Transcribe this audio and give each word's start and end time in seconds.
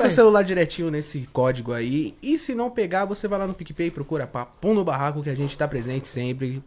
seu 0.00 0.10
celular 0.10 0.42
direitinho 0.42 0.90
nesse 0.90 1.28
código 1.32 1.72
aí. 1.72 2.14
E 2.22 2.38
se 2.38 2.54
não 2.54 2.70
pegar, 2.70 3.04
você 3.04 3.26
vai 3.28 3.38
lá 3.38 3.46
no 3.46 3.54
PicPay, 3.54 3.90
procura 3.90 4.26
Papum 4.26 4.74
no 4.74 4.84
Barraco, 4.84 5.22
que 5.22 5.30
a 5.30 5.34
gente 5.34 5.56
tá 5.56 5.66
presente 5.68 6.06
sempre. 6.08 6.62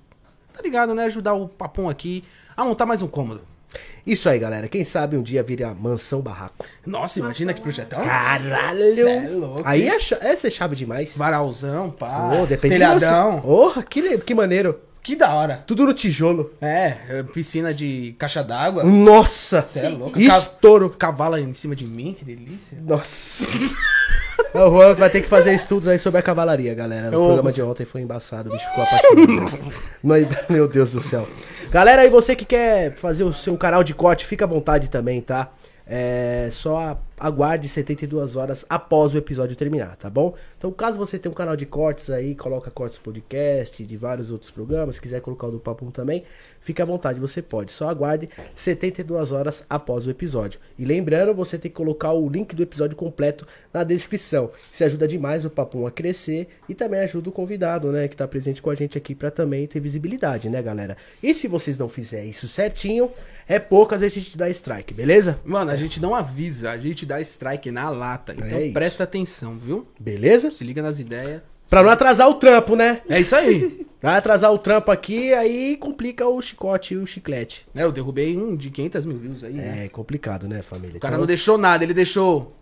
Tá 0.54 0.62
ligado, 0.62 0.94
né? 0.94 1.06
Ajudar 1.06 1.34
o 1.34 1.48
Papum 1.48 1.90
aqui 1.90 2.24
a 2.56 2.64
montar 2.64 2.86
mais 2.86 3.02
um 3.02 3.08
cômodo. 3.08 3.42
Isso 4.06 4.28
aí, 4.28 4.38
galera. 4.40 4.68
Quem 4.68 4.84
sabe 4.84 5.16
um 5.16 5.24
dia 5.24 5.42
vira 5.44 5.74
mansão 5.74 6.22
barraco. 6.22 6.66
Nossa, 6.86 7.20
imagina 7.20 7.54
que 7.54 7.62
projetão. 7.62 8.04
Caralho! 8.04 8.96
Cê 8.96 9.02
é 9.10 9.30
louco, 9.30 9.62
aí 9.64 9.88
é, 9.88 9.96
essa 9.96 10.48
é 10.48 10.50
chave 10.50 10.76
demais. 10.76 11.16
Varalzão, 11.16 11.90
pá. 11.92 12.30
Depende 12.50 12.76
telhadão. 12.76 13.40
Porra, 13.42 13.84
que, 13.84 14.02
le- 14.02 14.18
que 14.18 14.34
maneiro. 14.34 14.78
Que 15.04 15.16
da 15.16 15.34
hora. 15.34 15.64
Tudo 15.66 15.86
no 15.86 15.94
tijolo. 15.94 16.52
É, 16.62 16.98
é, 17.10 17.24
piscina 17.24 17.74
de 17.74 18.16
caixa 18.20 18.44
d'água. 18.44 18.84
Nossa! 18.84 19.62
Cê 19.64 19.80
é 19.80 19.90
louco. 19.90 20.20
Estouro. 20.20 20.92
Cavalo 20.92 21.38
em 21.38 21.54
cima 21.56 21.76
de 21.76 21.88
mim, 21.88 22.16
que 22.18 22.24
delícia. 22.24 22.78
Nossa. 22.86 23.48
o 24.54 24.70
Juan 24.70 24.94
vai 24.94 25.10
ter 25.10 25.22
que 25.22 25.28
fazer 25.28 25.54
estudos 25.54 25.88
aí 25.88 25.98
sobre 25.98 26.20
a 26.20 26.22
cavalaria, 26.24 26.74
galera. 26.76 27.10
O 27.10 27.14
Eu- 27.14 27.26
programa 27.26 27.52
de 27.52 27.62
ontem 27.64 27.86
foi 27.86 28.02
embaçado, 28.02 28.50
o 28.50 28.54
bicho 28.54 28.66
ficou 28.70 28.84
apaixonado. 28.84 29.74
Mas, 30.04 30.28
Meu 30.48 30.68
Deus 30.68 30.92
do 30.92 31.02
céu. 31.02 31.28
Galera, 31.72 32.04
aí 32.04 32.10
você 32.10 32.36
que 32.36 32.46
quer 32.46 32.94
fazer 32.96 33.24
o 33.24 33.34
seu 33.34 33.58
canal 33.58 33.84
de 33.84 33.94
corte, 33.96 34.26
fica 34.26 34.46
à 34.46 34.48
vontade 34.48 34.90
também, 34.90 35.20
tá? 35.22 35.52
É, 35.94 36.48
só 36.54 37.04
aguarde 37.20 37.68
72 37.68 38.38
horas 38.38 38.66
após 38.70 39.14
o 39.14 39.18
episódio 39.18 39.58
terminar, 39.58 39.98
tá 39.98 40.10
bom? 40.10 40.34
Então, 40.58 40.72
caso 40.72 40.98
você 40.98 41.20
tenha 41.20 41.30
um 41.30 41.36
canal 41.36 41.58
de 41.58 41.66
cortes 41.66 42.10
aí, 42.10 42.34
coloca 42.34 42.72
cortes 42.72 42.98
podcast, 42.98 43.84
de 43.84 43.98
vários 43.98 44.32
outros 44.32 44.50
programas, 44.50 44.96
se 44.96 45.02
quiser 45.02 45.20
colocar 45.20 45.48
o 45.48 45.52
do 45.52 45.60
Papum 45.60 45.92
também, 45.92 46.24
fica 46.62 46.84
à 46.84 46.86
vontade, 46.86 47.20
você 47.20 47.42
pode. 47.42 47.74
Só 47.74 47.90
aguarde 47.90 48.30
72 48.56 49.34
horas 49.34 49.66
após 49.70 50.08
o 50.08 50.10
episódio. 50.10 50.62
E 50.80 50.86
lembrando, 50.86 51.36
você 51.36 51.58
tem 51.58 51.70
que 51.70 51.76
colocar 51.76 52.14
o 52.14 52.30
link 52.30 52.56
do 52.56 52.64
episódio 52.64 52.96
completo 52.96 53.46
na 53.74 53.84
descrição. 53.84 54.50
Isso 54.62 54.86
ajuda 54.86 55.06
demais 55.06 55.44
o 55.44 55.50
Papum 55.50 55.86
a 55.86 55.92
crescer 55.92 56.48
e 56.70 56.74
também 56.74 57.02
ajuda 57.02 57.28
o 57.28 57.34
convidado, 57.34 57.92
né, 57.92 58.08
que 58.08 58.16
tá 58.16 58.26
presente 58.26 58.62
com 58.62 58.70
a 58.70 58.76
gente 58.76 58.98
aqui 58.98 59.14
pra 59.14 59.30
também 59.30 59.68
ter 59.68 59.82
visibilidade, 59.82 60.50
né, 60.50 60.62
galera? 60.62 60.96
E 61.22 61.34
se 61.34 61.50
vocês 61.50 61.78
não 61.78 61.90
fizerem 61.90 62.30
isso 62.30 62.48
certinho, 62.48 63.12
é 63.48 63.60
poucas 63.60 64.02
a 64.04 64.10
gente 64.10 64.38
dá 64.38 64.50
strike, 64.50 64.94
beleza? 64.94 65.40
Mano, 65.46 65.72
a 65.72 65.76
gente 65.76 66.02
não 66.02 66.14
avisa, 66.16 66.72
a 66.72 66.78
gente 66.78 67.06
dá 67.06 67.20
strike 67.22 67.72
na 67.72 67.90
lata. 67.90 68.34
Então 68.34 68.48
É 68.58 68.70
presta 68.72 69.04
atenção, 69.04 69.56
viu? 69.58 69.88
Beleza? 70.00 70.52
Se 70.52 70.64
liga 70.64 70.82
nas 70.82 71.00
ideias. 71.00 71.42
Pra 71.70 71.82
não 71.84 71.90
atrasar 71.90 72.28
o 72.28 72.34
trampo, 72.34 72.76
né? 72.76 73.02
É 73.08 73.20
isso 73.20 73.36
aí. 73.36 73.86
Vai 74.02 74.16
atrasar 74.18 74.52
o 74.52 74.58
trampo 74.58 74.92
aqui, 74.92 75.32
aí 75.34 75.78
complica 75.78 76.28
o 76.28 76.42
chicote 76.42 76.96
e 76.96 76.98
o 76.98 77.06
chiclete. 77.06 77.66
é, 77.76 77.84
eu 77.84 77.92
derrubei 77.92 78.36
um 78.36 78.56
de 78.56 78.70
500 78.72 79.06
mil 79.06 79.18
views 79.18 79.44
aí, 79.44 79.54
né? 79.54 79.86
É 79.86 79.88
complicado, 79.90 80.48
né, 80.48 80.62
família? 80.62 80.98
O 80.98 81.00
cara 81.00 81.14
Então- 81.14 81.20
não 81.22 81.28
deixou 81.28 81.58
nada, 81.58 81.84
ele 81.84 81.94
deixou 81.94 82.54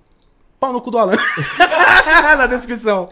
pau 0.59 0.73
no 0.73 0.81
cu 0.81 0.91
do 0.91 0.97
Alan. 0.97 1.17
na 2.37 2.47
descrição. 2.47 3.09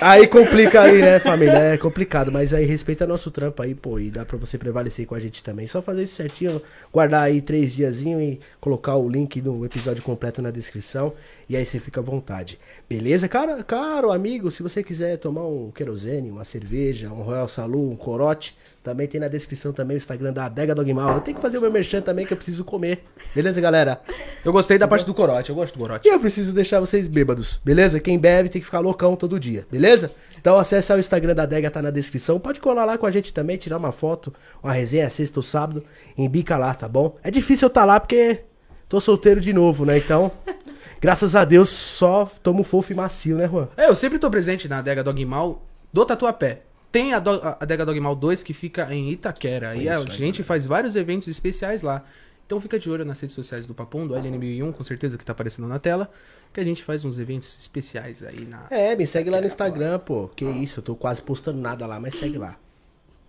Aí 0.00 0.26
complica 0.26 0.82
aí, 0.82 1.00
né, 1.00 1.18
família? 1.18 1.58
É 1.58 1.76
complicado, 1.76 2.32
mas 2.32 2.54
aí 2.54 2.64
respeita 2.64 3.06
nosso 3.06 3.30
trampo 3.30 3.62
aí, 3.62 3.74
pô, 3.74 3.98
e 3.98 4.10
dá 4.10 4.24
pra 4.24 4.36
você 4.36 4.56
prevalecer 4.56 5.06
com 5.06 5.14
a 5.14 5.20
gente 5.20 5.42
também. 5.42 5.66
Só 5.66 5.82
fazer 5.82 6.04
isso 6.04 6.14
certinho, 6.14 6.60
guardar 6.92 7.22
aí 7.22 7.40
três 7.42 7.74
diazinho 7.74 8.20
e 8.20 8.40
colocar 8.60 8.96
o 8.96 9.08
link 9.08 9.40
do 9.40 9.64
episódio 9.64 10.02
completo 10.02 10.40
na 10.40 10.50
descrição. 10.50 11.12
E 11.48 11.56
aí 11.56 11.64
você 11.64 11.80
fica 11.80 12.00
à 12.00 12.02
vontade. 12.02 12.58
Beleza? 12.88 13.26
Cara, 13.26 13.62
caro 13.64 14.12
amigo, 14.12 14.50
se 14.50 14.62
você 14.62 14.82
quiser 14.82 15.16
tomar 15.16 15.46
um 15.46 15.70
querosene, 15.70 16.30
uma 16.30 16.44
cerveja, 16.44 17.08
um 17.08 17.22
Royal 17.22 17.48
Salu, 17.48 17.90
um 17.90 17.96
corote, 17.96 18.54
também 18.84 19.06
tem 19.06 19.18
na 19.18 19.28
descrição 19.28 19.72
também 19.72 19.96
o 19.96 19.98
Instagram 19.98 20.32
da 20.32 20.44
Adega 20.44 20.74
Dogmal. 20.74 21.14
Eu 21.14 21.20
tenho 21.20 21.36
que 21.36 21.42
fazer 21.42 21.56
o 21.56 21.60
meu 21.62 21.72
merchan 21.72 22.02
também, 22.02 22.26
que 22.26 22.32
eu 22.34 22.36
preciso 22.36 22.64
comer. 22.64 23.02
Beleza, 23.34 23.60
galera? 23.62 24.00
Eu 24.44 24.52
gostei 24.52 24.76
da 24.76 24.86
parte 24.86 25.06
do 25.06 25.14
corote, 25.14 25.48
eu 25.48 25.56
gosto 25.56 25.72
do 25.72 25.80
corote. 25.80 26.06
E 26.06 26.12
eu 26.12 26.20
preciso 26.20 26.52
deixar 26.52 26.80
vocês 26.80 27.08
bêbados, 27.08 27.58
beleza? 27.64 27.98
Quem 27.98 28.18
bebe 28.18 28.50
tem 28.50 28.60
que 28.60 28.66
ficar 28.66 28.80
loucão 28.80 29.16
todo 29.16 29.40
dia, 29.40 29.66
beleza? 29.70 30.12
Então 30.38 30.58
acessa 30.58 30.96
o 30.96 31.00
Instagram 31.00 31.34
da 31.34 31.44
Adega, 31.44 31.70
tá 31.70 31.80
na 31.80 31.90
descrição. 31.90 32.38
Pode 32.38 32.60
colar 32.60 32.84
lá 32.84 32.98
com 32.98 33.06
a 33.06 33.10
gente 33.10 33.32
também, 33.32 33.56
tirar 33.56 33.78
uma 33.78 33.90
foto, 33.90 34.32
uma 34.62 34.72
resenha 34.72 35.08
sexta 35.08 35.38
ou 35.38 35.42
sábado, 35.42 35.82
embica 36.16 36.58
lá, 36.58 36.74
tá 36.74 36.86
bom? 36.86 37.16
É 37.22 37.30
difícil 37.30 37.66
eu 37.66 37.68
estar 37.68 37.84
lá 37.84 37.98
porque 37.98 38.40
tô 38.88 39.00
solteiro 39.00 39.40
de 39.40 39.52
novo, 39.52 39.84
né? 39.84 39.98
Então, 39.98 40.30
graças 41.00 41.34
a 41.34 41.44
Deus, 41.44 41.68
só 41.68 42.30
tomo 42.42 42.62
fofo 42.64 42.92
e 42.92 42.94
macio, 42.94 43.36
né, 43.36 43.48
Juan? 43.48 43.68
É, 43.76 43.88
eu 43.88 43.94
sempre 43.94 44.18
tô 44.18 44.30
presente 44.30 44.68
na 44.68 44.78
Adega 44.78 45.02
Dogmal 45.02 45.64
do 45.92 46.04
Tatuapé. 46.04 46.62
Tem 46.90 47.12
a, 47.12 47.18
do, 47.18 47.30
a 47.30 47.58
Adega 47.60 47.84
Dogmal 47.84 48.14
2 48.14 48.42
que 48.42 48.54
fica 48.54 48.92
em 48.94 49.10
Itaquera. 49.10 49.74
e 49.76 49.88
a 49.88 49.98
aí, 49.98 50.06
gente 50.10 50.42
faz 50.42 50.64
vários 50.64 50.96
eventos 50.96 51.28
especiais 51.28 51.82
lá. 51.82 52.02
Então 52.46 52.58
fica 52.62 52.78
de 52.78 52.88
olho 52.88 53.04
nas 53.04 53.20
redes 53.20 53.34
sociais 53.34 53.66
do 53.66 53.74
Papum, 53.74 54.06
do 54.06 54.14
LN1001, 54.14 54.72
com 54.72 54.82
certeza 54.82 55.18
que 55.18 55.24
tá 55.24 55.32
aparecendo 55.32 55.68
na 55.68 55.78
tela. 55.78 56.10
Que 56.50 56.60
a 56.60 56.64
gente 56.64 56.82
faz 56.82 57.04
uns 57.04 57.18
eventos 57.18 57.58
especiais 57.58 58.22
aí 58.22 58.46
na. 58.46 58.66
É, 58.70 58.96
me 58.96 59.06
segue 59.06 59.28
lá 59.28 59.38
no 59.38 59.46
Instagram, 59.46 59.98
pô. 59.98 60.28
Que 60.28 60.46
isso, 60.46 60.78
eu 60.78 60.82
tô 60.82 60.96
quase 60.96 61.20
postando 61.20 61.60
nada 61.60 61.86
lá, 61.86 62.00
mas 62.00 62.14
segue 62.14 62.38
lá. 62.38 62.56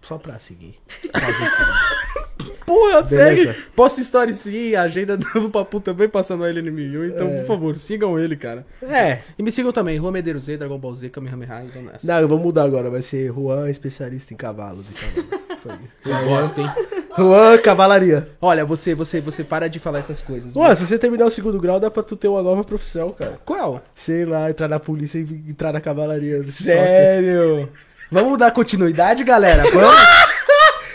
Só 0.02 0.18
pra 0.18 0.40
seguir. 0.40 0.80
Porra, 2.70 3.02
Beleza. 3.02 3.18
segue! 3.18 3.54
Posta 3.76 4.00
story 4.00 4.36
sim, 4.36 4.76
a 4.76 4.84
agenda 4.84 5.18
do 5.18 5.50
Papu 5.50 5.80
também 5.80 6.08
passa 6.08 6.36
no 6.36 6.44
LN1001. 6.44 7.10
Então, 7.16 7.28
por 7.28 7.46
favor, 7.48 7.76
sigam 7.80 8.20
ele, 8.20 8.36
cara. 8.36 8.64
É. 8.84 9.20
E 9.40 9.42
me 9.42 9.52
sigam 9.52 9.72
também, 9.72 9.98
Rua 9.98 10.12
Medeiros 10.12 10.44
Z, 10.44 10.58
Dragon 10.58 10.78
Ball 10.78 10.94
Z, 10.94 11.10
Kamehameha, 11.10 11.64
então 11.64 11.82
nessa. 11.82 12.06
Não, 12.06 12.20
eu 12.20 12.28
vou 12.28 12.38
mudar 12.38 12.66
agora. 12.66 12.92
Vai 12.92 13.02
ser 13.02 13.34
Juan, 13.34 13.72
especialista 13.72 14.36
em 14.36 14.38
cavalos 14.38 14.86
e 14.88 14.94
cavalos. 14.94 15.40
Eu 16.06 16.30
gosto, 16.30 16.62
hein? 16.62 16.72
Juan, 17.18 17.58
cavalaria. 17.58 18.30
Olha, 18.40 18.64
você, 18.64 18.96
você, 18.96 19.20
você 19.20 19.44
para 19.44 19.68
de 19.68 19.78
falar 19.78 20.00
essas 20.00 20.22
coisas. 20.22 20.56
Ué, 20.56 20.74
se 20.74 20.86
você 20.86 20.98
terminar 20.98 21.26
o 21.26 21.32
segundo 21.32 21.60
grau, 21.60 21.82
dá 21.82 21.92
pra 21.92 22.02
tu 22.02 22.16
ter 22.16 22.30
uma 22.30 22.42
nova 22.42 22.64
profissão, 22.64 23.12
cara. 23.12 23.38
Qual? 23.44 23.84
Sei 23.94 24.24
lá, 24.26 24.50
entrar 24.50 24.70
na 24.70 24.80
polícia 24.80 25.18
e 25.18 25.24
entrar 25.50 25.74
na 25.74 25.82
cavalaria. 25.82 26.42
Sério? 26.46 27.68
Vamos 28.10 28.38
dar 28.38 28.52
continuidade, 28.52 29.24
galera? 29.24 29.64
Vamos? 29.70 30.29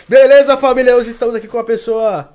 Beleza, 0.09 0.57
família? 0.57 0.95
Hoje 0.97 1.11
estamos 1.11 1.35
aqui 1.35 1.49
com 1.49 1.57
uma 1.57 1.65
pessoa 1.65 2.31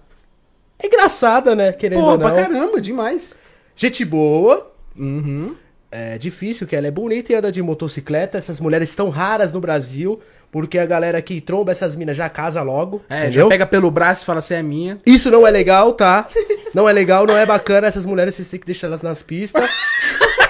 engraçada, 0.84 1.56
né? 1.56 1.72
Querendo 1.72 2.02
Pô, 2.02 2.12
ou 2.12 2.20
pra 2.20 2.30
não. 2.30 2.36
caramba, 2.36 2.82
demais. 2.82 3.36
Gente 3.76 4.04
boa. 4.04 4.72
Uhum. 4.98 5.56
É 5.92 6.18
difícil, 6.18 6.66
que 6.66 6.76
ela 6.76 6.88
é 6.88 6.92
bonita 6.92 7.32
e 7.32 7.36
anda 7.36 7.52
de 7.52 7.62
motocicleta. 7.62 8.38
Essas 8.38 8.60
mulheres 8.60 8.90
estão 8.90 9.10
raras 9.10 9.54
no 9.54 9.62
Brasil, 9.62 10.20
porque 10.52 10.80
a 10.80 10.86
galera 10.86 11.22
que 11.22 11.40
tromba 11.40 11.72
essas 11.72 11.96
minas 11.96 12.18
já 12.18 12.28
casa 12.28 12.62
logo. 12.64 13.04
É, 13.08 13.24
entendeu? 13.24 13.44
já 13.44 13.50
pega 13.50 13.66
pelo 13.68 13.92
braço 13.92 14.24
e 14.24 14.26
fala, 14.26 14.42
você 14.42 14.56
é 14.56 14.64
minha. 14.64 15.00
Isso 15.06 15.30
não 15.30 15.46
é 15.46 15.52
legal, 15.52 15.94
tá? 15.94 16.28
Não 16.74 16.88
é 16.88 16.94
legal, 16.94 17.26
não 17.26 17.38
é 17.38 17.46
bacana. 17.46 17.88
Essas 17.88 18.06
mulheres 18.06 18.36
vocês 18.36 18.48
têm 18.50 18.60
que 18.60 18.66
deixar 18.66 18.88
elas 18.88 19.02
nas 19.02 19.22
pistas. 19.24 19.70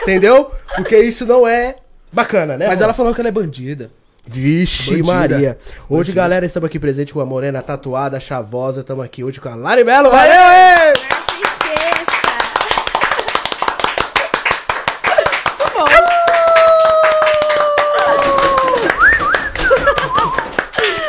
entendeu? 0.03 0.51
Porque 0.75 0.97
isso 0.97 1.25
não 1.25 1.47
é 1.47 1.75
bacana, 2.11 2.57
né? 2.57 2.67
Mas 2.67 2.79
mano? 2.79 2.83
ela 2.85 2.93
falou 2.93 3.13
que 3.13 3.21
ela 3.21 3.29
é 3.29 3.31
bandida. 3.31 3.91
Vixe, 4.31 5.01
Bandida. 5.01 5.11
Maria. 5.35 5.57
Hoje, 5.89 6.11
Bandida. 6.11 6.13
galera, 6.21 6.45
estamos 6.45 6.67
aqui 6.67 6.77
presente 6.79 7.11
com 7.11 7.19
a 7.19 7.25
morena 7.25 7.63
tatuada, 7.63 8.19
chavosa. 8.19 8.81
Estamos 8.81 9.03
aqui 9.03 9.23
hoje 9.23 9.41
com 9.41 9.49
a 9.49 9.55
Lari 9.55 9.83
Melo. 9.83 10.11
Valeu! 10.11 10.93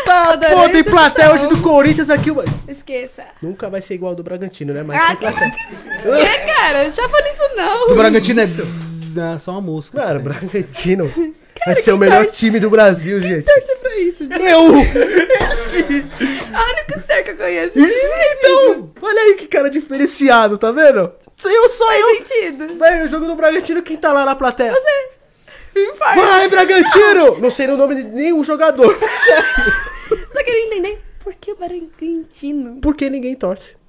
Tá, 0.04 0.32
Adorei 0.32 0.54
pô, 0.54 0.68
tem 0.68 0.80
essa 0.80 0.90
plateia 0.90 1.32
hoje 1.32 1.46
do 1.48 1.60
Corinthians 1.60 2.10
aqui. 2.10 2.30
Esqueça. 2.66 3.24
Nunca 3.42 3.68
vai 3.68 3.80
ser 3.80 3.94
igual 3.94 4.10
ao 4.10 4.16
do 4.16 4.22
Bragantino, 4.22 4.72
né? 4.72 4.82
Mas 4.82 5.00
Ah, 5.00 5.08
tem 5.16 5.30
plateia. 5.30 5.50
Que, 5.50 6.52
cara? 6.52 6.84
Não 6.84 6.90
chapa 6.90 7.18
nisso 7.22 7.42
O 7.52 7.56
não. 7.56 7.96
Bragantino 7.96 8.40
é 8.40 8.44
é 8.44 9.38
só 9.38 9.52
uma 9.52 9.60
música. 9.60 9.98
Mano, 10.04 10.20
Bragantino 10.20 11.10
vai 11.64 11.76
ser 11.76 11.92
o 11.92 11.98
melhor 11.98 12.26
time 12.26 12.58
do 12.60 12.70
Brasil, 12.70 13.20
gente. 13.20 13.44
Torce 13.44 13.76
pra 13.76 13.96
isso. 13.96 14.24
gente. 14.24 14.44
Eu! 14.44 14.66
A 16.54 16.64
única 16.64 16.98
ser 17.00 17.22
que 17.22 17.30
eu 17.30 17.36
conheço. 17.36 17.78
Isso, 17.78 18.12
então! 18.38 18.92
Olha 19.02 19.20
aí 19.20 19.34
que 19.34 19.46
cara 19.46 19.70
diferenciado, 19.70 20.58
tá 20.58 20.70
vendo? 20.70 21.12
Eu 21.44 21.68
sou 21.68 21.92
eu! 21.92 22.16
Faz 22.16 22.28
sentido. 22.28 22.78
Vai, 22.78 23.04
o 23.04 23.08
jogo 23.08 23.26
do 23.26 23.34
Bragantino, 23.34 23.82
quem 23.82 23.96
tá 23.96 24.12
lá 24.12 24.24
na 24.24 24.34
plateia? 24.34 24.74
Firme 25.72 25.92
e 25.92 25.96
forte. 25.96 26.16
Vai, 26.16 26.48
Bragantino! 26.48 27.38
Não 27.38 27.50
sei 27.50 27.68
o 27.68 27.76
nome 27.76 27.96
de 27.96 28.04
nenhum 28.04 28.44
jogador. 28.44 28.98
Só 30.32 30.44
queria 30.44 30.66
entender 30.66 31.00
por 31.22 31.34
que 31.34 31.52
o 31.52 31.56
Bragantino. 31.56 32.80
Por 32.80 32.94
que 32.94 33.08
ninguém 33.08 33.34
torce? 33.34 33.79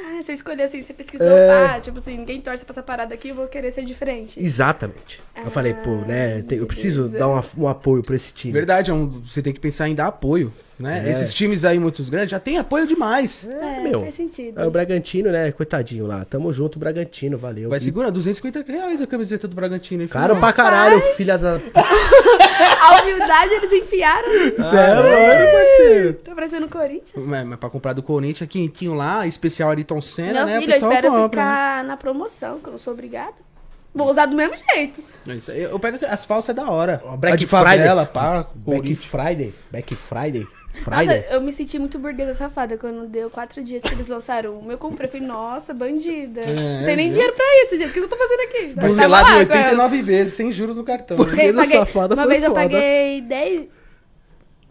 Ah, 0.00 0.22
você 0.22 0.32
escolheu 0.32 0.64
assim, 0.64 0.80
você 0.82 0.92
pesquisou, 0.94 1.26
É. 1.26 1.66
ah, 1.76 1.80
tipo 1.80 1.98
assim, 1.98 2.16
ninguém 2.16 2.40
torce 2.40 2.64
pra 2.64 2.72
essa 2.72 2.82
parada 2.82 3.12
aqui, 3.14 3.30
eu 3.30 3.34
vou 3.34 3.48
querer 3.48 3.72
ser 3.72 3.84
diferente. 3.84 4.42
Exatamente. 4.42 5.20
Eu 5.44 5.50
falei, 5.50 5.74
pô, 5.74 5.96
né? 5.96 6.42
tem- 6.42 6.58
eu 6.58 6.66
preciso 6.66 7.02
beleza. 7.04 7.18
dar 7.18 7.28
uma- 7.28 7.44
um 7.58 7.68
apoio 7.68 8.02
pra 8.02 8.14
esse 8.14 8.32
time. 8.32 8.52
Verdade, 8.52 8.90
é 8.90 8.94
um- 8.94 9.08
você 9.08 9.42
tem 9.42 9.52
que 9.52 9.58
pensar 9.60 9.88
em 9.88 9.94
dar 9.94 10.06
apoio, 10.06 10.52
né? 10.78 11.04
É. 11.06 11.10
Esses 11.10 11.32
times 11.34 11.64
aí 11.64 11.78
muitos 11.78 12.08
grandes 12.08 12.30
já 12.30 12.38
tem 12.40 12.58
apoio 12.58 12.86
demais. 12.86 13.46
É, 13.48 13.76
É, 13.78 13.80
meu. 13.80 14.02
faz 14.02 14.14
sentido. 14.14 14.60
É 14.60 14.66
o 14.66 14.70
Bragantino, 14.70 15.30
né? 15.30 15.50
Coitadinho 15.52 16.06
lá. 16.06 16.24
Tamo 16.24 16.52
junto, 16.52 16.78
Bragantino, 16.78 17.36
valeu. 17.38 17.68
Vai 17.70 17.78
E 17.78 17.82
segurar 17.82 18.10
250 18.10 18.64
reais 18.70 19.00
a 19.02 19.06
camiseta 19.06 19.48
do 19.48 19.54
Bragantino. 19.54 20.02
hein, 20.02 20.08
Caro 20.08 20.36
pra 20.36 20.52
caralho, 20.52 21.00
filha 21.16 21.36
da. 21.38 21.60
A 22.80 23.02
humildade 23.02 23.54
eles 23.54 23.72
enfiaram. 23.72 24.28
Sério, 24.68 25.02
mano, 25.04 25.52
parceiro. 25.52 26.14
Tá 26.14 26.34
parecendo 26.34 26.68
Corinthians. 26.68 27.24
Mas, 27.24 27.46
mas 27.46 27.58
pra 27.58 27.68
comprar 27.70 27.92
do 27.92 28.02
Corinthians, 28.02 28.48
quintinho 28.50 28.94
lá, 28.94 29.26
especial 29.26 29.70
Ayrton 29.70 30.00
Senna, 30.00 30.44
Meu 30.44 30.46
né? 30.46 30.60
filho, 30.60 30.72
eu 30.72 30.76
espero 30.76 31.08
compra, 31.08 31.20
né? 31.20 31.28
ficar 31.28 31.84
na 31.84 31.96
promoção, 31.96 32.58
que 32.58 32.68
eu 32.68 32.72
não 32.72 32.78
sou 32.78 32.92
obrigada. 32.92 33.34
Vou 33.94 34.10
usar 34.10 34.26
do 34.26 34.36
mesmo 34.36 34.54
jeito. 34.74 35.02
É 35.26 35.34
Isso 35.34 35.50
eu 35.50 35.78
pego 35.78 35.98
as 36.08 36.24
falsas 36.24 36.50
é 36.50 36.54
da 36.54 36.70
hora. 36.70 37.02
Black 37.18 37.36
de 37.38 37.46
favela, 37.46 38.04
Friday. 38.06 38.12
pá. 38.12 38.46
Black... 38.54 38.94
Friday. 38.96 39.54
Black 39.70 39.94
Friday. 39.96 40.46
Nossa, 40.86 40.96
Friday. 41.04 41.24
eu 41.30 41.40
me 41.40 41.52
senti 41.52 41.78
muito 41.78 41.98
burguesa 41.98 42.34
safada 42.34 42.76
quando 42.78 43.06
deu 43.06 43.28
quatro 43.30 43.62
dias 43.62 43.82
que 43.82 43.92
eles 43.94 44.06
lançaram 44.06 44.58
uma. 44.58 44.72
Eu 44.72 44.78
comprei, 44.78 45.08
falei, 45.08 45.26
nossa, 45.26 45.72
bandida. 45.74 46.40
É, 46.40 46.78
não 46.80 46.86
tem 46.86 46.96
nem 46.96 47.06
viu? 47.06 47.14
dinheiro 47.14 47.32
pra 47.34 47.44
isso, 47.64 47.76
gente. 47.76 47.90
O 47.90 47.92
que 47.92 48.00
eu 48.00 48.08
tô 48.08 48.16
fazendo 48.16 48.40
aqui? 48.40 48.74
Parcelado 48.74 49.28
em 49.30 49.38
lá 49.38 49.46
com 49.46 49.52
ela. 49.52 49.60
89 49.62 50.02
vezes, 50.02 50.34
sem 50.34 50.50
juros 50.52 50.76
no 50.76 50.84
cartão. 50.84 51.16
Paguei- 51.16 51.32
Burguesa 51.34 51.58
paguei- 51.60 51.78
safada 51.78 52.14
Uma 52.14 52.22
foi 52.24 52.32
vez 52.32 52.44
eu 52.44 52.50
foda. 52.50 52.60
paguei 52.62 53.20
10, 53.22 53.68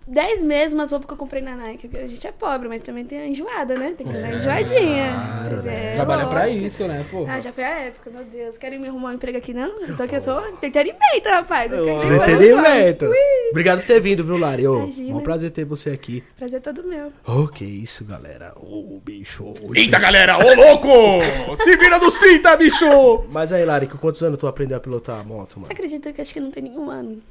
10 0.08 0.44
meses 0.44 0.74
umas 0.74 0.90
roupas 0.92 1.06
que 1.08 1.14
eu 1.14 1.18
comprei 1.18 1.42
na 1.42 1.56
Nike. 1.56 1.90
A 1.98 2.08
gente 2.08 2.26
é 2.26 2.32
pobre, 2.32 2.70
mas 2.70 2.82
também 2.82 3.04
tem 3.04 3.20
a 3.20 3.28
enjoada, 3.28 3.76
né? 3.76 3.94
Tem 3.98 4.08
que 4.08 4.14
dar 4.14 4.34
enjoadinha. 4.34 5.14
Claro, 5.14 5.62
né? 5.64 5.92
É, 5.92 5.96
Trabalha 5.96 6.26
pra 6.28 6.44
lógico. 6.46 6.66
isso, 6.66 6.88
né, 6.88 7.06
pô? 7.12 7.26
Ah, 7.28 7.40
já 7.42 7.52
foi 7.52 7.64
a 7.66 7.80
época, 7.80 8.10
meu 8.10 8.24
Deus. 8.24 8.58
Querem 8.58 8.80
me 8.80 8.88
arrumar 8.88 9.10
um 9.10 9.14
emprego 9.14 9.38
aqui, 9.38 9.54
não? 9.54 9.86
Tô 9.98 10.04
aqui, 10.04 10.16
eu 10.16 10.20
sou 10.22 10.48
entretenimento, 10.48 11.28
rapaz. 11.30 11.72
Eu 11.74 11.88
Entretenimento. 12.04 13.06
Obrigado 13.52 13.80
por 13.80 13.88
ter 13.88 14.00
vindo, 14.00 14.24
viu, 14.24 14.38
Lari? 14.38 14.66
Ô, 14.66 14.84
Imagina. 14.84 15.16
um 15.18 15.20
prazer 15.22 15.52
ter 15.52 15.66
você 15.66 15.90
aqui. 15.90 16.24
Prazer 16.38 16.62
todo 16.62 16.84
meu. 16.88 17.12
Oh, 17.26 17.48
que 17.48 17.66
isso, 17.66 18.06
galera. 18.06 18.54
Ô, 18.56 19.00
bicho. 19.04 19.54
Eita, 19.76 20.00
galera! 20.00 20.38
Ô, 20.38 20.54
louco! 20.56 20.88
Se 21.62 21.76
vira 21.76 22.00
dos 22.00 22.16
30, 22.16 22.56
bicho! 22.58 22.86
Mas 23.30 23.52
aí, 23.52 23.66
Lari, 23.66 23.88
com 23.88 23.98
quantos 23.98 24.24
anos 24.24 24.40
tu 24.40 24.48
aprendeu 24.48 24.78
a 24.78 24.80
pilotar 24.80 25.20
a 25.20 25.24
moto, 25.24 25.56
Você 25.56 25.60
mano? 25.60 25.72
acredita 25.72 26.14
que 26.14 26.22
acho 26.22 26.34
que 26.34 26.40
não 26.40 26.50
tem 26.52 26.64
nenhum 26.64 26.90
ano? 26.90 27.22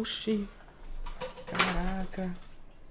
Oxi. 0.00 0.46
Caraca. 1.52 2.30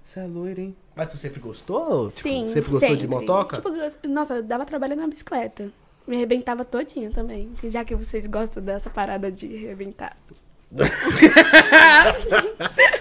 Você 0.04 0.20
é 0.20 0.26
loiro, 0.26 0.60
hein? 0.60 0.76
Mas 0.94 1.08
tu 1.10 1.16
sempre 1.16 1.40
gostou? 1.40 2.10
Tipo, 2.10 2.28
Sim. 2.28 2.48
Sempre 2.50 2.70
gostou 2.70 2.96
de 2.96 3.08
motoca? 3.08 3.56
Tipo, 3.56 4.08
nossa, 4.08 4.34
eu 4.34 4.42
dava 4.42 4.64
trabalho 4.64 4.94
na 4.94 5.06
bicicleta. 5.06 5.70
Me 6.06 6.16
arrebentava 6.16 6.64
todinha 6.64 7.10
também. 7.10 7.50
Já 7.64 7.84
que 7.84 7.94
vocês 7.94 8.26
gostam 8.26 8.62
dessa 8.62 8.90
parada 8.90 9.30
de 9.32 9.46
arrebentar. 9.64 10.16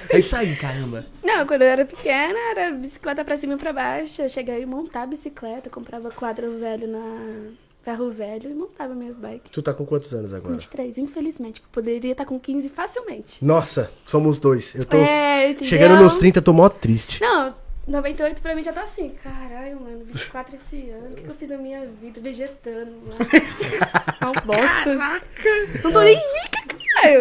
É 0.09 0.19
isso 0.19 0.35
aí, 0.35 0.55
caramba. 0.55 1.05
Não, 1.23 1.45
quando 1.45 1.61
eu 1.61 1.69
era 1.69 1.85
pequena, 1.85 2.37
era 2.51 2.71
bicicleta 2.71 3.23
pra 3.23 3.37
cima 3.37 3.53
e 3.53 3.57
pra 3.57 3.73
baixo. 3.73 4.21
Eu 4.21 4.29
cheguei 4.29 4.63
a 4.63 4.67
montar 4.67 5.03
a 5.03 5.07
bicicleta, 5.07 5.69
comprava 5.69 6.11
quadro 6.11 6.59
velho 6.59 6.87
na 6.87 7.51
ferro 7.83 8.09
velho 8.11 8.49
e 8.49 8.53
montava 8.53 8.93
minhas 8.93 9.17
bikes. 9.17 9.51
Tu 9.51 9.61
tá 9.61 9.73
com 9.73 9.85
quantos 9.85 10.13
anos 10.13 10.33
agora? 10.33 10.53
23, 10.53 10.97
infelizmente. 10.97 11.61
Eu 11.61 11.67
poderia 11.71 12.11
estar 12.11 12.25
com 12.25 12.39
15 12.39 12.69
facilmente. 12.69 13.43
Nossa, 13.43 13.91
somos 14.05 14.39
dois. 14.39 14.75
Eu 14.75 14.85
tô 14.85 14.97
É, 14.97 15.55
chegando 15.63 16.01
nos 16.01 16.15
30, 16.17 16.41
tô 16.41 16.53
mó 16.53 16.69
triste. 16.69 17.21
Não, 17.21 17.55
98 17.87 18.41
pra 18.41 18.55
mim 18.55 18.63
já 18.63 18.71
tá 18.71 18.83
assim. 18.83 19.09
Caralho, 19.23 19.79
mano, 19.81 20.03
24 20.05 20.55
esse 20.55 20.89
ano. 20.91 21.09
O 21.11 21.15
que, 21.15 21.23
que 21.23 21.29
eu 21.29 21.35
fiz 21.35 21.49
na 21.49 21.57
minha 21.57 21.85
vida? 22.01 22.21
Vegetando, 22.21 22.91
mano. 22.91 23.17
Uma 24.21 24.41
bosta. 24.45 25.21
Não 25.83 25.91
tô 25.91 26.01
nem 26.01 26.15
rica, 26.15 26.75
caralho. 26.95 27.20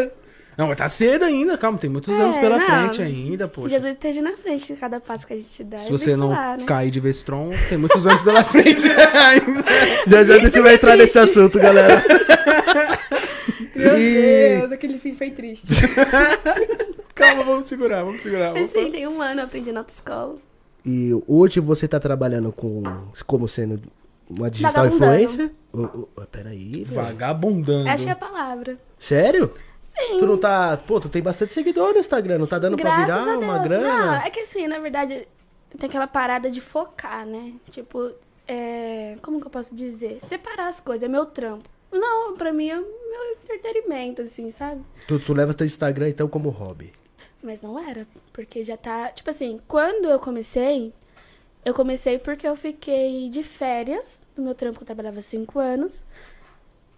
Não, 0.60 0.68
mas 0.68 0.76
tá 0.76 0.88
cedo 0.90 1.24
ainda, 1.24 1.56
calma, 1.56 1.78
tem 1.78 1.88
muitos 1.88 2.12
anos 2.20 2.36
É, 2.36 2.40
pela 2.40 2.58
não. 2.58 2.66
frente 2.66 3.00
ainda, 3.00 3.48
Que 3.48 3.54
poxa. 3.54 3.68
Jesus 3.70 3.92
esteja 3.92 4.20
na 4.20 4.36
frente 4.36 4.66
de 4.74 4.78
cada 4.78 5.00
passo 5.00 5.26
que 5.26 5.32
a 5.32 5.36
gente 5.36 5.64
dá. 5.64 5.78
Se 5.78 5.88
e 5.88 5.90
você 5.90 6.14
não 6.14 6.28
vacilar, 6.28 6.58
né? 6.58 6.64
cair 6.66 6.90
de 6.90 7.00
Vestron, 7.00 7.50
tem 7.70 7.78
muitos 7.78 8.06
anos 8.06 8.20
pela 8.20 8.44
frente 8.44 8.82
ainda. 9.16 9.64
Já 10.06 10.22
já 10.22 10.34
a 10.34 10.38
gente 10.38 10.60
vai 10.60 10.74
entrar 10.74 10.96
nesse 10.96 11.18
assunto, 11.18 11.58
galera. 11.58 12.02
Meu 13.74 13.98
E- 13.98 14.58
Deus, 14.60 14.72
aquele 14.72 14.98
fim 14.98 15.14
foi 15.14 15.30
triste. 15.30 15.68
Calma, 17.14 17.42
vamos 17.42 17.66
segurar, 17.66 18.04
vamos 18.04 18.20
segurar. 18.20 18.52
Vamos... 18.52 18.70
sim, 18.70 18.90
tem 18.90 19.06
um 19.06 19.20
ano 19.22 19.40
eu 19.40 19.44
aprendi 19.44 19.72
na 19.72 19.80
autoescola. 19.80 20.36
E 20.84 21.10
hoje 21.26 21.60
você 21.60 21.86
tá 21.88 21.98
trabalhando 21.98 22.52
com. 22.52 22.82
como 23.26 23.48
sendo 23.48 23.80
uma 24.28 24.50
digital 24.50 24.84
Vagabundando. 24.90 25.22
influencer? 25.22 25.50
Ô, 25.72 26.08
ô, 26.16 26.26
peraí. 26.30 26.84
Vagabundando. 26.84 27.88
Acho 27.88 28.04
que 28.04 28.10
é 28.10 28.12
a 28.12 28.16
palavra. 28.16 28.76
Sério? 28.98 29.50
Sim. 30.00 30.18
Tu 30.18 30.26
não 30.26 30.38
tá. 30.38 30.76
Pô, 30.76 30.98
tu 31.00 31.08
tem 31.08 31.22
bastante 31.22 31.52
seguidor 31.52 31.92
no 31.92 32.00
Instagram, 32.00 32.38
não 32.38 32.46
tá 32.46 32.58
dando 32.58 32.76
Graças 32.76 33.06
pra 33.06 33.22
virar 33.24 33.38
uma 33.38 33.58
grana? 33.58 34.06
Não, 34.06 34.14
é 34.14 34.30
que 34.30 34.40
assim, 34.40 34.66
na 34.66 34.78
verdade, 34.78 35.28
tem 35.78 35.88
aquela 35.88 36.06
parada 36.06 36.50
de 36.50 36.60
focar, 36.60 37.26
né? 37.26 37.54
Tipo, 37.70 38.12
é... 38.48 39.16
como 39.22 39.40
que 39.40 39.46
eu 39.46 39.50
posso 39.50 39.74
dizer? 39.74 40.18
Separar 40.22 40.68
as 40.68 40.80
coisas, 40.80 41.02
é 41.02 41.08
meu 41.08 41.26
trampo. 41.26 41.68
Não, 41.92 42.36
pra 42.36 42.52
mim 42.52 42.70
é 42.70 42.76
meu 42.76 43.32
entretenimento, 43.42 44.22
assim, 44.22 44.50
sabe? 44.50 44.82
Tu, 45.06 45.18
tu 45.18 45.34
leva 45.34 45.52
teu 45.52 45.66
Instagram 45.66 46.08
então 46.08 46.28
como 46.28 46.48
hobby. 46.48 46.92
Mas 47.42 47.60
não 47.60 47.78
era, 47.78 48.06
porque 48.32 48.62
já 48.64 48.76
tá. 48.76 49.08
Tipo 49.08 49.30
assim, 49.30 49.60
quando 49.66 50.08
eu 50.08 50.20
comecei, 50.20 50.92
eu 51.64 51.74
comecei 51.74 52.18
porque 52.18 52.46
eu 52.46 52.54
fiquei 52.54 53.28
de 53.28 53.42
férias 53.42 54.20
do 54.36 54.42
meu 54.42 54.54
trampo, 54.54 54.80
eu 54.80 54.86
trabalhava 54.86 55.20
cinco 55.20 55.58
anos, 55.58 56.04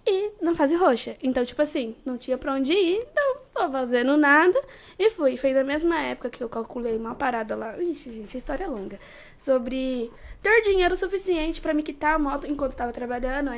e 0.06 0.32
na 0.42 0.54
fase 0.54 0.74
roxa. 0.74 1.16
Então, 1.22 1.44
tipo 1.44 1.62
assim, 1.62 1.94
não 2.04 2.18
tinha 2.18 2.36
pra 2.36 2.54
onde 2.54 2.72
ir, 2.72 2.98
então 2.98 3.36
tô 3.52 3.70
fazendo 3.70 4.16
nada. 4.16 4.60
E 4.98 5.10
fui. 5.10 5.36
Foi 5.36 5.52
na 5.52 5.62
mesma 5.62 5.98
época 5.98 6.30
que 6.30 6.42
eu 6.42 6.48
calculei 6.48 6.96
uma 6.96 7.14
parada 7.14 7.54
lá. 7.54 7.78
Ixi, 7.78 8.12
gente, 8.12 8.36
história 8.36 8.66
longa. 8.68 8.98
Sobre 9.38 10.10
ter 10.42 10.62
dinheiro 10.62 10.96
suficiente 10.96 11.60
pra 11.60 11.74
me 11.74 11.82
quitar 11.82 12.16
a 12.16 12.18
moto 12.18 12.46
enquanto 12.46 12.74
tava 12.74 12.92
trabalhando. 12.92 13.50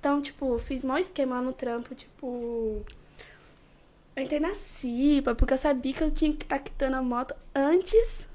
Então, 0.00 0.20
tipo, 0.20 0.58
fiz 0.58 0.84
maior 0.84 1.00
esquema 1.00 1.36
lá 1.36 1.42
no 1.42 1.52
trampo, 1.52 1.94
tipo. 1.94 2.84
Eu 4.14 4.22
entrei 4.24 4.40
na 4.40 4.54
CIPA, 4.54 5.34
porque 5.34 5.54
eu 5.54 5.58
sabia 5.58 5.94
que 5.94 6.02
eu 6.02 6.10
tinha 6.10 6.32
que 6.32 6.44
estar 6.44 6.58
quitando 6.58 6.94
a 6.94 7.02
moto 7.02 7.34
antes 7.54 8.26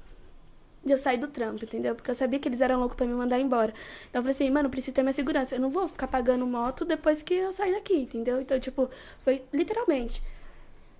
de 0.88 0.94
eu 0.94 0.98
sair 0.98 1.18
do 1.18 1.28
trampo, 1.28 1.64
entendeu? 1.64 1.94
Porque 1.94 2.10
eu 2.10 2.14
sabia 2.14 2.38
que 2.40 2.48
eles 2.48 2.60
eram 2.60 2.80
loucos 2.80 2.96
pra 2.96 3.06
me 3.06 3.12
mandar 3.14 3.38
embora. 3.38 3.72
Então 4.08 4.20
eu 4.20 4.22
falei 4.22 4.34
assim, 4.34 4.50
mano, 4.50 4.68
preciso 4.68 4.94
ter 4.94 5.02
minha 5.02 5.12
segurança. 5.12 5.54
Eu 5.54 5.60
não 5.60 5.70
vou 5.70 5.86
ficar 5.86 6.08
pagando 6.08 6.46
moto 6.46 6.84
depois 6.84 7.22
que 7.22 7.34
eu 7.34 7.52
sair 7.52 7.72
daqui, 7.72 7.94
entendeu? 7.94 8.40
Então, 8.40 8.58
tipo, 8.58 8.90
foi 9.22 9.42
literalmente. 9.52 10.22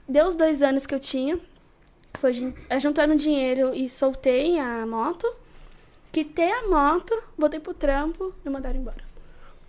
Deu 0.09 0.27
os 0.27 0.37
dois 0.37 0.63
anos 0.63 0.87
que 0.87 0.95
eu 0.95 1.01
tinha. 1.01 1.39
Foi 2.15 2.55
eh, 2.69 2.79
juntando 2.79 3.17
dinheiro 3.17 3.75
e 3.75 3.89
soltei 3.89 4.59
a 4.59 4.87
moto. 4.87 5.27
Quitei 6.13 6.51
a 6.51 6.67
moto, 6.69 7.15
voltei 7.37 7.61
pro 7.61 7.75
trampo 7.75 8.35
e 8.45 8.49
me 8.49 8.53
mandaram 8.53 8.79
embora. 8.79 9.03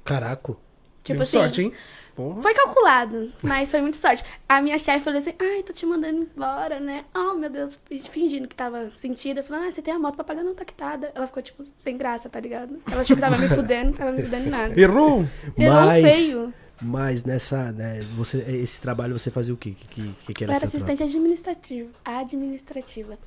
Caraca. 0.06 0.56
Tipo 1.04 1.18
Deu 1.18 1.21
assim. 1.24 1.38
sorte, 1.38 1.62
hein? 1.63 1.74
Porra. 2.19 2.42
Foi 2.42 2.54
calculado, 2.54 3.31
mas 3.42 3.71
foi 3.71 3.80
muito 3.80 3.95
sorte. 3.95 4.25
A 4.50 4.62
minha 4.62 4.77
chefe 4.77 5.06
falou 5.06 5.19
assim: 5.19 5.31
ai, 5.39 5.63
tô 5.63 5.71
te 5.71 5.86
mandando 5.86 6.27
embora, 6.36 6.77
né? 6.77 7.06
Oh, 7.16 7.33
meu 7.33 7.50
Deus, 7.50 7.80
fingindo 8.10 8.45
que 8.45 8.56
tava 8.56 8.92
sentida. 8.98 9.42
Falando, 9.42 9.69
ah, 9.69 9.71
você 9.71 9.81
tem 9.81 9.94
a 9.94 9.98
moto 9.98 10.16
pra 10.16 10.25
pagar, 10.25 10.44
não 10.44 10.54
tá 10.54 10.66
quitada. 10.66 11.13
Ela 11.16 11.25
ficou, 11.27 11.42
tipo, 11.42 11.63
sem 11.80 11.95
graça, 11.95 12.27
tá 12.27 12.38
ligado? 12.42 12.77
Ela 12.92 13.00
achou 13.00 13.16
que 13.16 13.21
tava 13.21 13.38
me 13.38 13.48
fudendo, 13.48 13.95
tava 13.95 14.12
me 14.12 14.21
fudendo 14.21 14.48
em 14.48 14.50
nada. 14.50 14.77
Errou? 14.77 15.25
Errou 15.57 15.75
Mas- 15.86 16.04
feio. 16.04 16.54
Mas 16.81 17.24
nessa, 17.24 17.71
né, 17.71 18.06
você, 18.18 18.38
esse 18.39 18.81
trabalho 18.81 19.18
você 19.18 19.31
fazia 19.31 19.54
o 19.54 19.57
quê? 19.57 19.71
Que, 19.77 19.88
que, 19.88 20.16
que, 20.26 20.33
que 20.33 20.44
Eu 20.44 20.47
era 20.49 20.57
era 20.57 20.66
assistente 20.66 21.02
administrativo. 21.02 21.90
Administrativa. 22.04 23.18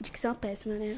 Dicção 0.00 0.34
péssima, 0.36 0.76
né? 0.76 0.96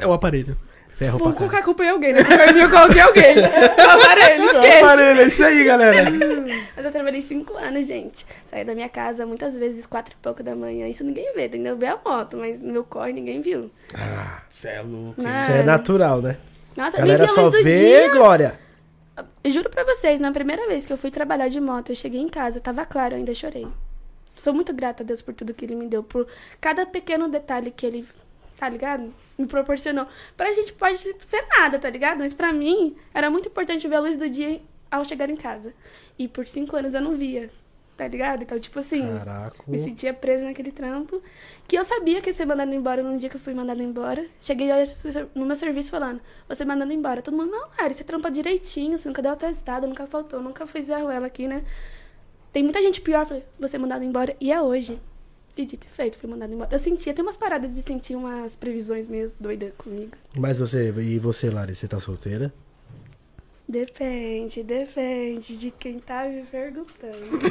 É 0.00 0.06
o 0.06 0.12
aparelho. 0.12 0.56
Ferro 0.94 1.18
Vou 1.18 1.32
colocar 1.32 1.58
a 1.58 1.62
culpa 1.62 1.84
em 1.84 1.88
alguém, 1.90 2.12
né? 2.12 2.20
Eu 2.56 2.70
coloquei 2.70 3.00
alguém. 3.00 3.34
O 3.76 3.90
aparelho, 3.90 4.42
É 4.42 4.46
o 4.46 4.50
esquece. 4.52 4.78
aparelho, 4.84 5.20
é 5.20 5.26
isso 5.26 5.44
aí, 5.44 5.64
galera. 5.64 6.10
Mas 6.76 6.84
eu 6.84 6.92
trabalhei 6.92 7.20
cinco 7.20 7.56
anos, 7.56 7.86
gente. 7.86 8.24
Saí 8.48 8.64
da 8.64 8.74
minha 8.74 8.88
casa 8.88 9.26
muitas 9.26 9.56
vezes, 9.56 9.86
quatro 9.86 10.14
e 10.14 10.22
pouco 10.22 10.42
da 10.42 10.54
manhã. 10.54 10.86
Isso 10.86 11.02
ninguém 11.02 11.34
vê, 11.34 11.46
entendeu? 11.46 11.76
Vê 11.76 11.86
a 11.88 11.98
moto, 12.04 12.36
mas 12.36 12.60
no 12.60 12.72
meu 12.72 12.84
corre 12.84 13.12
ninguém 13.12 13.40
viu. 13.40 13.70
Ah, 13.92 14.42
cê 14.48 14.68
é 14.68 14.80
louco. 14.82 15.20
Mas- 15.20 15.42
Isso 15.42 15.50
é 15.52 15.62
natural, 15.64 16.22
né? 16.22 16.36
Nossa, 16.76 16.96
A 16.96 17.00
galera 17.00 17.26
só 17.28 17.50
vê 17.50 17.62
dia. 17.62 18.10
glória. 18.12 18.58
Eu 19.42 19.50
juro 19.50 19.70
pra 19.70 19.84
vocês, 19.84 20.20
na 20.20 20.30
primeira 20.32 20.66
vez 20.68 20.86
que 20.86 20.92
eu 20.92 20.96
fui 20.96 21.10
trabalhar 21.10 21.48
de 21.48 21.60
moto, 21.60 21.90
eu 21.90 21.96
cheguei 21.96 22.20
em 22.20 22.28
casa, 22.28 22.60
tava 22.60 22.84
claro, 22.86 23.14
eu 23.14 23.18
ainda 23.18 23.34
chorei. 23.34 23.66
Sou 24.36 24.52
muito 24.52 24.72
grata 24.72 25.02
a 25.02 25.06
Deus 25.06 25.22
por 25.22 25.32
tudo 25.34 25.54
que 25.54 25.64
ele 25.64 25.76
me 25.76 25.86
deu, 25.86 26.02
por 26.02 26.26
cada 26.60 26.84
pequeno 26.86 27.28
detalhe 27.28 27.70
que 27.70 27.86
ele, 27.86 28.04
tá 28.58 28.68
ligado? 28.68 29.12
Me 29.36 29.46
proporcionou. 29.46 30.06
Pra 30.36 30.52
gente 30.52 30.72
pode 30.72 30.98
ser 30.98 31.46
nada, 31.58 31.78
tá 31.78 31.90
ligado? 31.90 32.18
Mas 32.18 32.32
pra 32.32 32.52
mim, 32.52 32.96
era 33.12 33.28
muito 33.30 33.48
importante 33.48 33.88
ver 33.88 33.96
a 33.96 34.00
luz 34.00 34.16
do 34.16 34.28
dia 34.28 34.60
ao 34.90 35.04
chegar 35.04 35.28
em 35.28 35.36
casa. 35.36 35.74
E 36.18 36.28
por 36.28 36.46
cinco 36.46 36.76
anos 36.76 36.94
eu 36.94 37.00
não 37.00 37.16
via, 37.16 37.50
tá 37.96 38.06
ligado? 38.06 38.42
Então, 38.44 38.58
tipo 38.60 38.78
assim, 38.78 39.02
Caraca. 39.02 39.58
me 39.66 39.76
sentia 39.78 40.14
presa 40.14 40.44
naquele 40.44 40.70
trampo. 40.70 41.20
Que 41.66 41.76
eu 41.76 41.82
sabia 41.82 42.20
que 42.20 42.30
ia 42.30 42.34
ser 42.34 42.46
mandado 42.46 42.72
embora 42.72 43.02
no 43.02 43.18
dia 43.18 43.28
que 43.28 43.36
eu 43.36 43.40
fui 43.40 43.54
mandada 43.54 43.82
embora. 43.82 44.24
Cheguei 44.40 44.68
no 45.34 45.44
meu 45.44 45.56
serviço 45.56 45.90
falando, 45.90 46.20
você 46.48 46.64
mandando 46.64 46.92
embora. 46.92 47.20
Todo 47.20 47.36
mundo, 47.36 47.50
não, 47.50 47.68
Ari, 47.76 47.94
você 47.94 48.04
trampa 48.04 48.30
direitinho, 48.30 48.96
você 48.96 49.08
nunca 49.08 49.20
deu 49.20 49.32
atestado, 49.32 49.86
nunca 49.86 50.06
faltou, 50.06 50.40
nunca 50.40 50.64
fez 50.66 50.88
ela 50.88 51.26
aqui, 51.26 51.48
né? 51.48 51.64
Tem 52.52 52.62
muita 52.62 52.80
gente 52.80 53.00
pior, 53.00 53.26
falei, 53.26 53.44
você 53.58 53.76
mandado 53.78 54.04
embora, 54.04 54.36
e 54.40 54.52
é 54.52 54.62
hoje. 54.62 55.00
E 55.56 55.64
dito 55.64 55.86
e 55.86 55.90
feito, 55.90 56.18
fui 56.18 56.28
mandada 56.28 56.52
embora. 56.52 56.68
Eu 56.72 56.78
sentia, 56.78 57.14
tem 57.14 57.24
umas 57.24 57.36
paradas 57.36 57.72
de 57.72 57.80
sentir 57.82 58.16
umas 58.16 58.56
previsões 58.56 59.06
meio 59.06 59.32
doidas 59.38 59.72
comigo. 59.78 60.12
Mas 60.34 60.58
você, 60.58 60.92
e 60.98 61.18
você, 61.18 61.48
Lari, 61.48 61.74
você 61.74 61.86
tá 61.86 62.00
solteira? 62.00 62.52
Depende, 63.66 64.62
depende 64.62 65.56
de 65.56 65.70
quem 65.70 65.98
tá 65.98 66.24
me 66.24 66.42
perguntando. 66.42 67.14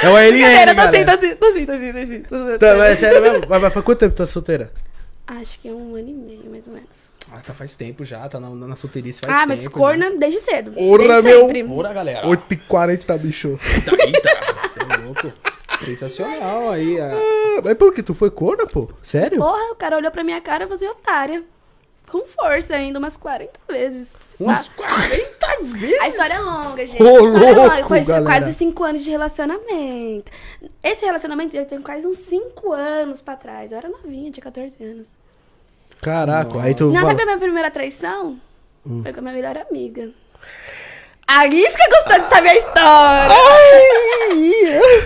É 0.00 0.08
o 0.08 0.16
LN, 0.16 0.30
Brincadeira, 0.32 0.74
tô 0.74 0.80
assim, 0.80 1.04
tô 1.04 1.10
assim, 1.10 1.36
tô 1.36 1.46
assim, 1.46 1.66
tô 1.66 1.72
assim, 1.72 1.92
tô 1.92 1.98
assim. 1.98 2.22
tô 2.22 2.34
assim. 2.36 2.58
Tá, 2.58 2.76
mas 2.76 2.90
é 2.90 2.96
sério 2.96 3.22
mesmo? 3.22 3.46
Mas, 3.48 3.62
mas 3.62 3.72
faz 3.72 3.84
quanto 3.84 3.98
tempo 3.98 4.14
tu 4.14 4.18
tá 4.18 4.26
solteira? 4.26 4.72
Acho 5.26 5.60
que 5.60 5.68
é 5.68 5.72
um 5.72 5.94
ano 5.94 6.08
e 6.08 6.14
meio, 6.14 6.50
mais 6.50 6.66
ou 6.66 6.74
menos. 6.74 7.07
Ah, 7.32 7.40
tá 7.46 7.52
faz 7.52 7.74
tempo 7.74 8.04
já, 8.04 8.28
tá 8.28 8.40
na, 8.40 8.48
na 8.50 8.76
solteirice 8.76 9.20
faz 9.20 9.32
ah, 9.32 9.46
tempo. 9.46 9.62
mas 9.62 9.68
corna 9.68 10.10
desde 10.16 10.40
cedo. 10.40 10.72
Porra, 10.72 11.22
desde 11.22 11.22
meu. 11.22 11.46
Né? 11.48 11.74
Ora, 11.74 11.92
galera. 11.92 12.26
8h40, 12.26 13.18
bicho. 13.18 13.58
Eita, 13.62 14.04
eita. 14.04 14.30
Você 14.68 14.80
é 14.80 14.96
louco. 15.04 15.32
Sensacional 15.84 16.70
aí. 16.70 17.00
A... 17.00 17.06
Ah, 17.06 17.62
Mas 17.64 17.74
por 17.76 17.92
que? 17.94 18.02
Tu 18.02 18.14
foi 18.14 18.30
corna, 18.30 18.66
pô? 18.66 18.88
Sério? 19.02 19.38
Porra, 19.38 19.72
o 19.72 19.76
cara 19.76 19.96
olhou 19.96 20.10
pra 20.10 20.24
minha 20.24 20.40
cara 20.40 20.64
e 20.64 20.66
falou 20.66 20.76
assim, 20.76 20.88
otária. 20.88 21.44
Com 22.10 22.24
força 22.24 22.74
ainda, 22.74 22.98
umas 22.98 23.16
40 23.18 23.52
vezes. 23.68 24.12
Umas 24.40 24.66
Tá? 24.68 24.72
40 24.76 25.76
vezes. 25.76 26.00
A 26.00 26.08
história 26.08 26.34
é 26.34 26.38
longa, 26.38 26.86
gente. 26.86 27.02
Ô, 27.02 27.06
é 27.06 27.20
louco, 27.20 27.60
longa. 27.60 27.84
Foi 27.86 28.00
galera. 28.04 28.24
quase 28.24 28.54
5 28.54 28.84
anos 28.84 29.04
de 29.04 29.10
relacionamento. 29.10 30.32
Esse 30.82 31.04
relacionamento 31.04 31.54
já 31.54 31.64
tem 31.64 31.82
quase 31.82 32.06
uns 32.06 32.18
5 32.18 32.72
anos 32.72 33.20
pra 33.20 33.36
trás. 33.36 33.72
Eu 33.72 33.78
era 33.78 33.88
novinha, 33.88 34.30
tinha 34.30 34.42
14 34.42 34.82
anos. 34.82 35.12
Caraca, 36.00 36.62
aí 36.62 36.74
tu. 36.74 36.86
Não, 36.90 37.04
sabe 37.04 37.22
a 37.22 37.26
minha 37.26 37.38
primeira 37.38 37.70
traição? 37.70 38.40
Hum. 38.86 39.02
Foi 39.02 39.12
com 39.12 39.20
a 39.20 39.22
minha 39.22 39.34
melhor 39.34 39.58
amiga. 39.58 40.10
Aí 41.26 41.66
fica 41.70 41.88
gostando 41.90 42.24
de 42.24 42.30
saber 42.34 42.48
a 42.48 42.56
história. 42.56 43.36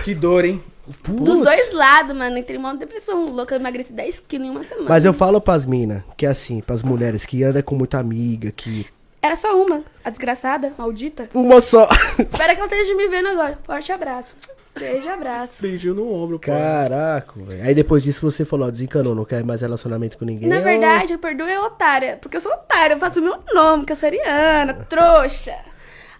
Que 0.05 0.15
dor, 0.15 0.45
hein? 0.45 0.63
Dos 1.05 1.39
dois 1.39 1.71
lados, 1.73 2.15
mano. 2.15 2.37
Entrei 2.37 2.57
uma 2.57 2.75
depressão 2.75 3.25
louca. 3.29 3.55
Eu 3.55 3.59
emagreci 3.59 3.91
10 3.91 4.21
quilos 4.21 4.47
em 4.47 4.49
uma 4.49 4.63
semana. 4.63 4.89
Mas 4.89 5.03
eu 5.05 5.13
falo 5.13 5.41
pras 5.41 5.65
minas, 5.65 6.03
que 6.17 6.25
é 6.25 6.29
assim, 6.29 6.61
pras 6.61 6.81
mulheres 6.81 7.25
que 7.25 7.43
andam 7.43 7.61
com 7.61 7.75
muita 7.75 7.99
amiga, 7.99 8.51
que. 8.51 8.85
Era 9.21 9.35
só 9.35 9.55
uma. 9.55 9.83
A 10.03 10.09
desgraçada, 10.09 10.73
maldita. 10.77 11.29
Uma 11.33 11.61
só. 11.61 11.89
Espero 12.19 12.55
que 12.55 12.61
ela 12.61 12.65
esteja 12.65 12.95
me 12.95 13.07
vendo 13.07 13.27
agora. 13.29 13.57
Forte 13.63 13.91
abraço. 13.91 14.27
Beijo 14.77 15.07
e 15.07 15.11
abraço. 15.11 15.61
Beijinho 15.61 15.93
no 15.93 16.11
ombro, 16.13 16.39
pô. 16.39 16.47
Caraca, 16.47 17.33
velho. 17.35 17.63
Aí 17.63 17.75
depois 17.75 18.01
disso 18.03 18.29
você 18.29 18.43
falou, 18.43 18.67
ó, 18.67 18.71
desencanou, 18.71 19.13
não 19.13 19.23
quer 19.25 19.43
mais 19.43 19.61
relacionamento 19.61 20.17
com 20.17 20.25
ninguém. 20.25 20.49
Na 20.49 20.57
Eu- 20.57 20.63
verdade, 20.63 21.13
eu 21.13 21.19
perdoei 21.19 21.53
a 21.53 21.63
otária. 21.65 22.17
Porque 22.21 22.37
eu 22.37 22.41
sou 22.41 22.51
otária, 22.51 22.95
eu 22.95 22.99
faço 22.99 23.21
meu 23.21 23.39
nome, 23.53 23.85
canceriana, 23.85 24.73
trouxa. 24.89 25.55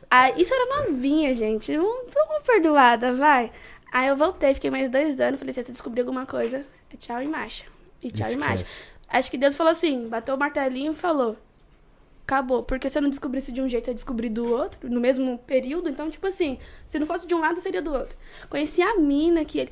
Aí, 0.10 0.34
isso 0.38 0.54
era 0.54 0.84
novinha, 0.88 1.34
gente. 1.34 1.76
Não 1.76 2.06
tô 2.06 2.42
perdoada, 2.46 3.14
vai. 3.14 3.52
Aí 3.92 4.08
eu 4.08 4.16
voltei, 4.16 4.54
fiquei 4.54 4.70
mais 4.70 4.90
dois 4.90 5.20
anos. 5.20 5.40
Falei, 5.40 5.54
se 5.54 5.64
você 5.64 5.72
descobrir 5.72 6.02
alguma 6.02 6.26
coisa, 6.26 6.64
é 6.94 6.98
tchau 6.98 7.22
e 7.22 7.28
marcha. 7.28 7.66
E 8.02 8.12
tchau 8.12 8.30
e 8.32 8.36
marcha. 8.38 8.64
Esquece. 8.64 8.84
Acho 9.10 9.32
que 9.32 9.38
Deus 9.38 9.56
falou 9.56 9.72
assim, 9.72 10.08
bateu 10.08 10.36
o 10.36 10.38
martelinho 10.40 10.92
e 10.92 10.96
falou. 10.96 11.36
Acabou. 12.26 12.64
Porque 12.64 12.90
se 12.90 12.98
eu 12.98 13.02
não 13.02 13.10
descobrisse 13.10 13.52
de 13.52 13.62
um 13.62 13.70
jeito, 13.70 13.90
eu 13.90 13.94
descobri 13.94 14.30
do 14.30 14.50
outro, 14.52 14.90
no 14.90 15.00
mesmo 15.00 15.38
período. 15.40 15.90
Então, 15.90 16.10
tipo 16.10 16.26
assim, 16.26 16.58
se 16.88 16.98
não 16.98 17.06
fosse 17.06 17.28
de 17.28 17.36
um 17.36 17.40
lado, 17.40 17.60
seria 17.62 17.82
do 17.82 17.92
outro. 17.94 18.18
Conheci 18.50 18.82
a 18.82 18.98
mina 18.98 19.44
que 19.46 19.60
ele. 19.60 19.72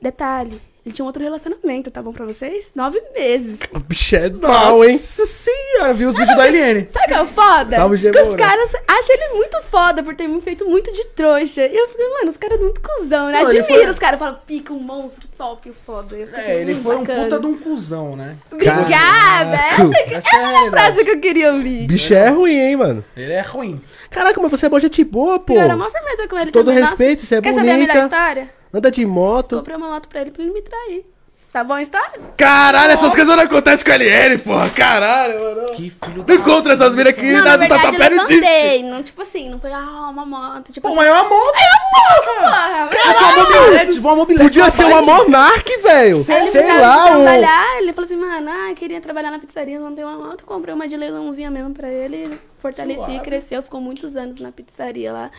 Detalhe, 0.00 0.60
ele 0.84 0.94
tinha 0.94 1.04
um 1.04 1.06
outro 1.06 1.22
relacionamento, 1.22 1.90
tá 1.90 2.00
bom 2.02 2.12
pra 2.12 2.24
vocês? 2.24 2.70
Nove 2.74 3.00
meses. 3.14 3.58
O 3.74 3.78
bicho 3.80 4.16
é 4.16 4.30
mal, 4.30 4.82
hein? 4.84 4.92
Nossa 4.92 5.26
senhora, 5.26 5.92
viu 5.92 6.08
os 6.08 6.16
vídeos 6.16 6.36
da 6.36 6.48
Eliane. 6.48 6.86
Sabe 6.90 7.04
o 7.04 7.08
que 7.08 7.14
é 7.14 7.22
o 7.22 7.26
foda? 7.26 7.76
Salve, 7.76 8.10
que 8.10 8.20
os 8.22 8.34
caras 8.34 8.70
acham 8.88 9.14
ele 9.14 9.28
muito 9.34 9.60
foda 9.64 10.02
por 10.02 10.14
ter 10.16 10.26
me 10.26 10.40
feito 10.40 10.64
muito 10.68 10.92
de 10.92 11.04
trouxa. 11.08 11.66
E 11.66 11.76
eu 11.76 11.88
falei, 11.88 12.08
mano, 12.10 12.30
os 12.30 12.36
caras 12.36 12.56
são 12.56 12.64
muito 12.66 12.80
cuzão, 12.80 13.26
né? 13.26 13.32
Não, 13.40 13.46
Admiro 13.48 13.64
foi- 13.66 13.86
os 13.90 13.98
caras, 13.98 14.18
falam, 14.18 14.38
pica, 14.46 14.72
um 14.72 14.78
monstro 14.80 15.28
top, 15.36 15.68
o 15.70 15.74
foda. 15.74 16.16
É, 16.34 16.60
ele 16.60 16.74
"Hum, 16.74 16.80
foi 16.82 16.96
um 16.96 17.00
bacana." 17.00 17.22
puta 17.24 17.40
de 17.40 17.46
um 17.46 17.58
cuzão, 17.58 18.16
né? 18.16 18.36
Obrigada! 18.50 18.88
Caraca. 18.90 19.82
Essa, 19.82 20.04
que, 20.04 20.14
Essa 20.14 20.28
essa 20.28 20.36
é 20.36 20.56
a 20.56 20.66
é 20.66 20.70
frase 20.70 21.04
que 21.04 21.10
eu 21.10 21.20
queria 21.20 21.52
ouvir. 21.52 21.86
Bicho 21.86 22.14
é 22.14 22.28
ruim, 22.28 22.54
hein, 22.56 22.76
mano? 22.76 23.04
Ele 23.16 23.32
é 23.32 23.40
ruim. 23.42 23.80
Caraca, 24.10 24.40
mas 24.40 24.50
você 24.50 24.66
é 24.66 24.68
mó 24.68 24.78
gente 24.78 25.04
boa, 25.04 25.38
pô. 25.38 25.54
Eu 25.54 25.60
era 25.60 25.74
uma 25.76 25.90
firmeza 25.90 26.26
com 26.26 26.38
ele 26.38 26.50
Todo 26.50 26.66
também. 26.66 26.82
respeito, 26.82 27.22
você 27.22 27.36
é 27.36 27.40
Quer 27.40 27.54
saber 27.54 27.70
a 27.70 27.74
melhor 27.76 27.86
bonita. 27.96 28.04
história? 28.16 28.59
Anda 28.72 28.90
de 28.90 29.04
moto. 29.04 29.56
Comprei 29.56 29.76
uma 29.76 29.88
moto 29.88 30.08
pra 30.08 30.20
ele 30.20 30.30
pra 30.30 30.42
ele 30.42 30.52
me 30.52 30.62
trair. 30.62 31.04
Tá 31.52 31.64
bom 31.64 31.72
a 31.74 31.82
história? 31.82 32.12
Caralho, 32.36 32.92
essas 32.92 33.12
coisas 33.12 33.34
não 33.36 33.42
acontecem 33.42 33.84
com 33.84 33.90
a 33.90 33.96
LN, 33.96 34.38
porra. 34.38 34.70
Caralho, 34.70 35.40
mano. 35.40 35.72
Que 35.74 35.90
filho 35.90 36.24
Não 36.24 36.32
encontra 36.36 36.74
essas 36.74 36.94
minas 36.94 37.12
aqui 37.12 37.26
não, 37.32 37.38
na 37.42 37.44
na 37.44 37.56
do 37.56 37.60
verdade, 37.60 37.82
Tatuapé 37.82 38.06
eu 38.06 38.16
não 38.16 38.24
existe. 38.30 38.82
Não, 38.84 39.02
tipo 39.02 39.22
assim, 39.22 39.50
não 39.50 39.58
foi, 39.58 39.72
ah, 39.72 40.08
uma 40.12 40.24
moto. 40.24 40.72
Tipo 40.72 40.86
Pô, 40.86 40.88
assim, 40.94 40.96
mas 40.98 41.06
é 41.08 41.12
uma 41.12 41.24
moto. 41.24 41.52
porra, 41.52 42.88
É 42.92 43.12
só 43.14 43.24
uma 43.34 43.36
mobilete, 43.58 43.98
uma 43.98 44.14
mobilete. 44.14 44.44
Podia 44.44 44.70
ser 44.70 44.84
uma 44.84 45.02
Monark, 45.02 45.76
velho. 45.82 46.20
Sei 46.20 46.36
ele 46.36 46.50
precisava 46.52 46.80
lá, 46.80 47.06
trabalhar, 47.06 47.78
ele 47.78 47.92
falou 47.94 48.06
assim, 48.06 48.16
mano, 48.16 48.48
ah, 48.48 48.74
queria 48.74 49.00
trabalhar 49.00 49.32
na 49.32 49.40
pizzaria, 49.40 49.80
não 49.80 49.92
tem 49.92 50.04
uma 50.04 50.16
moto, 50.28 50.44
comprei 50.44 50.72
uma 50.72 50.86
de 50.86 50.96
leilãozinha 50.96 51.50
mesmo 51.50 51.74
pra 51.74 51.88
ele, 51.88 52.38
fortaleci, 52.58 53.00
Suave. 53.00 53.20
cresceu, 53.20 53.60
ficou 53.60 53.80
muitos 53.80 54.14
anos 54.14 54.38
na 54.40 54.52
pizzaria 54.52 55.12
lá. 55.12 55.30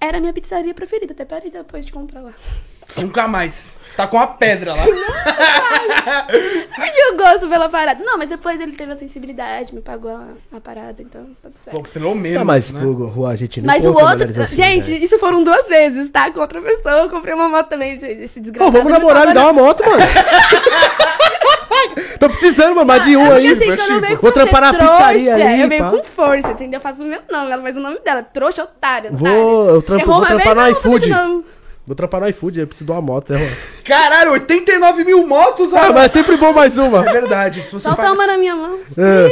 Era 0.00 0.16
a 0.18 0.20
minha 0.20 0.32
pizzaria 0.32 0.72
preferida, 0.72 1.12
até 1.12 1.24
parei 1.24 1.50
depois 1.50 1.84
de 1.84 1.92
comprar 1.92 2.20
lá. 2.22 2.32
Nunca 2.96 3.28
mais. 3.28 3.76
Tá 3.96 4.06
com 4.06 4.18
a 4.18 4.26
pedra 4.26 4.74
lá. 4.74 4.82
Perdi 6.76 6.98
o 7.12 7.16
gosto 7.16 7.48
pela 7.48 7.68
parada. 7.68 8.02
Não, 8.02 8.16
mas 8.16 8.28
depois 8.28 8.60
ele 8.60 8.72
teve 8.72 8.92
a 8.92 8.96
sensibilidade, 8.96 9.74
me 9.74 9.80
pagou 9.80 10.10
a, 10.10 10.28
a 10.56 10.60
parada, 10.60 11.02
então 11.02 11.26
tá 11.42 11.50
certo. 11.52 11.76
Pô, 11.76 11.82
pelo 11.82 12.14
menos, 12.14 12.40
Ah, 12.40 12.44
mas, 12.44 12.70
né? 12.70 12.80
Rua, 12.82 13.30
a 13.30 13.36
gente 13.36 13.60
não 13.60 13.66
Mas 13.66 13.84
o 13.84 13.92
outro. 13.92 14.28
assim, 14.42 14.56
gente, 14.56 14.90
velho. 14.90 15.04
isso 15.04 15.18
foram 15.18 15.44
duas 15.44 15.68
vezes, 15.68 16.08
tá? 16.10 16.30
Com 16.30 16.40
outra 16.40 16.60
pessoa. 16.62 16.94
Eu 16.94 17.10
comprei 17.10 17.34
uma 17.34 17.48
moto 17.48 17.68
também, 17.68 17.94
esse, 17.94 18.06
esse 18.06 18.34
Pô, 18.34 18.44
desgraçado. 18.44 18.72
vamos 18.78 18.92
namorar, 18.92 19.26
me 19.28 19.34
tava 19.34 19.46
dá 19.46 19.52
uma 19.52 19.62
moto, 19.62 19.84
mano. 19.84 20.02
Tô 22.18 22.28
precisando, 22.28 22.74
mano, 22.74 22.86
mais 22.86 23.04
de 23.04 23.16
um 23.16 23.26
É 23.26 23.32
aí. 23.36 23.48
assim, 23.52 24.00
venho 24.00 24.18
Vou 24.20 24.32
trampar 24.32 24.60
na 24.60 24.74
pizzaria 24.74 25.34
ali, 25.34 25.62
Eu 25.62 25.68
venho 25.68 25.84
pá. 25.84 25.90
com 25.90 26.04
força, 26.04 26.48
entendeu? 26.50 26.78
Eu 26.78 26.82
faço 26.82 27.02
o 27.02 27.06
meu 27.06 27.20
nome, 27.30 27.50
ela 27.52 27.62
faz 27.62 27.76
o 27.76 27.80
nome 27.80 27.98
dela. 28.00 28.22
Trouxa, 28.22 28.62
otária, 28.64 29.10
Vou- 29.12 29.68
eu 29.70 29.82
trampo- 29.82 30.02
Errou 30.04 30.18
vou 30.18 30.26
trampar 30.26 30.54
no 30.56 30.68
iFood. 30.70 31.10
Vou 31.86 31.96
trampar 31.96 32.20
no 32.20 32.28
iFood, 32.28 32.60
eu 32.60 32.66
preciso 32.66 32.84
de 32.86 32.92
uma 32.92 33.00
moto, 33.00 33.32
né? 33.32 33.40
Caralho, 33.84 34.32
89 34.32 35.02
mil 35.04 35.26
motos, 35.26 35.72
Ah, 35.74 35.88
ó. 35.88 35.92
mas 35.92 36.04
é 36.04 36.08
sempre 36.08 36.36
bom 36.36 36.52
mais 36.52 36.76
uma. 36.78 37.08
É 37.08 37.12
verdade. 37.12 37.62
Se 37.62 37.72
você 37.72 37.88
Solta 37.88 38.02
paga- 38.02 38.14
uma 38.14 38.26
na 38.26 38.36
minha 38.38 38.54
mão. 38.54 38.78
É. 38.96 39.26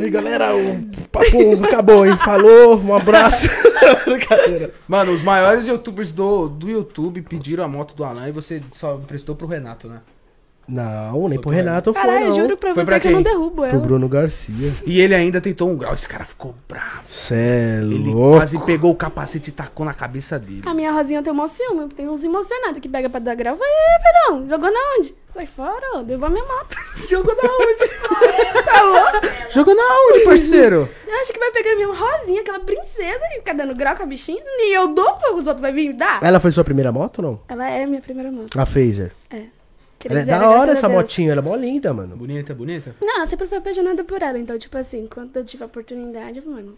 Aí, 0.00 0.10
galera, 0.10 0.54
o 0.54 0.80
papo 1.10 1.64
acabou, 1.64 2.06
hein? 2.06 2.16
Falou, 2.18 2.78
um 2.80 2.94
abraço. 2.94 3.48
Brincadeira. 4.06 4.72
Mano, 4.86 5.12
os 5.12 5.22
maiores 5.22 5.66
youtubers 5.66 6.12
do, 6.12 6.48
do 6.48 6.68
YouTube 6.70 7.20
pediram 7.22 7.64
a 7.64 7.68
moto 7.68 7.94
do 7.94 8.04
Alan 8.04 8.28
e 8.28 8.32
você 8.32 8.62
só 8.72 8.94
emprestou 8.94 9.34
pro 9.34 9.46
Renato, 9.46 9.88
né? 9.88 10.00
Não, 10.68 11.12
nem 11.28 11.28
Foi 11.28 11.32
pro 11.38 11.40
pro 11.42 11.50
Renato 11.50 11.94
foi, 11.94 12.02
Caralho, 12.02 12.26
não. 12.28 12.34
juro 12.36 12.56
pra 12.58 12.74
Foi 12.74 12.84
você 12.84 12.90
pra 12.90 13.00
que 13.00 13.08
eu 13.08 13.12
não 13.12 13.22
derrubo 13.22 13.62
Pro 13.62 13.64
ela. 13.64 13.78
Bruno 13.78 14.08
Garcia. 14.08 14.72
E 14.86 15.00
ele 15.00 15.14
ainda 15.14 15.40
tentou 15.40 15.68
um 15.70 15.76
grau. 15.78 15.94
Esse 15.94 16.06
cara 16.06 16.24
ficou 16.26 16.54
bravo. 16.68 17.00
Cê 17.04 17.34
é 17.34 17.78
Ele 17.80 18.10
louco. 18.10 18.36
quase 18.36 18.58
pegou 18.66 18.90
o 18.90 18.94
capacete 18.94 19.48
e 19.48 19.52
tacou 19.52 19.86
na 19.86 19.94
cabeça 19.94 20.38
dele. 20.38 20.62
A 20.66 20.74
minha 20.74 20.92
rosinha 20.92 21.22
tem 21.22 21.32
um 21.32 21.48
ciúme, 21.48 21.88
tem 21.88 22.06
uns 22.08 22.22
emocionados 22.22 22.80
que 22.80 22.88
pega 22.88 23.08
pra 23.08 23.18
dar 23.18 23.34
grau. 23.34 23.56
Vai, 23.56 23.66
"Ê, 23.68 24.02
filhão, 24.02 24.46
jogou 24.48 24.70
na 24.70 24.78
onde? 24.98 25.14
Sai 25.30 25.46
fora, 25.46 25.82
ó, 25.94 26.02
devolve 26.02 26.34
minha 26.34 26.44
moto. 26.46 26.76
Jogou 27.08 27.34
na 27.34 27.42
onde? 27.50 27.88
tá 28.64 28.82
louco? 28.82 29.26
Jogou 29.52 29.74
na 29.74 29.82
onde, 29.82 30.24
parceiro? 30.24 30.88
Eu 31.06 31.14
acho 31.20 31.32
que 31.32 31.38
vai 31.38 31.50
pegar 31.50 31.76
minha 31.76 31.88
rosinha, 31.88 32.40
aquela 32.40 32.60
princesa, 32.60 33.20
e 33.32 33.36
ficar 33.38 33.52
dando 33.54 33.74
grau 33.74 33.94
com 33.96 34.02
a 34.02 34.06
bichinha. 34.06 34.42
E 34.44 34.74
eu 34.76 34.88
dou, 34.88 35.16
os 35.34 35.46
outros 35.46 35.60
vai 35.60 35.72
vir 35.72 35.92
dar. 35.94 36.18
Ela 36.22 36.40
foi 36.40 36.50
sua 36.50 36.64
primeira 36.64 36.90
moto 36.92 37.18
ou 37.18 37.24
não? 37.24 37.40
Ela 37.48 37.68
é 37.70 37.86
minha 37.86 38.00
primeira 38.00 38.30
moto. 38.32 38.58
A 38.58 38.64
Phaser. 38.66 39.12
É. 39.30 39.42
Ela 40.08 40.20
é 40.20 40.24
da 40.24 40.48
hora 40.50 40.72
essa 40.72 40.88
motinha, 40.88 41.32
ela 41.32 41.40
é 41.40 41.44
mó 41.44 41.54
linda, 41.56 41.92
mano. 41.92 42.16
Bonita, 42.16 42.54
bonita. 42.54 42.94
Não, 43.00 43.20
eu 43.20 43.26
sempre 43.26 43.46
fui 43.48 43.58
apaixonada 43.58 44.04
por 44.04 44.22
ela. 44.22 44.38
Então, 44.38 44.58
tipo 44.58 44.76
assim, 44.78 45.06
quando 45.06 45.36
eu 45.36 45.44
tive 45.44 45.62
a 45.62 45.66
oportunidade, 45.66 46.40
mano. 46.46 46.76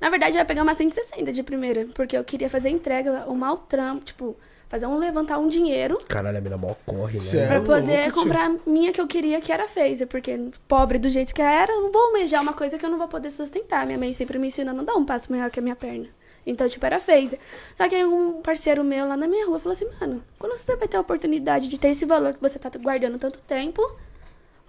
Na 0.00 0.08
verdade, 0.08 0.32
eu 0.32 0.38
ia 0.38 0.44
pegar 0.44 0.62
uma 0.62 0.74
160 0.74 1.32
de 1.32 1.42
primeira. 1.42 1.86
Porque 1.94 2.16
eu 2.16 2.22
queria 2.24 2.48
fazer 2.48 2.70
entrega, 2.70 3.24
um 3.28 3.34
mau 3.34 3.56
trampo, 3.58 4.04
tipo, 4.04 4.36
fazer 4.68 4.86
um 4.86 4.98
levantar 4.98 5.38
um 5.38 5.48
dinheiro. 5.48 6.00
Caralho, 6.08 6.38
a 6.38 6.40
mina 6.40 6.56
mó 6.56 6.74
corre, 6.86 7.14
né? 7.18 7.20
Cê 7.20 7.38
é 7.38 7.46
Pra 7.48 7.56
louco, 7.58 7.72
poder 7.72 8.04
tio. 8.04 8.12
comprar 8.14 8.46
a 8.50 8.54
minha 8.66 8.92
que 8.92 9.00
eu 9.00 9.06
queria, 9.06 9.40
que 9.40 9.52
era 9.52 9.64
a 9.64 9.68
Phaser. 9.68 10.06
Porque 10.06 10.38
pobre 10.68 10.98
do 10.98 11.10
jeito 11.10 11.34
que 11.34 11.42
eu 11.42 11.46
era, 11.46 11.72
eu 11.72 11.82
não 11.82 11.92
vou 11.92 12.02
almejar 12.02 12.40
uma 12.40 12.52
coisa 12.52 12.78
que 12.78 12.86
eu 12.86 12.90
não 12.90 12.98
vou 12.98 13.08
poder 13.08 13.30
sustentar. 13.30 13.84
Minha 13.84 13.98
mãe 13.98 14.12
sempre 14.12 14.38
me 14.38 14.46
ensinou 14.46 14.72
a 14.72 14.76
não 14.76 14.84
dar 14.84 14.94
um 14.94 15.04
passo 15.04 15.30
maior 15.30 15.50
que 15.50 15.58
a 15.58 15.62
minha 15.62 15.76
perna. 15.76 16.06
Então, 16.46 16.68
tipo, 16.68 16.84
era 16.84 16.98
Phaser. 16.98 17.38
Só 17.74 17.88
que 17.88 17.94
aí 17.94 18.04
um 18.04 18.40
parceiro 18.40 18.82
meu 18.82 19.06
lá 19.06 19.16
na 19.16 19.26
minha 19.26 19.46
rua 19.46 19.58
falou 19.58 19.72
assim, 19.72 19.88
mano, 20.00 20.24
quando 20.38 20.56
você 20.56 20.76
vai 20.76 20.88
ter 20.88 20.96
a 20.96 21.00
oportunidade 21.00 21.68
de 21.68 21.78
ter 21.78 21.88
esse 21.88 22.04
valor 22.04 22.34
que 22.34 22.40
você 22.40 22.58
tá 22.58 22.70
guardando 22.78 23.18
tanto 23.18 23.38
tempo 23.40 23.82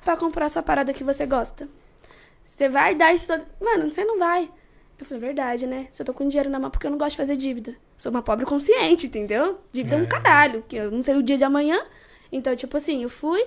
pra 0.04 0.18
comprar 0.18 0.50
sua 0.50 0.62
parada 0.62 0.94
que 0.94 1.04
você 1.04 1.26
gosta? 1.26 1.68
Você 2.44 2.68
vai 2.68 2.96
dar 2.96 3.14
isso 3.14 3.28
todo... 3.28 3.46
Mano, 3.60 3.92
você 3.92 4.04
não 4.04 4.20
vai. 4.20 4.50
Eu 5.00 5.06
falei, 5.06 5.22
verdade, 5.22 5.66
né? 5.66 5.88
Se 5.92 6.02
eu 6.02 6.06
tô 6.06 6.14
com 6.14 6.28
dinheiro 6.28 6.50
na 6.50 6.60
mão, 6.60 6.70
porque 6.70 6.86
eu 6.86 6.92
não 6.92 6.98
gosto 6.98 7.12
de 7.12 7.18
fazer 7.18 7.36
dívida. 7.36 7.76
Sou 7.98 8.12
uma 8.12 8.22
pobre 8.22 8.46
consciente, 8.46 9.08
entendeu? 9.08 9.60
Dívida 9.72 9.96
é 9.96 10.00
um 10.00 10.06
caralho, 10.06 10.64
que 10.68 10.76
eu 10.76 10.92
não 10.92 11.02
sei 11.02 11.16
o 11.16 11.24
dia 11.24 11.38
de 11.38 11.44
amanhã. 11.44 11.84
Então, 12.32 12.56
tipo 12.56 12.78
assim, 12.78 13.04
eu 13.04 13.10
fui, 13.10 13.44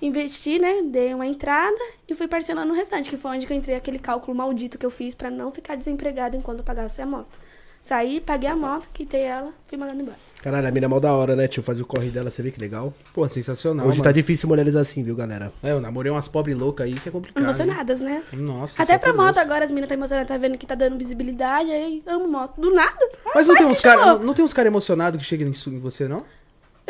investi, 0.00 0.58
né? 0.58 0.82
Dei 0.84 1.12
uma 1.14 1.26
entrada 1.26 1.76
e 2.08 2.14
fui 2.14 2.28
parcelando 2.28 2.72
o 2.72 2.76
restante, 2.76 3.10
que 3.10 3.16
foi 3.16 3.32
onde 3.32 3.46
que 3.46 3.52
eu 3.52 3.56
entrei 3.56 3.76
aquele 3.76 3.98
cálculo 3.98 4.36
maldito 4.36 4.78
que 4.78 4.86
eu 4.86 4.90
fiz 4.90 5.14
pra 5.14 5.30
não 5.30 5.50
ficar 5.50 5.76
desempregada 5.76 6.36
enquanto 6.36 6.58
eu 6.60 6.64
pagasse 6.64 7.00
a 7.02 7.06
moto. 7.06 7.38
Saí, 7.80 8.20
paguei 8.20 8.50
a 8.50 8.56
moto, 8.56 8.88
quitei 8.92 9.22
ela, 9.22 9.52
fui 9.66 9.78
mandando 9.78 10.02
embora. 10.02 10.18
Caralho, 10.42 10.68
a 10.68 10.70
mina 10.70 10.86
é 10.86 10.88
mó 10.88 11.00
da 11.00 11.12
hora, 11.12 11.34
né, 11.34 11.48
tio? 11.48 11.62
Fazer 11.62 11.82
o 11.82 11.86
corre 11.86 12.10
dela, 12.10 12.30
você 12.30 12.42
vê 12.42 12.50
que 12.50 12.60
legal. 12.60 12.92
Pô, 13.14 13.28
sensacional, 13.28 13.86
Hoje 13.86 13.98
mano. 13.98 14.04
tá 14.04 14.12
difícil 14.12 14.48
mulheres 14.48 14.76
assim, 14.76 15.02
viu, 15.02 15.14
galera? 15.16 15.52
É, 15.62 15.70
eu 15.72 15.80
namorei 15.80 16.10
umas 16.12 16.28
pobres 16.28 16.56
loucas 16.56 16.86
aí 16.86 16.94
que 16.94 17.08
é 17.08 17.12
complicado. 17.12 17.42
Emocionadas, 17.42 18.00
né? 18.00 18.22
Nossa, 18.32 18.82
Até 18.82 18.98
pra 18.98 19.12
moto 19.12 19.34
Deus. 19.34 19.38
agora, 19.46 19.64
as 19.64 19.70
meninas 19.70 19.86
estão 19.86 19.96
emocionadas, 19.98 20.28
tá 20.28 20.36
vendo 20.36 20.58
que 20.58 20.66
tá 20.66 20.74
dando 20.74 20.96
visibilidade, 20.98 21.70
aí 21.70 22.02
amo 22.06 22.28
moto. 22.28 22.60
Do 22.60 22.72
nada. 22.72 22.98
Mas 23.34 23.46
não 23.48 23.56
tem 23.56 23.66
uns 23.66 23.80
caras 23.80 24.04
chegou. 24.04 24.24
não 24.26 24.34
tem 24.34 24.44
uns 24.44 24.52
cara 24.52 24.68
emocionados 24.68 25.20
que 25.20 25.26
chegam 25.26 25.48
em, 25.48 25.54
su- 25.54 25.70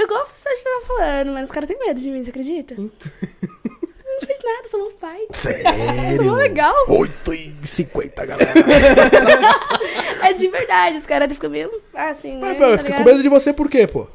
em 0.02 0.06
você, 0.06 0.06
não? 0.06 0.16
Igual 0.16 0.26
você 0.26 0.64
tava 0.64 0.86
falando, 0.86 1.32
mas 1.32 1.48
os 1.48 1.50
caras 1.52 1.68
têm 1.68 1.78
medo 1.78 2.00
de 2.00 2.10
mim, 2.10 2.22
você 2.24 2.30
acredita? 2.30 2.74
Eu 2.74 2.82
não 2.82 4.26
fiz 4.26 4.38
nada, 4.42 4.68
sou 4.68 4.80
meu 4.80 4.92
pai. 4.92 5.26
Sou 5.32 5.52
Sério? 5.52 6.24
mó 6.24 6.34
legal. 6.34 6.74
8 6.88 7.34
e 7.34 7.66
50, 7.66 8.26
galera. 8.26 8.52
É 10.22 10.32
de 10.32 10.48
verdade, 10.48 10.98
os 10.98 11.06
caras 11.06 11.32
ficam 11.32 11.48
meio 11.48 11.70
assim, 11.94 12.34
né? 12.34 12.48
Mas, 12.48 12.58
tá 12.58 12.68
pô, 12.68 12.78
fica 12.78 12.96
com 12.98 13.04
medo 13.04 13.22
de 13.22 13.28
você 13.28 13.52
por 13.52 13.68
quê, 13.70 13.86
pô? 13.86 14.06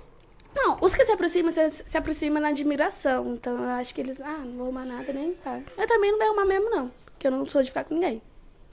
Não, 0.55 0.77
os 0.79 0.93
que 0.93 1.03
se 1.03 1.11
aproximam, 1.11 1.51
se, 1.51 1.69
se 1.85 1.97
aproximam 1.97 2.41
na 2.41 2.49
admiração. 2.49 3.33
Então 3.33 3.55
eu 3.63 3.69
acho 3.69 3.95
que 3.95 4.01
eles, 4.01 4.21
ah, 4.21 4.41
não 4.45 4.51
vou 4.53 4.63
arrumar 4.65 4.85
nada 4.85 5.11
nem 5.11 5.33
pá. 5.33 5.59
Eu 5.77 5.87
também 5.87 6.11
não 6.11 6.19
vou 6.19 6.27
arrumar 6.27 6.45
mesmo, 6.45 6.69
não. 6.69 6.91
Porque 7.05 7.27
eu 7.27 7.31
não 7.31 7.49
sou 7.49 7.63
de 7.63 7.69
ficar 7.69 7.85
com 7.85 7.95
ninguém. 7.95 8.21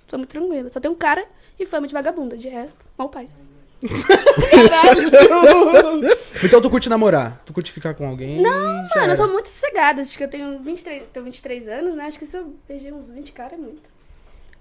Sou 0.09 0.19
muito 0.19 0.31
tranquila. 0.31 0.69
Só 0.69 0.81
tenho 0.81 0.93
um 0.93 0.97
cara 0.97 1.25
e 1.59 1.65
fama 1.65 1.87
de 1.87 1.95
vagabunda. 1.95 2.37
De 2.37 2.49
resto, 2.49 2.85
mal 2.99 3.09
paz. 3.09 3.39
Então 6.45 6.61
tu 6.61 6.71
curte 6.71 6.89
namorar? 6.89 7.41
Tu 7.45 7.53
curte 7.53 7.73
ficar 7.73 7.95
com 7.95 8.07
alguém? 8.09 8.41
Não, 8.41 8.51
Mano, 8.51 8.89
eu 8.95 9.03
era. 9.03 9.17
sou 9.17 9.29
muito 9.29 9.49
sossegada. 9.49 10.01
Acho 10.01 10.17
que 10.17 10.25
eu 10.25 10.29
tenho 10.29 10.59
23, 10.61 11.03
tenho 11.13 11.25
23 11.25 11.69
anos, 11.69 11.95
né? 11.95 12.05
Acho 12.05 12.19
que 12.19 12.27
se 12.27 12.37
eu 12.37 12.55
beijei 12.69 12.93
uns 12.93 13.11
20 13.11 13.33
caras 13.33 13.55
é 13.55 13.57
muito. 13.57 13.91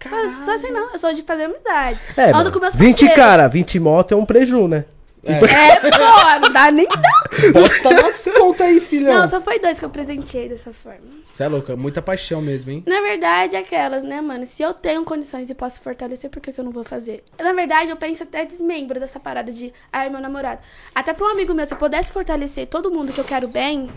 Só, 0.07 0.45
só 0.45 0.51
assim 0.53 0.71
não, 0.71 0.91
eu 0.93 0.99
sou 0.99 1.13
de 1.13 1.21
fazer 1.23 1.43
amizade. 1.43 1.99
É, 2.15 2.25
Ando 2.25 2.33
mano, 2.37 2.51
com 2.51 2.59
meus 2.59 2.75
20 2.75 2.89
parceiros. 2.91 3.15
cara, 3.15 3.47
20 3.47 3.79
moto 3.79 4.13
é 4.13 4.17
um 4.17 4.25
preju, 4.25 4.67
né? 4.67 4.85
É. 5.23 5.39
É, 5.59 5.75
pô, 5.81 6.39
não 6.41 6.53
dá 6.53 6.71
nem 6.71 6.87
dá. 6.87 7.19
Bota 7.53 8.01
nas 8.01 8.23
contas 8.23 8.61
aí, 8.61 8.79
filhão. 8.79 9.13
Não, 9.13 9.29
só 9.29 9.41
foi 9.41 9.59
dois 9.59 9.77
que 9.77 9.85
eu 9.85 9.89
presenteei 9.89 10.47
dessa 10.49 10.71
forma. 10.71 11.19
Você 11.33 11.43
é 11.43 11.47
louca, 11.47 11.75
muita 11.75 12.01
paixão 12.01 12.41
mesmo, 12.41 12.71
hein? 12.71 12.83
Na 12.85 13.01
verdade, 13.01 13.55
é 13.55 13.59
aquelas, 13.59 14.03
né, 14.03 14.19
mano? 14.21 14.45
Se 14.45 14.61
eu 14.61 14.73
tenho 14.73 15.03
condições 15.03 15.49
e 15.49 15.55
posso 15.55 15.81
fortalecer, 15.81 16.29
por 16.29 16.41
que, 16.41 16.51
que 16.51 16.59
eu 16.59 16.65
não 16.65 16.71
vou 16.71 16.83
fazer? 16.83 17.23
Na 17.39 17.53
verdade, 17.53 17.89
eu 17.89 17.97
penso 17.97 18.23
até 18.23 18.45
desmembro 18.45 18.99
dessa 18.99 19.19
parada 19.19 19.51
de, 19.51 19.73
ai, 19.91 20.09
meu 20.09 20.19
namorado. 20.19 20.61
Até 20.93 21.13
pra 21.13 21.25
um 21.25 21.29
amigo 21.29 21.53
meu, 21.53 21.65
se 21.65 21.73
eu 21.73 21.77
pudesse 21.77 22.11
fortalecer 22.11 22.67
todo 22.67 22.91
mundo 22.91 23.13
que 23.13 23.19
eu 23.19 23.25
quero 23.25 23.47
bem, 23.47 23.89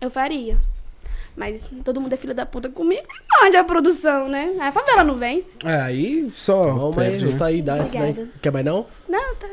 eu 0.00 0.10
faria. 0.10 0.58
Mas 1.36 1.68
todo 1.84 2.00
mundo 2.00 2.12
é 2.14 2.16
filho 2.16 2.34
da 2.34 2.46
puta 2.46 2.68
comigo, 2.70 3.06
onde 3.44 3.56
é 3.56 3.58
a 3.58 3.64
produção, 3.64 4.26
né? 4.26 4.56
A 4.58 4.72
favela 4.72 5.04
não 5.04 5.16
vence. 5.16 5.48
É, 5.64 5.82
aí 5.82 6.30
só. 6.34 6.72
Vamos 6.72 6.98
aí, 6.98 7.12
né? 7.12 7.18
junta 7.18 7.44
aí, 7.44 7.60
dá 7.60 7.76
essa 7.76 7.92
daí. 7.92 8.10
Obrigada. 8.10 8.30
Quer 8.40 8.52
mais 8.52 8.64
não? 8.64 8.86
Não, 9.06 9.34
tá. 9.34 9.48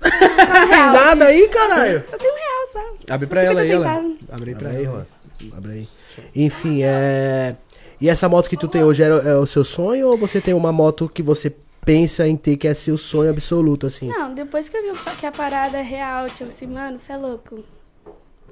Tem 0.00 0.92
nada 0.92 1.26
aí, 1.26 1.48
caralho. 1.48 2.04
Só 2.08 2.16
tem 2.16 2.30
um 2.30 2.34
real, 2.34 2.66
só. 2.72 3.14
Abre 3.14 3.26
pra 3.26 3.42
ela 3.42 3.60
aí, 3.60 3.70
50 3.70 3.88
ela. 3.90 4.14
Abre 4.32 4.54
pra 4.54 4.68
Abre 4.68 4.78
aí, 4.78 4.84
ela. 4.84 5.06
mano. 5.40 5.56
Abre 5.56 5.72
aí. 5.72 5.88
Enfim, 6.34 6.82
é... 6.82 7.56
E 8.00 8.08
essa 8.08 8.28
moto 8.28 8.48
que 8.48 8.56
tu 8.56 8.66
tem 8.66 8.82
hoje 8.82 9.02
era, 9.02 9.16
é 9.16 9.36
o 9.36 9.46
seu 9.46 9.62
sonho 9.62 10.08
ou 10.08 10.16
você 10.16 10.40
tem 10.40 10.54
uma 10.54 10.72
moto 10.72 11.08
que 11.08 11.22
você 11.22 11.54
pensa 11.84 12.26
em 12.26 12.36
ter 12.36 12.56
que 12.56 12.66
é 12.66 12.72
seu 12.74 12.96
sonho 12.96 13.30
absoluto, 13.30 13.86
assim? 13.86 14.08
Não, 14.08 14.32
depois 14.34 14.68
que 14.68 14.76
eu 14.76 14.94
vi 14.94 15.00
que 15.18 15.26
a 15.26 15.32
parada 15.32 15.78
é 15.78 15.82
real, 15.82 16.26
tipo 16.26 16.48
assim, 16.48 16.66
mano, 16.66 16.98
você 16.98 17.12
é 17.12 17.16
louco. 17.16 17.62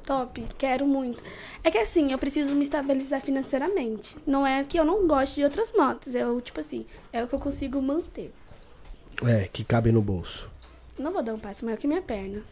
Top, 0.04 0.42
quero 0.56 0.86
muito. 0.86 1.22
É 1.62 1.70
que 1.70 1.76
assim, 1.78 2.12
eu 2.12 2.18
preciso 2.18 2.54
me 2.54 2.62
estabilizar 2.62 3.20
financeiramente. 3.20 4.16
Não 4.26 4.46
é 4.46 4.64
que 4.64 4.78
eu 4.78 4.84
não 4.84 5.06
gosto 5.06 5.34
de 5.34 5.44
outras 5.44 5.70
motos. 5.76 6.14
Eu, 6.14 6.40
tipo 6.40 6.60
assim, 6.60 6.86
é 7.12 7.22
o 7.22 7.28
que 7.28 7.34
eu 7.34 7.38
consigo 7.38 7.80
manter. 7.82 8.32
É, 9.26 9.48
que 9.52 9.64
cabe 9.64 9.92
no 9.92 10.00
bolso. 10.00 10.47
Não 10.98 11.12
vou 11.12 11.22
dar 11.22 11.34
um 11.34 11.38
passo 11.38 11.64
maior 11.64 11.76
que 11.78 11.86
minha 11.86 12.02
perna. 12.02 12.42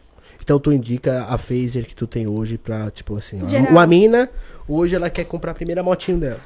Então 0.41 0.59
tu 0.59 0.71
indica 0.71 1.23
a 1.25 1.37
Phaser 1.37 1.85
que 1.85 1.95
tu 1.95 2.07
tem 2.07 2.27
hoje 2.27 2.57
pra, 2.57 2.89
tipo 2.91 3.17
assim, 3.17 3.47
Geral. 3.47 3.71
uma 3.71 3.85
mina, 3.87 4.29
hoje 4.67 4.95
ela 4.95 5.09
quer 5.09 5.25
comprar 5.25 5.51
a 5.51 5.55
primeira 5.55 5.83
motinho 5.83 6.19
dela. 6.19 6.39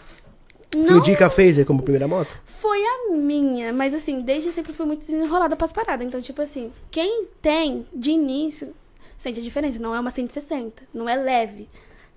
Tu 0.69 0.77
Não 0.77 0.97
indica 0.97 1.25
a 1.25 1.29
Phaser 1.29 1.65
como 1.65 1.81
primeira 1.83 2.07
moto? 2.07 2.39
foi 2.45 2.79
a 2.79 3.11
minha, 3.17 3.73
mas 3.73 3.91
assim, 3.93 4.21
desde 4.21 4.51
sempre 4.51 4.71
fui 4.71 4.85
muito 4.85 5.03
desenrolada 5.05 5.55
pras 5.55 5.71
paradas. 5.71 6.05
Então, 6.05 6.21
tipo 6.21 6.41
assim, 6.41 6.71
quem 6.91 7.25
tem 7.41 7.85
de 7.93 8.11
início 8.11 8.73
sente 9.17 9.39
a 9.39 9.43
diferença. 9.43 9.79
Não 9.79 9.93
é 9.95 9.99
uma 9.99 10.11
160, 10.11 10.83
não 10.93 11.09
é 11.09 11.15
leve, 11.15 11.67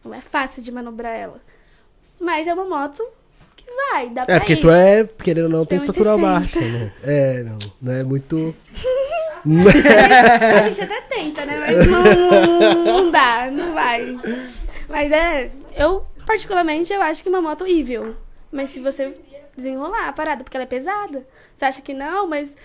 não 0.04 0.12
é 0.14 0.20
fácil 0.20 0.62
de 0.62 0.70
manobrar 0.70 1.14
ela. 1.16 1.40
Mas 2.20 2.46
é 2.46 2.54
uma 2.54 2.66
moto 2.66 3.02
que 3.64 3.72
vai, 3.92 4.10
dá 4.10 4.24
pra 4.26 4.34
É, 4.34 4.38
porque 4.38 4.52
ir. 4.54 4.60
tu 4.60 4.70
é, 4.70 5.04
querendo 5.22 5.44
ou 5.44 5.50
não, 5.50 5.66
tem 5.66 5.78
Tem 5.78 5.86
estrutura 5.88 6.16
1,60. 6.16 6.20
baixa, 6.20 6.60
né? 6.60 6.92
É, 7.02 7.42
não, 7.42 7.58
não 7.82 7.92
é 7.92 8.02
muito... 8.04 8.54
A 9.44 10.68
gente 10.70 10.80
até 10.80 11.00
tenta, 11.02 11.44
né? 11.44 11.58
Mas 11.58 11.86
não, 11.86 12.02
não, 12.04 12.84
não 12.84 13.10
dá, 13.10 13.50
não 13.50 13.74
vai. 13.74 14.18
Mas 14.88 15.12
é, 15.12 15.50
eu 15.76 16.04
particularmente 16.26 16.92
eu 16.92 17.02
acho 17.02 17.22
que 17.22 17.28
uma 17.28 17.42
moto 17.42 17.66
evil. 17.66 18.16
Mas 18.50 18.70
se 18.70 18.80
você 18.80 19.14
desenrolar 19.54 20.08
a 20.08 20.12
parada, 20.12 20.42
porque 20.42 20.56
ela 20.56 20.64
é 20.64 20.66
pesada. 20.66 21.26
Você 21.54 21.64
acha 21.66 21.82
que 21.82 21.92
não, 21.92 22.26
mas 22.26 22.56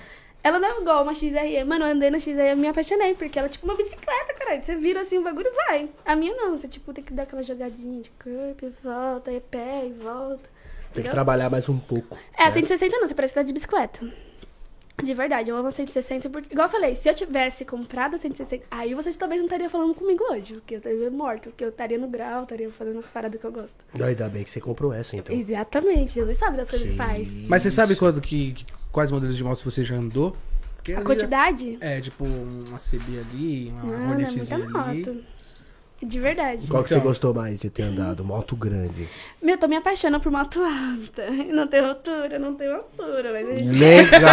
ela 0.43 0.57
não 0.57 0.69
é 0.69 0.81
igual 0.81 1.03
uma 1.03 1.13
XRE. 1.13 1.63
Mano, 1.65 1.85
eu 1.85 1.91
andei 1.91 2.09
na 2.09 2.19
XRE 2.19 2.31
e 2.51 2.55
me 2.55 2.67
apaixonei, 2.69 3.13
porque 3.13 3.37
ela 3.37 3.47
é 3.47 3.51
tipo 3.51 3.65
uma 3.65 3.75
bicicleta, 3.75 4.33
caralho. 4.33 4.63
Você 4.63 4.75
vira 4.75 5.01
assim 5.01 5.17
o 5.17 5.23
bagulho 5.23 5.47
e 5.47 5.55
vai. 5.67 5.89
A 6.05 6.15
minha 6.15 6.33
não, 6.35 6.57
você 6.57 6.67
tipo 6.67 6.93
tem 6.93 7.03
que 7.03 7.13
dar 7.13 7.23
aquela 7.23 7.43
jogadinha 7.43 8.01
de 8.01 8.09
corpo 8.11 8.65
e 8.65 8.73
volta, 8.83 9.31
e 9.31 9.39
pé 9.41 9.85
e 9.85 9.91
volta. 10.01 10.49
Tem 10.93 11.03
que 11.03 11.09
trabalhar 11.09 11.49
mais 11.49 11.67
um 11.69 11.77
pouco. 11.77 12.17
É, 12.37 12.43
a 12.43 12.51
160 12.51 12.97
não, 12.97 13.07
você 13.07 13.13
parece 13.15 13.33
que 13.33 13.39
tá 13.39 13.43
de 13.43 13.53
bicicleta. 13.53 14.05
De 15.01 15.13
verdade, 15.13 15.49
eu 15.49 15.55
amo 15.55 15.69
a 15.69 15.71
160, 15.71 16.29
porque, 16.29 16.51
igual 16.51 16.67
eu 16.67 16.71
falei, 16.71 16.93
se 16.93 17.07
eu 17.07 17.13
tivesse 17.15 17.63
comprado 17.63 18.15
a 18.15 18.17
160, 18.17 18.65
aí 18.69 18.93
vocês 18.93 19.15
talvez 19.15 19.39
não 19.39 19.45
estariam 19.45 19.69
falando 19.69 19.95
comigo 19.95 20.21
hoje, 20.29 20.55
porque 20.55 20.73
eu 20.75 20.79
estaria 20.79 21.09
morto, 21.09 21.43
porque 21.51 21.63
eu 21.63 21.69
estaria 21.69 21.97
no 21.97 22.09
grau, 22.09 22.43
estaria 22.43 22.69
fazendo 22.71 22.99
as 22.99 23.07
paradas 23.07 23.39
que 23.39 23.47
eu 23.47 23.51
gosto. 23.51 23.77
Ainda 23.97 24.27
bem 24.27 24.43
que 24.43 24.51
você 24.51 24.59
comprou 24.59 24.91
essa, 24.91 25.15
então. 25.15 25.33
Exatamente, 25.33 26.15
Jesus 26.15 26.37
sabe 26.37 26.57
das 26.57 26.69
coisas 26.69 26.89
que 26.89 26.95
faz. 26.97 27.29
Mas 27.47 27.63
você 27.63 27.71
sabe 27.71 27.95
quando 27.95 28.19
que, 28.19 28.51
que- 28.51 28.65
quais 28.91 29.09
modelos 29.09 29.37
de 29.37 29.43
motos 29.43 29.61
você 29.63 29.85
já 29.85 29.95
andou? 29.95 30.35
Porque 30.75 30.91
A 30.91 31.01
quantidade? 31.01 31.77
É, 31.79 32.01
tipo, 32.01 32.25
uma 32.25 32.77
CB 32.77 33.19
ali, 33.19 33.69
uma 33.69 33.83
Não, 33.83 33.93
é 33.93 33.97
muita 33.99 34.11
Hornetzinha 34.27 34.55
ali. 34.57 34.67
moto. 35.07 35.23
De 36.01 36.17
verdade. 36.19 36.65
Qual 36.67 36.81
que 36.81 36.89
você 36.89 36.95
Então. 36.95 37.07
gostou 37.07 37.33
mais 37.33 37.59
de 37.59 37.69
ter 37.69 37.83
andado? 37.83 38.23
Moto 38.23 38.55
grande. 38.55 39.07
Meu, 39.41 39.55
eu 39.55 39.57
tô 39.59 39.67
me 39.67 39.75
apaixonando 39.75 40.23
por 40.23 40.31
moto 40.31 40.61
alta. 40.61 41.29
Não 41.51 41.67
tenho 41.67 41.85
altura, 41.87 42.39
não 42.39 42.55
tenho 42.55 42.73
altura, 42.75 43.31
mas 43.33 43.47
a 43.49 43.51
gente... 43.59 43.69
Legal! 43.77 44.29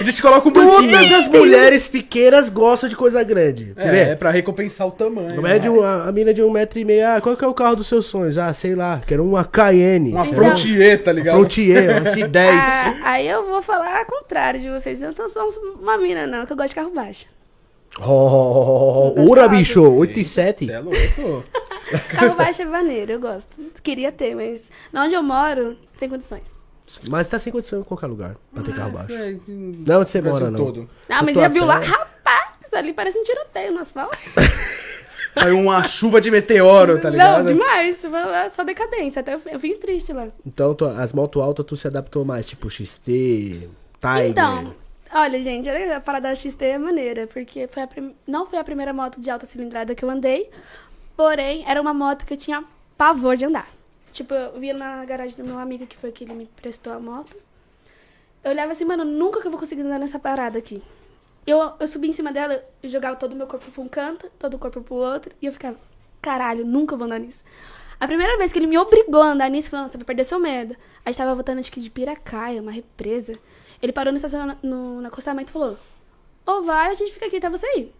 A 0.00 0.04
gente 0.04 0.22
coloca 0.22 0.48
um 0.48 0.52
Todas 0.52 0.72
banquinho. 0.84 1.16
as 1.16 1.28
mulheres 1.28 1.88
pequenas 1.88 2.48
gostam 2.48 2.88
de 2.88 2.94
coisa 2.96 3.22
grande. 3.24 3.72
É, 3.76 3.90
vê? 3.90 3.98
é 4.10 4.14
pra 4.16 4.30
recompensar 4.30 4.86
o 4.86 4.90
tamanho. 4.92 5.34
Como 5.34 5.46
é 5.46 5.58
de 5.58 5.68
uma, 5.68 6.04
a 6.08 6.12
mina 6.12 6.32
de 6.32 6.42
um 6.42 6.50
metro 6.50 6.78
e 6.78 6.84
meio, 6.84 7.06
ah, 7.08 7.20
qual 7.20 7.36
que 7.36 7.44
é 7.44 7.48
o 7.48 7.54
carro 7.54 7.76
dos 7.76 7.88
seus 7.88 8.06
sonhos? 8.06 8.38
Ah, 8.38 8.54
sei 8.54 8.74
lá, 8.76 9.00
quero 9.06 9.24
uma 9.24 9.44
Cayenne. 9.44 10.12
Uma 10.12 10.26
Então- 10.26 10.34
Frontier, 10.44 11.02
tá 11.02 11.10
ligado? 11.12 11.38
Frontier, 11.38 11.90
uma 11.90 12.10
C10. 12.10 12.50
Ah, 12.52 12.94
aí 13.10 13.26
eu 13.28 13.46
vou 13.48 13.60
falar 13.62 13.98
ao 13.98 14.06
contrário 14.06 14.60
de 14.60 14.70
vocês. 14.70 15.02
Eu 15.02 15.12
não 15.18 15.28
sou 15.28 15.48
uma 15.80 15.98
mina, 15.98 16.26
não, 16.26 16.46
que 16.46 16.52
eu 16.52 16.56
gosto 16.56 16.68
de 16.70 16.74
carro 16.76 16.90
baixo. 16.94 17.26
Oh, 18.00 19.14
ura, 19.28 19.48
bicho, 19.48 19.82
8 19.82 20.20
e 20.20 20.24
7. 20.24 20.66
Você 20.66 20.72
é 20.72 20.80
louco. 20.80 21.44
Carro 22.10 22.34
baixo 22.36 22.62
é 22.62 22.64
maneiro, 22.64 23.12
eu 23.12 23.20
gosto. 23.20 23.48
Queria 23.82 24.10
ter, 24.10 24.34
mas 24.34 24.62
na 24.92 25.04
onde 25.04 25.14
eu 25.14 25.22
moro, 25.22 25.76
sem 25.98 26.08
condições. 26.08 26.60
Mas 27.08 27.28
tá 27.28 27.38
sem 27.38 27.52
condição 27.52 27.80
em 27.80 27.84
qualquer 27.84 28.06
lugar 28.06 28.36
pra 28.52 28.62
ter 28.62 28.74
carro 28.74 28.92
baixo. 28.92 29.12
É, 29.14 29.36
Não, 29.48 30.00
onde 30.00 30.10
você 30.10 30.20
mora, 30.20 30.50
não. 30.50 30.58
todo. 30.58 30.88
Ah, 31.08 31.22
mas 31.22 31.36
já 31.36 31.48
viu 31.48 31.64
lá? 31.64 31.78
Rapaz, 31.78 32.72
ali 32.74 32.92
parece 32.92 33.18
um 33.18 33.24
tiroteio 33.24 33.72
no 33.72 33.80
asfalto. 33.80 34.16
Aí 35.34 35.50
uma 35.50 35.82
chuva 35.84 36.20
de 36.20 36.30
meteoro, 36.30 37.00
tá 37.00 37.08
ligado? 37.08 37.38
Não, 37.44 37.54
demais. 37.54 38.02
Só 38.52 38.64
decadência. 38.64 39.20
Até 39.20 39.34
eu, 39.34 39.40
eu 39.50 39.58
vim 39.58 39.74
triste 39.76 40.12
lá. 40.12 40.28
Então, 40.46 40.74
tu- 40.74 40.84
as 40.84 41.10
motos 41.14 41.40
altas 41.42 41.64
tu 41.64 41.74
se 41.74 41.86
adaptou 41.86 42.22
mais, 42.22 42.44
tipo 42.44 42.68
XT, 42.68 43.70
Tiger. 43.98 44.28
Então, 44.28 44.74
olha, 45.12 45.42
gente, 45.42 45.68
a 45.68 46.00
parada 46.00 46.28
da 46.28 46.34
XT 46.34 46.64
é 46.64 46.78
maneira, 46.78 47.26
porque 47.26 47.66
foi 47.66 47.86
prim- 47.86 48.14
não 48.26 48.46
foi 48.46 48.58
a 48.58 48.64
primeira 48.64 48.92
moto 48.92 49.20
de 49.20 49.30
alta 49.30 49.46
cilindrada 49.46 49.94
que 49.94 50.04
eu 50.04 50.10
andei, 50.10 50.50
porém, 51.16 51.64
era 51.66 51.80
uma 51.80 51.94
moto 51.94 52.24
que 52.24 52.32
eu 52.34 52.36
tinha 52.38 52.62
pavor 52.96 53.36
de 53.36 53.44
andar. 53.44 53.68
Tipo, 54.12 54.34
eu 54.34 54.60
via 54.60 54.74
na 54.74 55.04
garagem 55.04 55.36
do 55.36 55.44
meu 55.44 55.58
amigo, 55.58 55.86
que 55.86 55.96
foi 55.96 56.12
que 56.12 56.24
ele 56.24 56.34
me 56.34 56.46
prestou 56.46 56.92
a 56.92 56.98
moto. 56.98 57.36
Eu 58.44 58.50
olhava 58.50 58.72
assim, 58.72 58.84
mano, 58.84 59.04
nunca 59.04 59.40
que 59.40 59.46
eu 59.46 59.50
vou 59.50 59.58
conseguir 59.60 59.82
andar 59.82 59.98
nessa 59.98 60.18
parada 60.18 60.58
aqui. 60.58 60.82
Eu, 61.46 61.72
eu 61.80 61.88
subi 61.88 62.08
em 62.08 62.12
cima 62.12 62.30
dela 62.32 62.62
e 62.82 62.88
jogava 62.88 63.16
todo 63.16 63.32
o 63.32 63.36
meu 63.36 63.46
corpo 63.46 63.70
pra 63.70 63.82
um 63.82 63.88
canto, 63.88 64.30
todo 64.38 64.54
o 64.54 64.58
corpo 64.58 64.80
pro 64.82 64.94
outro, 64.96 65.34
e 65.40 65.46
eu 65.46 65.52
ficava, 65.52 65.76
caralho, 66.20 66.64
nunca 66.64 66.94
vou 66.96 67.06
andar 67.06 67.18
nisso. 67.18 67.42
A 67.98 68.06
primeira 68.06 68.36
vez 68.36 68.52
que 68.52 68.58
ele 68.58 68.66
me 68.66 68.76
obrigou 68.78 69.22
a 69.22 69.28
andar 69.28 69.48
nisso, 69.48 69.70
falando, 69.70 69.90
você 69.92 69.96
vai 69.98 70.04
perder 70.04 70.24
seu 70.24 70.38
medo. 70.38 70.76
A 71.04 71.08
gente 71.10 71.18
tava 71.18 71.34
voltando, 71.34 71.58
acho 71.60 71.70
que 71.72 71.80
de 71.80 71.88
Piracaia, 71.90 72.60
uma 72.60 72.72
represa. 72.72 73.38
Ele 73.82 73.92
parou 73.92 74.12
no, 74.12 74.16
estaciona- 74.16 74.56
no, 74.62 75.00
no 75.00 75.06
acostamento 75.08 75.50
e 75.50 75.52
falou: 75.52 75.76
Ô, 76.46 76.62
vai, 76.62 76.92
a 76.92 76.94
gente 76.94 77.12
fica 77.12 77.26
aqui 77.26 77.36
até 77.36 77.50
você 77.50 77.66
ir. 77.76 77.92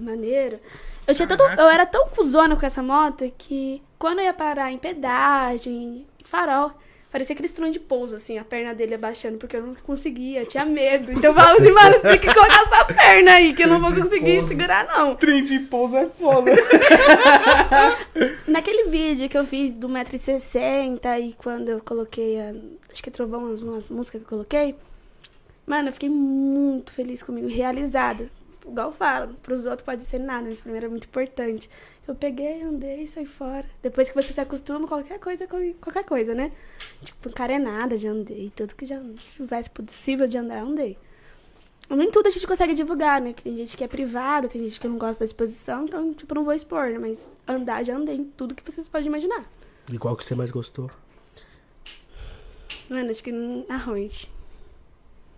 Maneiro. 0.00 0.60
Eu, 1.06 1.14
tinha 1.14 1.26
todo, 1.26 1.42
eu 1.42 1.68
era 1.68 1.86
tão 1.86 2.06
cuzona 2.08 2.54
com 2.54 2.64
essa 2.66 2.82
moto 2.82 3.24
que 3.38 3.82
quando 3.98 4.18
eu 4.18 4.26
ia 4.26 4.34
parar 4.34 4.70
em 4.70 4.76
pedágio, 4.78 5.72
em 5.72 6.06
farol, 6.22 6.70
parecia 7.10 7.32
aquele 7.32 7.48
trem 7.48 7.72
de 7.72 7.80
pouso, 7.80 8.14
assim, 8.14 8.36
a 8.38 8.44
perna 8.44 8.74
dele 8.74 8.94
abaixando, 8.94 9.38
porque 9.38 9.56
eu 9.56 9.66
não 9.66 9.74
conseguia, 9.74 10.40
eu 10.40 10.46
tinha 10.46 10.64
medo. 10.66 11.10
Então 11.10 11.30
eu 11.30 11.34
falava 11.34 11.58
assim, 11.58 11.72
mano, 11.72 11.98
tem 12.04 12.18
que 12.18 12.32
colocar 12.32 12.62
essa 12.62 12.84
perna 12.84 13.32
aí, 13.32 13.54
que 13.54 13.64
eu 13.64 13.68
não 13.68 13.80
vou 13.80 13.92
conseguir 13.94 14.42
segurar, 14.46 14.86
não. 14.86 15.16
Trem 15.16 15.42
de 15.42 15.58
pouso 15.60 15.96
é 15.96 16.06
foda. 16.08 16.50
Naquele 18.46 18.84
vídeo 18.90 19.28
que 19.28 19.36
eu 19.38 19.44
fiz 19.44 19.72
do 19.74 19.88
1,60m 19.88 21.20
e 21.20 21.32
quando 21.34 21.68
eu 21.70 21.80
coloquei 21.82 22.40
a. 22.40 22.52
Acho 22.90 23.02
que 23.02 23.08
é 23.08 23.12
trovão, 23.12 23.44
umas, 23.46 23.62
umas 23.62 23.90
músicas 23.90 24.20
que 24.20 24.26
eu 24.26 24.28
coloquei. 24.28 24.74
Mano, 25.72 25.88
eu 25.88 25.92
fiquei 25.94 26.10
muito 26.10 26.92
feliz 26.92 27.22
comigo, 27.22 27.48
realizada. 27.48 28.30
igual 28.62 28.88
eu 28.88 28.92
falo, 28.92 29.32
pros 29.42 29.64
outros 29.64 29.80
pode 29.80 30.02
ser 30.02 30.18
nada, 30.18 30.46
mas 30.46 30.60
mim 30.60 30.76
era 30.76 30.86
muito 30.86 31.06
importante. 31.06 31.70
Eu 32.06 32.14
peguei, 32.14 32.60
andei, 32.60 33.06
saí 33.06 33.24
fora. 33.24 33.64
Depois 33.82 34.10
que 34.10 34.14
você 34.14 34.34
se 34.34 34.40
acostuma, 34.42 34.86
qualquer 34.86 35.18
coisa, 35.18 35.44
é 35.44 35.46
qualquer 35.80 36.04
coisa, 36.04 36.34
né? 36.34 36.52
Tipo, 37.02 37.30
encarenada, 37.30 37.96
já 37.96 38.10
andei. 38.10 38.52
Tudo 38.54 38.74
que 38.74 38.84
já 38.84 39.00
tivesse 39.34 39.70
possível 39.70 40.28
de 40.28 40.36
andar, 40.36 40.58
eu 40.58 40.66
andei. 40.66 40.98
Nem 41.88 42.10
tudo 42.10 42.26
a 42.26 42.30
gente 42.30 42.46
consegue 42.46 42.74
divulgar, 42.74 43.18
né? 43.22 43.32
Tem 43.32 43.56
gente 43.56 43.74
que 43.74 43.82
é 43.82 43.88
privada, 43.88 44.48
tem 44.48 44.62
gente 44.62 44.78
que 44.78 44.86
não 44.86 44.98
gosta 44.98 45.20
da 45.20 45.24
exposição, 45.24 45.84
então, 45.84 46.12
tipo, 46.12 46.34
não 46.34 46.44
vou 46.44 46.52
expor, 46.52 46.90
né? 46.90 46.98
Mas 46.98 47.30
andar, 47.48 47.82
já 47.82 47.96
andei 47.96 48.16
em 48.16 48.24
tudo 48.24 48.54
que 48.54 48.70
vocês 48.70 48.88
podem 48.88 49.06
imaginar. 49.06 49.50
E 49.90 49.96
qual 49.96 50.14
que 50.18 50.24
você 50.26 50.34
mais 50.34 50.50
gostou? 50.50 50.90
Mano, 52.90 53.10
acho 53.10 53.24
que 53.24 53.32
na 53.32 53.76
Hornet. 53.88 54.30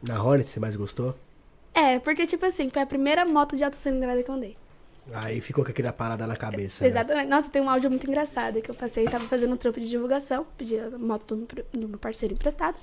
Na 0.07 0.23
Hornet 0.23 0.49
você 0.51 0.61
mais 0.61 0.77
gostou? 0.77 1.15
É, 1.73 1.99
porque, 1.99 2.27
tipo 2.27 2.45
assim, 2.47 2.69
foi 2.71 2.83
a 2.83 2.87
primeira 2.87 3.25
moto 3.25 3.57
de 3.57 3.65
alta 3.65 3.77
cilindrada 3.77 4.23
que 4.23 4.31
eu 4.31 4.35
andei. 4.35 4.57
Aí 5.13 5.41
ficou 5.41 5.65
com 5.65 5.71
aquela 5.71 5.93
parada 5.93 6.27
na 6.27 6.37
cabeça. 6.37 6.83
né? 6.85 6.91
Exatamente. 6.91 7.29
Nossa, 7.29 7.51
tem 7.51 7.61
um 7.61 7.69
áudio 7.69 7.91
muito 7.91 8.07
engraçado 8.09 8.63
que 8.63 8.71
eu 8.71 8.75
passei, 8.75 9.05
tava 9.05 9.25
fazendo 9.25 9.53
um 9.53 9.57
trampo 9.57 9.79
de 9.81 9.89
divulgação, 9.89 10.47
pedi 10.57 10.79
a 10.79 10.91
moto 10.91 11.35
do, 11.37 11.47
do 11.79 11.89
meu 11.89 11.99
parceiro 11.99 12.35
emprestado. 12.35 12.77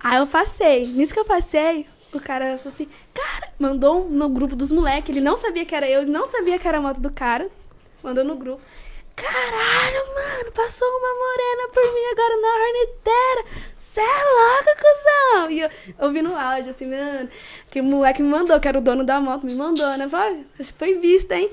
Aí 0.00 0.18
eu 0.18 0.26
passei. 0.26 0.86
Nisso 0.86 1.12
que 1.12 1.20
eu 1.20 1.24
passei, 1.24 1.86
o 2.12 2.20
cara 2.20 2.58
falou 2.58 2.72
assim, 2.74 2.88
cara, 3.14 3.52
mandou 3.58 4.08
no 4.08 4.28
grupo 4.28 4.56
dos 4.56 4.72
moleques, 4.72 5.10
ele 5.10 5.24
não 5.24 5.36
sabia 5.36 5.64
que 5.64 5.74
era 5.74 5.88
eu, 5.88 6.02
ele 6.02 6.10
não 6.10 6.26
sabia 6.26 6.58
que 6.58 6.66
era 6.66 6.78
a 6.78 6.80
moto 6.80 7.00
do 7.00 7.10
cara. 7.10 7.48
Mandou 8.02 8.24
no 8.24 8.36
grupo. 8.36 8.60
Caralho, 9.14 10.14
mano, 10.14 10.52
passou 10.52 10.86
uma 10.86 11.14
morena 11.14 11.68
por 11.72 11.94
mim 11.94 12.04
agora 12.12 12.40
na 12.40 12.48
horneteira. 12.48 13.44
Cê 13.96 14.02
é 14.02 14.04
louca, 14.04 14.76
cuzão! 14.76 15.50
E 15.50 15.60
eu 15.60 15.70
ouvindo 15.98 16.36
áudio, 16.36 16.70
assim, 16.70 16.84
mano, 16.84 17.30
que 17.70 17.80
o 17.80 17.84
moleque 17.84 18.22
me 18.22 18.28
mandou, 18.28 18.60
que 18.60 18.68
era 18.68 18.76
o 18.76 18.82
dono 18.82 19.02
da 19.02 19.18
moto, 19.18 19.46
me 19.46 19.54
mandou, 19.54 19.96
né? 19.96 20.06
Foi 20.76 20.98
vista, 20.98 21.34
hein? 21.34 21.50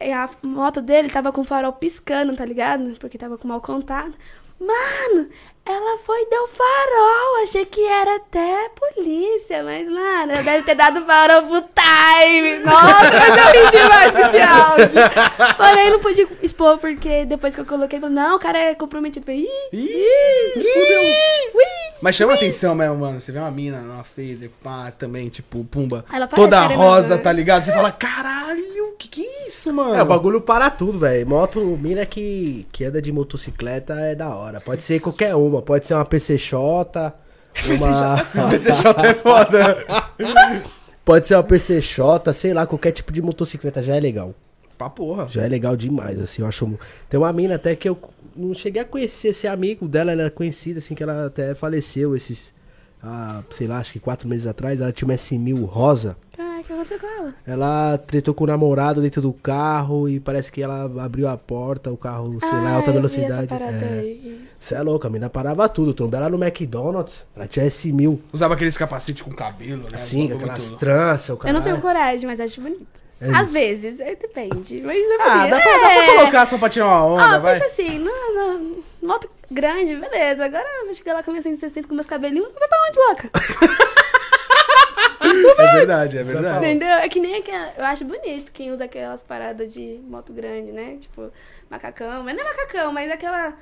E 0.00 0.10
a 0.10 0.28
moto 0.42 0.82
dele 0.82 1.08
tava 1.08 1.30
com 1.30 1.42
o 1.42 1.44
farol 1.44 1.72
piscando, 1.72 2.34
tá 2.34 2.44
ligado? 2.44 2.98
Porque 2.98 3.16
tava 3.16 3.38
com 3.38 3.46
mal 3.46 3.60
contato. 3.60 4.12
Mano, 4.58 5.28
ela 5.70 5.98
foi 5.98 6.26
deu 6.26 6.46
farol. 6.48 7.42
Achei 7.42 7.64
que 7.64 7.84
era 7.86 8.16
até 8.16 8.70
polícia, 8.70 9.62
mas, 9.62 9.86
mano, 9.88 10.32
ela 10.32 10.42
deve 10.42 10.62
ter 10.64 10.74
dado 10.74 11.04
farol 11.04 11.42
pro 11.42 11.60
time. 11.62 12.58
Nossa, 12.58 13.10
mas 13.12 13.56
eu 13.56 13.64
ri 13.64 13.70
demais 13.70 14.12
com 14.12 14.18
esse 14.18 14.40
áudio. 14.40 15.56
Porém, 15.56 15.90
não 15.90 16.00
pude 16.00 16.28
expor, 16.42 16.78
porque 16.78 17.24
depois 17.24 17.54
que 17.54 17.60
eu 17.60 17.66
coloquei, 17.66 17.98
eu 17.98 18.02
falei, 18.02 18.16
não, 18.16 18.36
o 18.36 18.38
cara 18.38 18.58
é 18.58 18.74
comprometido. 18.74 19.24
Eu 19.28 19.34
falei, 19.34 19.48
ih, 19.72 19.76
Ih, 19.76 20.62
fudeu. 20.62 21.00
ui. 21.54 21.64
Mas 22.00 22.14
chama 22.14 22.34
atenção 22.34 22.74
mesmo, 22.74 22.96
mano. 22.96 23.20
Você 23.20 23.32
vê 23.32 23.38
uma 23.38 23.50
mina 23.50 23.80
numa 23.80 24.04
phaser, 24.04 24.50
pá, 24.62 24.92
também, 24.96 25.28
tipo, 25.28 25.64
pumba. 25.64 26.04
Ela 26.12 26.26
parece 26.28 26.48
Toda 26.48 26.60
Ariana 26.60 26.82
rosa, 26.82 27.18
tá 27.18 27.32
ligado? 27.32 27.64
Você 27.64 27.72
fala, 27.72 27.90
caralho, 27.90 28.94
que 28.98 29.08
que 29.08 29.24
é 29.24 29.48
isso, 29.48 29.72
mano? 29.72 29.94
É, 29.94 30.02
o 30.02 30.06
bagulho 30.06 30.40
para 30.40 30.70
tudo, 30.70 30.98
velho. 30.98 31.26
Moto, 31.26 31.60
mina 31.80 32.04
que, 32.06 32.66
que 32.70 32.84
anda 32.84 33.00
de 33.02 33.10
motocicleta 33.12 33.94
é 33.94 34.14
da 34.14 34.28
hora. 34.34 34.60
Pode 34.60 34.82
ser 34.82 35.00
qualquer 35.00 35.34
uma. 35.34 35.57
Pode 35.62 35.86
ser 35.86 35.94
uma 35.94 36.04
PCX, 36.04 36.52
uma... 36.52 38.24
PCJ 38.50 39.06
é 39.06 39.14
foda. 39.14 39.84
Pode 41.04 41.26
ser 41.26 41.34
uma 41.36 41.42
PCX, 41.42 41.96
sei 42.34 42.52
lá, 42.52 42.66
qualquer 42.66 42.92
tipo 42.92 43.12
de 43.12 43.22
motocicleta 43.22 43.82
já 43.82 43.96
é 43.96 44.00
legal. 44.00 44.34
Pá, 44.76 44.88
porra. 44.88 45.26
Já 45.26 45.44
é 45.44 45.48
legal 45.48 45.76
demais, 45.76 46.20
assim, 46.20 46.42
eu 46.42 46.48
acho. 46.48 46.78
Tem 47.10 47.18
uma 47.18 47.32
mina 47.32 47.56
até 47.56 47.74
que 47.74 47.88
eu 47.88 47.98
não 48.36 48.54
cheguei 48.54 48.82
a 48.82 48.84
conhecer 48.84 49.28
esse 49.28 49.48
amigo 49.48 49.88
dela, 49.88 50.12
ela 50.12 50.22
era 50.22 50.30
conhecida, 50.30 50.78
assim, 50.78 50.94
que 50.94 51.02
ela 51.02 51.26
até 51.26 51.54
faleceu 51.54 52.14
esses, 52.14 52.54
ah, 53.02 53.42
sei 53.50 53.66
lá, 53.66 53.78
acho 53.78 53.92
que 53.92 54.00
quatro 54.00 54.28
meses 54.28 54.46
atrás. 54.46 54.80
Ela 54.80 54.92
tinha 54.92 55.06
uma 55.08 55.14
S1000 55.14 55.64
rosa. 55.64 56.16
Caraca, 56.36 56.60
o 56.60 56.64
que 56.64 56.72
aconteceu 56.72 56.98
com 57.00 57.06
ela? 57.06 57.34
Ela 57.46 57.98
tretou 57.98 58.34
com 58.34 58.44
o 58.44 58.46
namorado 58.46 59.00
dentro 59.00 59.20
do 59.22 59.32
carro 59.32 60.08
e 60.08 60.18
parece 60.20 60.50
que 60.52 60.62
ela 60.62 60.84
abriu 61.04 61.28
a 61.28 61.36
porta, 61.36 61.90
o 61.90 61.96
carro, 61.96 62.38
sei 62.40 62.50
lá, 62.50 62.70
Ah, 62.70 62.74
alta 62.74 62.90
vi 62.92 62.98
essa 62.98 63.08
velocidade. 63.08 63.46
parada 63.48 63.72
É. 63.72 64.16
Você 64.58 64.74
é 64.74 64.82
louca, 64.82 65.06
a 65.08 65.10
mina 65.10 65.30
parava 65.30 65.68
tudo. 65.68 65.94
Trombei 65.94 66.18
ela 66.18 66.28
no 66.28 66.42
McDonald's, 66.42 67.24
ela 67.34 67.46
tinha 67.46 67.66
S1000. 67.66 68.18
Usava 68.32 68.54
aqueles 68.54 68.76
capacete 68.76 69.22
com 69.22 69.30
cabelo, 69.30 69.84
né? 69.84 69.98
Bagulho 69.98 70.34
aquelas 70.36 70.70
tranças, 70.70 71.30
o 71.30 71.36
cara. 71.38 71.50
Eu 71.50 71.54
não 71.54 71.62
tenho 71.62 71.80
coragem, 71.80 72.26
mas 72.26 72.40
acho 72.40 72.60
bonito. 72.60 73.07
É. 73.20 73.30
Às 73.34 73.50
vezes, 73.50 73.98
é, 73.98 74.14
depende. 74.14 74.80
Mas 74.82 74.96
eu 74.96 75.20
Ah, 75.20 75.46
dá 75.48 75.60
pra, 75.60 75.72
dá 75.72 75.80
pra 75.80 76.04
É. 76.04 76.16
colocar 76.16 76.46
só 76.46 76.56
pra 76.58 76.68
tirar 76.68 76.86
uma 76.86 77.04
onda, 77.06 77.24
Ah, 77.36 77.38
vai. 77.38 77.58
pensa 77.58 77.72
assim, 77.72 77.98
não, 77.98 78.34
não, 78.34 78.82
moto 79.02 79.28
grande, 79.50 79.96
beleza. 79.96 80.44
Agora 80.44 80.66
eu 80.80 80.84
vou 80.86 80.94
chegar 80.94 81.14
lá 81.14 81.22
com 81.22 81.30
a 81.30 81.32
minha 81.32 81.42
160 81.42 81.88
com 81.88 81.94
meus 81.94 82.06
cabelinhos. 82.06 82.48
Vai 82.56 82.68
pra 82.68 82.78
onde, 82.88 82.98
louca? 82.98 83.30
É 85.20 85.72
verdade, 85.74 86.16
é 86.18 86.22
verdade. 86.22 86.58
Entendeu? 86.66 86.88
É 86.88 87.08
que 87.08 87.20
nem 87.20 87.36
aquela. 87.36 87.72
Eu 87.76 87.84
acho 87.86 88.04
bonito 88.04 88.50
quem 88.52 88.70
usa 88.70 88.84
aquelas 88.84 89.22
paradas 89.22 89.72
de 89.72 89.98
moto 90.08 90.32
grande, 90.32 90.72
né? 90.72 90.96
Tipo, 91.00 91.30
macacão. 91.68 92.22
Mas 92.22 92.34
não 92.36 92.42
é 92.42 92.46
macacão, 92.46 92.92
mas 92.92 93.10
aquela. 93.10 93.52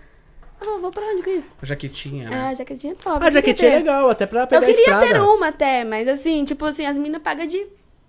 Ah, 0.60 0.78
vou 0.80 0.90
pra 0.92 1.02
onde 1.04 1.22
com 1.22 1.30
isso? 1.30 1.54
Jaquetinha, 1.62 2.30
né? 2.30 2.48
a 2.50 2.54
jaquetinha 2.54 2.92
é 2.92 2.96
top. 2.96 3.08
A 3.08 3.12
eu 3.14 3.20
queria 3.20 3.32
jaquetinha 3.32 3.70
é 3.72 3.76
legal, 3.76 4.08
até 4.10 4.26
pra 4.26 4.42
Eu 4.42 4.46
pegar 4.46 4.58
a 4.62 4.66
queria 4.66 4.80
estrada. 4.80 5.06
ter 5.06 5.20
uma 5.20 5.48
até, 5.48 5.84
mas 5.84 6.06
assim, 6.08 6.44
tipo 6.44 6.64
assim, 6.64 6.86
as 6.86 6.96
minas 6.98 7.20
pagam 7.22 7.46
de 7.46 7.66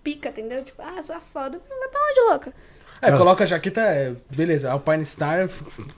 pica, 0.08 0.30
entendeu? 0.30 0.64
Tipo, 0.64 0.82
ah, 0.82 1.02
sou 1.02 1.16
a 1.16 1.20
foda. 1.20 1.60
Vai 1.68 1.88
pra 1.90 2.00
onde, 2.10 2.30
louca? 2.32 2.54
É, 3.02 3.10
Ah. 3.10 3.18
coloca 3.18 3.44
a 3.44 3.48
jaqueta, 3.48 3.82
é, 3.82 4.14
beleza. 4.30 4.72
Alpine 4.72 5.06
Star, 5.06 5.50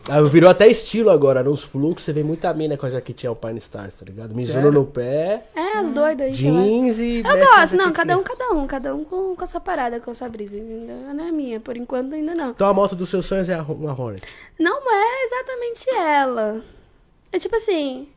Ah, 0.09 0.21
virou 0.23 0.49
até 0.49 0.67
estilo 0.67 1.09
agora. 1.11 1.43
Nos 1.43 1.63
fluxos 1.63 2.03
você 2.05 2.11
vê 2.11 2.23
muita 2.23 2.51
mina 2.53 2.75
com 2.75 2.85
a 2.87 2.89
jaquetinha 2.89 3.29
Alpine 3.29 3.59
Stars, 3.59 3.93
tá 3.95 4.03
ligado? 4.05 4.33
Mizuno 4.35 4.53
Sério? 4.63 4.71
no 4.71 4.85
pé, 4.85 5.43
É, 5.55 5.77
as 5.77 5.91
doidas 5.91 6.25
aí. 6.27 6.33
jeans 6.33 6.99
e. 6.99 7.19
Eu 7.19 7.37
gosto, 7.55 7.77
não, 7.77 7.93
cada 7.93 8.17
um, 8.17 8.23
cada 8.23 8.49
um, 8.51 8.67
cada 8.67 8.95
um 8.95 9.03
com, 9.05 9.35
com 9.35 9.43
a 9.43 9.47
sua 9.47 9.61
parada, 9.61 9.99
com 10.01 10.09
a 10.11 10.13
sua 10.13 10.27
brisa, 10.27 10.57
entendeu? 10.57 10.97
Não 11.13 11.27
é 11.27 11.31
minha, 11.31 11.59
por 11.59 11.77
enquanto 11.77 12.13
ainda 12.15 12.33
não. 12.35 12.49
Então 12.49 12.67
a 12.67 12.73
moto 12.73 12.95
dos 12.95 13.09
seus 13.09 13.25
sonhos 13.27 13.47
é 13.47 13.53
a- 13.53 13.61
uma 13.63 13.91
Hornet. 13.97 14.23
Não 14.59 14.79
é 14.91 15.23
exatamente 15.25 15.89
ela. 15.91 16.61
É 17.31 17.37
tipo 17.39 17.55
assim, 17.55 18.09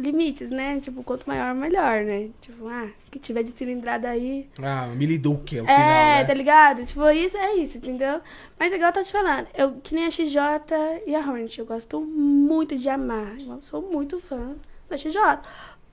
limites, 0.00 0.50
né? 0.50 0.80
Tipo, 0.80 1.02
quanto 1.02 1.26
maior, 1.26 1.54
melhor, 1.54 2.02
né? 2.04 2.30
Tipo, 2.40 2.68
ah, 2.68 2.88
que 3.10 3.18
tiver 3.18 3.42
de 3.42 3.50
cilindrada 3.50 4.08
aí. 4.08 4.48
ah, 4.62 4.86
Mili 4.88 5.18
Duke 5.18 5.58
é 5.58 5.62
o 5.62 5.64
é, 5.64 5.66
final, 5.66 5.78
né? 5.78 6.24
tá 6.24 6.34
ligado? 6.34 6.84
Tipo, 6.84 7.08
isso 7.10 7.36
é 7.36 7.54
isso, 7.54 7.78
entendeu? 7.78 8.20
Mas 8.58 8.72
igual 8.72 8.88
eu 8.88 8.94
tô 8.94 9.02
te 9.02 9.12
falando, 9.12 9.46
eu 9.56 9.72
que 9.82 9.94
nem 9.94 10.06
a 10.06 10.10
XJ 10.10 10.36
e 11.06 11.14
a 11.14 11.20
Hornet, 11.20 11.58
eu 11.58 11.66
gosto 11.66 12.00
muito 12.00 12.76
de 12.76 12.88
amar. 12.88 13.36
Eu 13.46 13.60
sou 13.62 13.82
muito 13.82 14.18
fã 14.20 14.54
da 14.88 14.96
XJ. 14.96 15.16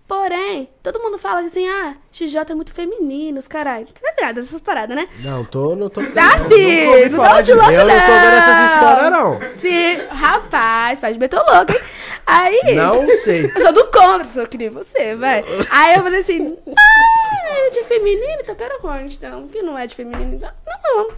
Porém, 0.08 0.70
todo 0.82 1.02
mundo 1.02 1.18
fala 1.18 1.42
assim, 1.42 1.68
ah, 1.68 1.96
XJ 2.14 2.38
é 2.52 2.56
muito 2.56 2.72
feminino, 2.72 3.38
os 3.40 3.48
caralho. 3.48 3.88
Tá 3.88 4.10
ligado? 4.18 4.40
Essas 4.40 4.62
paradas, 4.62 4.96
né? 4.96 5.06
Não, 5.20 5.44
tô, 5.44 5.76
não 5.76 5.90
tô. 5.90 6.00
Ah, 6.00 6.38
não, 6.38 6.48
sim! 6.50 6.88
ouvi 6.88 7.10
Não 7.10 7.18
falar 7.18 7.34
dá 7.34 7.42
de 7.42 7.54
louco, 7.54 7.72
Eu 7.72 7.86
não 7.86 7.94
tô 7.94 8.14
vendo 8.14 8.32
não. 8.32 8.38
essas 8.38 8.72
histórias, 8.74 9.12
não. 9.12 9.40
Sim, 9.58 10.08
rapaz, 10.10 11.00
faz 11.02 11.18
meter 11.18 11.38
o 11.38 11.44
louco, 11.54 11.74
hein? 11.74 11.80
Aí. 12.26 12.76
Não 12.76 13.06
sei. 13.24 13.52
Eu 13.54 13.62
sou 13.62 13.74
do 13.74 13.84
contra, 13.88 14.24
sou 14.26 14.48
que 14.48 14.58
nem 14.58 14.70
você, 14.70 15.14
vai. 15.16 15.44
Aí 15.70 15.96
eu 15.96 16.04
falei 16.04 16.22
assim, 16.22 16.58
ah, 16.68 17.68
é 17.68 17.70
de 17.70 17.84
feminino, 17.84 18.38
então 18.42 18.56
eu 18.56 18.56
quero 18.56 18.80
Hornet, 18.82 19.16
então. 19.18 19.48
Que 19.50 19.62
não 19.62 19.78
é 19.78 19.88
de 19.88 19.96
feminino, 19.96 20.36
então. 20.36 20.50
Não, 20.86 21.10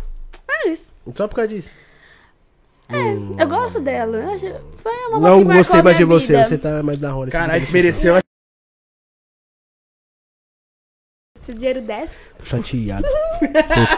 é 0.50 0.68
isso. 0.70 0.88
Só 1.14 1.28
por 1.28 1.36
causa 1.36 1.50
disso. 1.50 1.70
É, 2.92 3.44
eu 3.44 3.48
gosto 3.48 3.80
dela. 3.80 4.18
Foi 4.82 4.92
uma 5.10 5.20
Não 5.20 5.40
que 5.42 5.46
marcou 5.46 5.56
gostei 5.58 5.82
mais 5.84 5.98
de 5.98 6.06
minha 6.06 6.20
você. 6.20 6.34
vida. 6.34 6.44
Você 6.46 6.58
tá 6.58 6.82
mais 6.82 7.00
na 7.00 7.16
Hornet. 7.16 7.32
Caralho, 7.32 7.62
desmereceu. 7.62 8.18
Se 11.50 11.56
o 11.56 11.56
dinheiro 11.56 11.82
desce. 11.82 12.14
Chateado. 12.44 13.04
Tô 13.42 13.48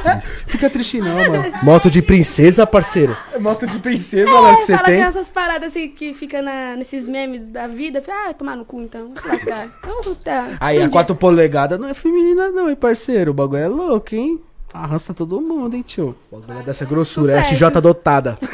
triste. 0.09 0.31
Fica 0.47 0.69
triste 0.69 0.99
não, 1.01 1.15
mano. 1.17 1.43
Moto 1.63 1.91
de 1.91 2.01
princesa, 2.01 2.65
parceiro. 2.65 3.15
É 3.33 3.39
moto 3.39 3.67
de 3.67 3.77
princesa, 3.77 4.31
olha 4.31 4.53
o 4.53 4.57
que 4.57 4.63
você 4.63 4.73
fala 4.73 4.85
tem. 4.87 5.01
que 5.01 5.07
essas 5.07 5.27
paradas 5.29 5.67
assim 5.67 5.89
que 5.89 6.13
fica 6.13 6.41
na, 6.41 6.77
nesses 6.77 7.05
memes 7.05 7.41
da 7.51 7.67
vida. 7.67 8.01
Fala, 8.01 8.29
ah, 8.29 8.33
tomar 8.33 8.55
no 8.55 8.63
cu 8.63 8.81
então. 8.83 9.11
Se 9.21 9.27
lascar. 9.27 9.67
Então, 10.01 10.15
tá. 10.15 10.47
Aí, 10.61 10.77
Se 10.77 10.81
um 10.81 10.85
a 10.85 10.87
dia- 10.87 10.93
4 10.93 11.15
polegadas 11.15 11.77
não 11.77 11.89
é 11.89 11.93
feminina 11.93 12.49
não, 12.51 12.69
hein, 12.69 12.75
parceiro. 12.75 13.31
O 13.31 13.33
bagulho 13.33 13.61
é 13.61 13.67
louco, 13.67 14.15
hein? 14.15 14.39
Arrasta 14.73 15.13
todo 15.13 15.41
mundo, 15.41 15.75
hein, 15.75 15.81
tio. 15.85 16.15
O 16.31 16.39
bagulho 16.39 16.59
é 16.59 16.63
dessa 16.63 16.85
grossura. 16.85 17.33
É. 17.39 17.43
XJ 17.43 17.69
dotada. 17.81 18.37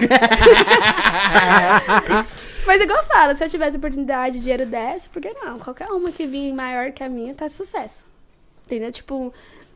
Mas 2.65 2.81
igual 2.81 2.97
eu 2.99 3.05
falo, 3.05 3.35
se 3.35 3.43
eu 3.45 3.49
tivesse 3.49 3.77
oportunidade, 3.77 4.39
dinheiro 4.39 4.65
desce, 4.65 5.07
por 5.09 5.21
que 5.21 5.31
não? 5.33 5.57
Qualquer 5.59 5.87
uma 5.89 6.11
que 6.11 6.25
vir 6.27 6.51
maior 6.53 6.91
que 6.91 7.01
a 7.03 7.07
minha 7.09 7.33
tá 7.33 7.47
sucesso. 7.47 8.05
Entendeu? 8.67 8.91
Tipo, 8.91 9.33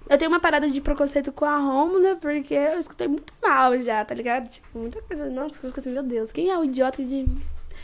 eu 0.09 0.17
tenho 0.17 0.29
uma 0.29 0.39
parada 0.39 0.69
de 0.69 0.81
preconceito 0.81 1.31
com 1.31 1.45
a 1.45 1.57
Rômula, 1.57 2.17
porque 2.17 2.53
eu 2.53 2.77
escutei 2.79 3.07
muito 3.07 3.31
mal 3.41 3.77
já, 3.79 4.03
tá 4.03 4.13
ligado? 4.13 4.49
Tipo, 4.49 4.77
muita 4.79 5.01
coisa. 5.01 5.29
Nossa, 5.29 5.55
eu 5.55 5.59
fico 5.69 5.79
assim, 5.79 5.91
meu 5.91 6.03
Deus, 6.03 6.31
quem 6.31 6.49
é 6.49 6.57
o 6.57 6.63
idiota 6.65 7.03
de. 7.03 7.25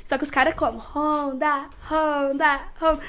Só 0.04 0.17
que 0.17 0.24
os 0.24 0.32
caras 0.32 0.54
como? 0.54 0.78
Honda, 0.80 1.65
Honda, 1.89 2.60
Honda. 2.82 3.00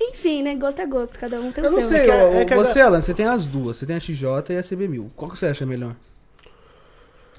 Enfim, 0.00 0.42
né? 0.42 0.54
Gosto 0.54 0.80
é 0.80 0.86
gosto, 0.86 1.18
cada 1.18 1.40
um 1.40 1.50
tem 1.50 1.64
Eu 1.64 1.70
o 1.70 1.74
não 1.74 1.80
seu. 1.80 1.88
sei, 1.90 2.00
É 2.00 2.04
que- 2.04 2.10
ô, 2.10 2.14
é 2.40 2.44
que 2.44 2.54
você, 2.54 2.80
Alan, 2.80 3.00
você 3.00 3.12
tem 3.14 3.26
as 3.26 3.44
duas. 3.44 3.76
Você 3.76 3.86
tem 3.86 3.96
a 3.96 4.00
XJ 4.00 4.24
e 4.54 4.56
a 4.58 4.62
CB1000. 4.62 5.10
Qual 5.16 5.30
que 5.30 5.38
você 5.38 5.46
acha 5.46 5.66
melhor? 5.66 5.94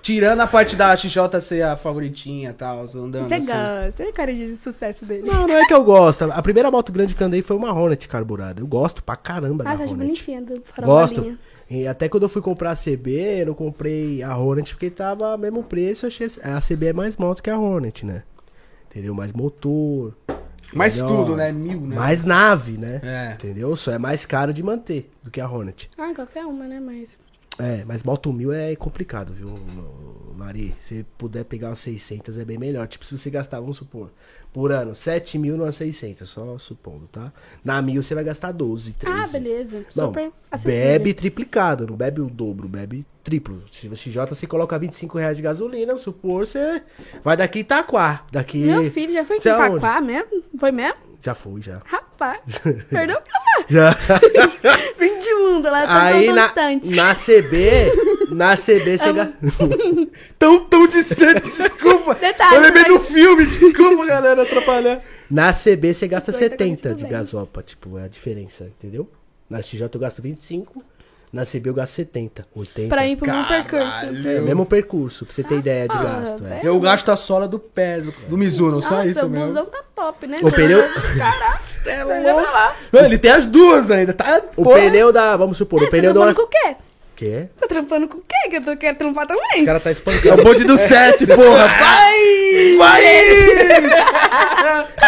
Tirando 0.01 0.39
a 0.41 0.47
parte 0.47 0.75
da 0.75 0.95
XJ 0.95 1.41
ser 1.41 1.62
a 1.63 1.75
favoritinha 1.75 2.51
e 2.51 2.53
tal, 2.53 2.81
andando 2.81 3.27
Você 3.27 3.33
assim. 3.35 3.47
gosta, 3.47 3.91
você 3.91 4.03
é 4.03 4.12
cara 4.12 4.33
de 4.33 4.55
sucesso 4.55 5.05
dele. 5.05 5.27
Não, 5.27 5.47
não 5.47 5.55
é 5.55 5.65
que 5.65 5.73
eu 5.73 5.83
gosto. 5.83 6.23
A 6.31 6.41
primeira 6.41 6.71
moto 6.71 6.91
grande 6.91 7.13
que 7.13 7.21
eu 7.21 7.27
andei 7.27 7.41
foi 7.41 7.55
uma 7.57 7.73
Hornet 7.73 8.07
carburada. 8.07 8.62
Eu 8.62 8.67
gosto 8.67 9.03
pra 9.03 9.15
caramba 9.15 9.63
Ah, 9.67 9.71
da 9.73 9.77
tá 9.79 9.85
de 9.85 9.91
Hornet. 9.91 10.05
bonitinha 10.07 10.41
do 10.41 10.62
farol 10.63 10.89
Gosto. 11.01 11.38
E 11.69 11.85
até 11.85 12.09
quando 12.09 12.23
eu 12.23 12.29
fui 12.29 12.41
comprar 12.41 12.71
a 12.71 12.75
CB, 12.75 13.41
eu 13.41 13.45
não 13.47 13.53
comprei 13.53 14.23
a 14.23 14.35
Hornet 14.38 14.73
porque 14.73 14.89
tava 14.89 15.38
mesmo 15.38 15.63
preço. 15.63 16.07
Achei 16.07 16.27
a 16.43 16.59
CB 16.59 16.88
é 16.88 16.93
mais 16.93 17.15
moto 17.17 17.43
que 17.43 17.49
a 17.49 17.59
Hornet, 17.59 18.05
né? 18.05 18.23
Entendeu? 18.89 19.13
Mais 19.13 19.31
motor. 19.33 20.15
Mais 20.73 20.95
melhor, 20.95 21.07
tudo, 21.25 21.35
né? 21.35 21.51
Mil, 21.51 21.81
né? 21.81 21.95
Mais 21.95 22.23
nave, 22.25 22.77
né? 22.77 23.01
É. 23.03 23.33
Entendeu? 23.33 23.75
Só 23.75 23.91
é 23.91 23.97
mais 23.97 24.25
caro 24.25 24.53
de 24.53 24.63
manter 24.63 25.12
do 25.23 25.29
que 25.29 25.41
a 25.41 25.47
Hornet. 25.49 25.89
Ah, 25.97 26.12
qualquer 26.15 26.45
uma, 26.45 26.65
né? 26.67 26.79
Mas. 26.79 27.17
É, 27.59 27.83
mas 27.85 28.03
moto 28.03 28.31
mil 28.31 28.53
é 28.53 28.73
complicado, 28.75 29.33
viu, 29.33 29.49
Lari? 30.37 30.73
Se 30.79 31.05
puder 31.17 31.43
pegar 31.43 31.67
umas 31.67 31.79
600 31.79 32.37
é 32.37 32.45
bem 32.45 32.57
melhor. 32.57 32.87
Tipo, 32.87 33.03
se 33.05 33.17
você 33.17 33.29
gastar, 33.29 33.59
vamos 33.59 33.75
supor, 33.75 34.09
por 34.53 34.71
ano, 34.71 34.95
7 34.95 35.37
mil 35.37 35.57
numa 35.57 35.71
600, 35.71 36.27
só 36.27 36.57
supondo, 36.57 37.07
tá? 37.11 37.33
Na 37.63 37.81
mil 37.81 38.01
você 38.01 38.15
vai 38.15 38.23
gastar 38.23 38.53
12, 38.53 38.93
13. 38.93 39.17
Ah, 39.17 39.27
beleza. 39.27 39.85
Não, 39.95 40.07
Super 40.07 40.31
acessível. 40.49 40.79
bebe 40.79 41.13
triplicado, 41.13 41.85
não 41.85 41.97
bebe 41.97 42.21
o 42.21 42.29
dobro, 42.29 42.67
bebe 42.67 43.05
triplo. 43.23 43.61
Se 43.71 43.87
você 43.89 44.09
XJ, 44.09 44.25
você 44.29 44.47
coloca 44.47 44.79
25 44.79 45.17
reais 45.17 45.35
de 45.35 45.43
gasolina, 45.43 45.87
vamos 45.87 46.03
supor, 46.03 46.47
você 46.47 46.81
vai 47.21 47.35
daqui 47.35 47.59
Itaquá. 47.59 48.25
Daqui. 48.31 48.59
Meu 48.59 48.89
filho 48.89 49.11
já 49.11 49.25
foi 49.25 49.37
em 49.37 49.49
aonde? 49.49 49.77
Itaquá 49.77 50.01
mesmo? 50.01 50.43
Foi 50.57 50.71
mesmo? 50.71 50.97
Já 51.21 51.35
fui, 51.35 51.61
já. 51.61 51.79
Rapaz, 51.85 52.08
perdeu 52.89 53.21
pra 53.21 53.39
lá. 53.39 53.65
Já. 53.67 53.93
Fim 54.97 55.17
de 55.19 55.34
mundo, 55.36 55.69
lá 55.69 55.86
tá 55.86 56.03
Aí 56.05 56.25
tão 56.25 56.36
na, 56.36 56.45
distante. 56.45 56.95
na 56.95 57.15
CB, 57.15 58.32
na 58.32 58.58
CB 58.58 58.97
você 58.97 59.13
gasta. 59.13 59.34
Tão, 60.39 60.65
tão 60.65 60.88
distante, 60.88 61.49
desculpa. 61.49 62.15
Detalhe, 62.15 62.55
eu 62.55 62.62
lembrei 62.62 62.84
mas- 62.84 62.93
do 62.93 62.99
filme, 63.01 63.45
desculpa, 63.45 64.05
galera, 64.05 64.43
atrapalhar. 64.43 65.01
Na 65.29 65.53
CB 65.53 65.93
você 65.93 66.08
gasta 66.08 66.32
Doida, 66.32 66.49
70 66.49 66.89
tudo 66.89 66.97
de 66.97 67.08
gasopa, 67.08 67.62
tipo, 67.62 67.97
é 67.97 68.03
a 68.05 68.08
diferença, 68.08 68.63
entendeu? 68.65 69.10
Na 69.49 69.62
XJ 69.62 69.89
eu 69.93 69.99
gasto 69.99 70.21
25, 70.21 70.84
na 71.32 71.45
CB 71.45 71.69
eu 71.69 71.73
gasto 71.73 71.93
70, 71.93 72.47
80. 72.55 72.89
Pra 72.89 73.08
ir 73.08 73.15
pro 73.17 73.32
meu 73.32 73.45
percurso. 73.45 74.05
É 74.27 74.39
o 74.39 74.43
mesmo 74.45 74.65
percurso, 74.65 75.25
pra 75.25 75.34
você 75.36 75.43
ter 75.43 75.58
ideia 75.60 75.88
de 75.88 75.95
ah, 75.97 76.01
gasto. 76.03 76.45
É. 76.45 76.60
é. 76.60 76.62
Eu 76.63 76.79
gasto 76.79 77.10
a 77.12 77.15
sola 77.15 77.47
do 77.47 77.60
pé 77.60 77.99
do, 78.01 78.12
do 78.27 78.38
Mizuno, 78.38 78.82
só 78.82 78.95
Nossa, 78.95 79.08
isso 79.08 79.25
o 79.25 79.29
mesmo. 79.29 79.47
busão 79.47 79.65
tá 79.65 79.84
top, 79.95 80.25
né? 80.25 80.38
O 80.41 80.51
pneu, 80.51 80.82
Caraca, 81.17 81.62
É 81.89 82.06
perdeu 82.06 82.36
pra 82.36 82.52
lá. 82.52 82.75
Não, 82.91 83.06
ele 83.06 83.17
tem 83.17 83.32
as 83.32 83.45
duas 83.45 83.89
ainda, 83.91 84.13
tá? 84.13 84.41
o 84.56 84.63
Porra. 84.63 84.80
pneu 84.80 85.12
da, 85.12 85.36
vamos 85.36 85.58
supor, 85.58 85.82
o 85.82 85.86
Tá 85.86 85.91
pneu 85.91 86.13
da 86.13 86.19
trampando 86.21 86.39
uma... 86.41 86.47
com 86.47 86.56
o 86.56 86.60
quê? 86.73 86.75
Quê? 87.15 87.47
Tá 87.60 87.67
trampando 87.67 88.08
com 88.08 88.17
o 88.17 88.21
quê? 88.21 88.49
Que 88.49 88.56
eu 88.58 88.63
tô, 88.63 88.78
quero 88.78 88.97
trampar 88.97 89.28
também. 89.28 89.62
O 89.63 89.65
cara 89.65 89.80
tá 89.80 89.89
É 89.89 89.91
o 89.91 89.93
espancando. 89.93 90.41
bonde 90.43 90.63
do 90.63 90.78
7, 90.78 91.28
porra. 91.28 91.67
Vai! 92.78 92.78
Vai! 92.78 93.04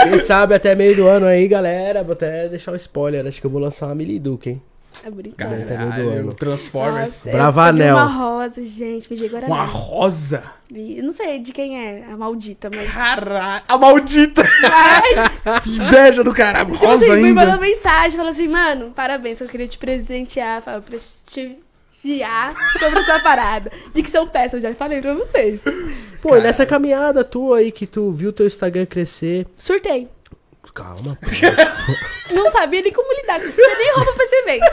Quem 0.10 0.20
sabe 0.20 0.54
até 0.56 0.76
meio 0.76 0.96
do 0.96 1.08
ano 1.08 1.26
aí, 1.26 1.48
galera, 1.48 2.04
vou 2.04 2.14
até 2.14 2.50
deixar 2.50 2.72
um 2.72 2.76
spoiler, 2.76 3.26
acho 3.26 3.40
que 3.40 3.48
eu 3.48 3.52
vou 3.52 3.62
lançar 3.62 3.86
uma 3.88 3.96
Miliduca, 3.96 4.50
hein? 4.50 4.62
É 5.06 5.10
brincadeira. 5.10 5.66
Caralho. 5.66 6.34
Transformers. 6.34 7.00
Nossa, 7.18 7.30
eu- 7.30 7.34
Bravanel. 7.34 7.96
uma 7.96 8.06
rosa, 8.06 8.62
gente, 8.62 9.10
me 9.12 9.18
diga 9.18 9.40
Uma 9.40 9.64
rosa. 9.64 10.44
Eu 10.74 11.04
não 11.04 11.14
sei 11.14 11.40
de 11.40 11.52
quem 11.52 11.78
é, 11.78 12.06
a 12.06 12.16
maldita, 12.16 12.70
mas... 12.74 12.92
Caralho. 12.92 13.64
A 13.68 13.78
maldita. 13.78 14.44
Mas, 14.62 15.66
Inveja 15.68 16.24
do 16.24 16.34
caralho. 16.34 16.72
tipo 16.74 16.86
Rosa 16.86 17.06
assim, 17.14 17.22
me 17.24 17.34
mandou 17.34 17.54
ainda. 17.56 17.66
mensagem, 17.66 18.18
falou 18.18 18.32
assim, 18.32 18.48
mano, 18.48 18.92
parabéns, 18.92 19.42
eu 19.42 19.48
queria 19.48 19.68
te 19.68 19.78
presentear, 19.78 20.62
falou, 20.62 20.82
prestigiar 20.82 22.54
sobre 22.80 23.00
essa 23.00 23.20
parada. 23.20 23.72
De 23.94 24.02
que 24.04 24.10
são 24.10 24.28
peças, 24.28 24.64
eu 24.64 24.70
já 24.70 24.76
falei 24.76 25.02
pra 25.02 25.14
vocês. 25.14 25.60
Pô, 26.22 26.38
e 26.38 26.42
nessa 26.42 26.66
caminhada 26.66 27.24
tua 27.24 27.58
aí 27.58 27.72
que 27.72 27.86
tu 27.88 28.12
viu 28.12 28.32
teu 28.32 28.46
Instagram 28.48 28.86
crescer. 28.86 29.46
Surtei. 29.58 30.08
Calma, 30.74 31.18
pô. 31.22 31.28
Não 32.34 32.50
sabia 32.52 32.82
nem 32.82 32.94
como 32.94 33.14
lidar. 33.14 33.40
Você 33.40 33.76
nem 33.78 33.94
roupa 33.94 34.14
pra 34.14 34.24
esse 34.24 34.36
evento. 34.36 34.66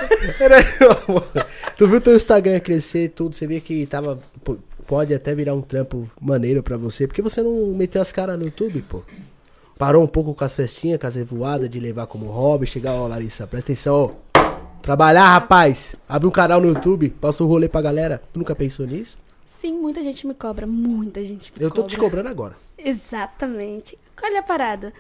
tu 1.77 1.89
viu 1.89 2.01
teu 2.01 2.15
Instagram 2.15 2.61
crescer 2.61 3.05
e 3.05 3.09
tudo, 3.09 3.35
você 3.35 3.47
via 3.47 3.61
que 3.61 3.87
tava. 3.87 4.19
pô, 4.45 4.57
Pode 4.87 5.13
até 5.13 5.35
virar 5.35 5.53
um 5.55 5.61
trampo 5.61 6.11
maneiro 6.19 6.63
pra 6.63 6.79
você, 6.79 7.07
porque 7.07 7.21
você 7.21 7.43
não 7.43 7.53
meteu 7.75 8.01
as 8.01 8.11
caras 8.11 8.39
no 8.39 8.45
YouTube, 8.47 8.81
pô. 8.89 9.03
Parou 9.77 10.03
um 10.03 10.07
pouco 10.07 10.35
com 10.35 10.45
as 10.45 10.55
festinhas, 10.55 10.99
com 10.99 11.07
as 11.07 11.15
revoadas 11.15 11.69
de 11.69 11.79
levar 11.79 12.07
como 12.07 12.27
hobby, 12.27 12.67
chegar, 12.67 12.95
ó, 12.95 13.07
Larissa, 13.07 13.47
presta 13.47 13.71
atenção, 13.73 13.95
ó. 14.35 14.39
Trabalhar, 14.81 15.29
rapaz. 15.35 15.95
Abre 16.09 16.27
um 16.27 16.31
canal 16.31 16.59
no 16.61 16.69
YouTube, 16.69 17.11
posta 17.11 17.45
um 17.45 17.47
rolê 17.47 17.69
pra 17.69 17.83
galera. 17.83 18.23
Tu 18.33 18.39
nunca 18.39 18.55
pensou 18.55 18.87
nisso? 18.87 19.19
Sim, 19.61 19.75
muita 19.75 20.03
gente 20.03 20.27
me 20.27 20.33
cobra. 20.33 20.67
Muita 20.67 21.23
gente 21.25 21.53
me 21.53 21.63
Eu 21.63 21.69
tô 21.69 21.83
cobra. 21.83 21.91
te 21.91 21.99
cobrando 21.99 22.29
agora. 22.29 22.55
Exatamente. 22.79 23.99
Olha 24.23 24.41
a 24.41 24.43
parada. 24.43 24.93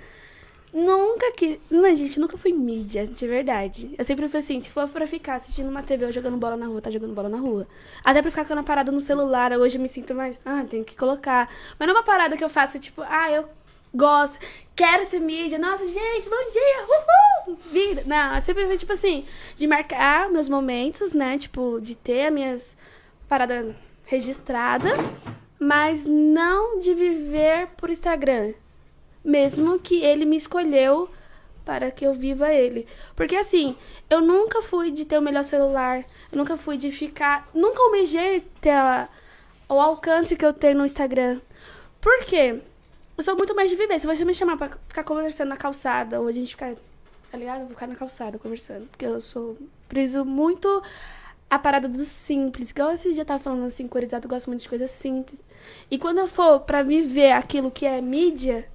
Nunca 0.72 1.32
que. 1.32 1.60
Não, 1.70 1.94
gente, 1.94 2.20
nunca 2.20 2.36
fui 2.36 2.52
mídia, 2.52 3.06
de 3.06 3.26
verdade. 3.26 3.94
Eu 3.96 4.04
sempre 4.04 4.28
fui 4.28 4.40
assim, 4.40 4.60
se 4.60 4.68
for 4.68 4.88
pra 4.88 5.06
ficar 5.06 5.36
assistindo 5.36 5.68
uma 5.68 5.82
TV 5.82 6.04
ou 6.04 6.12
jogando 6.12 6.36
bola 6.36 6.56
na 6.56 6.66
rua, 6.66 6.80
tá 6.80 6.90
jogando 6.90 7.14
bola 7.14 7.28
na 7.28 7.38
rua. 7.38 7.66
Até 8.04 8.20
pra 8.20 8.30
ficar 8.30 8.44
com 8.44 8.54
a 8.54 8.62
parada 8.62 8.92
no 8.92 9.00
celular, 9.00 9.52
hoje 9.52 9.78
eu 9.78 9.82
me 9.82 9.88
sinto 9.88 10.14
mais. 10.14 10.40
Ah, 10.44 10.64
tenho 10.68 10.84
que 10.84 10.96
colocar. 10.96 11.50
Mas 11.78 11.88
não 11.88 11.94
é 11.94 11.98
uma 11.98 12.04
parada 12.04 12.36
que 12.36 12.44
eu 12.44 12.48
faço, 12.48 12.78
tipo, 12.78 13.02
ah, 13.02 13.30
eu 13.30 13.48
gosto, 13.94 14.38
quero 14.76 15.04
ser 15.04 15.20
mídia. 15.20 15.58
Nossa, 15.58 15.86
gente, 15.86 16.28
bom 16.28 16.50
dia! 16.50 16.86
Uhul! 17.48 17.58
Vida. 17.72 18.02
Não, 18.06 18.34
eu 18.34 18.42
sempre 18.42 18.66
fui, 18.66 18.76
tipo 18.76 18.92
assim, 18.92 19.24
de 19.56 19.66
marcar 19.66 20.30
meus 20.30 20.48
momentos, 20.48 21.14
né? 21.14 21.38
Tipo, 21.38 21.80
de 21.80 21.94
ter 21.94 22.26
as 22.26 22.32
minhas 22.32 22.76
paradas 23.26 23.74
registradas, 24.04 24.98
mas 25.58 26.04
não 26.04 26.78
de 26.78 26.94
viver 26.94 27.68
por 27.76 27.90
Instagram 27.90 28.52
mesmo 29.28 29.78
que 29.78 30.02
ele 30.02 30.24
me 30.24 30.36
escolheu 30.36 31.08
para 31.64 31.90
que 31.90 32.06
eu 32.06 32.14
viva 32.14 32.50
ele. 32.52 32.86
Porque 33.14 33.36
assim, 33.36 33.76
eu 34.08 34.20
nunca 34.22 34.62
fui 34.62 34.90
de 34.90 35.04
ter 35.04 35.18
o 35.18 35.22
melhor 35.22 35.44
celular, 35.44 36.04
eu 36.32 36.38
nunca 36.38 36.56
fui 36.56 36.78
de 36.78 36.90
ficar, 36.90 37.46
nunca 37.54 37.82
almejei 37.82 38.40
ter 38.60 38.70
a- 38.70 39.08
o 39.68 39.74
alcance 39.74 40.34
que 40.34 40.44
eu 40.44 40.52
tenho 40.54 40.78
no 40.78 40.84
Instagram. 40.86 41.40
Por 42.00 42.24
quê? 42.24 42.60
Eu 43.16 43.22
sou 43.24 43.36
muito 43.36 43.54
mais 43.54 43.68
de 43.68 43.76
viver. 43.76 43.98
Se 43.98 44.06
você 44.06 44.24
me 44.24 44.32
chamar 44.32 44.56
pra 44.56 44.70
ficar 44.88 45.04
conversando 45.04 45.48
na 45.48 45.56
calçada, 45.56 46.20
ou 46.20 46.26
a 46.28 46.32
gente 46.32 46.50
ficar, 46.52 46.74
tá 47.30 47.36
ligado? 47.36 47.60
Vou 47.60 47.70
ficar 47.70 47.86
na 47.86 47.96
calçada 47.96 48.38
conversando. 48.38 48.86
Porque 48.88 49.04
eu 49.04 49.20
sou 49.20 49.58
preso 49.88 50.24
muito 50.24 50.82
a 51.50 51.58
parada 51.58 51.88
do 51.88 52.02
simples. 52.04 52.70
Igual 52.70 52.92
esses 52.92 53.12
dias 53.14 53.18
eu 53.18 53.24
tava 53.26 53.42
falando 53.42 53.66
assim, 53.66 53.86
corizado, 53.88 54.24
eu 54.26 54.30
gosto 54.30 54.46
muito 54.46 54.62
de 54.62 54.68
coisas 54.68 54.90
simples. 54.90 55.40
E 55.90 55.98
quando 55.98 56.18
eu 56.18 56.28
for 56.28 56.60
pra 56.60 56.82
viver 56.82 57.32
aquilo 57.32 57.70
que 57.70 57.84
é 57.84 58.00
mídia, 58.00 58.66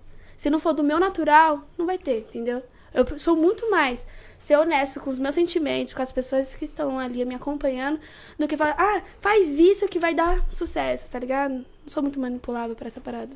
se 0.43 0.49
não 0.49 0.59
for 0.59 0.73
do 0.73 0.83
meu 0.83 0.99
natural, 0.99 1.63
não 1.77 1.85
vai 1.85 1.97
ter, 1.97 2.27
entendeu? 2.29 2.61
Eu 2.93 3.17
sou 3.17 3.33
muito 3.33 3.71
mais 3.71 4.05
ser 4.37 4.57
honesto 4.57 4.99
com 4.99 5.09
os 5.09 5.17
meus 5.17 5.33
sentimentos, 5.35 5.93
com 5.93 6.01
as 6.01 6.11
pessoas 6.11 6.53
que 6.53 6.65
estão 6.65 6.99
ali 6.99 7.23
me 7.23 7.33
acompanhando, 7.33 7.97
do 8.37 8.45
que 8.45 8.57
falar, 8.57 8.75
ah, 8.77 9.01
faz 9.21 9.57
isso 9.57 9.87
que 9.87 9.99
vai 9.99 10.13
dar 10.13 10.45
sucesso, 10.51 11.09
tá 11.09 11.17
ligado? 11.17 11.53
Não 11.53 11.65
sou 11.87 12.03
muito 12.03 12.19
manipulável 12.19 12.75
pra 12.75 12.87
essa 12.87 12.99
parada. 12.99 13.33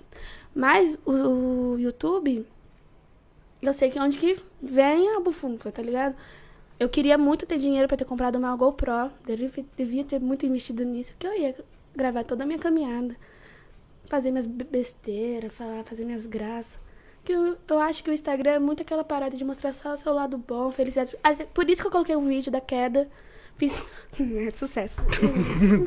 Mas 0.54 1.00
o, 1.06 1.12
o 1.76 1.80
YouTube, 1.80 2.46
eu 3.62 3.74
sei 3.74 3.90
que 3.90 3.98
onde 4.02 4.18
que 4.18 4.38
vem 4.62 5.16
a 5.16 5.22
bufunfa, 5.22 5.72
tá 5.72 5.82
ligado? 5.82 6.14
Eu 6.78 6.90
queria 6.90 7.18
muito 7.18 7.46
ter 7.46 7.58
dinheiro 7.58 7.88
pra 7.88 7.96
ter 7.96 8.04
comprado 8.04 8.36
uma 8.36 8.54
GoPro. 8.54 9.10
Devia, 9.26 9.66
devia 9.78 10.04
ter 10.04 10.20
muito 10.20 10.46
investido 10.46 10.84
nisso, 10.84 11.14
que 11.18 11.26
eu 11.26 11.34
ia 11.40 11.56
gravar 11.96 12.26
toda 12.26 12.44
a 12.44 12.46
minha 12.46 12.60
caminhada. 12.60 13.16
Fazer 14.10 14.30
minhas 14.30 14.46
be- 14.46 14.66
besteiras, 14.66 15.54
falar, 15.54 15.86
fazer 15.86 16.04
minhas 16.04 16.26
graças. 16.26 16.86
Que 17.28 17.34
eu, 17.34 17.58
eu 17.68 17.80
acho 17.80 18.02
que 18.02 18.10
o 18.10 18.14
Instagram 18.14 18.52
é 18.52 18.58
muito 18.58 18.84
aquela 18.84 19.04
parada 19.04 19.36
de 19.36 19.44
mostrar 19.44 19.74
só 19.74 19.94
o 19.94 19.98
seu 19.98 20.14
lado 20.14 20.38
bom, 20.38 20.72
felicidade. 20.72 21.14
Por 21.54 21.70
isso 21.70 21.82
que 21.82 21.88
eu 21.88 21.92
coloquei 21.92 22.16
um 22.16 22.26
vídeo 22.26 22.50
da 22.50 22.62
queda. 22.62 23.06
Fiz. 23.58 23.84
É 24.20 24.24
de 24.52 24.58
sucesso. 24.58 24.96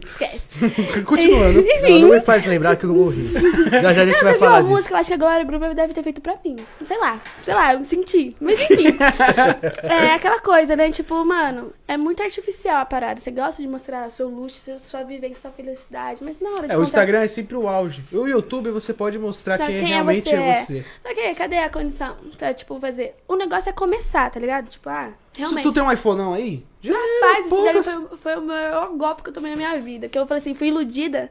Esquece. 0.05 1.03
Continuando. 1.05 1.63
Não, 1.63 1.77
Enfim. 1.79 2.03
não 2.03 2.11
me 2.11 2.21
faz 2.21 2.45
lembrar 2.47 2.77
que 2.77 2.85
eu 2.85 2.95
morri. 2.95 3.29
Já 3.71 3.93
já 3.93 4.03
a 4.03 4.07
gente 4.07 4.19
Você 4.19 4.25
vai 4.25 4.33
viu 4.33 4.39
falar 4.41 4.61
disso. 4.61 4.71
música? 4.71 4.95
Eu 4.95 4.99
acho 4.99 5.09
que 5.09 5.15
a 5.15 5.17
Glória 5.17 5.45
Groove 5.45 5.75
deve 5.75 5.95
ter 5.95 6.03
feito 6.03 6.21
pra 6.21 6.35
mim. 6.45 6.57
Sei 6.85 6.99
lá. 6.99 7.21
Sei 7.45 7.55
lá, 7.55 7.75
eu 7.75 7.85
senti. 7.85 8.37
Mas 8.41 8.61
enfim. 8.63 8.97
é 9.83 10.15
aquela 10.15 10.41
coisa, 10.41 10.77
né? 10.77 10.91
Tipo, 10.91 11.25
mano, 11.25 11.73
é 11.89 11.97
muito 11.97 12.23
artificial 12.23 12.79
a 12.79 12.85
parada. 12.85 13.21
Você 13.21 13.31
gosta 13.31 13.61
de 13.63 13.69
mostrar 13.69 14.09
seu 14.11 14.29
luxo, 14.29 14.61
sua- 14.79 15.03
vivência, 15.03 15.43
sua 15.43 15.51
felicidade. 15.51 16.21
Mas 16.23 16.39
na 16.41 16.51
hora 16.51 16.67
de 16.69 16.73
É, 16.73 16.77
o 16.77 16.81
contar- 16.81 16.83
Instagram 16.85 17.21
é 17.23 17.29
sempre 17.29 17.57
o 17.57 17.67
auge. 17.67 18.05
O 18.13 18.27
YouTube 18.29 18.71
você 18.71 18.93
pode 18.93 19.19
mostrar 19.19 19.59
quem, 19.59 19.79
quem 19.79 19.91
é 19.91 19.95
realmente 19.95 20.29
você, 20.29 20.37
é 20.37 20.49
é. 20.51 20.55
você. 20.55 20.85
Só 21.03 21.15
que 21.15 21.35
cadê 21.35 21.59
a 21.59 21.71
condição? 21.71 22.17
Tá, 22.39 22.53
tipo, 22.55 22.79
fazer. 22.79 23.15
O 23.27 23.35
negócio 23.35 23.71
é 23.71 23.73
começar, 23.73 24.31
tá 24.31 24.39
ligado? 24.39 24.69
Tipo, 24.69 24.89
ah, 24.89 25.11
Se 25.33 25.41
realmente. 25.41 25.63
tu 25.63 25.73
tem 25.73 25.83
um 25.83 25.93
iPhone 25.93 26.19
não 26.19 26.35
aí? 26.35 26.65
Já 26.83 26.93
Rapaz, 26.93 27.47
esse 27.47 27.65
daí 27.65 27.83
foi, 27.83 28.19
foi 28.19 28.37
o 28.37 28.43
maior 28.43 28.89
golpe 28.97 29.23
que 29.23 29.29
eu 29.29 29.35
tomei 29.35 29.51
na 29.51 29.57
minha 29.57 29.81
vida. 29.81 30.09
Que 30.09 30.19
eu 30.19 30.27
falei 30.27 30.41
assim, 30.41 30.55
fui 30.55 30.69
iludida. 30.69 31.31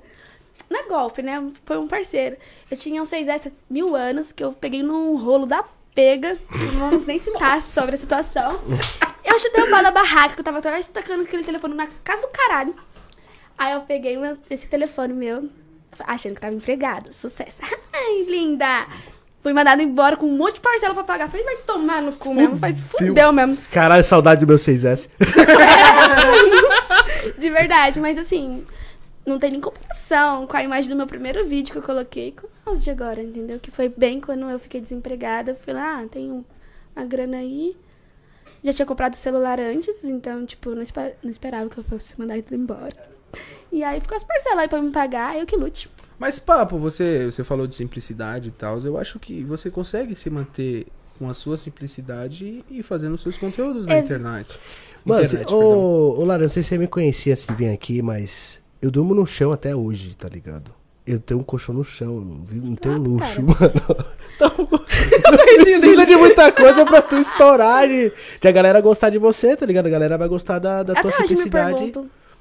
Não 0.70 0.80
é 0.80 0.84
golpe, 0.84 1.22
né? 1.22 1.52
Foi 1.66 1.78
um 1.78 1.88
parceiro. 1.88 2.38
Eu 2.70 2.78
tinha 2.78 3.02
um 3.02 3.06
6S 3.06 3.52
mil 3.70 3.96
anos, 3.96 4.32
que 4.32 4.44
eu 4.44 4.54
peguei 4.54 4.84
num 4.84 5.18
rolo 5.18 5.46
da 5.46 5.64
pega. 5.94 6.38
Não 6.74 6.90
vamos 6.90 7.06
nem 7.06 7.18
citar 7.18 7.60
sobre 7.64 7.96
a 7.96 7.98
situação. 7.98 8.60
Eu 9.26 9.40
chutei 9.40 9.64
o 9.64 9.70
pau 9.70 9.82
da 9.82 9.92
barraca, 9.92 10.36
que 10.36 10.40
eu 10.40 10.44
tava 10.44 10.60
até 10.60 10.82
tacando 10.84 11.24
aquele 11.24 11.44
telefone 11.44 11.74
na 11.74 11.88
casa 12.04 12.22
do 12.22 12.30
caralho. 12.30 12.76
Aí 13.58 13.74
eu 13.74 13.82
peguei 13.82 14.18
esse 14.50 14.68
telefone 14.68 15.14
meu, 15.14 15.50
achando 16.00 16.36
que 16.36 16.42
tava 16.42 16.54
empregada. 16.54 17.12
Sucesso. 17.12 17.58
Ai, 17.92 18.24
linda! 18.24 18.88
Fui 19.42 19.54
mandada 19.54 19.82
embora 19.82 20.18
com 20.18 20.26
um 20.26 20.36
monte 20.38 20.56
de 20.56 20.60
parcela 20.62 20.94
pra 20.94 21.04
pagar. 21.04 21.30
Falei, 21.30 21.46
vai 21.46 21.56
tomar 21.58 22.02
no 22.02 22.12
cu 22.14 22.34
mesmo. 22.34 22.58
Faz 22.58 22.80
fudeu 22.82 23.32
mesmo. 23.32 23.58
Caralho, 23.72 24.04
saudade 24.04 24.42
do 24.42 24.48
meu 24.48 24.58
6S. 24.58 25.10
De 27.38 27.50
verdade, 27.50 28.00
mas 28.00 28.18
assim, 28.18 28.64
não 29.26 29.40
tem 29.40 29.52
nem 29.52 29.62
comparação 29.62 30.46
com 30.48 30.58
a 30.58 30.64
imagem 30.64 30.90
do 30.90 30.96
meu 30.96 31.08
primeiro 31.08 31.46
vídeo 31.48 31.72
que 31.72 31.78
eu 31.78 31.82
coloquei 31.84 32.34
com 32.34 32.48
os 32.70 32.84
de 32.84 32.90
agora, 32.92 33.22
entendeu? 33.22 33.60
Que 33.60 33.72
foi 33.72 33.88
bem 33.90 34.20
quando 34.20 34.50
eu 34.50 34.60
fiquei 34.60 34.82
desempregada. 34.82 35.52
Eu 35.52 35.56
fui 35.56 35.74
lá, 35.74 36.02
ah, 36.02 36.08
tem 36.10 36.32
um- 36.32 36.44
uma 36.96 37.06
grana 37.06 37.38
aí. 37.38 37.78
Já 38.64 38.74
tinha 38.74 38.86
comprado 38.86 39.14
o 39.14 39.18
celular 39.18 39.60
antes, 39.60 40.04
então, 40.04 40.46
tipo, 40.46 40.72
não, 40.72 40.82
espe- 40.82 41.14
não 41.24 41.32
esperava 41.32 41.70
que 41.70 41.78
eu 41.78 41.84
fosse 41.84 42.14
mandar 42.20 42.38
ele 42.38 42.46
embora. 42.52 43.10
E 43.72 43.84
aí 43.84 44.02
ficou 44.02 44.18
as 44.18 44.24
parcelas 44.24 44.60
aí 44.60 44.68
pra 44.68 44.82
me 44.82 44.92
pagar, 44.92 45.38
eu 45.38 45.46
que 45.46 45.56
lute. 45.56 45.90
Mas, 46.20 46.38
papo, 46.38 46.78
você, 46.78 47.26
você 47.32 47.44
falou 47.44 47.66
de 47.66 47.74
simplicidade 47.76 48.50
e 48.50 48.52
tal. 48.52 48.78
Eu 48.80 48.98
acho 48.98 49.18
que 49.20 49.44
você 49.44 49.70
consegue 49.72 50.16
se 50.16 50.30
manter 50.30 50.86
com 51.18 51.30
a 51.30 51.34
sua 51.34 51.56
simplicidade 51.58 52.64
e 52.70 52.84
fazendo 52.84 53.18
seus 53.18 53.38
conteúdos 53.38 53.86
na 53.86 53.96
Ex- 53.96 54.06
internet. 54.06 54.60
Mano, 55.06 55.24
Internet, 55.24 55.52
ô, 55.54 56.20
ô 56.20 56.26
Lara, 56.26 56.44
não 56.44 56.50
sei 56.50 56.62
se 56.62 56.70
você 56.70 56.78
me 56.78 56.88
conhecia 56.88 57.34
de 57.36 57.54
vir 57.56 57.70
aqui, 57.72 58.02
mas 58.02 58.60
eu 58.82 58.92
durmo 58.92 59.14
no 59.16 59.26
chão 59.26 59.52
até 59.52 59.74
hoje, 59.76 60.14
tá 60.16 60.28
ligado? 60.28 60.72
Eu 61.08 61.20
tenho 61.20 61.40
um 61.40 61.44
colchão 61.44 61.74
no 61.74 61.84
chão, 61.84 62.20
não, 62.20 62.46
não 62.70 62.76
tenho 62.76 62.96
Ah, 62.96 62.98
luxo, 62.98 63.42
cara. 63.46 63.74
mano. 63.74 64.06
Então, 64.40 64.52
precisa 65.66 66.06
de 66.06 66.16
muita 66.16 66.50
coisa 66.52 66.86
pra 66.86 67.02
tu 67.02 67.16
estourar, 67.18 67.88
de, 67.88 68.12
de 68.40 68.48
a 68.48 68.52
galera 68.52 68.80
gostar 68.80 69.10
de 69.10 69.18
você, 69.18 69.56
tá 69.58 69.66
ligado? 69.66 69.88
A 69.88 69.90
galera 69.90 70.18
vai 70.18 70.28
gostar 70.30 70.60
da, 70.60 70.82
da 70.84 70.94
Até 70.94 71.02
tua 71.02 71.12
simplicidade. 71.12 71.92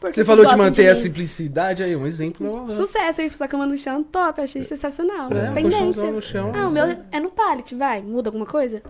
Você 0.01 0.25
falou 0.25 0.47
de 0.47 0.55
manter 0.57 0.89
a 0.89 0.95
mim. 0.95 1.01
simplicidade 1.01 1.83
aí, 1.83 1.97
um 1.97 2.07
exemplo. 2.07 2.67
né? 2.67 2.75
Sucesso, 2.75 3.21
hein? 3.21 3.31
Sua 3.35 3.49
cama 3.49 3.67
no 3.67 3.77
chão, 3.77 4.03
top, 4.05 4.41
achei 4.41 4.63
sensacional. 4.63 5.29
É, 5.33 5.51
Pendência. 5.53 6.05
no 6.11 6.23
chão. 6.23 6.53
Ah, 6.55 6.69
o 6.69 6.71
meu 6.71 6.85
é 7.11 7.19
no 7.21 7.31
pallet, 7.31 7.75
vai. 7.75 8.01
Muda 8.01 8.29
alguma 8.29 8.47
coisa? 8.47 8.81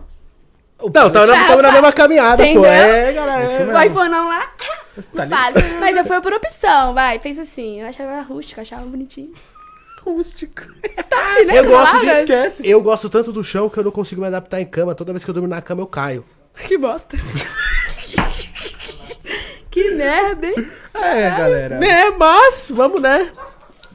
Não, 0.81 0.89
tamo 1.09 1.25
na, 1.25 1.47
tamo 1.47 1.61
na 1.61 1.71
mesma 1.71 1.91
caminhada, 1.91 2.43
pô. 2.43 2.49
Entendeu? 2.51 2.65
É, 2.65 3.11
galera. 3.11 3.43
Isso 3.43 3.53
é- 3.53 3.59
mesmo. 3.65 3.73
O 3.73 3.81
iPhone 3.81 4.09
não 4.09 4.27
lá, 4.29 4.51
Tá 5.13 5.25
no 5.25 5.29
pallet. 5.31 5.73
Mas 5.79 5.97
eu 5.97 6.05
fui 6.05 6.21
por 6.21 6.33
opção, 6.33 6.93
vai. 6.93 7.19
Pensa 7.19 7.41
assim, 7.41 7.81
eu 7.81 7.87
achava 7.87 8.21
rústico, 8.21 8.61
achava 8.61 8.85
bonitinho. 8.85 9.31
rústico. 10.05 10.61
Tá, 11.09 11.43
né? 11.45 11.57
Eu 11.59 11.65
gosto 11.65 11.99
de 11.99 12.05
Palavra? 12.05 12.19
esquece. 12.21 12.67
Eu 12.69 12.81
gosto 12.81 13.09
tanto 13.09 13.31
do 13.33 13.43
chão 13.43 13.67
que 13.69 13.77
eu 13.79 13.83
não 13.83 13.91
consigo 13.91 14.21
me 14.21 14.27
adaptar 14.27 14.61
em 14.61 14.65
cama. 14.65 14.93
Toda 14.95 15.11
vez 15.11 15.23
que 15.23 15.29
eu 15.29 15.33
durmo 15.33 15.49
na 15.49 15.61
cama, 15.61 15.81
eu 15.81 15.87
caio. 15.87 16.23
Que 16.67 16.77
bosta. 16.77 17.17
que 19.83 19.91
merda, 19.91 20.47
hein? 20.47 20.71
É, 20.93 21.29
galera. 21.29 21.79
Né, 21.79 22.09
mas, 22.11 22.71
vamos, 22.73 23.01
né? 23.01 23.31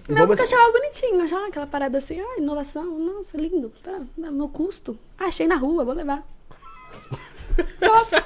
Não, 0.09 0.17
vamos... 0.17 0.37
porque 0.37 0.43
eu 0.43 0.59
achava 0.59 0.73
bonitinho, 0.73 1.17
eu 1.17 1.25
achava 1.25 1.47
aquela 1.47 1.67
parada 1.67 1.99
assim, 1.99 2.21
ah, 2.21 2.39
inovação, 2.39 2.85
nossa, 2.99 3.37
lindo. 3.37 3.71
Tá, 3.83 3.93
meu 4.17 4.49
custo. 4.49 4.99
Achei 5.19 5.47
na 5.47 5.57
rua, 5.57 5.85
vou 5.85 5.95
levar. 5.95 6.23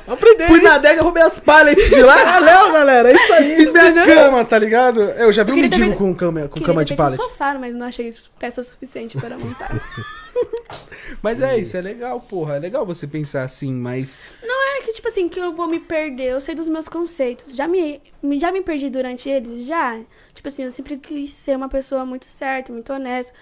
Aprender. 0.07 0.47
Fui 0.47 0.62
na 0.62 0.77
adega, 0.77 1.03
roubei 1.03 1.23
as 1.23 1.38
pallets 1.38 1.90
de 1.90 2.03
lá. 2.03 2.16
Valeu, 2.40 2.73
galera. 2.73 3.11
É 3.11 3.14
isso 3.14 3.33
aí. 3.35 3.57
Fiz 3.57 3.73
minha 3.73 3.92
cama, 4.07 4.44
tá 4.44 4.59
ligado? 4.59 5.03
Eu 5.03 5.31
já 5.33 5.42
vi 5.44 5.51
Eu 5.51 5.57
um 5.57 5.59
ter 5.59 5.62
mendigo 5.64 5.85
feito- 5.85 5.99
com 5.99 6.14
cama, 6.14 6.49
com 6.49 6.61
cama 6.62 6.81
ter 6.81 6.85
de 6.87 6.88
feito 6.88 7.01
um 7.01 7.05
pallet. 7.05 7.23
sofá, 7.23 7.55
mas 7.55 7.75
não 7.75 7.87
achei 7.87 8.14
peça 8.38 8.62
suficiente 8.62 9.18
para 9.18 9.37
montar. 9.38 9.71
Mas 11.22 11.40
é 11.40 11.57
isso, 11.59 11.77
é 11.77 11.81
legal, 11.81 12.20
porra. 12.20 12.57
É 12.57 12.59
legal 12.59 12.85
você 12.85 13.07
pensar 13.07 13.42
assim, 13.42 13.72
mas. 13.72 14.20
Não 14.42 14.77
é 14.77 14.83
que, 14.83 14.92
tipo 14.92 15.09
assim, 15.09 15.29
que 15.29 15.38
eu 15.40 15.53
vou 15.53 15.66
me 15.66 15.81
perder. 15.81 16.31
Eu 16.33 16.40
sei 16.40 16.55
dos 16.55 16.68
meus 16.68 16.88
conceitos. 16.88 17.55
Já 17.55 17.66
me, 17.66 18.01
me- 18.22 18.38
já 18.38 18.53
me 18.53 18.62
perdi 18.62 18.90
durante 18.90 19.29
eles? 19.29 19.64
Já. 19.64 19.98
Tipo 20.35 20.48
assim, 20.48 20.64
eu 20.64 20.70
sempre 20.70 20.96
quis 20.98 21.31
ser 21.33 21.57
uma 21.57 21.68
pessoa 21.68 22.05
muito 22.05 22.24
certa, 22.27 22.72
muito 22.72 22.92
honesta. 22.92 23.33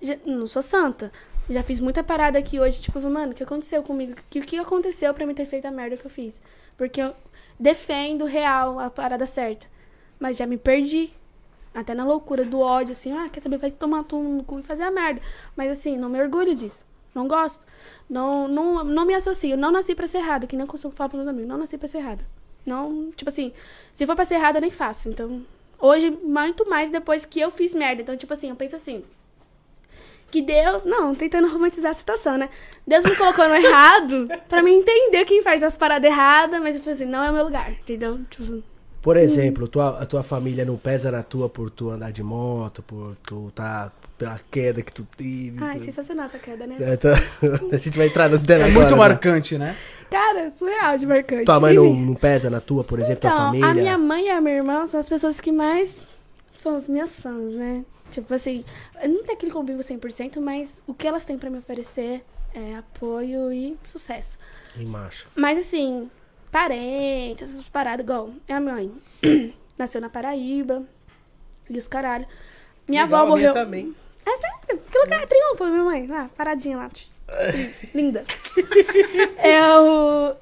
Já- 0.00 0.16
não 0.26 0.46
sou 0.46 0.62
santa. 0.62 1.10
Já 1.48 1.62
fiz 1.62 1.80
muita 1.80 2.02
parada 2.04 2.38
aqui 2.38 2.58
hoje, 2.60 2.80
tipo, 2.80 3.00
mano, 3.00 3.32
o 3.32 3.34
que 3.34 3.42
aconteceu 3.42 3.82
comigo? 3.82 4.12
O 4.12 4.16
que, 4.28 4.40
que 4.42 4.58
aconteceu 4.58 5.12
pra 5.14 5.24
mim 5.26 5.34
ter 5.34 5.46
feito 5.46 5.64
a 5.66 5.70
merda 5.70 5.96
que 5.96 6.04
eu 6.04 6.10
fiz? 6.10 6.40
Porque 6.76 7.00
eu 7.00 7.14
defendo 7.58 8.24
real 8.24 8.78
a 8.78 8.90
parada 8.90 9.24
certa. 9.26 9.66
Mas 10.18 10.36
já 10.36 10.46
me 10.46 10.56
perdi. 10.58 11.12
Até 11.76 11.94
na 11.94 12.06
loucura 12.06 12.42
do 12.42 12.58
ódio, 12.58 12.92
assim, 12.92 13.12
ah, 13.12 13.28
quer 13.28 13.40
saber, 13.40 13.58
vai 13.58 13.70
tomar 13.70 14.02
tudo 14.04 14.26
no 14.26 14.42
cu 14.42 14.58
e 14.58 14.62
fazer 14.62 14.82
a 14.82 14.90
merda. 14.90 15.20
Mas 15.54 15.70
assim, 15.70 15.94
não 15.94 16.08
me 16.08 16.18
orgulho 16.18 16.54
disso. 16.54 16.86
Não 17.14 17.28
gosto. 17.28 17.66
Não, 18.08 18.48
não, 18.48 18.82
não 18.82 19.04
me 19.04 19.14
associo. 19.14 19.58
Não 19.58 19.70
nasci 19.70 19.94
pra 19.94 20.06
ser 20.06 20.18
errada, 20.18 20.46
que 20.46 20.56
nem 20.56 20.64
eu 20.64 20.70
costumo 20.70 20.94
falar 20.94 21.10
pros 21.10 21.18
meus 21.18 21.28
amigos. 21.28 21.48
Não 21.48 21.58
nasci 21.58 21.76
pra 21.76 21.86
ser 21.86 21.98
errada. 21.98 22.24
Não, 22.64 23.10
tipo 23.12 23.28
assim, 23.28 23.52
se 23.92 24.06
for 24.06 24.16
pra 24.16 24.24
ser 24.24 24.36
errada, 24.36 24.56
eu 24.56 24.62
nem 24.62 24.70
faço. 24.70 25.10
Então, 25.10 25.42
hoje, 25.78 26.10
muito 26.10 26.66
mais 26.66 26.88
depois 26.88 27.26
que 27.26 27.38
eu 27.38 27.50
fiz 27.50 27.74
merda. 27.74 28.00
Então, 28.00 28.16
tipo 28.16 28.32
assim, 28.32 28.48
eu 28.48 28.56
penso 28.56 28.74
assim. 28.74 29.04
Que 30.30 30.40
Deus. 30.40 30.82
Não, 30.84 31.14
tentando 31.14 31.46
romantizar 31.46 31.90
a 31.90 31.94
situação, 31.94 32.38
né? 32.38 32.48
Deus 32.86 33.04
me 33.04 33.14
colocou 33.16 33.46
no 33.48 33.54
errado 33.54 34.28
pra 34.48 34.62
me 34.62 34.70
entender 34.72 35.26
quem 35.26 35.42
faz 35.42 35.62
as 35.62 35.76
paradas 35.76 36.10
erradas, 36.10 36.60
mas 36.62 36.74
eu 36.74 36.80
falei 36.80 36.94
assim, 36.94 37.04
não 37.04 37.22
é 37.22 37.30
o 37.30 37.34
meu 37.34 37.44
lugar, 37.44 37.70
entendeu? 37.70 38.18
Tipo, 38.30 38.62
Por 39.06 39.16
exemplo, 39.16 39.68
tua, 39.68 40.00
a 40.02 40.04
tua 40.04 40.24
família 40.24 40.64
não 40.64 40.76
pesa 40.76 41.12
na 41.12 41.22
tua 41.22 41.48
por 41.48 41.70
tu 41.70 41.90
andar 41.90 42.10
de 42.10 42.24
moto, 42.24 42.82
por 42.82 43.16
tu 43.22 43.52
tá 43.54 43.92
pela 44.18 44.40
queda 44.50 44.82
que 44.82 44.92
tu 44.92 45.06
teve. 45.16 45.54
ai, 45.60 45.76
por- 45.76 45.84
sensacional 45.84 46.24
essa 46.24 46.40
queda, 46.40 46.66
né? 46.66 46.76
É, 46.80 46.96
tá- 46.96 47.14
a 47.70 47.76
gente 47.76 47.96
vai 47.96 48.08
entrar 48.08 48.28
no 48.28 48.36
dela 48.36 48.64
É 48.64 48.66
agora, 48.66 48.80
muito 48.80 48.90
né? 48.90 49.08
marcante, 49.08 49.56
né? 49.56 49.76
Cara, 50.10 50.50
surreal 50.50 50.98
de 50.98 51.06
marcante. 51.06 51.44
Tua 51.44 51.60
mãe 51.60 51.72
não, 51.72 51.94
não 51.94 52.14
pesa 52.16 52.50
na 52.50 52.60
tua, 52.60 52.82
por 52.82 52.98
exemplo, 52.98 53.20
tua 53.20 53.30
Então, 53.30 53.44
família? 53.44 53.68
a 53.70 53.74
minha 53.74 53.96
mãe 53.96 54.24
e 54.26 54.30
a 54.30 54.40
minha 54.40 54.56
irmã 54.56 54.84
são 54.86 54.98
as 54.98 55.08
pessoas 55.08 55.40
que 55.40 55.52
mais 55.52 56.02
são 56.58 56.74
as 56.74 56.88
minhas 56.88 57.20
fãs, 57.20 57.52
né? 57.54 57.84
Tipo 58.10 58.34
assim, 58.34 58.64
não 59.04 59.22
tenho 59.22 59.34
aquele 59.38 59.52
convívio 59.52 59.84
100%, 59.84 60.40
mas 60.40 60.82
o 60.84 60.92
que 60.92 61.06
elas 61.06 61.24
têm 61.24 61.38
pra 61.38 61.48
me 61.48 61.58
oferecer 61.58 62.24
é 62.52 62.74
apoio 62.74 63.52
e 63.52 63.76
sucesso. 63.84 64.36
E 64.76 64.84
macho. 64.84 65.28
Mas 65.36 65.58
assim, 65.58 66.10
parentes, 66.56 67.42
essas 67.50 67.68
paradas, 67.68 68.02
igual 68.02 68.30
minha 68.48 68.60
mãe 68.60 68.90
nasceu 69.76 70.00
na 70.00 70.08
Paraíba 70.08 70.84
e 71.68 71.76
os 71.76 71.86
caralho. 71.86 72.26
Minha 72.88 73.04
Legal, 73.04 73.24
avó 73.26 73.32
a 73.34 73.36
minha 73.36 73.50
morreu. 73.50 73.64
também. 73.64 73.94
É 74.24 74.36
sério? 74.38 74.80
Que 74.90 74.98
lugar 75.00 75.22
é 75.22 75.26
triunfo, 75.26 75.66
minha 75.66 75.84
mãe? 75.84 76.06
Lá, 76.06 76.30
paradinha 76.34 76.78
lá. 76.78 76.90
Linda. 77.94 78.24
Eu. 79.44 80.34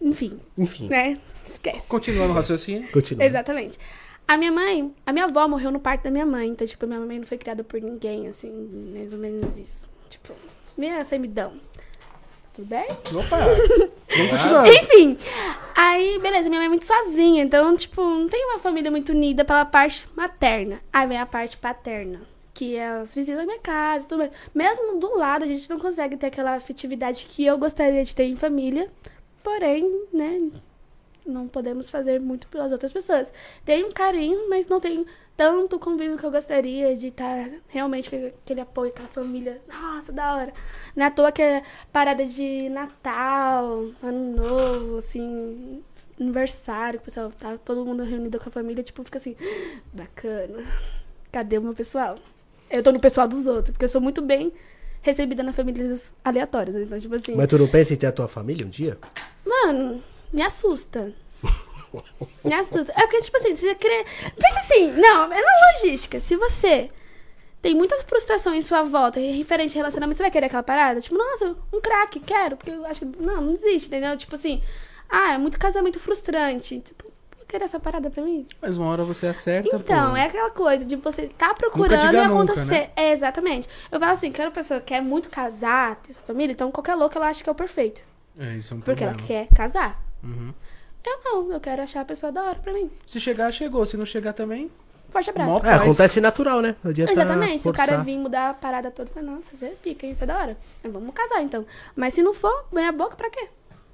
Enfim, 0.00 0.40
Enfim, 0.58 0.88
né? 0.88 1.16
Esquece. 1.46 1.86
Continuando 1.86 2.32
o 2.32 2.34
raciocínio. 2.34 2.90
continua. 2.90 3.24
Exatamente. 3.24 3.78
A 4.26 4.36
minha 4.36 4.50
mãe, 4.50 4.92
a 5.06 5.12
minha 5.12 5.26
avó 5.26 5.46
morreu 5.46 5.70
no 5.70 5.78
parto 5.78 6.02
da 6.02 6.10
minha 6.10 6.26
mãe. 6.26 6.48
Então, 6.48 6.66
tipo, 6.66 6.88
minha 6.88 6.98
mãe 6.98 7.20
não 7.20 7.26
foi 7.26 7.38
criada 7.38 7.62
por 7.62 7.80
ninguém, 7.80 8.26
assim, 8.26 8.50
mais 8.92 9.12
ou 9.12 9.18
menos 9.20 9.56
isso. 9.56 9.88
Tipo, 10.10 10.34
minha 10.76 11.04
semidão. 11.04 11.52
Tudo 12.54 12.66
bem? 12.66 12.86
Opa! 12.90 13.38
Vamos 14.14 14.30
continuar. 14.30 14.68
Enfim, 14.68 15.16
aí, 15.74 16.18
beleza, 16.18 16.48
minha 16.50 16.60
mãe 16.60 16.66
é 16.66 16.68
muito 16.68 16.84
sozinha, 16.84 17.42
então, 17.42 17.74
tipo, 17.76 18.02
não 18.02 18.28
tem 18.28 18.44
uma 18.44 18.58
família 18.58 18.90
muito 18.90 19.10
unida 19.12 19.42
pela 19.44 19.64
parte 19.64 20.06
materna. 20.14 20.80
Aí 20.92 21.06
vem 21.06 21.18
a 21.18 21.24
parte 21.24 21.56
paterna, 21.56 22.20
que 22.52 22.76
é 22.76 23.00
os 23.00 23.14
vizinhos 23.14 23.40
da 23.40 23.46
minha 23.46 23.60
casa 23.60 24.04
e 24.04 24.08
tudo 24.08 24.18
mais. 24.18 24.32
Mesmo 24.54 25.00
do 25.00 25.16
lado, 25.16 25.44
a 25.44 25.48
gente 25.48 25.70
não 25.70 25.78
consegue 25.78 26.16
ter 26.18 26.26
aquela 26.26 26.54
afetividade 26.54 27.26
que 27.26 27.44
eu 27.44 27.56
gostaria 27.56 28.04
de 28.04 28.14
ter 28.14 28.24
em 28.24 28.36
família, 28.36 28.90
porém, 29.42 30.06
né, 30.12 30.50
não 31.24 31.48
podemos 31.48 31.88
fazer 31.88 32.20
muito 32.20 32.46
pelas 32.48 32.70
outras 32.70 32.92
pessoas. 32.92 33.32
Tenho 33.64 33.86
um 33.86 33.92
carinho, 33.92 34.50
mas 34.50 34.66
não 34.66 34.78
tenho 34.78 35.06
tanto 35.42 35.76
convívio 35.76 36.16
que 36.16 36.24
eu 36.24 36.30
gostaria 36.30 36.94
de 36.94 37.08
estar 37.08 37.50
realmente 37.66 38.08
com 38.08 38.26
aquele 38.28 38.60
apoio, 38.60 38.92
aquela 38.92 39.08
família. 39.08 39.60
Nossa, 39.66 40.12
da 40.12 40.36
hora. 40.36 40.52
Não 40.94 41.02
é 41.02 41.08
à 41.08 41.10
toa 41.10 41.32
que 41.32 41.42
é 41.42 41.64
parada 41.92 42.24
de 42.24 42.68
Natal, 42.68 43.86
Ano 44.00 44.36
Novo, 44.36 44.98
assim, 44.98 45.82
aniversário, 46.20 47.00
o 47.00 47.02
pessoal 47.02 47.32
tá 47.32 47.58
todo 47.58 47.84
mundo 47.84 48.04
reunido 48.04 48.38
com 48.38 48.48
a 48.48 48.52
família, 48.52 48.84
tipo, 48.84 49.02
fica 49.02 49.18
assim, 49.18 49.34
bacana. 49.92 50.64
Cadê 51.32 51.58
o 51.58 51.62
meu 51.62 51.74
pessoal? 51.74 52.20
Eu 52.70 52.80
tô 52.80 52.92
no 52.92 53.00
pessoal 53.00 53.26
dos 53.26 53.44
outros, 53.44 53.72
porque 53.72 53.86
eu 53.86 53.88
sou 53.88 54.00
muito 54.00 54.22
bem 54.22 54.52
recebida 55.00 55.42
na 55.42 55.52
famílias 55.52 56.12
aleatórias. 56.24 56.76
Então, 56.76 57.00
tipo 57.00 57.16
assim. 57.16 57.34
Mas 57.34 57.48
tu 57.48 57.58
não 57.58 57.66
pensa 57.66 57.92
em 57.92 57.96
ter 57.96 58.06
a 58.06 58.12
tua 58.12 58.28
família 58.28 58.64
um 58.64 58.70
dia? 58.70 58.96
Mano, 59.44 60.00
me 60.32 60.40
assusta. 60.40 61.12
Me 62.44 62.54
assusta. 62.54 62.92
É 62.96 63.02
porque, 63.02 63.20
tipo 63.22 63.36
assim, 63.36 63.54
você 63.54 63.74
querer. 63.74 64.04
Pensa 64.36 64.58
assim, 64.60 64.92
não, 64.92 65.24
é 65.32 65.40
na 65.40 65.52
logística. 65.74 66.18
Se 66.20 66.36
você 66.36 66.90
tem 67.60 67.74
muita 67.74 67.96
frustração 68.02 68.54
em 68.54 68.62
sua 68.62 68.82
volta 68.82 69.20
referente 69.20 69.76
a 69.76 69.80
relacionamento, 69.80 70.16
você 70.16 70.24
vai 70.24 70.30
querer 70.30 70.46
aquela 70.46 70.62
parada? 70.62 71.00
Tipo, 71.00 71.16
nossa, 71.16 71.56
um 71.72 71.80
craque, 71.80 72.20
quero. 72.20 72.56
Porque 72.56 72.70
eu 72.70 72.84
acho 72.86 73.00
que. 73.00 73.22
Não, 73.22 73.40
não 73.40 73.54
existe, 73.54 73.86
entendeu? 73.88 74.16
Tipo 74.16 74.34
assim, 74.34 74.62
ah, 75.08 75.34
é 75.34 75.38
muito 75.38 75.58
casamento 75.58 75.98
frustrante. 76.00 76.80
Tipo, 76.80 77.04
vou 77.36 77.46
querer 77.46 77.64
essa 77.64 77.78
parada 77.78 78.08
pra 78.10 78.22
mim? 78.22 78.46
Mas 78.60 78.78
uma 78.78 78.88
hora 78.90 79.04
você 79.04 79.26
acerta, 79.26 79.76
Então, 79.76 80.10
pô. 80.10 80.16
é 80.16 80.24
aquela 80.26 80.50
coisa 80.50 80.84
de 80.84 80.96
você 80.96 81.28
tá 81.28 81.52
procurando 81.54 82.14
e 82.14 82.26
nunca, 82.26 82.52
acontecer. 82.52 82.64
né? 82.64 82.90
É, 82.96 83.12
exatamente. 83.12 83.68
Eu 83.90 84.00
falo 84.00 84.12
assim, 84.12 84.32
quero 84.32 84.48
uma 84.48 84.54
pessoa 84.54 84.80
que 84.80 84.86
quer 84.86 85.02
muito 85.02 85.28
casar, 85.28 85.96
ter 85.96 86.14
sua 86.14 86.22
família, 86.24 86.52
então 86.52 86.70
qualquer 86.72 86.94
louca 86.94 87.18
ela 87.18 87.28
acha 87.28 87.44
que 87.44 87.48
é 87.48 87.52
o 87.52 87.54
perfeito. 87.54 88.00
É, 88.38 88.56
isso 88.56 88.72
é 88.72 88.76
um 88.78 88.80
Porque 88.80 89.04
problema. 89.04 89.20
ela 89.20 89.26
quer 89.26 89.48
casar. 89.54 90.02
Uhum. 90.24 90.54
Eu 91.04 91.18
não, 91.24 91.52
eu 91.52 91.60
quero 91.60 91.82
achar 91.82 92.00
a 92.00 92.04
pessoa 92.04 92.30
da 92.30 92.42
hora 92.42 92.58
pra 92.60 92.72
mim. 92.72 92.90
Se 93.06 93.18
chegar, 93.20 93.52
chegou. 93.52 93.84
Se 93.84 93.96
não 93.96 94.06
chegar 94.06 94.32
também, 94.32 94.70
forte 95.10 95.30
abraço. 95.30 95.50
Mó 95.50 95.58
É, 95.58 95.62
Paz. 95.62 95.82
acontece 95.82 96.20
natural, 96.20 96.60
né? 96.60 96.76
Não 96.82 96.90
adianta 96.90 97.12
Exatamente. 97.12 97.62
Se 97.62 97.68
o 97.68 97.72
cara 97.72 97.98
vir 97.98 98.18
mudar 98.18 98.50
a 98.50 98.54
parada 98.54 98.90
toda, 98.90 99.10
eu 99.10 99.14
falo, 99.14 99.26
nossa, 99.34 99.56
você 99.56 99.66
é 99.66 99.70
pica, 99.70 100.06
hein? 100.06 100.12
Isso 100.12 100.24
é 100.24 100.26
da 100.26 100.38
hora. 100.38 100.56
Mas 100.82 100.92
Vamos 100.92 101.14
casar, 101.14 101.42
então. 101.42 101.66
Mas 101.96 102.14
se 102.14 102.22
não 102.22 102.32
for, 102.32 102.66
ganha 102.72 102.88
a 102.90 102.92
boca 102.92 103.16
pra 103.16 103.28
quê? 103.30 103.48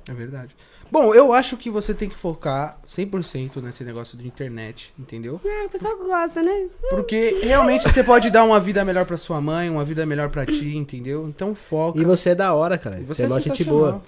É 0.09 0.13
verdade. 0.13 0.55
Bom, 0.91 1.15
eu 1.15 1.35
acho 1.35 1.59
que 1.59 1.69
você 1.69 1.93
tem 1.93 2.09
que 2.09 2.17
focar 2.17 2.79
100% 2.87 3.61
nesse 3.61 3.85
negócio 3.85 4.17
de 4.17 4.27
internet, 4.27 4.95
entendeu? 4.99 5.39
Ah, 5.47 5.67
o 5.67 5.69
pessoal 5.69 5.95
gosta, 5.99 6.43
né? 6.43 6.67
Porque 6.89 7.41
realmente 7.43 7.83
você 7.91 8.03
pode 8.03 8.31
dar 8.31 8.43
uma 8.45 8.59
vida 8.59 8.83
melhor 8.87 9.05
pra 9.05 9.19
sua 9.19 9.39
mãe, 9.39 9.69
uma 9.69 9.85
vida 9.85 10.07
melhor 10.07 10.31
pra 10.31 10.47
ti, 10.47 10.75
entendeu? 10.75 11.29
Então 11.29 11.55
foca. 11.55 12.01
E 12.01 12.05
você 12.07 12.31
é 12.31 12.35
da 12.35 12.55
hora, 12.55 12.79
cara. 12.79 13.01
E 13.01 13.03
Você, 13.05 13.25
é 13.25 13.27
é 13.27 13.29
mó 13.29 13.39
gente 13.39 13.65
boa. 13.65 14.03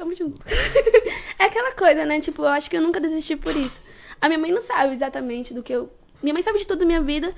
Tamo 0.00 0.14
junto. 0.14 0.40
é 1.38 1.44
aquela 1.44 1.72
coisa, 1.72 2.06
né? 2.06 2.20
Tipo, 2.20 2.40
eu 2.40 2.48
acho 2.48 2.70
que 2.70 2.76
eu 2.78 2.80
nunca 2.80 2.98
desisti 2.98 3.36
por 3.36 3.54
isso. 3.54 3.82
A 4.18 4.28
minha 4.28 4.38
mãe 4.38 4.50
não 4.50 4.62
sabe 4.62 4.94
exatamente 4.94 5.52
do 5.52 5.62
que 5.62 5.74
eu. 5.74 5.92
Minha 6.22 6.32
mãe 6.32 6.42
sabe 6.42 6.58
de 6.58 6.66
tudo 6.66 6.78
da 6.78 6.86
minha 6.86 7.02
vida, 7.02 7.34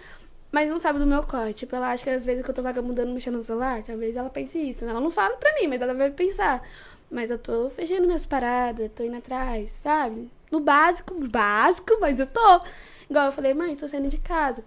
mas 0.52 0.70
não 0.70 0.78
sabe 0.78 1.00
do 1.00 1.04
meu 1.04 1.24
corre. 1.24 1.54
Tipo, 1.54 1.74
ela 1.74 1.90
acha 1.90 2.04
que 2.04 2.10
às 2.10 2.24
vezes 2.24 2.44
que 2.44 2.48
eu 2.48 2.54
tô 2.54 2.62
vagabundando 2.62 3.12
mexendo 3.12 3.34
no 3.34 3.42
celular, 3.42 3.82
talvez 3.82 4.14
ela 4.14 4.30
pense 4.30 4.56
isso. 4.56 4.84
Ela 4.84 5.00
não 5.00 5.10
fala 5.10 5.36
pra 5.38 5.52
mim, 5.54 5.66
mas 5.66 5.82
ela 5.82 5.92
vai 5.92 6.12
pensar. 6.12 6.62
Mas 7.10 7.32
eu 7.32 7.38
tô 7.38 7.68
fechando 7.70 8.06
minhas 8.06 8.26
paradas, 8.26 8.92
tô 8.94 9.02
indo 9.02 9.16
atrás, 9.16 9.72
sabe? 9.72 10.30
No 10.48 10.60
básico, 10.60 11.14
básico, 11.14 11.98
mas 12.00 12.20
eu 12.20 12.28
tô. 12.28 12.60
Igual 13.10 13.26
eu 13.26 13.32
falei, 13.32 13.54
mãe, 13.54 13.74
tô 13.74 13.88
saindo 13.88 14.08
de 14.08 14.18
casa. 14.18 14.64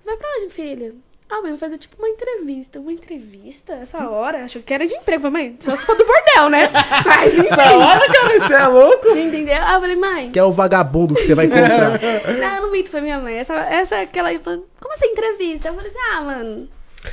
Você 0.00 0.04
vai 0.04 0.16
pra 0.16 0.28
onde, 0.36 0.52
filha? 0.52 0.96
Ah, 1.30 1.40
mãe, 1.42 1.50
vou 1.50 1.58
fazer 1.58 1.78
tipo 1.78 1.96
uma 1.98 2.08
entrevista. 2.08 2.80
Uma 2.80 2.92
entrevista? 2.92 3.74
Essa 3.74 4.08
hora? 4.08 4.44
Achou 4.44 4.60
que 4.62 4.74
era 4.74 4.86
de 4.86 4.94
emprego. 4.94 5.26
Eu 5.26 5.30
Falei, 5.30 5.48
mãe, 5.50 5.58
só 5.60 5.76
se 5.76 5.84
for 5.86 5.96
do 5.96 6.04
bordel, 6.04 6.48
né? 6.48 6.68
Mas 7.06 7.34
enfim. 7.34 7.48
Olha, 7.50 8.12
cara, 8.12 8.40
você 8.40 8.54
é 8.54 8.66
louco? 8.66 9.08
Entendeu? 9.16 9.58
Ah, 9.60 9.74
eu 9.74 9.80
falei, 9.80 9.96
mãe. 9.96 10.30
Que 10.32 10.38
é 10.38 10.44
o 10.44 10.50
vagabundo 10.50 11.14
que 11.14 11.22
você 11.26 11.34
vai 11.34 11.46
encontrar. 11.46 12.00
Não, 12.40 12.56
eu 12.56 12.62
não 12.62 12.70
minto 12.72 12.90
pra 12.90 13.00
minha 13.00 13.18
mãe. 13.18 13.36
Essa, 13.36 13.54
essa 13.54 14.00
aquela 14.00 14.28
aí 14.30 14.38
falou, 14.38 14.66
como 14.80 14.92
assim 14.94 15.06
entrevista? 15.06 15.68
Eu 15.68 15.74
falei 15.74 15.88
assim, 15.90 15.98
ah, 16.12 16.20
mano. 16.20 16.68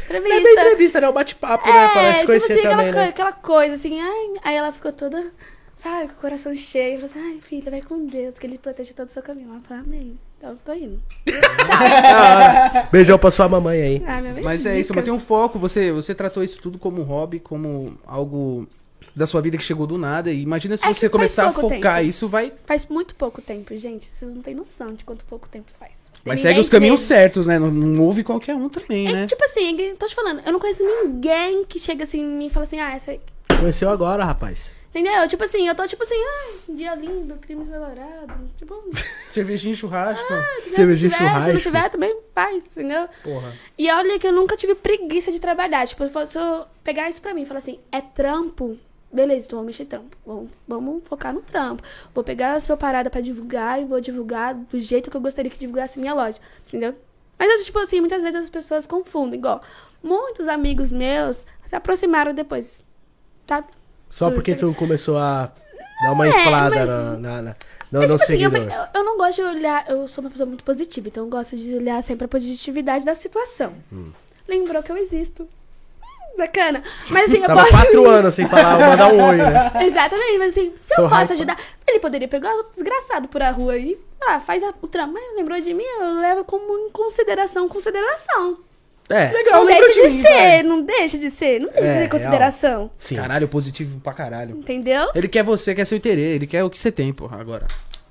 Entrevista. 0.06 0.36
É 0.36 0.44
bem 0.44 0.54
entrevista, 0.54 1.02
né? 1.02 1.10
O 1.10 1.14
bate-papo, 1.14 1.68
né? 1.68 1.90
Parece 1.94 2.14
tipo 2.20 2.28
conhecer 2.28 2.54
assim, 2.54 2.60
aquela, 2.60 2.76
também, 2.78 2.94
coi- 2.94 3.04
né? 3.04 3.10
aquela 3.10 3.32
coisa 3.32 3.76
assim, 3.76 4.02
ai. 4.02 4.34
Aí 4.44 4.56
ela 4.56 4.72
ficou 4.74 4.92
toda, 4.92 5.32
sabe, 5.78 6.08
com 6.10 6.14
o 6.14 6.22
coração 6.22 6.54
cheio. 6.56 7.00
Eu 7.00 7.08
falei 7.08 7.24
assim, 7.26 7.34
ai, 7.36 7.42
filha, 7.42 7.72
vai 7.72 7.82
com 7.82 8.06
Deus, 8.06 8.38
que 8.38 8.46
ele 8.46 8.58
protege 8.58 8.94
todo 8.94 9.08
o 9.08 9.12
seu 9.12 9.22
caminho. 9.24 9.50
Ela 9.52 9.62
falou, 9.62 9.84
amém. 9.84 10.20
Então, 10.38 10.52
eu 10.52 10.58
tô 10.64 10.74
indo. 10.74 11.02
Da 11.68 12.22
hora. 12.76 12.88
Beijão 12.92 13.18
pra 13.18 13.32
sua 13.32 13.48
mamãe 13.50 13.82
aí. 13.82 14.04
Ah, 14.06 14.22
Mas 14.44 14.66
é 14.66 14.80
isso, 14.80 14.94
manter 14.94 15.12
um 15.12 15.20
foco. 15.20 15.58
Você, 15.60 15.92
você 15.92 16.14
tratou 16.14 16.44
isso 16.44 16.62
tudo 16.62 16.78
como 16.78 17.02
um 17.02 17.04
hobby, 17.04 17.40
como 17.40 17.98
algo 18.06 18.68
da 19.16 19.26
sua 19.26 19.42
vida 19.42 19.58
que 19.58 19.64
chegou 19.64 19.88
do 19.88 19.98
nada. 19.98 20.32
E 20.32 20.42
imagina 20.42 20.78
se 20.78 20.86
É 20.86 20.94
você 20.94 21.10
começar 21.10 21.48
a 21.48 21.52
focar, 21.52 21.98
tempo. 21.98 22.10
isso 22.10 22.28
vai. 22.28 22.54
Faz 22.66 22.86
muito 22.88 23.16
pouco 23.16 23.42
tempo, 23.42 23.76
gente. 23.76 24.06
Vocês 24.06 24.34
não 24.34 24.42
têm 24.42 24.54
noção 24.56 24.94
de 24.94 25.04
quanto 25.04 25.26
pouco 25.26 25.50
tempo 25.50 25.68
faz. 25.78 25.92
Tem 26.14 26.22
Mas 26.34 26.42
segue 26.42 26.60
os 26.60 26.70
caminhos 26.70 27.00
meses. 27.02 27.08
certos, 27.08 27.48
né? 27.48 27.58
Não, 27.58 27.72
não 27.72 28.04
ouve 28.04 28.24
qualquer 28.24 28.54
um 28.56 28.70
também, 28.70 29.08
É, 29.08 29.12
né? 29.14 29.28
tipo 29.28 29.44
assim, 29.44 29.80
é 29.82 29.96
tô 29.96 30.06
te 30.08 30.14
falando, 30.16 30.42
eu 30.46 30.52
não 30.52 30.60
conheço 30.60 30.84
ninguém 30.84 31.64
que 31.66 31.80
chega 31.80 32.04
assim 32.04 32.20
em 32.20 32.38
mim 32.38 32.46
e 32.48 32.50
fala 32.50 32.66
assim, 32.66 32.80
ah, 32.80 32.94
essa. 32.94 33.16
Conheceu 33.60 33.90
agora, 33.90 34.24
rapaz. 34.26 34.72
Entendeu? 35.00 35.28
Tipo 35.28 35.44
assim, 35.44 35.68
eu 35.68 35.76
tô 35.76 35.86
tipo 35.88 36.02
assim, 36.04 36.16
ai, 36.16 36.56
um 36.70 36.76
dia 36.76 36.96
lindo, 36.96 37.36
crime 37.38 37.64
acelerado. 37.64 38.50
Tipo, 38.58 38.84
Cervejinha 39.30 39.74
e 39.74 39.78
churrasco. 39.78 40.26
se 40.62 40.70
Cervejinha 40.72 41.12
tiver, 41.12 41.18
Se 41.24 41.30
churrasco. 41.34 41.54
não 41.54 41.62
tiver, 41.62 41.90
também 41.90 42.18
faz, 42.34 42.66
entendeu? 42.66 43.08
Porra. 43.24 43.54
E 43.78 43.92
olha 43.92 44.18
que 44.18 44.26
eu 44.28 44.32
nunca 44.34 44.58
tive 44.58 44.74
preguiça 44.74 45.32
de 45.32 45.40
trabalhar. 45.40 45.86
Tipo, 45.88 46.08
se 46.08 46.18
eu- 46.18 46.28
se 46.28 46.40
pegar 46.84 47.10
isso 47.10 47.22
pra 47.22 47.34
mim 47.34 47.44
e 47.44 47.46
falar 47.46 47.60
assim, 47.60 47.80
é 47.92 48.02
trampo. 48.02 48.78
Beleza, 49.14 49.46
então 49.46 49.60
vamos 49.60 49.68
mexer 49.68 49.86
trampo. 49.86 50.18
Vamos, 50.26 50.50
vamos 50.68 51.04
focar 51.08 51.32
no 51.34 51.42
trampo. 51.42 51.84
Vou 52.14 52.24
pegar 52.24 52.54
a 52.54 52.60
sua 52.60 52.76
parada 52.76 53.10
pra 53.10 53.22
divulgar 53.22 53.82
e 53.82 53.86
vou 53.86 54.02
divulgar 54.02 54.54
do 54.56 54.80
jeito 54.80 55.10
que 55.12 55.16
eu 55.16 55.22
gostaria 55.22 55.50
que 55.52 55.58
divulgasse 55.60 56.00
minha 56.00 56.14
loja. 56.14 56.40
Entendeu? 56.68 56.96
Mas, 57.38 57.66
tipo 57.66 57.78
assim, 57.80 58.00
muitas 58.00 58.24
vezes 58.24 58.44
as 58.44 58.50
pessoas 58.50 58.86
confundem. 58.88 59.38
Igual, 59.40 59.62
muitos 60.04 60.48
amigos 60.48 60.92
meus 60.92 61.46
se 61.66 61.76
aproximaram 61.76 62.34
depois. 62.34 62.82
Sabe? 63.48 63.68
Só 64.10 64.32
porque 64.32 64.56
tu 64.56 64.74
começou 64.74 65.18
a 65.18 65.52
dar 66.04 66.12
uma 66.12 66.26
É, 66.28 66.30
inflada 66.30 66.76
mas- 66.76 66.88
na, 66.88 67.04
na, 67.18 67.42
na, 67.42 67.56
no, 67.92 68.00
Mas, 68.00 68.10
no 68.12 68.18
tipo 68.18 68.24
assim, 68.24 68.44
eu, 68.44 68.52
eu- 68.96 69.04
não 69.04 69.18
gosto 69.18 69.36
de 69.36 69.42
olhar. 69.44 69.86
Eu 69.90 70.08
sou 70.08 70.24
uma 70.24 70.30
pessoa 70.30 70.48
muito 70.48 70.64
positiva, 70.64 71.08
então 71.08 71.24
eu 71.26 71.30
gosto 71.30 71.56
de 71.56 71.76
olhar 71.76 72.02
sempre 72.04 72.26
a 72.26 72.28
positividade 72.28 73.04
da 73.06 73.16
situação. 73.16 73.74
Hum. 73.92 74.12
Lembrou 74.48 74.82
que 74.84 74.92
eu 74.92 74.98
existo. 74.98 75.48
Bacana. 76.38 76.84
Mas 77.10 77.26
assim, 77.32 77.38
eu 77.42 77.48
Tava 77.48 77.62
posso. 77.62 77.72
quatro 77.72 78.08
anos 78.08 78.36
sem 78.36 78.48
falar, 78.48 78.78
mandar 78.80 79.12
um 79.12 79.24
oi, 79.30 79.38
né? 79.38 79.72
Exatamente, 79.84 80.38
mas 80.38 80.50
assim, 80.56 80.72
se 80.86 80.94
Sou 80.94 81.06
eu 81.06 81.10
posso 81.10 81.16
hype. 81.22 81.32
ajudar. 81.34 81.58
Ele 81.88 82.00
poderia 82.00 82.28
pegar 82.28 82.54
o 82.56 82.64
desgraçado 82.74 83.28
por 83.28 83.42
a 83.42 83.50
rua 83.50 83.74
aí. 83.74 83.98
Ah, 84.22 84.40
faz 84.40 84.62
a, 84.64 84.72
o 84.82 84.88
trampo. 84.88 85.14
Mas 85.14 85.36
lembrou 85.36 85.60
de 85.60 85.74
mim, 85.74 85.84
eu 86.00 86.14
levo 86.20 86.44
como 86.46 86.78
em 86.78 86.92
consideração, 86.92 87.68
consideração. 87.68 88.58
É. 89.10 89.32
Legal, 89.32 89.64
não 89.64 89.66
deixa 89.66 89.94
de, 89.94 90.10
mim, 90.10 90.22
ser, 90.22 90.28
vai. 90.30 90.64
não 90.64 90.82
deixa 90.82 91.18
de 91.18 91.30
ser, 91.32 91.60
não 91.62 91.70
deixa 91.70 91.80
É, 91.80 91.82
de 91.88 91.94
ser 91.94 91.98
real. 92.00 92.10
consideração. 92.10 92.92
Sim. 92.98 93.16
Caralho, 93.16 93.48
positivo 93.48 94.00
pra 94.02 94.14
caralho. 94.14 94.56
Entendeu? 94.58 95.10
Ele 95.16 95.28
quer 95.28 95.44
você, 95.44 95.74
quer 95.74 95.86
seu 95.86 95.98
interesse, 95.98 96.36
ele 96.36 96.48
quer 96.48 96.64
o 96.64 96.70
que 96.70 96.80
você 96.80 96.92
tem, 96.92 97.14
porra, 97.14 97.40
agora. 97.40 97.68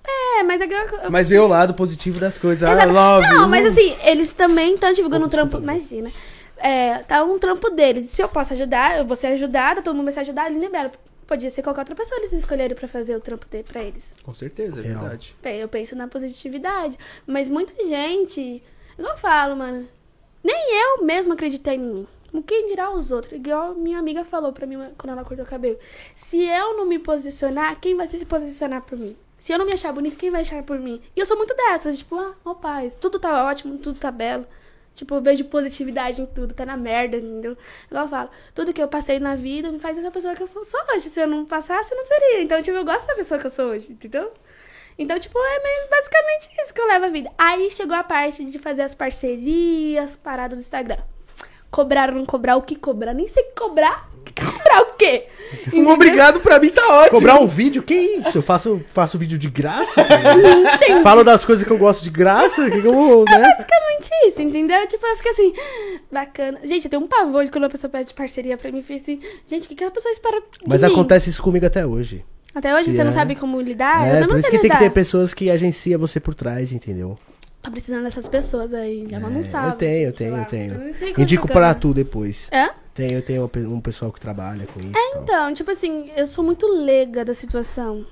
É, 0.09 0.43
mas 0.43 0.61
é 0.61 0.67
que 0.67 0.75
eu- 0.75 1.11
Mas 1.11 1.29
vê 1.29 1.39
o 1.39 1.47
lado 1.47 1.75
positivo 1.75 2.19
das 2.21 2.39
coisas. 2.39 2.69
Ah, 2.69 2.73
Exato. 2.75 2.93
love. 2.93 3.29
Não, 3.29 3.49
mas 3.49 3.67
assim, 3.67 3.97
eles 4.05 4.33
também 4.33 4.75
estão 4.75 4.93
divulgando 4.93 5.27
um 5.27 5.29
Pouco 5.29 5.49
trampo. 5.51 5.63
Imagina. 5.63 6.11
É, 6.59 6.99
tá 6.99 7.23
um 7.25 7.39
trampo 7.39 7.69
deles. 7.71 8.05
Se 8.11 8.23
eu 8.23 8.29
posso 8.29 8.55
ajudar, 8.55 8.99
eu 8.99 9.05
vou 9.05 9.17
ser 9.17 9.29
ajudada, 9.29 9.83
todo 9.83 9.95
mundo 9.95 10.05
vai 10.05 10.13
ser 10.15 10.21
ajudado, 10.21 10.49
ele 10.51 10.61
libera. 10.61 10.91
Podia 11.27 11.51
ser 11.51 11.61
qualquer 11.63 11.81
outra 11.81 11.95
pessoa 11.95 12.19
eles 12.21 12.33
escolherem 12.33 12.77
pra 12.77 12.87
fazer 12.87 13.17
o 13.17 13.21
trampo 13.21 13.47
dele 13.49 13.65
pra 13.65 13.83
eles. 13.83 14.15
Com 14.23 14.33
certeza, 14.33 14.81
é 14.81 14.85
Real. 14.85 15.01
verdade. 15.01 15.35
Bem, 15.43 15.59
Eu 15.61 15.69
penso 15.69 15.97
na 15.97 16.07
positividade. 16.09 16.97
Mas 17.27 17.49
muita 17.51 17.73
gente. 17.87 18.63
Igual 18.99 19.13
eu 19.15 19.19
falo, 19.19 19.57
mano. 19.57 19.87
Nem 20.47 20.55
eu 20.81 21.05
mesma 21.05 21.35
acreditei 21.35 21.75
em 21.75 21.81
mim. 21.81 22.09
Quem 22.47 22.69
dirá 22.69 22.93
os 22.93 23.11
outros? 23.11 23.33
Igual 23.33 23.75
minha 23.75 23.99
amiga 23.99 24.23
falou 24.23 24.53
pra 24.53 24.65
mim 24.65 24.77
quando 24.97 25.11
ela 25.11 25.25
cortou 25.25 25.45
o 25.45 25.49
cabelo. 25.49 25.77
Se 26.15 26.41
eu 26.41 26.77
não 26.77 26.87
me 26.87 27.01
posicionar, 27.01 27.81
quem 27.81 27.97
vai 27.97 28.07
se 28.07 28.25
posicionar 28.25 28.83
por 28.83 28.97
mim? 28.97 29.17
Se 29.41 29.53
eu 29.53 29.59
não 29.59 29.67
me 29.67 29.73
achar 29.73 29.93
bonita, 29.93 30.15
quem 30.15 30.31
vai 30.31 30.43
achar 30.43 30.63
por 30.63 30.79
mim? 30.79 31.03
E 31.17 31.19
eu 31.19 31.27
sou 31.27 31.37
muito 31.37 31.53
dessas, 31.53 31.99
tipo, 31.99 32.15
ah, 32.15 32.33
ó 32.45 32.55
paz, 32.55 32.95
tudo 32.95 33.19
tá 33.19 33.45
ótimo, 33.45 33.77
tudo 33.79 33.99
tá 33.99 34.13
belo. 34.13 34.47
Tipo, 34.95 35.17
eu 35.17 35.21
vejo 35.21 35.45
positividade 35.47 36.23
em 36.23 36.27
tudo, 36.27 36.55
tá 36.55 36.65
na 36.65 36.77
merda, 36.77 37.17
entendeu? 37.17 37.57
Igual 37.91 38.05
eu 38.05 38.09
falo, 38.09 38.31
tudo 38.55 38.73
que 38.73 38.81
eu 38.81 38.87
passei 38.87 39.19
na 39.19 39.35
vida 39.35 39.73
me 39.73 39.81
faz 39.81 39.99
essa 39.99 40.13
pessoa 40.13 40.37
que 40.37 40.45
eu 40.45 40.65
sou 40.65 40.81
hoje. 40.95 41.11
Se 41.11 41.21
eu 41.21 41.27
não 41.27 41.45
passasse, 41.45 41.93
eu 41.93 41.99
não 41.99 42.07
seria. 42.07 42.43
Então, 42.43 42.63
tipo, 42.63 42.77
eu 42.77 42.85
gosto 42.85 43.05
da 43.09 43.17
pessoa 43.17 43.41
que 43.41 43.47
eu 43.47 43.51
sou 43.51 43.71
hoje, 43.71 43.91
entendeu? 43.91 44.33
Então, 44.99 45.19
tipo, 45.19 45.39
é 45.39 45.89
basicamente 45.91 46.49
isso 46.63 46.73
que 46.73 46.81
eu 46.81 46.87
levo 46.87 47.05
a 47.05 47.09
vida. 47.09 47.31
Aí 47.37 47.71
chegou 47.71 47.95
a 47.97 48.03
parte 48.03 48.45
de 48.45 48.59
fazer 48.59 48.83
as 48.83 48.95
parcerias, 48.95 50.17
paradas 50.17 50.59
do 50.59 50.63
Instagram. 50.63 50.99
Cobrar 51.71 52.09
ou 52.11 52.17
não 52.17 52.25
cobrar, 52.25 52.57
o 52.57 52.63
que 52.63 52.77
cobrar? 52.77 53.13
Nem 53.13 53.29
sei 53.29 53.43
cobrar. 53.57 54.09
Cobrar 54.35 54.83
o 54.83 54.95
quê? 54.97 55.27
Um 55.73 55.89
obrigado 55.91 56.41
pra 56.41 56.59
mim 56.59 56.71
tá 56.71 56.83
ótimo. 56.89 57.19
Cobrar 57.19 57.41
um 57.41 57.47
vídeo? 57.47 57.81
Que 57.81 57.95
isso? 57.95 58.39
Eu 58.39 58.43
faço, 58.43 58.81
faço 58.93 59.17
vídeo 59.17 59.39
de 59.39 59.49
graça? 59.49 60.03
Não 60.03 60.77
tem 60.79 61.03
Falo 61.05 61.23
das 61.23 61.45
coisas 61.45 61.65
que 61.65 61.71
eu 61.71 61.79
gosto 61.79 62.03
de 62.03 62.11
graça? 62.11 62.69
Que 62.69 62.81
que 62.81 62.87
eu 62.89 62.93
vou, 62.93 63.25
né? 63.25 63.39
basicamente 63.39 64.11
isso, 64.27 64.43
entendeu? 64.43 64.87
Tipo, 64.89 65.07
eu 65.07 65.17
fico 65.17 65.29
assim, 65.29 65.55
bacana. 66.11 66.59
Gente, 66.65 66.87
eu 66.87 66.91
tenho 66.91 67.03
um 67.03 67.07
pavor 67.07 67.45
de 67.45 67.53
quando 67.53 67.65
a 67.65 67.71
pessoa 67.71 67.89
pede 67.89 68.13
parceria 68.13 68.57
pra 68.57 68.73
mim. 68.73 68.79
Eu 68.79 68.85
fico 68.85 69.01
assim, 69.01 69.21
gente, 69.47 69.67
o 69.67 69.69
que, 69.69 69.77
que 69.77 69.85
a 69.85 69.91
pessoa 69.91 70.11
espera 70.11 70.41
de 70.41 70.47
Mas 70.67 70.83
mim? 70.83 70.91
acontece 70.91 71.31
isso 71.31 71.43
comigo 71.43 71.65
até 71.65 71.87
hoje. 71.87 72.25
Até 72.57 72.75
hoje 72.75 72.91
você 72.91 73.05
não 73.05 73.11
É. 73.11 73.15
sabe 73.15 73.35
como 73.37 73.61
lidar? 73.61 74.09
é, 74.09 74.17
eu 74.23 74.27
por 74.27 74.33
não 74.33 74.39
isso 74.39 74.47
que 74.51 74.53
tem 74.53 74.61
que 74.63 74.67
lidar. 74.69 74.79
ter 74.79 74.91
pessoas 74.91 75.35
que 75.35 75.51
agenciam 75.51 76.01
você 76.01 76.19
por 76.19 76.35
trás, 76.35 76.73
entendeu? 76.73 77.15
Tô 77.63 77.71
precisando 77.71 78.05
dessas 78.05 78.27
pessoas 78.27 78.73
aí, 78.73 79.07
já 79.11 79.19
É, 79.19 79.43
salve. 79.43 79.69
Eu 79.69 79.77
tenho, 79.77 80.09
eu 80.09 80.13
tenho, 80.15 80.37
eu 80.39 80.45
tenho. 80.47 80.75
não 80.75 80.93
como 80.95 81.21
Indico 81.23 81.47
pra 81.47 81.75
tu 81.75 81.93
depois. 81.93 82.49
É? 82.51 82.71
Tenho, 82.95 83.13
eu 83.19 83.23
tenho 83.23 83.51
um 83.71 83.81
pessoal 83.81 84.11
que 84.11 84.19
trabalha 84.19 84.67
com 84.67 84.81
isso. 84.81 84.91
tal. 84.93 85.23
Então, 85.23 85.53
tipo 85.53 85.71
assim, 85.71 86.11
eu 86.17 86.31
sou 86.31 86.43
muito 86.43 86.67
leiga 86.67 87.27
da 87.27 87.35
situação. 87.35 88.07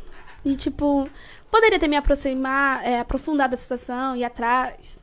E, 0.44 0.56
tipo, 0.56 1.08
poderia 1.50 1.78
ter 1.78 1.88
me 1.88 1.96
aproximar, 1.96 2.84
é, 2.86 3.00
aprofundado 3.00 3.52
da 3.52 3.56
situação, 3.56 4.14
ir 4.14 4.24
atrás. 4.24 4.98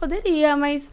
Poderia, 0.00 0.56
mas, 0.56 0.90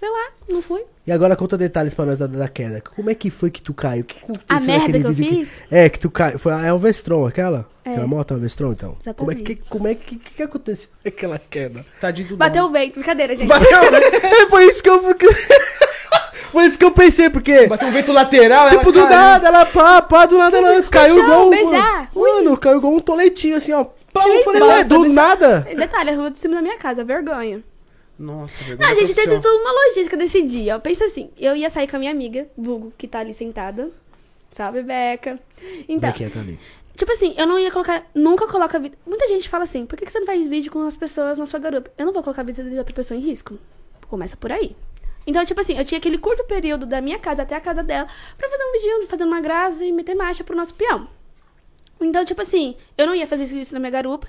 sei 0.00 0.08
lá, 0.08 0.30
não 0.48 0.62
fui. 0.62 0.82
E 1.06 1.12
agora 1.12 1.36
conta 1.36 1.58
detalhes 1.58 1.92
pra 1.92 2.06
nós 2.06 2.18
da, 2.18 2.26
da 2.26 2.48
queda. 2.48 2.80
Como 2.80 3.10
é 3.10 3.14
que 3.14 3.28
foi 3.28 3.50
que 3.50 3.60
tu 3.60 3.74
caiu? 3.74 4.00
O 4.00 4.04
que, 4.04 4.14
que 4.14 4.24
aconteceu 4.24 4.74
A 4.74 4.78
merda 4.78 4.98
que 4.98 5.06
eu 5.06 5.14
fiz? 5.14 5.50
É, 5.70 5.90
que 5.90 6.00
tu 6.00 6.10
caiu. 6.10 6.38
Foi, 6.38 6.52
é 6.66 6.72
o 6.72 6.78
Vestron, 6.78 7.26
aquela? 7.26 7.68
É. 7.84 7.90
Aquela 7.90 8.06
moto 8.06 8.32
é 8.32 8.36
o 8.38 8.40
Vestron, 8.40 8.72
então? 8.72 8.96
Como 9.14 9.30
é 9.30 9.34
que, 9.34 9.40
Exatamente. 9.52 9.68
como 9.68 9.88
é 9.88 9.94
que, 9.94 10.16
que, 10.16 10.34
que 10.36 10.42
aconteceu 10.42 10.88
naquela 11.04 11.38
queda? 11.38 11.84
Tadinho 12.00 12.28
do 12.28 12.36
Bateu 12.38 12.64
o 12.64 12.70
vento, 12.70 12.94
brincadeira, 12.94 13.36
gente. 13.36 13.46
Bateu, 13.46 13.90
né? 13.90 13.98
É, 14.22 14.46
foi 14.48 14.64
isso 14.70 14.82
que 14.82 14.88
eu... 14.88 15.02
foi 16.50 16.64
isso 16.64 16.78
que 16.78 16.84
eu 16.86 16.92
pensei, 16.92 17.28
porque... 17.28 17.66
Bateu 17.66 17.88
um 17.88 17.92
vento 17.92 18.10
lateral, 18.10 18.70
Tipo, 18.70 18.90
do 18.90 19.00
caiu. 19.02 19.10
nada, 19.10 19.48
ela 19.48 19.66
pá, 19.66 20.00
pá, 20.00 20.24
do 20.24 20.38
nada 20.38 20.56
ela 20.56 20.82
caiu 20.84 21.16
chão, 21.16 21.24
igual... 21.24 21.46
um- 21.46 21.50
beijar. 21.50 22.10
Mano, 22.14 22.56
caiu 22.56 22.78
igual 22.78 22.94
um 22.94 23.00
toletinho, 23.00 23.56
assim, 23.56 23.72
ó. 23.72 23.84
Pá, 24.14 24.26
eu 24.26 24.42
falei, 24.44 24.62
ué, 24.62 24.82
do 24.84 25.02
beijar. 25.02 25.14
nada. 25.28 25.60
Detalhe, 25.60 26.08
a 26.08 26.16
rua 26.16 26.30
de 26.30 26.38
cima 26.38 26.54
da 26.54 26.62
minha 26.62 26.78
casa, 26.78 27.04
vergonha. 27.04 27.62
Nossa, 28.20 28.62
vergonha. 28.62 28.86
Não, 28.86 28.94
a 28.94 29.00
gente 29.00 29.14
teve 29.14 29.28
profissão. 29.28 29.40
toda 29.40 29.64
uma 29.64 29.72
logística 29.72 30.14
desse 30.14 30.42
dia. 30.42 30.76
ó. 30.76 30.78
Pensa 30.78 31.06
assim, 31.06 31.30
eu 31.38 31.56
ia 31.56 31.70
sair 31.70 31.88
com 31.88 31.96
a 31.96 31.98
minha 31.98 32.10
amiga, 32.10 32.46
Vulgo, 32.54 32.92
que 32.98 33.08
tá 33.08 33.20
ali 33.20 33.32
sentada. 33.32 33.90
Salve, 34.50 34.82
Beca. 34.82 35.40
Então, 35.88 36.10
Bequinha 36.10 36.28
tá 36.28 36.40
ali. 36.40 36.58
Tipo 36.94 37.12
assim, 37.12 37.34
eu 37.38 37.46
não 37.46 37.58
ia 37.58 37.70
colocar. 37.70 38.04
Nunca 38.14 38.46
coloca 38.46 38.78
vida. 38.78 38.98
Muita 39.06 39.26
gente 39.26 39.48
fala 39.48 39.64
assim: 39.64 39.86
por 39.86 39.96
que 39.96 40.04
que 40.04 40.12
você 40.12 40.18
não 40.18 40.26
faz 40.26 40.46
vídeo 40.48 40.70
com 40.70 40.86
as 40.86 40.98
pessoas 40.98 41.38
na 41.38 41.46
sua 41.46 41.58
garupa? 41.58 41.90
Eu 41.96 42.04
não 42.04 42.12
vou 42.12 42.22
colocar 42.22 42.42
a 42.42 42.44
vida 42.44 42.62
de 42.62 42.76
outra 42.76 42.94
pessoa 42.94 43.16
em 43.18 43.22
risco. 43.22 43.58
Começa 44.08 44.36
por 44.36 44.52
aí. 44.52 44.76
Então, 45.26 45.42
tipo 45.44 45.60
assim, 45.60 45.78
eu 45.78 45.84
tinha 45.84 45.98
aquele 45.98 46.18
curto 46.18 46.44
período 46.44 46.84
da 46.84 47.00
minha 47.00 47.18
casa 47.18 47.42
até 47.42 47.54
a 47.54 47.60
casa 47.60 47.82
dela 47.82 48.06
pra 48.36 48.48
fazer 48.48 48.62
um 48.62 48.72
vídeo, 48.72 49.08
fazendo 49.08 49.28
uma 49.28 49.40
graça 49.40 49.82
e 49.82 49.92
meter 49.92 50.14
marcha 50.14 50.44
pro 50.44 50.56
nosso 50.56 50.74
peão. 50.74 51.08
Então, 52.00 52.22
tipo 52.24 52.42
assim, 52.42 52.76
eu 52.98 53.06
não 53.06 53.14
ia 53.14 53.26
fazer 53.26 53.44
isso 53.44 53.72
na 53.72 53.80
minha 53.80 53.90
garupa. 53.90 54.28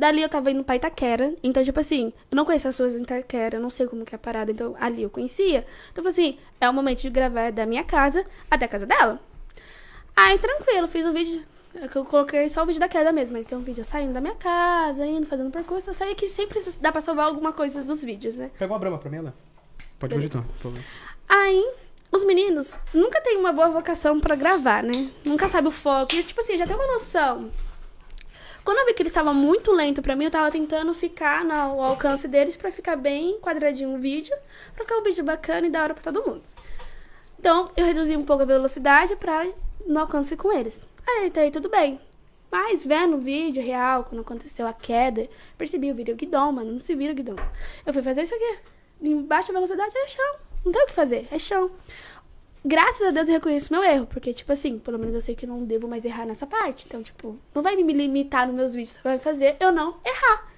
Dali 0.00 0.22
eu 0.22 0.30
tava 0.30 0.50
indo 0.50 0.64
pra 0.64 0.76
Itaquera. 0.76 1.34
Então, 1.42 1.62
tipo 1.62 1.78
assim, 1.78 2.10
eu 2.30 2.34
não 2.34 2.46
conheço 2.46 2.66
as 2.66 2.74
pessoas 2.74 2.96
em 2.96 3.02
Itaquera, 3.02 3.58
eu 3.58 3.60
não 3.60 3.68
sei 3.68 3.86
como 3.86 4.02
que 4.02 4.14
é 4.14 4.16
a 4.16 4.18
parada. 4.18 4.50
Então, 4.50 4.74
ali 4.80 5.02
eu 5.02 5.10
conhecia. 5.10 5.58
Então, 5.92 6.02
eu 6.02 6.10
falei 6.10 6.30
assim, 6.30 6.38
é 6.58 6.70
o 6.70 6.72
momento 6.72 7.02
de 7.02 7.10
gravar 7.10 7.52
da 7.52 7.66
minha 7.66 7.84
casa 7.84 8.24
até 8.50 8.64
a 8.64 8.68
casa 8.68 8.86
dela. 8.86 9.20
Aí, 10.16 10.38
tranquilo, 10.38 10.88
fiz 10.88 11.04
o 11.04 11.12
vídeo. 11.12 11.42
é 11.74 11.86
que 11.86 11.96
Eu 11.98 12.04
coloquei 12.06 12.48
só 12.48 12.62
o 12.62 12.66
vídeo 12.66 12.80
da 12.80 12.88
queda 12.88 13.12
mesmo, 13.12 13.36
mas 13.36 13.44
tem 13.44 13.58
um 13.58 13.60
vídeo 13.60 13.84
saindo 13.84 14.14
da 14.14 14.22
minha 14.22 14.34
casa, 14.36 15.04
indo, 15.04 15.26
fazendo 15.26 15.50
percurso. 15.50 15.90
Eu 15.90 15.94
sei 15.94 16.14
que 16.14 16.30
sempre 16.30 16.58
dá 16.80 16.90
pra 16.90 17.02
salvar 17.02 17.26
alguma 17.26 17.52
coisa 17.52 17.84
dos 17.84 18.02
vídeos, 18.02 18.36
né? 18.36 18.50
Pega 18.58 18.72
uma 18.72 18.78
brama 18.78 18.96
pra 18.96 19.10
mim, 19.10 19.18
ela. 19.18 19.34
Pode 19.98 20.14
Beleza. 20.14 20.38
continuar, 20.38 20.56
por 20.56 20.62
favor. 20.62 20.84
Aí, 21.28 21.72
os 22.10 22.24
meninos 22.24 22.78
nunca 22.94 23.20
têm 23.20 23.36
uma 23.36 23.52
boa 23.52 23.68
vocação 23.68 24.18
pra 24.18 24.34
gravar, 24.34 24.82
né? 24.82 25.10
Nunca 25.26 25.46
sabe 25.50 25.68
o 25.68 25.70
foco. 25.70 26.14
E, 26.14 26.22
tipo 26.22 26.40
assim, 26.40 26.56
já 26.56 26.66
tem 26.66 26.74
uma 26.74 26.86
noção. 26.86 27.50
Quando 28.64 28.78
eu 28.78 28.86
vi 28.86 28.94
que 28.94 29.02
eles 29.02 29.10
estavam 29.10 29.34
muito 29.34 29.72
lento 29.72 30.02
pra 30.02 30.14
mim, 30.14 30.24
eu 30.24 30.30
tava 30.30 30.50
tentando 30.50 30.92
ficar 30.92 31.44
no 31.44 31.82
alcance 31.82 32.28
deles 32.28 32.56
pra 32.56 32.70
ficar 32.70 32.96
bem 32.96 33.38
quadradinho 33.40 33.94
o 33.94 33.98
vídeo, 33.98 34.36
pra 34.74 34.84
ficar 34.84 34.98
um 34.98 35.02
vídeo 35.02 35.24
bacana 35.24 35.66
e 35.66 35.70
da 35.70 35.82
hora 35.82 35.94
pra 35.94 36.12
todo 36.12 36.24
mundo. 36.28 36.42
Então, 37.38 37.70
eu 37.76 37.86
reduzi 37.86 38.16
um 38.16 38.24
pouco 38.24 38.42
a 38.42 38.46
velocidade 38.46 39.16
pra 39.16 39.46
no 39.86 39.98
alcance 39.98 40.36
com 40.36 40.52
eles. 40.52 40.80
Aí, 41.06 41.28
até 41.28 41.42
aí 41.42 41.50
tudo 41.50 41.70
bem. 41.70 42.00
Mas 42.52 42.84
vendo 42.84 43.16
o 43.16 43.20
vídeo 43.20 43.62
real, 43.62 44.04
quando 44.04 44.20
aconteceu 44.20 44.66
a 44.66 44.72
queda, 44.72 45.28
percebi, 45.56 45.90
o 45.90 45.94
guidão, 45.94 46.52
mano, 46.52 46.72
não 46.72 46.80
se 46.80 46.94
vira 46.94 47.12
o 47.12 47.16
guidão. 47.16 47.36
Eu 47.86 47.92
fui 47.92 48.02
fazer 48.02 48.22
isso 48.22 48.34
aqui. 48.34 48.58
Em 49.00 49.22
baixa 49.22 49.52
velocidade 49.52 49.96
é 49.96 50.06
chão. 50.06 50.36
Não 50.64 50.72
tem 50.72 50.82
o 50.82 50.86
que 50.86 50.92
fazer, 50.92 51.26
é 51.30 51.38
chão. 51.38 51.70
Graças 52.64 53.08
a 53.08 53.10
Deus 53.10 53.28
eu 53.28 53.34
reconheço 53.34 53.72
meu 53.72 53.82
erro, 53.82 54.06
porque, 54.06 54.34
tipo 54.34 54.52
assim, 54.52 54.78
pelo 54.78 54.98
menos 54.98 55.14
eu 55.14 55.20
sei 55.20 55.34
que 55.34 55.46
eu 55.46 55.48
não 55.48 55.64
devo 55.64 55.88
mais 55.88 56.04
errar 56.04 56.26
nessa 56.26 56.46
parte. 56.46 56.84
Então, 56.86 57.02
tipo, 57.02 57.38
não 57.54 57.62
vai 57.62 57.74
me 57.74 57.92
limitar 57.92 58.46
nos 58.46 58.54
meus 58.54 58.74
vídeos, 58.74 58.98
vai 59.02 59.18
fazer 59.18 59.56
eu 59.58 59.72
não 59.72 59.96
errar. 60.04 60.50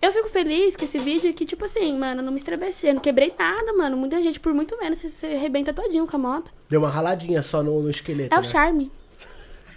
Eu 0.00 0.10
fico 0.10 0.28
feliz 0.28 0.74
que 0.74 0.84
esse 0.84 0.98
vídeo 0.98 1.32
que, 1.32 1.46
tipo 1.46 1.64
assim, 1.64 1.96
mano, 1.96 2.20
eu 2.20 2.24
não 2.24 2.32
me 2.32 2.38
estremeci, 2.38 2.92
não 2.92 3.00
quebrei 3.00 3.32
nada, 3.38 3.72
mano. 3.72 3.96
Muita 3.96 4.20
gente, 4.20 4.40
por 4.40 4.52
muito 4.52 4.76
menos, 4.76 4.98
você, 4.98 5.08
você 5.08 5.26
arrebenta 5.26 5.72
todinho 5.72 6.08
com 6.08 6.16
a 6.16 6.18
moto. 6.18 6.52
Deu 6.68 6.80
uma 6.80 6.90
raladinha 6.90 7.40
só 7.40 7.62
no, 7.62 7.80
no 7.80 7.88
esqueleto. 7.88 8.34
É 8.34 8.38
o 8.38 8.42
né? 8.42 8.48
charme. 8.48 8.90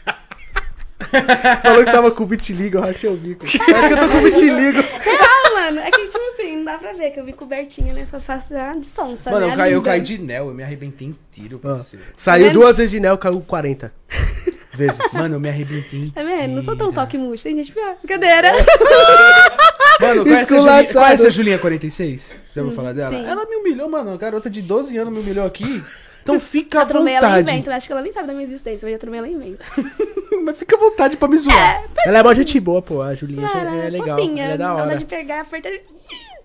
Falou 1.62 1.86
que 1.86 1.92
tava 1.92 2.10
com 2.10 2.26
vitiligo, 2.26 2.80
eu 2.80 2.82
rachei 2.82 3.08
o 3.08 3.16
bico. 3.16 3.46
Parece 3.46 3.88
que 3.88 3.94
eu 3.94 3.98
tô 4.00 4.10
com 4.10 4.22
vitiligo. 4.22 4.82
Real, 4.82 5.54
mano. 5.54 5.80
É 5.80 5.92
que, 5.92 6.08
tipo 6.08 6.25
dá 6.66 6.78
pra 6.78 6.94
ver 6.94 7.12
que 7.12 7.20
eu 7.20 7.26
vi 7.26 7.34
cobertinha, 7.34 7.94
né? 7.94 8.06
Eu 8.12 8.20
faço 8.20 8.54
ah, 8.56 8.74
de 8.78 8.86
sonsa, 8.86 9.32
Mano, 9.32 9.48
né? 9.48 9.54
eu 9.54 9.58
caí, 9.58 9.74
eu 9.74 9.82
caí 9.82 10.02
de 10.02 10.18
Nel, 10.18 10.48
eu 10.50 10.54
me 10.54 10.64
arrebentei 10.64 11.08
inteiro, 11.08 11.60
Ó, 11.64 11.68
parceiro. 11.76 12.06
Saiu 12.18 12.48
vendo? 12.48 12.54
duas 12.60 12.78
vezes 12.78 12.92
de 12.92 13.00
Nel, 13.00 13.18
caiu 13.18 13.40
40 13.42 13.94
vezes. 14.74 15.14
Mano, 15.14 15.36
eu 15.36 15.40
me 15.40 15.48
arrebentei 15.50 16.12
Tá 16.14 16.24
vendo? 16.24 16.56
Não 16.56 16.64
sou 16.64 16.76
tão 16.76 16.92
toque 16.92 17.18
murcho, 17.18 17.44
tem 17.44 17.56
gente 17.56 17.72
pior. 17.72 17.96
Brincadeira. 18.04 18.52
Mano, 20.02 20.24
conhece 20.24 20.54
a. 20.56 20.60
Julinha, 20.60 20.94
conhece 20.94 21.28
a 21.28 21.30
Julinha 21.30 21.58
46? 21.60 22.36
Já 22.56 22.64
vou 22.64 22.72
falar 22.74 22.94
dela? 22.94 23.16
sim. 23.16 23.26
Ela 23.26 23.46
me 23.46 23.56
humilhou, 23.56 23.90
mano. 23.90 24.12
A 24.12 24.18
garota 24.18 24.50
de 24.50 24.62
12 24.62 24.98
anos 24.98 25.14
me 25.14 25.20
humilhou 25.20 25.46
aqui. 25.46 25.82
Então 26.22 26.40
fica 26.40 26.80
à 26.80 26.82
A 26.82 26.86
tromei 26.86 27.14
ela 27.14 27.28
vontade. 27.28 27.50
inventa. 27.52 27.70
Eu 27.70 27.76
acho 27.76 27.86
que 27.88 27.94
ela 27.94 28.02
nem 28.02 28.12
sabe 28.12 28.28
da 28.28 28.34
minha 28.34 28.46
existência, 28.46 28.86
mas 28.86 28.96
a 28.96 29.00
tromei 29.00 29.20
ela 29.20 29.28
inventa. 29.30 29.64
Mas 30.44 30.60
fica 30.60 30.76
à 30.76 30.80
vontade 30.80 31.18
pra 31.18 31.28
me 31.28 31.38
zoar. 31.38 31.84
Ela 32.06 32.20
é 32.20 32.24
mó 32.24 32.32
gente 32.34 32.60
boa, 32.60 32.80
pô. 32.82 33.02
A 33.02 33.16
Julinha 33.16 33.48
Ela 33.48 33.84
é 33.84 33.88
é 33.88 33.90
legal. 33.90 34.18
fofinha. 34.20 34.44
Ela 34.44 34.54
é 34.54 34.58
da 34.58 34.66
Ela 34.66 34.84
hora. 34.84 34.98
de 34.98 35.06
pegar, 35.06 35.42
apertar. 35.42 35.72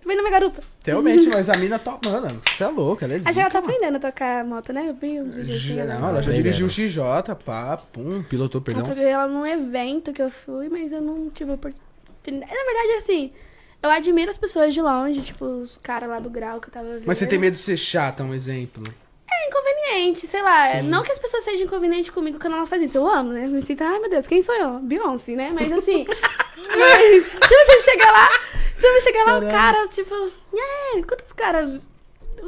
Vem 0.04 0.16
na 0.16 0.22
minha 0.22 0.32
garupa. 0.32 0.62
Realmente, 0.84 1.26
mas 1.32 1.48
a 1.50 1.56
mina 1.58 1.78
top, 1.78 2.08
mano. 2.08 2.40
Você 2.46 2.64
é 2.64 2.68
louca, 2.68 3.04
ela 3.04 3.14
é 3.14 3.18
zica, 3.18 3.30
Acho 3.30 3.38
que 3.38 3.42
ela 3.42 3.50
tá 3.50 3.60
mano. 3.60 3.72
aprendendo 3.74 3.96
a 3.96 4.00
tocar 4.10 4.44
moto, 4.44 4.72
né? 4.72 4.88
Eu 4.88 4.94
vi 4.94 5.20
uns 5.20 5.34
vídeos 5.34 5.56
assim. 5.58 5.76
Já- 5.76 5.82
ela- 5.82 5.94
Não, 5.98 6.08
ela 6.08 6.22
já 6.22 6.32
dirigiu 6.32 6.66
o 6.66 6.70
XJ, 6.70 7.34
pá, 7.44 7.76
pum, 7.92 8.22
pilotou, 8.22 8.60
Eu 8.60 8.64
perdão. 8.64 8.82
troquei 8.84 9.04
ela 9.04 9.28
num 9.28 9.46
evento 9.46 10.12
que 10.12 10.22
eu 10.22 10.30
fui, 10.30 10.68
mas 10.68 10.90
eu 10.92 11.00
não 11.00 11.28
tive 11.30 11.52
oportunidade. 11.52 11.80
Na 12.52 12.64
verdade, 12.64 12.92
assim, 12.98 13.30
eu 13.82 13.90
admiro 13.90 14.30
as 14.30 14.38
pessoas 14.38 14.72
de 14.74 14.80
longe, 14.80 15.20
tipo, 15.22 15.44
os 15.44 15.76
caras 15.78 16.08
lá 16.08 16.18
do 16.18 16.28
grau 16.30 16.60
que 16.60 16.68
eu 16.68 16.72
tava 16.72 16.88
vendo. 16.94 17.04
Mas 17.06 17.18
você 17.18 17.26
tem 17.26 17.38
medo 17.38 17.54
de 17.54 17.60
ser 17.62 17.76
chata, 17.76 18.22
um 18.24 18.34
exemplo. 18.34 18.82
É 19.40 19.48
inconveniente, 19.48 20.26
sei 20.26 20.42
lá. 20.42 20.82
Não 20.82 21.02
que 21.02 21.12
as 21.12 21.18
pessoas 21.18 21.44
sejam 21.44 21.66
inconvenientes 21.66 22.10
comigo 22.10 22.38
quando 22.38 22.54
elas 22.56 22.68
fazem 22.68 22.86
isso. 22.86 22.98
Eu 22.98 23.08
amo, 23.08 23.32
né? 23.32 23.46
Me 23.46 23.62
sinto, 23.62 23.82
ai 23.82 23.98
meu 23.98 24.10
Deus, 24.10 24.26
quem 24.26 24.42
sou 24.42 24.54
eu? 24.54 24.78
Beyoncé, 24.80 25.32
né? 25.32 25.50
Mas 25.52 25.72
assim. 25.72 26.06
mas, 26.78 27.24
tipo, 27.24 27.64
você 27.66 27.80
chega 27.90 28.10
lá, 28.10 28.28
você 28.74 28.90
vai 28.90 29.00
chegar 29.00 29.24
lá, 29.24 29.38
o 29.38 29.42
cara, 29.42 29.88
tipo, 29.88 30.14
é, 30.54 31.02
quantos 31.02 31.32
caras. 31.32 31.80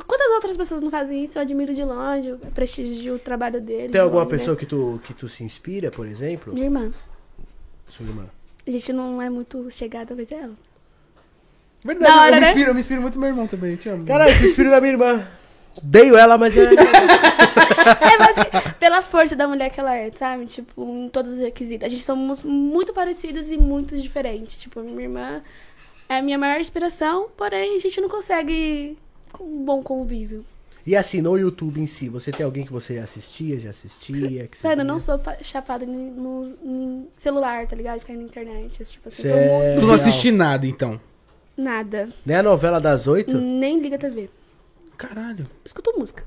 Quantas 0.07 0.28
outras 0.32 0.57
pessoas 0.57 0.80
não 0.80 0.90
fazem 0.90 1.24
isso? 1.24 1.36
Eu 1.36 1.43
admiro 1.43 1.74
de 1.74 1.84
longe, 1.84 2.28
eu 2.28 2.38
prestigio 2.55 3.16
o 3.16 3.18
trabalho 3.18 3.61
deles. 3.61 3.82
Tem 3.82 3.90
de 3.90 3.99
alguma 3.99 4.22
longe, 4.22 4.32
né? 4.32 4.38
pessoa 4.38 4.57
que 4.57 4.64
tu, 4.64 5.01
que 5.05 5.12
tu 5.12 5.28
se 5.28 5.45
inspira, 5.45 5.90
por 5.90 6.07
exemplo? 6.07 6.53
Minha 6.53 6.66
irmã. 6.66 6.93
Sua 7.90 8.07
irmã. 8.07 8.26
A 8.66 8.70
gente 8.70 8.93
não 8.93 9.20
é 9.20 9.28
muito 9.28 9.70
chegada, 9.70 10.14
mas 10.16 10.32
é 10.32 10.36
ela. 10.36 10.55
Verdade, 11.84 12.11
Da 12.12 12.22
hora, 12.22 12.30
eu, 12.30 12.34
me 12.34 12.40
né? 12.40 12.49
inspiro, 12.49 12.70
eu 12.70 12.74
me 12.74 12.80
inspiro 12.80 13.03
muito 13.03 13.14
no 13.16 13.20
meu 13.20 13.30
irmão 13.30 13.47
também, 13.47 13.76
te 13.76 13.88
amo. 13.88 14.07
Caralho, 14.07 14.38
te 14.38 14.47
inspiro 14.47 14.70
na 14.70 14.80
minha 14.80 14.93
irmã. 14.93 15.28
Odeio 15.79 16.16
ela, 16.16 16.37
mas 16.39 16.57
é. 16.57 16.68
É, 17.83 18.18
mas 18.18 18.35
que- 18.35 18.73
pela 18.79 19.03
força 19.03 19.35
da 19.35 19.49
mulher 19.49 19.70
que 19.70 19.81
ela 19.81 19.95
é, 19.97 20.11
sabe? 20.12 20.47
Tipo, 20.47 20.83
em 20.85 21.09
todos 21.09 21.33
os 21.33 21.39
requisitos. 21.39 21.85
A 21.85 21.89
gente 21.89 22.03
somos 22.03 22.43
muito 22.43 22.93
parecidas 22.93 23.51
e 23.51 23.57
muito 23.59 24.01
diferentes. 24.01 24.57
Tipo, 24.61 24.81
a 24.81 24.83
minha 24.83 25.03
irmã 25.03 25.43
é 26.09 26.18
a 26.18 26.23
minha 26.23 26.39
maior 26.39 26.61
inspiração, 26.61 27.27
porém 27.37 27.77
a 27.77 27.79
gente 27.81 28.01
não 28.01 28.09
consegue 28.09 28.97
com 29.33 29.45
um 29.45 29.64
bom 29.64 29.83
convívio. 29.83 30.45
E 30.87 30.97
assim, 30.97 31.20
no 31.20 31.37
YouTube 31.39 31.81
em 31.81 31.87
si, 31.87 32.09
você 32.09 32.31
tem 32.33 32.45
alguém 32.45 32.64
que 32.64 32.73
você 32.73 32.99
assistia, 32.99 33.59
já 33.59 33.70
assistia? 33.70 34.47
Que 34.49 34.59
você 34.59 34.66
Mano, 34.68 34.83
eu 34.83 34.87
não 34.87 35.01
sou 35.01 35.18
pa- 35.18 35.37
chapada 35.41 35.85
em- 35.85 35.89
no, 35.89 37.07
celular, 37.16 37.66
tá 37.66 37.75
ligado? 37.77 38.01
Ficar 38.01 38.14
na 38.14 38.23
internet. 38.23 38.85
Tipo 38.85 39.09
assim, 39.09 39.29
muito... 39.29 39.81
Tu 39.81 39.87
não 39.87 39.95
assisti 39.95 40.31
nada, 40.31 40.66
então. 40.66 41.01
Nada. 41.57 42.09
Nem 42.27 42.37
a 42.37 42.43
novela 42.43 42.81
das 42.81 43.07
oito? 43.07 43.37
Nem 43.37 43.81
liga 43.81 43.97
a 43.97 43.99
TV. 43.99 44.29
Caralho. 45.03 45.48
Escuto 45.64 45.92
música. 45.98 46.24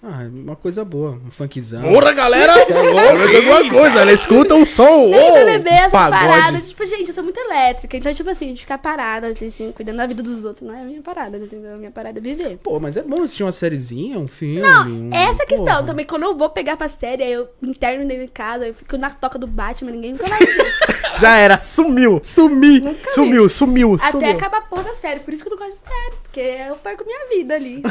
Ah, 0.00 0.28
uma 0.32 0.54
coisa 0.54 0.84
boa, 0.84 1.20
um 1.26 1.30
funkzão. 1.30 1.82
Porra, 1.82 2.12
galera! 2.12 2.54
Menos 2.54 3.34
alguma 3.34 3.68
coisa, 3.68 4.00
ela 4.00 4.12
escuta 4.12 4.54
um 4.54 4.64
som. 4.64 5.08
Nem 5.08 5.30
ô, 5.32 5.34
BBB, 5.34 5.70
essas 5.70 5.90
paradas. 5.90 6.68
Tipo, 6.68 6.86
gente, 6.86 7.08
eu 7.08 7.14
sou 7.14 7.24
muito 7.24 7.38
elétrica. 7.40 7.96
Então, 7.96 8.14
tipo 8.14 8.30
assim, 8.30 8.54
de 8.54 8.60
ficar 8.60 8.78
parada, 8.78 9.34
assim, 9.44 9.72
cuidando 9.72 9.96
da 9.96 10.06
vida 10.06 10.22
dos 10.22 10.44
outros. 10.44 10.68
Não 10.68 10.72
é 10.72 10.82
a 10.82 10.84
minha 10.84 11.02
parada, 11.02 11.36
entendeu? 11.36 11.74
A 11.74 11.78
minha 11.78 11.90
parada 11.90 12.20
é 12.20 12.22
viver. 12.22 12.58
Pô, 12.62 12.78
mas 12.78 12.96
é 12.96 13.02
bom 13.02 13.24
assistir 13.24 13.42
uma 13.42 13.50
sériezinha, 13.50 14.20
um 14.20 14.28
filme. 14.28 14.60
Não, 14.60 14.88
um... 14.88 15.10
essa 15.12 15.42
é 15.42 15.44
a 15.44 15.48
questão. 15.48 15.66
Porra. 15.66 15.86
Também, 15.86 16.06
quando 16.06 16.22
eu 16.22 16.36
vou 16.36 16.48
pegar 16.48 16.76
pra 16.76 16.86
série, 16.86 17.24
aí 17.24 17.32
eu 17.32 17.48
interno 17.60 18.06
dentro 18.06 18.26
de 18.26 18.32
casa, 18.32 18.68
eu 18.68 18.74
fico 18.74 18.96
na 18.96 19.10
toca 19.10 19.36
do 19.36 19.48
Batman, 19.48 19.90
ninguém 19.90 20.14
ver. 20.14 20.24
Já 21.18 21.36
era, 21.36 21.60
sumiu. 21.60 22.20
Sumi! 22.22 22.78
Nunca 22.78 23.10
vi. 23.10 23.14
Sumiu, 23.14 23.48
sumiu, 23.48 23.94
Até 23.94 24.10
sumiu. 24.12 24.30
acabar 24.30 24.58
a 24.58 24.62
porra 24.62 24.84
da 24.84 24.94
série. 24.94 25.18
Por 25.20 25.34
isso 25.34 25.42
que 25.42 25.52
eu 25.52 25.56
não 25.56 25.66
gosto 25.66 25.78
de 25.78 25.88
série. 25.88 26.16
Porque 26.22 26.40
eu 26.40 26.76
perco 26.76 27.04
minha 27.04 27.28
vida 27.28 27.54
ali. 27.56 27.82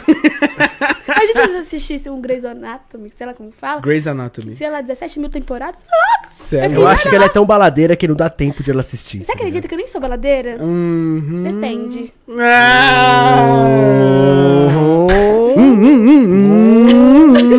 Imagina 1.08 1.64
se 1.64 1.76
eu 1.76 1.80
assistisse 1.98 2.10
um 2.10 2.22
Grey's 2.22 2.46
Anatomy, 2.46 3.10
sei 3.10 3.28
lá 3.28 3.34
como 3.34 3.52
fala. 3.52 3.82
Grey's 3.82 4.08
Anatomy. 4.08 4.56
Sei 4.56 4.70
lá, 4.70 4.82
17 4.82 5.20
mil 5.20 5.30
temporadas. 5.30 5.82
sei 5.82 5.90
lá. 5.90 6.30
Sério? 6.70 6.80
Eu 6.82 6.88
acho 6.88 7.10
que 7.10 7.16
ela 7.16 7.26
é 7.26 7.30
tão 7.30 7.46
baladeira 7.46 7.96
que 7.96 8.08
não 8.08 8.16
dá 8.16 8.30
tempo 8.30 8.64
de 8.64 8.72
ela 8.72 8.82
assistir. 8.82 9.26
Você 9.26 9.32
acredita 9.32 9.68
que 9.68 9.74
eu 9.74 9.78
nem 9.78 9.88
sou 9.88 10.00
baladeira? 10.00 10.58
Uhum. 10.64 11.44
Depende. 11.44 12.14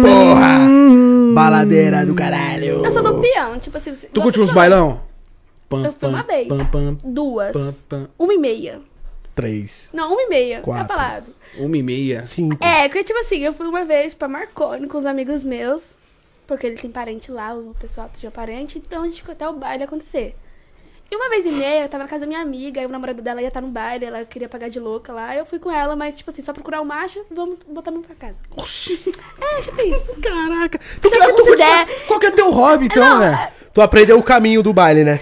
Porra! 0.02 0.68
Baladeira 1.34 2.06
do 2.06 2.14
caralho. 2.14 2.84
Eu 2.84 2.92
sou 2.92 3.02
do 3.02 3.20
peão, 3.20 3.58
tipo 3.58 3.76
assim. 3.76 3.92
Tu 4.12 4.20
curte 4.20 4.40
uns 4.40 4.52
bailão? 4.52 5.00
Pam, 5.68 5.84
Eu 5.84 5.92
fui 5.92 6.08
uma 6.08 6.24
pam, 6.24 6.26
vez. 6.34 6.48
Pam, 6.48 6.64
pam, 6.64 6.96
Duas. 7.04 7.52
pam, 7.52 7.74
pam. 7.88 8.08
Uma 8.18 8.32
e 8.32 8.38
meia. 8.38 8.80
Três. 9.38 9.88
Não, 9.92 10.12
uma 10.12 10.22
e 10.22 10.28
meia. 10.28 10.54
É 10.56 10.58
a 10.58 10.62
Quatro. 10.62 10.88
palavra. 10.88 11.24
Uma 11.56 11.76
e 11.76 11.82
meia. 11.82 12.24
Cinco. 12.24 12.58
É, 12.64 12.88
porque 12.88 13.04
tipo 13.04 13.20
assim, 13.20 13.38
eu 13.38 13.52
fui 13.52 13.68
uma 13.68 13.84
vez 13.84 14.12
pra 14.12 14.26
Marconi 14.26 14.88
com 14.88 14.98
os 14.98 15.06
amigos 15.06 15.44
meus, 15.44 15.96
porque 16.44 16.66
ele 16.66 16.74
tem 16.76 16.90
parente 16.90 17.30
lá, 17.30 17.54
o 17.54 17.72
pessoal 17.78 18.10
tinha 18.12 18.32
parente, 18.32 18.78
então 18.78 19.02
a 19.02 19.06
gente 19.06 19.18
ficou 19.20 19.32
até 19.32 19.48
o 19.48 19.52
baile 19.52 19.84
acontecer. 19.84 20.34
E 21.10 21.16
uma 21.16 21.30
vez 21.30 21.46
e 21.46 21.50
meia, 21.52 21.84
eu 21.84 21.88
tava 21.88 22.02
na 22.04 22.08
casa 22.10 22.22
da 22.22 22.26
minha 22.26 22.40
amiga, 22.40 22.80
aí 22.80 22.86
o 22.86 22.88
namorado 22.90 23.22
dela 23.22 23.40
ia 23.40 23.48
estar 23.48 23.60
no 23.62 23.68
baile, 23.68 24.04
ela 24.04 24.24
queria 24.26 24.48
pagar 24.48 24.68
de 24.68 24.78
louca 24.80 25.10
lá, 25.12 25.34
eu 25.36 25.46
fui 25.46 25.58
com 25.58 25.70
ela, 25.70 25.94
mas 25.96 26.18
tipo 26.18 26.30
assim, 26.30 26.42
só 26.42 26.52
procurar 26.52 26.80
o 26.82 26.84
macho, 26.84 27.24
vamos 27.30 27.60
botar 27.60 27.92
pra 27.92 28.14
casa. 28.16 28.38
É, 29.40 29.62
tipo 29.62 29.80
isso. 29.80 30.20
Caraca. 30.20 30.78
Tu, 31.00 31.08
Você 31.08 31.16
tu, 31.18 31.26
não 31.28 31.34
curte- 31.36 31.52
ideia. 31.52 31.86
Qual 32.06 32.18
que 32.20 32.26
é 32.26 32.30
teu 32.32 32.50
hobby, 32.50 32.86
então, 32.86 33.02
Não, 33.02 33.20
né? 33.20 33.52
Tu 33.72 33.80
aprendeu 33.80 34.18
o 34.18 34.22
caminho 34.22 34.62
do 34.62 34.72
baile, 34.74 35.04
né? 35.04 35.20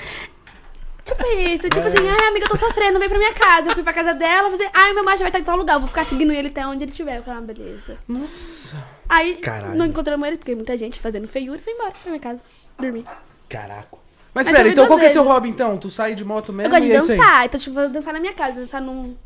Tipo 1.06 1.24
isso, 1.38 1.70
tipo 1.70 1.86
assim, 1.86 1.98
ai 2.08 2.28
amiga, 2.28 2.46
eu 2.46 2.48
tô 2.50 2.56
sofrendo, 2.56 2.98
vem 2.98 3.08
pra 3.08 3.16
minha 3.18 3.32
casa. 3.32 3.70
Eu 3.70 3.74
fui 3.74 3.82
pra 3.84 3.92
casa 3.92 4.12
dela, 4.12 4.50
falei, 4.50 4.68
ai, 4.74 4.92
meu 4.92 5.04
macho 5.04 5.18
vai 5.20 5.28
estar 5.28 5.38
em 5.38 5.44
tal 5.44 5.56
lugar, 5.56 5.74
eu 5.74 5.80
vou 5.80 5.88
ficar 5.88 6.04
seguindo 6.04 6.32
ele 6.32 6.48
até 6.48 6.66
onde 6.66 6.82
ele 6.82 6.90
estiver. 6.90 7.18
Eu 7.18 7.22
falei, 7.22 7.38
ah, 7.38 7.42
beleza. 7.42 7.96
Nossa. 8.08 8.76
Aí, 9.08 9.36
Caralho. 9.36 9.76
não 9.76 9.86
encontramos 9.86 10.26
ele, 10.26 10.36
porque 10.36 10.54
muita 10.56 10.76
gente 10.76 10.98
fazendo 10.98 11.28
feiura, 11.28 11.60
fui 11.62 11.72
embora 11.72 11.92
pra 11.92 12.10
minha 12.10 12.20
casa, 12.20 12.40
dormir. 12.78 13.04
Caraca. 13.48 13.88
Mas 14.34 14.46
Mas 14.46 14.48
pera, 14.48 14.58
eu 14.58 14.64
vi 14.64 14.70
então 14.72 14.84
duas 14.84 14.88
qual 14.88 14.98
que 14.98 15.04
é 15.06 15.08
seu 15.08 15.22
vezes. 15.22 15.34
hobby 15.34 15.48
então? 15.48 15.78
Tu 15.78 15.90
sai 15.90 16.14
de 16.14 16.24
moto 16.24 16.52
mesmo 16.52 16.66
Eu 16.66 16.70
gosto 16.76 16.82
de 16.86 16.88
e 16.92 16.94
é 16.94 16.98
isso 16.98 17.12
aí? 17.12 17.16
dançar, 17.18 17.46
então 17.46 17.60
tipo, 17.60 17.74
vou 17.74 17.88
dançar 17.88 18.12
na 18.12 18.20
minha 18.20 18.34
casa, 18.34 18.60
dançar 18.60 18.82
num. 18.82 19.16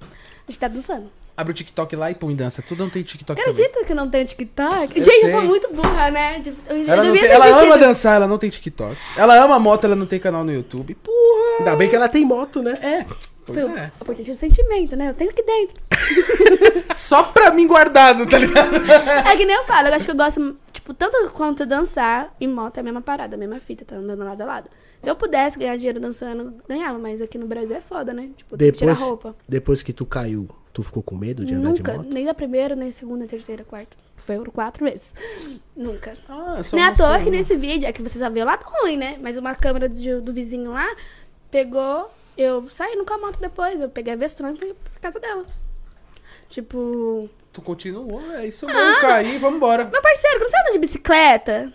A 0.00 0.04
gente 0.50 0.58
tá 0.58 0.66
dançando. 0.66 1.12
Abre 1.38 1.52
o 1.52 1.54
TikTok 1.54 1.94
lá 1.94 2.10
e 2.10 2.16
põe 2.16 2.34
dança. 2.34 2.60
Tu 2.66 2.74
não 2.74 2.90
tem 2.90 3.00
TikTok 3.04 3.40
também. 3.40 3.54
Acredita 3.54 3.84
que 3.84 3.92
eu 3.92 3.96
não 3.96 4.10
tenho 4.10 4.26
TikTok? 4.26 4.98
Eu 4.98 5.04
gente, 5.04 5.20
sei. 5.20 5.32
eu 5.32 5.38
sou 5.38 5.42
muito 5.48 5.72
burra, 5.72 6.10
né? 6.10 6.42
Eu, 6.68 6.84
Ela, 6.84 7.04
não 7.04 7.12
tem- 7.12 7.26
ela 7.26 7.62
ama 7.62 7.78
dançar, 7.78 8.16
ela 8.16 8.26
não 8.26 8.38
tem 8.38 8.50
TikTok. 8.50 8.96
Ela 9.16 9.44
ama 9.44 9.56
moto, 9.56 9.84
ela 9.84 9.94
não 9.94 10.04
tem 10.04 10.18
canal 10.18 10.42
no 10.42 10.52
YouTube. 10.52 10.96
Porra! 10.96 11.58
Ainda 11.60 11.76
bem 11.76 11.88
que 11.88 11.94
ela 11.94 12.08
tem 12.08 12.24
moto, 12.24 12.60
né? 12.60 12.72
É. 12.82 13.06
Pois 13.46 13.56
é. 13.56 13.92
é 14.28 14.32
o 14.32 14.34
sentimento, 14.34 14.96
né? 14.96 15.10
Eu 15.10 15.14
tenho 15.14 15.30
aqui 15.30 15.44
dentro. 15.44 15.76
Só 16.92 17.22
pra 17.22 17.52
mim 17.52 17.68
guardado, 17.68 18.26
tá 18.26 18.36
ligado? 18.36 18.74
É 19.24 19.36
que 19.36 19.44
nem 19.44 19.54
eu 19.54 19.62
falo, 19.62 19.86
eu 19.86 19.94
acho 19.94 20.06
que 20.06 20.10
eu 20.10 20.16
gosto, 20.16 20.56
tipo, 20.72 20.92
tanto 20.92 21.30
quanto 21.32 21.64
dançar 21.64 22.34
e 22.40 22.48
moto 22.48 22.78
é 22.78 22.80
a 22.80 22.82
mesma 22.82 23.00
parada, 23.00 23.36
a 23.36 23.38
mesma 23.38 23.60
fita, 23.60 23.84
tá 23.84 23.94
andando 23.94 24.24
lado 24.24 24.40
a 24.42 24.44
lado. 24.44 24.70
Se 25.00 25.08
eu 25.08 25.14
pudesse 25.14 25.56
ganhar 25.56 25.76
dinheiro 25.76 26.00
dançando, 26.00 26.54
ganhava, 26.68 26.98
mas 26.98 27.22
aqui 27.22 27.38
no 27.38 27.46
Brasil 27.46 27.76
é 27.76 27.80
foda, 27.80 28.12
né? 28.12 28.28
Tipo, 28.36 28.56
tem 28.56 28.72
que 28.72 28.78
tirar 28.78 28.92
Depois, 28.94 29.08
roupa. 29.08 29.36
depois 29.48 29.82
que 29.82 29.92
tu 29.92 30.04
caiu, 30.04 30.48
tu 30.78 30.82
ficou 30.84 31.02
com 31.02 31.16
medo 31.16 31.44
de 31.44 31.54
andar 31.54 31.70
Nunca, 31.70 31.90
de 31.92 31.98
moto? 31.98 32.08
nem 32.14 32.24
da 32.24 32.32
primeira, 32.32 32.76
nem 32.76 32.88
segunda, 32.92 33.26
terceira, 33.26 33.64
quarta. 33.64 33.96
Foram 34.16 34.44
quatro 34.44 34.84
vezes. 34.84 35.12
Nunca. 35.74 36.14
Ah, 36.28 36.60
Nem 36.72 36.84
à 36.84 36.94
toa 36.94 37.18
que 37.18 37.30
nesse 37.30 37.56
vídeo, 37.56 37.88
é 37.88 37.92
que 37.92 38.00
você 38.00 38.16
só 38.16 38.30
vê 38.30 38.42
o 38.42 38.44
lado 38.44 38.64
ruim, 38.64 38.96
né? 38.96 39.16
Mas 39.20 39.36
uma 39.36 39.54
câmera 39.56 39.88
do, 39.88 40.22
do 40.22 40.32
vizinho 40.32 40.70
lá 40.70 40.86
pegou. 41.50 42.08
Eu 42.36 42.68
saí 42.70 42.94
no 42.94 43.04
com 43.04 43.14
a 43.14 43.18
moto 43.18 43.40
depois. 43.40 43.80
Eu 43.80 43.88
peguei 43.88 44.12
a 44.12 44.16
Vestron 44.16 44.50
e 44.50 44.56
fui 44.56 44.72
pra 44.92 45.00
casa 45.00 45.18
dela. 45.18 45.44
Tipo. 46.48 47.28
Tu 47.52 47.60
continuou, 47.62 48.20
é 48.32 48.46
isso 48.46 48.66
Ah. 48.68 48.72
mesmo, 48.72 49.00
cair, 49.00 49.38
vambora. 49.40 49.84
Meu 49.86 50.00
parceiro, 50.02 50.38
quando 50.38 50.50
você 50.50 50.56
anda 50.60 50.72
de 50.72 50.78
bicicleta, 50.78 51.72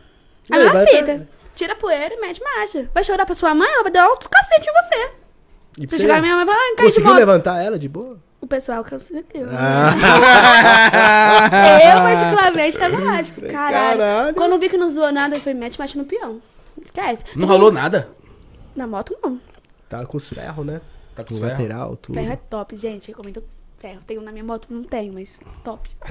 a 0.49 0.55
Ei, 0.57 0.63
mesma 0.63 0.73
vai 0.73 0.87
fita. 0.87 1.05
ter- 1.05 1.27
Tira 1.55 1.73
a 1.73 1.75
poeira 1.75 2.15
e 2.15 2.19
mete 2.19 2.41
marcha. 2.41 2.89
Vai 2.93 3.03
chorar 3.03 3.25
pra 3.27 3.35
sua 3.35 3.53
mãe, 3.53 3.69
ela 3.69 3.83
vai 3.83 3.91
dar 3.91 4.07
outro 4.09 4.27
cacete 4.29 4.67
em 4.67 4.73
você. 4.73 5.11
E 5.79 5.87
Se 5.89 6.01
chegar 6.01 6.15
na 6.15 6.21
minha 6.21 6.35
mãe, 6.35 6.45
vai 6.45 6.55
cair 6.55 6.75
de 6.75 6.81
Conseguiu 6.83 7.09
moto. 7.09 7.17
levantar 7.19 7.61
ela 7.61 7.77
de 7.77 7.87
boa? 7.89 8.17
O 8.43 8.47
pessoal 8.47 8.83
conseguiu. 8.83 9.23
Ah. 9.49 9.93
Eu, 11.79 12.01
particularmente, 12.01 12.77
tava 12.77 12.99
lá, 12.99 13.23
tipo, 13.23 13.39
caralho. 13.39 13.99
Caralho. 13.99 14.35
Quando 14.35 14.51
eu 14.51 14.59
vi 14.59 14.67
que 14.67 14.75
não 14.75 14.89
zoou 14.89 15.13
nada, 15.13 15.37
eu 15.37 15.39
falei, 15.39 15.57
mete 15.57 15.79
marcha 15.79 15.97
no 15.97 16.03
peão. 16.03 16.41
Esquece. 16.83 17.23
Não 17.37 17.47
rolou 17.47 17.71
nada? 17.71 18.09
Na 18.75 18.85
moto, 18.85 19.17
não. 19.23 19.39
Tá 19.87 20.05
com 20.05 20.17
os 20.17 20.27
ferros, 20.27 20.65
né? 20.65 20.81
Tá 21.15 21.23
com 21.23 21.33
os 21.33 21.39
lateral, 21.39 21.95
tudo. 21.95 22.15
Ferro 22.15 22.33
é 22.33 22.35
top, 22.35 22.75
gente. 22.75 23.07
Recomendo 23.07 23.41
ferro. 23.83 23.99
Tenho 24.07 24.21
na 24.21 24.31
minha 24.31 24.43
moto, 24.45 24.67
não 24.69 24.81
tenho, 24.81 25.11
mas 25.13 25.37
top. 25.63 25.89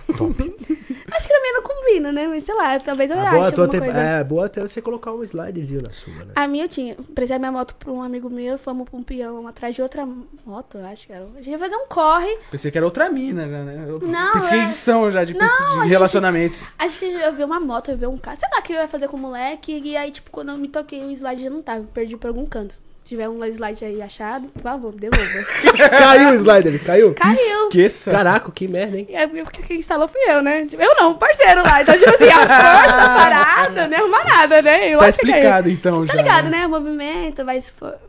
Acho 1.14 1.28
que 1.28 1.34
também 1.34 1.52
não 1.54 1.62
combina, 1.62 2.12
né? 2.12 2.26
Mas 2.28 2.44
sei 2.44 2.54
lá, 2.54 2.78
talvez 2.78 3.10
eu 3.10 3.18
A 3.18 3.30
ache 3.30 3.46
alguma 3.46 3.68
tem- 3.68 3.80
coisa. 3.80 3.98
É, 3.98 4.24
boa 4.24 4.46
até 4.46 4.60
você 4.60 4.80
colocar 4.82 5.12
um 5.12 5.24
sliderzinho 5.24 5.82
na 5.82 5.90
sua, 5.92 6.12
né? 6.24 6.32
A 6.34 6.46
minha 6.46 6.64
eu 6.64 6.68
tinha. 6.68 6.96
Prestei 7.14 7.38
minha 7.38 7.50
moto 7.52 7.74
pra 7.76 7.90
um 7.90 8.02
amigo 8.02 8.28
meu, 8.28 8.58
fomos 8.58 8.88
pra 8.88 8.98
um 8.98 9.02
peão 9.02 9.46
atrás 9.48 9.74
de 9.74 9.80
outra 9.82 10.06
moto, 10.46 10.78
eu 10.78 10.86
acho 10.86 11.06
que 11.06 11.12
era. 11.12 11.24
A 11.24 11.36
gente 11.38 11.50
ia 11.50 11.58
fazer 11.58 11.76
um 11.76 11.86
corre. 11.86 12.36
Pensei 12.50 12.70
que 12.70 12.76
era 12.78 12.86
outra 12.86 13.08
mina, 13.10 13.46
né? 13.46 13.86
Eu 13.88 13.98
Não, 14.00 14.32
Pensei 14.34 14.58
é- 14.58 14.62
em 14.62 14.64
edição 14.66 15.10
já 15.10 15.24
de, 15.24 15.32
Não, 15.34 15.40
de 15.46 15.52
a 15.52 15.80
gente- 15.80 15.88
relacionamentos. 15.88 16.68
Acho 16.78 16.98
que 16.98 17.06
eu 17.06 17.32
vi 17.34 17.44
uma 17.44 17.58
moto, 17.60 17.90
eu 17.90 17.96
vi 17.96 18.06
um 18.06 18.18
carro. 18.18 18.36
Sei 18.38 18.48
lá 18.52 18.58
o 18.58 18.62
que 18.62 18.72
eu 18.72 18.80
ia 18.80 18.88
fazer 18.88 19.08
com 19.08 19.16
o 19.16 19.20
moleque. 19.20 19.80
E 19.84 19.96
aí, 19.96 20.10
tipo, 20.10 20.30
quando 20.30 20.50
eu 20.50 20.58
me 20.58 20.68
toquei, 20.68 21.02
o 21.04 21.10
slide 21.10 21.42
já 21.44 21.50
não 21.50 21.62
tava. 21.62 21.80
eu 21.80 21.84
Perdi 21.86 22.16
por 22.16 22.28
algum 22.28 22.46
canto. 22.46 22.76
Se 23.12 23.16
tiver 23.18 23.28
um 23.28 23.44
slide 23.44 23.84
aí 23.84 24.00
achado, 24.00 24.48
por 24.48 24.62
favor, 24.62 24.94
devolva. 24.94 25.44
caiu 25.90 26.30
o 26.30 26.34
slider, 26.36 26.82
caiu? 26.82 27.12
Caiu. 27.12 27.64
Esqueça. 27.68 28.10
Caraca, 28.10 28.50
que 28.50 28.66
merda, 28.66 28.96
hein? 28.96 29.06
Aí, 29.14 29.28
porque 29.44 29.60
quem 29.60 29.78
instalou 29.80 30.08
fui 30.08 30.18
eu, 30.28 30.40
né? 30.40 30.64
Tipo, 30.64 30.82
eu 30.82 30.94
não, 30.94 31.12
parceiro 31.12 31.62
lá. 31.62 31.82
Então, 31.82 31.94
tipo 31.98 32.08
assim, 32.08 32.30
a 32.30 32.38
força 32.38 32.96
da 32.96 33.08
parada 33.14 33.86
não 33.88 33.98
arruma 33.98 34.24
nada, 34.24 34.62
né? 34.62 34.88
E 34.88 34.92
Tá 34.94 34.98
caiu. 35.00 35.08
explicado 35.10 35.68
então 35.68 36.06
Tá 36.06 36.14
já. 36.14 36.22
ligado, 36.22 36.48
né? 36.48 36.66
O 36.66 36.70
movimento 36.70 37.44
vai, 37.44 37.62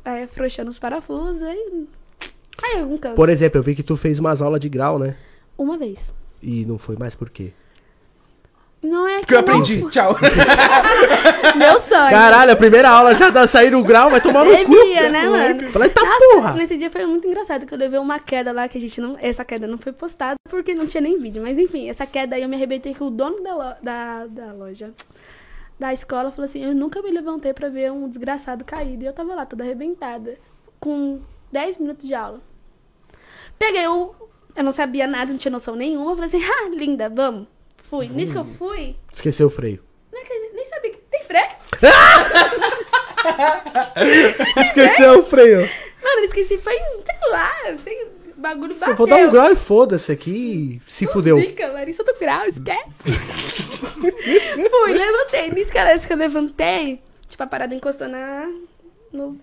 vai 0.06 0.24
afrouxando 0.24 0.70
os 0.70 0.80
parafusos 0.80 1.44
aí. 1.44 1.86
Caiu 2.56 2.90
um 2.90 2.98
canto. 2.98 3.16
Por 3.16 3.28
exemplo, 3.28 3.60
eu 3.60 3.64
vi 3.64 3.76
que 3.76 3.84
tu 3.84 3.98
fez 3.98 4.20
umas 4.20 4.42
aulas 4.42 4.62
de 4.62 4.70
grau, 4.70 4.98
né? 4.98 5.18
Uma 5.58 5.78
vez. 5.78 6.16
E 6.42 6.66
não 6.66 6.78
foi 6.78 6.96
mais 6.96 7.14
por 7.14 7.30
quê? 7.30 7.52
Não 8.84 9.08
é 9.08 9.22
que 9.22 9.28
Porque 9.28 9.36
eu 9.36 9.42
não- 9.42 9.48
aprendi. 9.62 9.90
Tchau. 9.90 10.16
Meu 11.56 11.80
sonho. 11.80 12.10
Caralho, 12.10 12.52
a 12.52 12.56
primeira 12.56 12.90
aula 12.90 13.16
já 13.16 13.32
tá 13.32 13.48
saindo 13.48 13.78
o 13.80 13.84
grau, 13.84 14.10
vai 14.10 14.20
tomar 14.20 14.44
no 14.44 14.52
cu. 14.52 14.58
Devia, 14.58 15.10
né, 15.10 15.28
mano? 15.30 15.70
Falei, 15.70 15.90
tá 15.90 16.02
Nossa, 16.04 16.20
porra! 16.36 16.54
nesse 16.54 16.78
dia 16.78 16.92
foi 16.92 17.06
muito 17.06 17.26
engraçado, 17.26 17.66
que 17.66 17.74
eu 17.74 17.78
levei 17.78 17.98
uma 18.00 18.20
queda 18.20 18.52
lá 18.52 18.68
que 18.68 18.78
a 18.78 18.82
gente 18.82 19.00
não. 19.00 19.18
Essa 19.22 19.46
queda 19.46 19.68
não 19.68 19.78
foi 19.78 19.94
postada 19.94 20.36
porque 20.50 20.74
não 20.74 20.86
tinha 20.86 21.00
nem 21.02 21.18
vídeo. 21.18 21.42
Mas 21.42 21.58
enfim, 21.58 21.90
essa 21.90 22.06
queda 22.06 22.36
aí 22.36 22.44
eu 22.44 22.50
me 22.50 22.56
arrebentei 22.58 22.94
com 22.94 23.06
o 23.06 23.10
dono 23.12 23.42
da, 23.42 23.56
lo- 23.56 23.76
da, 23.82 24.26
da 24.28 24.52
loja. 24.54 24.92
Da 25.80 25.94
escola 25.94 26.30
falou 26.30 26.46
assim: 26.46 26.64
Eu 26.64 26.76
nunca 26.76 27.02
me 27.02 27.10
levantei 27.10 27.54
pra 27.54 27.70
ver 27.70 27.92
um 27.92 28.08
desgraçado 28.10 28.66
caído. 28.66 29.04
E 29.04 29.08
eu 29.08 29.14
tava 29.14 29.34
lá, 29.34 29.46
toda 29.46 29.64
arrebentada. 29.64 30.38
Com 30.80 31.22
10 31.52 31.78
minutos 31.78 32.06
de 32.08 32.14
aula. 32.14 32.42
Peguei 33.58 33.88
o. 33.88 34.14
Eu 34.56 34.64
não 34.64 34.72
sabia 34.72 35.08
nada, 35.08 35.32
não 35.32 35.38
tinha 35.38 35.52
noção 35.52 35.76
nenhuma. 35.76 36.12
Eu 36.12 36.16
falei 36.16 36.28
assim: 36.30 36.44
Ah, 36.44 36.70
linda, 36.70 37.10
vamos. 37.10 37.48
Fui. 37.94 38.10
Nisso 38.10 38.32
que 38.32 38.40
eu 38.40 38.44
fui, 38.44 38.96
Esqueceu 39.14 39.46
o 39.46 39.50
freio. 39.52 39.80
nem 40.12 40.66
sabia 40.66 40.90
que. 40.90 40.98
Tem 40.98 41.24
freio? 41.26 41.46
Esqueceu 44.66 45.20
o 45.20 45.24
freio. 45.24 45.60
Mano, 45.60 46.22
eu 46.22 46.26
esqueci, 46.26 46.58
foi, 46.58 46.74
sei 46.74 47.30
lá, 47.30 47.52
assim, 47.68 47.96
bagulho 48.36 48.74
bateu. 48.74 48.96
Vou 48.96 49.06
dar 49.06 49.18
um 49.18 49.30
grau 49.30 49.52
e 49.52 49.56
foda-se 49.56 50.12
aqui. 50.12 50.82
Se 50.88 51.06
fudeu. 51.06 51.38
Zica, 51.38 51.68
Larissa 51.68 52.04
do 52.04 52.18
grau, 52.18 52.48
esquece. 52.48 52.98
Fui, 54.02 54.94
levantei. 54.94 55.52
Nisso 55.52 55.72
que 55.72 56.14
eu 56.14 56.18
levantei, 56.18 57.00
tipo, 57.30 57.44
a 57.44 57.48
parada 57.48 57.76
encostou 57.76 58.10
na, 58.10 58.52
no, 59.12 59.40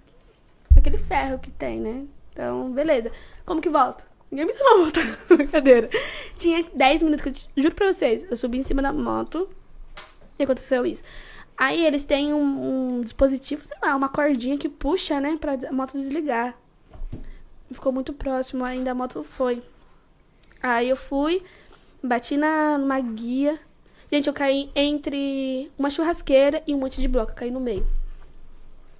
naquele 0.75 0.99
ferro 0.99 1.39
que 1.39 1.53
tem, 1.53 1.79
né? 1.79 2.03
Então, 2.33 2.69
beleza. 2.73 3.13
Como 3.47 3.61
que 3.61 3.69
volta? 3.69 4.10
Ninguém 4.31 4.47
me 4.47 4.53
ensinou 4.53 4.75
a 4.75 4.79
voltar 4.79 5.05
na 5.37 5.47
cadeira. 5.47 5.91
Tinha 6.39 6.65
10 6.73 7.03
minutos 7.03 7.23
que 7.23 7.59
eu 7.59 7.63
juro 7.63 7.75
pra 7.75 7.93
vocês, 7.93 8.25
eu 8.31 8.37
subi 8.37 8.59
em 8.59 8.63
cima 8.63 8.81
da 8.81 8.93
moto 8.93 9.49
e 10.39 10.43
aconteceu 10.43 10.87
isso. 10.87 11.03
Aí 11.57 11.85
eles 11.85 12.05
têm 12.05 12.33
um, 12.33 12.99
um 12.99 13.01
dispositivo, 13.03 13.65
sei 13.65 13.77
lá, 13.83 13.95
uma 13.95 14.09
cordinha 14.09 14.57
que 14.57 14.69
puxa, 14.69 15.21
né, 15.21 15.37
pra 15.39 15.59
a 15.69 15.73
moto 15.73 15.99
desligar. 15.99 16.57
Ficou 17.71 17.93
muito 17.93 18.13
próximo, 18.13 18.65
ainda 18.65 18.93
a 18.93 18.95
moto 18.95 19.23
foi. 19.23 19.63
Aí 20.63 20.89
eu 20.89 20.97
fui, 20.97 21.43
bati 22.03 22.37
na, 22.37 22.79
numa 22.79 22.99
guia. 23.01 23.59
Gente, 24.11 24.27
eu 24.27 24.33
caí 24.33 24.71
entre 24.75 25.71
uma 25.79 25.91
churrasqueira 25.91 26.63
e 26.67 26.75
um 26.75 26.79
monte 26.79 27.01
de 27.01 27.09
bloco. 27.09 27.33
Eu 27.33 27.37
caí 27.37 27.51
no 27.51 27.61
meio. 27.61 27.87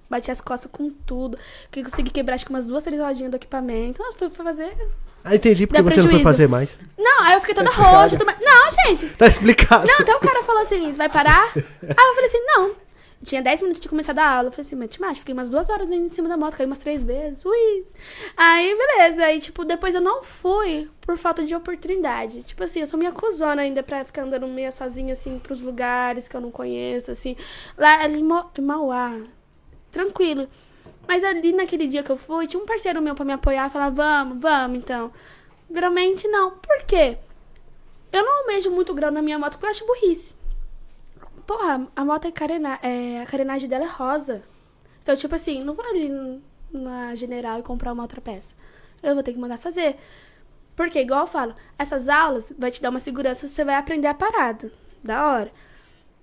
Bati 0.09 0.31
as 0.31 0.39
costas 0.39 0.71
com 0.71 0.89
tudo. 0.89 1.37
Que 1.69 1.83
consegui 1.83 2.11
quebrar 2.11 2.35
acho 2.35 2.45
que 2.45 2.51
umas 2.51 2.67
duas, 2.67 2.83
três 2.83 3.01
rodinhas 3.01 3.31
do 3.31 3.35
equipamento. 3.35 4.01
Fui, 4.13 4.29
fui 4.29 4.45
fazer. 4.45 4.75
Ah, 5.23 5.35
entendi 5.35 5.67
porque 5.67 5.81
Dá 5.81 5.89
você 5.89 6.01
não 6.01 6.09
foi 6.09 6.23
fazer 6.23 6.47
mais. 6.47 6.75
Não, 6.97 7.23
aí 7.23 7.33
eu 7.33 7.39
fiquei 7.39 7.55
toda 7.55 7.69
explicado. 7.69 7.97
roxa. 7.97 8.17
Toda... 8.17 8.37
Não, 8.41 8.71
gente. 8.71 9.07
Tá 9.15 9.27
explicado. 9.27 9.87
Não, 9.87 9.95
até 9.99 10.15
o 10.15 10.19
cara 10.19 10.43
falou 10.43 10.61
assim: 10.63 10.91
vai 10.93 11.09
parar? 11.09 11.51
Aí 11.55 12.07
eu 12.07 12.15
falei 12.15 12.25
assim: 12.25 12.43
não. 12.45 12.75
Tinha 13.23 13.41
10 13.41 13.61
minutos 13.61 13.79
de 13.79 13.87
começar 13.87 14.17
a 14.17 14.29
aula. 14.37 14.47
Eu 14.47 14.51
falei 14.51 14.65
assim, 14.65 14.75
mete 14.75 14.99
macho, 14.99 15.19
fiquei 15.19 15.33
umas 15.33 15.47
duas 15.47 15.69
horas 15.69 15.87
em 15.91 16.09
cima 16.09 16.27
da 16.27 16.35
moto, 16.35 16.57
caí 16.57 16.65
umas 16.65 16.79
três 16.79 17.03
vezes. 17.03 17.45
Ui. 17.45 17.85
Aí, 18.35 18.75
beleza. 18.75 19.23
Aí, 19.23 19.39
tipo, 19.39 19.63
depois 19.63 19.93
eu 19.93 20.01
não 20.01 20.23
fui 20.23 20.89
por 21.01 21.15
falta 21.17 21.43
de 21.43 21.53
oportunidade. 21.53 22.41
Tipo 22.41 22.63
assim, 22.63 22.79
eu 22.79 22.87
sou 22.87 22.97
minha 22.97 23.11
cuzona 23.11 23.61
ainda 23.61 23.83
pra 23.83 24.03
ficar 24.03 24.23
andando 24.23 24.47
meio 24.47 24.71
sozinha, 24.71 25.13
assim, 25.13 25.37
pros 25.37 25.61
lugares 25.61 26.27
que 26.27 26.35
eu 26.35 26.41
não 26.41 26.49
conheço, 26.49 27.11
assim. 27.11 27.35
Lá 27.77 28.07
em 28.07 28.23
Mauá. 28.59 29.19
Tranquilo. 29.91 30.47
Mas 31.11 31.25
ali 31.25 31.51
naquele 31.51 31.87
dia 31.87 32.03
que 32.03 32.09
eu 32.09 32.15
fui, 32.15 32.47
tinha 32.47 32.63
um 32.63 32.65
parceiro 32.65 33.01
meu 33.01 33.13
pra 33.13 33.25
me 33.25 33.33
apoiar, 33.33 33.69
falar, 33.69 33.89
vamos, 33.89 34.39
vamos, 34.39 34.77
então. 34.77 35.11
Geralmente 35.69 36.25
não. 36.25 36.51
Por 36.51 36.85
quê? 36.87 37.17
Eu 38.13 38.23
não 38.23 38.39
almejo 38.39 38.71
muito 38.71 38.93
grau 38.93 39.11
na 39.11 39.21
minha 39.21 39.37
moto, 39.37 39.55
porque 39.55 39.65
eu 39.65 39.69
acho 39.71 39.85
burrice. 39.85 40.33
Porra, 41.45 41.85
a 41.93 42.05
moto 42.05 42.29
é, 42.29 42.31
carena, 42.31 42.79
é 42.81 43.21
a 43.21 43.25
carenagem 43.25 43.67
dela 43.67 43.83
é 43.83 43.87
rosa. 43.89 44.41
Então, 45.01 45.13
tipo 45.13 45.35
assim, 45.35 45.61
não 45.61 45.73
vou 45.73 45.85
ali 45.85 46.41
na 46.71 47.13
general 47.13 47.59
e 47.59 47.63
comprar 47.63 47.91
uma 47.91 48.03
outra 48.03 48.21
peça. 48.21 48.55
Eu 49.03 49.13
vou 49.13 49.21
ter 49.21 49.33
que 49.33 49.39
mandar 49.39 49.57
fazer. 49.57 49.97
Porque, 50.77 51.01
igual 51.01 51.23
eu 51.23 51.27
falo, 51.27 51.53
essas 51.77 52.07
aulas 52.07 52.53
vai 52.57 52.71
te 52.71 52.81
dar 52.81 52.89
uma 52.89 53.01
segurança, 53.01 53.49
você 53.49 53.65
vai 53.65 53.75
aprender 53.75 54.07
a 54.07 54.13
parada. 54.13 54.71
Da 55.03 55.27
hora. 55.27 55.51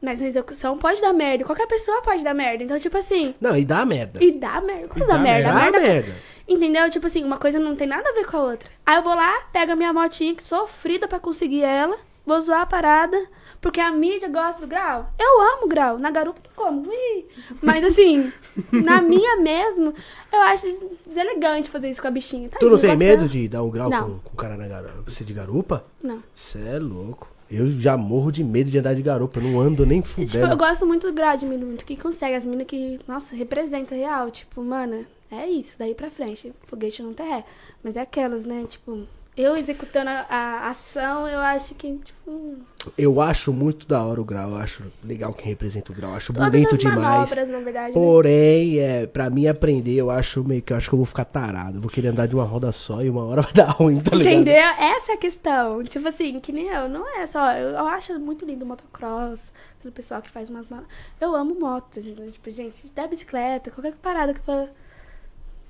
Mas 0.00 0.20
na 0.20 0.26
execução 0.28 0.78
pode 0.78 1.00
dar 1.00 1.12
merda. 1.12 1.44
Qualquer 1.44 1.66
pessoa 1.66 2.00
pode 2.02 2.22
dar 2.22 2.34
merda. 2.34 2.62
Então, 2.62 2.78
tipo 2.78 2.96
assim. 2.96 3.34
Não, 3.40 3.56
e 3.56 3.64
dá 3.64 3.84
merda. 3.84 4.22
E 4.22 4.30
dá 4.32 4.60
merda. 4.60 4.88
Coisa 4.88 5.06
dá 5.08 5.14
dá 5.14 5.18
merda. 5.18 5.48
Dá 5.52 5.54
merda. 5.60 5.80
merda. 5.80 6.14
Entendeu? 6.46 6.88
Tipo 6.88 7.06
assim, 7.08 7.24
uma 7.24 7.36
coisa 7.36 7.58
não 7.58 7.74
tem 7.76 7.86
nada 7.86 8.08
a 8.08 8.12
ver 8.12 8.24
com 8.26 8.36
a 8.36 8.42
outra. 8.42 8.70
Aí 8.86 8.96
eu 8.96 9.02
vou 9.02 9.14
lá, 9.14 9.32
pego 9.52 9.72
a 9.72 9.76
minha 9.76 9.92
motinha, 9.92 10.34
que 10.34 10.42
sofrida 10.42 11.06
pra 11.08 11.18
conseguir 11.20 11.62
ela, 11.62 11.96
vou 12.24 12.40
zoar 12.40 12.60
a 12.62 12.66
parada, 12.66 13.20
porque 13.60 13.80
a 13.80 13.90
mídia 13.90 14.28
gosta 14.28 14.60
do 14.60 14.66
grau. 14.66 15.12
Eu 15.18 15.40
amo 15.56 15.68
grau. 15.68 15.98
Na 15.98 16.10
garupa 16.10 16.40
tem 16.40 16.52
como. 16.54 16.88
Ui. 16.88 17.26
Mas 17.60 17.84
assim, 17.84 18.32
na 18.72 19.02
minha 19.02 19.36
mesmo, 19.40 19.92
eu 20.32 20.40
acho 20.42 20.62
des- 20.64 20.86
deselegante 21.06 21.68
fazer 21.68 21.90
isso 21.90 22.00
com 22.00 22.08
a 22.08 22.10
bichinha. 22.12 22.48
Tu 22.58 22.70
não 22.70 22.78
tem 22.78 22.96
medo 22.96 23.16
dela. 23.16 23.28
de 23.28 23.48
dar 23.48 23.62
um 23.62 23.68
grau 23.70 23.90
com, 23.90 24.18
com 24.20 24.32
o 24.32 24.36
cara 24.36 24.56
na 24.56 24.66
garupa? 24.68 25.02
Você 25.10 25.24
de 25.24 25.34
garupa? 25.34 25.84
Não. 26.02 26.22
Você 26.32 26.58
é 26.66 26.78
louco. 26.78 27.28
Eu 27.50 27.80
já 27.80 27.96
morro 27.96 28.30
de 28.30 28.44
medo 28.44 28.70
de 28.70 28.78
andar 28.78 28.94
de 28.94 29.02
garupa. 29.02 29.38
Eu 29.40 29.44
não 29.44 29.60
ando 29.60 29.86
nem 29.86 30.02
Tipo, 30.02 30.20
eu 30.20 30.26
fudendo. 30.26 30.56
gosto 30.56 30.84
muito 30.86 31.06
do 31.06 31.12
grau, 31.12 31.30
admiro 31.30 31.64
muito 31.66 31.84
quem 31.84 31.96
consegue. 31.96 32.34
As 32.34 32.44
minas 32.44 32.66
que, 32.66 32.98
nossa, 33.08 33.34
representa 33.34 33.94
real. 33.94 34.30
Tipo, 34.30 34.62
mano, 34.62 35.06
é 35.30 35.46
isso, 35.48 35.76
daí 35.78 35.94
pra 35.94 36.10
frente. 36.10 36.52
Foguete 36.66 37.02
não 37.02 37.14
tem 37.14 37.26
ré. 37.28 37.44
Mas 37.82 37.96
é 37.96 38.00
aquelas, 38.02 38.44
né? 38.44 38.64
Tipo, 38.68 39.06
eu 39.36 39.56
executando 39.56 40.10
a, 40.10 40.26
a 40.28 40.68
ação, 40.68 41.26
eu 41.28 41.38
acho 41.40 41.74
que, 41.74 41.96
tipo, 42.04 42.56
hum, 42.88 42.92
Eu 42.98 43.20
acho 43.20 43.52
muito 43.52 43.86
da 43.86 44.02
hora 44.02 44.20
o 44.20 44.24
grau. 44.24 44.50
Eu 44.50 44.56
acho 44.56 44.82
legal 45.04 45.32
quem 45.32 45.46
representa 45.46 45.92
o 45.92 45.94
grau. 45.94 46.10
Eu 46.12 46.16
acho 46.16 46.32
todas 46.32 46.50
bonito 46.50 46.74
as 46.74 46.78
demais. 46.78 46.98
manobras, 46.98 47.48
na 47.48 47.58
verdade. 47.58 47.86
né? 47.88 47.92
Porém, 47.92 48.78
é, 48.78 49.06
pra 49.06 49.30
mim 49.30 49.46
aprender, 49.46 49.94
eu 49.94 50.10
acho 50.10 50.42
meio 50.44 50.62
que 50.62 50.72
eu 50.72 50.76
acho 50.76 50.88
que 50.88 50.94
eu 50.94 50.98
vou 50.98 51.06
ficar 51.06 51.24
tarado. 51.24 51.78
Eu 51.78 51.80
vou 51.80 51.90
querer 51.90 52.08
andar 52.08 52.26
de 52.26 52.34
uma 52.34 52.44
roda 52.44 52.72
só 52.72 53.02
e 53.02 53.10
uma 53.10 53.24
hora 53.24 53.42
vai 53.42 53.52
dar 53.52 53.70
ruim, 53.70 53.98
tá 54.00 54.16
ligado? 54.16 54.32
Entendeu? 54.34 54.54
Essa 54.54 55.12
é 55.12 55.14
a 55.14 55.18
questão. 55.18 55.82
Tipo 55.84 56.08
assim, 56.08 56.38
que 56.40 56.52
nem 56.52 56.66
eu. 56.68 56.88
Não 56.88 57.06
é 57.18 57.26
só. 57.26 57.52
Eu, 57.52 57.70
eu 57.70 57.86
acho 57.88 58.18
muito 58.18 58.44
lindo 58.44 58.64
o 58.64 58.68
motocross. 58.68 59.52
Aquele 59.78 59.92
pessoal 59.92 60.20
que 60.20 60.30
faz 60.30 60.50
umas 60.50 60.68
malas. 60.68 60.86
Eu 61.20 61.34
amo 61.34 61.54
moto. 61.58 62.00
Tipo, 62.00 62.50
gente, 62.50 62.86
até 62.86 63.06
bicicleta, 63.06 63.70
qualquer 63.70 63.94
parada 63.94 64.34
que 64.34 64.40
for 64.40 64.68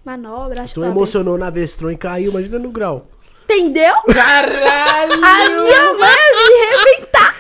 manobra. 0.04 0.62
Acho 0.62 0.74
Tu 0.74 0.84
emocionou 0.84 1.36
na 1.36 1.50
Vestron 1.50 1.90
e 1.90 1.96
caiu, 1.96 2.30
imagina 2.30 2.58
no 2.58 2.70
grau. 2.70 3.06
Entendeu? 3.48 3.94
Caralho! 4.12 5.24
A 5.24 5.48
minha 5.48 5.94
mãe 5.94 6.10
ia 6.34 6.50
me 6.50 6.76
arrebentar. 6.76 7.34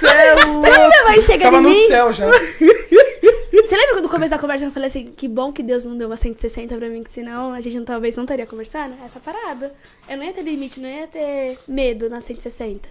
Sabe 0.00 0.46
minha 0.46 1.04
mãe 1.04 1.20
chega 1.20 1.44
Tava 1.44 1.60
no 1.60 1.68
mim? 1.68 1.88
céu 1.88 2.10
já. 2.10 2.26
Você 2.30 3.76
lembra 3.76 3.94
quando 3.96 4.08
começou 4.08 4.36
a 4.36 4.38
conversa 4.38 4.64
eu 4.64 4.70
falei 4.70 4.88
assim, 4.88 5.12
que 5.14 5.28
bom 5.28 5.52
que 5.52 5.62
Deus 5.62 5.84
não 5.84 5.96
deu 5.98 6.08
uma 6.08 6.16
160 6.16 6.74
pra 6.74 6.88
mim, 6.88 7.02
que 7.02 7.12
senão 7.12 7.52
a 7.52 7.60
gente 7.60 7.76
não, 7.76 7.84
talvez 7.84 8.16
não 8.16 8.24
estaria 8.24 8.46
conversando? 8.46 8.94
Essa 9.04 9.20
parada. 9.20 9.74
Eu 10.08 10.16
não 10.16 10.24
ia 10.24 10.32
ter 10.32 10.42
limite, 10.42 10.80
não 10.80 10.88
ia 10.88 11.06
ter 11.06 11.58
medo 11.68 12.08
na 12.08 12.22
160. 12.22 12.88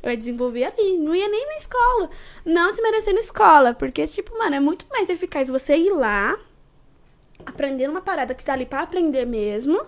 Eu 0.00 0.10
ia 0.10 0.16
desenvolver 0.16 0.64
ali, 0.64 0.96
não 0.96 1.12
ia 1.12 1.28
nem 1.28 1.44
na 1.46 1.56
escola. 1.56 2.08
Não 2.44 2.70
desmerecendo 2.70 3.18
escola, 3.18 3.74
porque, 3.74 4.06
tipo, 4.06 4.38
mano, 4.38 4.54
é 4.54 4.60
muito 4.60 4.86
mais 4.90 5.08
eficaz 5.08 5.48
você 5.48 5.76
ir 5.76 5.90
lá, 5.90 6.38
aprender 7.44 7.88
uma 7.88 8.00
parada 8.00 8.32
que 8.32 8.44
tá 8.44 8.52
ali 8.52 8.64
pra 8.64 8.82
aprender 8.82 9.26
mesmo, 9.26 9.80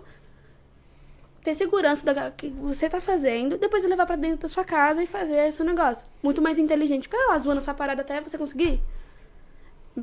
ter 1.43 1.55
segurança 1.55 2.05
do 2.05 2.33
que 2.33 2.49
você 2.49 2.89
tá 2.89 3.01
fazendo, 3.01 3.57
depois 3.57 3.85
levar 3.85 4.07
pra 4.07 4.17
dentro 4.17 4.41
da 4.41 4.49
sua 4.49 4.65
casa 4.65 5.03
e 5.03 5.07
fazer 5.07 5.53
seu 5.53 5.65
negócio. 5.65 6.07
Muito 6.23 6.43
mais 6.43 6.59
inteligente. 6.59 7.05
Fica 7.05 7.17
lá 7.29 7.39
zoando 7.39 7.61
sua 7.61 7.75
parada 7.75 8.03
até 8.03 8.21
você 8.21 8.37
conseguir. 8.37 8.81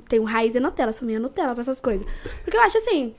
Tem 0.09 0.19
um 0.19 0.23
raiz 0.23 0.55
e 0.55 0.59
Nutella, 0.59 0.91
sou 0.91 1.05
meio 1.07 1.19
Nutella 1.19 1.53
pra 1.53 1.61
essas 1.61 1.79
coisas. 1.79 2.05
Porque 2.43 2.57
eu 2.57 2.61
acho 2.61 2.77
assim, 2.77 3.15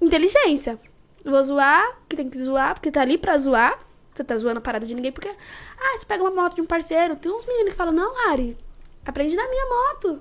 inteligência. 0.00 0.78
Vou 1.24 1.42
zoar, 1.42 1.98
que 2.08 2.16
tem 2.16 2.28
que 2.28 2.38
zoar, 2.38 2.74
porque 2.74 2.90
tá 2.90 3.00
ali 3.00 3.16
pra 3.16 3.38
zoar. 3.38 3.78
Você 4.12 4.22
tá 4.22 4.36
zoando 4.36 4.58
a 4.58 4.60
parada 4.60 4.86
de 4.86 4.94
ninguém, 4.94 5.10
porque. 5.10 5.28
Ah, 5.28 5.98
você 5.98 6.06
pega 6.06 6.22
uma 6.22 6.30
moto 6.30 6.54
de 6.54 6.60
um 6.60 6.66
parceiro. 6.66 7.16
Tem 7.16 7.32
uns 7.32 7.46
meninos 7.46 7.70
que 7.70 7.76
falam, 7.76 7.92
não, 7.92 8.14
Lari, 8.14 8.56
aprende 9.04 9.34
na 9.34 9.48
minha 9.48 9.64
moto. 9.66 10.20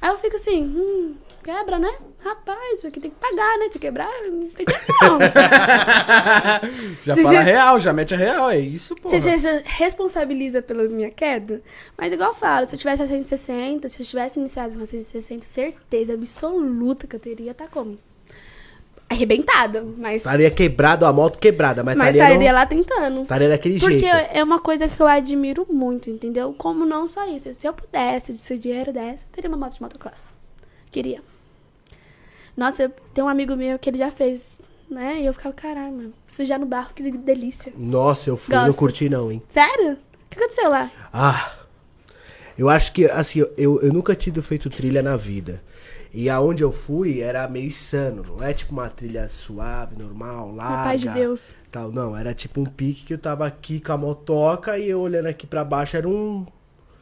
Aí 0.00 0.10
eu 0.10 0.18
fico 0.18 0.36
assim, 0.36 0.62
hum, 0.62 1.16
quebra, 1.42 1.78
né? 1.78 1.98
Rapaz, 2.22 2.78
isso 2.78 2.86
aqui 2.86 3.00
tem 3.00 3.10
que 3.10 3.16
pagar, 3.16 3.58
né? 3.58 3.68
Se 3.70 3.78
quebrar, 3.78 4.10
não 4.30 4.48
tem 4.50 4.66
dinheiro 4.66 4.86
não. 5.00 5.18
já 7.02 7.16
fala 7.16 7.32
já- 7.34 7.40
real, 7.40 7.80
já 7.80 7.92
mete 7.92 8.14
a 8.14 8.16
real, 8.18 8.50
é 8.50 8.58
isso, 8.58 8.94
pô. 8.96 9.08
Você 9.08 9.38
se 9.38 9.62
responsabiliza 9.64 10.60
pela 10.60 10.84
minha 10.84 11.10
queda? 11.10 11.62
Mas 11.96 12.12
igual 12.12 12.30
eu 12.30 12.34
falo, 12.34 12.68
se 12.68 12.74
eu 12.74 12.78
tivesse 12.78 13.02
a 13.02 13.06
160, 13.06 13.88
se 13.88 14.00
eu 14.02 14.06
tivesse 14.06 14.38
iniciado 14.38 14.76
com 14.76 14.82
a 14.82 14.86
160, 14.86 15.44
certeza 15.44 16.12
absoluta 16.14 17.06
que 17.06 17.16
eu 17.16 17.20
teria 17.20 17.54
tá 17.54 17.66
como? 17.68 17.98
Arrebentada, 19.08 19.82
mas, 19.98 20.16
Estaria 20.22 20.50
quebrado 20.52 21.04
a 21.04 21.12
moto 21.12 21.36
quebrada, 21.38 21.82
mas, 21.82 21.96
mas 21.96 22.14
estaria, 22.14 22.52
lá 22.52 22.64
tentando. 22.64 23.22
estaria 23.22 23.48
daquele 23.48 23.80
Porque 23.80 23.98
jeito. 23.98 24.28
é 24.32 24.44
uma 24.44 24.60
coisa 24.60 24.86
que 24.86 25.00
eu 25.00 25.06
admiro 25.06 25.66
muito, 25.68 26.08
entendeu? 26.08 26.54
Como 26.56 26.86
não 26.86 27.08
só 27.08 27.26
isso. 27.26 27.52
Se 27.54 27.66
eu 27.66 27.72
pudesse, 27.72 28.36
se 28.36 28.54
o 28.54 28.58
dinheiro 28.58 28.92
desse, 28.92 29.24
eu 29.24 29.28
teria 29.32 29.50
uma 29.50 29.56
moto 29.56 29.74
de 29.74 29.82
motocross. 29.82 30.28
Queria. 30.92 31.20
Nossa, 32.56 32.90
tenho 33.14 33.26
um 33.26 33.30
amigo 33.30 33.56
meu 33.56 33.78
que 33.78 33.88
ele 33.90 33.98
já 33.98 34.10
fez, 34.10 34.58
né? 34.90 35.20
E 35.20 35.26
eu 35.26 35.32
ficava, 35.32 35.54
caralho, 35.54 35.92
mano, 35.92 36.12
sujar 36.26 36.58
no 36.58 36.66
barro, 36.66 36.90
que 36.94 37.10
delícia. 37.10 37.72
Nossa, 37.76 38.30
eu 38.30 38.36
fui, 38.36 38.54
não 38.54 38.66
Gosto. 38.66 38.78
curti 38.78 39.08
não, 39.08 39.30
hein. 39.30 39.42
Sério? 39.48 39.92
O 39.92 40.28
que 40.30 40.38
aconteceu 40.38 40.68
lá? 40.68 40.90
Ah, 41.12 41.54
eu 42.56 42.68
acho 42.68 42.92
que, 42.92 43.06
assim, 43.06 43.40
eu, 43.56 43.80
eu 43.80 43.92
nunca 43.92 44.14
tinha 44.14 44.42
feito 44.42 44.68
trilha 44.68 45.02
na 45.02 45.16
vida. 45.16 45.62
E 46.12 46.28
aonde 46.28 46.62
eu 46.62 46.72
fui 46.72 47.20
era 47.20 47.46
meio 47.46 47.68
insano, 47.68 48.24
não 48.24 48.44
é 48.44 48.52
tipo 48.52 48.72
uma 48.72 48.88
trilha 48.88 49.28
suave, 49.28 49.96
normal, 49.96 50.52
larga. 50.54 50.76
Na 50.76 50.84
paz 50.84 51.00
de 51.00 51.08
Deus. 51.08 51.54
Tal, 51.70 51.92
não, 51.92 52.16
era 52.16 52.34
tipo 52.34 52.60
um 52.60 52.64
pique 52.64 53.04
que 53.06 53.14
eu 53.14 53.18
tava 53.18 53.46
aqui 53.46 53.78
com 53.80 53.92
a 53.92 53.96
motoca 53.96 54.76
e 54.76 54.90
eu 54.90 55.00
olhando 55.00 55.26
aqui 55.26 55.46
pra 55.46 55.64
baixo 55.64 55.96
era 55.96 56.08
um... 56.08 56.44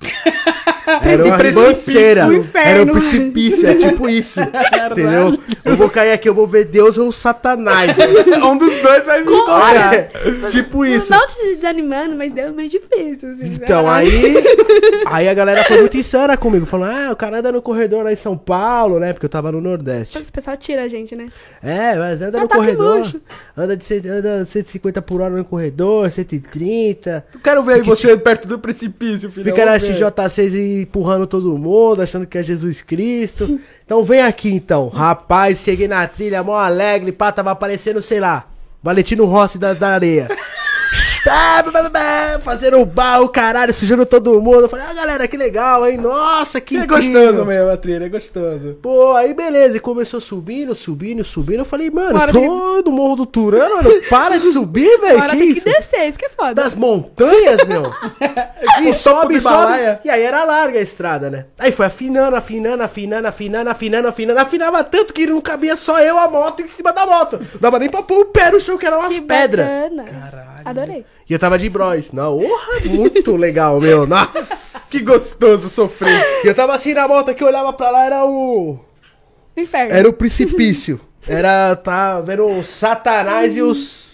Era 0.88 1.24
uma 1.24 1.36
Precipício. 1.36 1.60
ribanceira. 1.60 2.26
Um 2.26 2.32
inferno. 2.32 2.70
Era 2.70 2.82
um 2.82 2.92
precipício, 2.92 3.68
é 3.68 3.74
tipo 3.74 4.08
isso. 4.08 4.40
entendeu? 4.90 5.38
Eu 5.64 5.76
vou 5.76 5.90
cair 5.90 6.12
aqui, 6.12 6.28
eu 6.28 6.34
vou 6.34 6.46
ver 6.46 6.64
Deus 6.64 6.96
ou 6.96 7.12
Satanás. 7.12 7.96
um 8.42 8.56
dos 8.56 8.72
dois 8.78 9.04
vai 9.04 9.22
vir 9.22 9.32
embora. 9.32 9.94
É, 9.94 10.10
tipo 10.48 10.84
isso. 10.84 11.10
Não 11.10 11.26
te 11.26 11.36
desanimando, 11.54 12.16
mas 12.16 12.32
deu 12.32 12.52
meio 12.52 12.68
difícil. 12.68 13.32
Assim, 13.32 13.54
Então, 13.54 13.82
né? 13.82 13.90
aí. 13.90 14.34
Aí 15.06 15.28
a 15.28 15.34
galera 15.34 15.64
foi 15.64 15.80
muito 15.80 15.96
insana 15.96 16.36
comigo, 16.36 16.66
falando, 16.66 16.92
ah, 16.92 17.12
o 17.12 17.16
cara 17.16 17.38
anda 17.38 17.50
no 17.52 17.62
corredor 17.62 18.02
lá 18.04 18.12
em 18.12 18.16
São 18.16 18.36
Paulo, 18.36 18.98
né? 18.98 19.12
Porque 19.12 19.26
eu 19.26 19.30
tava 19.30 19.50
no 19.52 19.60
Nordeste. 19.60 20.18
O 20.18 20.32
pessoal 20.32 20.56
tira 20.56 20.82
a 20.82 20.88
gente, 20.88 21.14
né? 21.16 21.28
É, 21.62 21.96
mas 21.96 22.20
anda 22.20 22.38
no 22.38 22.44
Ataque 22.44 22.60
corredor. 22.60 23.12
Anda 23.56 23.76
de 23.76 24.08
anda 24.08 24.44
150 24.44 25.02
por 25.02 25.20
hora 25.20 25.34
no 25.34 25.44
corredor, 25.44 26.10
130. 26.10 27.24
Eu 27.34 27.40
quero 27.40 27.62
ver 27.62 27.82
você 27.82 28.16
perto 28.16 28.46
do 28.46 28.58
precipício, 28.58 29.30
filho. 29.30 29.44
Fica 29.44 29.64
na 29.64 29.72
Vamos 29.72 29.88
ver. 29.88 29.94
XJ6 30.78 30.82
empurrando 30.82 31.26
todo 31.26 31.58
mundo, 31.58 32.02
achando 32.02 32.26
que 32.26 32.38
é 32.38 32.42
Jesus 32.42 32.82
Cristo. 32.82 33.60
Então 33.88 34.04
vem 34.04 34.20
aqui 34.20 34.52
então. 34.52 34.88
Rapaz, 34.88 35.60
cheguei 35.60 35.88
na 35.88 36.06
trilha, 36.06 36.42
mó 36.42 36.56
alegre, 36.56 37.10
pá, 37.10 37.32
tava 37.32 37.52
aparecendo, 37.52 38.02
sei 38.02 38.20
lá, 38.20 38.44
Valentino 38.82 39.24
Rossi 39.24 39.58
da, 39.58 39.72
da 39.72 39.88
areia. 39.88 40.28
Bá, 41.24 42.38
Fazendo 42.42 42.84
barro, 42.84 43.28
caralho, 43.28 43.74
sujando 43.74 44.06
todo 44.06 44.40
mundo. 44.40 44.62
Eu 44.62 44.68
falei, 44.68 44.86
ah, 44.88 44.94
galera, 44.94 45.28
que 45.28 45.36
legal, 45.36 45.86
hein? 45.86 45.96
Nossa, 45.98 46.60
que 46.60 46.76
É 46.76 46.80
incrível. 46.84 47.22
gostoso 47.22 47.44
mesmo 47.44 47.70
a 47.70 47.76
trilha, 47.76 48.04
é 48.06 48.08
gostoso. 48.08 48.76
Pô, 48.80 49.12
aí 49.14 49.34
beleza, 49.34 49.76
e 49.76 49.80
começou 49.80 50.20
subindo, 50.20 50.74
subindo, 50.74 51.24
subindo. 51.24 51.60
Eu 51.60 51.64
falei, 51.64 51.90
mano, 51.90 52.18
tô 52.32 52.82
no 52.84 52.92
Morro 52.92 53.16
do 53.16 53.26
Turano, 53.26 53.76
mano, 53.76 53.90
para 54.08 54.38
de 54.38 54.50
subir, 54.52 54.98
velho. 55.00 55.18
Agora 55.18 55.32
Que 55.32 55.38
tem 55.38 55.50
isso? 55.50 55.64
que 55.64 55.70
descer, 55.72 56.08
isso 56.08 56.18
que 56.18 56.26
é 56.26 56.30
foda. 56.30 56.54
das 56.54 56.74
montanhas, 56.74 57.64
meu. 57.66 57.92
e 58.82 58.94
sobe, 58.94 59.40
sobe. 59.40 59.54
Himalaia. 59.56 60.00
E 60.04 60.10
aí 60.10 60.22
era 60.22 60.44
larga 60.44 60.78
a 60.78 60.82
estrada, 60.82 61.28
né? 61.30 61.46
Aí 61.58 61.72
foi 61.72 61.86
afinando, 61.86 62.36
afinando, 62.36 62.82
afinando, 62.82 63.26
afinando, 63.28 63.70
afinando, 63.70 64.08
afinando. 64.08 64.40
Afinava 64.40 64.84
tanto 64.84 65.12
que 65.12 65.26
não 65.26 65.40
cabia 65.40 65.76
só 65.76 66.00
eu, 66.00 66.18
a 66.18 66.28
moto, 66.28 66.62
em 66.62 66.66
cima 66.66 66.92
da 66.92 67.04
moto. 67.06 67.38
Não 67.54 67.60
dava 67.60 67.78
nem 67.78 67.88
pra 67.90 68.02
pôr 68.02 68.20
o 68.20 68.24
pé 68.26 68.50
no 68.50 68.60
chão, 68.60 68.78
que 68.78 68.86
eram 68.86 69.00
umas 69.00 69.12
Que 69.12 69.20
pedras. 69.20 69.66
bacana. 69.66 70.04
Caralho. 70.04 70.57
Adorei. 70.64 71.04
E 71.28 71.32
eu 71.32 71.38
tava 71.38 71.58
de 71.58 71.68
bros. 71.68 72.12
Não, 72.12 72.38
porra, 72.38 72.80
muito 72.86 73.36
legal, 73.36 73.80
meu. 73.80 74.06
Nossa. 74.06 74.80
Que 74.90 75.00
gostoso 75.00 75.68
sofrer. 75.68 76.42
E 76.44 76.46
eu 76.46 76.54
tava 76.54 76.74
assim 76.74 76.94
na 76.94 77.06
moto 77.06 77.34
que 77.34 77.42
eu 77.42 77.48
olhava 77.48 77.72
pra 77.72 77.90
lá, 77.90 78.04
era 78.04 78.24
o. 78.24 78.78
Inferno. 79.56 79.92
Era 79.94 80.08
o 80.08 80.12
precipício. 80.12 81.00
Era, 81.26 81.76
tá 81.76 82.20
vendo 82.20 82.46
o 82.46 82.64
Satanás 82.64 83.56
e 83.56 83.62
os 83.62 84.12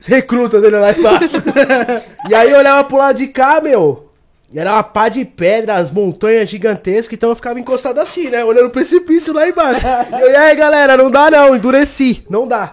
recrutas 0.00 0.60
dele 0.60 0.78
lá 0.78 0.92
embaixo. 0.92 1.36
e 2.28 2.34
aí 2.34 2.50
eu 2.50 2.58
olhava 2.58 2.84
pro 2.84 2.96
lado 2.96 3.18
de 3.18 3.28
cá, 3.28 3.60
meu. 3.60 4.05
Era 4.54 4.74
uma 4.74 4.82
pá 4.82 5.08
de 5.08 5.24
pedra, 5.24 5.74
as 5.74 5.90
montanhas 5.90 6.48
gigantescas, 6.48 7.12
então 7.12 7.30
eu 7.30 7.36
ficava 7.36 7.58
encostado 7.58 7.98
assim, 7.98 8.28
né? 8.28 8.44
Olhando 8.44 8.66
o 8.68 8.70
precipício 8.70 9.34
lá 9.34 9.48
embaixo. 9.48 9.84
E 9.86 10.14
eu, 10.22 10.30
e 10.30 10.36
aí, 10.36 10.54
galera, 10.54 10.96
não 10.96 11.10
dá 11.10 11.30
não, 11.30 11.56
endureci. 11.56 12.24
Não 12.30 12.46
dá. 12.46 12.72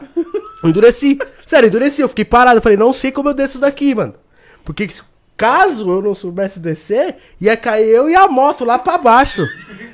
Eu 0.64 0.70
endureci. 0.70 1.18
Sério, 1.46 1.68
endureci. 1.68 2.02
Eu 2.02 2.10
fiquei 2.10 2.26
parado. 2.26 2.58
Eu 2.60 2.62
falei, 2.62 2.78
não 2.78 2.94
sei 2.94 3.12
como 3.12 3.30
eu 3.30 3.34
desço 3.34 3.58
daqui, 3.58 3.96
mano. 3.96 4.14
Porque 4.64 4.88
caso 5.36 5.90
eu 5.92 6.02
não 6.02 6.14
soubesse 6.14 6.60
descer, 6.60 7.18
ia 7.42 7.58
cair 7.58 7.90
eu 7.90 8.08
e 8.10 8.16
a 8.16 8.28
moto 8.28 8.64
lá 8.64 8.78
pra 8.78 8.98
baixo. 8.98 9.44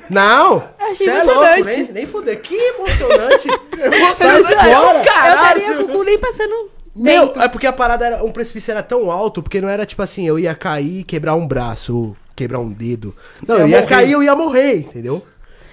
Não! 0.08 0.62
Achei 0.78 1.06
Cê 1.06 1.10
é 1.10 1.22
louco, 1.22 1.42
emocionante. 1.44 1.82
nem, 1.82 1.92
nem 1.92 2.06
fuder. 2.06 2.40
Que 2.40 2.54
emocionante! 2.54 3.48
Sai 4.18 4.40
Eu- 4.40 4.44
fora! 4.44 4.98
Eu 4.98 5.34
estaria 5.34 5.76
com 5.76 5.82
o 5.84 5.88
cu 5.88 6.02
nem 6.04 6.18
passando 6.18 6.70
Meu, 6.94 7.26
dentro. 7.26 7.42
é 7.42 7.48
porque 7.48 7.66
a 7.66 7.72
parada 7.72 8.04
era. 8.06 8.24
Um 8.24 8.32
precipício 8.32 8.70
era 8.72 8.82
tão 8.82 9.10
alto, 9.10 9.42
porque 9.42 9.60
não 9.60 9.68
era 9.68 9.86
tipo 9.86 10.02
assim, 10.02 10.26
eu 10.26 10.38
ia 10.38 10.54
cair 10.54 11.00
e 11.00 11.04
quebrar 11.04 11.34
um 11.36 11.46
braço, 11.46 11.96
ou 11.96 12.16
quebrar 12.34 12.58
um 12.58 12.70
dedo. 12.72 13.14
Não, 13.46 13.56
Você 13.56 13.62
eu 13.62 13.68
ia 13.68 13.76
ia 13.80 13.86
cair 13.86 14.12
eu 14.12 14.22
ia 14.22 14.34
morrer, 14.34 14.78
entendeu? 14.80 15.24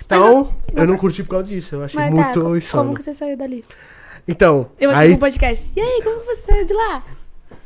Então, 0.05 0.53
eu 0.74 0.88
não 0.88 0.97
curti 0.97 1.22
por 1.24 1.32
causa 1.32 1.47
disso. 1.47 1.76
Eu 1.76 1.84
achei 1.84 1.99
Mas 1.99 2.13
muito 2.13 2.39
tá, 2.39 2.45
co- 2.47 2.55
insano. 2.55 2.84
como 2.86 2.95
que 2.97 3.03
você 3.03 3.13
saiu 3.13 3.36
dali? 3.36 3.65
Então, 4.28 4.70
Eu 4.80 4.89
aqui 4.91 4.99
aí 4.99 5.09
no 5.11 5.18
podcast. 5.18 5.72
E 5.76 5.82
aí, 5.82 6.01
como 6.03 6.24
você 6.24 6.41
saiu 6.43 6.65
de 6.65 6.74
lá? 6.74 7.03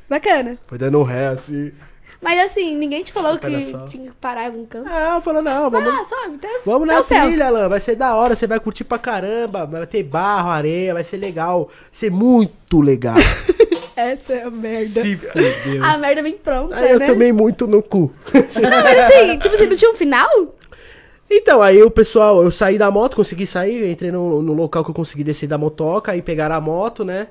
Bacana. 0.10 0.58
foi 0.68 0.78
dando 0.78 1.00
um 1.00 1.04
ré 1.04 1.28
assim. 1.28 1.72
Mas 2.22 2.52
assim, 2.52 2.78
ninguém 2.78 3.02
te 3.02 3.12
falou 3.12 3.38
que 3.40 3.48
tinha 3.90 4.12
que 4.12 4.18
parar 4.22 4.44
em 4.44 4.48
algum 4.48 4.66
canto. 4.66 4.88
Ah, 4.88 5.20
falou, 5.22 5.42
não, 5.42 5.70
vamos. 5.72 5.92
Ah, 5.92 6.06
sobe. 6.06 6.38
Tá, 6.38 6.48
Vamos 6.64 6.88
tá 6.88 6.96
na 6.96 7.26
trilha, 7.26 7.48
Alan. 7.48 7.68
Vai 7.68 7.80
ser 7.80 7.96
da 7.96 8.16
hora, 8.16 8.36
você 8.36 8.46
vai 8.46 8.60
curtir 8.60 8.84
pra 8.84 9.00
caramba. 9.00 9.66
Vai 9.66 9.88
ter 9.88 10.04
barro, 10.04 10.52
areia, 10.52 10.94
vai 10.94 11.04
ser 11.04 11.18
legal. 11.18 11.66
Vai 11.66 11.90
ser 11.92 12.12
muito 12.12 12.80
legal. 12.80 13.16
Essa 13.96 14.34
é 14.34 14.44
a 14.44 14.52
merda. 14.52 15.02
Se 15.02 15.18
fudeu. 15.18 15.84
A 15.84 15.98
merda 15.98 16.22
vem 16.22 16.38
pronta, 16.38 16.76
Aí 16.76 16.92
eu 16.92 17.00
né? 17.00 17.08
tomei 17.08 17.32
muito 17.32 17.68
no 17.68 17.82
cu. 17.82 18.12
Não, 18.34 18.84
mas 18.84 19.00
assim, 19.00 19.38
tipo 19.40 19.56
assim, 19.56 19.68
não 19.68 19.76
tinha 19.76 19.92
um 19.92 19.96
final? 19.96 20.30
Então, 21.30 21.62
aí 21.62 21.82
o 21.82 21.90
pessoal, 21.90 22.44
eu 22.44 22.52
saí 22.52 22.78
da 22.78 22.92
moto, 22.92 23.16
consegui 23.16 23.48
sair, 23.48 23.90
entrei 23.90 24.12
no, 24.12 24.42
no 24.42 24.54
local 24.54 24.84
que 24.84 24.90
eu 24.92 24.94
consegui 24.96 25.24
descer 25.24 25.48
da 25.48 25.58
motoca, 25.58 26.12
aí 26.12 26.22
pegaram 26.22 26.56
a 26.56 26.62
moto, 26.62 27.06
né? 27.06 27.28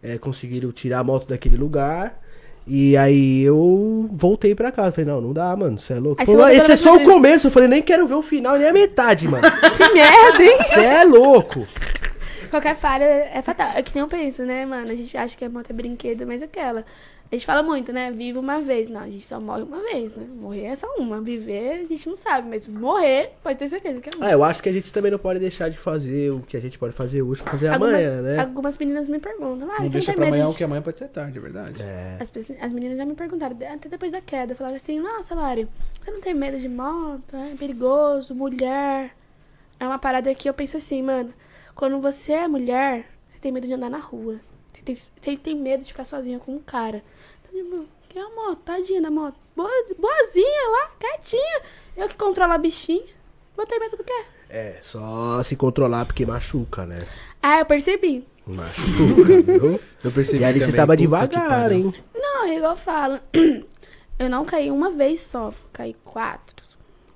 É, 0.00 0.18
conseguiram 0.18 0.70
tirar 0.70 1.00
a 1.00 1.04
moto 1.04 1.26
daquele 1.26 1.56
lugar. 1.56 2.20
E 2.66 2.96
aí 2.96 3.42
eu 3.42 4.08
voltei 4.12 4.54
pra 4.54 4.70
casa. 4.70 4.92
Falei, 4.92 5.10
não, 5.10 5.20
não 5.20 5.32
dá, 5.32 5.54
mano, 5.56 5.78
você 5.78 5.94
é 5.94 5.98
louco. 5.98 6.20
Aí 6.20 6.26
você 6.26 6.32
Falou, 6.32 6.46
voltou 6.46 6.62
esse 6.62 6.72
é 6.72 6.76
só 6.76 6.96
o 6.96 7.04
começo. 7.04 7.46
Eu 7.46 7.50
falei, 7.50 7.68
nem 7.68 7.82
quero 7.82 8.06
ver 8.06 8.14
o 8.14 8.22
final, 8.22 8.56
nem 8.56 8.68
a 8.68 8.72
metade, 8.72 9.26
mano. 9.28 9.42
Que 9.76 9.92
merda, 9.92 10.42
hein? 10.42 10.56
Você 10.56 10.80
é 10.80 11.04
louco. 11.04 11.66
Qualquer 12.50 12.74
falha 12.74 13.04
é 13.04 13.40
fatal. 13.42 13.70
É 13.74 13.82
que 13.82 13.94
nem 13.94 14.02
eu 14.02 14.08
penso, 14.08 14.42
né, 14.44 14.66
mano? 14.66 14.90
A 14.90 14.94
gente 14.94 15.16
acha 15.16 15.36
que 15.36 15.44
a 15.44 15.48
moto 15.48 15.70
é 15.70 15.72
brinquedo, 15.72 16.26
mas 16.26 16.42
é 16.42 16.46
aquela. 16.46 16.84
A 17.30 17.36
gente 17.36 17.46
fala 17.46 17.62
muito, 17.62 17.92
né? 17.92 18.10
Vive 18.10 18.38
uma 18.38 18.60
vez. 18.60 18.88
Não, 18.88 19.02
a 19.02 19.06
gente 19.06 19.24
só 19.24 19.40
morre 19.40 19.62
uma 19.62 19.80
vez, 19.80 20.16
né? 20.16 20.26
Morrer 20.34 20.64
é 20.64 20.74
só 20.74 20.88
uma. 20.96 21.20
Viver, 21.20 21.82
a 21.82 21.84
gente 21.84 22.08
não 22.08 22.16
sabe. 22.16 22.48
Mas 22.48 22.66
morrer, 22.66 23.30
pode 23.40 23.56
ter 23.56 23.68
certeza 23.68 24.00
que 24.00 24.08
é 24.08 24.12
uma. 24.16 24.26
Ah, 24.26 24.32
eu 24.32 24.42
acho 24.42 24.60
que 24.60 24.68
a 24.68 24.72
gente 24.72 24.92
também 24.92 25.12
não 25.12 25.18
pode 25.18 25.38
deixar 25.38 25.68
de 25.68 25.78
fazer 25.78 26.32
o 26.32 26.40
que 26.40 26.56
a 26.56 26.60
gente 26.60 26.76
pode 26.76 26.92
fazer 26.92 27.22
hoje 27.22 27.40
pra 27.40 27.52
fazer 27.52 27.68
algumas, 27.68 27.94
amanhã, 27.94 28.20
né? 28.20 28.38
algumas 28.40 28.76
meninas 28.76 29.08
me 29.08 29.20
perguntam, 29.20 29.70
ah, 29.70 29.78
Não 29.78 29.88
você 29.88 29.92
deixa 29.92 30.10
não 30.10 30.14
pra 30.16 30.24
tem 30.24 30.28
amanhã, 30.28 30.42
medo 30.42 30.48
o 30.48 30.52
de... 30.52 30.58
que 30.58 30.64
amanhã 30.64 30.82
pode 30.82 30.98
ser 30.98 31.08
tarde, 31.08 31.38
é 31.38 31.40
verdade. 31.40 31.80
É. 31.80 32.18
As, 32.20 32.32
as 32.60 32.72
meninas 32.72 32.98
já 32.98 33.04
me 33.04 33.14
perguntaram, 33.14 33.56
até 33.56 33.88
depois 33.88 34.10
da 34.10 34.20
queda, 34.20 34.56
falaram 34.56 34.76
assim, 34.76 34.98
nossa, 34.98 35.32
Lari, 35.32 35.68
você 36.00 36.10
não 36.10 36.20
tem 36.20 36.34
medo 36.34 36.58
de 36.58 36.68
moto? 36.68 37.36
É 37.36 37.54
perigoso, 37.54 38.34
mulher. 38.34 39.14
É 39.78 39.86
uma 39.86 40.00
parada 40.00 40.34
que 40.34 40.48
eu 40.48 40.54
penso 40.54 40.78
assim, 40.78 41.00
mano, 41.00 41.32
quando 41.76 42.00
você 42.00 42.32
é 42.32 42.48
mulher, 42.48 43.06
você 43.28 43.38
tem 43.38 43.52
medo 43.52 43.68
de 43.68 43.72
andar 43.72 43.88
na 43.88 43.98
rua. 43.98 44.40
Você 44.72 44.82
tem, 44.82 44.94
você 44.94 45.36
tem 45.36 45.56
medo 45.56 45.84
de 45.84 45.92
ficar 45.92 46.04
sozinha 46.04 46.40
com 46.40 46.56
um 46.56 46.58
cara. 46.58 47.02
Que 48.08 48.18
é 48.18 48.22
a 48.22 48.28
moto? 48.28 48.60
Tadinha 48.64 49.02
da 49.02 49.10
moto. 49.10 49.36
Boa, 49.56 49.70
boazinha 49.98 50.68
lá, 50.70 50.90
quietinha. 50.98 51.62
Eu 51.96 52.08
que 52.08 52.16
controlo 52.16 52.52
a 52.52 52.58
bichinha. 52.58 53.04
Vou 53.56 53.66
ter 53.66 53.78
medo 53.78 53.96
do 53.96 54.04
quê? 54.04 54.24
É, 54.48 54.78
só 54.82 55.42
se 55.42 55.56
controlar 55.56 56.06
porque 56.06 56.24
machuca, 56.24 56.86
né? 56.86 57.06
Ah, 57.42 57.60
eu 57.60 57.66
percebi. 57.66 58.26
Machuca, 58.46 59.42
viu? 59.42 59.80
Eu 60.02 60.12
percebi 60.12 60.42
E 60.42 60.44
ali 60.44 60.60
você 60.60 60.72
tava 60.72 60.92
puta 60.92 60.96
devagar, 60.96 61.72
hein? 61.72 61.92
Não, 62.14 62.44
é 62.44 62.56
igual 62.56 62.72
eu 62.72 62.76
falo. 62.76 63.20
Eu 64.18 64.28
não 64.28 64.44
caí 64.44 64.70
uma 64.70 64.90
vez 64.90 65.22
só, 65.22 65.50
caí 65.72 65.96
quatro. 66.04 66.62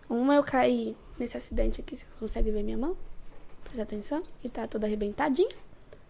Uma 0.09 0.37
eu 0.37 0.43
caí 0.43 0.97
nesse 1.19 1.37
acidente 1.37 1.79
aqui, 1.83 1.95
você 1.95 2.07
consegue 2.19 2.51
ver 2.51 2.63
minha 2.63 2.79
mão? 2.79 2.97
Presta 3.63 3.83
atenção, 3.83 4.23
que 4.41 4.49
tá 4.49 4.67
toda 4.67 4.87
arrebentadinha. 4.87 5.51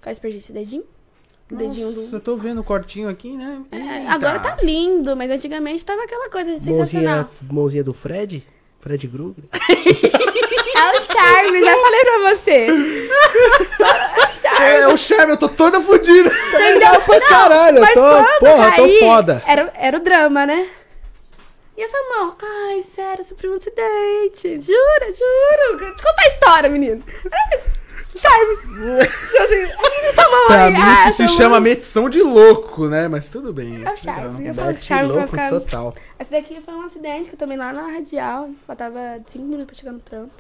Quase 0.01 0.21
perdi 0.21 0.37
esse 0.37 0.53
dedinho. 0.53 0.85
Dedinho 1.51 1.87
Nossa, 1.87 2.11
do. 2.11 2.17
eu 2.17 2.21
tô 2.21 2.37
vendo 2.37 2.61
o 2.61 2.65
cortinho 2.65 3.09
aqui, 3.09 3.31
né? 3.37 3.61
É, 3.71 4.07
agora 4.09 4.39
tá 4.41 4.57
lindo, 4.63 5.15
mas 5.17 5.31
antigamente 5.31 5.85
tava 5.85 6.03
aquela 6.03 6.29
coisa 6.31 6.59
sensacional. 6.59 7.17
Mãozinha, 7.17 7.29
mãozinha 7.53 7.85
do 7.85 7.93
Fred? 7.95 8.43
Fred 8.81 9.09
Krueger? 9.09 9.45
É 10.77 10.99
o 10.99 11.01
charme, 11.03 11.61
já 11.61 11.77
falei 11.79 12.01
pra 12.01 12.19
você. 12.35 12.67
É 12.67 14.27
o 14.29 14.33
charme. 14.33 14.67
É, 14.67 14.89
o 14.89 14.97
Charme, 14.99 15.33
eu 15.33 15.37
tô 15.39 15.49
toda 15.49 15.81
fodida. 15.81 16.31
Entendeu? 16.49 17.01
pra 17.07 17.21
caralho, 17.21 17.79
eu 17.79 17.81
Mas 17.81 17.95
tô- 17.95 18.41
porra, 18.41 18.77
eu 18.77 18.77
tô 18.89 18.99
foda. 18.99 19.43
Era, 19.47 19.73
era 19.79 19.97
o 19.97 20.01
drama, 20.01 20.45
né? 20.45 20.69
E 21.77 21.83
essa 21.83 21.97
mão? 22.11 22.37
Ai, 22.43 22.83
sério, 22.83 23.25
sofri 23.25 23.49
um 23.49 23.55
acidente. 23.55 24.61
Jura, 24.61 25.13
juro. 25.13 25.79
Contar 25.91 26.23
a 26.23 26.29
história, 26.29 26.69
menino. 26.69 27.03
Ai, 27.33 27.61
Charme. 28.17 29.03
Assim, 29.03 29.63
essa 30.09 30.31
mão 30.31 30.47
Pra 30.47 30.71
mim 30.71 30.79
ah, 30.81 31.09
isso 31.09 31.17
se 31.17 31.23
essa 31.25 31.35
chama 31.35 31.61
medição 31.61 32.09
de 32.09 32.23
louco, 32.23 32.87
né? 32.89 33.09
Mas 33.09 33.29
tudo 33.29 33.53
bem. 33.53 33.85
É 33.85 33.93
o 33.93 33.97
charme. 33.97 34.47
Eu 34.47 34.55
falo 34.55 34.77
charme 34.77 35.09
pra 35.09 35.15
louco 35.17 35.31
ficar... 35.31 35.51
total. 35.51 35.95
Esse 36.19 36.31
daqui 36.31 36.61
foi 36.61 36.75
um 36.75 36.83
acidente 36.83 37.29
que 37.29 37.35
eu 37.35 37.39
tomei 37.39 37.57
lá 37.57 37.73
na 37.73 37.89
radial. 37.89 38.51
Faltava 38.67 39.21
5 39.27 39.45
minutos 39.45 39.67
pra 39.67 39.75
chegar 39.75 39.93
no 39.93 40.01
trampo. 40.01 40.33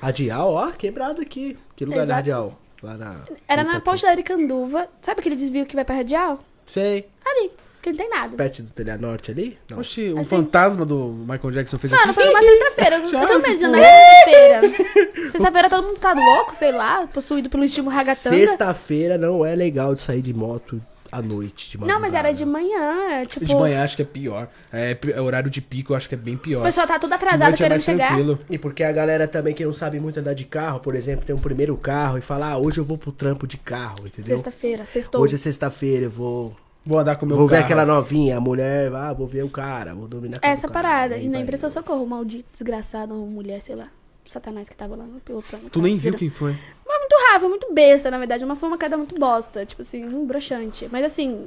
Radial, 0.00 0.52
ó, 0.52 0.70
quebrado 0.70 1.20
aqui. 1.20 1.58
Que 1.76 1.84
lugar 1.84 1.98
da 1.98 2.04
Exato. 2.04 2.16
radial? 2.16 2.58
Lá 2.82 2.96
na. 2.96 3.20
Era 3.46 3.64
na 3.64 3.80
ponte 3.80 4.02
da 4.02 4.10
Aricanduva. 4.10 4.88
Sabe 5.02 5.20
aquele 5.20 5.36
desvio 5.36 5.66
que 5.66 5.74
vai 5.74 5.84
pra 5.84 5.96
radial? 5.96 6.40
Sei. 6.64 7.08
Ali, 7.24 7.50
que 7.82 7.90
não 7.90 7.96
tem 7.96 8.08
nada. 8.10 8.36
Perto 8.36 8.62
do 8.62 8.70
Telha 8.70 8.96
Norte 8.96 9.30
ali? 9.30 9.58
Não. 9.70 9.78
Oxi, 9.78 10.08
o 10.12 10.16
Assim. 10.18 10.24
fantasma 10.24 10.84
do 10.84 11.14
Michael 11.28 11.50
Jackson 11.52 11.76
fez 11.76 11.92
Mano, 11.92 12.04
assim. 12.04 12.14
foi 12.14 12.24
numa 12.24 12.40
sexta-feira. 12.40 12.96
Eu, 12.96 13.02
eu 13.20 13.26
tenho 13.26 13.42
medo 13.42 13.58
de 13.58 13.64
andar 13.64 13.78
na 13.78 13.86
sexta-feira. 13.88 15.08
Sexta-feira 15.30 15.68
todo 15.70 15.86
mundo 15.86 15.98
tá 15.98 16.12
louco, 16.14 16.54
sei 16.54 16.72
lá, 16.72 17.06
possuído 17.06 17.50
pelo 17.50 17.62
estímulo 17.64 17.94
ragatanga. 17.94 18.34
Sexta-feira 18.36 19.18
não 19.18 19.44
é 19.44 19.54
legal 19.54 19.94
de 19.94 20.00
sair 20.00 20.22
de 20.22 20.32
moto 20.32 20.80
à 21.12 21.20
noite. 21.22 21.76
De 21.76 21.84
Não, 21.84 22.00
mas 22.00 22.14
era 22.14 22.32
de 22.32 22.44
manhã, 22.44 23.24
tipo... 23.26 23.44
De 23.44 23.54
manhã 23.54 23.84
acho 23.84 23.96
que 23.96 24.02
é 24.02 24.04
pior. 24.04 24.48
É, 24.72 24.96
é 25.14 25.20
horário 25.20 25.50
de 25.50 25.60
pico, 25.60 25.92
eu 25.92 25.96
acho 25.96 26.08
que 26.08 26.14
é 26.14 26.18
bem 26.18 26.36
pior. 26.36 26.60
O 26.60 26.64
pessoal 26.64 26.86
tá 26.86 26.98
tudo 26.98 27.12
atrasado 27.14 27.54
é 27.54 27.56
querendo 27.56 27.70
mais 27.72 27.84
chegar. 27.84 28.08
tranquilo. 28.08 28.38
E 28.48 28.58
porque 28.58 28.82
a 28.82 28.92
galera 28.92 29.26
também 29.28 29.54
que 29.54 29.64
não 29.64 29.72
sabe 29.72 29.98
muito 30.00 30.18
andar 30.20 30.34
de 30.34 30.44
carro, 30.44 30.80
por 30.80 30.94
exemplo, 30.94 31.24
tem 31.24 31.34
um 31.34 31.38
primeiro 31.38 31.76
carro 31.76 32.18
e 32.18 32.20
fala, 32.20 32.52
ah, 32.52 32.58
hoje 32.58 32.78
eu 32.78 32.84
vou 32.84 32.96
pro 32.98 33.12
trampo 33.12 33.46
de 33.46 33.56
carro, 33.58 34.06
entendeu? 34.06 34.36
Sexta-feira, 34.36 34.84
sextou. 34.84 35.20
Hoje 35.20 35.34
é 35.34 35.38
sexta-feira, 35.38 36.04
eu 36.06 36.10
vou. 36.10 36.56
Vou 36.88 36.98
andar 36.98 37.16
com 37.16 37.26
o 37.26 37.28
meu 37.28 37.36
vou 37.36 37.46
ver 37.46 37.56
carro. 37.56 37.64
aquela 37.66 37.84
novinha, 37.84 38.38
a 38.38 38.40
mulher, 38.40 38.90
ah, 38.94 39.12
vou 39.12 39.26
ver 39.26 39.42
o 39.44 39.50
cara, 39.50 39.94
vou 39.94 40.08
dormir 40.08 40.30
na 40.30 40.38
casa 40.38 40.54
Essa 40.54 40.68
parada. 40.68 41.16
Aí 41.16 41.26
E 41.26 41.28
na 41.28 41.32
vai. 41.34 41.42
impressão 41.42 41.68
socorro, 41.68 42.02
o 42.02 42.06
maldito, 42.06 42.48
desgraçado, 42.50 43.12
uma 43.14 43.26
mulher, 43.26 43.60
sei 43.60 43.74
lá. 43.76 43.88
Satanás 44.24 44.70
que 44.70 44.74
tava 44.76 44.96
lá 44.96 45.04
no 45.04 45.20
pilotando. 45.20 45.68
Tu 45.68 45.82
nem 45.82 45.98
viu 45.98 46.14
quem 46.14 46.30
foi. 46.30 46.52
Mas 46.86 46.98
muito 46.98 47.14
raro, 47.28 47.40
foi 47.40 47.48
muito 47.50 47.74
besta, 47.74 48.10
na 48.10 48.16
verdade. 48.16 48.42
Uma 48.42 48.56
foi 48.56 48.70
uma 48.70 48.78
queda 48.78 48.96
muito 48.96 49.18
bosta. 49.18 49.66
Tipo 49.66 49.82
assim, 49.82 50.02
um 50.04 50.26
broxante. 50.26 50.88
Mas 50.90 51.04
assim. 51.04 51.46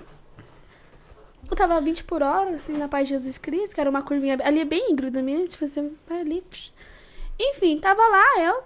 Eu 1.50 1.56
tava 1.56 1.82
20 1.82 2.04
por 2.04 2.22
hora, 2.22 2.52
assim, 2.52 2.74
na 2.78 2.88
paz 2.88 3.08
de 3.08 3.16
Jesus 3.16 3.38
Cristo, 3.40 3.74
que 3.74 3.82
era 3.82 3.90
uma 3.90 4.02
curvinha. 4.04 4.38
Ali 4.44 4.60
é 4.62 4.66
bem 4.66 4.92
íngreme 4.92 5.22
mesmo. 5.24 5.48
Tipo 5.48 5.66
assim, 5.66 5.92
vai 6.08 6.22
ali. 6.22 6.44
Enfim, 7.40 7.80
tava 7.80 8.02
lá, 8.02 8.44
eu. 8.44 8.64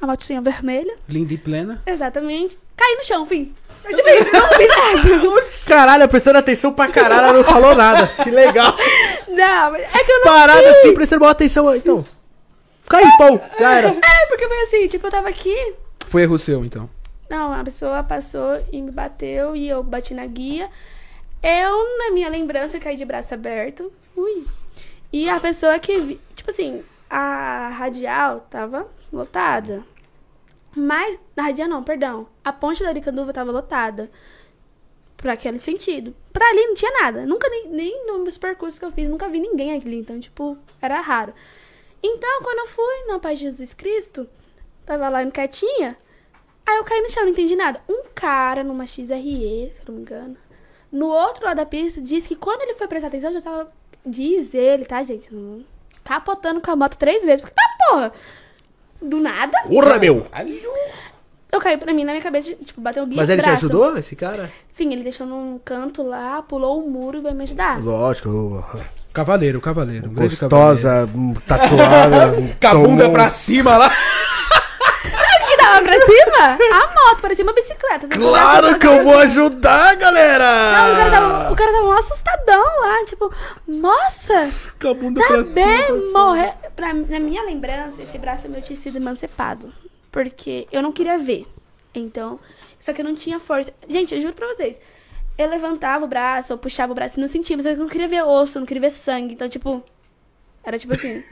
A 0.00 0.06
motinha 0.06 0.40
vermelha. 0.40 0.96
Linda 1.08 1.34
e 1.34 1.38
plena. 1.38 1.82
Exatamente. 1.86 2.58
Caí 2.76 2.96
no 2.96 3.04
chão, 3.04 3.26
fim. 3.26 3.52
Eu 3.84 3.96
tipo 3.96 4.08
isso, 4.08 4.30
não 4.32 4.48
vi 4.50 4.68
nada. 4.68 5.42
Caralho, 5.66 6.08
prestando 6.08 6.38
atenção 6.38 6.72
pra 6.72 6.88
caralho, 6.88 7.22
ela 7.28 7.32
não 7.32 7.44
falou 7.44 7.74
nada. 7.74 8.06
Que 8.22 8.30
legal. 8.30 8.74
Não, 9.28 9.70
mas 9.72 9.82
é 9.82 10.04
que 10.04 10.12
eu 10.12 10.18
não 10.20 10.24
Parada 10.24 10.60
vi. 10.62 10.68
assim, 10.68 10.94
prestando 10.94 11.20
boa 11.20 11.32
atenção. 11.32 11.74
Então. 11.74 12.04
Cai, 12.88 13.02
pão, 13.18 13.40
já 13.58 13.74
era. 13.78 13.88
É, 13.88 14.26
porque 14.28 14.46
foi 14.46 14.62
assim, 14.64 14.86
tipo, 14.88 15.06
eu 15.06 15.10
tava 15.10 15.28
aqui. 15.28 15.74
Foi 16.06 16.22
erro 16.22 16.38
seu, 16.38 16.64
então. 16.64 16.88
Não, 17.30 17.52
a 17.52 17.64
pessoa 17.64 18.02
passou 18.02 18.62
e 18.70 18.82
me 18.82 18.90
bateu 18.90 19.56
e 19.56 19.68
eu 19.68 19.82
bati 19.82 20.12
na 20.14 20.26
guia. 20.26 20.68
Eu, 21.42 21.98
na 21.98 22.10
minha 22.12 22.28
lembrança, 22.28 22.78
caí 22.78 22.96
de 22.96 23.04
braço 23.04 23.32
aberto. 23.34 23.90
Ui. 24.16 24.46
E 25.12 25.28
a 25.28 25.40
pessoa 25.40 25.78
que. 25.78 25.98
vi- 25.98 26.20
Tipo 26.36 26.50
assim, 26.50 26.82
a 27.08 27.70
radial 27.70 28.46
tava 28.50 28.86
lotada. 29.12 29.82
Mas. 30.74 31.20
Na 31.36 31.44
radial 31.44 31.68
não, 31.68 31.82
perdão. 31.82 32.28
A 32.44 32.52
ponte 32.52 32.82
da 32.82 32.88
Aricanduva 32.88 33.32
tava 33.32 33.50
lotada. 33.50 34.10
Por 35.16 35.28
aquele 35.28 35.60
sentido. 35.60 36.14
Pra 36.32 36.48
ali 36.48 36.66
não 36.66 36.74
tinha 36.74 36.90
nada. 37.00 37.24
Nunca, 37.26 37.48
nem, 37.48 37.68
nem 37.68 38.06
nos 38.06 38.38
percursos 38.38 38.78
que 38.78 38.84
eu 38.84 38.90
fiz, 38.90 39.08
nunca 39.08 39.28
vi 39.28 39.38
ninguém 39.38 39.72
ali. 39.72 39.98
Então, 39.98 40.18
tipo, 40.18 40.58
era 40.80 41.00
raro. 41.00 41.32
Então, 42.02 42.42
quando 42.42 42.58
eu 42.58 42.66
fui 42.66 43.06
na 43.06 43.20
paz 43.20 43.38
de 43.38 43.44
Jesus 43.44 43.74
Cristo, 43.74 44.28
tava 44.84 45.08
lá 45.08 45.24
quietinha. 45.30 45.96
Aí 46.66 46.76
eu 46.76 46.84
caí 46.84 47.00
no 47.00 47.10
chão, 47.10 47.22
não 47.24 47.30
entendi 47.30 47.54
nada. 47.54 47.80
Um 47.88 48.04
cara 48.14 48.64
numa 48.64 48.86
XRE, 48.86 49.70
se 49.72 49.80
eu 49.80 49.84
não 49.88 49.94
me 49.94 50.00
engano, 50.00 50.36
no 50.90 51.06
outro 51.06 51.44
lado 51.44 51.56
da 51.56 51.66
pista, 51.66 52.00
disse 52.00 52.28
que 52.28 52.36
quando 52.36 52.62
ele 52.62 52.74
foi 52.74 52.86
prestar 52.86 53.08
atenção, 53.08 53.32
já 53.32 53.40
tava. 53.40 53.72
Diz 54.04 54.52
ele, 54.52 54.84
tá, 54.84 55.02
gente? 55.02 55.30
Capotando 56.04 56.60
com 56.60 56.70
a 56.70 56.76
moto 56.76 56.96
três 56.96 57.24
vezes. 57.24 57.40
Porque 57.40 57.54
tá, 57.54 57.62
porra! 57.88 58.12
Do 59.02 59.20
nada, 59.20 59.58
Porra, 59.68 59.98
meu. 59.98 60.26
eu 61.52 61.60
caí 61.60 61.76
pra 61.76 61.92
mim 61.92 62.04
na 62.04 62.12
minha 62.12 62.22
cabeça, 62.22 62.52
tipo, 62.64 62.80
bateu 62.80 63.02
o 63.02 63.06
guia 63.06 63.16
Mas 63.16 63.28
ele 63.28 63.42
braço. 63.42 63.58
te 63.58 63.64
ajudou, 63.66 63.96
esse 63.98 64.14
cara? 64.16 64.50
Sim, 64.70 64.92
ele 64.92 65.02
deixou 65.02 65.26
num 65.26 65.58
canto 65.64 66.02
lá, 66.02 66.40
pulou 66.42 66.82
o 66.84 66.88
muro 66.90 67.18
e 67.18 67.20
veio 67.20 67.34
me 67.34 67.42
ajudar. 67.44 67.82
Lógico. 67.82 68.64
Cavaleiro, 69.12 69.60
cavaleiro. 69.60 70.08
um 70.08 70.14
grande 70.14 70.30
Gostosa, 70.36 71.08
hum, 71.14 71.34
tatuada. 71.46 71.76
cavaleiro. 72.10 72.54
Com 72.60 72.66
a 72.66 72.74
bunda 72.74 73.02
tomou- 73.04 73.12
pra 73.12 73.28
cima 73.28 73.76
lá. 73.76 73.88
O 73.88 75.46
que 75.46 75.56
tava 75.58 75.82
pra 75.82 75.92
cima? 76.00 76.31
A 76.44 76.86
moto, 76.94 77.22
parecia 77.22 77.44
uma 77.44 77.52
bicicleta. 77.52 78.08
Claro 78.08 78.78
que 78.78 78.86
eu 78.86 79.02
vou 79.04 79.18
ajudar, 79.18 79.94
galera! 79.96 80.72
Não, 80.72 80.92
o 80.92 80.96
cara 80.96 81.10
tava, 81.10 81.52
o 81.52 81.56
cara 81.56 81.72
tava 81.72 81.86
um 81.86 81.92
assustadão 81.92 82.80
lá, 82.80 83.04
tipo, 83.06 83.32
nossa, 83.66 84.50
Com 84.80 84.88
a 84.88 84.94
bunda 84.94 85.20
Tá 85.26 85.42
bem, 85.42 86.12
morrer. 86.12 86.54
Pra, 86.74 86.92
na 86.92 87.20
minha 87.20 87.42
lembrança, 87.44 88.02
esse 88.02 88.18
braço 88.18 88.48
meu 88.48 88.60
tinha 88.60 88.78
sido 88.78 88.96
emancipado. 88.96 89.72
Porque 90.10 90.66
eu 90.70 90.82
não 90.82 90.92
queria 90.92 91.18
ver. 91.18 91.46
Então, 91.94 92.38
só 92.78 92.92
que 92.92 93.00
eu 93.00 93.04
não 93.04 93.14
tinha 93.14 93.38
força. 93.38 93.72
Gente, 93.88 94.14
eu 94.14 94.20
juro 94.20 94.34
pra 94.34 94.48
vocês. 94.48 94.80
Eu 95.38 95.48
levantava 95.48 96.04
o 96.04 96.08
braço, 96.08 96.52
eu 96.52 96.58
puxava 96.58 96.92
o 96.92 96.94
braço 96.94 97.18
e 97.18 97.20
não 97.20 97.28
sentia, 97.28 97.56
mas 97.56 97.64
eu 97.64 97.76
não 97.76 97.88
queria 97.88 98.08
ver 98.08 98.22
osso, 98.22 98.58
eu 98.58 98.60
não 98.60 98.66
queria 98.66 98.82
ver 98.82 98.90
sangue. 98.90 99.34
Então, 99.34 99.48
tipo, 99.48 99.82
Era 100.64 100.78
tipo 100.78 100.94
assim, 100.94 101.22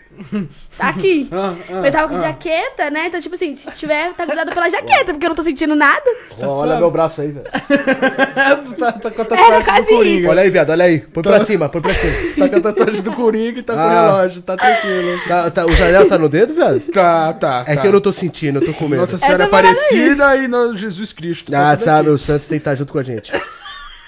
tá 0.77 0.89
aqui. 0.89 1.29
Ah, 1.33 1.55
ah, 1.69 1.87
eu 1.87 1.93
tava 1.93 2.09
com 2.09 2.17
ah. 2.17 2.21
jaqueta, 2.21 2.91
né? 2.91 3.07
Então, 3.07 3.21
tipo 3.21 3.37
assim, 3.37 3.55
se 3.55 3.71
tiver, 3.73 4.13
tá 4.15 4.27
cuidado 4.27 4.53
pela 4.53 4.69
jaqueta, 4.69 5.13
porque 5.13 5.25
eu 5.25 5.29
não 5.29 5.37
tô 5.37 5.43
sentindo 5.45 5.77
nada. 5.77 6.03
Olha 6.43 6.77
meu 6.79 6.91
braço 6.91 7.21
aí, 7.21 7.31
velho. 7.31 7.47
tá, 8.77 8.93
tá 8.93 9.11
com 9.11 9.23
a 9.23 9.25
Era 9.25 9.63
tatuagem 9.63 9.65
quase 9.65 9.87
do 9.87 9.97
Coringa. 9.97 10.19
isso. 10.21 10.29
Olha 10.29 10.43
aí, 10.43 10.51
viado, 10.51 10.71
olha 10.71 10.85
aí. 10.85 10.99
Põe 10.99 11.23
pra 11.23 11.41
cima, 11.45 11.69
põe 11.69 11.81
pra 11.81 11.95
cima. 11.95 12.13
Tá 12.37 12.49
com 12.49 12.57
a 12.57 12.61
tatuagem 12.61 13.03
do 13.03 13.13
Coringa 13.13 13.61
e 13.61 13.63
tá 13.63 13.75
com 13.75 13.79
o 13.79 13.83
Ah. 13.83 14.07
relógio, 14.07 14.43
tá 14.43 14.57
tranquilo. 14.57 15.21
Tá, 15.29 15.51
tá, 15.51 15.67
o 15.67 15.73
Janel 15.73 16.09
tá 16.09 16.19
no 16.19 16.29
dedo, 16.29 16.53
viado? 16.55 16.81
Tá, 16.93 17.33
tá. 17.35 17.65
É 17.69 17.77
tá. 17.77 17.81
que 17.81 17.87
eu 17.87 17.93
não 17.93 18.01
tô 18.01 18.13
sentindo, 18.13 18.59
eu 18.61 18.67
tô 18.67 18.75
com 18.75 18.89
medo. 18.89 19.01
Nossa 19.03 19.17
Senhora 19.19 19.47
parada 19.47 19.79
Aparecida 19.79 20.37
e 20.39 20.49
no 20.49 20.77
Jesus 20.77 21.13
Cristo. 21.13 21.55
Ah, 21.55 21.71
Tá 21.71 21.77
tudo 21.77 21.85
sabe, 21.85 22.01
aqui. 22.09 22.11
o 22.11 22.19
Santos 22.19 22.49
tem 22.49 22.59
que 22.59 22.63
estar 22.63 22.75
junto 22.75 22.93
com 22.93 22.99
a 22.99 23.03
gente. 23.05 23.31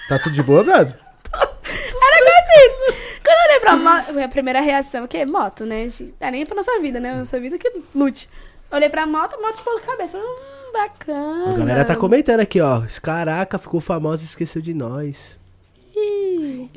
Tá 0.09 0.19
tudo 0.19 0.33
de 0.33 0.43
boa, 0.43 0.63
viado? 0.63 0.93
Era 1.33 2.19
quase 2.23 2.65
isso. 2.67 3.02
Quando 3.23 3.37
eu 3.37 3.49
olhei 3.49 3.59
pra 3.59 3.75
moto, 3.77 4.19
a 4.19 4.27
primeira 4.27 4.59
reação, 4.61 5.07
que 5.07 5.17
é 5.17 5.25
moto, 5.25 5.65
né? 5.65 5.87
Tá 6.19 6.29
nem 6.29 6.45
pra 6.45 6.55
nossa 6.55 6.79
vida, 6.79 6.99
né? 6.99 7.15
Nossa 7.15 7.39
vida 7.39 7.57
que 7.57 7.71
lute. 7.95 8.29
Olhei 8.71 8.89
pra 8.89 9.05
moto, 9.05 9.39
moto 9.41 9.61
a 9.77 9.81
cabeça. 9.81 10.11
Falei, 10.13 10.27
hum, 10.27 10.71
bacana. 10.73 11.53
A 11.53 11.57
galera 11.57 11.85
tá 11.85 11.95
comentando 11.95 12.39
aqui, 12.41 12.59
ó. 12.59 12.81
Caraca, 13.01 13.57
ficou 13.57 13.79
famosa 13.79 14.23
e 14.23 14.25
esqueceu 14.25 14.61
de 14.61 14.73
nós. 14.73 15.39
Ih. 15.95 16.69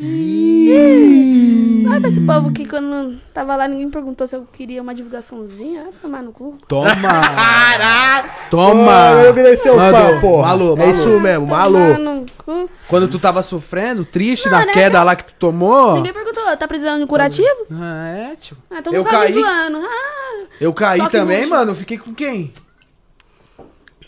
Olha 1.88 2.00
pra 2.00 2.08
esse 2.10 2.20
povo 2.20 2.52
que 2.52 2.66
quando 2.66 3.18
tava 3.32 3.56
lá, 3.56 3.66
ninguém 3.68 3.88
perguntou 3.88 4.26
se 4.26 4.36
eu 4.36 4.46
queria 4.52 4.82
uma 4.82 4.94
divulgaçãozinha. 4.94 5.84
Vai 5.84 5.92
tomar 6.02 6.22
no 6.22 6.32
cu. 6.32 6.56
Toma! 6.68 6.88
Ô, 6.88 8.50
Toma! 8.50 9.22
eu 9.24 9.32
virei 9.32 9.56
seu 9.56 9.76
Mandou. 9.76 10.00
fã, 10.00 10.20
porra. 10.20 10.48
Malu, 10.48 10.74
É 10.78 10.90
isso 10.90 11.08
mesmo, 11.20 11.46
Tomar 11.46 11.58
malu. 11.70 11.98
no 11.98 12.26
cu. 12.44 12.68
Quando 12.88 13.08
tu 13.08 13.18
tava 13.18 13.42
sofrendo, 13.42 14.04
triste 14.04 14.46
Não, 14.48 14.58
na 14.58 14.66
né, 14.66 14.72
queda 14.72 14.98
que- 14.98 15.04
lá 15.04 15.16
que 15.16 15.24
tu 15.24 15.34
tomou. 15.38 15.94
Ninguém 15.94 16.12
perguntou, 16.12 16.56
tá 16.56 16.68
precisando 16.68 16.98
de 16.98 17.04
um 17.04 17.06
curativo? 17.08 17.66
Ah, 17.72 18.08
é, 18.32 18.36
tio. 18.36 18.56
Ah, 18.70 18.78
então 18.80 18.92
Eu 18.92 19.04
caí. 19.04 19.32
zoando. 19.32 19.78
Ah, 19.78 20.44
Eu 20.60 20.72
caí 20.72 21.08
também, 21.08 21.46
mano. 21.46 21.74
Fiquei 21.74 21.96
com 21.98 22.12
quem? 22.14 22.52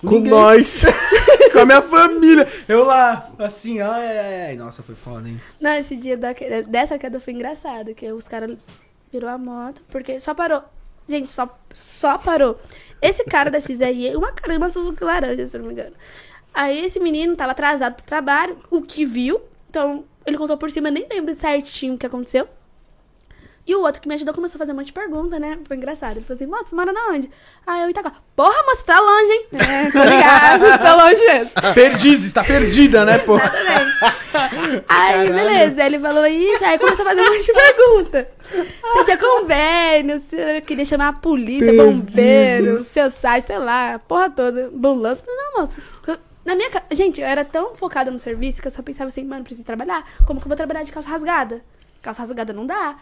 Com 0.01 0.17
Ninguém. 0.17 0.31
nós. 0.31 0.85
com 1.53 1.59
a 1.59 1.67
minha 1.67 1.83
família. 1.83 2.47
Eu 2.69 2.85
lá, 2.85 3.31
assim, 3.39 3.81
ai. 3.81 4.57
Nossa, 4.57 4.83
foi 4.83 4.95
foda, 4.95 5.29
hein? 5.29 5.41
Não, 5.61 5.73
esse 5.73 5.97
dia 5.97 6.17
da, 6.17 6.33
dessa 6.67 6.99
queda 6.99 7.19
foi 7.19 7.33
engraçado, 7.33 7.95
que 7.95 8.11
os 8.13 8.29
caras 8.29 8.57
virou 9.13 9.29
a 9.29 9.39
moto, 9.39 9.83
porque 9.89 10.21
só 10.21 10.35
parou. 10.35 10.63
Gente, 11.09 11.31
só, 11.31 11.49
só 11.75 12.19
parou. 12.19 12.61
Esse 13.01 13.25
cara 13.25 13.51
da 13.51 13.61
XRE, 13.61 14.15
uma 14.15 14.33
caramba 14.33 14.69
com 14.71 15.05
laranja, 15.05 15.47
se 15.47 15.57
eu 15.57 15.61
não 15.61 15.69
me 15.69 15.75
engano. 15.75 15.95
Aí 16.53 16.85
esse 16.85 17.01
menino 17.01 17.37
tava 17.37 17.53
atrasado 17.53 17.95
pro 17.95 18.05
trabalho, 18.05 18.59
o 18.71 18.83
que 18.83 19.05
viu, 19.05 19.41
então 19.71 20.05
ele 20.27 20.37
contou 20.37 20.57
por 20.57 20.71
cima, 20.71 20.91
nem 20.91 21.07
lembro 21.09 21.35
certinho 21.35 21.95
o 21.95 21.99
que 21.99 22.07
aconteceu. 22.07 22.49
E 23.69 23.75
o 23.75 23.83
outro 23.83 24.01
que 24.01 24.09
me 24.09 24.15
ajudou 24.15 24.33
começou 24.33 24.57
a 24.57 24.61
fazer 24.61 24.73
um 24.73 24.77
monte 24.77 24.87
de 24.87 24.95
pergunta, 24.95 25.39
né? 25.39 25.59
Foi 25.67 25.77
engraçado. 25.77 26.17
Ele 26.17 26.25
falou 26.25 26.37
assim, 26.37 26.47
moça, 26.47 26.69
você 26.69 26.75
mora 26.75 26.91
na 26.91 27.11
onde? 27.11 27.31
Aí 27.67 27.83
eu 27.83 27.91
Itaquá. 27.91 28.15
Porra, 28.35 28.63
moça, 28.65 28.83
tá 28.83 28.99
longe, 28.99 29.31
hein? 29.31 29.47
É, 29.53 29.91
tô 29.91 30.05
ligado, 30.05 30.81
tá 30.83 30.95
longe 30.95 31.21
mesmo. 31.21 31.51
Perdizes, 31.75 32.33
tá 32.33 32.43
perdida, 32.43 33.05
né, 33.05 33.19
pô? 33.19 33.37
Exatamente. 33.37 34.85
Aí, 34.89 35.31
beleza, 35.31 35.85
ele 35.85 35.99
falou 35.99 36.27
isso, 36.27 36.65
aí 36.65 36.79
começou 36.79 37.05
a 37.05 37.09
fazer 37.11 37.21
um 37.21 37.35
monte 37.35 37.45
de 37.45 37.53
pergunta. 37.53 38.29
Se 38.95 39.05
tinha 39.05 39.19
convênio, 39.19 40.19
se 40.19 40.37
eu 40.37 40.63
queria 40.63 40.87
chamar 40.87 41.09
a 41.09 41.13
polícia, 41.13 41.71
bombeiro, 41.75 42.83
seu 42.83 43.11
site, 43.11 43.49
sei 43.49 43.59
lá, 43.59 43.99
porra 43.99 44.31
toda, 44.31 44.69
ambulância. 44.69 45.23
Eu 45.23 45.27
Falei, 45.27 45.41
não, 45.45 45.61
moço. 45.61 45.83
Na 46.43 46.55
minha 46.55 46.71
ca... 46.71 46.83
Gente, 46.91 47.21
eu 47.21 47.27
era 47.27 47.45
tão 47.45 47.75
focada 47.75 48.11
no 48.11 48.19
serviço 48.19 48.63
que 48.63 48.69
eu 48.69 48.73
só 48.73 48.81
pensava 48.81 49.09
assim, 49.09 49.25
mano, 49.25 49.45
preciso 49.45 49.67
trabalhar. 49.67 50.09
Como 50.27 50.41
que 50.41 50.47
eu 50.47 50.49
vou 50.49 50.57
trabalhar 50.57 50.85
de 50.85 50.91
calça 50.91 51.11
rasgada? 51.11 51.63
Calça 52.01 52.23
rasgada 52.23 52.55
não 52.55 52.65
dá. 52.65 52.97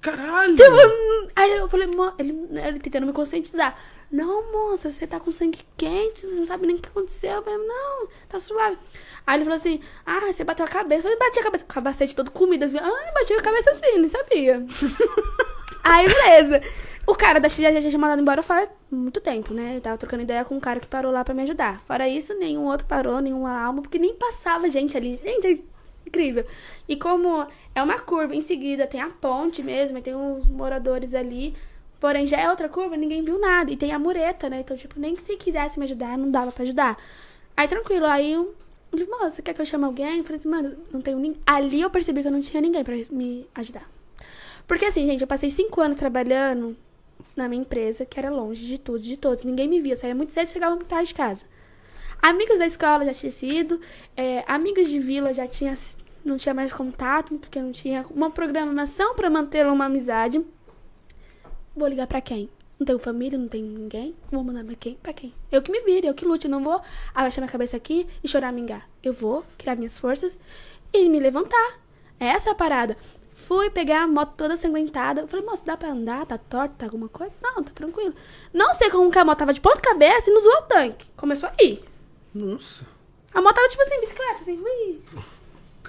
Caralho! 0.00 0.54
Tipo, 0.54 0.70
aí 1.34 1.56
eu 1.56 1.68
falei, 1.68 1.88
ele, 2.18 2.48
ele 2.66 2.80
tentando 2.80 3.06
me 3.06 3.12
conscientizar. 3.12 3.76
Não, 4.10 4.50
moça, 4.52 4.90
você 4.90 5.06
tá 5.06 5.20
com 5.20 5.30
sangue 5.30 5.58
quente, 5.76 6.20
você 6.20 6.34
não 6.34 6.46
sabe 6.46 6.66
nem 6.66 6.76
o 6.76 6.78
que 6.78 6.88
aconteceu. 6.88 7.32
Eu 7.32 7.42
falei, 7.42 7.58
não, 7.58 8.08
tá 8.28 8.38
suave. 8.38 8.78
Aí 9.26 9.36
ele 9.36 9.44
falou 9.44 9.56
assim, 9.56 9.80
ah, 10.06 10.20
você 10.20 10.44
bateu 10.44 10.64
a 10.64 10.68
cabeça. 10.68 11.06
Eu 11.06 11.12
falei, 11.12 11.18
bati 11.18 11.40
a 11.40 11.42
cabeça, 11.42 11.64
com 11.64 11.70
o 11.70 11.74
capacete 11.74 12.16
todo 12.16 12.30
comido. 12.30 12.64
Assim, 12.64 12.78
ah, 12.78 13.12
bati 13.12 13.34
a 13.34 13.42
cabeça 13.42 13.70
assim, 13.70 13.98
nem 13.98 14.08
sabia. 14.08 14.64
Aí, 15.84 16.06
beleza. 16.06 16.62
O 17.06 17.14
cara 17.14 17.40
da 17.40 17.48
XG 17.48 17.80
já 17.80 17.80
tinha 17.80 17.98
mandado 17.98 18.20
embora 18.20 18.42
faz 18.42 18.68
muito 18.90 19.20
tempo, 19.20 19.54
né? 19.54 19.76
Eu 19.76 19.80
tava 19.80 19.96
trocando 19.96 20.22
ideia 20.22 20.44
com 20.44 20.54
um 20.54 20.60
cara 20.60 20.78
que 20.78 20.86
parou 20.86 21.10
lá 21.10 21.24
pra 21.24 21.34
me 21.34 21.42
ajudar. 21.42 21.80
Fora 21.80 22.08
isso, 22.08 22.34
nenhum 22.34 22.66
outro 22.66 22.86
parou, 22.86 23.20
nenhuma 23.20 23.58
alma, 23.58 23.80
porque 23.82 23.98
nem 23.98 24.14
passava 24.14 24.68
gente 24.68 24.96
ali. 24.96 25.16
Gente, 25.16 25.64
incrível. 26.08 26.44
E 26.88 26.96
como 26.96 27.46
é 27.74 27.82
uma 27.82 27.98
curva, 27.98 28.34
em 28.34 28.40
seguida 28.40 28.86
tem 28.86 29.00
a 29.00 29.08
ponte 29.08 29.62
mesmo, 29.62 29.98
e 29.98 30.02
tem 30.02 30.14
uns 30.14 30.48
moradores 30.48 31.14
ali. 31.14 31.54
Porém, 32.00 32.26
já 32.26 32.38
é 32.38 32.48
outra 32.48 32.68
curva, 32.68 32.96
ninguém 32.96 33.22
viu 33.22 33.38
nada. 33.40 33.70
E 33.70 33.76
tem 33.76 33.92
a 33.92 33.98
mureta, 33.98 34.48
né? 34.48 34.60
Então, 34.60 34.76
tipo, 34.76 34.98
nem 35.00 35.14
que 35.16 35.22
se 35.22 35.36
quisesse 35.36 35.78
me 35.78 35.84
ajudar, 35.84 36.16
não 36.16 36.30
dava 36.30 36.52
pra 36.52 36.62
ajudar. 36.62 36.96
Aí, 37.56 37.66
tranquilo. 37.66 38.06
Aí, 38.06 38.32
eu 38.32 38.54
falei, 38.90 39.06
moça, 39.06 39.42
quer 39.42 39.52
que 39.52 39.60
eu 39.60 39.66
chame 39.66 39.84
alguém? 39.84 40.18
Eu 40.18 40.24
falei 40.24 40.38
assim, 40.38 40.48
mano, 40.48 40.76
não 40.92 41.00
tenho 41.00 41.18
ninguém. 41.18 41.40
Ali 41.46 41.80
eu 41.80 41.90
percebi 41.90 42.22
que 42.22 42.28
eu 42.28 42.32
não 42.32 42.40
tinha 42.40 42.60
ninguém 42.60 42.84
pra 42.84 42.94
me 43.10 43.46
ajudar. 43.54 43.88
Porque 44.66 44.84
assim, 44.84 45.06
gente, 45.06 45.22
eu 45.22 45.26
passei 45.26 45.50
cinco 45.50 45.80
anos 45.80 45.96
trabalhando 45.96 46.76
na 47.34 47.48
minha 47.48 47.62
empresa, 47.62 48.04
que 48.04 48.18
era 48.18 48.30
longe 48.30 48.66
de 48.66 48.78
tudo, 48.78 49.00
de 49.00 49.16
todos. 49.16 49.44
Ninguém 49.44 49.68
me 49.68 49.80
via. 49.80 49.94
Eu 49.94 49.96
saía 49.96 50.14
muito 50.14 50.32
cedo 50.32 50.46
e 50.46 50.52
chegava 50.52 50.74
muito 50.74 50.88
tarde 50.88 51.08
de 51.08 51.14
casa. 51.14 51.46
Amigos 52.20 52.58
da 52.58 52.66
escola 52.66 53.04
já 53.04 53.14
tinha 53.14 53.32
sido. 53.32 53.80
é, 54.16 54.44
amigos 54.46 54.88
de 54.88 54.98
vila 54.98 55.32
já 55.32 55.46
tinha. 55.46 55.74
Não 56.28 56.36
tinha 56.36 56.52
mais 56.52 56.74
contato, 56.74 57.38
porque 57.38 57.58
não 57.58 57.72
tinha 57.72 58.04
uma 58.10 58.30
programação 58.30 59.14
pra 59.14 59.30
manter 59.30 59.66
uma 59.66 59.86
amizade. 59.86 60.44
Vou 61.74 61.88
ligar 61.88 62.06
pra 62.06 62.20
quem? 62.20 62.50
Não 62.78 62.84
tenho 62.84 62.98
família, 62.98 63.38
não 63.38 63.48
tenho 63.48 63.66
ninguém. 63.66 64.14
Vou 64.30 64.44
mandar 64.44 64.62
pra 64.62 64.74
quem? 64.74 64.96
Pra 65.02 65.14
quem? 65.14 65.32
Eu 65.50 65.62
que 65.62 65.72
me 65.72 65.80
vire, 65.80 66.06
eu 66.06 66.12
que 66.12 66.26
lute. 66.26 66.44
Eu 66.44 66.50
não 66.50 66.62
vou 66.62 66.82
abaixar 67.14 67.40
minha 67.40 67.50
cabeça 67.50 67.78
aqui 67.78 68.06
e 68.22 68.28
chorar 68.28 68.52
mingar. 68.52 68.86
Eu 69.02 69.14
vou 69.14 69.42
criar 69.56 69.74
minhas 69.74 69.98
forças 69.98 70.38
e 70.92 71.08
me 71.08 71.18
levantar. 71.18 71.80
Essa 72.20 72.50
é 72.50 72.52
a 72.52 72.54
parada. 72.54 72.94
Fui 73.32 73.70
pegar 73.70 74.02
a 74.02 74.06
moto 74.06 74.34
toda 74.36 74.58
sanguentada. 74.58 75.26
Falei, 75.26 75.46
moço, 75.46 75.64
dá 75.64 75.78
pra 75.78 75.92
andar? 75.92 76.26
Tá 76.26 76.36
torto? 76.36 76.74
Tá 76.74 76.84
alguma 76.84 77.08
coisa? 77.08 77.32
Não, 77.40 77.62
tá 77.62 77.70
tranquilo. 77.74 78.14
Não 78.52 78.74
sei 78.74 78.90
como 78.90 79.10
que 79.10 79.18
a 79.18 79.24
moto 79.24 79.38
tava 79.38 79.54
de 79.54 79.62
ponta 79.62 79.80
cabeça 79.80 80.28
e 80.28 80.34
não 80.34 80.42
zoou 80.42 80.58
o 80.58 80.62
tanque. 80.62 81.06
Começou 81.16 81.48
a 81.48 81.54
ir. 81.62 81.82
Nossa. 82.34 82.86
A 83.32 83.40
moto 83.40 83.54
tava 83.54 83.68
tipo 83.68 83.82
assim, 83.82 84.00
bicicleta, 84.00 84.40
assim, 84.42 84.58
ui. 84.58 85.00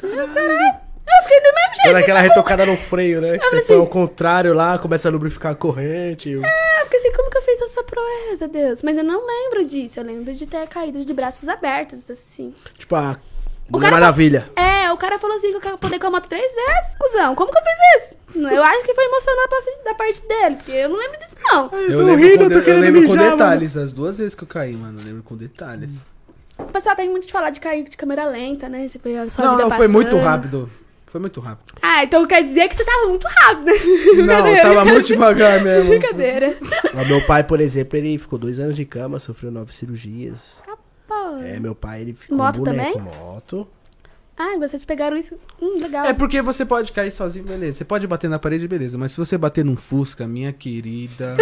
Eu, 0.03 0.27
caralho. 0.33 0.89
Eu 1.11 1.23
fiquei 1.23 1.39
do 1.39 1.45
mesmo 1.45 1.75
jeito. 1.75 1.85
Dando 1.85 1.97
aquela 1.97 2.19
retocada 2.21 2.65
no 2.65 2.77
freio, 2.77 3.19
né? 3.21 3.37
Que 3.37 3.43
você 3.45 3.49
põe 3.49 3.59
assim- 3.61 3.73
ao 3.75 3.87
contrário 3.87 4.53
lá, 4.53 4.77
começa 4.77 5.07
a 5.07 5.11
lubrificar 5.11 5.51
a 5.53 5.55
corrente. 5.55 6.35
o- 6.35 6.45
É, 6.45 6.81
eu 6.81 6.85
fiquei 6.85 6.99
assim, 6.99 7.11
como 7.13 7.29
que 7.31 7.37
eu 7.37 7.41
fiz 7.41 7.61
essa 7.61 7.83
proeza, 7.83 8.47
Deus? 8.47 8.83
Mas 8.83 8.97
eu 8.97 9.03
não 9.03 9.25
lembro 9.25 9.65
disso. 9.65 9.99
Eu 9.99 10.03
lembro 10.03 10.33
de 10.33 10.45
ter 10.45 10.67
caído 10.67 11.03
de 11.03 11.13
braços 11.13 11.49
abertos, 11.49 12.09
assim. 12.09 12.53
Tipo, 12.77 12.95
a 12.95 13.17
O 13.71 13.79
cara 13.79 13.91
Maravilha. 13.91 14.49
É, 14.55 14.91
o 14.91 14.97
cara 14.97 15.19
falou 15.19 15.37
assim 15.37 15.49
que 15.51 15.55
eu 15.57 15.61
quero 15.61 15.77
poder 15.77 15.99
com 15.99 16.07
a 16.07 16.11
moto 16.11 16.27
três 16.27 16.51
vezes, 16.53 16.95
cuzão. 16.99 17.35
Como 17.35 17.51
que 17.51 17.57
eu 17.59 17.63
fiz 17.63 18.03
isso? 18.03 18.17
Eu 18.55 18.63
acho 18.63 18.83
que 18.83 18.93
foi 18.95 19.05
emocionante 19.05 19.83
da 19.85 19.93
parte 19.95 20.27
dele, 20.27 20.55
porque 20.55 20.71
eu 20.71 20.89
não 20.89 20.97
lembro 20.97 21.17
disso, 21.19 21.31
não. 21.43 21.63
Eu 21.65 21.69
tô 21.99 22.03
lembro, 22.03 22.15
rindo, 22.15 22.37
com, 22.37 22.43
eu 22.45 22.47
tô 22.47 22.47
de- 22.49 22.55
eu 22.55 22.63
querendo 22.63 22.81
lembro 22.81 23.01
com 23.03 23.07
mijar, 23.13 23.25
mano. 23.25 23.37
detalhes. 23.37 23.77
As 23.77 23.93
duas 23.93 24.17
vezes 24.17 24.33
que 24.35 24.43
eu 24.43 24.47
caí, 24.47 24.73
mano. 24.75 24.99
Eu 24.99 25.05
lembro 25.05 25.21
com 25.23 25.35
detalhes. 25.37 25.97
O 26.59 26.71
pessoal 26.71 26.95
tem 26.95 27.09
muito 27.09 27.25
de 27.27 27.33
falar 27.33 27.49
de 27.49 27.59
cair 27.59 27.83
de 27.83 27.97
câmera 27.97 28.25
lenta, 28.25 28.67
né? 28.67 28.87
Você 28.87 28.99
foi 28.99 29.17
a 29.17 29.29
sua 29.29 29.45
não, 29.45 29.57
vida 29.57 29.69
não, 29.69 29.77
foi 29.77 29.87
muito 29.87 30.17
rápido. 30.17 30.69
Foi 31.07 31.19
muito 31.19 31.39
rápido. 31.39 31.73
Ah, 31.81 32.03
então 32.03 32.25
quer 32.27 32.43
dizer 32.43 32.69
que 32.69 32.75
você 32.75 32.85
tava 32.85 33.07
muito 33.07 33.27
rápido, 33.27 33.65
né? 33.65 33.73
Não, 34.21 34.43
Brincadeira. 34.43 34.61
tava 34.61 34.85
muito 34.85 35.07
devagar 35.07 35.63
mesmo. 35.63 35.89
Brincadeira. 35.89 36.55
O 36.93 37.07
meu 37.07 37.25
pai, 37.25 37.43
por 37.43 37.59
exemplo, 37.59 37.97
ele 37.97 38.15
ficou 38.19 38.37
dois 38.37 38.59
anos 38.59 38.75
de 38.75 38.85
cama, 38.85 39.17
sofreu 39.17 39.51
nove 39.51 39.73
cirurgias. 39.73 40.61
Pô. 41.07 41.37
É, 41.43 41.59
meu 41.59 41.73
pai, 41.73 42.01
ele 42.01 42.13
ficou 42.13 42.37
Moto 42.37 42.59
boneco. 42.59 42.99
também? 42.99 43.17
Moto. 43.17 43.67
Ah, 44.37 44.55
vocês 44.59 44.85
pegaram 44.85 45.17
isso. 45.17 45.35
Hum, 45.59 45.79
legal. 45.81 46.05
É 46.05 46.13
porque 46.13 46.41
você 46.43 46.63
pode 46.63 46.91
cair 46.91 47.11
sozinho, 47.11 47.43
beleza. 47.43 47.79
Você 47.79 47.85
pode 47.85 48.05
bater 48.05 48.29
na 48.29 48.37
parede, 48.37 48.67
beleza. 48.67 48.95
Mas 48.95 49.11
se 49.11 49.17
você 49.17 49.35
bater 49.35 49.65
num 49.65 49.75
Fusca, 49.75 50.27
minha 50.27 50.53
querida. 50.53 51.35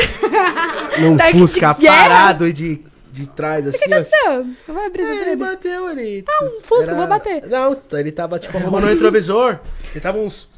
Num 1.00 1.16
de 1.16 1.32
Fusca 1.34 1.76
parado 1.76 2.52
de, 2.52 2.82
de 3.18 3.30
trás, 3.30 3.68
assim, 3.68 3.86
ó. 4.28 4.44
Não, 4.68 4.76
vai 4.76 4.90
brisa 4.90 5.10
É, 5.10 5.22
ele 5.22 5.36
bateu, 5.36 5.90
ele. 5.90 6.24
Ah, 6.28 6.46
um 6.46 6.62
Fusca, 6.62 6.94
vou 6.94 7.08
bater. 7.08 7.46
Não, 7.48 7.78
ele 7.94 8.12
tava, 8.12 8.40
tipo, 8.40 8.58
arrumando 8.58 8.84
o 8.84 8.88
retrovisor. 8.88 9.60
Ele 9.92 10.00
tava 10.00 10.18
uns. 10.18 10.50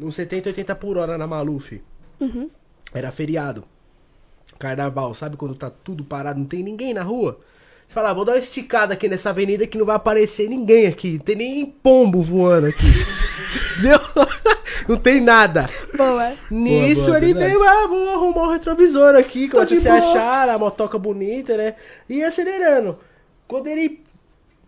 Uns 0.00 0.14
70, 0.14 0.50
80 0.50 0.74
por 0.76 0.96
hora 0.96 1.18
na 1.18 1.26
Maluf. 1.26 1.82
Uhum. 2.20 2.48
Era 2.94 3.10
feriado. 3.10 3.64
Carnaval, 4.58 5.12
sabe 5.14 5.36
quando 5.36 5.54
tá 5.54 5.70
tudo 5.70 6.04
parado, 6.04 6.38
não 6.38 6.46
tem 6.46 6.62
ninguém 6.62 6.94
na 6.94 7.02
rua? 7.02 7.40
Você 7.88 7.94
fala, 7.94 8.10
ah, 8.10 8.12
vou 8.12 8.22
dar 8.22 8.32
uma 8.32 8.38
esticada 8.38 8.92
aqui 8.92 9.08
nessa 9.08 9.30
avenida 9.30 9.66
que 9.66 9.78
não 9.78 9.86
vai 9.86 9.96
aparecer 9.96 10.46
ninguém 10.46 10.86
aqui. 10.86 11.12
Não 11.14 11.20
tem 11.20 11.36
nem 11.36 11.64
pombo 11.64 12.22
voando 12.22 12.66
aqui. 12.66 12.84
Entendeu? 13.78 13.98
Não 14.86 14.96
tem 14.96 15.20
nada. 15.20 15.68
Boa. 15.96 16.32
Nisso 16.50 17.06
boa, 17.06 17.16
ele 17.18 17.32
verdade. 17.32 17.52
veio, 17.52 17.62
ah, 17.62 17.86
vou 17.86 18.10
arrumar 18.10 18.42
o 18.48 18.50
retrovisor 18.52 19.14
aqui, 19.14 19.50
se 19.66 19.80
boa. 19.80 19.98
achar, 19.98 20.48
a 20.48 20.58
motoca 20.58 20.98
bonita, 20.98 21.56
né? 21.56 21.74
E 22.08 22.22
acelerando. 22.22 22.98
Quando 23.46 23.66
ele 23.66 24.02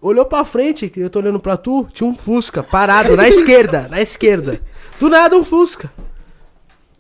olhou 0.01 0.27
pra 0.27 0.45
frente, 0.45 0.89
que 0.89 1.01
eu 1.01 1.11
tô 1.11 1.19
olhando 1.21 1.41
pra 1.41 1.57
tu, 1.57 1.87
tinha 1.93 2.09
um 2.09 2.15
Fusca 2.15 2.63
parado 2.63 3.17
na 3.17 3.29
esquerda, 3.29 3.89
na 3.89 4.01
esquerda. 4.01 4.61
Do 4.99 5.09
nada 5.09 5.37
um 5.37 5.45
Fusca. 5.45 5.91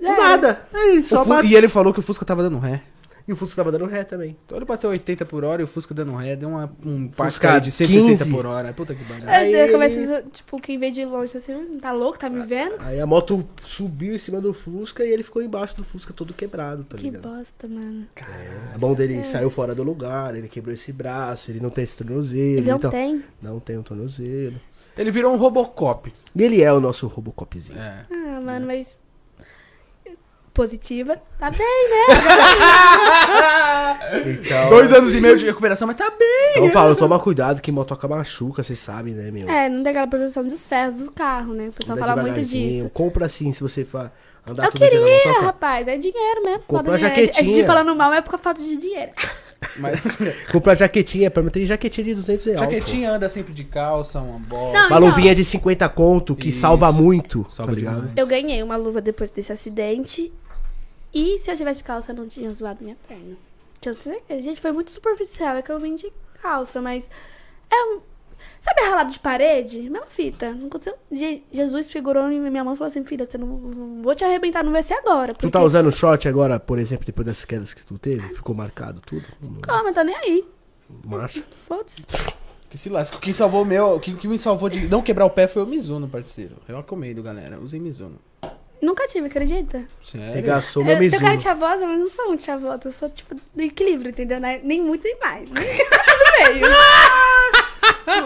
Do 0.01 0.09
nada. 0.09 0.62
Aí, 0.73 1.05
só 1.05 1.25
bate. 1.25 1.49
E 1.49 1.55
ele 1.55 1.68
falou 1.68 1.93
que 1.93 2.01
o 2.01 2.03
Fusca 2.03 2.25
tava 2.25 2.43
dando 2.43 2.59
ré. 2.59 2.83
E 3.31 3.33
o 3.33 3.37
Fusca 3.37 3.55
tava 3.62 3.70
dando 3.70 3.85
ré 3.87 4.03
também. 4.03 4.37
Então 4.45 4.59
ele 4.59 4.64
bateu 4.64 4.91
80 4.91 5.24
por 5.24 5.45
hora 5.45 5.62
e 5.62 5.64
o 5.64 5.68
Fusca 5.68 5.95
dando 5.95 6.12
ré, 6.16 6.35
deu 6.35 6.49
uma, 6.49 6.68
um 6.85 7.09
aí 7.16 7.61
de 7.61 7.70
160 7.70 8.24
15. 8.24 8.28
por 8.35 8.45
hora. 8.45 8.72
Puta 8.72 8.93
que 8.93 9.05
pariu. 9.05 9.28
Aí 9.28 9.55
Aí 9.55 9.55
ele- 9.55 9.72
começa, 9.72 10.24
tipo, 10.33 10.61
quem 10.61 10.76
vê 10.81 10.91
de 10.91 11.05
longe 11.05 11.37
assim, 11.37 11.78
tá 11.81 11.93
louco, 11.93 12.18
tá 12.18 12.28
me 12.28 12.45
vendo? 12.45 12.74
Aí 12.81 12.99
a 13.01 13.07
moto 13.07 13.47
subiu 13.62 14.16
em 14.16 14.18
cima 14.18 14.41
do 14.41 14.53
Fusca 14.53 15.05
e 15.05 15.12
ele 15.12 15.22
ficou 15.22 15.41
embaixo 15.41 15.76
do 15.76 15.85
Fusca 15.85 16.12
todo 16.12 16.35
quebrado, 16.35 16.83
tá 16.83 16.97
Que 16.97 17.05
ligado? 17.05 17.22
bosta, 17.22 17.68
mano. 17.68 18.05
A 18.74 18.78
mão 18.78 18.95
dele 18.95 19.22
saiu 19.22 19.49
fora 19.49 19.76
do 19.76 19.85
lugar, 19.85 20.35
ele 20.35 20.49
quebrou 20.49 20.74
esse 20.74 20.93
braço, 20.93 21.53
ele 21.53 21.61
não 21.61 21.70
tem 21.70 21.85
esse 21.85 21.97
tornozelo. 21.99 22.59
Ele 22.59 22.68
não 22.68 22.78
então, 22.78 22.91
tem? 22.91 23.22
Não 23.41 23.61
tem 23.61 23.78
um 23.78 23.83
tornozelo. 23.85 24.57
Ele 24.99 25.12
virou 25.12 25.33
um 25.33 25.37
Robocop. 25.37 26.12
E 26.35 26.43
ele 26.43 26.62
é 26.62 26.72
o 26.72 26.81
nosso 26.81 27.07
Robocopzinho. 27.07 27.78
É. 27.78 28.07
Ah, 28.11 28.41
mano, 28.41 28.66
mas. 28.66 28.97
Positiva. 30.53 31.17
Tá 31.39 31.51
bem, 31.51 31.91
né? 31.91 32.07
Então, 34.27 34.69
Dois 34.71 34.93
anos 34.93 35.15
e 35.15 35.21
meio 35.21 35.39
de 35.39 35.47
recuperação, 35.47 35.87
mas 35.87 35.97
tá 35.97 36.11
bem. 36.11 36.51
então 36.51 36.65
eu 36.67 36.71
falo, 36.73 36.97
toma 36.97 37.19
cuidado 37.19 37.61
que 37.61 37.71
motoca 37.71 38.09
machuca, 38.09 38.63
vocês 38.63 38.79
sabem, 38.79 39.15
né, 39.15 39.31
meu? 39.31 39.49
É, 39.49 39.69
não 39.69 39.83
tem 39.83 39.91
aquela 39.91 40.07
proteção 40.07 40.45
dos 40.47 40.67
ferros 40.67 40.99
do 40.99 41.13
carro, 41.13 41.55
né? 41.55 41.69
O 41.69 41.73
pessoal 41.73 41.97
Anda 41.97 42.07
fala 42.07 42.23
muito 42.23 42.43
disso. 42.43 42.91
Compra 42.91 43.27
assim, 43.27 43.53
se 43.53 43.61
você 43.61 43.85
fa... 43.85 44.13
andar 44.47 44.65
Eu 44.67 44.73
queria, 44.73 45.41
rapaz. 45.43 45.87
É 45.87 45.97
dinheiro 45.97 46.43
mesmo. 46.45 46.63
Compra 46.67 46.85
falta 46.85 46.91
uma 46.91 46.99
de 46.99 47.05
dinheiro. 47.05 47.23
A 47.23 47.25
gente 47.27 47.37
jaquetinha. 47.47 47.67
falando 47.67 47.95
mal 47.97 48.13
é 48.13 48.21
por 48.21 48.39
falta 48.39 48.61
de 48.61 48.77
dinheiro. 48.77 49.13
Mas, 49.77 50.01
Compra 50.51 50.75
jaquetinha, 50.75 51.31
pra 51.31 51.43
mim 51.43 51.51
tem 51.51 51.65
jaquetinha 51.65 52.07
de 52.07 52.15
200 52.15 52.47
reais. 52.47 52.61
jaquetinha 52.61 53.13
anda 53.13 53.29
sempre 53.29 53.53
de 53.53 53.65
calça, 53.65 54.19
uma 54.19 54.39
bola. 54.39 54.73
Não, 54.73 54.81
Uma 54.89 54.97
então, 54.97 54.99
luvinha 55.01 55.35
de 55.35 55.45
50 55.45 55.89
conto, 55.91 56.35
que 56.35 56.49
Isso. 56.49 56.61
salva 56.61 56.91
muito, 56.91 57.47
Salva 57.51 57.75
tá. 57.77 58.05
Eu 58.17 58.27
ganhei 58.27 58.63
uma 58.63 58.77
luva 58.77 59.01
depois 59.01 59.31
desse 59.31 59.53
acidente. 59.53 60.33
E 61.13 61.39
se 61.39 61.51
eu 61.51 61.57
tivesse 61.57 61.83
calça, 61.83 62.13
eu 62.13 62.17
não 62.17 62.29
tinha 62.29 62.53
zoado 62.53 62.83
minha 62.83 62.97
perna. 63.09 63.37
Tinha 63.81 63.95
certeza. 63.95 64.43
Gente, 64.43 64.61
foi 64.61 64.73
muito 64.73 64.91
superficial. 64.91 65.57
É 65.57 65.63
que 65.63 65.73
eu 65.73 65.79
vim 65.81 65.95
de 65.97 66.13
calça, 66.43 66.81
mas. 66.81 67.11
É 67.71 67.77
um. 67.87 68.01
Sabe 68.61 68.83
ralado 68.83 69.13
de 69.13 69.19
parede? 69.19 69.83
Mesma 69.89 70.07
fita. 70.07 70.53
Não 70.53 70.67
aconteceu. 70.69 70.95
Je- 71.11 71.43
Jesus 71.51 71.87
segurou 71.87 72.31
em 72.31 72.39
minha 72.41 72.63
mão 72.65 72.75
e 72.75 72.77
falou 72.77 72.89
assim: 72.89 73.05
Filha, 73.05 73.27
você 73.29 73.37
não, 73.39 74.01
vou 74.03 74.15
te 74.15 74.23
arrebentar, 74.25 74.63
não 74.63 74.73
vai 74.73 74.83
ser 74.83 74.95
agora. 74.95 75.35
Tu 75.35 75.51
tá 75.51 75.63
usando 75.63 75.91
short 75.91 76.29
agora, 76.29 76.61
por 76.61 76.79
exemplo, 76.79 77.05
depois 77.07 77.27
das 77.27 77.45
quedas 77.45 77.73
que 77.75 77.85
tu 77.85 77.99
teve? 77.99 78.29
Ficou 78.35 78.55
marcado 78.55 79.01
tudo? 79.01 79.25
Calma, 79.63 79.91
eu 79.91 79.95
tô 79.95 80.03
nem 80.03 80.15
aí. 80.17 80.47
Marcha. 81.05 81.43
Foda-se. 81.67 82.03
Que 82.69 82.79
se 82.79 82.89
lasca. 82.89 83.19
Quem 83.19 83.33
salvou 83.33 83.63
o 83.63 83.65
meu, 83.65 83.95
o 83.97 84.01
que, 84.01 84.15
que 84.15 84.29
me 84.29 84.39
salvou 84.39 84.69
de 84.69 84.87
não 84.89 85.03
quebrar 85.03 85.25
o 85.25 85.31
pé 85.31 85.49
foi 85.49 85.63
o 85.63 85.67
Mizuno, 85.67 86.07
parceiro. 86.09 86.57
Eu 86.69 86.77
recomendo, 86.77 87.23
galera. 87.23 87.59
Usem 87.61 87.81
Mizuno. 87.81 88.19
Nunca 88.83 89.07
tive, 89.09 89.26
acredita? 89.26 89.83
Sério? 90.03 90.33
Regaçou 90.35 90.83
meu 90.83 90.95
Eu 90.95 90.99
tenho 90.99 91.11
cara 91.12 91.22
Mizuno. 91.24 91.37
de 91.37 91.43
chavosa, 91.43 91.87
mas 91.87 91.99
não 91.99 92.11
sou 92.11 92.28
muito 92.28 92.43
chavosa. 92.43 92.81
Eu 92.87 92.93
sou, 92.93 93.11
tipo, 93.11 93.35
do 93.35 93.62
equilíbrio, 93.62 94.11
entendeu? 94.11 94.41
Né? 94.41 94.61
Nem 94.62 94.81
muito, 94.83 95.05
nem 95.05 95.18
mais. 95.20 95.49
Nem 95.51 95.64
tudo 95.76 96.55
meio. 96.55 96.66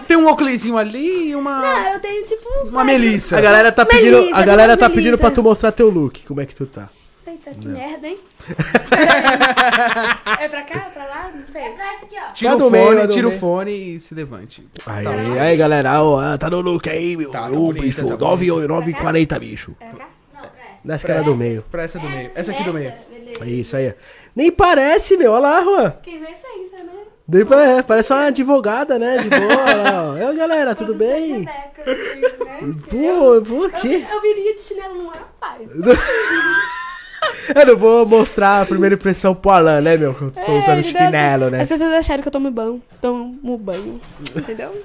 Tem 0.07 0.17
um 0.17 0.27
óculosinho 0.27 0.77
ali 0.79 1.31
e 1.31 1.35
uma. 1.37 1.61
Não, 1.61 1.93
eu 1.95 2.01
tenho, 2.01 2.25
tipo, 2.27 2.43
uns 2.63 2.69
Uma 2.69 2.85
melissa. 2.85 3.37
A 3.39 3.41
galera 3.41 3.73
tá 3.73 3.85
pedindo, 3.85 4.17
Melissa, 4.19 4.37
a 4.37 4.45
galera 4.45 4.77
tá 4.77 4.89
Melissa. 4.89 5.03
pedindo 5.03 5.19
pra 5.19 5.31
tu 5.31 5.43
mostrar 5.43 5.73
teu 5.73 5.91
look. 5.91 6.23
Como 6.25 6.41
é 6.41 6.47
que 6.47 6.55
tu 6.55 6.67
tá? 6.67 6.89
Eita, 7.27 7.51
que 7.53 7.67
merda, 7.67 8.07
hein? 8.07 8.19
É 10.41 10.49
pra 10.49 10.63
cá, 10.63 10.81
pra 10.93 11.05
lá? 11.07 11.31
Não 11.35 11.47
sei. 11.47 11.63
Tira 12.35 12.51
Tá 12.51 12.57
o 12.57 12.59
do 12.59 12.71
meio, 12.71 12.85
fone, 12.87 13.01
tá 13.01 13.07
do 13.07 13.13
tira 13.13 13.27
o 13.27 13.31
meio. 13.31 13.41
fone 13.41 13.97
e 13.97 14.01
se 14.01 14.15
levante. 14.15 14.67
Aí, 14.87 15.07
aí, 15.39 15.57
galera, 15.57 16.03
ó, 16.03 16.21
ah, 16.21 16.39
tá 16.39 16.49
no 16.51 16.61
look 16.61 16.89
aí, 16.89 17.17
meu. 17.17 17.31
Tá, 17.31 17.43
tá 17.43 17.49
Ô, 17.51 17.67
bonita, 17.73 17.83
bicho, 17.83 18.07
tá 18.07 18.17
9 18.17 18.47
9,40, 18.47 19.39
bicho. 19.39 19.75
É 19.81 19.87
pra 19.87 19.99
cá? 20.05 20.11
Dá 20.85 20.95
essa 20.95 21.07
cara 21.07 21.23
do 21.23 21.35
meio. 21.35 21.65
Pra 21.71 21.83
essa 21.83 21.99
do 21.99 22.09
meio. 22.09 22.31
Essa 22.35 22.53
aqui 22.53 22.63
do 22.65 22.73
meio. 22.75 22.93
Beleza. 23.11 23.45
É 23.45 23.47
isso 23.49 23.77
aí. 23.77 23.95
Nem 24.37 24.51
parece, 24.53 25.17
meu. 25.17 25.33
Olha 25.33 25.41
lá, 25.41 25.63
Juan. 25.63 25.95
Quem 26.03 26.21
vê 26.21 26.27
pensa, 26.27 26.85
né? 26.85 26.93
Nem 27.27 27.43
é, 27.79 27.83
parece 27.83 28.13
uma 28.13 28.27
advogada, 28.27 28.99
né? 28.99 29.17
De 29.19 29.29
boa. 29.31 29.41
olha 29.65 29.77
lá, 29.91 30.11
ó. 30.13 30.17
É, 30.17 30.35
galera, 30.35 30.75
tudo 30.75 30.95
Produção 30.95 31.09
bem? 31.19 31.33
Rebeca, 31.39 31.91
assim, 31.91 32.21
né? 32.21 32.75
Pô, 32.91 33.43
por 33.43 33.71
quê? 33.73 34.05
Eu, 34.09 34.15
eu 34.17 34.21
viria 34.23 34.55
de 34.55 34.61
chinelo 34.61 35.09
ar, 35.11 35.17
rapaz. 35.41 35.69
Eu 37.57 37.67
não 37.67 37.77
vou 37.77 38.07
mostrar 38.07 38.63
a 38.63 38.67
primeira 38.67 38.95
impressão 38.95 39.35
pro 39.35 39.51
Alan, 39.51 39.81
né, 39.81 39.97
meu? 39.97 40.15
Que 40.15 40.25
eu 40.25 40.31
tô 40.31 40.41
É, 40.53 40.59
usando 40.63 40.83
chinelo, 40.85 41.51
né? 41.51 41.63
As 41.63 41.69
pessoas 41.69 41.93
acharam 41.93 42.23
que 42.23 42.29
eu 42.29 42.33
tomo 42.33 42.51
banho. 42.51 42.83
Tomo 43.01 43.59
banho. 43.59 44.01
Entendeu? 44.37 44.83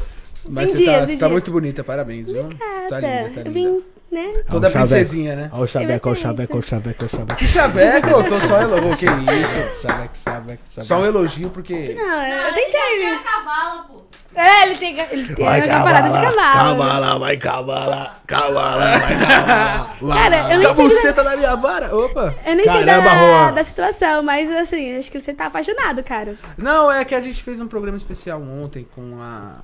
Mas 0.47 0.71
Tem 0.71 0.85
você 0.85 0.91
tá, 0.91 1.05
você 1.07 1.17
tá 1.17 1.29
muito 1.29 1.51
bonita, 1.51 1.83
parabéns, 1.83 2.27
viu? 2.31 2.45
Tá 2.89 2.99
linda, 2.99 3.31
tá 3.33 3.41
Eu 3.41 3.43
linda. 3.43 3.49
vim, 3.51 3.83
né? 4.11 4.43
Toda 4.49 4.69
princesinha, 4.69 5.35
né? 5.35 5.49
Olha 5.53 5.63
o 5.63 5.67
chaveco, 5.67 6.09
olha 6.09 6.17
o 6.17 6.19
chaveco, 6.19 6.53
olha 6.53 6.59
o 6.59 6.67
chaveco, 6.67 6.97
olha 7.01 7.07
o 7.07 7.17
chaveco. 7.17 7.39
Que 7.39 7.47
chaveco, 7.47 8.09
eu 8.09 8.23
tô 8.23 8.39
só 8.41 8.61
elogio. 8.61 8.89
Que 8.99 9.05
isso? 9.05 9.81
Chaveco, 9.81 10.13
chaveco, 10.25 10.63
chaveco. 10.71 10.83
Só 10.83 10.99
um 10.99 11.05
elogio 11.05 11.49
porque. 11.49 11.95
Não, 11.97 12.23
eu 12.25 12.53
tentei, 12.53 13.05
né? 13.05 13.19
cavalo, 13.23 13.83
pô. 13.87 14.09
É, 14.35 14.63
ele 14.63 14.75
tem, 14.75 14.99
ele 15.11 15.33
tem 15.33 15.45
uma 15.45 15.83
parada 15.83 16.07
de 16.07 16.13
cavalo. 16.13 16.77
Cavala, 16.77 17.19
vai 17.19 17.37
cavala, 17.37 18.15
cavala, 18.27 18.99
vai 18.99 19.27
cavala. 19.27 20.15
Cara, 20.15 20.35
eu 20.37 20.43
a 20.43 20.47
nem 20.49 20.59
sei, 20.59 20.67
da, 20.67 20.73
buceta 20.73 21.23
na 21.23 21.35
minha 21.35 21.55
vara. 21.55 21.95
Opa! 21.95 22.35
eu 22.45 22.55
nem 22.55 22.65
sei 22.65 22.85
Caramba, 22.85 23.09
da, 23.09 23.17
Juan. 23.17 23.53
da 23.53 23.63
situação, 23.63 24.23
mas 24.23 24.49
assim, 24.51 24.97
acho 24.97 25.11
que 25.11 25.19
você 25.19 25.33
tá 25.33 25.47
apaixonado, 25.47 26.03
cara. 26.03 26.35
Não, 26.57 26.91
é 26.91 27.03
que 27.03 27.15
a 27.15 27.21
gente 27.21 27.41
fez 27.41 27.59
um 27.59 27.67
programa 27.67 27.97
especial 27.97 28.41
ontem 28.41 28.87
com 28.95 29.19
a 29.19 29.57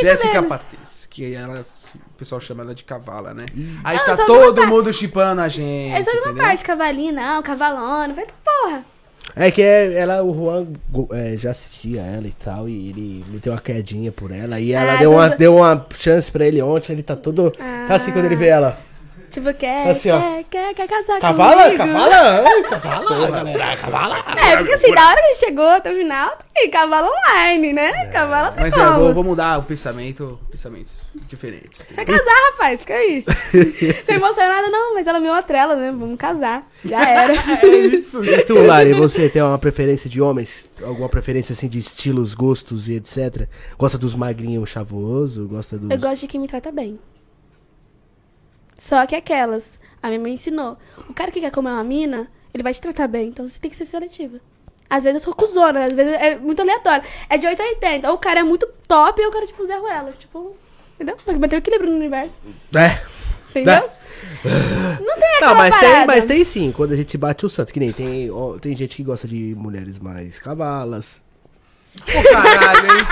Jéssica 0.00 0.34
sabendo. 0.34 0.60
Que 1.14 1.34
ela, 1.34 1.60
o 1.60 2.14
pessoal 2.16 2.40
chama 2.40 2.62
ela 2.62 2.74
de 2.74 2.84
cavala, 2.84 3.34
né? 3.34 3.44
Aí 3.84 3.98
Não, 3.98 4.04
tá 4.06 4.16
todo 4.24 4.62
uma 4.62 4.66
mundo 4.66 4.90
chipando 4.94 5.42
a 5.42 5.48
gente. 5.48 5.92
É 5.92 6.02
só 6.02 6.10
uma 6.10 6.20
entendeu? 6.20 6.42
parte, 6.42 6.64
cavalinho, 6.64 7.12
não, 7.12 7.42
cavalona. 7.42 8.14
Vai, 8.14 8.26
porra. 8.42 8.82
É 9.36 9.50
que 9.50 9.60
é, 9.60 9.92
ela, 9.92 10.22
o 10.22 10.34
Juan 10.34 10.68
é, 11.12 11.36
já 11.36 11.50
assistia 11.50 12.00
ela 12.00 12.26
e 12.26 12.30
tal, 12.32 12.66
e 12.66 12.88
ele 12.88 13.24
me 13.28 13.38
deu 13.38 13.52
uma 13.52 13.60
quedinha 13.60 14.10
por 14.10 14.30
ela, 14.30 14.58
e 14.58 14.72
ela 14.72 14.94
Ah, 14.94 14.96
deu, 14.96 15.12
uma, 15.12 15.28
deu 15.28 15.56
uma 15.56 15.86
chance 15.98 16.32
pra 16.32 16.46
ele 16.46 16.62
ontem, 16.62 16.92
ele 16.94 17.02
tá 17.02 17.14
todo... 17.14 17.50
Tá 17.50 17.94
assim 17.94 18.10
quando 18.10 18.24
ele 18.24 18.36
vê 18.36 18.46
ela. 18.46 18.78
Tipo, 19.32 19.54
quer, 19.54 19.88
Assim, 19.88 20.10
quer, 20.10 20.44
quer, 20.50 20.74
quer 20.74 20.86
casar 20.88 21.18
Cavala, 21.18 21.62
comigo? 21.64 21.78
cavala, 21.78 22.44
ai, 22.46 22.62
cavala, 22.64 23.30
galera, 23.30 23.76
cavala. 23.78 24.24
É, 24.36 24.56
porque 24.58 24.72
assim, 24.74 24.92
da 24.94 25.06
hora 25.08 25.16
que 25.16 25.26
a 25.26 25.32
gente 25.32 25.38
chegou 25.38 25.68
até 25.70 25.90
o 25.90 25.96
final, 25.96 26.30
tá 26.32 26.44
aí, 26.54 26.68
cavalo 26.68 27.08
online, 27.08 27.72
né? 27.72 27.88
É. 27.88 28.06
Cavalo 28.08 28.52
tem 28.52 28.64
Mas 28.64 28.76
é, 28.76 28.84
como. 28.84 28.98
vou, 28.98 29.14
vou 29.14 29.24
mudar 29.24 29.58
o 29.58 29.62
pensamento, 29.62 30.38
pensamentos 30.50 31.00
diferentes. 31.28 31.80
Você 31.80 31.94
vai 31.94 32.04
casar, 32.04 32.50
rapaz, 32.52 32.80
fica 32.80 32.92
aí. 32.92 33.24
Sem 34.04 34.16
emocionada, 34.16 34.68
não, 34.68 34.92
mas 34.92 35.06
ela 35.06 35.18
me 35.18 35.28
atrela, 35.30 35.76
né? 35.76 35.90
Vamos 35.90 36.18
casar. 36.18 36.68
Já 36.84 37.00
era. 37.08 37.32
É 37.32 37.66
isso. 37.66 38.20
E 38.32 38.44
tu, 38.44 38.60
Lari, 38.66 38.92
você 38.92 39.30
tem 39.30 39.40
uma 39.40 39.56
preferência 39.58 40.10
de 40.10 40.20
homens? 40.20 40.70
Alguma 40.82 41.08
preferência, 41.08 41.54
assim, 41.54 41.68
de 41.68 41.78
estilos, 41.78 42.34
gostos 42.34 42.90
e 42.90 42.96
etc? 42.96 43.48
Gosta 43.78 43.96
dos 43.96 44.14
magrinhos 44.14 44.68
chavoso? 44.68 45.48
Gosta 45.48 45.78
dos... 45.78 45.90
Eu 45.90 45.98
gosto 45.98 46.20
de 46.20 46.26
quem 46.28 46.38
me 46.38 46.48
trata 46.48 46.70
bem. 46.70 46.98
Só 48.82 49.06
que 49.06 49.14
aquelas. 49.14 49.78
A 50.02 50.08
minha 50.08 50.18
mãe 50.18 50.32
ensinou. 50.32 50.76
O 51.08 51.14
cara 51.14 51.30
que 51.30 51.40
quer 51.40 51.52
comer 51.52 51.70
uma 51.70 51.84
mina, 51.84 52.26
ele 52.52 52.64
vai 52.64 52.74
te 52.74 52.80
tratar 52.80 53.06
bem. 53.06 53.28
Então 53.28 53.48
você 53.48 53.60
tem 53.60 53.70
que 53.70 53.76
ser 53.76 53.86
seletiva. 53.86 54.40
Às 54.90 55.04
vezes 55.04 55.20
eu 55.22 55.24
sou 55.24 55.34
cuzona, 55.36 55.84
às 55.84 55.92
vezes 55.92 56.12
é 56.14 56.36
muito 56.36 56.60
aleatório. 56.60 57.04
É 57.30 57.38
de 57.38 57.46
8 57.46 57.62
a 57.62 57.64
80. 57.64 58.08
Ou 58.08 58.16
o 58.16 58.18
cara 58.18 58.40
é 58.40 58.42
muito 58.42 58.66
top, 58.88 59.22
ou 59.22 59.28
o 59.28 59.30
cara, 59.30 59.46
tipo, 59.46 59.64
zero 59.64 59.86
ela. 59.86 60.10
Tipo, 60.10 60.56
entendeu? 60.96 61.16
Tem 61.24 61.34
que 61.34 61.40
manter 61.40 61.56
o 61.56 61.58
equilíbrio 61.58 61.90
no 61.90 61.96
universo. 61.96 62.40
É. 62.74 63.00
Entendeu? 63.50 63.88
Não 64.44 65.14
tem 65.16 65.36
aquela 65.36 65.48
Não, 65.48 65.54
mas 65.54 65.78
tem, 65.78 66.06
mas 66.06 66.24
tem 66.24 66.44
sim, 66.44 66.72
quando 66.72 66.90
a 66.90 66.96
gente 66.96 67.16
bate 67.16 67.46
o 67.46 67.48
santo. 67.48 67.72
Que 67.72 67.78
nem 67.78 67.92
tem, 67.92 68.32
ó, 68.32 68.58
tem 68.58 68.74
gente 68.74 68.96
que 68.96 69.04
gosta 69.04 69.28
de 69.28 69.54
mulheres 69.56 69.96
mais 70.00 70.40
cavalas. 70.40 71.22
Pô, 72.00 72.22
caralho, 72.30 72.86
hein? 72.86 73.06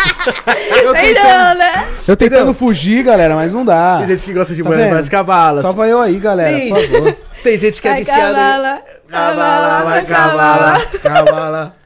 Eu 0.83 0.91
Entendeu, 0.95 1.14
tentando, 1.14 1.59
né? 1.59 1.89
eu 2.09 2.16
tentando 2.16 2.55
fugir, 2.55 3.05
galera, 3.05 3.35
mas 3.35 3.52
não 3.52 3.65
dá. 3.65 3.98
Tem 3.98 4.09
gente 4.09 4.24
que 4.24 4.32
gosta 4.32 4.55
de 4.55 4.62
Tá 4.62 4.70
mais 4.70 5.09
cavalas. 5.09 5.62
Salva 5.62 5.86
eu 5.86 6.01
aí, 6.01 6.19
galera, 6.19 6.57
Tem, 6.57 6.69
por 6.70 6.81
favor. 6.81 7.16
tem 7.44 7.59
gente 7.59 7.82
que 7.82 7.89
é 7.89 7.94
viciada. 7.97 8.20
em- 8.31 8.35
cavala. 8.35 8.82
Cavala, 9.09 9.85
vai 9.85 10.05
cavala, 10.07 10.86
cavala. 11.02 11.77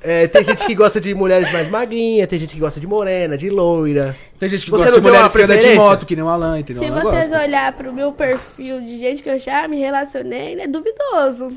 É, 0.00 0.26
tem 0.28 0.44
gente 0.44 0.64
que 0.64 0.74
gosta 0.74 1.00
de 1.00 1.14
mulheres 1.14 1.50
mais 1.52 1.68
magrinhas, 1.68 2.28
tem 2.28 2.38
gente 2.38 2.54
que 2.54 2.60
gosta 2.60 2.78
de 2.78 2.86
morena, 2.86 3.36
de 3.36 3.50
loira. 3.50 4.14
Tem 4.38 4.48
gente 4.48 4.64
que 4.64 4.70
Você 4.70 4.84
gosta 4.84 5.00
de 5.00 5.06
mulheres 5.06 5.32
que 5.32 5.68
de 5.68 5.74
moto, 5.74 6.06
que 6.06 6.14
nem 6.14 6.24
o 6.24 6.28
Alan, 6.28 6.58
entendeu? 6.60 6.82
Se 6.82 6.90
vocês 6.90 7.28
gosto. 7.28 7.42
olhar 7.42 7.72
pro 7.72 7.92
meu 7.92 8.12
perfil 8.12 8.80
de 8.80 8.98
gente 8.98 9.22
que 9.22 9.28
eu 9.28 9.38
já 9.38 9.66
me 9.66 9.78
relacionei, 9.78 10.60
é 10.60 10.66
duvidoso. 10.68 11.52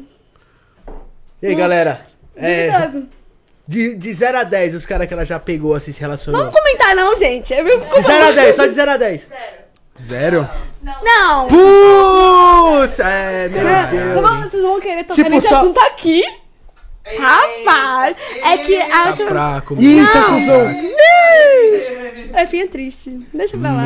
E 1.41 1.47
aí, 1.47 1.55
galera? 1.55 2.01
É, 2.35 2.71
Duvidoso. 2.71 3.07
De, 3.71 3.95
de 3.95 4.13
0 4.13 4.37
a 4.39 4.43
10, 4.43 4.75
os 4.75 4.85
caras 4.85 5.07
que 5.07 5.13
ela 5.13 5.23
já 5.23 5.39
pegou 5.39 5.73
assim, 5.73 5.91
se 5.93 6.01
relacionou. 6.01 6.41
Vamos 6.41 6.53
comentar 6.59 6.93
não, 6.95 7.17
gente. 7.17 7.53
É 7.53 7.63
meu... 7.63 7.79
De 7.79 8.01
0 8.01 8.25
a 8.27 8.31
10, 8.31 8.55
só 8.55 8.65
de 8.65 8.73
0 8.73 8.91
a 8.91 8.97
10. 8.97 9.27
Zero? 9.99 10.49
Não. 10.81 11.47
Putz! 11.47 12.99
É, 12.99 13.47
meu 13.49 13.61
Deus. 13.63 14.13
Como 14.15 14.49
vocês 14.49 14.63
vão 14.63 14.79
querer 14.79 15.03
tocar 15.03 15.15
Tipo, 15.15 15.29
nesse 15.29 15.47
só- 15.47 15.57
assunto 15.57 15.79
aqui? 15.79 16.23
Rapaz, 17.17 18.15
é 18.43 18.57
que 18.59 18.79
a 18.79 18.87
Tá 18.89 19.09
última... 19.09 19.29
fraco, 19.29 19.75
Ih, 19.79 20.01
mano. 20.01 20.13
tá 20.13 20.23
cuzão. 20.25 20.91
É 22.33 22.45
fim 22.45 22.59
é 22.61 22.67
triste. 22.67 23.09
Deixa 23.33 23.57
pra 23.57 23.73
lá. 23.73 23.83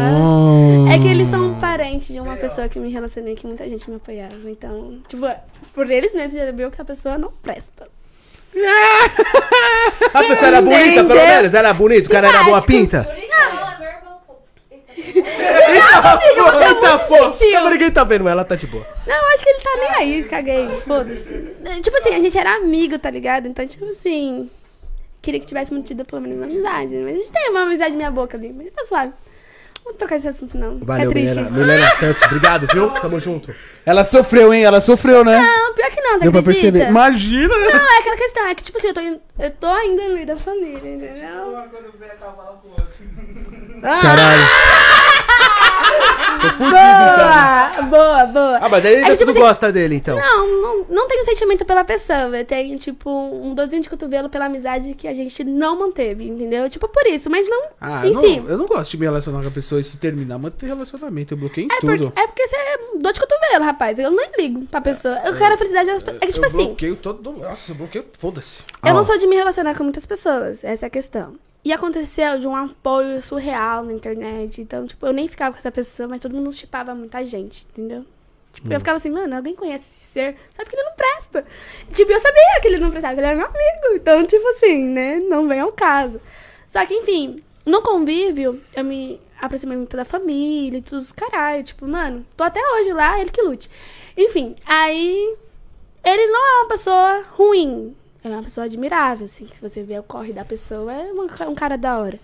É 0.94 1.00
que 1.00 1.08
eles 1.08 1.28
são 1.30 1.60
parentes 1.60 2.08
de 2.08 2.20
uma 2.20 2.36
pessoa 2.36 2.68
que 2.70 2.78
me 2.80 2.92
relacionei 2.92 3.34
que 3.36 3.48
muita 3.48 3.68
gente 3.70 3.90
me 3.90 3.96
apoiava. 3.96 4.36
Então, 4.50 5.00
tipo, 5.08 5.26
por 5.74 5.90
eles 5.90 6.14
mesmos 6.14 6.34
já 6.40 6.52
viu 6.52 6.70
que 6.70 6.82
a 6.82 6.86
pessoa 6.86 7.18
não 7.18 7.32
presta. 7.42 7.88
A 10.14 10.20
pessoa 10.24 10.48
era 10.48 10.62
bonita, 10.62 11.04
pelo 11.04 11.20
menos? 11.20 11.54
Era 11.54 11.74
bonito? 11.74 12.08
O 12.08 12.10
cara 12.10 12.28
era 12.28 12.44
boa 12.44 12.62
pinta? 12.62 13.04
Não, 13.04 13.70
é 13.70 13.78
meu 13.80 13.88
irmão, 13.90 14.20
pô. 14.26 14.36
Eita, 16.66 17.00
pô. 17.00 17.16
gentil. 17.34 17.70
Ninguém 17.70 17.92
tá 17.92 18.04
vendo, 18.04 18.24
mas 18.24 18.32
ela 18.32 18.46
tá 18.46 18.56
de 18.56 18.68
boa. 18.68 18.86
Não, 19.06 19.34
acho 19.34 19.44
que 19.44 19.50
ele 19.50 19.60
tá 19.60 19.72
nem 19.76 19.90
aí, 19.90 20.24
caguei, 20.24 20.68
foda-se. 20.86 21.82
Tipo 21.82 21.98
assim, 21.98 22.14
a 22.16 22.20
gente 22.20 22.38
era 22.38 22.56
amigo, 22.56 22.98
tá 22.98 23.10
ligado? 23.10 23.48
Então, 23.48 23.68
tipo 23.68 23.86
assim, 23.86 24.50
queria 25.22 25.40
que 25.40 25.46
tivesse 25.46 25.74
mantido 25.74 26.06
pelo 26.06 26.22
menos 26.22 26.38
uma 26.38 26.46
amizade. 26.46 26.96
Mas 26.98 27.18
a 27.18 27.20
gente 27.20 27.32
tem 27.32 27.50
uma 27.50 27.64
amizade 27.64 27.96
minha 27.96 28.12
boca 28.12 28.38
ali, 28.38 28.54
mas 28.56 28.72
tá 28.72 28.86
suave. 28.86 29.12
Não 29.86 29.92
vou 29.92 29.94
trocar 30.00 30.16
esse 30.16 30.28
assunto, 30.28 30.58
não. 30.58 30.80
Valeu, 30.80 31.10
é 31.12 31.14
triste. 31.14 31.36
Milena, 31.38 31.58
Milena 31.58 31.88
Santos. 31.96 32.24
Obrigado, 32.24 32.66
viu? 32.74 32.90
Tamo 32.90 33.20
junto. 33.20 33.54
Ela 33.86 34.04
sofreu, 34.04 34.52
hein? 34.52 34.64
Ela 34.66 34.82
sofreu, 34.82 35.24
né? 35.24 35.38
Não, 35.40 35.74
pior 35.76 35.92
que 35.92 36.02
não, 36.02 36.14
você 36.14 36.20
Deu 36.24 36.32
pra 36.32 36.42
acredita? 36.42 36.72
perceber. 36.72 36.90
Imagina! 36.90 37.56
Não, 37.56 37.94
é 37.94 38.00
aquela 38.00 38.18
questão, 38.18 38.48
é 38.48 38.56
que, 38.56 38.64
tipo 38.64 38.78
assim, 38.80 38.88
eu 38.88 38.94
tô, 38.96 39.00
in- 39.02 39.20
eu 39.40 39.52
tô 39.52 39.68
ainda 39.68 40.08
no 40.08 40.14
meio 40.16 40.26
da 40.26 40.36
família, 40.36 40.78
entendeu? 40.78 41.56
Caralho. 43.82 44.44
Tô 46.52 46.58
fudido. 46.58 46.76
Boa, 46.76 47.82
boa, 47.90 48.26
boa. 48.26 48.58
Ah, 48.62 48.70
mas 48.70 48.86
aí 48.86 48.96
É 48.96 49.06
você 49.06 49.18
tipo 49.18 49.26
não 49.26 49.32
assim, 49.32 49.40
gosta 49.40 49.72
dele, 49.72 49.96
então. 49.96 50.18
Não, 50.18 50.62
não, 50.62 50.86
não 50.90 51.08
tenho 51.08 51.24
sentimento 51.26 51.66
pela 51.66 51.84
pessoa. 51.84 52.38
Eu 52.38 52.46
tenho, 52.46 52.78
tipo, 52.78 53.10
um 53.10 53.54
dozinho 53.54 53.82
de 53.82 53.90
cotovelo 53.90 54.30
pela 54.30 54.46
amizade 54.46 54.94
que 54.94 55.08
a 55.08 55.14
gente 55.14 55.44
não 55.44 55.80
manteve, 55.80 56.28
entendeu? 56.28 56.70
Tipo, 56.70 56.88
por 56.88 57.06
isso, 57.08 57.30
mas 57.30 57.48
não 57.50 57.64
Ah, 57.80 58.06
em 58.06 58.10
eu 58.10 58.14
não, 58.14 58.22
si. 58.22 58.44
eu 58.48 58.58
não 58.58 58.66
gosto 58.66 58.92
de 58.92 58.98
me 58.98 59.06
relacionar 59.06 59.42
com 59.42 59.48
a 59.48 59.52
pessoa 59.52 59.80
e 59.82 59.84
se 59.84 59.98
terminar, 59.98 60.38
manter 60.38 60.68
relacionamento. 60.68 61.34
Eu 61.34 61.38
bloqueio 61.38 61.68
em 61.68 61.76
É 61.76 61.80
tudo. 61.80 62.06
porque, 62.12 62.20
é 62.20 62.28
porque 62.28 62.48
você 62.48 62.56
é 62.56 62.78
dor 62.98 63.14
de 63.14 63.20
cotovelo, 63.20 63.64
rapaz. 63.66 64.00
Eu 64.00 64.12
nem 64.12 64.30
ligo 64.38 64.66
pra 64.68 64.82
pessoa. 64.82 65.16
Eu 65.26 65.36
quero 65.38 65.54
a 65.54 65.58
felicidade 65.58 65.90
das 65.90 66.04
pessoas. 66.04 66.22
É 66.22 66.26
que, 66.26 66.34
tipo 66.34 66.46
eu 66.46 66.50
assim, 66.50 66.58
bloqueio 66.66 66.96
todo. 66.96 67.32
Nossa, 67.34 67.72
eu 67.72 67.76
bloqueio. 67.76 68.06
Foda-se. 68.18 68.64
eu 68.86 68.94
não 68.94 69.02
Ó. 69.02 69.04
sou 69.04 69.18
de 69.18 69.28
me 69.28 69.36
relacionar 69.36 69.76
com 69.76 69.84
muitas 69.84 70.06
pessoas. 70.06 70.64
Essa 70.64 70.86
é 70.86 70.88
a 70.88 70.90
questão. 70.90 71.34
E 71.66 71.74
aconteceu 71.74 72.38
de 72.38 72.48
um 72.48 72.56
apoio 72.56 73.20
surreal 73.24 73.84
na 73.84 73.92
internet. 73.92 74.62
Então, 74.62 74.86
tipo, 74.86 75.04
eu 75.04 75.12
nem 75.12 75.28
ficava 75.28 75.52
com 75.52 75.58
essa 75.58 75.72
pessoa, 75.72 76.08
mas 76.08 76.22
todo 76.22 76.36
mundo 76.36 76.54
chipava 76.54 76.94
muita 76.94 77.26
gente, 77.26 77.66
entendeu? 77.72 78.06
Tipo, 78.54 78.72
eu 78.72 78.80
ficava 78.80 78.98
assim, 78.98 79.10
mano, 79.10 79.36
alguém 79.36 79.56
conhece 79.56 79.84
esse 79.84 80.06
ser, 80.06 80.38
sabe 80.56 80.70
que 80.70 80.76
ele 80.76 80.84
não 80.84 80.94
presta. 80.94 81.44
Tipo, 81.92 82.12
eu 82.12 82.20
sabia 82.20 82.62
que 82.62 82.68
ele 82.68 82.78
não 82.78 82.92
prestava, 82.92 83.16
que 83.16 83.20
ele 83.20 83.28
era 83.28 83.36
meu 83.36 83.48
amigo. 83.48 83.96
Então, 83.96 84.24
tipo 84.26 84.48
assim, 84.50 84.82
né? 84.84 85.20
Não 85.20 85.48
vem 85.48 85.60
ao 85.60 85.72
caso. 85.72 86.22
Só 86.68 86.86
que, 86.86 86.94
enfim, 86.94 87.44
no 87.66 87.82
convívio, 87.82 88.62
eu 88.74 88.84
me 88.86 89.20
aproximei 89.42 89.76
muito 89.76 89.98
da 89.98 90.06
família 90.06 90.78
e 90.78 90.82
tudo 90.82 91.00
os 91.00 91.12
caralho. 91.12 91.64
Tipo, 91.64 91.88
mano, 91.88 92.26
tô 92.38 92.44
até 92.44 92.62
hoje 92.74 92.94
lá, 92.94 93.20
ele 93.20 93.32
que 93.32 93.42
lute. 93.42 93.70
Enfim, 94.16 94.56
aí. 94.66 95.36
Ele 96.04 96.28
não 96.28 96.40
é 96.40 96.62
uma 96.62 96.68
pessoa 96.70 97.26
ruim. 97.32 97.96
Ele 98.26 98.34
é 98.34 98.38
uma 98.38 98.44
pessoa 98.44 98.66
admirável, 98.66 99.26
assim. 99.26 99.46
que 99.46 99.56
Se 99.56 99.62
você 99.62 99.84
vê 99.84 100.00
o 100.00 100.04
corre 100.04 100.34
da 100.34 100.44
pessoa, 100.44 100.92
é 100.92 101.12
uma- 101.12 101.26
um 101.48 101.54
cara 101.56 101.78
da 101.78 102.00
hora. 102.00 102.20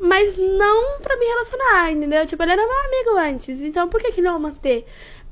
Mas 0.00 0.36
não 0.36 1.00
pra 1.00 1.16
me 1.16 1.24
relacionar, 1.26 1.92
entendeu? 1.92 2.26
Tipo, 2.26 2.42
ele 2.42 2.52
era 2.52 2.62
meu 2.66 2.78
amigo 2.86 3.16
antes. 3.34 3.60
Então, 3.62 3.88
por 3.88 4.00
que 4.00 4.12
que 4.12 4.20
não 4.22 4.38
manter? 4.38 4.84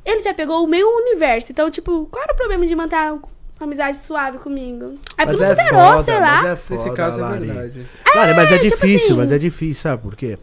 Ele 0.04 0.22
já 0.22 0.32
pegou 0.32 0.64
o 0.64 0.68
meu 0.68 0.88
universo. 0.88 1.50
Então, 1.52 1.70
tipo, 1.70 2.06
qual 2.10 2.22
era 2.24 2.32
o 2.32 2.36
problema 2.36 2.64
de 2.66 2.74
manter 2.76 2.96
uma 2.96 3.20
amizade 3.60 3.96
suave 3.98 4.38
comigo? 4.38 4.94
É 5.18 5.26
porque 5.26 5.42
não 5.42 5.50
superou, 5.56 6.04
sei 6.04 6.20
lá. 6.20 6.42
mas 6.42 6.44
é 6.46 6.56
foda, 6.56 6.94
caso 6.94 7.18
é 7.18 7.22
Lari. 7.22 7.46
verdade. 7.46 7.86
Lari, 8.14 8.34
mas 8.34 8.52
é 8.52 8.58
tipo 8.58 8.74
difícil, 8.76 9.06
assim- 9.08 9.16
mas 9.16 9.32
é 9.32 9.38
difícil, 9.38 9.82
sabe 9.82 10.02
por 10.02 10.14
quê? 10.16 10.38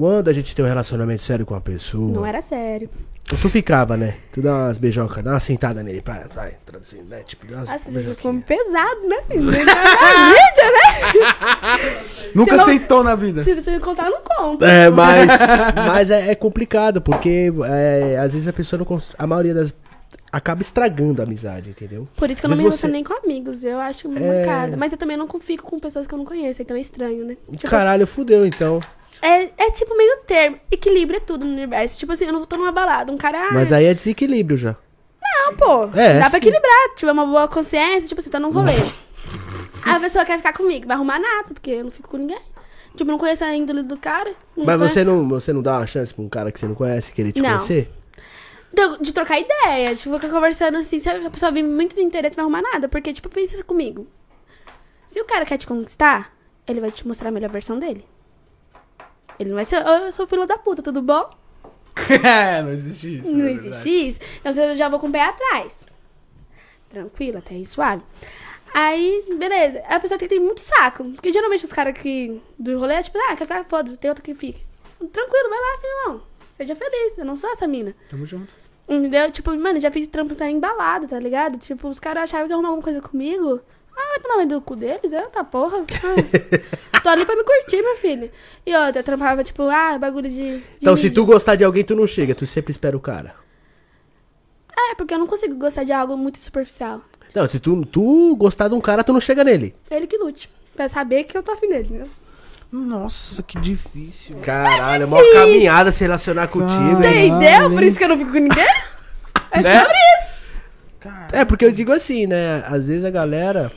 Quando 0.00 0.28
a 0.28 0.32
gente 0.32 0.56
tem 0.56 0.64
um 0.64 0.68
relacionamento 0.68 1.20
sério 1.22 1.44
com 1.44 1.52
uma 1.52 1.60
pessoa, 1.60 2.10
Não 2.10 2.24
era 2.24 2.40
sério. 2.40 2.88
tu 3.28 3.36
ficava, 3.50 3.98
né? 3.98 4.14
Tu 4.32 4.40
dá 4.40 4.54
umas 4.54 4.78
beijocas, 4.78 5.22
dá 5.22 5.32
uma 5.32 5.40
sentada 5.40 5.82
nele, 5.82 6.00
pra, 6.00 6.24
vai, 6.34 6.54
traduzindo, 6.64 7.04
né? 7.06 7.20
Tipo, 7.26 7.46
dá 7.46 7.58
umas 7.58 7.68
Nossa, 7.68 7.90
você 7.90 8.02
ficou 8.14 8.40
pesado, 8.40 9.00
né? 9.06 9.16
filho? 9.28 9.42
Você 9.52 9.62
na 9.62 9.74
mídia, 10.30 10.72
né? 10.72 12.00
Nunca 12.34 12.56
não- 12.56 12.64
sentou 12.64 13.04
na 13.04 13.14
vida. 13.14 13.44
Se 13.44 13.54
você 13.54 13.72
me 13.72 13.78
contar, 13.80 14.06
eu 14.06 14.12
não 14.12 14.22
conta. 14.22 14.66
É, 14.66 14.88
mas, 14.90 15.28
mas 15.76 16.10
é, 16.10 16.30
é 16.30 16.34
complicado, 16.34 17.02
porque 17.02 17.52
é, 17.66 18.16
às 18.18 18.32
vezes 18.32 18.48
a 18.48 18.54
pessoa 18.54 18.78
não 18.88 19.02
A 19.18 19.26
maioria 19.26 19.52
das. 19.52 19.74
acaba 20.32 20.62
estragando 20.62 21.20
a 21.20 21.26
amizade, 21.26 21.68
entendeu? 21.68 22.08
Por 22.16 22.30
isso 22.30 22.40
que 22.40 22.46
eu 22.46 22.48
não 22.48 22.56
me 22.56 22.62
você- 22.62 22.68
relaciono 22.68 22.92
nem 22.94 23.04
com 23.04 23.12
amigos. 23.22 23.62
Eu 23.62 23.78
acho 23.78 24.08
É. 24.08 24.10
mancada. 24.38 24.76
Mas 24.78 24.92
eu 24.92 24.98
também 24.98 25.18
não 25.18 25.28
fico 25.38 25.64
com 25.70 25.78
pessoas 25.78 26.06
que 26.06 26.14
eu 26.14 26.18
não 26.18 26.24
conheço, 26.24 26.62
então 26.62 26.74
é 26.74 26.80
estranho, 26.80 27.26
né? 27.26 27.36
Tipo, 27.52 27.68
Caralho, 27.68 28.06
fudeu 28.06 28.46
então. 28.46 28.80
É, 29.22 29.50
é 29.56 29.70
tipo 29.70 29.96
meio 29.96 30.18
termo. 30.26 30.58
Equilíbrio 30.70 31.16
é 31.18 31.20
tudo 31.20 31.44
no 31.44 31.52
universo. 31.52 31.98
Tipo 31.98 32.12
assim, 32.12 32.26
eu 32.26 32.32
não 32.32 32.44
tô 32.46 32.56
numa 32.56 32.72
balada. 32.72 33.10
Um 33.12 33.16
cara. 33.16 33.48
ah, 33.48 33.54
Mas 33.54 33.72
aí 33.72 33.84
é 33.86 33.94
desequilíbrio 33.94 34.56
já. 34.56 34.76
Não, 35.22 35.54
pô. 35.56 35.84
É, 35.98 36.18
dá 36.18 36.24
sim. 36.24 36.30
pra 36.30 36.38
equilibrar. 36.38 36.94
Tiver 36.96 37.12
uma 37.12 37.26
boa 37.26 37.46
consciência, 37.48 38.08
tipo 38.08 38.20
assim, 38.20 38.30
tá 38.30 38.40
num 38.40 38.50
rolê. 38.50 38.72
a 39.84 40.00
pessoa 40.00 40.24
quer 40.24 40.36
ficar 40.38 40.52
comigo, 40.52 40.86
vai 40.86 40.96
arrumar 40.96 41.18
nada, 41.18 41.48
porque 41.54 41.70
eu 41.70 41.84
não 41.84 41.90
fico 41.90 42.08
com 42.08 42.16
ninguém. 42.16 42.38
Tipo, 42.96 43.10
não 43.10 43.18
conheço 43.18 43.44
a 43.44 43.54
índole 43.54 43.82
do 43.82 43.96
cara. 43.96 44.32
não 44.56 44.64
Mas 44.64 44.76
conheço- 44.76 44.94
você 44.94 45.04
não, 45.04 45.28
você 45.28 45.52
não 45.52 45.62
dá 45.62 45.76
uma 45.78 45.86
chance 45.86 46.12
pra 46.12 46.24
um 46.24 46.28
cara 46.28 46.50
que 46.50 46.58
você 46.58 46.66
não 46.66 46.74
conhece 46.74 47.12
querer 47.12 47.32
te 47.32 47.40
Não. 47.40 47.50
conhecer? 47.50 47.90
De, 48.72 48.98
de 48.98 49.12
trocar 49.12 49.38
ideia. 49.38 49.94
Tipo, 49.94 50.16
ficar 50.16 50.28
conversando 50.30 50.78
assim, 50.78 50.98
se 50.98 51.08
a 51.08 51.30
pessoa 51.30 51.52
vir 51.52 51.62
muito 51.62 51.94
de 51.94 52.02
interesse, 52.02 52.34
vai 52.36 52.42
arrumar 52.44 52.62
nada. 52.62 52.88
Porque, 52.88 53.12
tipo, 53.12 53.28
pensa 53.28 53.62
comigo. 53.62 54.06
Se 55.08 55.20
o 55.20 55.24
cara 55.24 55.44
quer 55.44 55.56
te 55.58 55.66
conquistar, 55.66 56.32
ele 56.66 56.80
vai 56.80 56.90
te 56.90 57.06
mostrar 57.06 57.28
a 57.28 57.32
melhor 57.32 57.50
versão 57.50 57.78
dele. 57.78 58.04
Ele 59.40 59.48
não 59.48 59.56
vai 59.56 59.64
ser, 59.64 59.82
"Ô, 59.84 59.88
eu 59.88 60.12
sou 60.12 60.26
filho 60.26 60.46
da 60.46 60.58
puta, 60.58 60.82
tudo 60.82 61.00
bom? 61.00 61.30
é, 62.22 62.62
não 62.62 62.70
existe 62.70 63.18
isso. 63.18 63.32
Não 63.32 63.46
é 63.46 63.52
existe 63.52 63.88
isso. 63.88 64.20
Então 64.38 64.52
eu 64.52 64.76
já 64.76 64.90
vou 64.90 65.00
com 65.00 65.08
o 65.08 65.12
pé 65.12 65.22
atrás. 65.24 65.84
Tranquilo, 66.90 67.38
até 67.38 67.54
aí 67.54 67.64
suave. 67.64 68.02
Aí, 68.74 69.24
beleza. 69.38 69.82
A 69.88 69.98
pessoa 69.98 70.18
tem 70.18 70.28
que 70.28 70.34
ter 70.34 70.40
muito 70.40 70.60
saco. 70.60 71.04
Porque 71.12 71.32
geralmente 71.32 71.64
os 71.64 71.72
caras 71.72 71.98
que 71.98 72.40
do 72.58 72.78
rolê 72.78 72.94
é 72.94 73.02
tipo, 73.02 73.16
ah, 73.18 73.34
quer 73.34 73.46
ficar 73.46 73.64
foda, 73.64 73.96
tem 73.96 74.10
outro 74.10 74.22
que 74.22 74.34
fica. 74.34 74.60
Tranquilo, 74.98 75.48
vai 75.48 75.58
lá, 75.58 75.80
filhão. 75.80 76.22
Seja 76.58 76.74
feliz. 76.76 77.16
Eu 77.16 77.24
não 77.24 77.34
sou 77.34 77.50
essa 77.50 77.66
mina. 77.66 77.94
Tamo 78.10 78.26
junto. 78.26 78.52
Entendeu? 78.86 79.30
Tipo, 79.32 79.56
mano, 79.56 79.80
já 79.80 79.90
fiz 79.90 80.06
trampo 80.06 80.34
tá 80.34 80.50
embalado, 80.50 81.08
tá 81.08 81.18
ligado? 81.18 81.56
Tipo, 81.58 81.88
os 81.88 81.98
caras 81.98 82.24
achavam 82.24 82.46
que 82.46 82.52
ia 82.52 82.56
arrumar 82.56 82.68
alguma 82.68 82.84
coisa 82.84 83.00
comigo. 83.00 83.60
Ah, 84.02 84.08
vai 84.10 84.20
tomar 84.20 84.36
medo 84.38 84.54
do 84.54 84.60
cu 84.62 84.76
deles? 84.76 85.12
Eu, 85.12 85.28
tá 85.28 85.44
porra. 85.44 85.84
Ah, 86.92 87.00
tô 87.00 87.08
ali 87.08 87.24
pra 87.26 87.36
me 87.36 87.44
curtir, 87.44 87.82
meu 87.82 87.96
filho. 87.96 88.30
E 88.64 88.74
outra, 88.74 89.00
eu 89.00 89.04
trampava, 89.04 89.44
tipo, 89.44 89.62
ah, 89.64 89.98
bagulho 89.98 90.28
de. 90.28 90.58
de 90.58 90.62
Então, 90.80 90.96
se 90.96 91.10
tu 91.10 91.24
gostar 91.26 91.56
de 91.56 91.64
alguém, 91.64 91.84
tu 91.84 91.94
não 91.94 92.06
chega, 92.06 92.34
tu 92.34 92.46
sempre 92.46 92.70
espera 92.70 92.96
o 92.96 93.00
cara. 93.00 93.34
É, 94.76 94.94
porque 94.94 95.12
eu 95.14 95.18
não 95.18 95.26
consigo 95.26 95.54
gostar 95.56 95.84
de 95.84 95.92
algo 95.92 96.16
muito 96.16 96.38
superficial. 96.38 97.02
Não, 97.34 97.46
se 97.48 97.60
tu, 97.60 97.84
tu 97.86 98.34
gostar 98.36 98.68
de 98.68 98.74
um 98.74 98.80
cara, 98.80 99.04
tu 99.04 99.12
não 99.12 99.20
chega 99.20 99.44
nele. 99.44 99.74
Ele 99.90 100.06
que 100.06 100.16
lute. 100.16 100.48
Pra 100.74 100.88
saber 100.88 101.24
que 101.24 101.36
eu 101.36 101.42
tô 101.42 101.52
afim 101.52 101.68
dele, 101.68 101.98
né? 101.98 102.04
Nossa, 102.72 103.42
que 103.42 103.58
difícil. 103.58 104.36
Caralho, 104.42 105.02
é 105.02 105.06
uma 105.06 105.32
caminhada 105.32 105.90
se 105.92 106.02
relacionar 106.04 106.46
contigo, 106.48 107.02
hein? 107.02 107.28
Entendeu? 107.28 107.70
Por 107.70 107.82
isso 107.82 107.98
que 107.98 108.04
eu 108.04 108.08
não 108.08 108.18
fico 108.18 108.30
com 108.32 108.38
ninguém? 108.38 108.64
É 109.50 109.60
Né? 109.62 109.80
sobre 109.80 109.96
isso. 109.96 110.30
É, 111.32 111.44
porque 111.44 111.64
eu 111.64 111.72
digo 111.72 111.92
assim, 111.92 112.26
né? 112.26 112.62
Às 112.66 112.86
vezes 112.86 113.04
a 113.04 113.10
galera, 113.10 113.72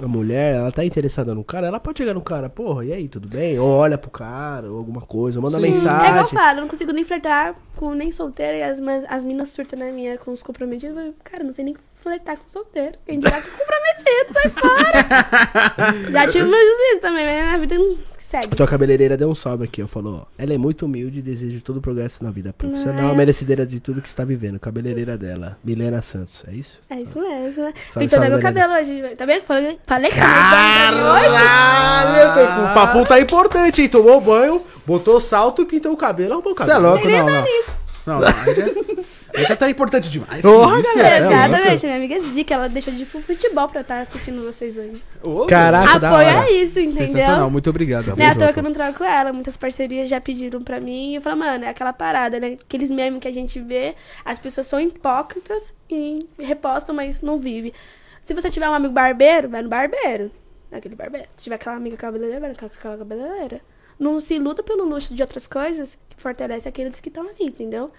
a 0.00 0.08
mulher, 0.08 0.54
ela 0.54 0.72
tá 0.72 0.84
interessada 0.84 1.34
no 1.34 1.44
cara, 1.44 1.66
ela 1.66 1.80
pode 1.80 1.98
chegar 1.98 2.14
no 2.14 2.22
cara, 2.22 2.48
porra, 2.48 2.84
e 2.84 2.92
aí, 2.92 3.08
tudo 3.08 3.28
bem? 3.28 3.58
Ou 3.58 3.68
olha 3.68 3.98
pro 3.98 4.10
cara, 4.10 4.70
ou 4.70 4.78
alguma 4.78 5.00
coisa, 5.00 5.38
ou 5.38 5.42
manda 5.42 5.58
Sim. 5.58 5.66
É 5.66 5.68
igual 5.68 5.84
eu 5.84 6.12
mensagem. 6.12 6.28
falo, 6.38 6.58
eu 6.58 6.60
não 6.62 6.68
consigo 6.68 6.92
nem 6.92 7.04
flertar 7.04 7.54
com 7.76 7.92
nem 7.94 8.10
solteira 8.10 8.56
e 8.56 8.62
as, 8.62 8.78
as 9.08 9.24
minas 9.24 9.48
surtam 9.50 9.78
na 9.78 9.86
minha 9.86 10.16
com 10.18 10.32
os 10.32 10.42
comprometidos. 10.42 10.96
Eu 10.96 11.02
falo, 11.02 11.14
Cara, 11.24 11.44
não 11.44 11.52
sei 11.52 11.64
nem 11.64 11.76
flertar 11.94 12.36
com 12.36 12.48
solteiro. 12.48 12.98
Quem 13.06 13.18
dirá 13.18 13.40
com 13.40 13.48
comprometido, 13.50 14.32
sai 14.32 14.50
fora. 14.50 16.10
Já 16.10 16.26
tive 16.30 16.44
meus 16.48 16.62
deslizes 16.62 17.00
também, 17.00 17.24
mas 17.24 17.34
minha 17.44 17.58
vida 17.58 17.74
não 17.78 17.96
segue. 18.32 18.56
Tua 18.56 18.66
cabeleireira 18.66 19.16
deu 19.16 19.28
um 19.28 19.34
salve 19.34 19.64
aqui, 19.64 19.82
ó. 19.82 19.86
Falou, 19.86 20.22
ó, 20.22 20.26
ela 20.38 20.54
é 20.54 20.58
muito 20.58 20.86
humilde 20.86 21.18
e 21.18 21.22
deseja 21.22 21.60
todo 21.62 21.76
o 21.76 21.80
progresso 21.82 22.24
na 22.24 22.30
vida 22.30 22.52
profissional, 22.52 23.02
Não 23.02 23.10
é? 23.10 23.14
merecedora 23.14 23.66
de 23.66 23.78
tudo 23.78 24.00
que 24.00 24.08
está 24.08 24.24
vivendo. 24.24 24.58
Cabeleireira 24.58 25.18
dela, 25.18 25.58
Milena 25.62 26.00
Santos, 26.00 26.42
é 26.48 26.52
isso? 26.54 26.80
É 26.88 27.00
isso 27.00 27.20
mesmo? 27.20 27.64
Salve, 27.90 27.98
Pintou 27.98 28.18
até 28.18 28.28
meu 28.30 28.40
cabelo 28.40 28.72
hoje. 28.74 29.02
Tá 29.16 29.26
vendo? 29.26 29.42
Falei, 29.42 29.78
falei 29.86 30.10
que 30.10 30.18
eu 30.18 30.24
hoje. 31.04 31.36
O 32.70 32.74
papo 32.74 33.04
tá 33.06 33.20
importante, 33.20 33.82
hein? 33.82 33.88
Tomou 33.88 34.20
banho, 34.20 34.62
botou 34.86 35.20
salto 35.20 35.62
e 35.62 35.64
pintou 35.64 35.92
o 35.92 35.96
cabelo, 35.96 36.34
arrumou 36.34 36.52
o 36.52 36.56
Você 36.56 36.70
é 36.70 36.78
louco, 36.78 37.08
não, 37.08 37.26
não. 37.26 37.44
Não, 38.04 38.20
não. 38.20 38.20
Já, 38.20 38.32
já 39.34 39.56
tá 39.56 39.68
importante 39.68 40.10
demais. 40.10 40.42
Que 40.42 40.48
isso, 40.48 40.96
galera, 40.96 41.24
é, 41.24 41.46
Exatamente, 41.46 41.86
minha 41.86 41.96
amiga 41.96 42.20
Zica, 42.20 42.54
ela 42.54 42.68
deixou 42.68 42.92
de 42.92 43.02
ir 43.02 43.06
pro 43.06 43.20
futebol 43.20 43.68
pra 43.68 43.80
estar 43.80 44.00
assistindo 44.00 44.42
vocês 44.42 44.76
hoje. 44.76 45.02
Ô, 45.22 45.46
Caraca, 45.46 45.98
da 45.98 46.10
Apoia 46.10 46.38
hora. 46.38 46.50
isso, 46.50 46.78
entendeu? 46.78 47.06
Sensacional, 47.06 47.50
muito 47.50 47.70
obrigado. 47.70 48.14
Não 48.16 48.24
é 48.24 48.28
à 48.28 48.34
toa 48.34 48.52
que 48.52 48.58
eu 48.58 48.62
não 48.62 48.72
troco 48.72 49.02
ela. 49.04 49.32
Muitas 49.32 49.56
parcerias 49.56 50.08
já 50.08 50.20
pediram 50.20 50.62
pra 50.62 50.80
mim. 50.80 51.12
E 51.12 51.14
eu 51.16 51.22
falo, 51.22 51.36
mano, 51.36 51.64
é 51.64 51.68
aquela 51.68 51.92
parada, 51.92 52.38
né? 52.38 52.56
Aqueles 52.60 52.90
memes 52.90 53.20
que 53.20 53.28
a 53.28 53.32
gente 53.32 53.60
vê, 53.60 53.94
as 54.24 54.38
pessoas 54.38 54.66
são 54.66 54.80
hipócritas 54.80 55.72
e 55.90 56.26
repostam, 56.38 56.94
mas 56.94 57.22
não 57.22 57.38
vive. 57.38 57.72
Se 58.22 58.34
você 58.34 58.50
tiver 58.50 58.68
um 58.68 58.74
amigo 58.74 58.92
barbeiro, 58.92 59.48
vai 59.48 59.62
no 59.62 59.68
barbeiro. 59.68 60.30
Naquele 60.70 60.94
barbeiro. 60.94 61.28
Se 61.36 61.44
tiver 61.44 61.56
aquela 61.56 61.76
amiga 61.76 61.96
cabeleireira, 61.96 62.40
vai 62.40 62.50
naquela 62.50 62.96
cabeleireira. 62.96 63.60
Não 63.98 64.18
se 64.20 64.38
luta 64.38 64.62
pelo 64.62 64.84
luxo 64.84 65.14
de 65.14 65.22
outras 65.22 65.46
coisas 65.46 65.98
que 66.08 66.20
fortalece 66.20 66.68
aqueles 66.68 66.98
que 66.98 67.08
estão 67.08 67.24
ali, 67.24 67.46
entendeu? 67.46 67.90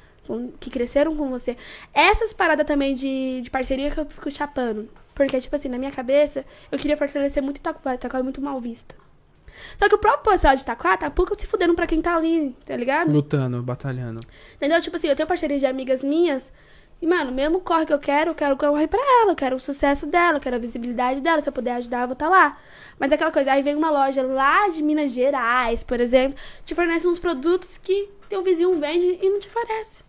Que 0.60 0.70
cresceram 0.70 1.16
com 1.16 1.30
você. 1.30 1.58
Essas 1.94 2.34
paradas 2.34 2.66
também 2.66 2.94
de, 2.94 3.42
de 3.42 3.50
parceria 3.50 3.92
que 3.92 4.00
eu 4.00 4.06
fico 4.06 4.32
chapando. 4.32 4.90
Porque, 5.14 5.40
tipo 5.40 5.56
assim, 5.56 5.70
na 5.70 5.78
minha 5.78 5.92
cabeça, 5.92 6.46
eu 6.72 6.80
queria 6.80 6.98
fortalecer 6.98 7.44
muito 7.44 7.58
Itaquá. 7.58 7.96
Itaquá 7.96 8.20
é 8.20 8.24
muito 8.24 8.42
mal 8.42 8.60
vista. 8.60 8.96
Só 9.78 9.88
que 9.88 9.96
o 9.96 9.98
próprio 9.98 10.32
pessoal 10.32 10.56
de 10.56 10.62
Itaquá 10.62 10.98
tá 10.98 11.10
pouco 11.10 11.40
se 11.40 11.46
fudendo 11.46 11.76
pra 11.76 11.86
quem 11.86 12.02
tá 12.02 12.16
ali, 12.16 12.56
tá 12.66 12.76
ligado? 12.76 13.12
Lutando, 13.12 13.62
batalhando. 13.62 14.22
Entendeu? 14.56 14.82
Tipo 14.82 14.96
assim, 14.96 15.08
eu 15.08 15.16
tenho 15.16 15.28
parceria 15.28 15.60
de 15.60 15.66
amigas 15.66 16.04
minhas. 16.04 16.52
E, 17.02 17.06
mano, 17.06 17.32
mesmo 17.32 17.60
corre 17.60 17.86
que 17.86 17.94
eu 17.94 18.00
quero, 18.00 18.32
eu 18.32 18.36
quero 18.36 18.56
correr 18.58 18.88
pra 18.88 19.00
ela. 19.22 19.32
Eu 19.32 19.36
quero 19.36 19.56
o 19.56 19.60
sucesso 19.60 20.08
dela, 20.08 20.38
eu 20.38 20.42
quero 20.42 20.56
a 20.56 20.60
visibilidade 20.60 21.22
dela. 21.22 21.42
Se 21.42 21.50
eu 21.50 21.54
puder 21.54 21.76
ajudar, 21.76 22.02
eu 22.02 22.08
vou 22.08 22.14
estar 22.14 22.30
lá. 22.30 22.58
Mas 22.98 23.12
é 23.12 23.16
aquela 23.16 23.32
coisa, 23.32 23.52
aí 23.52 23.62
vem 23.62 23.76
uma 23.76 23.92
loja 23.92 24.24
lá 24.24 24.70
de 24.70 24.82
Minas 24.82 25.12
Gerais, 25.12 25.84
por 25.84 26.00
exemplo, 26.00 26.38
te 26.64 26.74
fornece 26.76 27.08
uns 27.08 27.20
produtos 27.20 27.78
que 27.78 28.10
teu 28.30 28.42
vizinho 28.42 28.80
vende 28.80 29.20
e 29.22 29.30
não 29.30 29.40
te 29.40 29.50
fornece. 29.50 30.03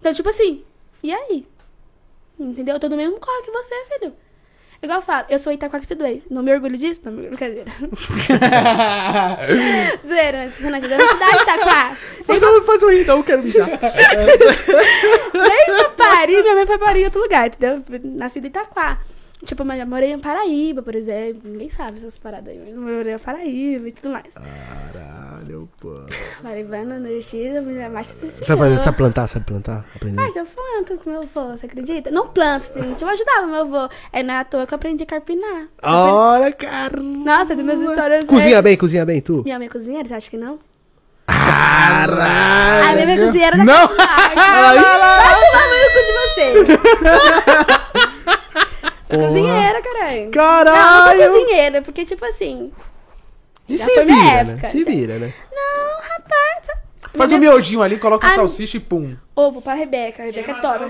Então, 0.00 0.12
tipo 0.12 0.28
assim, 0.28 0.64
e 1.02 1.12
aí? 1.12 1.46
Entendeu? 2.38 2.76
Eu 2.76 2.80
tô 2.80 2.88
no 2.88 2.96
mesmo 2.96 3.18
corre 3.18 3.42
que 3.42 3.50
você, 3.50 3.74
filho. 3.84 4.14
Igual 4.80 4.98
eu 4.98 5.02
falo, 5.02 5.26
eu 5.28 5.40
sou 5.40 5.52
Itaquaquece. 5.52 5.96
Não 6.30 6.40
me 6.40 6.54
orgulho 6.54 6.76
disso? 6.76 7.00
Não 7.04 7.10
me 7.10 7.26
orgulho, 7.26 7.36
brincadeira. 7.36 7.68
Zoeira, 10.06 10.38
mas 10.38 10.54
você 10.54 10.70
nasceu 10.70 10.90
na 10.90 11.08
cidade 11.08 11.36
de 11.36 11.42
Itaquá. 11.42 11.96
Faz 12.24 12.42
um, 12.42 12.62
faz 12.62 12.82
um 12.84 12.92
então, 12.92 13.18
eu 13.18 13.24
quero 13.24 13.42
mijar. 13.42 13.66
Nem 15.34 15.64
pra 15.66 15.90
Paris, 15.90 16.42
minha 16.42 16.54
mãe 16.54 16.66
foi 16.66 16.78
parir 16.78 17.00
em 17.00 17.04
outro 17.06 17.20
lugar, 17.20 17.48
entendeu? 17.48 17.82
Nascida 18.04 18.46
em 18.46 18.50
Itaquá. 18.50 19.00
Tipo, 19.44 19.64
mas 19.64 19.78
já 19.78 19.86
morei 19.86 20.12
em 20.12 20.18
Paraíba, 20.18 20.82
por 20.82 20.94
exemplo. 20.96 21.42
Ninguém 21.44 21.68
sabe 21.68 21.98
essas 21.98 22.18
paradas 22.18 22.48
aí. 22.48 22.58
mas 22.58 22.68
Eu 22.70 22.80
morei 22.80 23.14
em 23.14 23.18
Paraíba 23.18 23.88
e 23.88 23.92
tudo 23.92 24.10
mais. 24.10 24.34
Caralho, 24.34 25.68
pô. 25.80 25.94
Paraibana, 26.42 26.98
nordestina, 26.98 27.62
mulher 27.62 27.88
mais 27.88 28.08
Sabe, 28.08 28.58
fazer, 28.58 28.78
sabe 28.78 28.96
plantar? 28.96 29.28
Sabe 29.28 29.44
plantar? 29.44 29.84
Aprender. 29.94 30.16
Parça, 30.16 30.40
eu 30.40 30.46
planto 30.46 31.02
com 31.02 31.10
meu 31.10 31.20
avô, 31.20 31.56
você 31.56 31.66
acredita? 31.66 32.10
Não 32.10 32.28
planto, 32.28 32.72
gente. 32.74 33.00
Eu 33.00 33.08
ajudava 33.08 33.46
meu 33.46 33.60
avô. 33.60 33.88
É 34.12 34.24
na 34.24 34.44
toa 34.44 34.66
que 34.66 34.74
eu 34.74 34.76
aprendi 34.76 35.04
a 35.04 35.06
carpinar. 35.06 35.68
Olha, 35.82 36.52
cara. 36.52 37.00
Nossa, 37.00 37.54
das 37.54 37.64
minhas 37.64 37.80
histórias. 37.80 38.24
Cozinha 38.24 38.56
é... 38.56 38.62
bem, 38.62 38.76
cozinha 38.76 39.06
bem, 39.06 39.20
tu? 39.20 39.42
Minha 39.44 39.58
mãe 39.58 39.68
é 39.68 39.70
cozinheira, 39.70 40.08
você 40.08 40.14
acha 40.14 40.28
que 40.28 40.36
não? 40.36 40.58
Caralho. 41.28 42.88
A 42.88 42.92
minha 42.94 43.06
mãe 43.06 43.14
é 43.14 43.26
cozinheira 43.26 43.56
da 43.56 43.64
Não. 43.64 43.86
Vai 43.86 44.34
tomar 44.34 45.64
no 45.68 45.86
cu 45.94 46.00
de 46.06 46.12
vocês. 46.12 48.07
Sou 49.10 49.18
cozinheira, 49.28 49.82
caralho. 49.82 50.16
Não, 50.18 50.24
não 50.24 50.30
Caralho. 50.30 51.22
sou 51.22 51.40
cozinheira, 51.40 51.82
porque, 51.82 52.04
tipo 52.04 52.24
assim. 52.24 52.70
E 53.68 53.76
se 53.78 53.90
vira, 54.02 54.26
época, 54.40 54.62
né? 54.62 54.68
Se 54.68 54.82
já. 54.82 54.90
vira, 54.90 55.18
né? 55.18 55.32
Não, 55.52 56.00
rapaz. 56.02 56.78
Faz 57.14 57.32
um 57.32 57.38
miojinho 57.38 57.82
ali, 57.82 57.98
coloca 57.98 58.26
Ah, 58.28 58.34
salsicha 58.34 58.76
e 58.76 58.80
pum. 58.80 59.16
Ovo 59.34 59.60
pra 59.60 59.74
Rebeca. 59.74 60.22
A 60.22 60.26
Rebeca 60.26 60.52
é 60.52 60.54
top. 60.54 60.84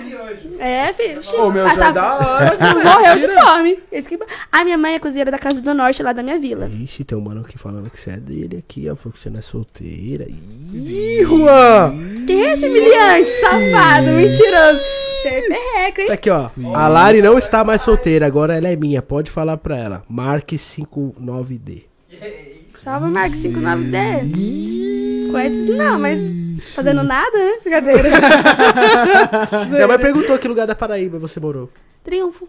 É, 0.59 0.93
filho. 0.93 1.20
Ô, 1.39 1.51
meu, 1.51 1.65
já 1.66 1.74
Passava- 1.74 1.93
da 1.93 2.15
hora. 2.16 2.59
Morreu 2.85 3.19
de 3.19 3.28
fome. 3.28 3.78
Esse 3.90 4.09
que- 4.09 4.19
A 4.53 4.65
minha 4.65 4.77
mãe 4.77 4.95
é 4.95 4.99
cozinheira 4.99 5.31
da 5.31 5.39
Casa 5.39 5.61
do 5.62 5.74
Norte, 5.74 6.03
lá 6.03 6.12
da 6.12 6.23
minha 6.23 6.39
vila. 6.39 6.69
Ixi, 6.69 7.05
tem 7.05 7.16
um 7.16 7.20
mano 7.23 7.40
aqui 7.40 7.57
falando 7.57 7.89
que 7.89 7.99
você 7.99 8.11
é 8.11 8.16
dele 8.16 8.59
aqui, 8.59 8.89
ó. 8.90 8.97
Falou 8.97 9.12
que 9.15 9.20
você 9.20 9.31
não 9.31 9.39
é 9.39 9.43
solteira. 9.43 10.27
Ih, 10.28 11.24
Juan! 11.24 11.95
Quem 12.27 12.45
é 12.47 12.53
esse 12.55 12.66
humilhante, 12.66 13.24
safado, 13.40 14.07
mentiroso? 14.09 14.81
Você 15.23 15.28
é 15.28 15.49
perreco, 15.49 16.01
hein? 16.01 16.07
Tá 16.07 16.15
aqui, 16.15 16.31
ó. 16.31 16.51
A 16.74 16.89
Lari 16.89 17.20
não 17.20 17.39
está 17.39 17.65
mais 17.65 17.82
solteira, 17.82 18.27
agora 18.27 18.57
ela 18.57 18.69
é 18.69 18.77
minha. 18.77 19.03
Pode 19.03 19.31
falar 19.31 19.57
pra 19.57 19.77
ela. 19.77 20.05
Marque 20.09 20.57
59D. 20.57 21.82
Salve, 22.78 23.11
Marco 23.11 23.36
59D. 23.36 25.31
Conhece 25.31 25.70
não, 25.73 25.99
mas 25.99 26.20
fazendo 26.74 27.03
nada, 27.03 27.36
né? 27.36 27.59
Brincadeira. 27.62 28.09
Minha 29.69 29.89
mãe 29.89 29.99
perguntou 29.99 30.39
que 30.39 30.49
lugar 30.49 30.66
da 30.66 30.74
Paraíba 30.74 31.19
você 31.19 31.39
morou. 31.39 31.70
Triunfo. 32.03 32.49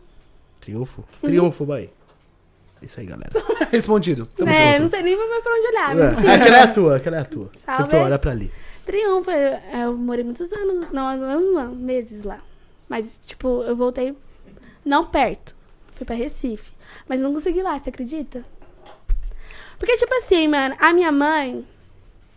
Triunfo? 0.61 1.01
Uhum. 1.01 1.29
Triunfo, 1.29 1.65
mãe. 1.65 1.89
Isso 2.81 2.99
aí, 2.99 3.05
galera. 3.05 3.31
Respondido. 3.71 4.25
Tamo 4.25 4.49
é, 4.49 4.73
junto. 4.73 4.83
não 4.83 4.89
sei 4.89 5.01
nem 5.03 5.17
mais 5.17 5.43
pra 5.43 5.51
onde 5.51 5.67
olhar, 5.67 5.95
mas 5.95 6.13
enfim. 6.13 6.27
É, 6.27 6.35
aquela 6.35 6.57
é 6.57 6.61
a 6.61 6.67
tua, 6.67 6.95
aquela 6.95 7.17
é 7.17 7.19
a 7.19 7.25
tua. 7.25 7.51
Salve. 7.65 7.95
Olha 7.95 8.19
pra 8.19 8.31
ali. 8.31 8.51
Triunfo, 8.85 9.29
eu, 9.29 9.59
eu 9.79 9.97
morei 9.97 10.23
muitos 10.23 10.51
anos, 10.53 10.87
não, 10.91 11.07
anos 11.07 11.53
não, 11.53 11.75
meses 11.75 12.23
lá. 12.23 12.39
Mas, 12.89 13.19
tipo, 13.23 13.61
eu 13.63 13.75
voltei, 13.75 14.17
não 14.83 15.05
perto, 15.05 15.55
fui 15.91 16.05
pra 16.05 16.15
Recife. 16.15 16.71
Mas 17.07 17.21
não 17.21 17.33
consegui 17.33 17.59
ir 17.59 17.63
lá, 17.63 17.77
você 17.77 17.89
acredita? 17.89 18.43
Porque, 19.77 19.95
tipo 19.95 20.13
assim, 20.15 20.47
mano, 20.47 20.75
a 20.79 20.91
minha 20.91 21.11
mãe 21.11 21.65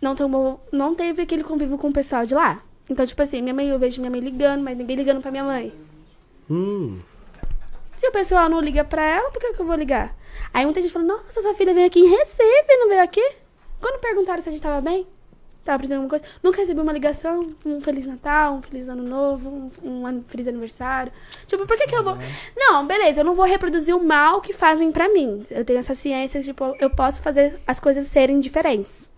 não, 0.01 0.15
tomou, 0.15 0.65
não 0.71 0.93
teve 0.93 1.23
aquele 1.23 1.43
convívio 1.43 1.77
com 1.77 1.89
o 1.89 1.93
pessoal 1.93 2.25
de 2.25 2.35
lá. 2.35 2.63
Então, 2.89 3.05
tipo 3.05 3.21
assim, 3.21 3.41
minha 3.41 3.53
mãe, 3.53 3.67
eu 3.67 3.79
vejo 3.79 3.99
minha 3.99 4.11
mãe 4.11 4.19
ligando, 4.19 4.61
mas 4.61 4.77
ninguém 4.77 4.95
ligando 4.95 5.21
pra 5.21 5.31
minha 5.31 5.43
mãe. 5.43 5.73
Hum. 6.49 6.99
Se 7.95 8.07
o 8.07 8.11
pessoal 8.11 8.49
não 8.49 8.61
liga 8.61 8.83
pra 8.83 9.03
ela, 9.03 9.31
por 9.31 9.39
que, 9.39 9.53
que 9.53 9.61
eu 9.61 9.65
vou 9.65 9.75
ligar? 9.75 10.15
Aí 10.53 10.65
muita 10.65 10.81
gente 10.81 10.91
falou, 10.91 11.07
nossa, 11.07 11.41
sua 11.41 11.53
filha 11.53 11.73
veio 11.73 11.87
aqui 11.87 11.99
em 11.99 12.09
Recife, 12.09 12.77
não 12.77 12.89
veio 12.89 13.01
aqui? 13.01 13.25
Quando 13.79 13.99
perguntaram 13.99 14.41
se 14.41 14.49
a 14.49 14.51
gente 14.51 14.61
tava 14.61 14.81
bem, 14.81 15.07
tava 15.63 15.79
precisando 15.79 15.99
de 15.99 16.05
alguma 16.05 16.09
coisa, 16.09 16.25
nunca 16.43 16.57
recebi 16.57 16.81
uma 16.81 16.93
ligação, 16.93 17.55
um 17.65 17.79
Feliz 17.79 18.05
Natal, 18.05 18.55
um 18.55 18.61
Feliz 18.61 18.89
Ano 18.89 19.03
Novo, 19.03 19.71
um, 19.81 20.05
um 20.05 20.21
Feliz 20.21 20.47
Aniversário. 20.47 21.11
Tipo, 21.47 21.65
por 21.65 21.77
que 21.77 21.87
que 21.87 21.95
eu 21.95 22.03
vou... 22.03 22.17
Não, 22.55 22.85
beleza, 22.85 23.21
eu 23.21 23.25
não 23.25 23.33
vou 23.33 23.45
reproduzir 23.45 23.95
o 23.95 24.03
mal 24.03 24.41
que 24.41 24.53
fazem 24.53 24.91
pra 24.91 25.09
mim. 25.09 25.45
Eu 25.49 25.63
tenho 25.63 25.79
essa 25.79 25.95
ciência, 25.95 26.41
tipo, 26.43 26.75
eu 26.79 26.89
posso 26.89 27.21
fazer 27.21 27.59
as 27.65 27.79
coisas 27.79 28.07
serem 28.07 28.39
diferentes. 28.39 29.09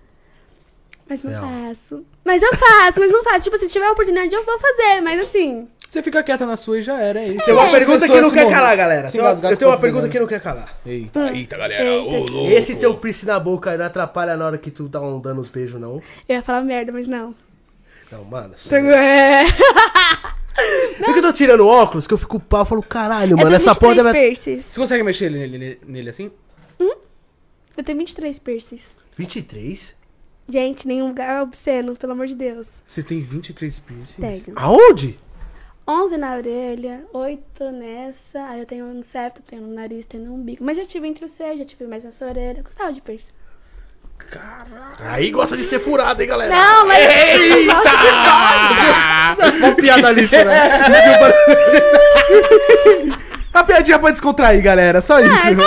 Mas 1.07 1.23
não 1.23 1.31
Real. 1.31 1.43
faço. 1.43 2.05
Mas 2.23 2.41
eu 2.41 2.55
faço, 2.55 2.99
mas 2.99 3.11
não 3.11 3.23
faço. 3.23 3.41
Tipo, 3.41 3.57
se 3.57 3.67
tiver 3.67 3.85
a 3.85 3.91
oportunidade, 3.91 4.33
eu 4.33 4.43
vou 4.43 4.59
fazer, 4.59 5.01
mas 5.01 5.21
assim... 5.21 5.67
Você 5.87 6.03
fica 6.03 6.21
quieta 6.23 6.45
na 6.45 6.57
sua 6.57 6.79
e 6.79 6.81
já 6.81 6.99
era, 6.99 7.19
é 7.21 7.29
isso. 7.29 7.45
Tem 7.45 7.53
uma 7.53 7.65
As 7.65 7.71
pergunta 7.71 7.99
que 7.99 8.07
pessoas 8.07 8.21
não 8.21 8.29
se 8.29 8.35
quer 8.35 8.49
calar, 8.51 8.75
galera. 8.75 9.07
Se 9.07 9.11
Tem 9.13 9.21
uma- 9.21 9.27
engasgar 9.29 9.51
eu 9.51 9.57
tenho 9.57 9.71
uma 9.71 9.77
pergunta 9.77 10.09
que 10.09 10.19
não 10.19 10.27
quer 10.27 10.41
calar. 10.41 10.77
Eita, 10.85 11.31
eita, 11.33 11.57
galera. 11.57 11.83
Eita. 11.83 12.09
Ô, 12.09 12.25
louco. 12.27 12.51
Esse 12.51 12.75
teu 12.75 12.93
piercing 12.95 13.27
na 13.27 13.39
boca 13.39 13.71
aí 13.71 13.77
não 13.77 13.85
atrapalha 13.85 14.35
na 14.35 14.45
hora 14.45 14.57
que 14.57 14.69
tu 14.71 14.89
tá 14.89 14.99
dando 14.99 15.39
os 15.39 15.49
beijos, 15.49 15.79
não? 15.79 16.01
Eu 16.27 16.35
ia 16.35 16.41
falar 16.41 16.61
merda, 16.61 16.91
mas 16.91 17.07
não. 17.07 17.33
Não, 18.11 18.23
mano. 18.25 18.53
É. 18.95 19.45
Por 20.97 21.13
que 21.13 21.19
eu 21.19 21.21
tô 21.23 21.33
tirando 21.33 21.67
óculos? 21.67 22.07
Que 22.07 22.13
eu 22.13 22.17
fico 22.17 22.39
pau, 22.39 22.61
eu 22.61 22.65
falo, 22.65 22.81
caralho, 22.81 23.33
Eu 23.33 23.37
mano, 23.37 23.49
tenho 23.49 23.55
essa 23.57 23.73
23 23.73 23.79
porra 23.79 24.03
deve... 24.13 24.19
piercings. 24.25 24.65
Você 24.71 24.79
consegue 24.79 25.03
mexer 25.03 25.29
nele, 25.29 25.57
nele, 25.57 25.79
nele 25.85 26.09
assim? 26.09 26.31
Eu 26.79 27.83
tenho 27.83 27.97
23 27.97 28.39
piercings. 28.39 28.83
23? 29.17 29.93
Gente, 30.47 30.87
nenhum 30.87 31.09
lugar 31.09 31.41
obsceno, 31.43 31.95
pelo 31.95 32.13
amor 32.13 32.27
de 32.27 32.35
Deus. 32.35 32.67
Você 32.85 33.03
tem 33.03 33.21
23 33.21 33.79
piercings? 33.79 34.15
Tenho. 34.45 34.57
Aonde? 34.57 35.19
11 35.87 36.17
na 36.17 36.35
orelha, 36.35 37.03
8 37.13 37.71
nessa, 37.71 38.43
aí 38.45 38.59
eu 38.59 38.65
tenho 38.65 38.85
um 38.85 38.95
no 38.95 39.03
septo, 39.03 39.41
tenho 39.43 39.61
no 39.61 39.73
nariz, 39.73 40.05
tenho 40.05 40.25
no 40.25 40.33
umbigo. 40.33 40.63
Mas 40.63 40.77
já 40.77 40.85
tive 40.85 41.07
entre 41.07 41.23
os 41.23 41.31
seios, 41.31 41.59
já 41.59 41.65
tive 41.65 41.85
mais 41.85 42.03
nessa 42.03 42.25
orelha. 42.25 42.63
Gostava 42.63 42.91
de 42.91 43.01
piercing. 43.01 43.31
Caraca. 44.17 45.11
Aí 45.11 45.29
gosta 45.29 45.55
de 45.55 45.63
ser 45.63 45.79
furado, 45.79 46.21
hein, 46.21 46.27
galera? 46.27 46.55
Não, 46.55 46.87
mas... 46.87 46.97
Eita! 46.97 47.75
Uma 49.57 49.75
piada 49.75 50.11
lixo, 50.11 50.35
né? 50.35 50.81
A 53.53 53.63
piadinha 53.63 53.99
pra 53.99 54.11
descontrair, 54.11 54.63
galera. 54.63 55.01
Só 55.01 55.19
isso. 55.19 55.31
Enfim, 55.31 55.57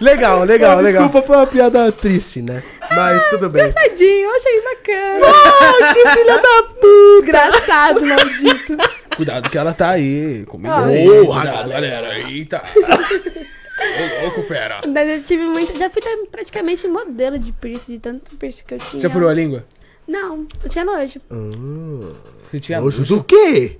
Legal, 0.00 0.44
legal, 0.44 0.80
legal. 0.80 1.02
Desculpa, 1.02 1.26
foi 1.26 1.36
uma 1.36 1.46
piada 1.46 1.90
triste, 1.90 2.40
né? 2.40 2.62
Mas 2.90 3.26
tudo 3.30 3.48
bem. 3.50 3.70
tadinho, 3.72 4.28
eu 4.28 4.36
achei 4.36 4.60
bacana. 4.62 5.26
Ah, 5.26 5.94
que 5.94 6.08
filha 6.10 6.38
da 6.38 6.62
puta! 6.62 7.22
Engraçado, 7.22 8.06
maldito. 8.06 8.76
Cuidado 9.16 9.50
que 9.50 9.58
ela 9.58 9.72
tá 9.74 9.90
aí. 9.90 10.44
Comigo. 10.46 10.72
Ah. 10.72 10.82
Ô, 10.82 11.26
cuidado, 11.34 11.68
galera. 11.70 12.18
Eita. 12.20 12.62
Ô, 12.76 14.22
louco, 14.22 14.42
fera. 14.42 14.80
Mas 14.86 15.08
eu 15.08 15.22
tive 15.22 15.44
muito... 15.44 15.78
Já 15.78 15.90
fui 15.90 16.02
praticamente 16.30 16.86
modelo 16.88 17.38
de 17.38 17.52
piercing, 17.52 17.92
de 17.92 17.98
tanto 17.98 18.36
piercing 18.36 18.64
que 18.66 18.74
eu 18.74 18.78
tinha. 18.78 19.02
Já 19.02 19.10
furou 19.10 19.28
a 19.28 19.34
língua? 19.34 19.64
Não, 20.06 20.46
eu 20.64 20.70
tinha 20.70 20.84
nojo. 20.84 21.20
Hum, 21.30 22.12
Você 22.50 22.58
tinha 22.60 22.80
nojo 22.80 23.04
do 23.04 23.22
quê? 23.22 23.78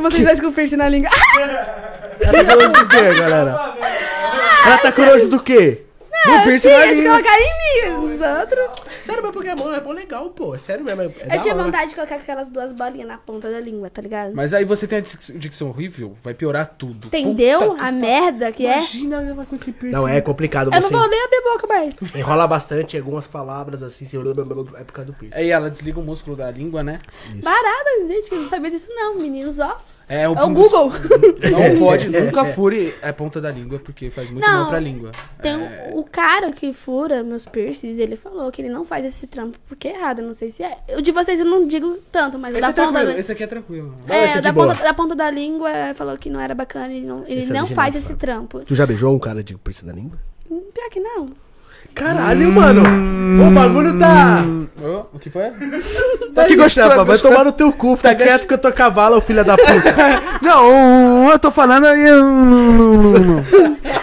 Vocês 0.00 0.24
dois 0.24 0.40
com 0.40 0.52
piercing 0.52 0.76
na 0.76 0.88
língua. 0.88 1.10
Ela 2.20 2.44
tá 2.44 2.44
com 2.44 2.56
nojo 2.56 2.72
do 2.72 2.88
quê, 2.88 3.14
galera? 3.18 3.74
Ela 4.64 4.78
tá 4.78 4.92
com 4.92 5.02
nojo 5.02 5.28
do 5.28 5.40
quê? 5.40 5.82
Do 6.24 6.42
piercing 6.44 6.68
na 6.70 6.86
língua. 6.86 7.10
colocar 7.12 7.38
em 7.38 7.98
mim, 7.98 8.07
outros. 8.20 8.86
Sério, 9.04 9.22
mas 9.22 9.32
porque 9.32 9.48
é 9.48 9.54
bom, 9.56 9.92
legal, 9.92 10.30
pô. 10.30 10.54
É 10.54 10.58
sério 10.58 10.84
mesmo. 10.84 11.02
É, 11.02 11.06
Eu 11.06 11.28
da 11.28 11.38
tinha 11.38 11.54
hora. 11.54 11.64
vontade 11.64 11.90
de 11.90 11.94
colocar 11.94 12.16
aquelas 12.16 12.48
duas 12.48 12.72
bolinhas 12.72 13.08
na 13.08 13.18
ponta 13.18 13.50
da 13.50 13.60
língua, 13.60 13.88
tá 13.90 14.00
ligado? 14.02 14.34
Mas 14.34 14.52
aí 14.54 14.64
você 14.64 14.86
tem 14.86 14.98
a 14.98 15.00
dic- 15.00 15.38
dicção 15.38 15.68
horrível, 15.68 16.16
vai 16.22 16.34
piorar 16.34 16.74
tudo. 16.78 17.08
Entendeu 17.08 17.58
Puta 17.60 17.74
que 17.76 17.82
a 17.84 17.92
merda 17.92 18.52
que 18.52 18.66
é? 18.66 18.76
Imagina 18.78 19.22
ela 19.22 19.46
com 19.46 19.56
esse 19.56 19.72
piercing. 19.72 19.90
Não, 19.96 20.06
é 20.08 20.20
complicado. 20.20 20.68
Eu 20.68 20.72
não 20.72 20.82
Você 20.82 20.92
vou 20.94 21.08
nem 21.08 21.24
abrir 21.24 21.36
a 21.36 21.52
boca 21.52 21.66
mais. 21.66 21.96
enrola 22.14 22.46
bastante 22.46 22.96
algumas 22.96 23.26
palavras 23.26 23.82
assim, 23.82 24.06
você... 24.06 24.16
é 24.16 24.84
por 24.84 24.92
causa 24.92 25.10
do 25.12 25.16
piercing. 25.16 25.38
Aí 25.38 25.50
ela 25.50 25.70
desliga 25.70 25.98
o 26.00 26.02
músculo 26.02 26.36
da 26.36 26.50
língua, 26.50 26.82
né? 26.82 26.98
Barada, 27.42 28.06
gente, 28.06 28.28
que 28.28 28.36
não 28.36 28.48
sabia 28.48 28.70
disso 28.70 28.88
não. 28.94 29.16
Meninos, 29.16 29.58
ó. 29.58 29.78
É, 30.08 30.22
É 30.22 30.28
o 30.28 30.32
um 30.46 30.52
dos- 30.54 30.64
Google. 30.70 30.90
Não 31.50 31.78
pode, 31.78 32.08
nunca 32.10 32.44
fure 32.46 32.94
a 33.02 33.12
ponta 33.12 33.40
da 33.40 33.50
língua, 33.50 33.78
porque 33.78 34.08
faz 34.10 34.30
muito 34.30 34.44
Não, 34.46 34.60
mal 34.62 34.70
pra 34.70 34.80
língua. 34.80 35.12
Tem 35.42 35.52
É, 35.52 35.90
o 35.94 36.02
cara 36.02 36.50
que 36.50 36.72
fura 36.72 37.22
meus 37.22 37.44
piercings, 37.44 37.98
ele 37.98 38.16
falou 38.16 38.50
que 38.50 38.62
ele 38.62 38.68
não 38.70 38.84
faz 38.84 39.04
esse 39.04 39.26
trampo 39.26 39.58
porque 39.68 39.88
é 39.88 39.94
errado. 39.96 40.22
Não 40.22 40.32
sei 40.34 40.50
se 40.50 40.62
é. 40.62 40.78
O 40.96 41.02
de 41.02 41.12
vocês 41.12 41.38
eu 41.40 41.46
não 41.46 41.66
digo 41.66 41.98
tanto, 42.10 42.38
mas 42.38 42.54
o 42.54 42.58
Esse 42.58 42.72
da 42.72 42.82
é 42.82 42.86
ponta. 42.86 43.04
da- 43.04 43.18
esse 43.18 43.32
aqui 43.32 43.44
é 43.44 43.46
tranquilo. 43.46 43.94
Não, 44.06 44.14
É, 44.14 44.34
é 44.34 44.38
o 44.38 44.42
da 44.42 44.52
ponta, 44.52 44.74
da 44.82 44.94
ponta 44.94 45.14
da 45.14 45.30
língua 45.30 45.70
é, 45.70 45.92
falou 45.94 46.16
que 46.16 46.30
não 46.30 46.40
era 46.40 46.54
bacana, 46.54 46.92
ele 46.92 47.06
não, 47.06 47.24
ele 47.26 47.42
Esse 47.42 47.50
é 47.52 47.54
não 47.54 47.66
faz 47.66 47.94
esse 47.94 48.14
trampo. 48.14 48.60
Tu 48.60 48.74
já 48.74 48.86
beijou 48.86 49.14
um 49.14 49.18
cara 49.18 49.42
de 49.44 49.56
piercing 49.56 49.86
da 49.86 49.92
língua? 49.92 50.18
Hum, 50.50 50.62
Pior 50.72 50.88
que 50.90 51.00
não. 51.00 51.28
Caralho, 51.94 52.52
mano. 52.52 52.82
O 53.46 53.50
bagulho 53.50 53.98
tá. 53.98 54.42
Ô, 54.80 55.06
o 55.16 55.18
que 55.18 55.28
foi? 55.30 55.50
Tá 56.34 56.44
que 56.44 56.50
que 56.50 56.56
gostoso, 56.56 57.04
vai 57.04 57.18
tomar 57.18 57.44
no 57.44 57.50
teu 57.52 57.72
cu, 57.72 57.96
fica 57.96 58.14
quieto 58.14 58.46
que 58.46 58.54
eu 58.54 58.58
tô 58.58 58.70
cavalo, 58.72 59.20
filha 59.20 59.42
da 59.42 59.56
puta. 59.56 59.94
Não, 60.40 61.28
eu 61.32 61.38
tô 61.38 61.50
falando 61.50 61.84
aí. 61.88 62.04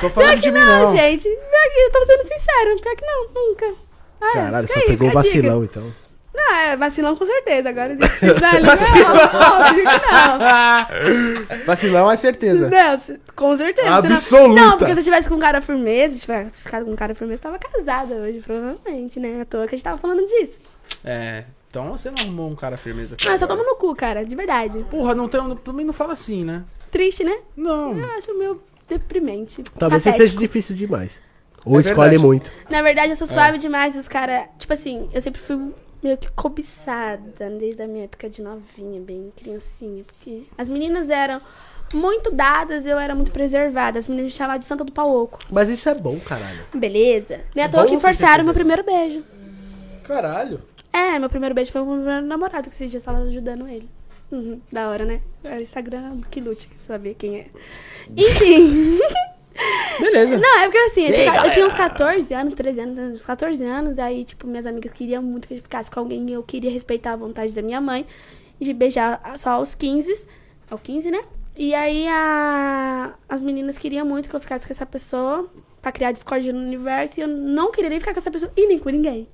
tô 0.01 0.09
falando 0.09 0.41
de 0.41 0.51
mim, 0.51 0.59
Não, 0.59 0.83
não. 0.87 0.95
gente. 0.97 1.23
Pior 1.23 1.69
que 1.73 1.79
eu 1.79 1.91
tô 1.91 2.05
sendo 2.05 2.21
sincero. 2.23 2.81
Pior 2.81 2.95
que 2.97 3.05
não, 3.05 3.27
nunca. 3.33 3.65
Ah, 4.21 4.29
é, 4.29 4.33
Caralho, 4.33 4.67
fica 4.67 4.79
só 4.79 4.85
aí, 4.85 4.97
pegou 4.97 5.07
fica 5.07 5.19
a 5.19 5.21
dica. 5.23 5.35
vacilão, 5.37 5.63
então. 5.63 5.83
Não, 6.35 6.53
é 6.55 6.75
vacilão 6.77 7.15
com 7.15 7.25
certeza. 7.25 7.69
Agora, 7.69 7.93
isso 7.95 8.39
da 8.39 8.51
língua, 8.51 8.73
óbvio 8.73 9.83
que 9.83 11.47
não. 11.49 11.65
Vacilão 11.65 12.11
é 12.11 12.15
certeza. 12.15 12.69
Não, 12.69 13.17
com 13.35 13.55
certeza. 13.55 13.89
Absoluta. 13.95 14.61
Não, 14.61 14.77
porque 14.77 14.93
se 14.93 14.99
eu 14.99 15.03
tivesse 15.03 15.29
com 15.29 15.35
um 15.35 15.39
cara 15.39 15.61
firmeza, 15.61 16.15
se 16.15 16.21
tivesse 16.21 16.61
ficado 16.61 16.85
com 16.85 16.91
um 16.91 16.95
cara 16.95 17.15
firmeza, 17.15 17.39
eu 17.39 17.43
tava 17.51 17.59
casada 17.59 18.15
hoje, 18.15 18.39
provavelmente, 18.39 19.19
né? 19.19 19.41
À 19.41 19.45
toa 19.45 19.67
que 19.67 19.75
a 19.75 19.77
gente 19.77 19.83
tava 19.83 19.97
falando 19.97 20.25
disso. 20.25 20.59
É, 21.03 21.45
então 21.69 21.91
você 21.97 22.09
não 22.11 22.17
arrumou 22.21 22.49
um 22.49 22.55
cara 22.55 22.77
firmeza. 22.77 23.15
Não, 23.23 23.31
eu 23.31 23.37
só 23.37 23.47
tomo 23.47 23.63
no 23.63 23.75
cu, 23.75 23.95
cara, 23.95 24.23
de 24.25 24.35
verdade. 24.35 24.85
Porra, 24.89 25.15
não 25.15 25.27
tem, 25.29 25.55
pra 25.57 25.73
mim 25.73 25.83
não 25.83 25.93
fala 25.93 26.13
assim, 26.13 26.43
né? 26.43 26.63
Triste, 26.91 27.23
né? 27.23 27.37
Não. 27.55 27.97
Eu 27.97 28.09
acho 28.17 28.37
meio 28.37 28.61
deprimente. 28.89 29.63
Talvez 29.77 30.03
você 30.03 30.11
seja 30.11 30.37
difícil 30.37 30.75
demais. 30.75 31.19
Ou 31.65 31.77
É 31.77 31.81
escolhe 31.81 32.09
verdade. 32.11 32.23
muito. 32.27 32.51
Na 32.69 32.81
verdade, 32.83 33.09
eu 33.09 33.15
sou 33.15 33.25
suave 33.25 33.57
demais, 33.57 33.95
os 33.95 34.07
caras. 34.07 34.43
Tipo 34.59 34.73
assim, 34.73 35.09
eu 35.11 35.21
sempre 35.21 35.41
fui 35.41 35.73
meio 36.05 36.17
que 36.19 36.29
cobiçada 36.31 37.49
desde 37.49 37.81
a 37.81 37.87
minha 37.87 38.03
época 38.03 38.29
de 38.29 38.39
novinha, 38.39 39.01
bem 39.01 39.33
criancinha. 39.35 40.03
Porque 40.03 40.43
as 40.55 40.69
meninas 40.69 41.09
eram 41.09 41.39
muito 41.91 42.29
dadas, 42.29 42.85
eu 42.85 42.99
era 42.99 43.15
muito 43.15 43.31
preservada. 43.31 43.97
As 43.97 44.07
meninas 44.07 44.31
me 44.31 44.37
chamavam 44.37 44.59
de 44.59 44.65
Santa 44.65 44.83
do 44.83 44.91
Pau 44.91 45.23
Oco. 45.23 45.39
Mas 45.49 45.67
isso 45.67 45.89
é 45.89 45.95
bom, 45.95 46.19
caralho. 46.19 46.63
Beleza. 46.75 47.41
Nem 47.55 47.65
à 47.65 47.67
É 47.67 47.71
toa 47.71 47.87
que 47.87 47.97
forçaram 47.99 48.43
meu 48.43 48.53
primeiro 48.53 48.83
beijo. 48.83 49.23
Caralho. 50.03 50.61
É, 50.93 51.17
meu 51.17 51.27
primeiro 51.29 51.55
beijo 51.55 51.71
foi 51.71 51.81
o 51.81 51.85
meu 51.85 51.95
primeiro 51.95 52.25
namorado, 52.27 52.69
que 52.69 52.75
esses 52.75 52.91
dias 52.91 53.03
tava 53.03 53.19
ajudando 53.23 53.67
ele. 53.67 53.89
Uhum, 54.31 54.61
da 54.71 54.89
hora, 54.89 55.05
né? 55.05 55.21
É 55.43 55.57
o 55.57 55.61
Instagram 55.61 56.21
que 56.29 56.39
lute, 56.39 56.67
que 56.67 56.79
saber 56.79 57.15
quem 57.15 57.39
é. 57.39 57.47
Enfim. 58.15 58.99
Beleza. 59.99 60.37
Não, 60.37 60.59
é 60.59 60.63
porque 60.63 60.77
assim, 60.77 61.05
eu 61.05 61.13
tinha, 61.13 61.45
eu 61.45 61.51
tinha 61.51 61.65
uns 61.65 61.73
14 61.73 62.33
anos, 62.33 62.53
13 62.53 62.81
anos, 62.81 62.97
uns 63.21 63.25
14 63.25 63.63
anos, 63.63 63.99
aí, 63.99 64.25
tipo, 64.25 64.45
minhas 64.47 64.65
amigas 64.65 64.91
queriam 64.91 65.23
muito 65.23 65.47
que 65.47 65.53
eu 65.53 65.61
ficasse 65.61 65.89
com 65.89 65.99
alguém 65.99 66.29
e 66.29 66.33
eu 66.33 66.43
queria 66.43 66.71
respeitar 66.71 67.13
a 67.13 67.15
vontade 67.15 67.53
da 67.53 67.61
minha 67.61 67.79
mãe 67.79 68.05
de 68.59 68.73
beijar 68.73 69.21
só 69.37 69.51
aos 69.51 69.75
15, 69.75 70.27
ao 70.69 70.77
15, 70.77 71.11
né? 71.11 71.23
E 71.57 71.73
aí 71.73 72.05
a, 72.07 73.13
as 73.29 73.41
meninas 73.41 73.77
queriam 73.77 74.05
muito 74.05 74.27
que 74.29 74.35
eu 74.35 74.41
ficasse 74.41 74.65
com 74.67 74.73
essa 74.73 74.85
pessoa 74.85 75.49
pra 75.81 75.91
criar 75.91 76.11
discórdia 76.11 76.51
no 76.51 76.59
universo 76.59 77.19
e 77.19 77.23
eu 77.23 77.27
não 77.27 77.71
queria 77.71 77.89
nem 77.89 77.99
ficar 77.99 78.11
com 78.13 78.19
essa 78.19 78.31
pessoa 78.31 78.51
e 78.57 78.67
nem 78.67 78.77
com 78.77 78.89
ninguém. 78.89 79.27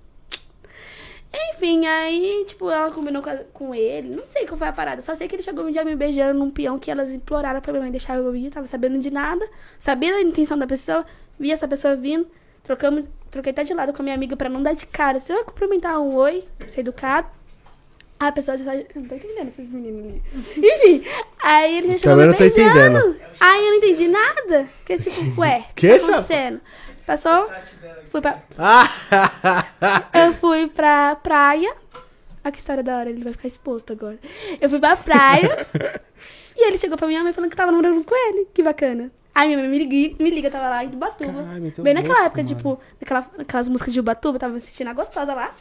Enfim, 1.34 1.86
aí, 1.86 2.44
tipo, 2.48 2.70
ela 2.70 2.92
combinou 2.92 3.24
com, 3.54 3.74
ele. 3.74 4.10
Não 4.10 4.24
sei 4.24 4.46
qual 4.46 4.58
foi 4.58 4.68
a 4.68 4.74
parada. 4.74 5.02
Só 5.02 5.16
sei 5.16 5.28
que 5.28 5.36
ele 5.36 5.44
chegou 5.44 5.66
um 5.66 5.72
dia 5.72 5.84
me 5.86 5.96
beijando 5.96 6.38
num 6.38 6.50
peão 6.52 6.78
que 6.78 6.92
elas 6.92 7.12
imploraram 7.12 7.62
pra 7.62 7.72
minha 7.72 7.82
mãe 7.84 7.92
deixar 7.92 8.18
eu 8.18 8.36
ir. 8.36 8.50
Tava 8.50 8.66
sabendo 8.68 9.00
de 9.00 9.10
nada. 9.12 9.48
Sabia 9.80 10.12
da 10.12 10.22
intenção 10.22 10.58
da 10.58 10.68
pessoa. 10.68 11.06
Vi 11.40 11.52
essa 11.52 11.68
pessoa 11.68 11.96
vindo. 11.96 12.28
Trocamos, 12.64 13.06
troquei 13.30 13.52
até 13.52 13.64
de 13.64 13.74
lado 13.74 13.94
com 13.94 14.02
a 14.02 14.04
minha 14.04 14.16
amiga 14.16 14.36
pra 14.36 14.50
não 14.50 14.62
dar 14.62 14.74
de 14.74 14.86
cara. 14.86 15.20
Se 15.20 15.32
eu 15.32 15.44
cumprimentar 15.46 16.00
um 16.02 16.16
oi, 16.16 16.44
ser 16.68 16.82
educado. 16.82 17.28
A 18.20 18.32
pessoa 18.32 18.56
já 18.58 18.66
sabe. 18.66 18.86
Não 18.94 19.06
tô 19.06 19.16
entendendo 19.16 19.48
esses 19.48 19.70
meninos 19.70 20.06
ali. 20.06 20.24
Enfim, 20.58 21.04
aí 21.42 21.78
ele 21.78 21.88
já 21.94 21.98
chegou 21.98 22.14
Também 22.18 22.28
me 22.28 22.32
não 22.32 22.34
tô 22.34 22.56
beijando. 22.56 23.00
entendendo. 23.00 23.22
Aí 23.40 23.66
eu 23.66 23.72
não 23.72 23.78
entendi 23.78 24.08
nada. 24.08 24.70
Porque, 24.78 24.98
tipo, 24.98 25.16
ué, 25.42 25.66
o 25.72 25.74
Que, 25.76 25.88
que 25.94 26.00
tá 26.00 26.06
acontecendo? 26.06 26.62
Passou, 27.06 27.50
fui 28.12 28.22
pra, 28.22 28.42
Ah, 28.58 28.90
eu 30.14 30.34
fui 30.34 30.68
pra 30.68 31.16
praia. 31.16 31.74
Olha 32.44 32.52
que 32.52 32.58
história 32.60 32.84
da 32.84 32.98
hora, 32.98 33.10
ele 33.10 33.24
vai 33.24 33.34
ficar 33.34 33.48
exposto 33.48 33.94
agora. 33.94 34.20
Eu 34.60 34.70
fui 34.70 34.80
pra 34.80 34.96
praia. 34.98 35.66
e 36.58 36.68
ele 36.68 36.78
chegou 36.78 36.98
pra 36.98 37.08
minha 37.08 37.24
mãe 37.24 37.34
falando 37.34 37.50
que 37.50 37.56
tava 37.56 37.72
namorando 37.72 38.04
com 38.04 38.16
ele. 38.16 38.48
Que 38.54 38.64
bacana. 38.64 39.12
Aí 39.34 39.48
minha 39.48 39.60
mãe 39.60 39.68
me 39.70 39.78
liga, 39.86 40.24
me 40.24 40.30
liga 40.30 40.50
tava 40.52 40.68
lá 40.68 40.84
em 40.84 40.88
Ubatuba. 40.88 41.32
Caralho, 41.32 41.62
muito 41.62 41.82
Bem 41.82 41.94
naquela 41.94 42.22
louco, 42.22 42.40
época, 42.40 42.44
mano. 42.44 42.56
tipo, 42.56 42.80
naquela, 43.00 43.32
naquelas 43.38 43.70
músicas 43.70 43.94
de 43.94 44.00
Ubatuba, 44.00 44.40
tava 44.40 44.58
assistindo 44.58 44.88
a 44.90 44.94
gostosa 44.94 45.34
lá. 45.34 45.56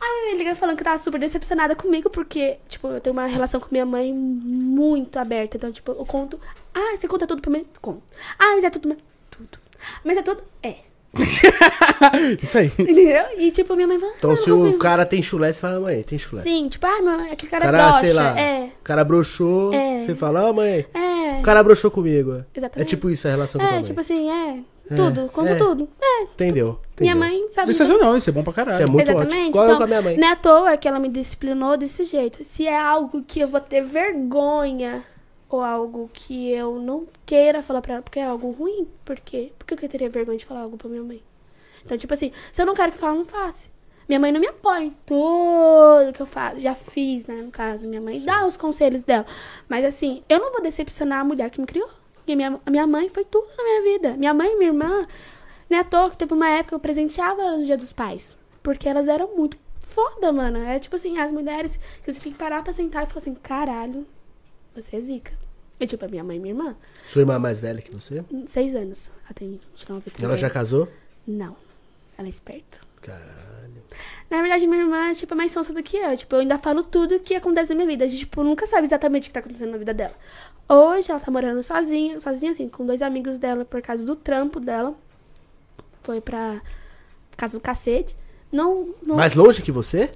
Aí 0.00 0.08
minha 0.10 0.24
mãe 0.26 0.32
me 0.32 0.38
liga 0.38 0.54
falando 0.54 0.76
que 0.76 0.84
tava 0.84 0.98
super 0.98 1.18
decepcionada 1.18 1.74
comigo, 1.74 2.10
porque, 2.10 2.58
tipo, 2.68 2.88
eu 2.88 3.00
tenho 3.00 3.14
uma 3.14 3.26
relação 3.26 3.60
com 3.60 3.68
minha 3.70 3.86
mãe 3.86 4.12
muito 4.12 5.18
aberta. 5.18 5.56
Então, 5.56 5.72
tipo, 5.72 5.92
eu 5.92 6.04
conto. 6.04 6.38
Ah, 6.74 6.96
você 6.96 7.08
conta 7.08 7.26
tudo 7.26 7.40
pra 7.40 7.50
mim? 7.50 7.64
Conto. 7.80 8.02
Ah, 8.38 8.54
mas 8.56 8.64
é 8.64 8.70
tudo. 8.70 8.96
Tudo. 9.30 9.58
Mas 10.04 10.16
é 10.18 10.22
tudo. 10.22 10.42
É. 10.62 10.76
Isso 12.42 12.58
aí. 12.58 12.70
Entendeu? 12.78 13.24
E, 13.36 13.50
tipo, 13.50 13.74
minha 13.74 13.86
mãe 13.88 13.98
fala. 13.98 14.12
então 14.18 14.30
ah, 14.30 14.36
se 14.36 14.48
não 14.50 14.70
o 14.70 14.78
cara 14.78 15.04
tem 15.06 15.22
chulé, 15.22 15.52
você 15.52 15.60
fala, 15.60 15.80
mãe, 15.80 16.02
tem 16.02 16.18
chulé. 16.18 16.42
Sim, 16.42 16.68
tipo, 16.68 16.86
ah, 16.86 17.00
meu, 17.02 17.20
aquele 17.32 17.50
cara, 17.50 17.64
cara, 17.64 17.78
é 17.78 17.82
broxa. 17.82 18.00
sei 18.00 18.12
lá, 18.12 18.38
É, 18.40 18.64
o 18.66 18.82
cara 18.84 19.04
broxou, 19.04 19.72
É. 19.74 20.00
você 20.00 20.14
fala, 20.14 20.48
ah, 20.48 20.52
mãe, 20.52 20.86
é. 20.94 21.38
o 21.40 21.42
cara 21.42 21.62
broxou 21.62 21.90
comigo. 21.90 22.32
É 22.34 22.44
Exatamente. 22.54 22.88
tipo 22.88 23.10
isso 23.10 23.26
a 23.26 23.30
relação 23.30 23.60
com 23.60 23.66
a 23.66 23.70
É, 23.70 23.74
mãe. 23.74 23.82
tipo 23.82 24.00
assim, 24.00 24.30
é. 24.30 24.58
Tudo, 24.94 25.28
conta 25.34 25.50
é. 25.50 25.54
tudo. 25.56 25.86
É. 26.00 26.22
Entendeu? 26.22 26.78
Minha 26.98 27.12
entendeu. 27.12 27.28
mãe 27.40 27.46
sabe. 27.50 27.66
Sensacional, 27.66 28.16
isso 28.16 28.30
é 28.30 28.32
bom 28.32 28.42
pra 28.42 28.52
Isso 28.52 28.56
caralho. 28.64 28.84
é 28.84 28.90
muito 28.90 29.10
Exatamente. 29.10 29.34
ótimo. 29.34 29.44
Eu 29.44 29.64
então, 29.66 29.76
com 29.76 29.82
a 29.82 29.86
minha 29.86 30.02
mãe. 30.02 30.16
Não 30.16 30.28
é 30.28 30.32
à 30.32 30.36
toa 30.36 30.76
que 30.78 30.88
ela 30.88 30.98
me 30.98 31.08
disciplinou 31.10 31.76
desse 31.76 32.04
jeito. 32.04 32.42
Se 32.42 32.66
é 32.66 32.78
algo 32.78 33.22
que 33.26 33.38
eu 33.40 33.48
vou 33.48 33.60
ter 33.60 33.82
vergonha 33.82 35.04
ou 35.48 35.62
algo 35.62 36.10
que 36.12 36.50
eu 36.50 36.78
não 36.78 37.06
queira 37.24 37.62
falar 37.62 37.80
pra 37.80 37.94
ela, 37.94 38.02
porque 38.02 38.18
é 38.18 38.24
algo 38.24 38.50
ruim, 38.50 38.86
por 39.04 39.18
quê? 39.20 39.52
Por 39.58 39.66
que 39.66 39.84
eu 39.84 39.88
teria 39.88 40.10
vergonha 40.10 40.38
de 40.38 40.44
falar 40.44 40.60
algo 40.60 40.76
pra 40.76 40.88
minha 40.88 41.02
mãe? 41.02 41.22
Então, 41.84 41.96
tipo 41.96 42.12
assim, 42.12 42.32
se 42.52 42.60
eu 42.60 42.66
não 42.66 42.74
quero 42.74 42.92
que 42.92 42.98
fale, 42.98 43.18
não 43.18 43.24
faça. 43.24 43.68
Minha 44.08 44.20
mãe 44.20 44.32
não 44.32 44.40
me 44.40 44.46
apoia 44.46 44.84
em 44.84 44.96
tudo 45.04 46.12
que 46.14 46.22
eu 46.22 46.26
faço. 46.26 46.60
Já 46.60 46.74
fiz, 46.74 47.26
né, 47.26 47.36
no 47.36 47.50
caso. 47.50 47.86
Minha 47.86 48.00
mãe 48.00 48.20
dá 48.20 48.46
os 48.46 48.56
conselhos 48.56 49.02
dela. 49.04 49.26
Mas 49.68 49.84
assim, 49.84 50.22
eu 50.28 50.38
não 50.38 50.50
vou 50.50 50.62
decepcionar 50.62 51.20
a 51.20 51.24
mulher 51.24 51.50
que 51.50 51.60
me 51.60 51.66
criou. 51.66 51.90
Porque 52.14 52.34
minha, 52.34 52.58
minha 52.70 52.86
mãe 52.86 53.08
foi 53.10 53.24
tudo 53.24 53.46
na 53.56 53.62
minha 53.62 53.82
vida. 53.82 54.16
Minha 54.16 54.32
mãe 54.32 54.50
e 54.50 54.56
minha 54.56 54.70
irmã, 54.70 55.06
não 55.68 55.76
é 55.76 55.80
à 55.80 55.84
toa 55.84 56.08
que 56.10 56.16
teve 56.16 56.32
uma 56.32 56.48
época 56.48 56.68
que 56.70 56.74
eu 56.74 56.80
presenteava 56.80 57.42
elas 57.42 57.58
no 57.58 57.64
dia 57.66 57.76
dos 57.76 57.92
pais. 57.92 58.34
Porque 58.62 58.88
elas 58.88 59.08
eram 59.08 59.36
muito 59.36 59.58
foda, 59.78 60.32
mano. 60.32 60.58
É 60.58 60.78
tipo 60.78 60.96
assim, 60.96 61.18
as 61.18 61.30
mulheres 61.30 61.78
que 62.02 62.10
você 62.10 62.18
tem 62.18 62.32
que 62.32 62.38
parar 62.38 62.64
pra 62.64 62.72
sentar 62.72 63.04
e 63.04 63.06
falar 63.06 63.20
assim, 63.20 63.34
caralho, 63.34 64.06
você 64.82 64.96
é 64.96 65.00
zica. 65.00 65.32
E 65.80 65.86
tipo, 65.86 66.04
a 66.04 66.08
minha 66.08 66.24
mãe 66.24 66.36
e 66.36 66.40
minha 66.40 66.52
irmã, 66.52 66.76
Sua 67.08 67.22
irmã 67.22 67.34
é 67.36 67.38
mais 67.38 67.60
velha 67.60 67.80
que 67.80 67.92
você? 67.94 68.24
seis 68.46 68.74
anos. 68.74 69.10
Ela 69.24 69.34
tem 69.34 69.60
29, 69.72 70.10
30 70.10 70.24
Ela 70.24 70.36
já 70.36 70.50
casou? 70.50 70.88
Não. 71.26 71.56
Ela 72.16 72.26
é 72.26 72.30
esperta. 72.30 72.80
Caralho. 73.00 73.28
Na 74.28 74.40
verdade, 74.40 74.66
minha 74.66 74.82
irmã 74.82 75.08
é, 75.10 75.14
tipo, 75.14 75.34
mais 75.36 75.52
sonsa 75.52 75.72
do 75.72 75.82
que 75.82 75.96
eu. 75.96 76.16
Tipo, 76.16 76.34
eu 76.36 76.40
ainda 76.40 76.58
falo 76.58 76.82
tudo 76.82 77.20
que 77.20 77.34
acontece 77.34 77.70
na 77.70 77.76
minha 77.76 77.86
vida. 77.86 78.04
A 78.04 78.08
gente, 78.08 78.20
tipo, 78.20 78.42
nunca 78.42 78.66
sabe 78.66 78.86
exatamente 78.86 79.24
o 79.24 79.26
que 79.28 79.34
tá 79.34 79.40
acontecendo 79.40 79.70
na 79.70 79.78
vida 79.78 79.94
dela. 79.94 80.14
Hoje, 80.68 81.10
ela 81.10 81.20
tá 81.20 81.30
morando 81.30 81.62
sozinha, 81.62 82.18
sozinha 82.20 82.50
assim, 82.50 82.68
com 82.68 82.84
dois 82.84 83.00
amigos 83.00 83.38
dela, 83.38 83.64
por 83.64 83.80
causa 83.80 84.04
do 84.04 84.16
trampo 84.16 84.60
dela. 84.60 84.94
Foi 86.02 86.20
pra 86.20 86.60
casa 87.36 87.56
do 87.56 87.60
cacete. 87.60 88.16
Não, 88.50 88.94
não... 89.02 89.16
Mais 89.16 89.34
longe 89.34 89.62
que 89.62 89.72
você? 89.72 90.10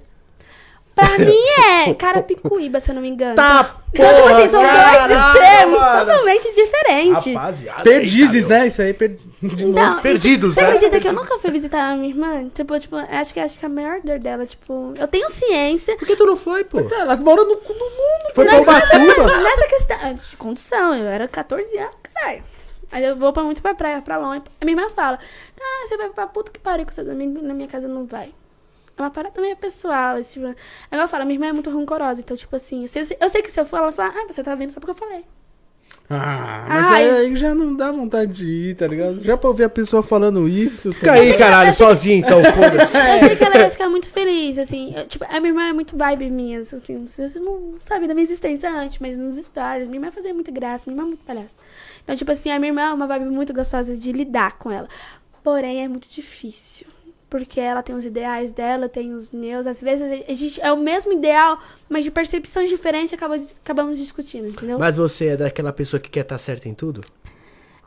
Pra 0.95 1.17
mim 1.17 1.43
é 1.87 1.93
Carapicuíba, 1.95 2.79
se 2.79 2.91
eu 2.91 2.95
não 2.95 3.01
me 3.01 3.09
engano. 3.09 3.35
Tá, 3.35 3.77
Então, 3.93 4.15
tipo 4.15 4.27
assim, 4.27 4.51
são 4.51 4.61
caralho, 4.61 5.07
dois 5.15 5.25
extremos 5.27 5.79
mano. 5.79 6.05
totalmente 6.05 6.55
diferentes. 6.55 7.33
Rapaziada. 7.33 7.83
Perdizes, 7.83 8.47
né? 8.47 8.67
Isso 8.67 8.81
aí, 8.81 8.93
per... 8.93 9.17
Então, 9.41 10.01
Perdidos, 10.01 10.53
Você 10.53 10.61
né? 10.61 10.67
acredita 10.67 10.99
que 10.99 11.07
eu 11.07 11.13
nunca 11.13 11.39
fui 11.39 11.51
visitar 11.51 11.91
a 11.91 11.95
minha 11.95 12.09
irmã? 12.09 12.47
Tipo, 12.53 12.79
tipo, 12.79 12.95
acho 12.95 13.33
que 13.33 13.39
acho 13.39 13.57
que 13.59 13.65
a 13.65 13.69
maior 13.69 14.01
dor 14.01 14.19
dela, 14.19 14.45
tipo, 14.45 14.93
eu 14.97 15.07
tenho 15.07 15.29
ciência. 15.29 15.95
Por 15.97 16.07
que 16.07 16.15
tu 16.15 16.25
não 16.25 16.35
foi, 16.37 16.63
pô? 16.63 16.79
Ela 16.79 17.15
mora 17.17 17.43
no 17.43 17.55
do 17.55 17.73
mundo. 17.73 18.33
Foi 18.35 18.45
pra 18.45 18.61
Ubatuba? 18.61 19.41
Nessa 19.43 19.67
questão 19.67 20.13
de 20.13 20.37
condição, 20.37 20.93
eu 20.95 21.07
era 21.07 21.27
14 21.27 21.75
anos, 21.77 21.93
caralho. 22.13 22.43
Aí 22.91 23.03
eu 23.03 23.15
vou 23.15 23.33
pra 23.33 23.41
muito 23.43 23.61
pra 23.61 23.73
praia, 23.73 24.01
pra 24.03 24.17
longe. 24.17 24.43
A 24.61 24.65
minha 24.65 24.77
irmã 24.77 24.87
fala, 24.89 25.17
cara, 25.17 25.87
você 25.87 25.97
vai 25.97 26.09
pra 26.09 26.27
puta 26.27 26.51
que 26.51 26.59
pariu 26.59 26.85
com 26.85 26.93
seus 26.93 27.09
amigos, 27.09 27.41
na 27.41 27.53
minha 27.53 27.67
casa 27.67 27.87
não 27.87 28.05
vai. 28.05 28.31
É 28.97 29.01
uma 29.01 29.09
parada 29.09 29.39
meio 29.41 29.55
pessoal. 29.57 30.17
Esse, 30.17 30.33
tipo... 30.33 30.45
Agora 30.45 31.05
eu 31.05 31.07
falo, 31.07 31.25
minha 31.25 31.35
irmã 31.35 31.47
é 31.47 31.53
muito 31.53 31.69
rancorosa, 31.69 32.21
então, 32.21 32.37
tipo 32.37 32.55
assim, 32.55 32.83
eu 32.83 32.87
sei, 32.87 33.17
eu 33.19 33.29
sei 33.29 33.41
que 33.41 33.51
se 33.51 33.59
eu 33.59 33.65
for, 33.65 33.77
ela 33.77 33.91
vai 33.91 34.09
falar, 34.09 34.21
ah, 34.21 34.27
você 34.27 34.43
tá 34.43 34.55
vendo 34.55 34.71
só 34.71 34.79
porque 34.79 34.91
eu 34.91 34.95
falei. 34.95 35.25
Ah, 36.09 36.65
mas 36.67 36.91
Ai. 36.91 37.09
aí 37.09 37.35
já 37.35 37.55
não 37.55 37.75
dá 37.75 37.91
vontade 37.91 38.33
de 38.33 38.47
ir, 38.47 38.75
tá 38.75 38.85
ligado? 38.85 39.21
Já 39.21 39.37
pra 39.37 39.49
ouvir 39.49 39.63
a 39.63 39.69
pessoa 39.69 40.03
falando 40.03 40.47
isso. 40.47 40.89
tá 40.91 40.97
Fica 40.97 41.11
aí, 41.13 41.37
caralho, 41.37 41.73
sozinho 41.73 42.17
então, 42.19 42.43
foda-se. 42.53 42.97
Eu 42.97 43.27
sei 43.27 43.35
que 43.35 43.43
ela 43.43 43.57
ia 43.57 43.69
ficar 43.69 43.89
muito 43.89 44.07
feliz, 44.07 44.57
assim. 44.57 44.93
Eu, 44.95 45.07
tipo, 45.07 45.23
a 45.25 45.39
minha 45.39 45.51
irmã 45.51 45.69
é 45.69 45.73
muito 45.73 45.97
vibe 45.97 46.29
minha, 46.29 46.59
assim. 46.59 47.07
Vocês 47.07 47.35
não 47.35 47.75
sabem 47.79 48.07
da 48.07 48.13
minha 48.13 48.25
existência 48.25 48.69
antes, 48.69 48.99
mas 48.99 49.17
nos 49.17 49.37
stories. 49.37 49.87
Minha 49.87 50.01
irmã 50.01 50.11
fazia 50.11 50.33
muita 50.33 50.51
graça, 50.51 50.83
minha 50.87 50.95
irmã 50.95 51.07
é 51.07 51.09
muito 51.11 51.23
palhaça. 51.23 51.55
Então, 52.03 52.15
tipo 52.15 52.31
assim, 52.31 52.51
a 52.51 52.59
minha 52.59 52.69
irmã 52.69 52.81
é 52.81 52.93
uma 52.93 53.07
vibe 53.07 53.25
muito 53.25 53.53
gostosa 53.53 53.95
de 53.95 54.11
lidar 54.11 54.57
com 54.57 54.69
ela. 54.69 54.89
Porém, 55.41 55.83
é 55.83 55.87
muito 55.87 56.09
difícil. 56.09 56.87
Porque 57.33 57.59
ela 57.59 57.81
tem 57.81 57.95
os 57.95 58.05
ideais 58.05 58.51
dela, 58.51 58.87
tem 58.87 59.15
os 59.15 59.31
meus. 59.31 59.65
Às 59.65 59.81
vezes 59.81 60.23
a 60.29 60.33
gente 60.35 60.61
é 60.61 60.71
o 60.71 60.77
mesmo 60.77 61.11
ideal, 61.13 61.57
mas 61.89 62.03
de 62.03 62.11
percepções 62.11 62.69
diferentes 62.69 63.11
acaba, 63.11 63.35
acabamos 63.35 63.97
discutindo, 63.97 64.49
entendeu? 64.49 64.77
Mas 64.77 64.97
você 64.97 65.29
é 65.29 65.37
daquela 65.37 65.73
pessoa 65.73 65.99
que 65.99 66.11
quer 66.11 66.19
estar 66.19 66.37
certa 66.37 66.69
em 66.69 66.75
tudo? 66.75 67.01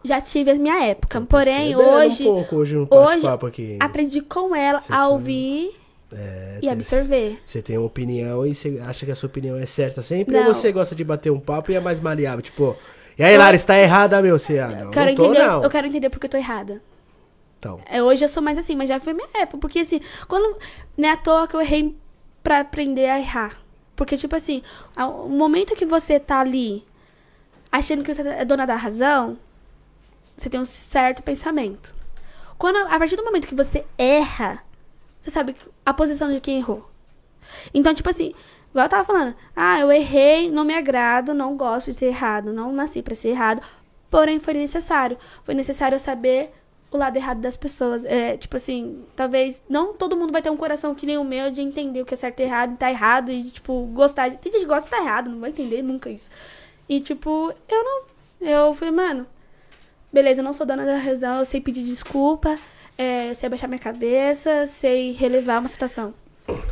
Já 0.02 0.20
tive 0.20 0.50
a 0.50 0.54
minha 0.56 0.82
época. 0.86 1.20
Porém, 1.20 1.68
Percebendo 1.76 1.88
hoje, 1.90 2.22
um 2.24 2.34
pouco 2.34 2.56
hoje 2.56 2.76
um 2.76 2.88
hoje 2.90 3.24
aqui. 3.46 3.78
aprendi 3.78 4.20
com 4.20 4.52
ela 4.52 4.80
Você 4.80 4.92
a 4.92 4.96
tá- 4.96 5.08
ouvir 5.10 5.70
É, 6.12 6.58
e 6.60 6.68
absorver. 6.68 7.38
Você 7.46 7.62
tem 7.62 7.78
uma 7.78 7.86
opinião 7.86 8.44
e 8.44 8.52
você 8.52 8.80
acha 8.84 9.06
que 9.06 9.12
a 9.12 9.14
sua 9.14 9.28
opinião 9.28 9.56
é 9.56 9.64
certa 9.64 10.02
sempre? 10.02 10.36
Ou 10.36 10.42
Não. 10.42 10.52
você 10.54 10.72
gosta 10.72 10.96
de 10.96 11.04
bater 11.04 11.30
um 11.30 11.38
papo 11.38 11.70
e 11.70 11.76
é 11.76 11.80
mais 11.80 12.00
maleável? 12.00 12.42
Tipo, 12.42 12.76
e 13.16 13.22
aí, 13.22 13.36
Lara, 13.38 13.54
está 13.54 13.78
errada, 13.78 14.20
meu? 14.20 14.40
Você, 14.40 14.58
ah, 14.58 14.66
não, 14.66 14.78
Eu 14.86 14.90
quero, 14.90 15.06
não 15.10 15.14
tô, 15.14 15.24
entender, 15.26 15.46
não. 15.46 15.62
eu 15.62 15.70
quero 15.70 15.86
entender 15.86 16.10
porque 16.10 16.26
eu 16.26 16.30
tô 16.30 16.36
errada. 16.36 16.82
Então, 17.58 17.80
É, 17.86 18.02
hoje 18.02 18.24
eu 18.24 18.28
sou 18.28 18.42
mais 18.42 18.58
assim, 18.58 18.76
mas 18.76 18.88
já 18.88 19.00
foi 19.00 19.12
minha 19.12 19.28
época. 19.34 19.58
Porque 19.58 19.80
assim, 19.80 20.00
quando. 20.28 20.58
Não 20.96 21.08
é 21.08 21.12
à 21.12 21.16
toa 21.16 21.46
que 21.46 21.54
eu 21.54 21.60
errei 21.60 21.96
pra 22.42 22.60
aprender 22.60 23.08
a 23.08 23.18
errar. 23.18 23.58
Porque, 23.94 24.16
tipo 24.16 24.36
assim, 24.36 24.62
o 24.96 25.28
momento 25.28 25.74
que 25.74 25.86
você 25.86 26.20
tá 26.20 26.40
ali 26.40 26.84
achando 27.72 28.04
que 28.04 28.12
você 28.12 28.22
é 28.22 28.44
dona 28.44 28.66
da 28.66 28.76
razão, 28.76 29.38
você 30.36 30.48
tem 30.50 30.60
um 30.60 30.64
certo 30.66 31.22
pensamento. 31.22 31.92
Quando, 32.58 32.76
a 32.76 32.98
partir 32.98 33.16
do 33.16 33.24
momento 33.24 33.48
que 33.48 33.54
você 33.54 33.84
erra, 33.98 34.62
você 35.20 35.30
sabe 35.30 35.56
a 35.84 35.92
posição 35.92 36.32
de 36.32 36.40
quem 36.40 36.58
errou. 36.58 36.88
Então, 37.72 37.94
tipo 37.94 38.08
assim, 38.08 38.34
igual 38.70 38.84
eu 38.86 38.90
tava 38.90 39.04
falando, 39.04 39.34
ah, 39.54 39.80
eu 39.80 39.90
errei, 39.90 40.50
não 40.50 40.64
me 40.64 40.74
agrado, 40.74 41.34
não 41.34 41.56
gosto 41.56 41.90
de 41.90 41.98
ser 41.98 42.06
errado, 42.06 42.52
não 42.52 42.72
nasci 42.72 43.02
pra 43.02 43.14
ser 43.14 43.28
errado, 43.28 43.62
porém 44.10 44.38
foi 44.38 44.54
necessário. 44.54 45.18
Foi 45.42 45.54
necessário 45.54 45.98
saber 45.98 46.52
o 46.90 46.96
lado 46.96 47.16
errado 47.16 47.40
das 47.40 47.56
pessoas. 47.56 48.04
É, 48.04 48.36
tipo 48.36 48.56
assim, 48.56 49.04
talvez 49.14 49.62
não 49.68 49.92
todo 49.94 50.16
mundo 50.16 50.32
vai 50.32 50.40
ter 50.42 50.50
um 50.50 50.56
coração 50.56 50.94
que 50.94 51.04
nem 51.06 51.18
o 51.18 51.24
meu 51.24 51.50
de 51.50 51.60
entender 51.60 52.00
o 52.00 52.06
que 52.06 52.14
é 52.14 52.16
certo 52.16 52.40
e 52.40 52.42
errado, 52.44 52.74
e 52.74 52.76
tá 52.76 52.90
errado, 52.90 53.30
e, 53.30 53.44
tipo, 53.50 53.86
gostar. 53.92 54.28
de- 54.28 54.36
Tem 54.38 54.52
gente 54.52 54.62
que 54.62 54.68
gosta 54.68 54.84
de 54.88 54.90
tá 54.96 55.02
errado, 55.02 55.30
não 55.30 55.40
vai 55.40 55.50
entender 55.50 55.82
nunca 55.82 56.08
isso. 56.10 56.30
E, 56.88 57.00
tipo, 57.00 57.52
eu 57.68 57.84
não. 57.84 58.02
Eu 58.40 58.74
falei, 58.74 58.92
mano, 58.94 59.26
beleza, 60.12 60.40
eu 60.40 60.44
não 60.44 60.52
sou 60.52 60.66
dona 60.66 60.84
da 60.84 60.96
razão, 60.98 61.38
eu 61.38 61.44
sei 61.44 61.60
pedir 61.60 61.82
desculpa, 61.82 62.56
é, 62.98 63.32
sei 63.34 63.46
abaixar 63.46 63.68
minha 63.68 63.78
cabeça, 63.78 64.66
sei 64.66 65.12
relevar 65.12 65.58
uma 65.60 65.68
situação. 65.68 66.14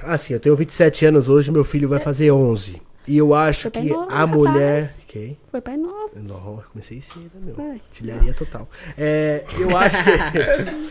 assim, 0.02 0.34
eu 0.34 0.40
tenho 0.40 0.54
27 0.54 1.06
anos 1.06 1.28
hoje, 1.28 1.50
meu 1.50 1.64
filho 1.64 1.88
vai 1.88 1.98
fazer 1.98 2.30
11. 2.30 2.80
E 3.06 3.16
eu 3.18 3.34
acho 3.34 3.70
que 3.70 3.80
novo, 3.80 4.06
a 4.10 4.26
mulher... 4.26 4.94
Ok? 5.04 5.38
Foi 5.50 5.60
pai 5.60 5.76
novo. 5.76 6.10
Não, 6.16 6.62
comecei 6.72 7.00
cedo, 7.00 7.30
meu. 7.40 7.54
Ai. 7.58 7.80
Artilharia 7.88 8.34
total. 8.34 8.68
É, 8.98 9.44
eu 9.58 9.76
acho 9.76 9.96
que... 10.02 10.10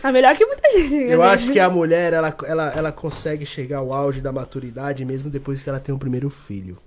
Ah, 0.02 0.12
melhor 0.12 0.36
que 0.36 0.46
muita 0.46 0.70
gente. 0.70 0.94
Eu 0.94 1.22
acho 1.22 1.52
que 1.52 1.58
a 1.58 1.68
mulher, 1.68 2.12
ela, 2.12 2.34
ela, 2.46 2.72
ela 2.72 2.92
consegue 2.92 3.44
chegar 3.44 3.78
ao 3.78 3.92
auge 3.92 4.20
da 4.20 4.32
maturidade 4.32 5.04
mesmo 5.04 5.28
depois 5.28 5.62
que 5.62 5.68
ela 5.68 5.80
tem 5.80 5.94
o 5.94 5.98
primeiro 5.98 6.30
filho. 6.30 6.78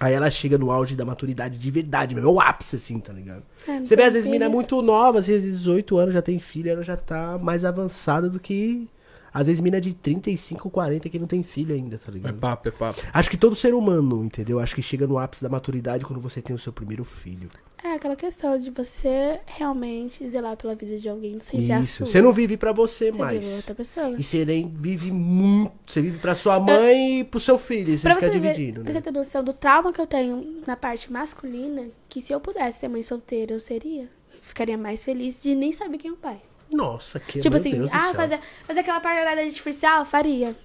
Aí 0.00 0.12
ela 0.12 0.30
chega 0.30 0.58
no 0.58 0.70
auge 0.70 0.96
da 0.96 1.04
maturidade 1.04 1.56
de 1.56 1.70
verdade 1.70 2.14
mesmo. 2.14 2.28
É 2.28 2.32
o 2.32 2.40
ápice, 2.40 2.76
assim, 2.76 2.98
tá 2.98 3.12
ligado? 3.12 3.44
É, 3.66 3.78
Você 3.80 3.94
vê, 3.94 4.02
às 4.02 4.12
vezes, 4.12 4.26
mina 4.28 4.46
é 4.46 4.48
muito 4.48 4.82
nova, 4.82 5.20
às 5.20 5.26
vezes 5.26 5.58
18 5.58 5.96
anos 5.96 6.14
já 6.14 6.20
tem 6.22 6.40
filho, 6.40 6.70
ela 6.70 6.82
já 6.82 6.96
tá 6.96 7.38
mais 7.38 7.64
avançada 7.64 8.28
do 8.28 8.40
que. 8.40 8.88
Às 9.34 9.48
vezes, 9.48 9.60
mina 9.60 9.80
de 9.80 9.92
35, 9.92 10.70
40 10.70 11.08
que 11.10 11.18
não 11.18 11.26
tem 11.26 11.42
filho 11.42 11.74
ainda, 11.74 11.98
tá 11.98 12.04
É 12.08 12.10
ligado? 12.12 12.38
papo, 12.38 12.68
é 12.68 12.70
papo. 12.70 13.02
Acho 13.12 13.28
que 13.28 13.36
todo 13.36 13.56
ser 13.56 13.74
humano, 13.74 14.24
entendeu? 14.24 14.60
Acho 14.60 14.76
que 14.76 14.80
chega 14.80 15.08
no 15.08 15.18
ápice 15.18 15.42
da 15.42 15.48
maturidade 15.48 16.04
quando 16.04 16.20
você 16.20 16.40
tem 16.40 16.54
o 16.54 16.58
seu 16.58 16.72
primeiro 16.72 17.04
filho. 17.04 17.48
É 17.82 17.94
aquela 17.94 18.16
questão 18.16 18.56
de 18.56 18.70
você 18.70 19.40
realmente 19.44 20.26
zelar 20.26 20.56
pela 20.56 20.74
vida 20.74 20.96
de 20.98 21.06
alguém 21.08 21.38
sem 21.40 21.60
ser 21.66 21.72
a 21.72 21.80
Isso. 21.80 21.96
sua. 21.98 22.06
Você 22.06 22.22
não 22.22 22.32
vive 22.32 22.56
pra 22.56 22.72
você 22.72 23.06
Você 23.06 23.10
vive 23.12 23.18
mais. 23.24 23.56
outra 23.56 23.74
pessoa. 23.74 24.14
E 24.18 24.22
você 24.24 24.44
nem 24.44 24.68
vive 24.68 25.10
muito. 25.12 25.72
Você 25.86 26.00
vive 26.00 26.18
pra 26.18 26.34
sua 26.34 26.58
mãe 26.58 27.20
e 27.20 27.24
pro 27.24 27.38
seu 27.40 27.58
filho. 27.58 27.90
E 27.92 27.98
você 27.98 28.06
Pra 28.08 28.14
fica 28.14 28.28
você, 28.32 28.38
dividindo, 28.38 28.82
você 28.84 28.94
né? 28.94 29.00
ter 29.02 29.10
noção 29.10 29.44
do 29.44 29.52
trauma 29.52 29.92
que 29.92 30.00
eu 30.00 30.06
tenho 30.06 30.62
na 30.66 30.76
parte 30.76 31.12
masculina, 31.12 31.88
que 32.08 32.22
se 32.22 32.32
eu 32.32 32.40
pudesse 32.40 32.78
ser 32.80 32.88
mãe 32.88 33.02
solteira, 33.02 33.52
eu 33.52 33.60
seria. 33.60 34.02
Eu 34.04 34.40
ficaria 34.40 34.78
mais 34.78 35.04
feliz 35.04 35.42
de 35.42 35.54
nem 35.54 35.70
saber 35.72 35.98
quem 35.98 36.10
é 36.10 36.14
o 36.14 36.16
pai. 36.16 36.40
Nossa, 36.70 37.20
que 37.20 37.40
tipo 37.40 37.56
assim, 37.56 37.88
ah, 37.92 38.14
fazer, 38.14 38.40
fazer 38.66 38.80
aquela 38.80 39.00
parada 39.00 39.40
artificial, 39.40 40.04
faria. 40.04 40.56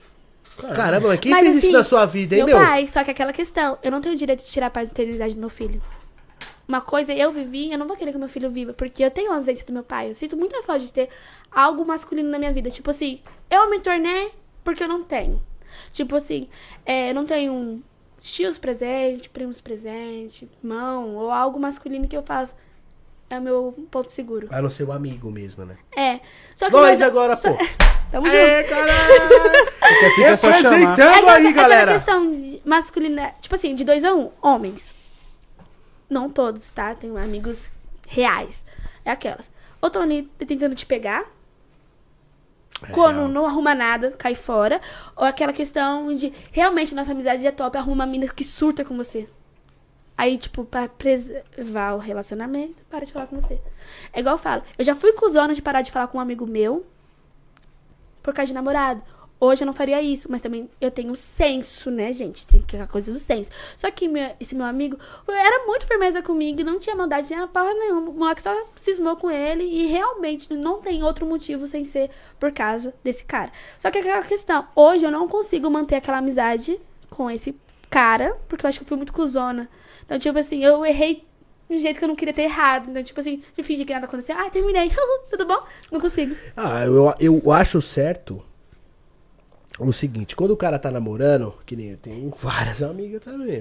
Caramba, 0.75 1.07
mas 1.07 1.19
quem 1.19 1.31
Mas, 1.31 1.41
fez 1.41 1.55
isso 1.55 1.67
assim, 1.67 1.73
na 1.73 1.83
sua 1.83 2.05
vida, 2.05 2.35
hein, 2.35 2.43
meu, 2.43 2.57
meu? 2.57 2.67
pai, 2.67 2.87
só 2.87 3.03
que 3.03 3.11
aquela 3.11 3.31
questão, 3.31 3.77
eu 3.81 3.91
não 3.91 4.01
tenho 4.01 4.15
o 4.15 4.17
direito 4.17 4.43
de 4.43 4.51
tirar 4.51 4.67
a 4.67 4.69
paternidade 4.69 5.35
do 5.35 5.39
meu 5.39 5.49
filho. 5.49 5.81
Uma 6.67 6.81
coisa 6.81 7.13
eu 7.13 7.31
vivi, 7.31 7.71
eu 7.71 7.79
não 7.79 7.87
vou 7.87 7.97
querer 7.97 8.11
que 8.11 8.17
meu 8.17 8.27
filho 8.27 8.51
viva, 8.51 8.73
porque 8.73 9.03
eu 9.03 9.09
tenho 9.09 9.31
a 9.31 9.35
ausência 9.35 9.65
do 9.65 9.73
meu 9.73 9.83
pai. 9.83 10.09
Eu 10.09 10.15
sinto 10.15 10.37
muita 10.37 10.61
falta 10.61 10.85
de 10.85 10.93
ter 10.93 11.09
algo 11.51 11.83
masculino 11.83 12.29
na 12.29 12.37
minha 12.37 12.53
vida. 12.53 12.69
Tipo 12.69 12.91
assim, 12.91 13.21
eu 13.49 13.69
me 13.71 13.79
tornei 13.79 14.31
porque 14.63 14.83
eu 14.83 14.87
não 14.87 15.03
tenho. 15.03 15.41
Tipo 15.91 16.15
assim, 16.15 16.47
é, 16.85 17.09
eu 17.09 17.15
não 17.15 17.25
tenho 17.25 17.81
tios 18.19 18.57
presente, 18.57 19.29
primos 19.29 19.59
presente, 19.59 20.47
irmão, 20.61 21.15
ou 21.15 21.31
algo 21.31 21.59
masculino 21.59 22.07
que 22.07 22.15
eu 22.15 22.21
faço. 22.21 22.53
É 23.29 23.37
o 23.37 23.41
meu 23.41 23.87
ponto 23.91 24.11
seguro. 24.11 24.47
A 24.49 24.61
não 24.61 24.69
ser 24.69 24.83
o 24.83 24.91
amigo 24.91 25.29
mesmo, 25.29 25.63
né? 25.65 25.77
É. 25.95 26.19
Só 26.55 26.65
que 26.65 26.71
Nós 26.71 26.83
mas- 26.99 27.01
agora, 27.01 27.35
só- 27.35 27.53
pô. 27.53 27.57
Tamo 28.11 28.25
junto. 28.25 28.35
É, 28.37 28.63
caralho! 28.63 29.69
Fica 30.15 30.35
só 30.37 30.51
chamar. 30.51 30.69
Representando 30.71 30.99
É 30.99 31.13
aquela, 31.13 31.33
aí, 31.33 31.47
aquela 31.47 31.51
galera! 31.67 31.93
questão 31.93 32.31
de 32.31 32.59
masculina, 32.65 33.31
tipo 33.39 33.53
assim, 33.53 33.75
de 33.75 33.83
dois 33.83 34.03
a 34.03 34.13
um, 34.15 34.31
homens. 34.41 34.91
Não 36.09 36.27
todos, 36.27 36.71
tá? 36.71 36.95
Tenho 36.95 37.15
amigos 37.17 37.71
reais. 38.07 38.65
É 39.05 39.11
aquelas. 39.11 39.51
Ou 39.79 39.87
estão 39.87 40.01
ali 40.01 40.23
tentando 40.39 40.73
te 40.73 40.87
pegar, 40.87 41.23
quando 42.91 43.17
real. 43.17 43.27
não 43.27 43.45
arruma 43.45 43.75
nada, 43.75 44.11
cai 44.17 44.33
fora. 44.33 44.81
Ou 45.15 45.23
aquela 45.25 45.53
questão 45.53 46.13
de 46.15 46.33
realmente 46.51 46.95
nossa 46.95 47.11
amizade 47.11 47.45
é 47.45 47.51
top, 47.51 47.77
arruma 47.77 48.05
uma 48.05 48.11
mina 48.11 48.27
que 48.27 48.43
surta 48.43 48.83
com 48.83 48.97
você. 48.97 49.27
Aí, 50.19 50.37
tipo, 50.37 50.65
pra 50.65 50.89
preservar 50.89 51.93
o 51.95 51.97
relacionamento, 51.97 52.83
para 52.89 53.05
de 53.05 53.13
falar 53.13 53.27
com 53.27 53.39
você. 53.39 53.57
É 54.11 54.19
igual 54.19 54.35
eu 54.35 54.39
falo, 54.39 54.63
eu 54.77 54.83
já 54.83 54.93
fui 54.93 55.13
cuzona 55.13 55.53
de 55.53 55.61
parar 55.61 55.81
de 55.81 55.93
falar 55.93 56.07
com 56.07 56.17
um 56.17 56.21
amigo 56.21 56.45
meu 56.45 56.85
por 58.21 58.33
causa 58.33 58.47
de 58.47 58.53
namorado. 58.53 59.01
Hoje 59.39 59.63
eu 59.63 59.65
não 59.65 59.71
faria 59.73 60.01
isso, 60.01 60.29
mas 60.29 60.41
também 60.41 60.69
eu 60.81 60.91
tenho 60.91 61.15
senso, 61.15 61.89
né, 61.89 62.11
gente? 62.11 62.45
Tem 62.45 62.59
aquela 62.59 62.85
coisa 62.85 63.13
do 63.13 63.17
senso. 63.17 63.49
Só 63.77 63.89
que 63.89 64.09
meu- 64.09 64.35
esse 64.41 64.53
meu 64.53 64.65
amigo 64.65 64.97
era 65.25 65.65
muito 65.65 65.85
firmeza 65.87 66.21
comigo, 66.21 66.61
não 66.65 66.79
tinha 66.79 66.97
maldade, 66.97 67.27
tinha 67.27 67.47
porra 67.47 67.73
nenhuma. 67.73 68.09
O 68.09 68.13
moleque 68.13 68.41
só 68.41 68.53
cismou 68.75 69.15
com 69.15 69.31
ele 69.31 69.63
e 69.63 69.85
realmente 69.87 70.53
não 70.53 70.81
tem 70.81 71.01
outro 71.01 71.25
motivo 71.25 71.65
sem 71.65 71.85
ser 71.85 72.09
por 72.37 72.51
causa 72.51 72.93
desse 73.01 73.23
cara. 73.23 73.53
Só 73.79 73.89
que 73.89 73.99
aquela 73.99 74.21
questão, 74.23 74.67
hoje 74.75 75.05
eu 75.05 75.11
não 75.11 75.29
consigo 75.29 75.69
manter 75.71 75.95
aquela 75.95 76.17
amizade 76.17 76.77
com 77.09 77.31
esse 77.31 77.55
cara, 77.89 78.37
porque 78.49 78.65
eu 78.65 78.67
acho 78.67 78.79
que 78.79 78.83
eu 78.83 78.87
fui 78.89 78.97
muito 78.97 79.13
cuzona. 79.13 79.69
Então, 80.09 80.17
tipo 80.17 80.39
assim, 80.39 80.63
eu 80.65 80.83
errei 80.83 81.23
de 81.69 81.75
um 81.75 81.77
jeito 81.77 81.99
que 81.99 82.03
eu 82.03 82.07
não 82.07 82.15
queria 82.15 82.33
ter 82.33 82.41
errado. 82.41 82.89
Então, 82.89 83.03
tipo 83.03 83.19
assim, 83.19 83.43
de 83.55 83.61
fingir 83.61 83.85
que 83.85 83.93
nada 83.93 84.07
aconteceu. 84.07 84.35
Ah, 84.35 84.49
terminei. 84.49 84.89
Tudo 85.29 85.45
bom? 85.45 85.61
Não 85.91 86.01
consigo. 86.01 86.35
Ah, 86.57 86.83
eu, 86.83 87.13
eu 87.19 87.51
acho 87.51 87.79
certo 87.79 88.43
o 89.79 89.93
seguinte, 89.93 90.35
quando 90.35 90.51
o 90.51 90.57
cara 90.57 90.79
tá 90.79 90.89
namorando, 90.89 91.53
que 91.65 91.75
nem 91.75 91.91
eu 91.91 91.97
tenho 91.97 92.33
várias 92.35 92.81
amigas 92.81 93.21
também. 93.21 93.59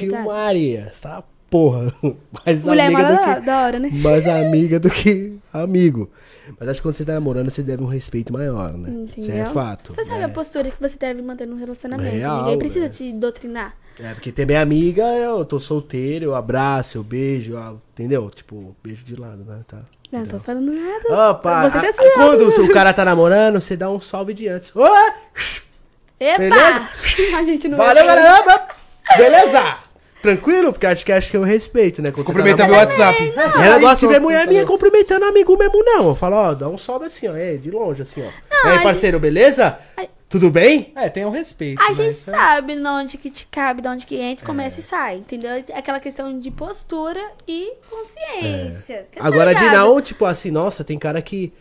Ligado. 0.00 0.24
Maria, 0.24 0.92
tá 1.00 1.24
porra. 1.50 1.92
Mais 2.46 2.64
Mulher 2.64 2.86
amiga 2.86 3.02
do 3.02 3.16
da, 3.16 3.34
que, 3.34 3.40
da 3.40 3.62
hora, 3.64 3.78
né? 3.80 3.90
mais 3.92 4.28
amiga 4.28 4.78
do 4.78 4.88
que 4.88 5.36
amigo. 5.52 6.10
Mas 6.58 6.68
acho 6.68 6.78
que 6.80 6.88
quando 6.88 6.94
você 6.94 7.04
tá 7.04 7.12
namorando, 7.12 7.50
você 7.50 7.62
deve 7.62 7.82
um 7.82 7.86
respeito 7.86 8.32
maior, 8.32 8.72
né? 8.72 9.08
Isso 9.16 9.30
é 9.30 9.34
Entendeu? 9.34 9.52
fato. 9.52 9.94
Você 9.94 10.04
sabe 10.04 10.20
né? 10.20 10.24
a 10.24 10.28
postura 10.28 10.70
que 10.70 10.80
você 10.80 10.96
deve 10.96 11.20
manter 11.20 11.46
no 11.46 11.56
relacionamento. 11.56 12.16
Real, 12.16 12.44
Ninguém 12.44 12.58
precisa 12.58 12.86
é. 12.86 12.88
te 12.88 13.12
doutrinar. 13.12 13.76
É, 14.00 14.14
porque 14.14 14.30
tem 14.30 14.46
minha 14.46 14.60
amiga, 14.62 15.02
eu 15.02 15.44
tô 15.44 15.58
solteiro, 15.58 16.26
eu 16.26 16.34
abraço, 16.34 16.98
eu 16.98 17.02
beijo, 17.02 17.54
eu- 17.54 17.80
entendeu? 17.92 18.30
Tipo, 18.30 18.76
beijo 18.82 19.04
de 19.04 19.16
lado, 19.16 19.44
né? 19.44 19.60
Tá. 19.66 19.78
Não, 20.10 20.20
Entendeu? 20.20 20.38
tô 20.38 20.44
falando 20.44 20.72
nada. 20.72 21.30
Opa, 21.32 21.68
Você 21.68 21.76
a- 21.86 21.92
tá 21.92 22.02
a- 22.02 22.12
quando 22.14 22.48
o 22.64 22.72
cara 22.72 22.92
tá 22.92 23.04
namorando, 23.04 23.60
você 23.60 23.76
dá 23.76 23.90
um 23.90 24.00
salve 24.00 24.32
de 24.34 24.48
antes. 24.48 24.74
Ô! 24.74 24.86
Epa! 26.20 26.38
Beleza? 26.38 26.88
A 27.36 27.42
gente 27.44 27.68
não 27.68 27.76
Valeu, 27.78 28.04
caramba! 28.06 28.66
Beleza! 29.16 29.76
Tranquilo? 30.22 30.72
Porque 30.72 30.86
acho 30.86 31.04
que 31.04 31.12
acho 31.12 31.30
que 31.30 31.36
eu 31.36 31.42
respeito, 31.42 32.02
né? 32.02 32.10
Tá 32.10 32.22
Cumprimenta 32.24 32.66
meu 32.66 32.74
namorando. 32.76 32.98
WhatsApp. 32.98 33.32
Eu 33.64 33.70
não 33.72 33.80
gosto 33.80 34.00
de 34.00 34.06
ver 34.08 34.20
mulher 34.20 34.48
minha 34.48 34.66
cumprimentando 34.66 35.24
amigo 35.24 35.56
mesmo, 35.56 35.82
não. 35.84 36.08
Eu 36.08 36.14
falo, 36.16 36.34
ó, 36.36 36.54
dá 36.54 36.68
um 36.68 36.76
salve 36.78 37.06
assim, 37.06 37.28
ó, 37.28 37.36
é, 37.36 37.56
de 37.56 37.70
longe, 37.70 38.02
assim, 38.02 38.22
ó. 38.22 38.66
e 38.68 38.70
aí, 38.72 38.82
parceiro, 38.82 39.20
beleza? 39.20 39.78
Tudo 40.28 40.50
bem? 40.50 40.92
É, 40.94 41.08
tem 41.08 41.24
o 41.24 41.30
respeito. 41.30 41.80
A 41.80 41.86
mas 41.88 41.96
gente 41.96 42.10
isso 42.10 42.30
é- 42.30 42.34
sabe 42.34 42.76
de 42.76 42.86
onde 42.86 43.16
que 43.16 43.30
te 43.30 43.46
cabe, 43.50 43.80
de 43.80 43.88
onde 43.88 44.04
que 44.04 44.16
entra, 44.16 44.44
começa 44.44 44.78
e 44.80 44.82
sai, 44.82 45.16
entendeu? 45.16 45.50
É 45.52 45.64
Aquela 45.78 45.98
questão 46.00 46.38
de 46.38 46.50
postura 46.50 47.20
e 47.46 47.72
consciência. 47.90 49.06
Você 49.10 49.18
tá 49.18 49.26
Agora 49.26 49.54
de 49.54 49.60
ligado? 49.62 49.76
não, 49.88 50.00
tipo 50.02 50.24
assim, 50.26 50.50
nossa, 50.50 50.84
tem 50.84 50.98
cara 50.98 51.22
que. 51.22 51.52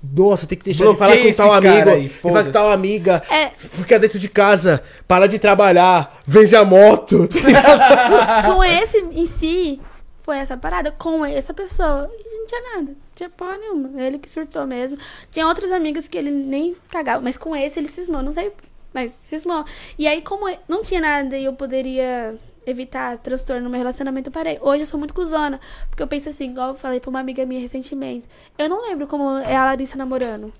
Nossa, 0.00 0.46
tem 0.46 0.56
que 0.56 0.64
deixar 0.64 0.84
de 0.84 0.92
Bloqueia 0.94 1.10
falar 1.10 1.26
com 1.32 1.36
tal 1.36 1.52
amigo. 1.52 1.90
aí, 1.90 2.06
vai 2.22 2.44
com 2.44 2.50
tal 2.52 2.70
amiga. 2.70 3.20
É. 3.28 3.48
Fica 3.50 3.98
dentro 3.98 4.16
de 4.16 4.28
casa, 4.28 4.80
para 5.08 5.26
de 5.26 5.40
trabalhar, 5.40 6.20
vende 6.24 6.54
a 6.54 6.64
moto. 6.64 7.26
tá? 7.26 8.42
Com 8.46 8.62
esse 8.62 8.98
em 8.98 9.26
si, 9.26 9.80
foi 10.28 10.36
essa 10.36 10.58
parada. 10.58 10.92
Com 10.92 11.24
essa 11.24 11.54
pessoa, 11.54 12.10
e 12.12 12.36
não 12.36 12.46
tinha 12.46 12.60
nada. 12.60 12.90
Não 12.90 12.96
tinha 13.14 13.30
porra 13.30 13.56
nenhuma. 13.56 13.98
Ele 13.98 14.18
que 14.18 14.30
surtou 14.30 14.66
mesmo. 14.66 14.98
Tinha 15.30 15.46
outros 15.46 15.72
amigos 15.72 16.06
que 16.06 16.18
ele 16.18 16.30
nem 16.30 16.76
cagava, 16.90 17.22
mas 17.22 17.38
com 17.38 17.56
esse 17.56 17.80
ele 17.80 17.88
cismou, 17.88 18.22
não 18.22 18.34
sei. 18.34 18.52
Mas 18.92 19.22
cismou. 19.24 19.64
E 19.98 20.06
aí, 20.06 20.20
como 20.20 20.44
não 20.68 20.82
tinha 20.82 21.00
nada 21.00 21.34
e 21.34 21.46
eu 21.46 21.54
poderia 21.54 22.38
evitar 22.66 23.16
transtorno 23.16 23.62
no 23.62 23.70
meu 23.70 23.78
relacionamento, 23.78 24.28
eu 24.28 24.32
parei. 24.32 24.58
Hoje 24.60 24.82
eu 24.82 24.86
sou 24.86 24.98
muito 24.98 25.14
cuzona. 25.14 25.58
Porque 25.88 26.02
eu 26.02 26.06
penso 26.06 26.28
assim, 26.28 26.50
igual 26.50 26.72
eu 26.72 26.74
falei 26.74 27.00
pra 27.00 27.08
uma 27.08 27.20
amiga 27.20 27.46
minha 27.46 27.62
recentemente. 27.62 28.28
Eu 28.58 28.68
não 28.68 28.82
lembro 28.82 29.06
como 29.06 29.38
é 29.38 29.56
a 29.56 29.64
Larissa 29.64 29.96
namorando. 29.96 30.52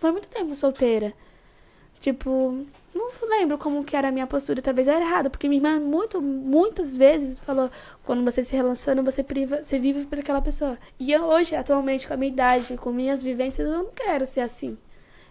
Foi 0.00 0.10
muito 0.10 0.26
tempo 0.28 0.56
solteira. 0.56 1.12
Tipo, 2.00 2.64
não 2.96 3.28
lembro 3.28 3.58
como 3.58 3.84
que 3.84 3.96
era 3.96 4.08
a 4.08 4.12
minha 4.12 4.26
postura, 4.26 4.62
talvez 4.62 4.88
eu 4.88 4.94
era 4.94 5.04
errada, 5.04 5.30
porque 5.30 5.48
minha 5.48 5.58
irmã 5.58 5.80
muito, 5.80 6.20
muitas 6.20 6.96
vezes 6.96 7.38
falou, 7.38 7.70
quando 8.04 8.24
você 8.24 8.42
se 8.42 8.54
relaciona, 8.54 9.02
você 9.02 9.22
priva, 9.22 9.62
você 9.62 9.78
vive 9.78 10.04
por 10.06 10.18
aquela 10.18 10.40
pessoa. 10.40 10.78
E 10.98 11.12
eu 11.12 11.24
hoje, 11.24 11.54
atualmente, 11.54 12.06
com 12.06 12.14
a 12.14 12.16
minha 12.16 12.32
idade, 12.32 12.76
com 12.76 12.90
minhas 12.90 13.22
vivências, 13.22 13.66
eu 13.66 13.72
não 13.72 13.86
quero 13.94 14.26
ser 14.26 14.40
assim. 14.40 14.76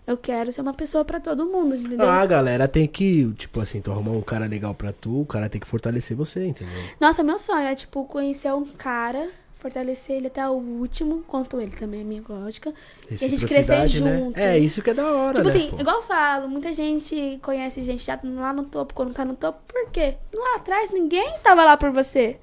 Eu 0.07 0.17
quero 0.17 0.51
ser 0.51 0.61
uma 0.61 0.73
pessoa 0.73 1.03
pra 1.03 1.19
todo 1.19 1.47
mundo, 1.47 1.75
entendeu? 1.75 2.07
Ah, 2.07 2.23
galera, 2.27 2.67
tem 2.67 2.85
que, 2.85 3.33
tipo 3.33 3.59
assim, 3.59 3.81
tu 3.81 3.91
arrumar 3.91 4.11
um 4.11 4.21
cara 4.21 4.45
legal 4.45 4.73
pra 4.75 4.93
tu, 4.93 5.21
o 5.21 5.25
cara 5.25 5.49
tem 5.49 5.59
que 5.59 5.65
fortalecer 5.65 6.15
você, 6.15 6.45
entendeu? 6.45 6.79
Nossa, 7.01 7.23
meu 7.23 7.39
sonho 7.39 7.65
é, 7.67 7.73
tipo, 7.73 8.05
conhecer 8.05 8.53
um 8.53 8.65
cara, 8.65 9.29
fortalecer 9.65 10.17
ele 10.17 10.27
até 10.27 10.47
o 10.47 10.53
último, 10.53 11.23
quanto 11.23 11.59
ele 11.59 11.75
também 11.75 12.01
é 12.01 12.03
minha 12.03 12.23
lógica. 12.29 12.71
E 13.09 13.15
a 13.15 13.17
gente 13.17 13.47
crescer 13.47 13.79
né? 13.79 13.87
junto. 13.87 14.39
É, 14.39 14.59
isso 14.59 14.79
que 14.83 14.91
é 14.91 14.93
da 14.93 15.11
hora, 15.11 15.41
Tipo 15.41 15.47
né? 15.47 15.55
assim, 15.55 15.69
pô? 15.71 15.81
igual 15.81 15.95
eu 15.97 16.03
falo, 16.03 16.47
muita 16.47 16.71
gente 16.71 17.39
conhece 17.41 17.83
gente 17.83 18.05
já 18.05 18.19
lá 18.23 18.53
no 18.53 18.65
topo, 18.65 18.93
quando 18.93 19.11
tá 19.11 19.25
no 19.25 19.35
topo, 19.35 19.59
por 19.67 19.89
quê? 19.89 20.17
Lá 20.31 20.57
atrás 20.57 20.91
ninguém 20.91 21.39
tava 21.41 21.63
lá 21.63 21.75
por 21.75 21.89
você. 21.89 22.37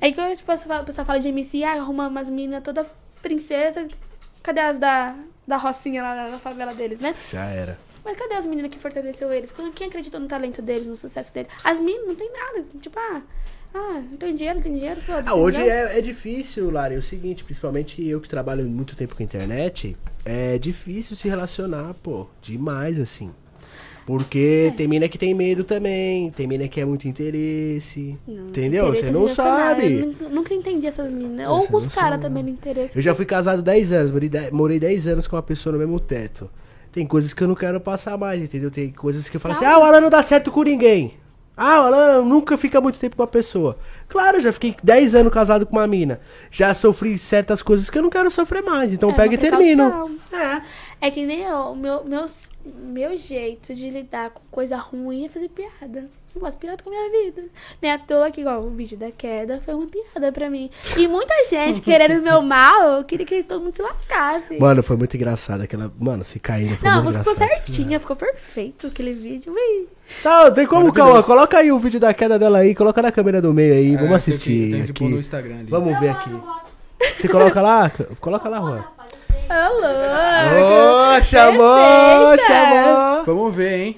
Aí 0.00 0.12
que 0.12 0.36
tipo, 0.36 0.50
o 0.50 0.84
pessoal 0.84 1.06
fala 1.06 1.20
de 1.20 1.28
MC, 1.28 1.62
ah, 1.62 1.74
arruma 1.74 2.08
umas 2.08 2.28
meninas 2.28 2.64
toda 2.64 2.84
princesa. 3.22 3.86
Cadê 4.42 4.60
as 4.60 4.78
da, 4.78 5.14
da 5.46 5.58
Rocinha 5.58 6.02
lá 6.02 6.28
na 6.28 6.38
favela 6.38 6.74
deles, 6.74 6.98
né? 6.98 7.14
Já 7.30 7.44
era. 7.44 7.78
Mas 8.04 8.16
cadê 8.16 8.34
as 8.34 8.46
meninas 8.46 8.72
que 8.72 8.78
fortaleceu 8.78 9.30
eles? 9.32 9.54
Quem 9.74 9.86
acreditou 9.86 10.18
no 10.18 10.26
talento 10.26 10.60
deles, 10.60 10.86
no 10.86 10.96
sucesso 10.96 11.32
deles? 11.32 11.52
As 11.62 11.78
meninas 11.78 12.08
não 12.08 12.14
tem 12.16 12.32
nada. 12.32 12.66
Tipo, 12.80 12.98
ah, 12.98 13.22
ah, 13.74 14.02
não 14.10 14.16
tem 14.16 14.34
dinheiro, 14.34 14.60
tem 14.60 14.72
dinheiro, 14.72 15.00
foda-se. 15.02 15.28
Ah, 15.28 15.34
hoje 15.34 15.60
entendeu? 15.60 15.76
é, 15.76 15.98
é 15.98 16.00
difícil, 16.00 16.70
Lari. 16.70 16.94
É 16.94 16.98
o 16.98 17.02
seguinte, 17.02 17.44
principalmente 17.44 18.04
eu 18.06 18.20
que 18.20 18.28
trabalho 18.28 18.66
muito 18.68 18.96
tempo 18.96 19.14
com 19.14 19.22
internet, 19.22 19.96
é 20.24 20.58
difícil 20.58 21.14
se 21.16 21.28
relacionar, 21.28 21.94
pô. 22.02 22.26
Demais, 22.42 22.98
assim. 22.98 23.30
Porque 24.06 24.72
tem 24.76 24.88
mina 24.88 25.08
que 25.08 25.16
tem 25.16 25.32
medo 25.34 25.62
também, 25.62 26.30
tem 26.32 26.46
mina 26.46 26.66
que 26.66 26.80
é 26.80 26.84
muito 26.84 27.06
interesse. 27.06 28.18
Não, 28.26 28.48
entendeu? 28.48 28.84
interesse 28.88 29.04
Você 29.04 29.10
não 29.12 29.20
relacionado. 29.20 29.66
sabe. 29.80 30.16
Eu 30.20 30.30
nunca, 30.30 30.52
entendi 30.54 30.86
essas 30.86 31.12
meninas. 31.12 31.46
É, 31.46 31.48
Ou 31.48 31.68
não 31.70 31.78
os 31.78 31.88
caras 31.88 32.20
também 32.20 32.42
no 32.42 32.48
interesse. 32.48 32.98
Eu 32.98 33.02
já 33.02 33.14
fui 33.14 33.24
casado 33.24 33.62
10 33.62 33.92
anos, 33.92 34.10
morei 34.10 34.28
10, 34.28 34.50
morei 34.50 34.80
10 34.80 35.06
anos 35.06 35.28
com 35.28 35.36
uma 35.36 35.42
pessoa 35.42 35.74
no 35.74 35.78
mesmo 35.78 36.00
teto. 36.00 36.50
Tem 36.90 37.06
coisas 37.06 37.32
que 37.32 37.40
eu 37.44 37.46
não 37.46 37.54
quero 37.54 37.80
passar 37.80 38.18
mais, 38.18 38.42
entendeu? 38.42 38.68
Tem 38.68 38.90
coisas 38.90 39.28
que 39.28 39.36
eu 39.36 39.40
falo 39.40 39.52
assim, 39.54 39.64
Calma. 39.64 39.76
ah, 39.76 39.80
o 39.80 39.84
Alan 39.84 40.00
não 40.00 40.10
dá 40.10 40.24
certo 40.24 40.50
com 40.50 40.64
ninguém. 40.64 41.19
Ah, 41.62 41.74
Alan 41.74 42.24
nunca 42.24 42.56
fica 42.56 42.80
muito 42.80 42.98
tempo 42.98 43.16
com 43.16 43.22
uma 43.22 43.28
pessoa. 43.28 43.76
Claro, 44.08 44.40
já 44.40 44.50
fiquei 44.50 44.74
10 44.82 45.14
anos 45.14 45.30
casado 45.30 45.66
com 45.66 45.76
uma 45.76 45.86
mina. 45.86 46.18
Já 46.50 46.72
sofri 46.72 47.18
certas 47.18 47.60
coisas 47.62 47.90
que 47.90 47.98
eu 47.98 48.02
não 48.02 48.08
quero 48.08 48.30
sofrer 48.30 48.62
mais. 48.62 48.94
Então 48.94 49.10
É, 49.10 49.12
pega 49.12 49.34
e 49.34 49.38
termino. 49.38 49.84
precaução. 50.30 50.60
É 51.02 51.10
que 51.10 51.26
nem 51.26 51.42
eu, 51.42 51.58
o 51.72 51.76
meu, 51.76 52.02
meu, 52.04 52.24
meu 52.64 53.14
jeito 53.14 53.74
de 53.74 53.90
lidar 53.90 54.30
com 54.30 54.40
coisa 54.50 54.76
ruim 54.76 55.26
é 55.26 55.28
fazer 55.28 55.50
piada. 55.50 56.08
Eu 56.34 56.48
de 56.48 56.56
piada 56.56 56.82
com 56.82 56.90
a 56.90 56.92
minha 56.92 57.24
vida. 57.24 57.42
Nem 57.82 57.90
à 57.90 57.98
toa 57.98 58.30
que, 58.30 58.40
igual, 58.40 58.60
o 58.62 58.70
vídeo 58.70 58.96
da 58.96 59.10
queda 59.10 59.60
foi 59.64 59.74
uma 59.74 59.86
piada 59.86 60.30
pra 60.30 60.48
mim. 60.48 60.70
E 60.96 61.08
muita 61.08 61.34
gente 61.48 61.80
querendo 61.82 62.20
o 62.20 62.22
meu 62.22 62.40
mal, 62.40 62.98
eu 62.98 63.04
queria 63.04 63.26
que 63.26 63.42
todo 63.42 63.62
mundo 63.64 63.74
se 63.74 63.82
lascasse. 63.82 64.56
Mano, 64.58 64.82
foi 64.82 64.96
muito 64.96 65.16
engraçado 65.16 65.62
aquela. 65.62 65.92
Mano, 65.98 66.22
se 66.24 66.38
caindo 66.38 66.76
foi 66.76 66.88
Não, 66.88 67.02
muito 67.02 67.18
ficou 67.18 67.32
engraçado. 67.34 67.56
certinha, 67.66 67.98
ficou 67.98 68.14
perfeito 68.16 68.86
aquele 68.86 69.12
vídeo. 69.14 69.52
Ui. 69.52 69.88
Tá, 70.22 70.50
tem 70.52 70.66
como, 70.66 70.92
calma. 70.92 71.22
Coloca 71.22 71.58
aí 71.58 71.72
o 71.72 71.78
vídeo 71.80 71.98
da 71.98 72.14
queda 72.14 72.38
dela 72.38 72.58
aí, 72.58 72.74
coloca 72.76 73.02
na 73.02 73.10
câmera 73.10 73.42
do 73.42 73.52
meio 73.52 73.74
aí. 73.74 73.94
É, 73.94 73.96
Vamos 73.96 74.08
tem 74.08 74.34
assistir 74.34 74.50
que- 74.50 74.70
tem 74.72 74.84
que 74.84 74.90
aqui. 74.92 75.00
pôr 75.04 75.10
no 75.10 75.18
Instagram 75.20 75.58
ali. 75.60 75.70
Vamos 75.70 75.98
ver 75.98 76.08
aqui. 76.10 76.30
Você 77.18 77.28
coloca 77.28 77.60
lá? 77.60 77.90
Coloca 78.20 78.48
lá, 78.48 78.58
Juan. 78.60 78.84
Alô! 79.48 81.18
Ô, 81.18 81.22
chamou, 81.22 82.38
chamou. 82.38 83.24
Vamos 83.24 83.54
ver, 83.54 83.78
hein? 83.78 83.96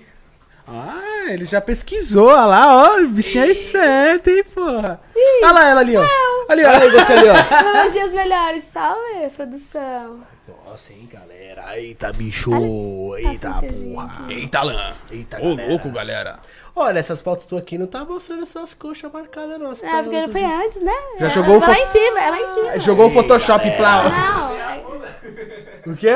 Ah, 0.67 1.25
ele 1.29 1.45
já 1.45 1.61
pesquisou, 1.61 2.29
olha 2.29 2.47
lá, 2.47 2.85
ó. 2.95 2.99
O 3.01 3.09
bichinho 3.09 3.45
é 3.45 3.49
esperto, 3.49 4.31
hein, 4.31 4.45
porra. 4.45 5.01
Olha 5.43 5.53
lá 5.53 5.69
ela 5.69 5.81
ali, 5.81 5.97
ó. 5.97 6.03
Ali, 6.49 6.65
ó. 6.65 6.69
Olha 6.71 6.83
aí 6.83 6.91
você 6.91 7.13
ali, 7.13 7.29
ó. 7.29 7.35
Meus 7.83 7.93
dias 7.93 8.13
melhores. 8.13 8.65
Salve, 8.65 9.29
produção. 9.35 10.21
Nossa, 10.67 10.93
hein, 10.93 11.09
galera. 11.13 11.79
Eita, 11.79 12.13
bicho. 12.13 12.51
Olha 12.53 13.29
Eita, 13.33 13.51
princesinha 13.51 13.95
porra. 13.95 14.33
Eita, 14.33 14.63
Lan. 14.63 14.93
Eita, 15.11 15.37
Ô, 15.39 15.41
galera. 15.51 15.69
louco, 15.69 15.91
galera. 15.91 16.39
Olha, 16.75 16.99
essas 16.99 17.21
fotos 17.21 17.45
tu 17.45 17.57
aqui 17.57 17.77
não 17.77 17.87
tá 17.87 18.03
mostrando 18.05 18.47
suas 18.47 18.73
coxas 18.73 19.13
marcadas, 19.13 19.59
não. 19.61 19.73
As 19.73 19.83
Ah, 19.85 20.01
porque 20.03 20.21
não 20.21 20.29
foi 20.31 20.43
antes, 20.45 20.81
né? 20.81 20.93
Já 21.21 21.27
É, 21.27 21.31
jogou 21.31 21.57
o 21.57 21.61
vai 21.61 21.69
lá 21.69 21.75
fo- 21.75 21.83
em 21.83 21.87
cima, 21.87 22.21
é 22.21 22.31
lá 22.31 22.41
em 22.41 22.55
cima. 22.55 22.79
Jogou 22.79 23.07
o 23.09 23.11
Photoshop 23.11 23.71
pra... 23.73 24.05
Não, 24.05 24.55
é, 24.57 24.83
O 25.87 25.97
quê? 25.97 26.15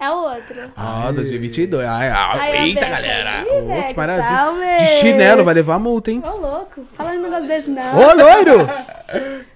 É 0.00 0.10
o 0.10 0.16
outro. 0.16 0.72
Ah, 0.76 1.10
2022. 1.12 1.86
Ai, 1.86 2.08
ai, 2.08 2.40
Aí, 2.58 2.68
eita, 2.70 2.80
Beca. 2.80 2.92
galera. 2.92 3.40
Ih, 3.42 3.62
Beca, 3.62 3.88
que 3.88 3.96
maravilha. 3.96 4.28
salve. 4.28 4.76
De 4.78 4.86
chinelo, 5.00 5.44
vai 5.44 5.54
levar 5.54 5.78
multa, 5.78 6.10
hein? 6.10 6.22
Ô, 6.24 6.36
louco. 6.36 6.82
Fala 6.94 7.10
um 7.10 7.22
negócio 7.22 7.46
desse, 7.46 7.70
não. 7.70 7.98
Ô, 7.98 8.14
loiro! 8.14 8.68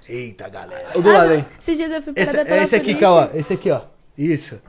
Eita, 0.09 0.49
galera. 0.49 0.89
O 0.95 1.01
do 1.03 1.11
Ah, 1.11 1.19
lado 1.19 1.33
aí. 1.33 1.45
Esses 1.61 1.77
dias 1.77 1.91
eu 1.93 2.03
fui 2.03 2.13
Esse, 2.17 2.45
pela 2.45 2.63
esse 2.65 2.77
aqui, 2.77 3.05
ó. 3.05 3.29
Esse 3.35 3.53
aqui, 3.55 3.71
ó. 3.71 3.81
Isso. 4.19 4.61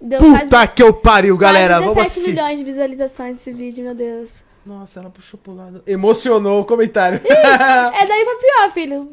Deu 0.00 0.20
Puta 0.20 0.46
quase, 0.48 0.68
que 0.68 0.82
eu 0.82 0.92
pariu, 0.92 1.36
galera. 1.38 1.74
quase 1.74 1.86
Vamos 1.86 1.94
17 1.96 2.10
assistir. 2.20 2.30
milhões 2.30 2.58
de 2.58 2.64
visualizações 2.64 3.40
esse 3.40 3.52
vídeo, 3.52 3.82
meu 3.84 3.94
Deus. 3.94 4.30
Nossa, 4.64 5.00
ela 5.00 5.08
puxou 5.10 5.38
pro 5.42 5.54
lado. 5.54 5.82
Emocionou 5.86 6.60
o 6.60 6.64
comentário. 6.64 7.20
É 7.26 8.06
daí 8.06 8.24
pra 8.24 8.34
pior, 8.36 8.70
filho. 8.72 9.12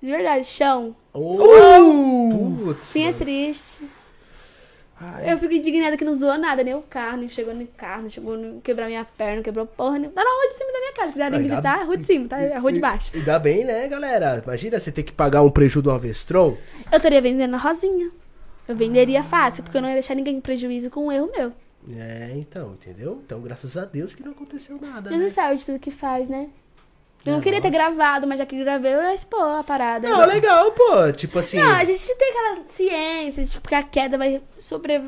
De 0.00 0.10
verdade, 0.10 0.44
chão. 0.46 0.94
Uh! 1.14 2.56
Putz. 2.64 2.84
Sim, 2.84 3.08
é 3.08 3.12
triste. 3.12 3.80
Eu 5.24 5.38
fico 5.38 5.54
indignada 5.54 5.96
que 5.96 6.04
não 6.04 6.14
zoou 6.14 6.36
nada, 6.36 6.64
nem 6.64 6.74
o 6.74 6.82
carro, 6.82 7.18
nem 7.18 7.28
chegou 7.28 7.54
no 7.54 7.66
carro, 7.68 8.02
não 8.02 8.10
chegou 8.10 8.36
no 8.36 8.60
quebrar 8.60 8.86
minha 8.86 9.04
perna, 9.04 9.42
quebrou 9.42 9.66
porra 9.66 9.98
nenhuma. 9.98 10.12
Tá 10.12 10.24
na 10.24 10.30
rua 10.30 10.48
de 10.48 10.58
cima 10.58 10.72
da 10.72 10.78
minha 10.78 10.92
casa. 10.92 11.06
Se 11.06 11.12
quiserem 11.12 11.38
Ainda- 11.38 11.48
visitar, 11.48 11.80
é 11.80 11.84
rua 11.84 11.96
de 11.96 12.04
cima, 12.04 12.28
tá? 12.28 12.38
É 12.40 12.52
a 12.54 12.58
rua 12.58 12.72
de 12.72 12.80
baixo. 12.80 13.10
Ainda 13.14 13.38
bem, 13.38 13.64
né, 13.64 13.86
galera? 13.88 14.42
Imagina 14.44 14.80
você 14.80 14.90
ter 14.90 15.04
que 15.04 15.12
pagar 15.12 15.42
um 15.42 15.50
prejuízo 15.50 15.82
de 15.82 15.88
uma 15.88 15.98
Vestron. 15.98 16.56
Eu 16.90 16.96
estaria 16.96 17.20
vendendo 17.20 17.54
a 17.54 17.58
rosinha. 17.58 18.10
Eu 18.66 18.76
venderia 18.76 19.22
fácil, 19.22 19.62
porque 19.62 19.76
eu 19.78 19.82
não 19.82 19.88
ia 19.88 19.94
deixar 19.94 20.14
ninguém 20.14 20.36
em 20.36 20.40
prejuízo 20.40 20.90
com 20.90 21.06
um 21.06 21.12
erro 21.12 21.30
meu. 21.34 21.52
É, 21.96 22.32
então, 22.34 22.72
entendeu? 22.72 23.22
Então, 23.24 23.40
graças 23.40 23.76
a 23.76 23.84
Deus 23.84 24.12
que 24.12 24.22
não 24.22 24.32
aconteceu 24.32 24.78
nada, 24.80 25.10
Jesus 25.10 25.28
né? 25.28 25.34
sabe 25.34 25.56
de 25.56 25.64
tudo 25.64 25.78
que 25.78 25.90
faz, 25.90 26.28
né? 26.28 26.48
Eu 27.28 27.34
não 27.34 27.40
queria 27.40 27.60
ter 27.60 27.70
gravado, 27.70 28.26
mas 28.26 28.38
já 28.38 28.46
que 28.46 28.58
gravei, 28.58 28.94
eu 28.94 29.02
ia 29.02 29.14
expor 29.14 29.58
a 29.58 29.62
parada. 29.62 30.08
Não, 30.08 30.26
legal, 30.26 30.72
pô. 30.72 31.12
Tipo 31.12 31.38
assim. 31.38 31.58
Não, 31.58 31.76
a 31.76 31.84
gente 31.84 32.14
tem 32.14 32.30
aquela 32.30 32.64
ciência, 32.64 33.44
tipo, 33.44 33.68
que 33.68 33.74
a 33.74 33.82
queda 33.82 34.16
vai 34.16 34.40
sobre... 34.58 35.02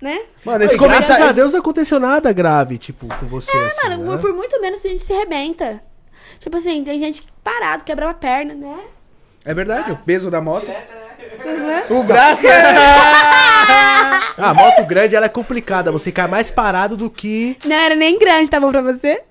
Né? 0.00 0.18
Mano, 0.44 0.64
esse 0.64 0.80
Oi, 0.80 0.88
graças 0.88 1.20
a 1.20 1.30
Deus 1.30 1.52
não 1.52 1.60
aconteceu 1.60 2.00
nada 2.00 2.32
grave, 2.32 2.78
tipo, 2.78 3.06
com 3.06 3.26
você, 3.26 3.54
assim, 3.54 3.86
É, 3.86 3.90
Mano, 3.90 4.02
né? 4.02 4.10
por, 4.12 4.20
por 4.30 4.32
muito 4.34 4.58
menos 4.58 4.82
a 4.82 4.88
gente 4.88 5.02
se 5.02 5.12
rebenta. 5.12 5.82
Tipo 6.38 6.56
assim, 6.56 6.82
tem 6.82 6.98
gente 6.98 7.20
que 7.20 7.28
parado, 7.44 7.84
quebra 7.84 8.08
a 8.08 8.14
perna, 8.14 8.54
né? 8.54 8.78
É 9.44 9.52
verdade, 9.52 9.92
o 9.92 9.96
peso 9.96 10.30
da 10.30 10.40
moto. 10.40 10.70
Uhum. 10.70 12.00
O 12.00 12.02
braço 12.02 12.46
A 14.38 14.54
moto 14.54 14.86
grande, 14.86 15.14
ela 15.14 15.26
é 15.26 15.28
complicada. 15.28 15.92
Você 15.92 16.10
cai 16.10 16.26
mais 16.26 16.50
parado 16.50 16.96
do 16.96 17.10
que... 17.10 17.58
Não 17.64 17.76
era 17.76 17.94
nem 17.94 18.18
grande, 18.18 18.50
tá 18.50 18.58
bom 18.58 18.70
pra 18.70 18.80
você? 18.80 19.22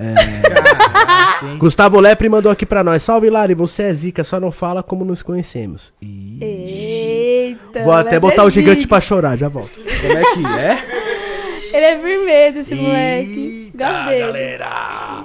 Gustavo 1.58 1.98
Lepre 2.00 2.28
mandou 2.28 2.50
aqui 2.50 2.64
pra 2.66 2.82
nós. 2.84 3.02
Salve, 3.02 3.30
Lari, 3.30 3.54
você 3.54 3.84
é 3.84 3.94
zica, 3.94 4.22
só 4.24 4.38
não 4.40 4.50
fala 4.52 4.82
como 4.82 5.04
nos 5.04 5.22
conhecemos. 5.22 5.92
Ih. 6.02 6.38
Eita. 6.42 7.82
Vou 7.84 7.92
até 7.92 8.12
mas 8.12 8.20
botar 8.20 8.42
é 8.42 8.44
o 8.46 8.50
gigante 8.50 8.80
zica. 8.80 8.88
pra 8.88 9.00
chorar, 9.00 9.36
já 9.36 9.48
volto. 9.48 9.78
Como 9.80 10.18
é 10.18 10.22
que 10.34 10.46
é? 10.46 11.76
Ele 11.76 11.86
é 11.86 11.98
firmeza, 11.98 12.58
esse 12.60 12.74
moleque. 12.74 13.70
Eita, 13.74 13.86
Gosto 13.88 14.04
dele. 14.08 14.20
galera. 14.26 15.24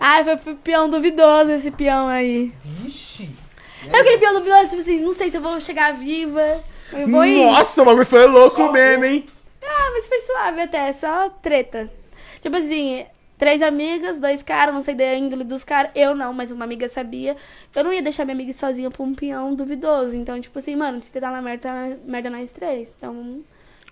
Ai, 0.00 0.24
foi, 0.24 0.36
foi 0.38 0.54
peão 0.54 0.88
duvidoso 0.90 1.50
esse 1.50 1.70
peão 1.70 2.08
aí. 2.08 2.52
Vixe. 2.64 3.28
Sabe 3.84 3.98
aquele 3.98 4.18
peão 4.18 4.34
duvidoso, 4.34 4.70
tipo 4.70 4.80
assim, 4.82 5.00
não 5.00 5.14
sei 5.14 5.30
se 5.30 5.36
eu 5.36 5.42
vou 5.42 5.60
chegar 5.60 5.92
viva. 5.94 6.60
Eu 6.92 7.08
vou 7.08 7.24
ir. 7.24 7.44
Nossa, 7.46 7.82
o 7.82 7.84
bagulho 7.84 8.06
foi 8.06 8.26
louco 8.26 8.70
mesmo, 8.72 9.04
hein? 9.04 9.24
Ah, 9.64 9.90
mas 9.92 10.06
foi 10.06 10.20
suave 10.20 10.60
até, 10.60 10.92
só 10.92 11.30
treta. 11.42 11.90
Tipo 12.40 12.56
assim, 12.56 13.04
três 13.42 13.60
amigas, 13.60 14.20
dois 14.20 14.40
caras, 14.40 14.72
não 14.72 14.82
sei 14.84 14.94
da 14.94 15.16
índole 15.16 15.42
dos 15.42 15.64
caras. 15.64 15.90
Eu 15.96 16.14
não, 16.14 16.32
mas 16.32 16.52
uma 16.52 16.64
amiga 16.64 16.88
sabia. 16.88 17.36
Eu 17.74 17.82
não 17.82 17.92
ia 17.92 18.00
deixar 18.00 18.24
minha 18.24 18.36
amiga 18.36 18.52
sozinha 18.52 18.88
pra 18.88 19.02
um 19.02 19.12
peão 19.16 19.52
duvidoso. 19.52 20.16
Então, 20.16 20.40
tipo 20.40 20.56
assim, 20.60 20.76
mano, 20.76 21.02
se 21.02 21.08
você 21.08 21.20
tá 21.20 21.28
na 21.28 21.42
merda, 21.42 21.62
tá 21.62 21.72
na 21.74 21.96
merda 22.04 22.30
nós 22.30 22.52
três. 22.52 22.94
Então. 22.96 23.40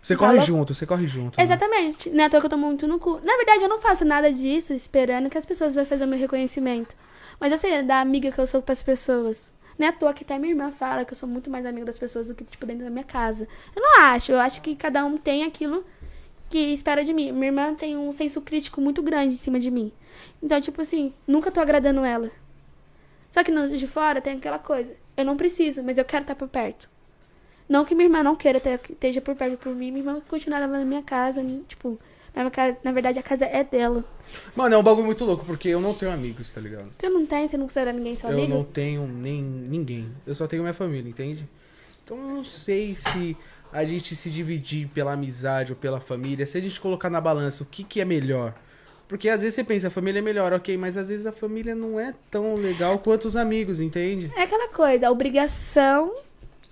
Você 0.00 0.14
Tá 0.14 0.20
corre 0.20 0.38
junto, 0.38 0.72
você 0.72 0.86
corre 0.86 1.08
junto. 1.08 1.36
né? 1.36 1.42
Exatamente. 1.42 2.08
Não 2.10 2.22
é 2.22 2.26
à 2.28 2.30
toa 2.30 2.38
que 2.38 2.46
eu 2.46 2.50
tô 2.50 2.56
muito 2.56 2.86
no 2.86 3.00
cu. 3.00 3.20
Na 3.24 3.36
verdade, 3.38 3.64
eu 3.64 3.68
não 3.68 3.80
faço 3.80 4.04
nada 4.04 4.32
disso 4.32 4.72
esperando 4.72 5.28
que 5.28 5.36
as 5.36 5.44
pessoas 5.44 5.74
vão 5.74 5.84
fazer 5.84 6.04
o 6.04 6.08
meu 6.08 6.16
reconhecimento. 6.20 6.94
Mas 7.40 7.50
eu 7.50 7.58
sei 7.58 7.82
da 7.82 8.00
amiga 8.00 8.30
que 8.30 8.38
eu 8.38 8.46
sou 8.46 8.62
pras 8.62 8.84
pessoas. 8.84 9.52
Não 9.76 9.88
é 9.88 9.90
à 9.90 9.92
toa 9.92 10.14
que 10.14 10.22
até 10.22 10.38
minha 10.38 10.52
irmã 10.52 10.70
fala 10.70 11.04
que 11.04 11.12
eu 11.12 11.16
sou 11.18 11.28
muito 11.28 11.50
mais 11.50 11.66
amiga 11.66 11.86
das 11.86 11.98
pessoas 11.98 12.28
do 12.28 12.36
que, 12.36 12.44
tipo, 12.44 12.64
dentro 12.66 12.84
da 12.84 12.90
minha 12.90 13.02
casa. 13.02 13.48
Eu 13.74 13.82
não 13.82 14.00
acho. 14.02 14.30
Eu 14.30 14.38
acho 14.38 14.62
que 14.62 14.76
cada 14.76 15.04
um 15.04 15.16
tem 15.18 15.42
aquilo 15.42 15.84
que 16.50 16.58
espera 16.58 17.04
de 17.04 17.14
mim. 17.14 17.30
Minha 17.30 17.46
irmã 17.46 17.74
tem 17.74 17.96
um 17.96 18.12
senso 18.12 18.40
crítico 18.42 18.80
muito 18.80 19.00
grande 19.02 19.34
em 19.34 19.38
cima 19.38 19.58
de 19.58 19.70
mim. 19.70 19.92
Então, 20.42 20.60
tipo 20.60 20.82
assim, 20.82 21.14
nunca 21.26 21.50
tô 21.50 21.60
agradando 21.60 22.04
ela. 22.04 22.30
Só 23.30 23.44
que 23.44 23.52
de 23.52 23.86
fora 23.86 24.20
tem 24.20 24.36
aquela 24.36 24.58
coisa. 24.58 24.92
Eu 25.16 25.24
não 25.24 25.36
preciso, 25.36 25.82
mas 25.82 25.96
eu 25.96 26.04
quero 26.04 26.22
estar 26.22 26.34
por 26.34 26.48
perto. 26.48 26.90
Não 27.68 27.84
que 27.84 27.94
minha 27.94 28.06
irmã 28.06 28.20
não 28.20 28.34
queira 28.34 28.58
ter, 28.58 28.80
esteja 28.90 29.20
por 29.20 29.36
perto 29.36 29.56
por 29.56 29.72
mim, 29.72 29.92
minha 29.92 30.00
irmã 30.00 30.20
continua 30.28 30.58
levando 30.58 30.84
minha 30.84 31.04
casa, 31.04 31.40
tipo, 31.68 32.00
na, 32.34 32.42
minha 32.42 32.50
casa, 32.50 32.76
na 32.82 32.90
verdade 32.90 33.20
a 33.20 33.22
casa 33.22 33.44
é 33.44 33.62
dela. 33.62 34.04
Mano, 34.56 34.74
é 34.74 34.78
um 34.78 34.82
bagulho 34.82 35.06
muito 35.06 35.24
louco, 35.24 35.44
porque 35.44 35.68
eu 35.68 35.80
não 35.80 35.94
tenho 35.94 36.10
amigos, 36.10 36.50
tá 36.50 36.60
ligado? 36.60 36.90
Você 36.98 37.08
não 37.08 37.24
tem, 37.24 37.46
você 37.46 37.56
não 37.56 37.66
considera 37.66 37.92
ninguém 37.92 38.16
seu 38.16 38.28
eu 38.28 38.38
amigo? 38.38 38.52
não 38.52 38.64
tenho 38.64 39.06
nem 39.06 39.40
ninguém. 39.40 40.10
Eu 40.26 40.34
só 40.34 40.48
tenho 40.48 40.62
minha 40.62 40.74
família, 40.74 41.08
entende? 41.08 41.48
Então 42.02 42.18
eu 42.18 42.26
não 42.26 42.44
sei 42.44 42.96
se 42.96 43.36
a 43.72 43.84
gente 43.84 44.16
se 44.16 44.30
dividir 44.30 44.88
pela 44.88 45.12
amizade 45.12 45.72
ou 45.72 45.76
pela 45.76 46.00
família, 46.00 46.46
se 46.46 46.58
a 46.58 46.60
gente 46.60 46.80
colocar 46.80 47.10
na 47.10 47.20
balança 47.20 47.62
o 47.62 47.66
que, 47.66 47.84
que 47.84 48.00
é 48.00 48.04
melhor. 48.04 48.54
Porque 49.06 49.28
às 49.28 49.40
vezes 49.40 49.56
você 49.56 49.64
pensa, 49.64 49.88
a 49.88 49.90
família 49.90 50.20
é 50.20 50.22
melhor, 50.22 50.52
ok, 50.52 50.76
mas 50.76 50.96
às 50.96 51.08
vezes 51.08 51.26
a 51.26 51.32
família 51.32 51.74
não 51.74 51.98
é 51.98 52.14
tão 52.30 52.54
legal 52.54 52.98
quanto 53.00 53.26
os 53.26 53.36
amigos, 53.36 53.80
entende? 53.80 54.30
É 54.36 54.42
aquela 54.42 54.68
coisa, 54.68 55.08
a 55.08 55.10
obrigação 55.10 56.14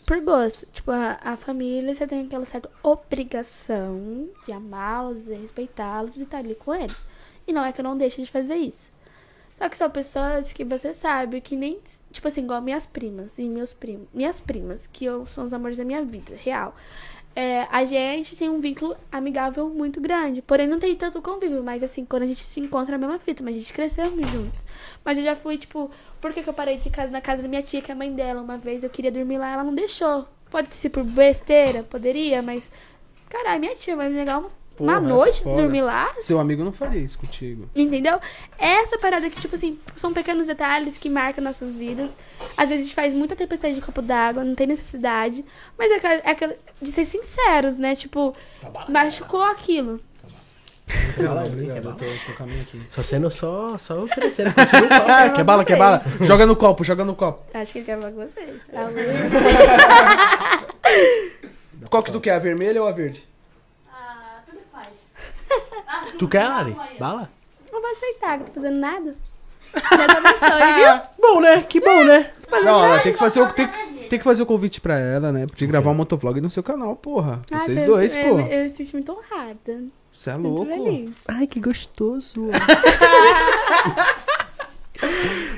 por 0.09 0.21
gosto. 0.23 0.67
Tipo, 0.73 0.91
a, 0.91 1.19
a 1.23 1.37
família, 1.37 1.95
você 1.95 2.07
tem 2.07 2.25
aquela 2.25 2.47
certa 2.47 2.71
obrigação 2.83 4.29
de 4.47 4.53
amá-los, 4.53 5.29
e 5.29 5.35
respeitá-los 5.35 6.17
e 6.17 6.23
estar 6.23 6.39
ali 6.39 6.55
com 6.55 6.75
eles. 6.75 7.05
E 7.47 7.53
não 7.53 7.65
é 7.65 7.73
que 7.73 7.81
eu 7.81 7.85
não 7.85 7.97
deixe 7.97 8.23
de 8.23 8.31
fazer 8.31 8.57
isso. 8.57 8.91
Só 9.57 9.69
que 9.69 9.77
são 9.77 9.91
pessoas 9.91 10.53
que 10.53 10.65
você 10.65 10.95
sabe 10.95 11.41
que 11.41 11.55
nem. 11.55 11.79
Tipo 12.11 12.29
assim, 12.29 12.43
igual 12.43 12.63
minhas 12.63 12.87
primas 12.87 13.39
e 13.39 13.49
meus 13.49 13.75
primos. 13.75 14.09
Minhas 14.13 14.41
primas, 14.41 14.87
que 14.87 15.05
eu, 15.05 15.27
são 15.27 15.45
os 15.45 15.53
amores 15.53 15.77
da 15.77 15.85
minha 15.85 16.03
vida, 16.03 16.35
real. 16.37 16.75
É, 17.37 17.69
a 17.71 17.85
gente 17.85 18.35
tem 18.35 18.49
um 18.49 18.61
vínculo 18.61 18.97
amigável 19.13 19.69
muito 19.69 20.01
grande. 20.01 20.43
Porém, 20.43 20.67
não 20.67 20.79
tem 20.79 20.97
tanto 20.97 21.23
convívio. 21.23 21.63
Mas 21.63 21.83
assim, 21.83 22.05
quando 22.05 22.25
a 22.25 22.27
gente 22.27 22.43
se 22.43 22.59
encontra 22.59 22.99
na 22.99 23.07
mesma 23.07 23.21
fita, 23.21 23.45
mas 23.45 23.55
a 23.55 23.59
gente 23.61 23.73
cresceu 23.73 24.07
juntos. 24.11 24.65
Mas 25.05 25.19
eu 25.19 25.25
já 25.25 25.37
fui, 25.37 25.57
tipo, 25.57 25.91
por 26.21 26.33
que, 26.33 26.43
que 26.43 26.49
eu 26.49 26.55
parei 26.55 26.79
de 26.79 26.91
casa 26.91 27.11
na 27.11 27.21
casa 27.21 27.43
da 27.43 27.49
minha 27.49 27.63
tia, 27.63 27.81
que 27.81 27.91
é 27.91 27.95
a 27.95 27.97
mãe 27.97 28.13
dela? 28.13 28.43
Uma 28.43 28.59
vez 28.59 28.83
eu 28.83 28.91
queria 28.91 29.13
dormir 29.13 29.39
lá, 29.39 29.53
ela 29.53 29.63
não 29.63 29.75
deixou. 29.75 30.27
Pode 30.51 30.75
ser 30.75 30.91
por 30.91 31.05
besteira, 31.05 31.83
poderia, 31.85 32.43
mas. 32.43 32.71
Caralho, 33.29 33.61
minha 33.61 33.75
tia 33.77 33.95
vai 33.95 34.09
me 34.09 34.15
negar 34.15 34.43
uma, 34.79 34.93
uma 34.93 35.01
Porra, 35.01 35.15
noite 35.15 35.43
foda. 35.43 35.63
dormir 35.63 35.83
lá? 35.83 36.15
Seu 36.19 36.39
amigo 36.39 36.63
não 36.65 36.73
faria 36.73 37.01
isso 37.01 37.19
contigo. 37.19 37.69
Entendeu? 37.75 38.21
Essa 38.59 38.99
parada 38.99 39.29
que, 39.29 39.41
tipo 39.41 39.55
assim, 39.55 39.79
são 39.97 40.13
pequenos 40.13 40.47
detalhes 40.47 40.99
que 40.99 41.09
marcam 41.09 41.43
nossas 41.43 41.77
vidas. 41.77 42.17
Às 42.57 42.69
vezes 42.69 42.85
a 42.85 42.89
gente 42.89 42.95
faz 42.95 43.15
muita 43.15 43.35
tempestade 43.37 43.75
de 43.75 43.81
copo 43.81 44.01
d'água, 44.03 44.45
não 44.45 44.55
tem 44.55 44.67
necessidade. 44.67 45.45
Mas 45.79 45.91
é 45.91 45.97
aquela, 45.97 46.15
é 46.15 46.31
aquela 46.31 46.57
de 46.81 46.93
ser 46.93 47.05
sinceros, 47.05 47.79
né? 47.79 47.95
Tipo, 47.95 48.35
machucou 48.89 49.43
aquilo. 49.43 50.01
Não, 51.19 51.45
obrigado, 51.45 51.85
eu 51.85 51.93
tô, 51.97 52.05
tô 52.27 52.33
com 52.37 52.45
a 52.45 52.47
minha 52.47 52.63
aqui. 52.63 52.81
Só 52.91 53.03
sendo 53.03 53.31
só, 53.31 53.77
só 53.77 54.03
oferecendo. 54.05 54.55
Papo. 54.55 54.77
Ah, 55.07 55.29
quer 55.31 55.45
bala, 55.45 55.63
quer 55.65 55.77
bala? 55.77 56.03
Joga 56.23 56.47
no 56.47 56.57
copo, 56.57 56.83
joga 56.83 57.05
no 57.05 57.15
copo. 57.15 57.43
Acho 57.53 57.73
que 57.73 57.79
ele 57.81 57.85
quer 57.85 57.99
falar 57.99 58.13
com 58.13 58.27
vocês. 58.27 58.55
Tá 58.73 58.89
Qual 61.91 62.03
que 62.03 62.13
tu 62.13 62.21
quer, 62.21 62.35
a 62.35 62.39
vermelha 62.39 62.81
ou 62.83 62.89
a 62.89 62.93
verde? 62.93 63.27
Ah, 63.93 64.41
tudo 64.47 64.61
faz. 64.73 64.87
Ah, 64.89 65.38
Tu 66.19 66.29
quer, 66.29 66.47
Lari? 66.47 66.77
Bala? 66.99 67.31
Não 67.73 67.81
vou 67.81 67.91
aceitar, 67.91 68.37
que 68.39 68.45
eu 68.45 68.47
tô 68.49 68.53
fazendo 68.61 68.79
nada. 68.79 69.15
Deus 69.73 70.17
abençoe, 70.17 70.75
viu? 70.75 71.01
Bom, 71.21 71.41
né? 71.41 71.63
Que 71.63 71.79
bom, 71.81 72.03
né? 72.05 72.31
Não, 72.51 72.85
ela 72.85 72.99
tem 73.01 73.13
que 73.13 73.19
fazer 73.19 73.41
o, 73.43 73.53
tem, 73.53 73.69
tem 74.09 74.19
que 74.19 74.25
fazer 74.25 74.43
o 74.43 74.47
convite 74.47 74.81
pra 74.81 74.99
ela, 74.99 75.31
né? 75.31 75.47
De 75.55 75.67
gravar 75.67 75.91
um 75.91 75.95
motovlog 75.95 76.41
no 76.41 76.49
seu 76.51 76.63
canal, 76.63 76.97
porra. 76.97 77.43
Ah, 77.53 77.59
Vocês 77.61 77.83
eu- 77.83 77.87
dois, 77.87 78.15
eu, 78.15 78.23
pô. 78.23 78.41
Eu, 78.41 78.47
eu 78.47 78.63
me 78.65 78.71
senti 78.71 78.93
muito 78.95 79.13
honrada. 79.13 79.85
Você 80.13 80.31
é 80.31 80.35
louco. 80.37 80.65
feliz. 80.67 81.11
Ai, 81.29 81.47
que 81.47 81.61
gostoso. 81.61 82.51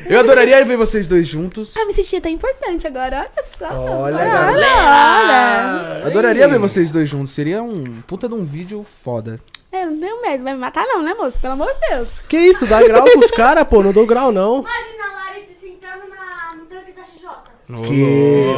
Eu 0.08 0.18
adoraria 0.20 0.64
ver 0.64 0.76
vocês 0.76 1.06
dois 1.06 1.26
juntos. 1.26 1.72
Ah, 1.76 1.86
me 1.86 1.92
senti 1.92 2.16
até 2.16 2.28
importante 2.28 2.86
agora, 2.86 3.20
olha 3.20 3.44
só. 3.56 3.72
Olha, 3.80 4.16
olha, 4.16 4.50
olha. 4.50 6.06
Adoraria 6.06 6.48
ver 6.48 6.58
vocês 6.58 6.90
dois 6.90 7.08
juntos. 7.08 7.32
Seria 7.32 7.62
um 7.62 7.84
puta 8.06 8.28
de 8.28 8.34
um 8.34 8.44
vídeo 8.44 8.84
foda. 9.04 9.40
Eu 9.72 9.86
não 9.86 10.00
tenho 10.00 10.20
medo, 10.20 10.42
vai 10.42 10.52
me 10.52 10.58
matar 10.58 10.84
não, 10.84 11.00
né, 11.00 11.14
moço? 11.14 11.38
Pelo 11.38 11.52
amor 11.52 11.72
de 11.72 11.88
Deus. 11.88 12.08
Que 12.28 12.36
isso? 12.38 12.66
Dá 12.66 12.82
grau 12.82 13.04
pros 13.04 13.30
caras, 13.30 13.64
pô. 13.68 13.82
Não 13.82 13.92
dou 13.92 14.04
grau, 14.04 14.32
não. 14.32 14.60
Imagina 14.60 15.04
a 15.04 15.12
Lari 15.14 15.46
se 15.48 15.60
sentando 15.68 16.08
na, 16.08 16.56
no 16.56 16.64
tanque 16.64 16.92
da 16.92 17.02
XJ. 17.04 17.28
Que... 17.88 18.52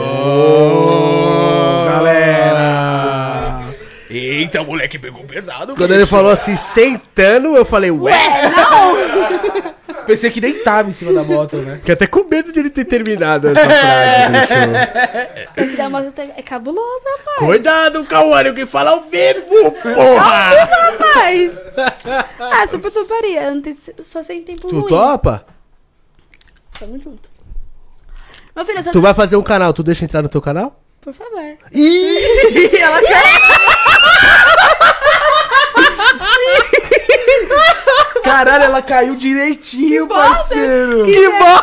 galera! 1.86 3.74
Eita, 4.08 4.62
o 4.62 4.66
moleque 4.66 4.98
pegou 4.98 5.22
pesado. 5.24 5.76
Quando 5.76 5.92
ele 5.92 6.06
falou 6.06 6.32
assim, 6.32 6.56
sentando, 6.56 7.56
eu 7.56 7.64
falei, 7.66 7.90
ué? 7.90 8.18
Pensei 10.06 10.30
que 10.30 10.40
deitava 10.40 10.88
em 10.88 10.92
cima 10.92 11.12
da 11.12 11.22
moto, 11.22 11.56
né? 11.58 11.76
Fiquei 11.76 11.94
até 11.94 12.06
com 12.06 12.24
medo 12.24 12.52
de 12.52 12.58
ele 12.60 12.70
ter 12.70 12.84
terminado 12.84 13.48
essa 13.48 13.60
frase, 13.64 14.32
bicho. 15.56 15.76
Dar 15.76 15.88
uma... 15.88 16.12
É 16.36 16.42
cabuloso, 16.42 17.04
rapaz. 17.18 17.38
Cuidado, 17.38 18.04
Cauane, 18.04 18.50
o 18.50 18.54
que 18.54 18.66
fala 18.66 18.90
é 18.90 18.94
o 18.94 19.06
mesmo, 19.10 19.72
porra! 19.72 20.50
Rapaz. 20.54 21.52
Ah, 22.38 22.66
super 22.68 22.90
toparia. 22.90 23.44
Eu 23.44 23.54
não 23.54 23.62
tenho... 23.62 23.76
Só 24.00 24.22
sem 24.22 24.42
tempo 24.42 24.68
Tu 24.68 24.78
ruim. 24.78 24.86
topa? 24.88 25.44
Tamo 26.78 26.98
junto. 26.98 27.30
Meu 28.54 28.64
filho, 28.64 28.78
eu 28.78 28.82
só... 28.84 28.90
Tu 28.92 29.00
vai 29.00 29.14
fazer 29.14 29.36
um 29.36 29.42
canal, 29.42 29.72
tu 29.72 29.82
deixa 29.82 30.04
entrar 30.04 30.22
no 30.22 30.28
teu 30.28 30.42
canal? 30.42 30.78
Por 31.00 31.12
favor. 31.12 31.56
Ih, 31.72 32.76
ela 32.78 33.00
quer. 33.00 33.22
Caralho, 38.32 38.64
ela 38.64 38.80
caiu 38.82 39.14
direitinho, 39.14 40.06
parceiro. 40.08 41.04
Que 41.04 41.28
bom! 41.28 41.60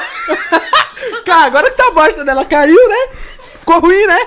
Cara, 1.25 1.45
agora 1.47 1.71
que 1.71 1.77
tá 1.77 1.87
a 1.87 1.91
bosta 1.91 2.23
dela 2.23 2.45
caiu, 2.45 2.87
né? 2.89 3.07
Ficou 3.59 3.79
ruim, 3.79 4.05
né? 4.05 4.17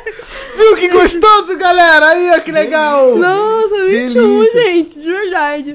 Viu 0.56 0.76
que 0.76 0.88
gostoso, 0.88 1.56
galera? 1.56 2.08
Aí, 2.08 2.30
ó, 2.30 2.40
que 2.40 2.50
legal! 2.52 3.16
Nossa, 3.16 3.84
21, 3.86 4.44
gente. 4.52 4.98
De 4.98 5.06
verdade. 5.12 5.74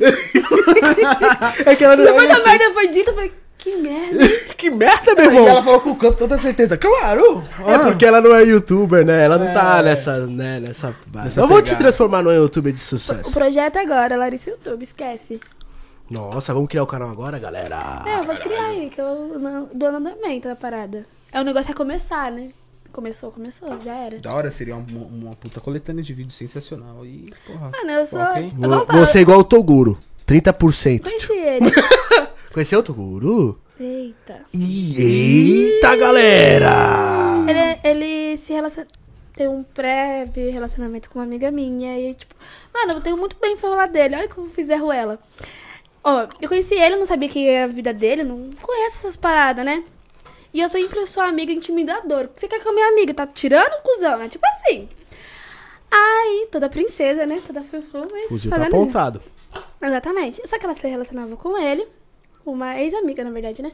É 1.65 1.75
que 1.75 1.83
ela 1.83 1.95
não 1.95 2.03
Depois 2.03 2.27
da 2.27 2.39
merda 2.43 2.73
foi 2.73 2.87
dita, 2.89 3.11
eu 3.11 3.15
falei... 3.15 3.31
Que 3.57 3.75
merda. 3.77 4.29
Que 4.57 4.69
merda, 4.69 5.15
meu 5.15 5.23
E 5.25 5.27
irmão! 5.27 5.47
ela 5.47 5.63
falou 5.63 5.79
com 5.81 5.95
tanta 6.11 6.37
certeza. 6.37 6.77
Claro! 6.77 7.43
É 7.67 7.77
porque 7.79 8.05
ela 8.05 8.21
não 8.21 8.33
é 8.35 8.43
youtuber, 8.43 9.05
né? 9.05 9.23
Ela 9.25 9.37
não 9.37 9.53
tá 9.53 9.79
É. 9.79 9.83
nessa, 9.83 10.17
né, 10.27 10.61
nessa... 10.65 10.95
Nessa 11.13 11.39
Eu 11.41 11.47
vou 11.47 11.61
te 11.61 11.65
pegada. 11.69 11.83
transformar 11.83 12.23
num 12.23 12.31
youtuber 12.31 12.71
de 12.73 12.79
O 12.79 12.83
sucesso. 12.83 13.31
projeto 13.31 13.75
é 13.77 13.81
agora, 13.81 14.15
Larissa 14.17 14.49
YouTube, 14.51 14.83
esquece. 14.83 15.39
Nossa, 16.09 16.53
vamos 16.53 16.69
criar 16.69 16.83
o 16.83 16.87
canal 16.87 17.09
agora, 17.09 17.37
galera? 17.37 18.03
É, 18.05 18.19
eu 18.19 18.23
vou 18.23 18.35
criar 18.35 18.67
aí, 18.67 18.89
que 18.89 18.99
eu 19.01 19.37
não- 19.39 19.69
dou 19.73 19.89
andamento 19.89 20.47
da 20.47 20.55
parada. 20.55 21.05
É 21.31 21.41
o 21.41 21.43
negócio 21.43 21.71
é 21.71 21.73
começar, 21.73 22.31
né? 22.31 22.49
Começou, 22.93 23.31
começou, 23.31 23.79
já 23.81 23.93
era. 23.93 24.17
Da 24.19 24.33
hora 24.33 24.49
seria 24.49 24.75
uma, 24.75 25.05
uma 25.05 25.35
puta 25.35 25.59
coletânea 25.59 26.01
de 26.01 26.13
vídeo 26.13 26.31
sensacional. 26.31 27.05
E, 27.05 27.31
porra. 27.45 27.71
Mano, 27.71 27.91
eu 27.91 28.05
sou. 28.05 28.21
Igual 28.21 28.39
eu 28.41 28.69
Vou, 28.77 28.85
falo, 28.85 28.97
vou 28.99 29.05
ser 29.07 29.19
igual 29.19 29.39
o 29.39 29.43
Toguro. 29.43 29.99
30%. 30.25 31.01
Conheci 31.03 31.33
ele. 31.33 31.69
Conheceu 32.53 32.79
o 32.79 32.83
Toguro? 32.83 33.59
Eita. 33.79 34.41
Eita, 34.53 35.95
galera! 35.95 37.45
Ele, 37.47 37.79
ele 37.83 38.37
se 38.37 38.53
relaciona. 38.53 38.87
Tem 39.35 39.47
um 39.47 39.63
breve 39.75 40.49
relacionamento 40.49 41.09
com 41.09 41.19
uma 41.19 41.25
amiga 41.25 41.51
minha. 41.51 41.99
E, 41.99 42.15
tipo, 42.15 42.33
mano, 42.73 42.93
eu 42.93 43.01
tenho 43.01 43.17
muito 43.17 43.35
bem 43.39 43.55
pra 43.55 43.69
falar 43.69 43.87
dele. 43.87 44.15
Olha 44.15 44.27
como 44.29 44.47
eu 44.47 44.51
fiz 44.51 44.67
erro 44.69 44.91
ela. 44.91 45.19
Ó, 46.09 46.25
eu 46.39 46.47
conheci 46.47 46.73
ele, 46.73 46.95
eu 46.95 46.99
não 46.99 47.05
sabia 47.05 47.27
que 47.27 47.45
era 47.49 47.65
a 47.65 47.67
vida 47.67 47.93
dele, 47.93 48.21
eu 48.21 48.25
não 48.25 48.49
conheço 48.61 48.99
essas 48.99 49.17
paradas, 49.17 49.65
né? 49.65 49.83
E 50.53 50.61
eu 50.61 50.69
sempre 50.69 51.05
sou 51.05 51.21
amiga 51.21 51.51
intimidadora. 51.51 52.31
Você 52.33 52.47
quer 52.47 52.61
que 52.61 52.69
a 52.69 52.71
minha 52.71 52.87
amiga 52.87 53.13
tá 53.13 53.27
tirando, 53.27 53.81
cuzão? 53.83 54.21
É 54.21 54.29
tipo 54.29 54.45
assim. 54.47 54.87
Aí, 55.91 56.47
toda 56.49 56.69
princesa, 56.69 57.25
né? 57.25 57.41
Toda 57.45 57.61
fufu, 57.61 58.07
mas. 58.09 58.29
Fuzil 58.29 58.49
tá 58.49 58.67
apontado. 58.67 59.21
Exatamente. 59.81 60.41
Só 60.47 60.57
que 60.57 60.65
ela 60.65 60.73
se 60.73 60.87
relacionava 60.87 61.35
com 61.35 61.57
ele, 61.57 61.85
uma 62.45 62.79
ex-amiga, 62.79 63.25
na 63.25 63.29
verdade, 63.29 63.61
né? 63.61 63.73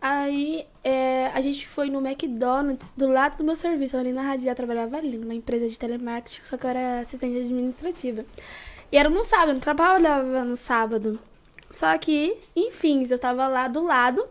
Aí 0.00 0.66
é, 0.82 1.30
a 1.32 1.40
gente 1.40 1.68
foi 1.68 1.88
no 1.88 2.04
McDonald's, 2.04 2.92
do 2.96 3.06
lado 3.06 3.36
do 3.36 3.44
meu 3.44 3.54
serviço, 3.54 3.96
ali 3.96 4.12
na 4.12 4.22
Radia, 4.22 4.50
eu 4.50 4.56
trabalhava 4.56 4.96
ali, 4.96 5.16
numa 5.16 5.34
empresa 5.34 5.68
de 5.68 5.78
telemarketing, 5.78 6.40
só 6.42 6.56
que 6.56 6.66
eu 6.66 6.70
era 6.70 7.00
assistente 7.00 7.38
administrativa. 7.38 8.24
E 8.90 8.96
era 8.96 9.08
no 9.08 9.22
sábado, 9.22 9.50
eu 9.50 9.54
não 9.54 9.60
trabalhava 9.60 10.44
no 10.44 10.56
sábado. 10.56 11.20
Só 11.70 11.96
que, 11.96 12.36
enfim, 12.54 13.06
eu 13.08 13.18
tava 13.18 13.46
lá 13.46 13.68
do 13.68 13.84
lado. 13.84 14.26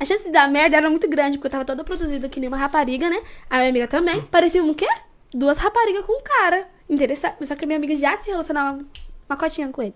A 0.00 0.04
chance 0.04 0.24
de 0.24 0.30
dar 0.30 0.48
merda 0.48 0.76
era 0.76 0.90
muito 0.90 1.08
grande, 1.08 1.38
porque 1.38 1.46
eu 1.46 1.50
tava 1.50 1.64
toda 1.64 1.84
produzida 1.84 2.28
que 2.28 2.40
nem 2.40 2.48
uma 2.48 2.56
rapariga, 2.56 3.08
né? 3.08 3.22
A 3.48 3.58
minha 3.58 3.68
amiga 3.68 3.88
também. 3.88 4.20
Parecia 4.22 4.62
um 4.62 4.74
quê? 4.74 4.88
Duas 5.32 5.58
raparigas 5.58 6.04
com 6.04 6.18
um 6.18 6.22
cara. 6.22 6.66
Interessante. 6.88 7.46
Só 7.46 7.54
que 7.54 7.64
a 7.64 7.66
minha 7.66 7.76
amiga 7.76 7.94
já 7.94 8.16
se 8.16 8.28
relacionava 8.30 8.84
uma 9.28 9.36
cotinha 9.36 9.68
com 9.68 9.82
ele. 9.82 9.94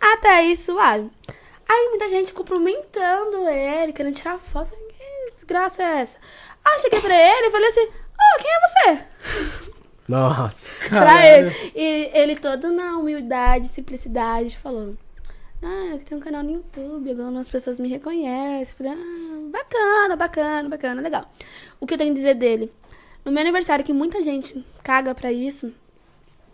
Até 0.00 0.28
aí, 0.28 0.56
suave. 0.56 1.10
Aí 1.66 1.88
muita 1.88 2.08
gente 2.10 2.32
cumprimentando 2.34 3.48
ele, 3.48 3.92
querendo 3.92 4.14
tirar 4.14 4.38
foto. 4.38 4.70
Que 4.70 5.34
desgraça 5.34 5.82
é 5.82 6.00
essa? 6.00 6.18
Aí 6.64 6.74
eu 6.76 6.80
cheguei 6.80 7.00
pra 7.00 7.14
ele 7.14 7.46
e 7.46 7.50
falei 7.50 7.68
assim, 7.70 7.84
ô, 7.86 8.42
quem 8.42 8.50
é 8.50 8.60
você? 8.68 9.04
Nossa. 10.06 10.88
pra 10.88 10.98
Caralho. 11.00 11.46
ele. 11.46 11.72
E 11.74 12.10
ele 12.12 12.36
todo 12.36 12.70
na 12.70 12.98
humildade, 12.98 13.68
simplicidade, 13.68 14.58
falou. 14.58 14.96
Ah, 15.66 15.98
tenho 16.04 16.20
um 16.20 16.22
canal 16.22 16.42
no 16.42 16.50
YouTube, 16.50 17.10
algumas 17.10 17.48
pessoas 17.48 17.80
me 17.80 17.88
reconhecem. 17.88 18.76
Falei, 18.76 18.92
ah, 18.92 19.48
bacana, 19.50 20.14
bacana, 20.14 20.68
bacana, 20.68 21.00
legal. 21.00 21.32
O 21.80 21.86
que 21.86 21.94
eu 21.94 21.98
tenho 21.98 22.10
a 22.10 22.14
dizer 22.14 22.34
dele? 22.34 22.70
No 23.24 23.32
meu 23.32 23.40
aniversário, 23.40 23.82
que 23.82 23.92
muita 23.92 24.22
gente 24.22 24.62
caga 24.82 25.14
pra 25.14 25.32
isso, 25.32 25.72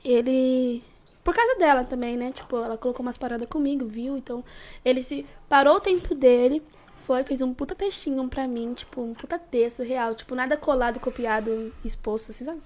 ele. 0.04 0.84
Por 1.24 1.34
causa 1.34 1.56
dela 1.56 1.84
também, 1.84 2.16
né? 2.16 2.30
Tipo, 2.30 2.58
ela 2.58 2.78
colocou 2.78 3.04
umas 3.04 3.18
paradas 3.18 3.48
comigo, 3.48 3.84
viu? 3.84 4.16
Então, 4.16 4.44
ele 4.84 5.02
se. 5.02 5.26
Parou 5.48 5.76
o 5.76 5.80
tempo 5.80 6.14
dele, 6.14 6.62
foi, 7.04 7.24
fez 7.24 7.42
um 7.42 7.52
puta 7.52 7.74
textinho 7.74 8.28
pra 8.28 8.46
mim, 8.46 8.72
tipo, 8.74 9.02
um 9.02 9.12
puta 9.12 9.40
texto 9.40 9.82
real. 9.82 10.14
Tipo, 10.14 10.36
nada 10.36 10.56
colado, 10.56 11.00
copiado, 11.00 11.74
exposto, 11.84 12.30
assim, 12.30 12.44
sabe? 12.44 12.60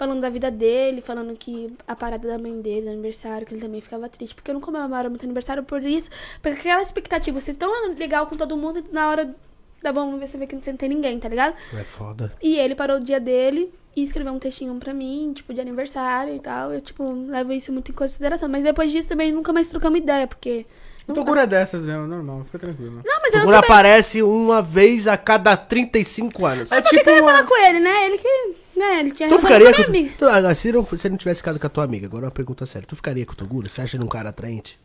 Falando 0.00 0.22
da 0.22 0.30
vida 0.30 0.50
dele, 0.50 1.02
falando 1.02 1.36
que 1.36 1.76
a 1.86 1.94
parada 1.94 2.26
da 2.26 2.38
mãe 2.38 2.58
dele, 2.58 2.86
do 2.86 2.92
aniversário, 2.92 3.46
que 3.46 3.52
ele 3.52 3.60
também 3.60 3.82
ficava 3.82 4.08
triste. 4.08 4.34
Porque 4.34 4.50
eu 4.50 4.54
não 4.54 4.60
comemoro 4.62 5.10
muito 5.10 5.26
aniversário 5.26 5.62
por 5.62 5.82
isso. 5.82 6.08
Porque 6.40 6.58
aquela 6.60 6.80
expectativa, 6.80 7.38
você 7.38 7.52
tão 7.52 7.70
legal 7.92 8.26
com 8.26 8.34
todo 8.34 8.56
mundo 8.56 8.82
na 8.90 9.10
hora 9.10 9.34
da 9.82 9.92
vamos 9.92 10.18
ver, 10.18 10.26
você 10.26 10.38
vê 10.38 10.46
que 10.46 10.56
você 10.56 10.70
não 10.70 10.78
tem 10.78 10.88
ninguém, 10.88 11.20
tá 11.20 11.28
ligado? 11.28 11.54
É 11.78 11.84
foda. 11.84 12.32
E 12.42 12.58
ele 12.58 12.74
parou 12.74 12.96
o 12.96 13.00
dia 13.00 13.20
dele 13.20 13.70
e 13.94 14.02
escreveu 14.02 14.32
um 14.32 14.38
textinho 14.38 14.74
pra 14.76 14.94
mim, 14.94 15.34
tipo, 15.34 15.52
de 15.52 15.60
aniversário 15.60 16.34
e 16.34 16.40
tal. 16.40 16.72
Eu, 16.72 16.80
tipo, 16.80 17.04
levo 17.28 17.52
isso 17.52 17.70
muito 17.70 17.92
em 17.92 17.94
consideração. 17.94 18.48
Mas 18.48 18.64
depois 18.64 18.90
disso 18.90 19.06
também 19.06 19.30
nunca 19.30 19.52
mais 19.52 19.68
trocamos 19.68 20.00
ideia, 20.00 20.26
porque. 20.26 20.64
Eu 21.06 21.14
tô 21.14 21.24
cura 21.26 21.46
dessas 21.46 21.84
mesmo, 21.84 22.06
normal, 22.06 22.44
fica 22.44 22.58
tranquilo. 22.58 23.02
Não, 23.04 23.20
mas 23.20 23.34
eu 23.34 23.40
não 23.40 23.46
também... 23.46 23.58
aparece 23.58 24.22
uma 24.22 24.62
vez 24.62 25.06
a 25.08 25.18
cada 25.18 25.56
35 25.56 26.46
anos. 26.46 26.72
É 26.72 26.80
Por 26.80 26.88
que 26.88 26.96
tipo 26.96 27.04
que 27.04 27.10
eu 27.10 27.16
ia 27.16 27.22
uma- 27.22 27.32
falar 27.32 27.44
com 27.44 27.66
ele, 27.66 27.80
né? 27.80 28.06
Ele 28.06 28.16
que. 28.18 28.54
Né, 28.80 29.00
ele 29.00 29.10
tinha 29.10 29.28
Tu 29.28 29.38
ficaria 29.38 29.72
com 29.74 29.82
a 29.82 29.84
com. 29.84 29.90
minha 29.90 30.02
amiga. 30.04 30.14
Tu, 30.18 30.24
ah, 30.26 30.54
se, 30.54 30.72
não, 30.72 30.86
se 30.86 31.08
não 31.10 31.16
tivesse 31.18 31.40
ficado 31.40 31.60
com 31.60 31.66
a 31.66 31.70
tua 31.70 31.84
amiga, 31.84 32.06
agora 32.06 32.24
uma 32.24 32.30
pergunta 32.30 32.64
séria. 32.64 32.86
Tu 32.88 32.96
ficaria 32.96 33.26
com 33.26 33.32
o 33.32 33.36
Toguro? 33.36 33.68
Você 33.68 33.82
acha 33.82 33.96
ele 33.96 34.04
um 34.04 34.08
cara 34.08 34.30
atraente? 34.30 34.78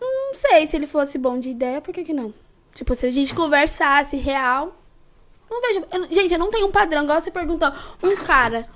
Não 0.00 0.34
sei 0.34 0.66
se 0.66 0.76
ele 0.76 0.86
fosse 0.86 1.16
bom 1.16 1.38
de 1.40 1.48
ideia, 1.50 1.80
por 1.80 1.94
que 1.94 2.04
que 2.04 2.12
não? 2.12 2.34
Tipo, 2.74 2.94
se 2.94 3.06
a 3.06 3.10
gente 3.10 3.34
conversasse 3.34 4.16
real. 4.16 4.76
Não 5.50 5.60
vejo. 5.62 5.84
eu- 5.90 6.14
gente, 6.14 6.32
eu 6.34 6.38
não 6.38 6.50
tenho 6.50 6.66
um 6.66 6.70
padrão. 6.70 7.02
Igual 7.02 7.20
você 7.20 7.30
perguntou, 7.30 7.72
um 8.02 8.14
cara. 8.16 8.66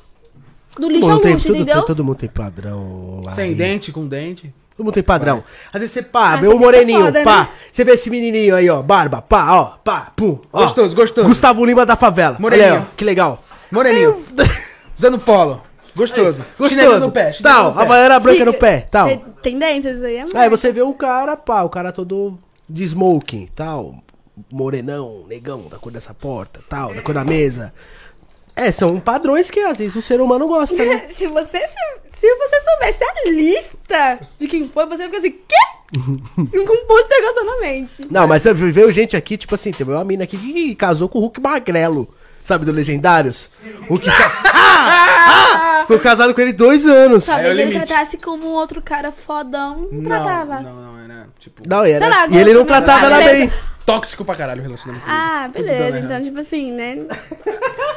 Do 0.78 0.88
lixo 0.88 1.02
Todo 1.02 1.10
ao 1.10 1.14
mundo 1.16 1.22
tem, 1.22 1.32
luxo, 1.34 1.46
todo, 1.46 1.56
entendeu? 1.56 1.82
todo 1.84 2.04
mundo 2.04 2.16
tem 2.16 2.28
padrão. 2.28 3.22
lá 3.24 3.32
Sem 3.32 3.44
aí. 3.50 3.54
dente, 3.54 3.92
com 3.92 4.06
dente. 4.08 4.52
Todo 4.76 4.84
mundo 4.86 4.94
tem 4.94 5.02
padrão. 5.04 5.44
Às 5.72 5.78
vezes 5.80 5.92
você, 5.94 6.02
pá, 6.02 6.32
Ah, 6.32 6.36
vê 6.36 6.48
um 6.48 6.52
fica 6.52 6.64
moreninho, 6.64 7.04
foda, 7.04 7.22
pá. 7.22 7.40
né? 7.42 7.48
Você 7.70 7.84
vê 7.84 7.92
esse 7.92 8.10
menininho 8.10 8.56
aí, 8.56 8.68
ó, 8.68 8.82
barba, 8.82 9.22
pá, 9.22 9.52
ó, 9.52 9.64
pá, 9.84 10.12
pum. 10.16 10.40
ó. 10.52 10.62
Gostoso, 10.62 10.96
gostoso. 10.96 11.28
Gustavo 11.28 11.64
Lima 11.64 11.86
da 11.86 11.94
favela. 11.94 12.38
Moreninho. 12.40 12.68
Olha 12.72 12.78
aí, 12.80 12.86
ó, 12.90 12.96
que 12.96 13.04
legal. 13.04 13.44
Moreninho. 13.70 14.24
Usando 14.96 15.18
polo. 15.24 15.62
Gostoso. 15.94 16.44
Gostoso. 16.58 17.00
no 17.00 17.12
pé. 17.12 17.32
Tal, 17.40 17.70
no 17.70 17.76
pé. 17.76 17.82
havaiana 17.82 18.18
branca 18.20 18.44
no 18.44 18.54
pé, 18.54 18.80
tal. 18.90 19.06
Tem- 19.08 19.24
Tendências 19.42 20.02
aí, 20.02 20.16
é 20.16 20.24
Aí 20.34 20.48
você 20.48 20.72
vê 20.72 20.82
um 20.82 20.92
cara, 20.92 21.36
pá, 21.36 21.62
o 21.62 21.68
cara 21.68 21.92
todo 21.92 22.38
de 22.68 22.82
smoking, 22.82 23.48
tal, 23.54 24.02
morenão, 24.50 25.24
negão, 25.28 25.68
da 25.68 25.78
cor 25.78 25.92
dessa 25.92 26.12
porta, 26.14 26.60
tal, 26.68 26.94
da 26.94 27.02
cor 27.02 27.14
da 27.14 27.24
mesa. 27.24 27.72
É, 28.56 28.72
são 28.72 28.98
padrões 28.98 29.50
que 29.50 29.60
às 29.60 29.78
vezes 29.78 29.94
o 29.96 30.02
ser 30.02 30.20
humano 30.20 30.46
gosta, 30.46 30.76
né? 30.84 31.06
se 31.10 31.26
você 31.26 31.58
se, 31.58 32.18
se 32.18 32.34
você 32.36 32.60
soubesse 32.60 33.04
a 33.04 33.30
lista 33.30 34.20
de 34.38 34.48
quem 34.48 34.68
foi, 34.68 34.86
você 34.86 35.04
fica 35.04 35.18
assim, 35.18 35.30
quê? 35.30 35.54
Com 35.94 36.10
um 36.42 36.86
ponto 36.86 37.08
de 37.08 37.14
interrogação 37.14 37.44
na 37.44 37.60
mente. 37.60 37.92
Não, 38.10 38.26
mas 38.26 38.44
veio 38.44 38.90
gente 38.90 39.16
aqui, 39.16 39.36
tipo 39.36 39.54
assim, 39.54 39.70
teve 39.70 39.92
uma 39.92 40.04
mina 40.04 40.24
aqui 40.24 40.36
que 40.36 40.74
casou 40.74 41.08
com 41.08 41.18
o 41.18 41.22
Hulk 41.22 41.40
Magrelo, 41.40 42.08
sabe, 42.44 42.64
do 42.64 42.70
Legendários? 42.70 43.48
O 43.88 43.98
que 43.98 44.08
ah, 44.08 45.80
ficou 45.82 45.98
casado 45.98 46.32
com 46.34 46.40
ele 46.40 46.52
dois 46.52 46.86
anos. 46.86 47.28
É 47.28 47.32
Talvez 47.32 47.50
ele 47.50 47.64
limite. 47.64 47.86
tratasse 47.86 48.16
como 48.18 48.46
um 48.46 48.52
outro 48.52 48.80
cara 48.80 49.10
fodão, 49.10 49.88
não, 49.90 50.02
tratava. 50.04 50.60
Não, 50.60 50.74
não, 50.74 50.98
era 50.98 51.26
tipo. 51.40 51.62
Não, 51.66 51.84
era, 51.84 52.06
lá, 52.06 52.26
e 52.28 52.36
ele 52.36 52.52
não 52.52 52.60
mesmo. 52.60 52.66
tratava 52.66 53.06
Ah, 53.06 53.06
ela 53.06 53.32
bem. 53.32 53.52
Tóxico 53.84 54.24
pra 54.24 54.34
caralho 54.34 54.60
o 54.60 54.64
relacionamento 54.64 55.04
Ah, 55.06 55.46
deles. 55.52 55.56
Tudo 55.56 55.78
beleza. 55.78 55.98
Então, 55.98 56.10
errado. 56.10 56.24
tipo 56.24 56.38
assim, 56.38 56.72
né? 56.72 57.06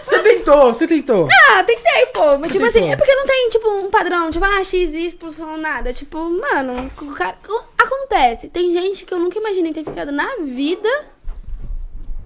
Você 0.04 0.20
tentou, 0.20 0.74
você 0.74 0.86
tentou. 0.88 1.30
Ah, 1.32 1.64
tentei, 1.64 2.06
pô. 2.08 2.38
Mas, 2.40 2.52
tipo 2.52 2.66
assim, 2.66 2.80
tentou. 2.80 2.92
é 2.94 2.96
porque 2.98 3.16
não 3.16 3.26
tem, 3.26 3.50
tipo, 3.50 3.70
um 3.70 3.90
padrão, 3.90 4.30
tipo, 4.30 4.44
ah, 4.44 4.62
X, 4.66 4.94
Y, 4.94 5.58
nada. 5.58 5.94
Tipo, 5.94 6.18
mano, 6.30 6.92
o 7.02 7.14
cara... 7.14 7.38
acontece. 7.78 8.50
Tem 8.50 8.74
gente 8.74 9.06
que 9.06 9.14
eu 9.14 9.20
nunca 9.20 9.40
imaginei 9.40 9.72
ter 9.72 9.86
ficado 9.86 10.12
na 10.12 10.28
vida. 10.42 10.90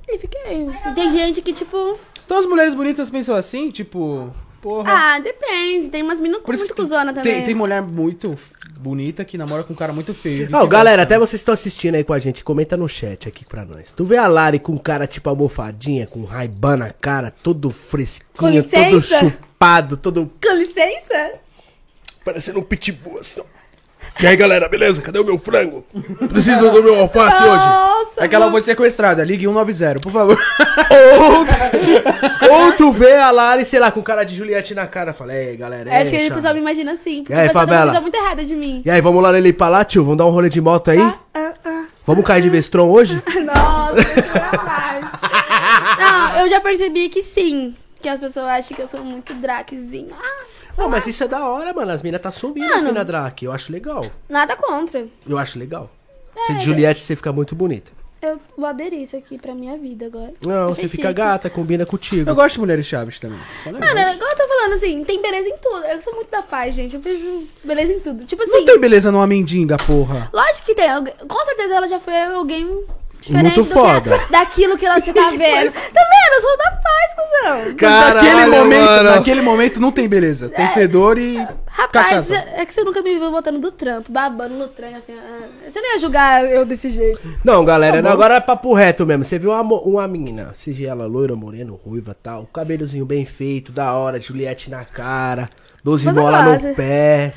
E 0.10 0.18
fiquei. 0.18 0.68
E 0.88 0.96
tem 0.96 1.10
gente 1.12 1.42
que, 1.44 1.54
tipo. 1.54 2.00
Então 2.32 2.40
as 2.40 2.46
mulheres 2.46 2.74
bonitas 2.74 3.10
pensam 3.10 3.36
assim, 3.36 3.70
tipo. 3.70 4.34
Porra. 4.62 4.90
Ah, 4.90 5.20
depende. 5.20 5.90
Tem 5.90 6.02
umas 6.02 6.18
meninas 6.18 6.42
Por 6.44 6.56
isso 6.56 6.64
muito 6.64 6.74
que 6.74 6.82
cuzona 6.82 7.12
também. 7.14 7.34
tem, 7.34 7.44
tem 7.44 7.54
mulher 7.54 7.82
muito 7.82 8.40
bonita 8.80 9.26
que 9.26 9.38
namora 9.38 9.66
com 9.66 9.74
um 9.74 9.76
cara 9.76 9.92
muito 9.92 10.14
feio. 10.14 10.50
Não, 10.50 10.66
galera, 10.66 11.02
até 11.02 11.20
vocês 11.20 11.42
estão 11.42 11.54
assistindo 11.54 11.96
aí 11.96 12.06
com 12.06 12.14
a 12.14 12.20
gente, 12.20 12.42
comenta 12.42 12.78
no 12.78 12.88
chat 12.88 13.28
aqui 13.28 13.44
pra 13.44 13.66
nós. 13.66 13.92
Tu 13.92 14.06
vê 14.06 14.16
a 14.16 14.28
Lari 14.28 14.60
com 14.60 14.72
um 14.72 14.78
cara 14.78 15.06
tipo 15.06 15.28
almofadinha, 15.30 16.08
com 16.08 16.24
raiban 16.24 16.78
na 16.78 16.94
cara, 16.94 17.32
todo 17.32 17.70
fresquinho, 17.70 18.64
todo 18.64 19.02
chupado, 19.02 19.98
todo 19.98 20.32
Com 20.42 20.56
licença? 20.56 21.34
parecendo 22.24 22.60
um 22.60 22.64
pitbull 22.64 23.20
assim, 23.20 23.42
ó. 23.42 23.61
E 24.22 24.28
aí, 24.28 24.36
galera, 24.36 24.68
beleza? 24.70 25.02
Cadê 25.02 25.20
o 25.20 25.26
meu 25.26 25.38
frango? 25.40 25.84
Precisa 26.30 26.70
do 26.70 26.84
meu 26.84 27.00
alface 27.00 27.42
hoje? 27.44 27.66
Nossa, 27.66 28.12
É 28.18 28.28
que 28.28 28.36
ela 28.36 28.52
foi 28.52 28.62
sequestrada. 28.62 29.24
Ligue 29.24 29.46
190, 29.46 30.00
por 30.00 30.12
favor. 30.12 30.38
Ou, 32.50 32.66
ou 32.66 32.74
tu 32.74 32.92
vê 32.92 33.14
a 33.16 33.32
Lari, 33.32 33.66
sei 33.66 33.80
lá, 33.80 33.90
com 33.92 34.02
cara 34.04 34.24
de 34.24 34.36
Juliette 34.36 34.76
na 34.76 34.86
cara, 34.88 35.14
fala, 35.14 35.34
ei, 35.36 35.56
galera, 35.58 35.90
Acho 36.02 36.12
que 36.12 36.18
chave. 36.20 36.32
pessoal 36.36 36.54
me 36.54 36.60
imagina 36.60 36.92
assim. 36.94 37.24
Porque 37.24 37.34
E 37.34 37.36
aí, 37.36 37.46
o 37.46 37.48
pessoal 37.48 37.66
tem 37.66 37.74
uma 37.74 37.80
favela? 37.80 37.92
visão 37.92 38.02
muito 38.02 38.16
errada 38.16 38.44
de 38.44 38.56
mim. 38.56 38.82
E 38.86 38.92
aí, 38.92 39.02
vamos 39.02 39.24
lá 39.24 39.32
nele 39.32 39.54
pra 39.54 39.70
lá, 39.70 39.84
tio? 39.86 40.04
Vamos 40.04 40.18
dar 40.18 40.26
um 40.26 40.32
rolê 40.32 40.50
de 40.50 40.62
moto 40.62 40.92
aí? 40.92 41.00
Ah, 41.34 41.54
ah. 41.66 41.84
Vamos 42.06 42.26
cair 42.26 42.42
de 42.42 42.50
Vestron 42.50 42.90
hoje? 42.90 43.22
Nossa, 43.46 44.02
isso 44.02 44.38
é. 44.38 46.02
Não, 46.02 46.36
eu 46.42 46.50
já 46.50 46.60
percebi 46.62 47.10
que 47.10 47.24
sim. 47.24 47.76
Que 48.02 48.10
as 48.10 48.20
pessoas 48.20 48.48
acham 48.48 48.76
que 48.76 48.82
eu 48.82 48.88
sou 48.88 49.02
muito 49.04 49.34
draquezinho. 49.36 50.10
Ah, 50.20 50.44
Não, 50.78 50.90
mas 50.90 51.06
isso 51.08 51.24
é 51.24 51.28
da 51.28 51.46
hora, 51.48 51.74
mano. 51.74 51.92
As 51.92 52.02
minas 52.02 52.22
tá 52.22 52.32
subindo, 52.32 52.66
as 52.66 52.78
Mano. 52.78 52.88
minas 52.88 53.06
drag. 53.06 53.44
Eu 53.44 53.52
acho 53.52 53.72
legal. 53.72 54.06
nada 54.30 54.56
contra. 54.56 55.06
Eu 55.28 55.38
acho 55.38 55.58
legal. 55.60 55.90
É, 56.36 56.46
Se 56.48 56.54
de 56.54 56.66
Juliette 56.66 57.02
você 57.02 57.16
fica 57.16 57.32
muito 57.32 57.56
bonita. 57.56 57.92
Eu 58.22 58.40
vou 58.56 58.68
aderir 58.68 59.02
isso 59.02 59.18
aqui 59.18 59.36
pra 59.38 59.56
minha 59.56 59.76
vida 59.80 60.06
agora. 60.06 60.32
Não, 60.46 60.70
Achei 60.70 60.84
você 60.84 60.90
fica 60.90 61.08
chique. 61.08 61.14
gata, 61.20 61.50
combina 61.50 61.88
contigo. 61.88 62.30
Eu 62.30 62.36
gosto 62.36 62.54
de 62.54 62.60
mulheres 62.60 62.86
chaves 62.86 63.20
também. 63.20 63.40
Legal. 63.66 63.82
Mano, 63.82 64.00
é 64.00 64.14
igual 64.14 64.30
eu 64.30 64.38
tô 64.38 64.48
falando 64.48 64.74
assim, 64.74 65.04
tem 65.04 65.20
beleza 65.20 65.50
em 65.50 65.58
tudo. 65.58 65.84
Eu 65.86 66.00
sou 66.02 66.14
muito 66.14 66.30
da 66.30 66.44
paz, 66.44 66.76
gente. 66.76 66.96
Eu 66.96 67.02
vejo 67.02 67.48
beleza 67.64 67.94
em 67.94 68.00
tudo. 68.00 68.24
Tipo 68.26 68.44
assim, 68.44 68.52
Não 68.52 68.66
tem 68.66 68.80
beleza 68.80 69.12
numa 69.12 69.26
mendiga, 69.26 69.76
porra. 69.78 70.30
lógico 70.32 70.68
que 70.68 70.76
tem. 70.76 70.88
Algu- 70.88 71.12
Com 71.28 71.46
certeza 71.46 71.74
ela 71.74 71.88
já 71.88 72.00
foi 72.00 72.16
alguém 72.26 72.86
diferente 73.22 73.56
Muito 73.56 73.70
foda. 73.74 74.20
Que, 74.20 74.32
daquilo 74.32 74.78
que 74.78 74.86
ela, 74.86 75.00
você 75.00 75.14
tá 75.14 75.30
vendo. 75.30 75.72
Tá 75.92 76.02
vendo? 76.10 76.34
Eu 76.36 76.42
sou 76.42 76.58
da 76.58 76.72
paz, 76.72 77.14
cuzão. 77.16 77.76
Caralho, 77.76 78.16
naquele, 78.16 78.46
momento, 78.58 78.86
mano. 78.86 79.10
naquele 79.12 79.42
momento 79.42 79.80
não 79.80 79.92
tem 79.92 80.08
beleza. 80.08 80.50
Tem 80.50 80.68
fedor 80.70 81.18
e. 81.18 81.38
Rapaz, 81.68 82.28
cachaça. 82.30 82.50
é 82.56 82.66
que 82.66 82.74
você 82.74 82.84
nunca 82.84 83.02
me 83.02 83.18
viu 83.18 83.32
voltando 83.32 83.60
do 83.60 83.72
trampo, 83.72 84.12
babando 84.12 84.56
no 84.56 84.68
trem, 84.68 84.94
assim. 84.96 85.14
ah, 85.14 85.48
Você 85.72 85.80
não 85.82 85.94
ia 85.94 86.00
julgar 86.00 86.44
eu 86.46 86.66
desse 86.66 86.90
jeito. 86.90 87.22
Não, 87.44 87.64
galera, 87.64 88.02
Tá 88.04 88.12
agora 88.12 88.36
é 88.36 88.40
papo 88.42 88.74
reto 88.74 89.06
mesmo. 89.06 89.24
Você 89.26 89.40
viu 89.40 89.52
uma, 89.52 89.62
uma 89.82 90.08
menina, 90.08 90.54
seja 90.56 90.88
ela 90.90 91.06
loira, 91.06 91.36
morena, 91.36 91.72
ruiva 91.86 92.16
tal, 92.22 92.46
cabelozinho 92.54 93.06
bem 93.06 93.24
feito, 93.26 93.72
da 93.72 93.94
hora, 93.94 94.20
Juliette 94.20 94.70
na 94.70 94.84
cara, 94.84 95.50
12 95.84 96.06
Toda 96.06 96.22
mola 96.22 96.42
base. 96.44 96.68
no 96.68 96.76
pé. 96.76 97.34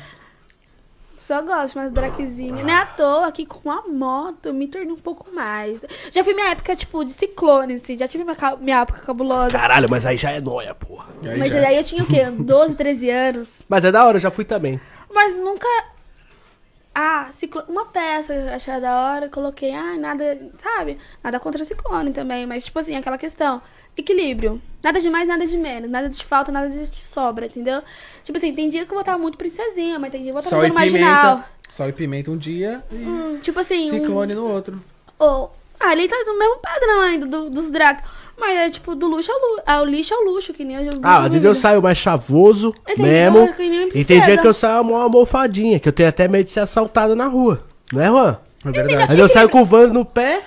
Só 1.25 1.41
gosto 1.41 1.73
de 1.73 1.79
umas 1.79 1.91
draquezinhas. 1.91 2.61
Não 2.61 2.69
é 2.69 2.81
à 2.83 2.85
toa 2.85 3.31
que 3.31 3.47
com 3.47 3.71
a 3.71 3.81
moto 3.87 4.45
eu 4.45 4.53
me 4.53 4.67
tornei 4.67 4.93
um 4.93 4.95
pouco 4.95 5.25
mais. 5.33 5.81
Já 6.11 6.23
fui 6.23 6.35
minha 6.35 6.51
época, 6.51 6.75
tipo, 6.75 7.03
de 7.03 7.13
ciclone, 7.13 7.73
assim. 7.73 7.97
Já 7.97 8.07
tive 8.07 8.23
minha, 8.23 8.37
minha 8.61 8.81
época 8.81 9.01
cabulosa. 9.01 9.49
Caralho, 9.49 9.89
mas 9.89 10.05
aí 10.05 10.17
já 10.17 10.29
é 10.29 10.39
noia, 10.39 10.75
porra. 10.75 11.07
Aí 11.23 11.39
Mas 11.39 11.51
já. 11.51 11.67
aí 11.67 11.77
eu 11.77 11.83
tinha 11.83 12.03
o 12.03 12.05
quê? 12.05 12.25
12, 12.29 12.75
13 12.75 13.09
anos. 13.09 13.63
Mas 13.67 13.83
é 13.83 13.91
da 13.91 14.05
hora, 14.05 14.17
eu 14.17 14.21
já 14.21 14.29
fui 14.29 14.45
também. 14.45 14.79
Mas 15.11 15.35
nunca. 15.35 15.67
Ah, 16.97 17.27
ciclo... 17.29 17.61
uma 17.67 17.85
peça, 17.87 18.33
achei 18.53 18.79
da 18.79 19.01
hora, 19.01 19.27
coloquei, 19.27 19.73
ah, 19.73 19.97
nada, 19.97 20.39
sabe? 20.57 20.97
Nada 21.21 21.41
contra 21.41 21.65
ciclone 21.65 22.11
também, 22.13 22.45
mas 22.45 22.63
tipo 22.63 22.79
assim, 22.79 22.95
aquela 22.95 23.17
questão. 23.17 23.61
Equilíbrio. 23.97 24.61
Nada 24.81 24.99
de 25.01 25.09
mais, 25.09 25.27
nada 25.27 25.45
de 25.45 25.57
menos. 25.57 25.89
Nada 25.89 26.07
de 26.09 26.23
falta, 26.23 26.51
nada 26.53 26.69
de 26.69 26.85
sobra, 26.95 27.45
entendeu? 27.47 27.81
Tipo 28.23 28.37
assim, 28.37 28.53
tem 28.53 28.69
dia 28.69 28.85
que 28.85 28.91
eu 28.91 28.95
vou 28.95 29.01
estar 29.01 29.17
muito 29.17 29.37
princesinha, 29.37 29.99
mas 29.99 30.09
tem 30.11 30.21
dia 30.23 30.31
que 30.31 30.37
eu 30.37 30.41
vou 30.41 30.57
estar 30.59 30.73
marginal. 30.73 31.35
pimenta. 31.37 31.49
Sal 31.69 31.89
e 31.89 31.93
pimenta 31.93 32.31
um 32.31 32.37
dia 32.37 32.81
e 32.91 32.95
Hum, 32.95 33.39
tipo 33.41 33.59
assim, 33.59 33.91
um- 33.91 33.99
ciclone 33.99 34.33
no 34.33 34.45
outro. 34.47 34.81
ou. 35.19 35.53
Ah, 35.77 35.91
ele 35.91 36.07
tá 36.07 36.15
no 36.25 36.39
mesmo 36.39 36.57
padrão 36.59 37.01
ainda 37.01 37.25
do- 37.25 37.49
dos 37.49 37.69
drag. 37.69 38.01
Mas 38.37 38.57
é 38.57 38.69
tipo, 38.69 38.95
do 38.95 39.07
luxo 39.07 39.31
ao 39.31 39.39
luxo. 39.39 39.63
Ah, 39.65 39.81
o 39.81 39.85
lixo 39.85 40.13
ao 40.13 40.21
luxo, 40.23 40.53
que 40.53 40.65
nem 40.65 40.75
eu 40.77 40.91
Ah, 41.01 41.23
às 41.23 41.31
vezes 41.31 41.45
eu 41.45 41.55
saio 41.55 41.81
mais 41.81 41.97
chavoso 41.97 42.73
Eu 42.87 42.95
tenho 42.95 43.07
mesmo. 43.07 43.53
E 43.93 44.03
tem 44.03 44.21
dia 44.21 44.37
que 44.37 44.47
eu 44.47 44.53
saio 44.53 44.83
mó 44.83 44.97
almofadinha, 44.97 45.79
que 45.79 45.87
eu 45.87 45.93
tenho 45.93 46.09
até 46.09 46.27
medo 46.27 46.45
de 46.45 46.51
ser 46.51 46.59
assaltado 46.59 47.15
na 47.15 47.27
rua. 47.27 47.63
Não 47.93 48.01
é, 48.01 48.07
Juan? 48.07 48.37
É 48.65 48.71
verdade. 48.71 49.05
Mas 49.09 49.19
eu 49.19 49.29
saio 49.29 49.47
com 49.49 49.61
o 49.61 49.65
Vans 49.65 49.91
no 49.91 50.03
pé, 50.03 50.41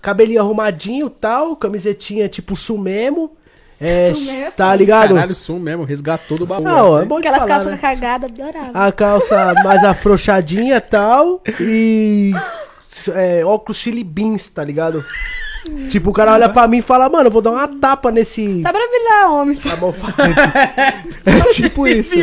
cabelinho 0.00 0.40
arrumadinho 0.40 1.10
tal, 1.10 1.56
camisetinha 1.56 2.28
tipo 2.28 2.56
sumemo. 2.56 3.36
É, 3.78 4.10
Sumemo 4.14 4.30
é 4.30 4.50
tá 4.50 4.74
ligado? 4.74 5.14
Caralho, 5.14 5.34
sum 5.34 5.58
mesmo, 5.58 5.84
resgatou 5.84 6.38
do 6.38 6.46
baú. 6.46 6.62
Não, 6.62 6.94
assim. 6.94 7.04
é 7.04 7.08
bom 7.08 7.18
Aquelas 7.18 7.40
falar, 7.40 7.48
calças 7.50 7.72
né? 7.72 7.78
cagadas, 7.78 8.30
adorava. 8.30 8.70
A 8.72 8.90
calça 8.90 9.52
mais 9.62 9.84
afrouxadinha 9.84 10.80
tal 10.80 11.42
e 11.60 12.32
é, 13.14 13.44
óculos 13.44 13.76
chili 13.76 14.02
beans, 14.02 14.48
tá 14.48 14.64
ligado? 14.64 15.04
Tipo, 15.90 16.10
o 16.10 16.12
cara 16.12 16.32
olha 16.32 16.48
pra 16.48 16.66
mim 16.66 16.78
e 16.78 16.82
fala, 16.82 17.08
mano, 17.08 17.26
eu 17.28 17.30
vou 17.30 17.42
dar 17.42 17.52
uma 17.52 17.68
tapa 17.68 18.10
nesse... 18.10 18.62
Só 18.62 18.72
pra 18.72 18.86
virar 18.86 19.30
homem. 19.30 19.56
Tá 19.56 19.76
bom, 19.76 19.94
é 21.24 21.52
tipo 21.52 21.86
isso. 21.86 22.14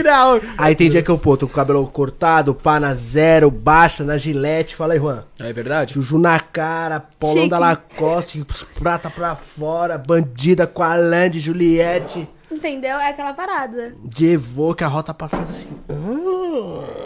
Aí 0.57 0.75
tem 0.75 0.89
dia 0.89 1.01
que 1.01 1.09
eu, 1.09 1.17
pô, 1.17 1.37
tô 1.37 1.47
com 1.47 1.53
o 1.53 1.55
cabelo 1.55 1.85
cortado, 1.87 2.53
pá 2.53 2.79
na 2.79 2.93
zero, 2.93 3.49
baixa, 3.49 4.03
na 4.03 4.17
gilete. 4.17 4.75
Fala 4.75 4.93
aí, 4.93 4.99
Juan. 4.99 5.23
É 5.39 5.53
verdade? 5.53 5.93
Juju 5.93 6.17
na 6.17 6.39
cara, 6.39 6.99
polão 7.19 7.35
Chique. 7.35 7.49
da 7.49 7.59
Lacoste, 7.59 8.45
prata 8.79 9.09
pra 9.09 9.35
fora, 9.35 9.97
bandida 9.97 10.67
com 10.67 10.83
a 10.83 10.95
Land, 10.95 11.39
Juliette, 11.39 12.27
Entendeu? 12.51 12.97
É 12.97 13.09
aquela 13.09 13.33
parada. 13.33 13.95
de 14.03 14.27
Evoque, 14.27 14.83
a 14.83 14.87
rota 14.87 15.11
pra 15.13 15.27
fora 15.27 15.43
assim. 15.49 15.69
Ah. 15.89 17.02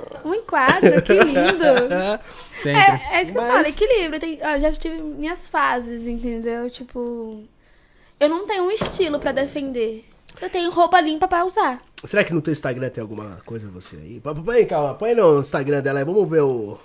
Enquadro, 0.47 1.01
que 1.01 1.13
lindo. 1.13 2.19
Sempre. 2.55 2.81
É, 2.81 3.17
é 3.17 3.21
isso 3.23 3.31
que 3.33 3.37
eu 3.37 3.41
Mas- 3.41 3.51
falo, 3.53 3.67
equilíbrio. 3.67 4.19
Tem, 4.19 4.39
ó, 4.41 4.49
eu 4.55 4.59
já 4.59 4.71
tive 4.71 4.97
minhas 5.01 5.49
fases, 5.49 6.07
entendeu? 6.07 6.69
Tipo. 6.69 7.43
Eu 8.19 8.29
não 8.29 8.47
tenho 8.47 8.63
um 8.63 8.71
estilo 8.71 9.19
pra 9.19 9.31
defender. 9.31 10.03
Eu 10.41 10.49
tenho 10.49 10.71
roupa 10.71 10.99
limpa 11.01 11.27
pra 11.27 11.45
usar. 11.45 11.81
Será 12.05 12.23
que 12.23 12.33
no 12.33 12.41
teu 12.41 12.51
Instagram 12.53 12.89
tem 12.89 13.01
alguma 13.01 13.39
coisa 13.45 13.67
você 13.69 13.95
aí? 13.97 14.19
Põe- 14.19 14.65
calma, 14.65 14.93
põe 14.95 15.13
no 15.15 15.39
Instagram 15.39 15.81
dela 15.81 15.99
aí, 15.99 16.05
vamos 16.05 16.27
ver 16.29 16.41
o. 16.41 16.77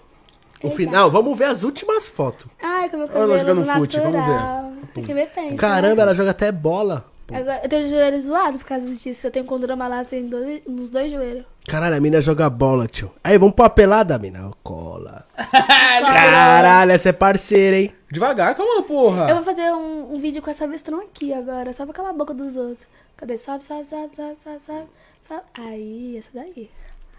O 0.63 0.67
Eita. 0.67 0.77
final, 0.77 1.11
vamos 1.11 1.37
ver 1.37 1.47
as 1.47 1.63
últimas 1.65 2.07
fotos. 2.07 2.47
Ai, 2.63 2.89
com 2.89 2.97
meu 2.97 3.07
Olha 3.07 3.13
ela 3.15 3.27
cabelo 3.27 3.39
jogando 3.41 3.59
natural. 3.67 3.81
fute, 3.81 3.99
vamos 4.01 4.27
ver. 4.27 4.87
Tem 4.95 5.05
que 5.05 5.15
ver 5.15 5.31
bem. 5.35 5.57
Caramba, 5.57 6.03
ela 6.03 6.15
joga 6.15 6.31
até 6.31 6.53
bola. 6.53 7.05
Agora, 7.31 7.61
eu 7.63 7.69
tenho 7.69 7.87
o 7.87 7.89
joelho 7.89 8.21
zoado 8.21 8.59
por 8.59 8.67
causa 8.67 8.95
disso. 8.95 9.27
Eu 9.27 9.31
tenho 9.31 9.45
condroma 9.47 9.87
lá 9.89 10.01
assim, 10.01 10.29
dois- 10.29 10.63
nos 10.67 10.91
dois 10.91 11.11
joelhos. 11.11 11.45
Caralho, 11.67 11.97
a 11.97 12.01
mina 12.01 12.21
joga 12.21 12.51
bola, 12.51 12.87
tio. 12.87 13.11
Aí, 13.23 13.39
vamos 13.39 13.55
pra 13.55 13.71
pelada, 13.71 14.19
mina. 14.19 14.49
Ó, 14.49 14.53
Cola. 14.63 15.27
Caralho, 15.53 16.93
essa 16.93 17.09
é 17.11 17.13
parceira, 17.13 17.77
hein? 17.79 17.95
Devagar, 18.11 18.55
calma, 18.57 18.83
porra. 18.83 19.29
Eu 19.31 19.37
vou 19.37 19.45
fazer 19.45 19.71
um, 19.73 20.15
um 20.15 20.19
vídeo 20.19 20.43
com 20.43 20.51
essa 20.51 20.67
vestrão 20.69 21.01
aqui 21.01 21.33
agora, 21.33 21.73
só 21.73 21.85
pra 21.85 21.95
calar 21.95 22.11
a 22.11 22.17
boca 22.17 22.35
dos 22.35 22.57
outros. 22.57 22.87
Cadê? 23.17 23.39
Sobe, 23.39 23.65
sobe, 23.65 23.89
sobe, 23.89 24.15
sobe, 24.17 24.37
sobe, 24.43 24.61
sobe. 24.61 24.87
sobe. 25.29 25.41
Aí, 25.55 26.17
essa 26.19 26.29
daí. 26.35 26.71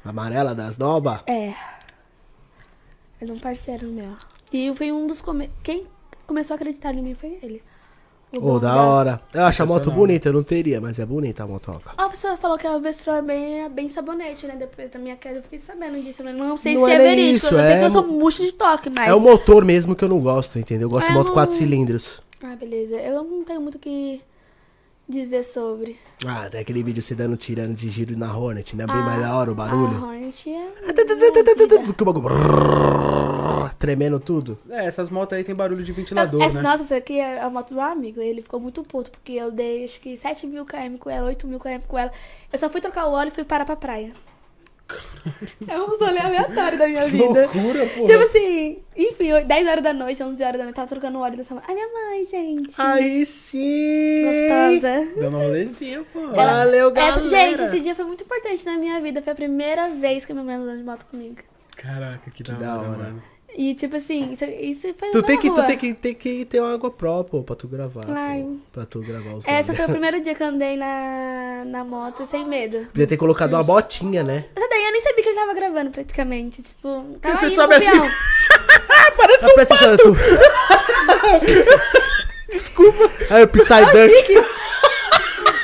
Amarela 0.06 0.54
das 0.54 0.78
novas. 0.78 1.22
É. 1.26 1.54
É 3.22 3.26
de 3.26 3.32
um 3.32 3.40
parceiro 3.40 3.88
meu. 3.88 4.16
E 4.52 4.74
foi 4.76 4.92
um 4.92 5.08
dos. 5.08 5.22
Come... 5.22 5.50
Quem 5.64 5.88
começou 6.28 6.54
a 6.54 6.58
acreditar 6.58 6.94
em 6.94 7.02
mim 7.02 7.16
foi 7.16 7.40
ele. 7.42 7.64
Ô, 8.42 8.60
da 8.60 8.70
Bonga. 8.72 8.82
hora. 8.82 9.22
Eu 9.34 9.46
acho 9.46 9.62
a 9.62 9.66
moto 9.66 9.92
bonita, 9.92 10.28
eu 10.30 10.34
não 10.34 10.44
teria, 10.44 10.82
mas 10.82 10.98
é 11.00 11.06
bonita 11.06 11.44
a 11.44 11.48
motoca. 11.48 11.92
Ó, 11.98 12.02
A 12.04 12.10
pessoa 12.10 12.36
falou 12.36 12.58
que 12.58 12.66
a 12.66 12.78
Vestrol 12.80 13.16
é 13.18 13.22
bem, 13.22 13.62
é 13.66 13.70
bem 13.70 13.90
sabonete, 13.90 14.48
né? 14.48 14.56
Depois 14.58 14.90
da 14.90 14.98
minha 14.98 15.16
queda 15.16 15.38
eu 15.40 15.44
fiquei 15.44 15.60
sabendo 15.60 16.02
disso. 16.02 16.24
Mas 16.24 16.36
não 16.36 16.58
sei 16.58 16.74
Não 16.76 16.86
se 16.86 16.92
é 16.92 16.96
é, 16.96 16.98
nem 16.98 17.08
verídico. 17.10 17.46
isso, 17.46 17.54
eu 17.56 17.60
sei 17.60 17.74
é 17.74 17.80
que 17.80 17.86
eu 17.86 17.92
sou 17.92 18.08
murcha 18.08 18.44
de 18.44 18.52
toque, 18.54 18.90
mas. 18.90 19.08
É 19.08 19.14
o 19.14 19.20
motor 19.20 19.64
mesmo 19.64 19.96
que 19.96 20.04
eu 20.04 20.10
não 20.10 20.20
gosto, 20.20 20.58
entendeu? 20.58 20.88
Eu 20.88 20.92
gosto 20.92 21.06
de 21.06 21.12
É, 21.12 21.16
moto 21.16 21.28
não- 21.28 21.34
4 21.34 21.56
cilindros. 21.56 22.22
Ah, 22.44 22.56
beleza. 22.56 22.96
Eu 22.96 23.24
não 23.24 23.44
tenho 23.44 23.62
muito 23.62 23.76
o 23.76 23.80
que 23.80 24.20
dizer 25.08 25.44
sobre. 25.44 25.98
Ah, 26.26 26.48
tem 26.50 26.60
aquele 26.62 26.82
vídeo 26.82 27.02
você 27.04 27.14
dando 27.14 27.38
tirando 27.38 27.76
de 27.76 27.88
giro 27.90 28.18
na 28.18 28.36
Hornet, 28.36 28.76
né? 28.76 28.86
Bem 28.88 28.96
Ah, 28.96 29.02
mais 29.02 29.22
da 29.22 29.36
hora 29.36 29.50
o 29.52 29.54
A 29.54 29.56
barulho. 29.58 30.04
Hornet 30.06 30.50
é. 30.50 30.72
Que 31.94 32.02
o 32.02 32.06
bagulho. 32.06 33.43
Tremendo 33.70 34.20
tudo. 34.20 34.58
É, 34.70 34.86
essas 34.86 35.10
motos 35.10 35.38
aí 35.38 35.44
tem 35.44 35.54
barulho 35.56 35.84
de 35.84 35.92
ventilador, 35.92 36.42
Essa- 36.42 36.56
né? 36.56 36.62
Nossa, 36.62 36.84
essa 36.84 36.96
aqui 36.98 37.20
é 37.20 37.40
a 37.42 37.50
moto 37.50 37.70
do 37.70 37.76
meu 37.76 37.84
amigo. 37.84 38.20
Ele 38.22 38.42
ficou 38.42 38.60
muito 38.60 38.84
puto, 38.84 39.12
porque 39.12 39.34
eu 39.34 39.52
dei 39.52 39.84
acho 39.86 40.00
que 40.00 40.16
7 40.18 40.46
mil 40.48 40.66
km 40.66 40.98
com 41.00 41.10
ela, 41.10 41.28
8 41.28 41.48
mil 41.48 41.60
km 41.60 41.80
com 41.88 41.98
ela. 41.98 42.12
Eu 42.52 42.60
só 42.60 42.70
fui 42.70 42.82
trocar 42.82 43.08
o 43.08 43.12
óleo 43.12 43.30
e 43.30 43.32
fui 43.32 43.44
parar 43.44 43.66
pra 43.66 43.76
praia. 43.76 44.12
É 45.68 45.80
um 45.80 45.98
rolê 45.98 46.20
aleatório 46.20 46.78
da 46.78 46.88
minha 46.88 47.06
Que 47.06 47.12
vida. 47.12 47.24
loucura, 47.26 47.86
porra. 47.88 48.06
Tipo 48.06 48.24
assim, 48.26 48.80
enfim, 48.96 49.28
eu- 49.28 49.46
10 49.46 49.68
horas 49.68 49.82
da 49.84 49.94
noite, 49.94 50.22
11 50.22 50.44
horas 50.44 50.58
da 50.58 50.64
noite, 50.66 50.76
tava 50.76 50.88
trocando 50.90 51.18
o 51.18 51.22
óleo 51.22 51.38
dessa 51.38 51.56
moto. 51.56 51.64
Ai, 51.68 51.74
minha 51.74 51.88
mãe, 51.88 52.26
gente. 52.26 52.74
Aí 52.78 53.26
sim! 53.26 54.24
Gostosa. 54.24 55.08
Dando 55.22 55.38
um 55.38 55.42
rolezinho, 55.42 56.06
pô. 56.12 56.28
Valeu, 56.28 56.90
Essa- 56.96 57.20
galera! 57.22 57.30
gente, 57.30 57.62
esse 57.64 57.80
dia 57.80 57.96
foi 57.96 58.06
muito 58.06 58.24
importante 58.24 58.66
na 58.66 58.78
minha 58.78 59.00
vida. 59.02 59.22
Foi 59.22 59.32
a 59.34 59.36
primeira 59.36 59.90
vez 59.90 60.26
que 60.26 60.34
minha 60.34 60.46
mãe 60.46 60.56
andou 60.56 60.76
de 60.78 60.84
moto 60.84 61.06
comigo. 61.06 61.38
Caraca, 61.78 62.30
que, 62.30 62.44
da, 62.44 62.54
da 62.54 62.76
hora, 62.78 62.90
hora. 62.90 62.98
mano. 62.98 63.24
E 63.56 63.76
tipo 63.76 63.96
assim, 63.96 64.34
isso, 64.34 64.46
isso 64.46 64.94
foi 64.98 65.12
Tu 65.12 65.22
tem, 65.22 65.38
que, 65.38 65.48
tu, 65.50 65.56
rua. 65.56 65.64
tem 65.66 65.78
que, 65.78 65.94
tem 65.94 66.16
que 66.16 66.46
ter 66.46 66.60
uma 66.60 66.74
água 66.74 66.90
própria 66.90 67.42
pra 67.44 67.56
tu 67.56 67.68
gravar. 67.68 68.02
Ai. 68.10 68.42
pô, 68.42 68.58
pra 68.72 68.86
tu 68.86 69.00
gravar 69.02 69.36
os 69.36 69.46
Essa 69.46 69.74
foi 69.74 69.86
o 69.86 69.90
primeiro 69.90 70.20
dia 70.22 70.34
que 70.34 70.42
eu 70.42 70.48
andei 70.48 70.76
na, 70.76 71.64
na 71.66 71.84
moto 71.84 72.26
sem 72.26 72.46
medo. 72.48 72.88
Podia 72.88 73.06
ter 73.08 73.18
colocado 73.18 73.54
uma 73.54 73.64
botinha, 73.64 74.24
né? 74.24 74.46
Essa 74.56 74.68
daí 74.68 74.84
eu 74.86 74.92
nem 74.92 75.02
sabia 75.02 75.24
que 75.24 75.30
ele 75.30 75.36
tava 75.40 75.54
gravando 75.54 75.92
praticamente. 75.92 76.62
Tipo, 76.64 77.06
tava 77.22 77.38
Você 77.38 77.50
sobe 77.52 77.76
assim. 77.76 78.02
presta 79.54 79.76
atenção, 79.76 79.98
tu... 79.98 80.16
Desculpa. 82.52 83.10
Aí 83.30 83.44
o 83.44 83.48
Psy 83.48 83.86
Dunk. 83.94 84.10
Chique. 84.16 84.46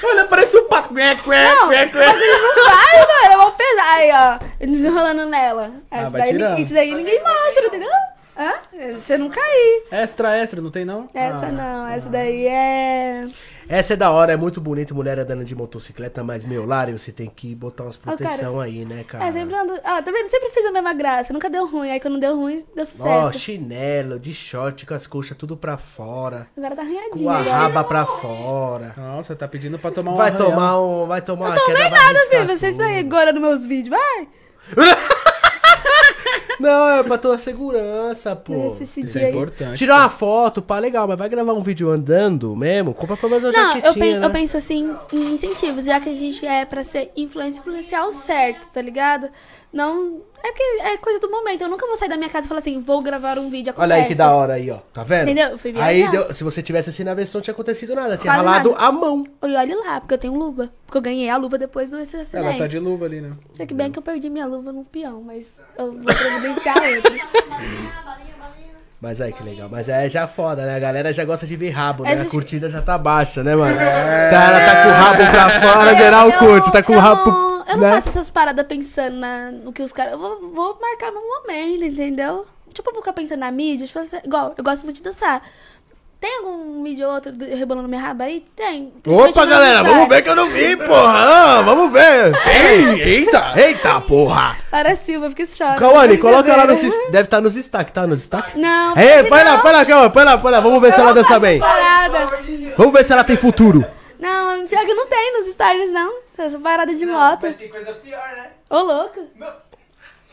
Olha, 0.09 0.25
parece 0.25 0.57
um 0.57 0.67
pato. 0.67 0.93
Quê, 0.93 1.15
quê, 1.23 1.29
Não, 1.29 1.69
quê, 1.69 1.87
quê. 1.87 1.97
não 1.99 2.65
vai, 2.65 3.07
mano. 3.07 3.33
Eu 3.33 3.39
vou 3.41 3.51
pesar. 3.51 3.93
Aí, 3.95 4.11
ó. 4.11 4.65
Desenrolando 4.65 5.25
nela. 5.27 5.71
Essa 5.91 6.09
vai 6.09 6.21
daí, 6.21 6.31
tirando. 6.31 6.59
isso 6.59 6.73
daí 6.73 6.93
ninguém 6.95 7.19
mostra, 7.21 7.65
entendeu? 7.67 7.89
Hã? 8.37 8.53
Você 8.93 9.17
não 9.17 9.29
cair. 9.29 9.83
Extra, 9.91 10.37
extra, 10.37 10.61
não 10.61 10.71
tem 10.71 10.85
não? 10.85 11.09
Essa 11.13 11.45
Ah. 11.47 11.51
não, 11.51 11.87
essa 11.89 12.09
daí 12.09 12.47
é. 12.47 13.27
Essa 13.71 13.93
é 13.93 13.95
da 13.95 14.09
hora, 14.09 14.33
é 14.33 14.35
muito 14.35 14.59
bonito, 14.59 14.95
mulher 14.95 15.19
andando 15.19 15.45
de 15.45 15.53
motocicleta, 15.55 16.23
mas, 16.23 16.43
meu, 16.43 16.65
Lari, 16.65 16.91
você 16.91 17.11
tem 17.11 17.29
que 17.29 17.53
botar 17.53 17.83
umas 17.83 17.95
proteção 17.95 18.59
aí, 18.59 18.83
né, 18.83 19.03
cara? 19.03 19.25
É, 19.27 19.31
sempre 19.31 19.55
ando. 19.55 19.73
Ó, 19.73 19.79
tá 19.79 20.11
vendo? 20.11 20.27
Sempre 20.27 20.49
fiz 20.49 20.65
a 20.65 20.71
mesma 20.71 20.91
graça. 20.93 21.31
Nunca 21.31 21.47
deu 21.51 21.67
ruim. 21.67 21.91
Aí 21.91 21.99
quando 21.99 22.19
deu 22.19 22.35
ruim, 22.35 22.65
deu 22.75 22.81
Ó, 22.81 22.85
sucesso. 22.85 23.37
chinelo, 23.37 24.19
de 24.19 24.33
short, 24.33 24.87
com 24.87 24.93
as 24.95 25.05
coxas 25.05 25.37
tudo 25.37 25.55
pra 25.55 25.77
fora, 25.77 26.47
Agora 26.57 26.75
tá 26.75 26.81
com 26.83 26.87
arranhadinho. 26.89 27.29
a 27.29 27.37
agora. 27.39 27.51
raba 27.57 27.83
pra 27.83 28.05
fora. 28.07 28.93
Nossa, 28.97 29.35
tá 29.35 29.47
pedindo 29.47 29.77
pra 29.77 29.91
tomar 29.91 30.13
um 30.13 30.15
Vai 30.15 30.29
arranhão. 30.31 30.49
tomar 30.49 30.81
um, 30.81 31.05
vai 31.05 31.21
tomar 31.21 31.45
uma 31.49 31.55
Tomei 31.55 31.89
nada, 31.89 32.19
filho. 32.31 32.47
Vocês 32.47 32.79
aí 32.79 32.97
agora 32.99 33.31
nos 33.31 33.41
meus 33.41 33.65
vídeos. 33.67 33.89
Vai! 33.95 34.27
Não, 36.59 36.89
é 36.89 37.03
pra 37.03 37.17
tua 37.17 37.37
segurança, 37.37 38.35
pô. 38.35 38.73
Esse- 38.73 38.83
esse 38.83 38.99
Isso 39.01 39.17
é 39.17 39.25
aí. 39.25 39.29
importante. 39.31 39.77
Tirar 39.77 39.99
uma 39.99 40.09
foto, 40.09 40.61
pá, 40.61 40.77
legal, 40.79 41.07
mas 41.07 41.17
vai 41.17 41.29
gravar 41.29 41.53
um 41.53 41.61
vídeo 41.63 41.89
andando 41.89 42.53
mesmo? 42.55 42.93
Compra 42.93 43.15
pelo 43.15 43.31
menos 43.31 43.45
uma 43.45 43.51
Não, 43.53 43.69
eu, 43.69 43.75
jaquetinha, 43.77 43.93
pen- 44.05 44.19
né? 44.19 44.25
eu 44.25 44.29
penso 44.29 44.57
assim 44.57 44.95
em 45.13 45.33
incentivos, 45.33 45.85
já 45.85 45.99
que 45.99 46.09
a 46.09 46.13
gente 46.13 46.45
é 46.45 46.65
pra 46.65 46.83
ser 46.83 47.11
influência 47.15 47.59
influenciar 47.59 48.05
o 48.07 48.11
certo, 48.13 48.67
tá 48.73 48.81
ligado? 48.81 49.29
Não. 49.71 50.21
É 50.43 50.47
porque 50.51 50.63
é 50.81 50.97
coisa 50.97 51.19
do 51.19 51.29
momento. 51.29 51.61
Eu 51.61 51.69
nunca 51.69 51.85
vou 51.85 51.95
sair 51.97 52.09
da 52.09 52.17
minha 52.17 52.29
casa 52.29 52.45
e 52.45 52.47
falar 52.47 52.59
assim, 52.59 52.79
vou 52.79 53.01
gravar 53.03 53.37
um 53.37 53.49
vídeo. 53.49 53.73
Olha 53.77 53.95
aí 53.97 54.05
que 54.05 54.15
da 54.15 54.25
acontece. 54.25 54.41
hora 54.43 54.53
aí, 54.53 54.71
ó. 54.71 54.77
Tá 54.93 55.03
vendo? 55.03 55.23
Entendeu? 55.23 55.49
Eu 55.49 55.57
fui 55.57 55.73
Aí, 55.77 55.97
viajar. 56.03 56.11
deu- 56.11 56.33
se 56.33 56.43
você 56.43 56.63
tivesse 56.63 56.89
assim 56.89 57.03
na 57.03 57.13
vez, 57.13 57.31
não 57.33 57.41
tinha 57.41 57.53
acontecido 57.53 57.93
nada. 57.93 58.17
Tinha 58.17 58.33
Quase 58.33 58.45
ralado 58.47 58.71
nada. 58.71 58.85
a 58.85 58.91
mão. 58.91 59.23
E 59.43 59.55
olha 59.55 59.75
lá, 59.77 59.99
porque 59.99 60.13
eu 60.13 60.17
tenho 60.17 60.33
luva. 60.33 60.69
Porque 60.85 60.97
eu 60.97 61.01
ganhei 61.01 61.29
a 61.29 61.37
luva 61.37 61.57
depois 61.57 61.91
desse 61.91 62.15
acidente. 62.15 62.47
Ela 62.47 62.57
tá 62.57 62.67
de 62.67 62.79
luva 62.79 63.05
ali, 63.05 63.21
né? 63.21 63.31
Sei 63.55 63.67
que 63.67 63.73
bem 63.73 63.91
que 63.91 63.99
eu 63.99 64.03
perdi 64.03 64.29
minha 64.29 64.45
luva 64.47 64.71
no 64.71 64.83
peão, 64.85 65.21
mas 65.21 65.45
eu 65.77 65.91
vou 65.91 66.01
providenciar 66.03 66.77
outra. 66.77 68.19
Mas 69.01 69.21
aí 69.21 69.31
que 69.31 69.41
legal. 69.43 69.69
Mas 69.71 69.87
é 69.87 70.09
já 70.09 70.27
foda, 70.27 70.65
né? 70.65 70.75
A 70.75 70.79
galera 70.79 71.13
já 71.13 71.23
gosta 71.23 71.45
de 71.47 71.55
ver 71.55 71.69
rabo, 71.69 72.03
né? 72.03 72.15
É, 72.15 72.21
A 72.21 72.25
curtida 72.25 72.69
já 72.69 72.81
tá 72.81 72.97
baixa, 72.97 73.41
né, 73.41 73.55
mano? 73.55 73.73
O 73.73 73.77
cara 74.29 74.59
tá 74.59 74.83
com 74.83 74.89
o 74.89 74.91
rabo 74.91 75.31
pra 75.31 75.61
fora, 75.61 75.95
geral 75.95 76.29
eu- 76.29 76.37
curte. 76.39 76.69
Tá 76.71 76.83
com 76.83 76.93
o 76.93 76.99
rabo. 76.99 77.31
não- 77.31 77.48
Eu 77.69 77.77
não 77.77 77.87
né? 77.89 77.95
faço 78.01 78.09
essas 78.09 78.29
paradas 78.29 78.65
pensando 78.65 79.15
na, 79.17 79.51
no 79.51 79.71
que 79.71 79.81
os 79.83 79.91
caras. 79.91 80.13
Eu 80.13 80.19
vou, 80.19 80.49
vou 80.49 80.77
marcar 80.81 81.11
meu 81.11 81.21
momento, 81.21 81.83
entendeu? 81.85 82.45
Tipo, 82.73 82.89
eu 82.89 82.93
vou 82.93 83.01
ficar 83.01 83.13
pensando 83.13 83.39
na 83.39 83.51
mídia. 83.51 83.85
Tipo, 83.87 83.99
assim, 83.99 84.17
igual, 84.23 84.53
eu 84.57 84.63
gosto 84.63 84.83
muito 84.83 84.97
de 84.97 85.03
dançar. 85.03 85.41
Tem 86.19 86.39
algum 86.39 86.83
vídeo 86.83 87.07
ou 87.07 87.13
outro 87.13 87.31
rebolando 87.57 87.87
minha 87.87 88.01
raba 88.01 88.25
aí? 88.25 88.45
Tem. 88.53 88.91
Opa, 89.07 89.45
no 89.45 89.49
galera, 89.49 89.83
vamos 89.83 90.09
ver 90.09 90.21
que 90.21 90.27
eu 90.29 90.35
não 90.35 90.49
vi, 90.49 90.75
porra. 90.75 91.13
Ah, 91.15 91.61
vamos 91.61 91.93
ver. 91.93 92.33
Ei, 92.45 93.01
eita. 93.01 93.53
Eita, 93.55 94.01
porra. 94.01 94.57
Lara 94.69 94.97
Silva, 94.97 95.29
fica 95.29 95.45
choque. 95.45 95.79
Cauane, 95.79 96.17
coloca 96.17 96.53
lá 96.57 96.67
nos... 96.67 96.79
des- 96.81 97.09
Deve 97.09 97.23
estar 97.23 97.39
nos 97.39 97.53
destaques, 97.53 97.93
tá? 97.93 98.05
Nos 98.05 98.19
destaques? 98.19 98.53
Não. 98.55 98.97
Ei, 98.97 99.23
põe 99.23 99.43
lá, 99.45 99.59
põe 99.59 99.71
lá, 99.71 99.85
Cauane, 99.85 100.09
põe 100.11 100.23
lá, 100.25 100.37
põe 100.37 100.51
lá. 100.51 100.59
Vamos 100.59 100.81
ver 100.81 100.91
se 100.91 100.99
ela 100.99 101.13
dança 101.13 101.39
bem. 101.39 101.57
Parada. 101.59 102.25
Vamos 102.77 102.91
ver 102.91 103.05
se 103.05 103.13
ela 103.13 103.23
tem 103.23 103.37
futuro. 103.37 103.85
Não, 104.19 104.67
pior 104.67 104.81
que 104.85 104.93
não 104.93 105.07
tem 105.07 105.39
nos 105.39 105.53
stories, 105.53 105.89
não. 105.93 106.11
Essa 106.41 106.59
parada 106.59 106.93
de 106.93 107.05
moto. 107.05 107.41
tem 107.53 107.69
coisa 107.69 107.93
pior, 107.93 108.29
né? 108.35 108.51
Ô, 108.69 108.79
louco. 108.81 109.19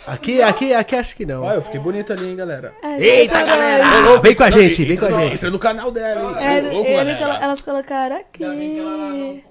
Aqui, 0.07 0.41
aqui, 0.41 0.73
aqui 0.73 0.95
acho 0.95 1.17
que 1.17 1.27
não. 1.27 1.43
Olha, 1.43 1.57
eu 1.57 1.63
fiquei 1.63 1.81
bonito 1.81 2.13
ali, 2.13 2.29
hein, 2.29 2.37
galera. 2.37 2.73
É, 2.83 3.01
Eita, 3.03 3.35
tá 3.35 3.45
galera. 3.45 4.03
doido. 4.03 4.23
Vem 4.23 4.35
com 4.37 4.43
a 4.45 4.51
gente, 4.51 4.85
vem 4.85 4.97
com 4.97 5.07
a 5.07 5.11
gente. 5.11 5.35
Entra 5.35 5.51
no 5.51 5.59
canal 5.59 5.91
dela, 5.91 6.41
hein? 6.41 6.47
É, 6.47 6.61
louco, 6.61 6.89
ele 6.89 7.15
galera. 7.15 7.45
elas 7.45 7.61
colocaram 7.61 8.17
aqui. 8.17 9.43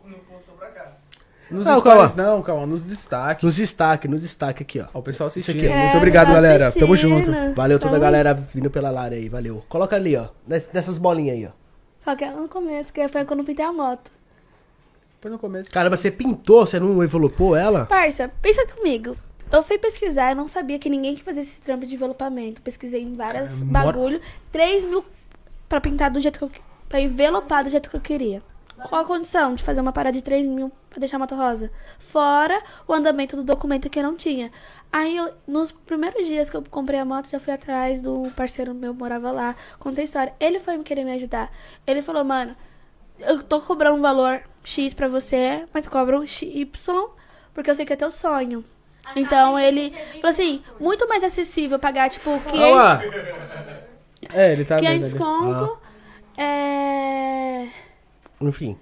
Nos 1.52 1.68
Não, 1.68 1.78
stories 1.80 2.14
calma. 2.14 2.32
não, 2.32 2.42
calma, 2.42 2.66
nos 2.66 2.84
destaques. 2.84 3.44
Nos 3.44 3.56
destaques, 3.56 4.10
nos 4.10 4.22
destaques 4.22 4.62
aqui, 4.62 4.80
ó. 4.80 4.86
Ó, 4.94 5.00
o 5.00 5.04
pessoal 5.04 5.28
assistindo. 5.28 5.58
aqui, 5.58 5.68
ó. 5.68 5.72
Muito 5.76 5.94
É, 5.94 5.98
obrigado, 5.98 6.28
tá 6.28 6.34
galera. 6.34 6.72
Tamo 6.72 6.96
junto. 6.96 7.32
Valeu 7.54 7.78
toda 7.80 7.98
a 7.98 8.00
galera 8.00 8.34
vindo 8.34 8.70
pela 8.72 8.90
Lara 8.90 9.14
aí, 9.14 9.30
valeu. 9.30 9.64
Coloca 9.70 9.96
ali, 9.96 10.16
ó. 10.18 10.26
ness- 10.48 10.70
Nessas 10.74 10.98
bolinhas 10.98 11.36
aí, 11.36 11.46
ó. 11.48 11.52
Qualquer 12.04 12.32
um 12.32 12.44
no 12.44 12.48
começo, 12.50 12.92
que 12.94 13.08
foi 13.10 13.26
quando 13.26 13.40
eu 13.42 13.46
pintei 13.46 13.64
a 13.66 13.72
moto. 13.72 14.10
Foi 15.26 15.32
no 15.32 15.40
começo. 15.40 15.72
Cara, 15.72 15.90
você 15.90 16.12
pintou, 16.12 16.68
você 16.68 16.80
não 16.80 17.04
envelopou 17.04 17.56
ela? 17.56 17.88
Parça, 17.88 18.32
pensa 18.44 18.64
comigo. 18.68 19.18
Eu 19.52 19.64
fui 19.64 19.76
pesquisar, 19.80 20.30
eu 20.30 20.36
não 20.36 20.48
sabia 20.48 20.78
que 20.78 20.88
ninguém 20.88 21.16
que 21.16 21.24
fazia 21.24 21.42
esse 21.42 21.60
trampo 21.60 21.84
de 21.84 21.96
envelopamento. 21.96 22.62
Pesquisei 22.62 23.02
em 23.02 23.16
várias 23.16 23.50
Cara, 23.50 23.66
mora- 23.66 23.86
bagulho. 23.86 24.22
3 24.52 24.86
mil 24.86 25.04
pra 25.68 25.82
pintar 25.82 26.12
do 26.12 26.22
jeito 26.22 26.38
que 26.38 26.46
eu... 26.46 26.52
Pra 26.88 27.02
envelopar 27.02 27.64
do 27.64 27.72
jeito 27.72 27.90
que 27.90 27.96
eu 27.96 28.02
queria. 28.02 28.44
Qual 28.88 29.02
a 29.02 29.04
condição 29.04 29.56
de 29.56 29.64
fazer 29.64 29.82
uma 29.82 29.92
parada 29.92 30.16
de 30.16 30.22
3 30.22 30.46
mil 30.46 30.72
pra 30.92 31.00
deixar 31.00 31.16
a 31.18 31.20
moto 31.22 31.34
rosa? 31.34 31.72
Fora 31.98 32.62
o 32.88 32.94
andamento 32.94 33.36
do 33.36 33.44
documento 33.44 33.90
que 33.90 33.98
eu 33.98 34.04
não 34.04 34.16
tinha. 34.16 34.52
Aí, 34.94 35.18
eu, 35.18 35.34
nos 35.48 35.72
primeiros 35.72 36.28
dias 36.28 36.52
que 36.52 36.56
eu 36.58 36.64
comprei 36.70 37.00
a 37.00 37.06
moto, 37.06 37.32
já 37.32 37.40
fui 37.40 37.52
atrás 37.52 38.00
do 38.00 38.30
parceiro 38.36 38.76
meu 38.76 38.94
que 38.94 39.00
morava 39.00 39.32
lá. 39.32 39.56
Contei 39.80 40.04
a 40.04 40.06
história. 40.06 40.34
Ele 40.40 40.60
foi 40.60 40.78
me 40.78 40.84
querer 40.84 41.04
me 41.04 41.14
ajudar. 41.14 41.52
Ele 41.88 42.04
falou, 42.04 42.24
mano, 42.24 42.56
eu 43.22 43.42
tô 43.42 43.60
cobrando 43.60 43.98
um 43.98 44.02
valor 44.04 44.44
X 44.66 44.94
pra 44.94 45.08
você, 45.08 45.66
mas 45.74 45.86
eu 45.86 45.92
cobro 45.92 46.24
Y, 46.24 47.08
porque 47.54 47.70
eu 47.70 47.76
sei 47.76 47.86
que 47.86 47.94
é 47.94 47.96
teu 47.96 48.12
sonho. 48.12 48.66
Então 49.16 49.58
ele 49.60 49.92
falou 50.16 50.30
assim, 50.32 50.62
muito 50.80 51.08
mais 51.08 51.24
acessível 51.24 51.78
pagar, 51.78 52.10
tipo, 52.10 52.32
500, 52.40 52.60
Olha 52.60 52.74
lá. 52.74 53.02
É, 54.34 54.52
ele 54.52 54.66
tá 54.66 54.78
500 54.78 55.14
vendo 55.14 55.24
ali. 55.24 55.24
conto. 55.24 55.78
É. 56.38 57.68
Enfim. 58.42 58.78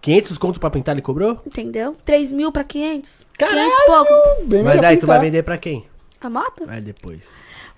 500 0.00 0.38
conto 0.38 0.60
pra 0.60 0.70
pintar 0.70 0.94
ele 0.94 1.02
cobrou? 1.02 1.42
Entendeu? 1.44 1.96
3 2.04 2.32
mil 2.32 2.50
pra 2.52 2.64
500. 2.64 3.26
Caralho! 3.36 3.70
500 3.70 3.78
e 3.78 3.86
pouco. 3.86 4.44
Bem 4.46 4.62
Mas 4.62 4.82
aí 4.82 4.96
tu 4.96 5.06
vai 5.06 5.16
pintar. 5.16 5.20
vender 5.20 5.42
pra 5.42 5.58
quem? 5.58 5.86
A 6.20 6.30
moto? 6.30 6.64
Aí 6.68 6.80
depois. 6.80 7.24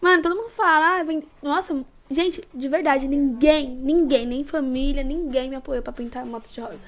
Mano, 0.01 0.23
todo 0.23 0.37
mundo 0.37 0.51
fala, 0.51 1.01
ah, 1.01 1.05
vem... 1.05 1.25
nossa, 1.43 1.75
gente, 2.15 2.43
de 2.55 2.69
verdade, 2.69 3.07
ninguém, 3.09 3.69
ninguém, 3.71 4.27
nem 4.27 4.45
família, 4.45 5.03
ninguém 5.03 5.49
me 5.51 5.57
apoiou 5.57 5.83
pra 5.83 5.93
pintar 5.93 6.23
a 6.23 6.27
moto 6.27 6.49
de 6.51 6.61
rosa. 6.61 6.87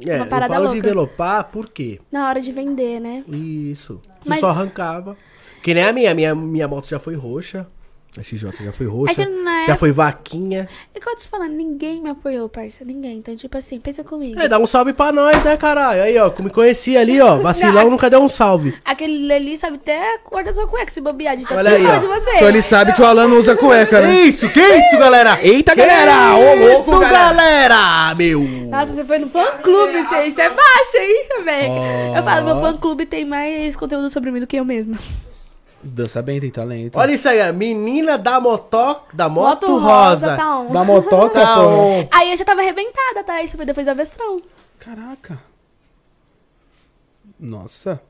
É, 0.00 0.16
Uma 0.16 0.24
eu 0.24 0.28
parada 0.28 0.52
falo 0.54 0.66
de 0.68 0.72
louca. 0.74 0.88
envelopar 0.88 1.44
por 1.44 1.70
quê? 1.70 2.00
Na 2.12 2.28
hora 2.28 2.40
de 2.40 2.52
vender, 2.52 3.00
né? 3.00 3.24
Isso. 3.28 4.00
Tu 4.22 4.28
Mas- 4.28 4.40
só 4.40 4.50
arrancava. 4.50 5.16
Que 5.62 5.72
nem 5.72 5.82
a 5.84 5.92
minha. 5.92 6.14
Minha, 6.14 6.34
minha 6.34 6.68
moto 6.68 6.86
já 6.86 6.98
foi 6.98 7.14
roxa. 7.14 7.66
A 8.18 8.22
XJ 8.22 8.50
já 8.64 8.72
foi 8.72 8.86
roxa. 8.86 9.12
É 9.12 9.14
que 9.14 9.26
na 9.30 9.50
Já 9.52 9.60
época- 9.62 9.76
foi 9.78 9.92
vaquinha. 9.92 10.68
É 10.94 10.98
que 10.98 11.06
eu 11.08 11.12
tô 11.14 11.18
te 11.20 11.28
falando, 11.28 11.52
ninguém 11.52 12.00
me 12.02 12.08
apoiou, 12.10 12.48
parça, 12.48 12.84
ninguém. 12.84 13.18
Então, 13.18 13.36
tipo 13.36 13.56
assim, 13.58 13.78
pensa 13.78 14.02
comigo. 14.02 14.40
É, 14.40 14.48
dá 14.48 14.58
um 14.58 14.66
salve 14.66 14.92
pra 14.94 15.12
nós, 15.12 15.42
né, 15.44 15.56
caralho? 15.56 16.02
Aí, 16.02 16.16
ó, 16.18 16.32
me 16.42 16.48
conheci 16.50 16.96
ali, 16.96 17.20
ó. 17.20 17.36
Vacilão 17.40 17.90
nunca 17.90 18.08
deu 18.08 18.20
um 18.22 18.28
salve. 18.28 18.74
Aquele 18.84 19.30
ali 19.32 19.58
sabe 19.58 19.76
até 19.76 20.14
a 20.14 20.18
cor 20.20 20.42
da 20.42 20.52
sua 20.52 20.66
cueca, 20.66 20.90
se 20.92 21.00
bobear 21.00 21.36
de 21.36 21.42
tanto 21.44 21.58
Olha 21.58 21.70
que 21.70 21.76
aí, 21.76 21.86
ó. 21.86 21.98
de 21.98 22.06
você. 22.06 22.30
Então 22.36 22.48
ele 22.48 22.62
sabe 22.62 22.92
que 22.94 23.02
o 23.02 23.04
Alan 23.04 23.28
não 23.28 23.38
usa 23.38 23.54
cueca, 23.54 24.00
né? 24.00 24.14
Isso, 24.20 24.48
que 24.50 24.60
isso, 24.60 24.96
galera? 24.98 25.38
Eita, 25.42 25.72
Que 25.74 25.82
galera! 25.84 26.36
Ô, 26.36 26.54
louco, 26.68 26.80
isso, 26.90 27.00
galera! 27.00 28.14
Meu! 28.16 28.40
Nossa, 28.42 28.94
você 28.94 29.04
foi 29.04 29.18
no 29.18 29.26
fã 29.26 29.44
clube, 29.62 29.98
isso, 30.00 30.14
isso 30.26 30.40
é 30.40 30.48
baixo, 30.48 30.96
hein, 30.98 31.44
velho? 31.44 31.72
Ó. 32.12 32.16
Eu 32.16 32.22
falo, 32.22 32.44
meu 32.46 32.60
fã 32.60 32.76
clube 32.78 33.04
tem 33.06 33.24
mais 33.24 33.76
conteúdo 33.76 34.08
sobre 34.10 34.30
mim 34.30 34.40
do 34.40 34.46
que 34.46 34.56
eu 34.56 34.64
mesma. 34.64 34.96
Dança 35.86 36.20
bem, 36.20 36.40
tem 36.40 36.50
talento. 36.50 36.98
Olha 36.98 37.12
isso 37.12 37.28
aí, 37.28 37.48
ó. 37.48 37.52
Menina 37.52 38.18
da 38.18 38.40
moto, 38.40 39.00
da 39.12 39.28
moto, 39.28 39.68
Moto 39.68 39.78
rosa. 39.78 40.36
tá 40.36 40.60
on. 40.60 40.72
Da 40.72 40.84
motoca, 40.84 41.40
Tá 41.40 41.60
on. 41.66 42.08
Aí 42.12 42.30
eu 42.32 42.36
já 42.36 42.44
tava 42.44 42.60
arrebentada, 42.60 43.22
tá? 43.24 43.42
Isso 43.42 43.56
foi 43.56 43.64
depois 43.64 43.86
da 43.86 43.94
Vestrão. 43.94 44.42
Caraca. 44.80 45.40
Nossa. 47.38 48.00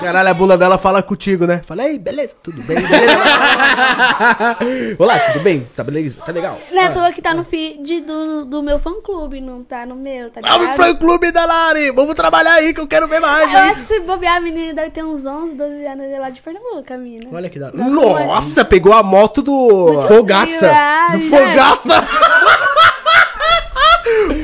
Caralho, 0.00 0.28
a 0.28 0.34
bunda 0.34 0.56
dela 0.58 0.78
fala 0.78 1.02
contigo, 1.02 1.46
né? 1.46 1.62
Falei, 1.64 1.98
beleza, 1.98 2.34
tudo 2.42 2.62
bem, 2.62 2.76
beleza. 2.80 3.16
Olá, 4.98 5.18
tudo 5.18 5.40
bem? 5.40 5.66
Tá 5.76 5.84
beleza? 5.84 6.20
Tá 6.24 6.32
legal? 6.32 6.58
Não 6.70 6.82
é 6.82 6.86
à 6.86 6.90
toa 6.92 7.12
que 7.12 7.22
tá 7.22 7.34
no 7.34 7.44
feed 7.44 8.00
do, 8.02 8.44
do 8.44 8.62
meu 8.62 8.78
fã 8.78 8.92
clube, 9.02 9.40
não 9.40 9.62
tá 9.62 9.84
no 9.86 9.94
meu, 9.94 10.30
tá 10.30 10.40
ligado? 10.40 10.74
pro 10.76 10.96
clube 10.96 11.30
da 11.32 11.44
Lari! 11.44 11.90
Vamos 11.90 12.14
trabalhar 12.14 12.54
aí 12.54 12.72
que 12.74 12.80
eu 12.80 12.86
quero 12.86 13.06
ver 13.08 13.20
mais, 13.20 13.52
Eu 13.52 13.58
hein? 13.60 13.70
acho 13.70 13.86
que 13.86 13.94
se 13.94 14.00
bobear, 14.00 14.36
a 14.36 14.40
menina 14.40 14.74
deve 14.74 14.90
ter 14.90 15.04
uns 15.04 15.24
11, 15.24 15.54
12 15.54 15.86
anos 15.86 16.06
é 16.06 16.18
lá 16.18 16.30
de 16.30 16.40
Pernambuco, 16.40 16.92
a 16.92 16.98
mina. 16.98 17.28
Olha 17.32 17.48
que 17.50 17.58
da 17.58 17.66
hora. 17.66 17.76
Nossa, 17.76 18.24
Nossa, 18.24 18.64
pegou 18.64 18.92
a 18.92 19.02
moto 19.02 19.42
do. 19.42 20.00
Fogaça. 20.08 20.70
Ah, 20.72 21.08
Do 21.12 21.20
Fogaça! 21.20 22.08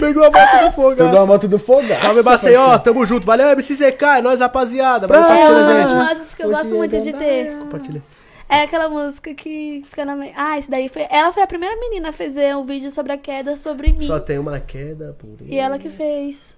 pegou 0.06 0.24
a 0.24 0.30
moto 0.30 0.64
do 0.64 0.72
Fogaça. 0.72 1.04
Pegou 1.04 1.20
a 1.20 1.26
moto 1.26 1.48
do 1.48 1.58
fogaço. 1.58 2.00
Salve, 2.00 2.22
Maceió, 2.22 2.78
tamo 2.78 3.06
junto. 3.06 3.26
Valeu, 3.26 3.48
MCZK, 3.56 4.04
é 4.18 4.22
nóis, 4.22 4.40
rapaziada. 4.40 5.06
Valeu, 5.06 5.24
É 5.24 5.48
uma 5.48 5.74
das 5.74 5.92
músicas 6.18 6.34
que 6.34 6.42
eu 6.44 6.50
gosto 6.50 6.74
muito 6.74 7.00
de 7.00 7.12
ter. 7.12 7.56
Compartilha. 7.58 8.02
É 8.48 8.62
aquela 8.64 8.88
música 8.88 9.32
que 9.32 9.82
fica 9.88 10.04
na. 10.04 10.14
Ah, 10.36 10.58
isso 10.58 10.70
daí 10.70 10.88
foi. 10.88 11.06
Ela 11.08 11.32
foi 11.32 11.42
a 11.42 11.46
primeira 11.46 11.74
menina 11.76 12.10
a 12.10 12.12
fazer 12.12 12.54
um 12.54 12.64
vídeo 12.64 12.90
sobre 12.90 13.12
a 13.12 13.16
queda 13.16 13.56
sobre 13.56 13.92
mim. 13.92 14.06
Só 14.06 14.20
tem 14.20 14.38
uma 14.38 14.60
queda 14.60 15.16
por 15.18 15.28
E 15.46 15.56
ela 15.58 15.78
que 15.78 15.88
fez. 15.88 16.54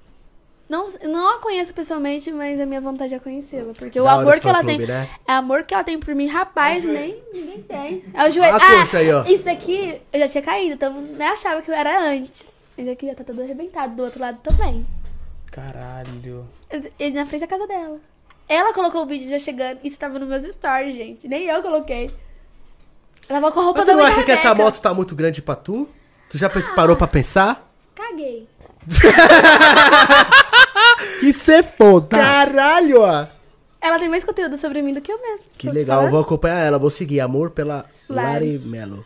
Não, 0.69 0.85
não 1.05 1.35
a 1.37 1.39
conheço 1.39 1.75
pessoalmente, 1.75 2.33
mas 2.33 2.59
a 2.59 2.65
minha 2.67 2.81
vontade 2.81 3.13
é 3.15 3.19
conhecê-la. 3.19 3.73
Porque 3.79 4.01
o 4.01 4.05
Da 4.05 4.13
hora 4.15 4.23
amor 4.23 4.41
que 4.41 4.49
ela 4.49 4.59
fã-clube, 4.59 4.87
tem. 4.87 4.87
né? 4.97 5.09
É 5.29 5.33
amor 5.35 5.63
que 5.63 5.75
ela 5.75 5.85
tem 5.85 5.99
por 5.99 6.15
mim, 6.15 6.27
rapaz, 6.27 6.83
nem 6.85 7.17
ninguém 7.33 7.63
tem. 7.63 8.03
É 8.15 8.27
o 8.27 8.31
joelho. 8.33 8.57
A 8.57 8.61
coxa 8.61 8.99
aí, 8.99 9.13
ó. 9.13 9.23
Isso 9.25 9.45
daqui 9.45 10.01
eu 10.13 10.21
já 10.21 10.27
tinha 10.27 10.43
caído, 10.43 10.75
então 10.75 10.93
nem 11.17 11.29
achava 11.29 11.61
que 11.61 11.71
eu 11.71 11.75
era 11.75 12.03
antes. 12.09 12.51
Esse 12.77 12.91
aqui 12.91 13.07
já 13.07 13.15
tá 13.15 13.25
todo 13.25 13.41
arrebentado, 13.41 13.95
do 13.95 14.03
outro 14.05 14.21
lado 14.21 14.39
também. 14.43 14.87
Caralho. 15.51 16.47
Ele 16.99 17.15
na 17.15 17.25
frente 17.25 17.43
da 17.43 17.47
casa 17.47 17.67
dela. 17.67 17.99
Ela 18.49 18.73
colocou 18.75 19.03
o 19.03 19.07
vídeo 19.07 19.29
já 19.29 19.39
chegando. 19.39 19.79
Isso 19.85 19.99
tava 19.99 20.19
nos 20.19 20.29
meus 20.29 20.43
stories, 20.43 20.95
gente. 20.95 21.29
Nem 21.29 21.45
eu 21.45 21.63
coloquei. 21.63 22.11
Ela 23.29 23.41
tava 23.41 23.53
com 23.53 23.61
a 23.61 23.65
roupa 23.65 23.79
Mas 23.81 23.87
da 23.87 23.93
tu 23.93 23.99
não 23.99 24.05
acha 24.05 24.23
que 24.23 24.33
essa 24.33 24.55
moto 24.55 24.81
tá 24.81 24.93
muito 24.93 25.15
grande 25.15 25.41
pra 25.41 25.55
tu? 25.55 25.89
Tu 26.29 26.37
já 26.37 26.51
parou 26.75 26.97
pra 26.97 27.07
pensar? 27.07 27.71
Caguei. 27.95 28.49
Que 31.21 31.33
cê 31.33 31.63
foda. 31.63 32.19
Caralho, 32.19 33.01
ó. 33.01 33.27
Ela 33.81 33.99
tem 33.99 34.09
mais 34.09 34.25
conteúdo 34.25 34.57
sobre 34.59 34.83
mim 34.83 34.93
do 34.93 35.01
que 35.01 35.13
eu 35.13 35.21
mesmo. 35.21 35.47
Que 35.57 35.71
legal, 35.71 36.05
eu 36.05 36.11
vou 36.11 36.21
acompanhar 36.21 36.61
ela, 36.61 36.79
vou 36.79 36.91
seguir. 36.91 37.21
Amor 37.21 37.51
pela 37.51 37.87
Lari. 38.09 38.57
Lari 38.57 38.59
Melo. 38.59 39.05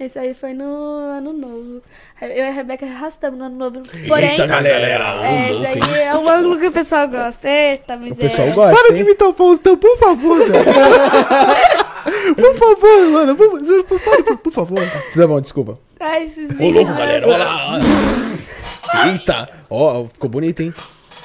Esse 0.00 0.18
aí 0.18 0.32
foi 0.32 0.54
no 0.54 0.64
ano 0.64 1.30
novo. 1.30 1.82
Eu 2.22 2.28
e 2.28 2.40
a 2.40 2.50
Rebeca 2.50 2.86
arrastamos 2.86 3.38
no 3.38 3.44
ano 3.44 3.56
novo. 3.56 3.82
Porém, 4.08 4.46
galera. 4.46 5.26
é, 5.26 5.52
esse 5.52 5.66
aí 5.66 6.00
é 6.00 6.16
o 6.16 6.26
ângulo 6.26 6.58
que 6.58 6.68
o 6.68 6.72
pessoal 6.72 7.06
gosta. 7.06 7.46
Eita, 7.46 7.98
mas 7.98 8.12
O 8.12 8.16
pessoal 8.16 8.50
gosta, 8.52 8.74
Para 8.74 8.94
de 8.94 9.00
hein? 9.00 9.02
imitar 9.02 9.28
o 9.28 9.34
Faustão, 9.34 9.76
por 9.76 9.98
favor, 9.98 10.38
velho. 10.38 10.64
por 12.34 12.54
favor, 12.56 13.10
mano. 13.10 13.36
Por, 13.36 13.62
juro, 13.62 13.84
por, 13.84 13.98
favor, 13.98 14.38
por 14.38 14.52
favor. 14.54 14.78
Tá 15.14 15.26
bom, 15.26 15.38
desculpa. 15.38 15.78
Ai, 16.00 16.24
esses 16.24 16.58
Ô, 16.58 16.70
louco, 16.70 16.94
galera. 16.94 17.28
Olha 17.28 17.38
lá. 17.44 17.78
Eita. 19.06 19.50
Ó, 19.68 20.06
ficou 20.06 20.30
bonito, 20.30 20.62
hein? 20.62 20.72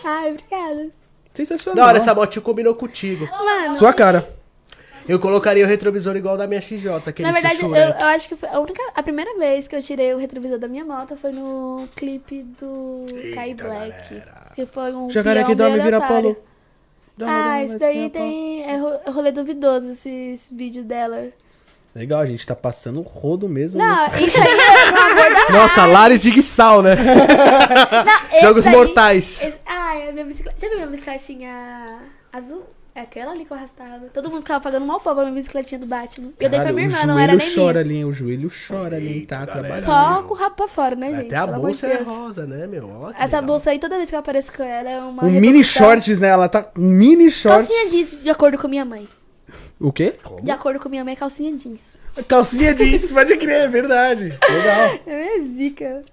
Ai, 0.04 0.32
obrigada. 0.32 0.90
Sensacional. 1.34 1.76
Da 1.78 1.88
hora, 1.88 1.98
essa 1.98 2.14
motinha 2.14 2.42
combinou 2.42 2.76
contigo. 2.76 3.26
Mano, 3.32 3.76
Sua 3.76 3.94
cara. 3.94 4.28
Eu 5.08 5.20
colocaria 5.20 5.64
o 5.64 5.68
retrovisor 5.68 6.16
igual 6.16 6.36
da 6.38 6.48
minha 6.48 6.60
XJ, 6.62 6.90
aquele 7.06 7.28
na 7.28 7.34
verdade, 7.34 7.62
eu, 7.62 7.70
eu 7.76 8.06
acho 8.08 8.28
que 8.28 8.36
foi 8.36 8.50
a 8.50 8.60
única. 8.60 8.82
A 8.96 9.04
primeira 9.04 9.38
vez 9.38 9.68
que 9.68 9.76
eu 9.76 9.82
tirei 9.82 10.14
o 10.14 10.18
retrovisor 10.18 10.58
da 10.58 10.68
minha 10.68 10.84
moto 10.84 11.16
foi 11.16 11.32
no 11.32 11.88
clipe 11.96 12.44
do 12.60 13.06
Kai 13.36 13.54
Black. 13.54 14.22
Que 14.56 14.66
foi 14.66 14.94
um. 14.94 15.08
Peão 15.08 15.46
que 15.46 15.56
dorme 15.56 15.76
bem 15.76 15.84
vira 15.84 16.02
polo. 16.02 16.36
Dorme, 17.18 17.34
Ah, 17.34 17.50
dorme, 17.52 17.66
isso 17.66 17.80
daí 17.80 18.10
polo. 18.10 18.26
tem. 18.26 18.64
É 18.64 18.74
é 19.06 19.10
rolê 19.12 19.32
duvidoso, 19.32 19.92
esses 19.92 20.50
vídeos 20.52 20.86
dela. 20.86 21.28
Legal, 21.94 22.20
a 22.20 22.26
gente 22.26 22.46
tá 22.46 22.54
passando 22.56 23.02
rodo 23.02 23.48
mesmo. 23.48 23.78
né? 23.78 23.86
Não, 23.86 24.08
isso 24.20 24.38
aí 24.38 24.48
é 24.52 24.92
no 24.92 24.98
amor 25.00 25.34
da 25.34 25.50
Nossa, 25.50 25.86
Lari 25.86 26.18
de 26.18 26.44
Sal, 26.44 26.82
né? 26.82 26.96
Não, 26.96 28.28
esse 28.36 28.42
Jogos 28.46 28.66
aí- 28.66 28.72
mortais. 28.76 29.42
esse- 29.44 29.54
ah, 29.66 29.96
é 29.98 30.10
a 30.10 30.12
minha 30.12 30.26
bicicleta. 30.26 30.58
Já 30.60 30.68
viu 30.68 30.78
minha 30.78 30.90
bicicletinha 30.90 32.00
azul? 32.34 32.64
É 32.98 33.02
aquela 33.02 33.34
ali 33.34 33.44
que 33.44 33.52
eu 33.52 33.58
arrastava. 33.58 34.06
Todo 34.14 34.30
mundo 34.30 34.40
ficava 34.40 34.64
pagando 34.64 34.86
mal 34.86 35.02
pau 35.02 35.14
pra 35.14 35.26
minha 35.26 35.36
bicicletinha 35.36 35.78
do 35.78 35.86
Batman. 35.86 36.32
Eu 36.40 36.50
dei 36.50 36.62
pra 36.62 36.72
minha 36.72 36.88
irmã, 36.88 37.04
o 37.04 37.08
não 37.08 37.20
era 37.20 37.34
joelho 37.34 37.46
nem 37.46 37.56
chora 37.56 37.72
minha. 37.74 37.82
ali, 37.84 37.96
hein? 37.98 38.06
O 38.06 38.14
joelho 38.14 38.50
chora 38.68 38.96
ali, 38.96 39.26
tá? 39.26 39.46
trabalhando. 39.46 39.82
Só 39.82 40.24
com 40.24 40.34
o 40.34 40.38
rabo 40.38 40.56
pra 40.56 40.68
fora, 40.70 40.96
né, 40.96 41.10
gente? 41.12 41.26
Até 41.26 41.36
a 41.36 41.46
Pelo 41.46 41.62
bolsa 41.62 41.88
é 41.88 42.02
rosa, 42.04 42.46
né, 42.46 42.66
meu? 42.66 42.90
Ó, 42.90 43.10
Essa 43.10 43.26
legal. 43.26 43.44
bolsa 43.44 43.72
aí, 43.72 43.80
toda 43.80 43.98
vez 43.98 44.10
que 44.10 44.16
eu 44.16 44.20
apareço 44.20 44.54
com 44.54 44.64
ela, 44.64 44.90
é 44.90 45.00
uma. 45.02 45.26
Um 45.26 45.30
mini 45.30 45.62
shorts, 45.62 46.22
né? 46.22 46.30
Ela 46.30 46.48
tá. 46.48 46.70
Um 46.78 46.88
mini 46.88 47.30
shorts. 47.30 47.68
Calcinha 47.68 47.90
jeans, 47.90 48.24
de 48.24 48.30
acordo 48.30 48.58
com 48.58 48.70
minha 48.70 48.86
mãe. 48.86 49.06
O 49.78 49.92
quê? 49.92 50.16
De 50.42 50.52
acordo 50.52 50.80
com 50.80 50.88
minha 50.88 51.04
mãe, 51.04 51.14
é 51.14 51.18
calcinha 51.18 51.52
jeans. 51.58 51.98
Calcinha 52.30 52.74
jeans, 52.74 53.12
pode 53.12 53.36
crer, 53.36 53.64
é 53.64 53.68
verdade. 53.68 54.40
Legal. 54.50 55.00
É 55.06 55.38
minha 55.38 55.54
zica. 55.54 56.06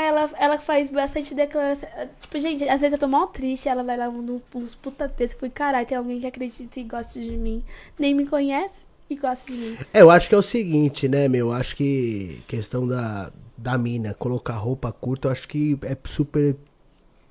Ela, 0.00 0.30
ela 0.38 0.58
faz 0.58 0.90
bastante 0.90 1.34
declaração. 1.34 1.88
Tipo, 2.20 2.40
gente, 2.40 2.68
às 2.68 2.80
vezes 2.80 2.92
eu 2.92 2.98
tô 2.98 3.08
mal 3.08 3.26
triste, 3.28 3.68
ela 3.68 3.84
vai 3.84 3.96
lá 3.96 4.08
um, 4.08 4.40
uns 4.54 4.74
puta 4.74 5.08
texto. 5.08 5.34
Eu 5.34 5.40
fui, 5.40 5.50
caralho, 5.50 5.86
tem 5.86 5.96
alguém 5.96 6.20
que 6.20 6.26
acredita 6.26 6.80
e 6.80 6.84
gosta 6.84 7.20
de 7.20 7.36
mim. 7.36 7.62
Nem 7.98 8.14
me 8.14 8.26
conhece 8.26 8.86
e 9.08 9.16
gosta 9.16 9.50
de 9.50 9.58
mim. 9.58 9.78
É, 9.92 10.00
eu 10.00 10.10
acho 10.10 10.28
que 10.28 10.34
é 10.34 10.38
o 10.38 10.42
seguinte, 10.42 11.08
né, 11.08 11.28
meu? 11.28 11.48
Eu 11.48 11.52
acho 11.52 11.76
que 11.76 12.42
questão 12.46 12.86
da, 12.86 13.30
da 13.56 13.76
mina, 13.76 14.14
colocar 14.14 14.54
roupa 14.54 14.90
curta, 14.92 15.28
eu 15.28 15.32
acho 15.32 15.46
que 15.46 15.78
é 15.82 15.96
super 16.06 16.56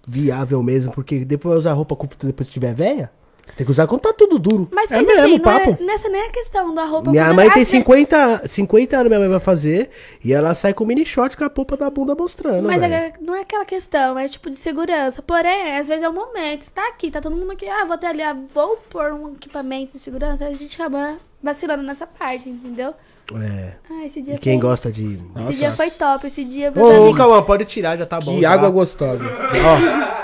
viável 0.07 0.61
mesmo, 0.63 0.91
porque 0.91 1.23
depois 1.23 1.51
vai 1.51 1.59
usar 1.59 1.73
roupa 1.73 1.95
curta 1.95 2.27
depois 2.27 2.47
que 2.47 2.53
tiver 2.53 2.73
velha. 2.73 3.11
Tem 3.55 3.65
que 3.65 3.71
usar 3.71 3.87
quando 3.87 4.01
tá 4.01 4.13
tudo 4.13 4.39
duro. 4.39 4.69
Mas 4.71 4.89
É 4.91 5.01
mesmo, 5.01 5.11
assim, 5.21 5.31
não 5.33 5.39
papo. 5.39 5.77
é, 5.79 5.83
nessa 5.83 6.07
nem 6.07 6.21
é 6.21 6.27
a 6.27 6.31
questão 6.31 6.73
da 6.73 6.85
roupa. 6.85 7.11
Minha 7.11 7.33
mãe 7.33 7.47
às 7.47 7.53
tem 7.53 7.63
ve- 7.63 7.69
50, 7.69 8.47
50 8.47 8.95
anos, 8.97 9.07
minha 9.09 9.19
mãe 9.19 9.29
vai 9.29 9.39
fazer, 9.39 9.89
e 10.23 10.31
ela 10.31 10.53
sai 10.53 10.73
com 10.73 10.85
mini 10.85 11.05
short 11.05 11.35
com 11.35 11.43
a 11.43 11.49
polpa 11.49 11.75
da 11.75 11.89
bunda 11.89 12.15
mostrando, 12.15 12.65
Mas 12.67 12.81
é- 12.81 13.13
não 13.19 13.35
é 13.35 13.41
aquela 13.41 13.65
questão, 13.65 14.17
é 14.17 14.27
tipo 14.27 14.49
de 14.49 14.55
segurança. 14.55 15.21
Porém, 15.21 15.77
às 15.77 15.87
vezes 15.87 16.03
é 16.03 16.09
o 16.09 16.13
momento. 16.13 16.63
Você 16.65 16.71
tá 16.71 16.87
aqui, 16.87 17.11
tá 17.11 17.19
todo 17.19 17.35
mundo 17.35 17.51
aqui. 17.51 17.67
Ah, 17.67 17.83
vou 17.85 17.95
até 17.95 18.07
ali, 18.07 18.21
ah, 18.21 18.37
vou 18.53 18.77
pôr 18.89 19.11
um 19.11 19.33
equipamento 19.33 19.91
de 19.93 19.99
segurança. 19.99 20.45
A 20.45 20.53
gente 20.53 20.79
acaba 20.79 21.17
vacilando 21.43 21.83
nessa 21.83 22.05
parte, 22.07 22.47
entendeu? 22.49 22.93
É. 23.35 23.73
Ah, 23.89 24.05
esse 24.05 24.21
dia 24.21 24.35
E 24.35 24.37
quem 24.39 24.59
foi... 24.59 24.69
gosta 24.69 24.91
de... 24.91 25.19
Esse 25.49 25.59
dia 25.59 25.71
foi 25.71 25.91
top. 25.91 26.25
Esse 26.27 26.43
dia, 26.43 26.71
Ô, 26.75 26.79
ô, 26.81 26.89
amigos... 27.01 27.17
Cauã, 27.17 27.41
pode 27.43 27.65
tirar, 27.65 27.97
já 27.97 28.05
tá 28.05 28.19
bom. 28.19 28.35
Que 28.35 28.41
já. 28.41 28.51
água 28.51 28.69
gostosa. 28.69 29.23
Ó. 29.25 30.19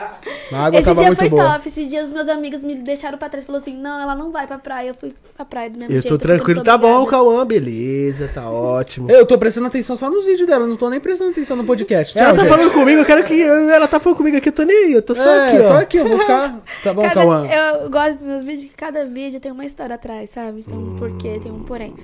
A 0.51 0.65
água 0.67 0.79
Esse 0.79 0.85
tava 0.85 1.01
dia 1.01 1.09
muito 1.09 1.19
foi 1.19 1.29
boa. 1.29 1.53
top. 1.53 1.67
Esses 1.67 1.89
dias 1.89 2.07
os 2.07 2.13
meus 2.13 2.27
amigos 2.27 2.61
me 2.61 2.75
deixaram 2.75 3.17
pra 3.17 3.27
trás 3.29 3.43
e 3.43 3.47
falaram 3.47 3.63
assim: 3.63 3.75
não, 3.77 3.99
ela 3.99 4.15
não 4.15 4.31
vai 4.31 4.45
pra 4.45 4.59
praia. 4.59 4.89
Eu 4.89 4.93
fui 4.93 5.13
pra 5.35 5.43
praia 5.43 5.69
do 5.71 5.79
mesmo 5.79 5.91
Eu 5.93 6.01
jeito. 6.01 6.07
tô 6.07 6.17
porque 6.19 6.27
não 6.27 6.37
tranquilo, 6.37 6.63
tá 6.63 6.77
bom. 6.77 7.05
Cauã, 7.07 7.45
beleza, 7.45 8.29
tá 8.31 8.49
ótimo. 8.49 9.09
Eu 9.09 9.25
tô 9.25 9.37
prestando 9.39 9.67
atenção 9.67 9.95
só 9.95 10.09
nos 10.09 10.23
vídeos 10.23 10.47
dela, 10.47 10.67
não 10.67 10.77
tô 10.77 10.89
nem 10.89 10.99
prestando 10.99 11.31
atenção 11.31 11.57
no 11.57 11.63
podcast. 11.63 12.17
Ela 12.17 12.27
Tchau, 12.27 12.35
tá 12.35 12.41
gente. 12.43 12.51
falando 12.51 12.73
comigo, 12.73 13.01
eu 13.01 13.05
quero 13.05 13.23
que. 13.23 13.41
Ela 13.41 13.87
tá 13.87 13.99
falando 13.99 14.17
comigo 14.17 14.37
aqui, 14.37 14.49
eu 14.49 14.53
tô 14.53 14.63
nem 14.63 14.85
aí, 14.85 14.93
eu 14.93 15.01
tô 15.01 15.15
só 15.15 15.23
é, 15.27 15.47
aqui, 15.49 15.57
tô 15.57 15.63
ó. 15.63 15.77
aqui, 15.77 15.97
eu 15.97 16.07
vou 16.07 16.19
ficar. 16.19 16.61
Tá 16.83 16.93
bom, 16.93 17.09
Cauã. 17.09 17.47
eu 17.47 17.89
gosto 17.89 18.17
dos 18.17 18.25
meus 18.27 18.43
vídeos 18.43 18.69
que 18.69 18.77
cada 18.77 19.03
vídeo 19.05 19.39
tem 19.39 19.51
uma 19.51 19.65
história 19.65 19.95
atrás, 19.95 20.29
sabe? 20.29 20.61
Tem 20.63 20.75
um 20.77 20.95
porquê, 20.97 21.39
tem 21.41 21.51
um 21.51 21.63
porém. 21.63 21.95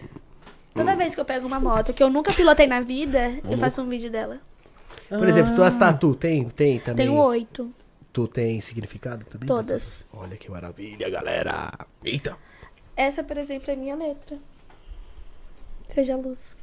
Toda 0.74 0.96
vez 0.96 1.14
que 1.14 1.22
eu 1.22 1.26
pego 1.26 1.48
uma 1.48 1.60
moto 1.60 1.94
que 1.94 2.02
eu 2.02 2.10
nunca 2.10 2.32
pilotei 2.32 2.68
na 2.68 2.82
vida, 2.82 3.40
eu 3.50 3.58
faço 3.58 3.82
um 3.82 3.90
vídeo 3.90 4.10
dela. 4.10 4.40
Por 5.10 5.28
exemplo, 5.28 5.56
tuas 5.56 5.78
tatu 5.78 6.16
tem, 6.16 6.48
tem 6.50 6.80
também. 6.80 7.08
Tenho 7.08 7.20
oito, 7.20 7.74
Tu 8.14 8.28
tem 8.28 8.60
significado 8.60 9.24
também? 9.26 9.48
todas. 9.48 10.06
Olha 10.12 10.36
que 10.36 10.52
maravilha, 10.52 11.10
galera. 11.10 11.72
Eita. 12.04 12.38
Essa, 12.96 13.24
por 13.24 13.38
exemplo, 13.38 13.72
é 13.72 13.76
minha 13.76 13.96
letra. 13.96 14.38
Seja 15.88 16.18
luz. 16.18 16.58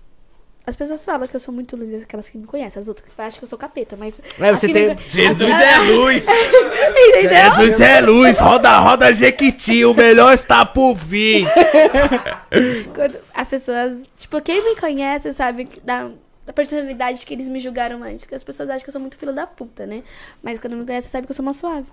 As 0.69 0.77
pessoas 0.77 1.03
falam 1.05 1.27
que 1.27 1.35
eu 1.35 1.41
sou 1.41 1.53
muito 1.55 1.77
luz, 1.77 1.95
aquelas 1.95 2.29
que 2.29 2.37
me 2.37 2.47
conhecem. 2.47 2.79
As 2.81 2.89
outras 2.89 3.09
que 3.13 3.21
acham 3.23 3.39
que 3.39 3.45
eu 3.45 3.49
sou 3.49 3.59
capeta, 3.59 3.97
mas. 3.97 4.21
É, 4.39 4.53
você 4.53 4.71
tem- 4.71 4.95
me 4.95 5.01
Jesus 5.09 5.55
as- 5.55 5.61
é 5.63 5.79
luz! 5.93 6.27
Entendeu? 7.09 7.31
Jesus 7.57 7.81
é 7.81 8.01
luz! 8.03 8.39
Roda, 8.39 8.79
roda 8.79 9.13
Jequiti, 9.13 9.85
o 9.85 9.95
melhor 9.95 10.35
está 10.35 10.67
por 10.67 10.95
vir! 10.95 11.47
Quando 12.95 13.19
as 13.35 13.49
pessoas. 13.49 13.97
Tipo, 14.19 14.41
quem 14.43 14.63
me 14.63 14.77
conhece 14.79 15.33
sabe 15.33 15.65
que 15.65 15.81
da, 15.81 16.11
da 16.47 16.53
personalidade 16.53 17.25
que 17.25 17.33
eles 17.35 17.49
me 17.49 17.59
julgaram 17.61 18.03
antes. 18.03 18.27
Que 18.27 18.35
as 18.35 18.45
pessoas 18.45 18.69
acham 18.69 18.83
que 18.83 18.89
eu 18.89 18.93
sou 18.93 19.01
muito 19.01 19.17
filho 19.17 19.33
da 19.33 19.47
puta, 19.47 19.87
né? 19.87 20.03
Mas 20.43 20.59
quando 20.61 20.77
me 20.77 20.85
conhece, 20.85 21.09
sabe 21.09 21.27
que 21.27 21.31
eu 21.33 21.37
sou 21.37 21.43
uma 21.43 21.53
suave. 21.53 21.87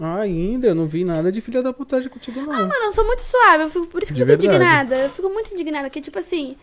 Ah, 0.00 0.20
ainda, 0.20 0.68
eu 0.68 0.74
não 0.74 0.86
vi 0.86 1.04
nada 1.04 1.30
de 1.30 1.40
filha 1.40 1.62
da 1.62 1.72
putagem 1.72 2.08
contigo, 2.08 2.40
não. 2.40 2.46
Mano, 2.46 2.72
eu 2.84 2.92
sou 2.92 3.04
muito 3.06 3.20
suave. 3.20 3.64
Eu 3.64 3.68
fico, 3.70 3.86
por 3.86 4.02
isso 4.02 4.12
que 4.12 4.16
De 4.16 4.22
eu 4.22 4.26
fico 4.26 4.40
verdade. 4.40 4.56
indignada. 4.56 4.96
Eu 5.04 5.10
fico 5.10 5.28
muito 5.28 5.52
indignada. 5.52 5.90
Que, 5.90 6.00
tipo 6.00 6.18
assim. 6.18 6.56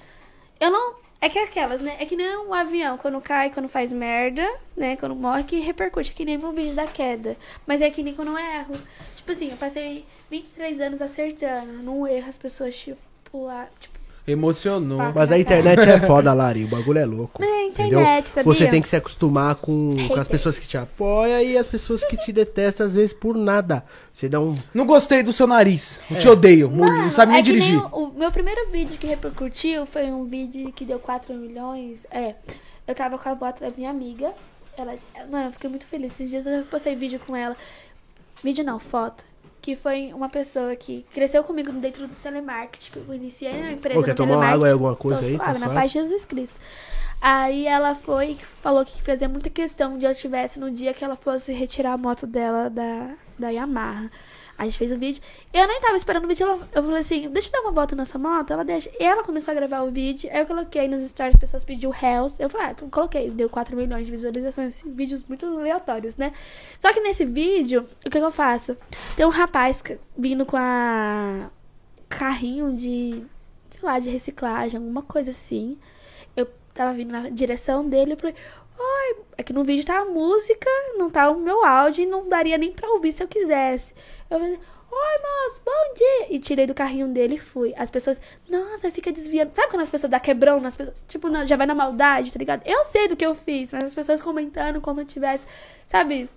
Eu 0.60 0.72
não. 0.72 0.96
É 1.22 1.28
que 1.28 1.38
é 1.38 1.44
aquelas, 1.44 1.82
né? 1.82 1.98
É 2.00 2.06
que 2.06 2.16
nem 2.16 2.38
um 2.38 2.54
avião, 2.54 2.98
quando 2.98 3.20
cai, 3.20 3.50
quando 3.50 3.68
faz 3.68 3.92
merda, 3.92 4.48
né? 4.76 4.96
Quando 4.96 5.16
morre, 5.16 5.44
que 5.44 5.60
repercute. 5.60 6.12
É 6.12 6.14
que 6.14 6.24
nem 6.24 6.38
meu 6.38 6.54
vídeo 6.54 6.74
da 6.74 6.88
queda. 6.88 7.36
Mas 7.68 7.82
é 7.82 7.90
que 7.90 8.02
nem 8.02 8.16
quando 8.16 8.30
eu 8.30 8.38
erro. 8.38 8.76
Tipo 9.18 9.32
assim, 9.34 9.52
eu 9.52 9.58
passei 9.58 10.06
23 10.32 10.80
anos 10.80 11.02
acertando. 11.02 11.74
Num 11.84 12.08
erro, 12.08 12.30
as 12.30 12.38
pessoas, 12.38 12.76
tipo, 12.78 13.46
lá. 13.46 13.68
Tipo, 13.80 13.99
Emocionou. 14.32 15.12
Mas 15.14 15.32
a 15.32 15.38
internet 15.38 15.80
é 15.88 16.00
foda, 16.00 16.34
Lari, 16.34 16.66
o 16.66 16.68
bagulho 16.68 17.00
é 17.00 17.06
louco. 17.06 17.44
É 17.44 17.46
a 17.46 17.64
entendeu? 17.66 18.00
internet, 18.00 18.30
sabia? 18.30 18.54
Você 18.54 18.68
tem 18.68 18.82
que 18.82 18.90
se 18.90 18.96
acostumar 18.96 19.56
com, 19.56 19.96
com 20.08 20.20
as 20.20 20.28
pessoas 20.28 20.60
que 20.60 20.68
te 20.68 20.78
apoiam 20.78 21.42
e 21.42 21.58
as 21.58 21.68
pessoas 21.68 22.04
que 22.04 22.18
te 22.18 22.32
detestam, 22.32 22.86
às 22.86 22.96
vezes, 22.96 23.14
por 23.14 23.36
nada. 23.36 23.84
Você 24.14 24.30
dá 24.30 24.40
um. 24.40 24.56
Não 24.74 24.86
gostei 24.86 25.24
do 25.24 25.34
seu 25.34 25.48
nariz. 25.48 26.00
Eu 26.10 26.20
te 26.20 26.28
odeio. 26.28 26.70
Não, 26.70 26.86
Mano, 26.86 27.12
sabe 27.12 27.32
nem 27.32 27.42
é 27.42 27.44
que 27.44 27.52
dirigir. 27.52 27.80
o, 27.94 28.06
o 28.06 28.14
meu 28.14 28.32
primeiro 28.32 28.70
vídeo 28.70 28.98
que 28.98 29.08
repercutiu 29.08 29.86
foi 29.86 30.12
um 30.12 30.26
vídeo 30.26 30.72
que 30.74 30.86
deu 30.86 31.00
4 31.00 31.34
milhões. 31.36 32.06
É, 32.12 32.36
eu 32.88 32.96
tava 32.96 33.18
com 33.18 33.30
a 33.30 33.36
moto 33.36 33.60
da 33.62 33.72
minha 33.76 33.90
amiga. 33.90 34.32
Ela, 34.78 34.96
mano, 35.30 35.48
eu 35.48 35.52
fiquei 35.52 35.70
muito 35.70 35.86
feliz. 35.86 36.14
Esses 36.14 36.30
dias 36.30 36.46
eu 36.46 36.64
postei 36.66 36.96
vídeo 36.96 37.20
com 37.26 37.36
ela. 37.36 37.56
Vídeo 38.44 38.64
não, 38.64 38.80
foto. 38.80 39.29
Que 39.70 39.76
foi 39.76 40.12
uma 40.16 40.30
pessoa 40.30 40.76
que 40.76 41.06
cresceu 41.14 41.44
comigo 41.44 41.72
dentro 41.74 42.08
do 42.08 42.16
telemarketing. 42.24 42.92
Que 42.92 42.98
eu 43.08 43.14
iniciei 43.14 43.62
na 43.62 43.72
empresa 43.72 44.00
Ô, 44.00 44.04
quer 44.04 44.16
tomar 44.16 44.44
água 44.44 44.66
aí, 44.66 44.74
alguma 44.74 44.96
coisa 44.96 45.24
aí? 45.24 45.36
suave, 45.36 45.54
Tá 45.54 45.60
na 45.60 45.72
paz 45.72 45.92
de 45.92 46.00
Jesus 46.00 46.26
Cristo. 46.26 46.56
Aí 47.22 47.68
ela 47.68 47.94
foi 47.94 48.32
e 48.32 48.36
falou 48.64 48.84
que 48.84 49.00
fazia 49.00 49.30
muita 49.30 49.48
questão 49.48 49.96
de 49.96 50.06
eu 50.06 50.12
estivesse 50.12 50.60
no 50.60 50.72
dia 50.72 50.92
que 50.92 51.04
ela 51.04 51.16
fosse 51.16 51.54
retirar 51.54 51.94
a 51.94 51.98
moto 51.98 52.26
dela 52.26 52.68
da, 52.68 53.12
da 53.38 53.50
Yamaha. 53.50 54.10
A 54.60 54.66
gente 54.66 54.78
fez 54.78 54.92
o 54.92 54.98
vídeo. 55.00 55.24
Eu 55.54 55.66
nem 55.68 55.80
tava 55.80 55.96
esperando 55.96 56.26
o 56.26 56.28
vídeo. 56.28 56.46
ela- 56.46 56.68
Eu 56.74 56.84
falei 56.84 57.00
assim, 57.00 57.30
deixa 57.30 57.48
eu 57.48 57.52
dar 57.54 57.62
uma 57.62 57.72
volta 57.72 57.96
na 57.96 58.04
sua 58.04 58.20
moto. 58.20 58.52
Ela 58.52 58.66
deixa. 58.66 58.92
E 59.00 59.04
ela 59.06 59.24
começou 59.24 59.54
a 59.54 59.56
gravar 59.56 59.82
o 59.84 59.90
vídeo. 59.90 60.30
Aí 60.34 60.40
eu 60.40 60.46
coloquei 60.46 60.86
nos 60.88 61.02
stories, 61.08 61.36
as 61.36 61.40
pessoas 61.40 61.64
pediu 61.64 61.92
Hells. 61.94 62.36
Eu 62.42 62.50
falei, 62.50 62.68
ah, 62.68 62.72
então 62.72 62.90
coloquei. 62.90 63.30
Deu 63.32 63.50
4 63.50 63.76
milhões 63.76 64.06
de 64.06 64.12
visualizações. 64.12 64.76
Assim, 64.78 64.92
vídeos 64.94 65.24
muito 65.24 65.46
aleatórios, 65.46 66.18
né? 66.18 66.34
Só 66.80 66.92
que 66.94 67.00
nesse 67.00 67.24
vídeo, 67.26 67.86
o 68.06 68.10
que, 68.10 68.20
que 68.20 68.26
eu 68.26 68.32
faço? 68.32 68.76
Tem 69.16 69.26
um 69.26 69.30
rapaz 69.30 69.82
vindo 70.18 70.46
com 70.46 70.58
a 70.58 71.50
carrinho 72.10 72.74
de, 72.74 73.24
sei 73.72 73.82
lá, 73.84 73.98
de 74.00 74.10
reciclagem, 74.10 74.78
alguma 74.78 75.02
coisa 75.04 75.32
assim. 75.32 75.78
Eu 76.36 76.48
tava 76.74 76.94
vindo 76.94 77.12
na 77.12 77.30
direção 77.30 77.88
dele 77.88 78.14
e 78.14 78.16
falei, 78.16 78.36
oi, 78.78 79.24
é 79.38 79.44
que 79.44 79.54
no 79.54 79.64
vídeo 79.64 79.86
tá 79.86 80.00
a 80.00 80.06
música, 80.06 80.70
não 80.98 81.10
tá 81.10 81.30
o 81.30 81.40
meu 81.40 81.64
áudio 81.66 82.04
e 82.04 82.06
não 82.08 82.28
daria 82.28 82.58
nem 82.58 82.72
pra 82.72 82.90
ouvir 82.92 83.12
se 83.14 83.22
eu 83.24 83.28
quisesse. 83.28 83.94
Eu 84.30 84.38
falei, 84.40 84.60
oi, 84.92 85.48
moço, 85.48 85.62
bom 85.66 85.94
dia! 85.96 86.36
E 86.36 86.40
tirei 86.40 86.68
do 86.68 86.74
carrinho 86.74 87.08
dele 87.08 87.36
e 87.36 87.40
fui. 87.40 87.74
As 87.76 87.90
pessoas, 87.90 88.22
nossa, 88.48 88.92
fica 88.92 89.12
desviando. 89.12 89.52
Sabe 89.56 89.70
quando 89.70 89.82
as 89.82 89.90
pessoas 89.90 90.12
dão 90.12 90.20
quebrão 90.20 90.62
nas 90.62 90.76
pessoas? 90.76 90.96
Tipo, 91.08 91.30
não, 91.30 91.46
já 91.48 91.56
vai 91.56 91.66
na 91.66 91.74
maldade, 91.74 92.32
tá 92.32 92.38
ligado? 92.38 92.62
Eu 92.66 92.84
sei 92.84 93.08
do 93.08 93.16
que 93.16 93.26
eu 93.26 93.34
fiz, 93.34 93.74
mas 93.74 93.86
as 93.86 93.96
pessoas 93.96 94.22
comentando 94.22 94.80
como 94.80 95.02
eu 95.02 95.06
tivesse, 95.06 95.48
sabe? 95.88 96.30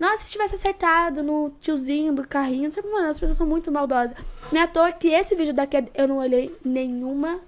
Nossa, 0.00 0.24
se 0.24 0.30
tivesse 0.30 0.54
acertado 0.54 1.22
no 1.22 1.50
tiozinho 1.60 2.14
do 2.14 2.26
carrinho, 2.26 2.70
sabe, 2.70 2.88
mano, 2.88 3.08
as 3.08 3.18
pessoas 3.18 3.36
são 3.36 3.46
muito 3.46 3.70
maldosas. 3.70 4.16
Não 4.50 4.60
é 4.60 4.64
à 4.64 4.68
toa 4.68 4.92
que 4.92 5.08
esse 5.08 5.34
vídeo 5.34 5.52
daqui 5.52 5.84
eu 5.94 6.08
não 6.08 6.18
olhei 6.18 6.56
nenhuma. 6.64 7.40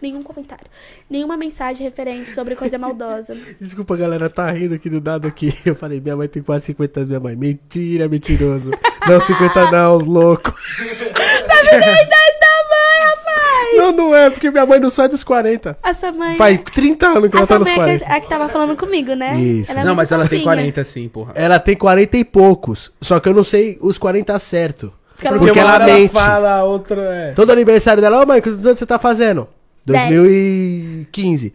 Nenhum 0.00 0.22
comentário. 0.22 0.66
Nenhuma 1.08 1.36
mensagem 1.36 1.84
referente 1.86 2.30
sobre 2.30 2.56
coisa 2.56 2.76
maldosa. 2.78 3.36
Desculpa, 3.60 3.96
galera, 3.96 4.28
tá 4.30 4.50
rindo 4.50 4.74
aqui 4.74 4.88
do 4.88 5.00
dado 5.00 5.26
aqui. 5.28 5.54
Eu 5.64 5.74
falei, 5.74 6.00
minha 6.00 6.16
mãe 6.16 6.28
tem 6.28 6.42
quase 6.42 6.66
50 6.66 7.00
anos, 7.00 7.08
minha 7.08 7.20
mãe. 7.20 7.36
Mentira, 7.36 8.08
mentiroso. 8.08 8.70
Não, 9.08 9.18
50 9.20 9.70
não, 9.70 9.96
os 9.96 10.04
loucos. 10.04 10.52
Sabe 10.76 11.70
nem 11.78 11.88
a 11.88 12.02
idade 12.02 12.38
da 12.40 12.68
mãe, 12.70 13.08
rapaz! 13.08 13.76
Não, 13.78 13.92
não 13.92 14.14
é, 14.14 14.28
porque 14.28 14.50
minha 14.50 14.66
mãe 14.66 14.78
não 14.78 14.90
sai 14.90 15.08
dos 15.08 15.24
40. 15.24 15.78
A 15.82 15.94
sua 15.94 16.12
mãe. 16.12 16.36
Faz 16.36 16.60
30 16.70 17.06
anos 17.06 17.30
que 17.30 17.36
a 17.36 17.38
ela 17.38 17.46
tá 17.46 17.58
nos 17.58 17.68
mãe 17.68 17.72
é 17.72 17.76
40. 17.76 18.04
que, 18.04 18.12
a 18.12 18.20
que 18.20 18.28
tava 18.28 18.48
falando 18.50 18.76
comigo, 18.76 19.14
né? 19.14 19.40
Isso. 19.40 19.72
é 19.72 19.82
Não, 19.82 19.94
mas 19.94 20.12
ela 20.12 20.28
tem 20.28 20.40
fofinha. 20.40 20.54
40 20.56 20.84
sim, 20.84 21.08
porra. 21.08 21.32
Ela 21.34 21.58
tem 21.58 21.74
40 21.74 22.18
e 22.18 22.24
poucos. 22.24 22.92
Só 23.00 23.18
que 23.18 23.28
eu 23.30 23.34
não 23.34 23.42
sei 23.42 23.78
os 23.80 23.96
40 23.96 24.38
certo. 24.38 24.92
Porque 25.14 25.26
ela 25.26 25.38
Porque 25.38 25.58
ela 25.58 25.78
mente. 25.80 26.12
fala, 26.12 26.56
a 26.56 26.64
outra 26.64 27.00
é. 27.00 27.32
Todo 27.32 27.50
aniversário 27.52 28.02
dela, 28.02 28.22
ô 28.22 28.26
mãe, 28.26 28.40
quantos 28.42 28.64
anos 28.66 28.78
você 28.78 28.86
tá 28.86 28.98
fazendo? 28.98 29.48
Dez. 29.92 30.08
2015. 30.08 31.54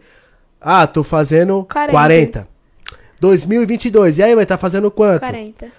Ah, 0.60 0.86
tô 0.86 1.02
fazendo 1.02 1.64
40. 1.70 1.92
40. 1.92 2.48
2022. 3.20 4.18
E 4.18 4.22
aí, 4.22 4.34
mãe, 4.34 4.46
tá 4.46 4.58
fazendo 4.58 4.90
quanto? 4.90 5.20
40. 5.20 5.70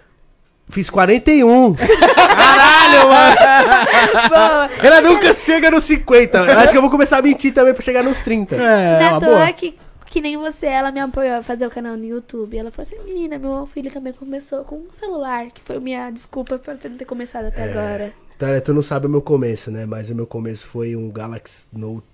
Fiz 0.70 0.90
41. 0.90 1.76
Caralho, 1.76 3.10
mano. 3.10 4.30
Boa. 4.30 4.70
Ela 4.84 5.02
nunca 5.02 5.34
chega 5.34 5.72
nos 5.72 5.84
50. 5.86 6.38
Eu 6.38 6.60
acho 6.60 6.72
que 6.72 6.78
eu 6.78 6.82
vou 6.82 6.92
começar 6.92 7.18
a 7.18 7.22
mentir 7.22 7.54
também 7.54 7.74
pra 7.74 7.84
chegar 7.84 8.04
nos 8.04 8.20
30. 8.20 8.56
É, 8.56 9.04
é 9.04 9.10
boa. 9.12 9.20
toa 9.20 9.54
que, 9.54 9.78
que 10.06 10.20
nem 10.20 10.38
você, 10.38 10.66
ela 10.66 10.92
me 10.92 11.00
apoiou 11.00 11.38
a 11.38 11.44
fazer 11.44 11.66
o 11.66 11.70
canal 11.70 11.96
no 11.96 12.06
YouTube. 12.06 12.58
Ela 12.58 12.70
falou 12.70 12.86
assim, 12.86 12.98
menina, 13.08 13.40
meu 13.40 13.66
filho 13.66 13.90
também 13.90 14.12
começou 14.12 14.64
com 14.66 14.76
um 14.76 14.88
celular, 14.92 15.48
que 15.54 15.64
foi 15.64 15.80
minha 15.80 16.10
desculpa 16.10 16.58
pra 16.58 16.74
eu 16.84 16.90
não 16.90 16.98
ter 16.98 17.06
começado 17.06 17.46
até 17.46 17.64
agora. 17.64 18.14
Tá, 18.38 18.60
tu 18.62 18.74
não 18.74 18.82
sabe 18.82 19.08
o 19.08 19.10
meu 19.10 19.22
começo, 19.22 19.72
né? 19.72 19.86
Mas 19.86 20.10
o 20.10 20.16
meu 20.16 20.28
começo 20.28 20.68
foi 20.68 20.96
um 20.96 21.10
Galaxy 21.10 21.66
Note 21.74 22.06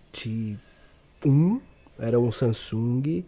1. 1.25 1.59
Era 1.99 2.19
um 2.19 2.31
Samsung. 2.31 3.23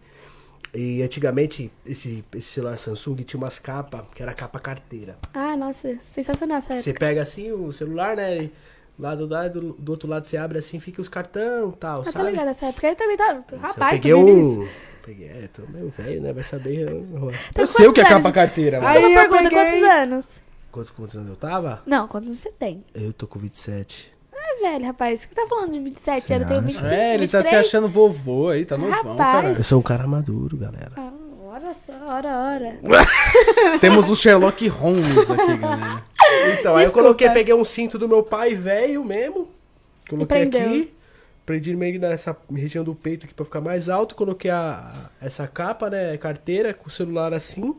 E 0.73 1.01
antigamente, 1.01 1.71
esse, 1.85 2.23
esse 2.33 2.47
celular 2.49 2.77
Samsung 2.77 3.15
tinha 3.23 3.39
umas 3.39 3.59
capas, 3.59 4.03
que 4.13 4.21
era 4.21 4.33
capa 4.33 4.59
carteira. 4.59 5.17
Ah, 5.33 5.55
nossa, 5.55 5.97
sensacional 6.11 6.57
essa 6.57 6.81
Você 6.81 6.93
pega 6.93 7.21
assim 7.21 7.51
o 7.51 7.71
celular, 7.71 8.15
né? 8.17 8.43
e 8.43 8.51
Lá 8.99 9.13
do, 9.15 9.25
lado, 9.25 9.75
do 9.77 9.89
outro 9.91 10.07
lado 10.09 10.25
você 10.25 10.37
abre 10.37 10.57
assim, 10.57 10.79
fica 10.79 11.01
os 11.01 11.09
cartão 11.09 11.69
e 11.69 11.75
tal, 11.77 12.01
Ah, 12.01 12.03
tá 12.05 12.11
sabe? 12.11 12.29
ligado 12.31 12.47
essa 12.49 12.65
época. 12.67 12.87
Aí 12.87 12.95
também 12.95 13.17
tá. 13.17 13.43
Eu 13.51 13.57
Rapaz, 13.59 13.91
peguei 13.99 14.11
também 14.13 14.33
um. 14.35 14.67
Peguei, 15.03 15.27
é, 15.27 15.49
tô 15.53 15.63
meio 15.67 15.89
velho, 15.89 16.21
né? 16.21 16.33
Vai 16.33 16.43
saber. 16.43 16.89
eu- 16.89 17.31
Eu 17.55 17.67
sei 17.67 17.87
o 17.87 17.93
que 17.93 18.01
é 18.01 18.05
capa 18.05 18.31
carteira, 18.31 18.79
mano. 18.81 18.89
Aí 18.89 18.95
Desculpa 19.01 19.19
a 19.19 19.23
eu 19.23 19.29
pergunta, 19.29 19.49
peguei- 19.55 19.79
quantos 19.81 19.89
anos? 19.97 20.25
Quantos, 20.71 20.91
quantos 20.91 21.15
anos 21.15 21.29
eu 21.29 21.35
tava? 21.35 21.81
Não, 21.85 22.07
quantos 22.07 22.27
anos 22.29 22.39
você 22.41 22.51
tem? 22.51 22.83
Eu 22.93 23.13
tô 23.13 23.27
com 23.27 23.37
27. 23.39 24.11
Velho, 24.61 24.85
rapaz. 24.85 25.19
Você 25.21 25.27
tá 25.35 25.45
falando 25.47 25.73
de 25.73 25.79
27 25.79 26.33
anos, 26.33 26.41
eu 26.43 26.47
tenho 26.47 26.61
25, 26.61 26.85
É, 26.87 27.13
ele 27.15 27.27
tá 27.27 27.39
23. 27.41 27.47
se 27.47 27.55
achando 27.55 27.87
vovô 27.87 28.49
aí, 28.49 28.65
tá 28.65 28.77
novão, 28.77 28.91
Rapaz. 29.15 29.17
cara. 29.17 29.53
Eu 29.57 29.63
sou 29.63 29.79
um 29.79 29.83
cara 29.83 30.07
maduro, 30.07 30.57
galera. 30.57 30.91
Ah, 30.97 31.11
ora 31.45 31.73
só, 31.73 31.93
ora, 32.07 32.29
ora. 32.29 32.79
Temos 33.79 34.09
o 34.09 34.15
Sherlock 34.15 34.67
Holmes 34.67 35.29
aqui, 35.31 35.57
galera. 35.57 36.03
Então, 36.59 36.75
aí 36.75 36.83
eu 36.83 36.87
Desculpa. 36.87 36.91
coloquei, 36.93 37.29
peguei 37.29 37.53
um 37.53 37.65
cinto 37.65 37.97
do 37.99 38.07
meu 38.07 38.23
pai 38.23 38.55
velho 38.55 39.03
mesmo. 39.03 39.47
Coloquei 40.09 40.39
prendeu. 40.47 40.61
aqui. 40.61 40.91
Prendi 41.45 41.75
meio 41.75 41.99
nessa 41.99 42.35
região 42.51 42.83
do 42.83 42.95
peito 42.95 43.25
aqui 43.25 43.33
pra 43.33 43.45
ficar 43.45 43.61
mais 43.61 43.87
alto. 43.87 44.15
Coloquei 44.15 44.49
a, 44.49 45.09
a- 45.21 45.25
essa 45.25 45.47
capa, 45.47 45.89
né? 45.91 46.17
Carteira, 46.17 46.73
com 46.73 46.87
o 46.87 46.91
celular 46.91 47.33
assim. 47.33 47.75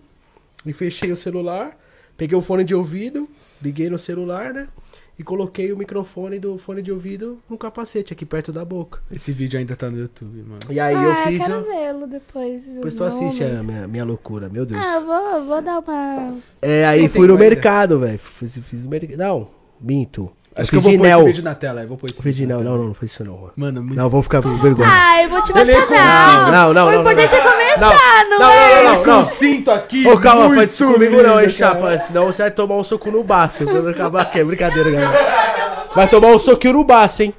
E 0.64 0.72
fechei 0.72 1.10
o 1.10 1.16
celular. 1.16 1.76
Peguei 2.16 2.38
o 2.38 2.40
fone 2.42 2.62
de 2.64 2.74
ouvido. 2.74 3.28
Liguei 3.60 3.90
no 3.90 3.98
celular, 3.98 4.52
né? 4.54 4.68
E 5.18 5.24
coloquei 5.24 5.72
o 5.72 5.76
microfone 5.78 6.38
do 6.38 6.58
fone 6.58 6.82
de 6.82 6.92
ouvido 6.92 7.38
no 7.48 7.56
capacete, 7.56 8.12
aqui 8.12 8.26
perto 8.26 8.52
da 8.52 8.64
boca. 8.64 9.00
Esse 9.10 9.32
vídeo 9.32 9.58
ainda 9.58 9.74
tá 9.74 9.90
no 9.90 9.98
YouTube, 9.98 10.42
mano. 10.42 10.58
E 10.68 10.78
aí 10.78 10.94
ah, 10.94 11.02
eu 11.02 11.14
fiz. 11.26 11.38
quero 11.38 11.58
ó, 11.58 11.62
vê-lo 11.62 12.06
depois. 12.06 12.64
Depois 12.64 12.94
tu 12.94 13.02
assiste 13.02 13.42
a 13.42 13.62
minha, 13.62 13.88
minha 13.88 14.04
loucura, 14.04 14.48
meu 14.50 14.66
Deus. 14.66 14.84
Ah, 14.84 14.96
eu 14.96 15.06
vou, 15.06 15.14
eu 15.14 15.44
vou 15.46 15.62
dar 15.62 15.78
uma. 15.78 16.38
É, 16.60 16.84
aí 16.84 17.02
Não 17.02 17.08
fui 17.08 17.26
no 17.26 17.36
coisa. 17.36 17.50
mercado, 17.50 17.98
velho. 18.00 18.18
Fiz, 18.18 18.58
fiz 18.58 18.84
no 18.84 18.90
mercado. 18.90 19.16
Não, 19.16 19.48
minto. 19.80 20.30
Acho 20.56 20.70
que 20.70 20.76
eu 20.76 20.80
vou 20.80 20.90
de 20.90 20.98
pôr 20.98 21.06
esse 21.06 21.22
vídeo 21.24 21.44
na 21.44 21.54
tela, 21.54 21.82
eu 21.82 21.88
vou 21.88 21.98
pôr 21.98 22.10
esse 22.10 22.22
vídeo 22.22 22.48
não, 22.48 22.62
não, 22.62 22.78
não, 22.78 22.84
não 22.86 22.94
foi 22.94 23.04
isso 23.06 23.22
não. 23.22 23.34
mano. 23.34 23.52
Mano, 23.56 23.82
muito... 23.82 23.96
Não, 23.96 24.08
vou 24.08 24.22
ficar 24.22 24.42
com 24.42 24.56
vergonha. 24.56 24.88
Ah, 24.90 25.22
eu 25.22 25.28
vou 25.28 25.42
te 25.42 25.52
é 25.52 25.60
emocionar. 25.60 26.50
Não, 26.50 26.72
não, 26.72 26.86
O 26.86 26.92
não. 26.92 27.00
importante 27.00 27.32
não, 27.32 27.38
é 27.38 27.52
começar, 27.52 28.26
não, 28.30 28.38
não, 28.38 28.50
é? 28.50 28.82
não, 28.82 28.94
não, 28.94 29.04
não. 29.04 29.20
o 29.20 29.24
cinto 29.24 29.70
aqui. 29.70 30.08
Ô, 30.08 30.18
calma, 30.18 30.46
muito 30.46 30.58
faz 30.58 30.70
isso 30.70 30.90
comigo 30.90 31.22
não, 31.22 31.40
hein, 31.40 31.48
chapa. 31.50 31.98
Senão 31.98 32.26
você 32.26 32.42
vai 32.42 32.50
tomar 32.50 32.76
um 32.76 32.84
soco 32.84 33.10
no 33.10 33.22
baço. 33.22 33.64
Quando 33.64 33.88
acabar 33.88 34.22
aqui, 34.22 34.40
é 34.40 34.44
brincadeira, 34.44 34.90
galera. 34.90 35.86
Vai 35.94 36.08
tomar 36.08 36.28
um 36.28 36.38
soquinho 36.38 36.74
no 36.74 36.84
baço, 36.84 37.22
hein? 37.22 37.34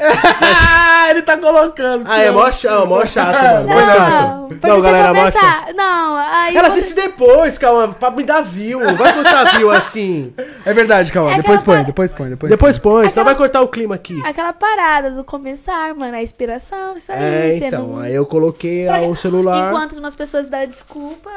Ah, 0.00 1.10
ele 1.10 1.22
tá 1.22 1.36
colocando. 1.36 2.04
Ah, 2.08 2.20
é 2.20 2.30
mó 2.30 2.50
chato, 2.50 2.86
mó 2.86 3.04
chato, 3.04 3.42
mano. 3.42 3.68
Mó 3.68 3.80
chato. 3.84 4.58
Não, 4.66 4.80
galera, 4.80 5.14
mó 5.14 5.30
chato. 5.30 5.74
Não, 5.74 6.16
aí. 6.16 6.56
Ela 6.56 6.70
você- 6.70 6.78
assiste 6.80 6.94
depois, 6.94 7.58
calma, 7.58 7.88
pra 7.88 8.10
me 8.10 8.22
dar 8.24 8.42
view. 8.42 8.80
Vai 8.96 9.12
botar 9.12 9.56
view 9.56 9.70
assim. 9.70 10.32
É 10.64 10.72
verdade, 10.72 11.10
calma. 11.12 11.32
É 11.32 11.36
depois 11.36 11.60
põe, 11.60 11.78
pa- 11.78 11.82
depois 11.82 12.12
põe, 12.12 12.28
depois 12.30 12.50
Depois 12.50 12.78
põe, 12.78 13.08
senão 13.08 13.22
Aquela- 13.22 13.24
vai 13.24 13.34
cortar 13.34 13.60
o 13.62 13.68
clima 13.68 13.94
aqui. 13.94 14.20
Aquela 14.24 14.52
parada 14.52 15.10
do 15.10 15.24
começar, 15.24 15.94
mano, 15.94 16.16
a 16.16 16.22
inspiração, 16.22 16.96
isso 16.96 17.10
aí. 17.12 17.18
É, 17.18 17.56
então, 17.56 17.86
não- 17.88 17.98
aí 18.00 18.14
eu 18.14 18.26
coloquei 18.26 18.86
Pra- 18.86 19.02
o 19.02 19.16
celular. 19.16 19.68
Enquanto 19.70 19.92
umas 19.98 20.14
pessoas 20.14 20.48
dão 20.48 20.66
desculpa, 20.66 21.30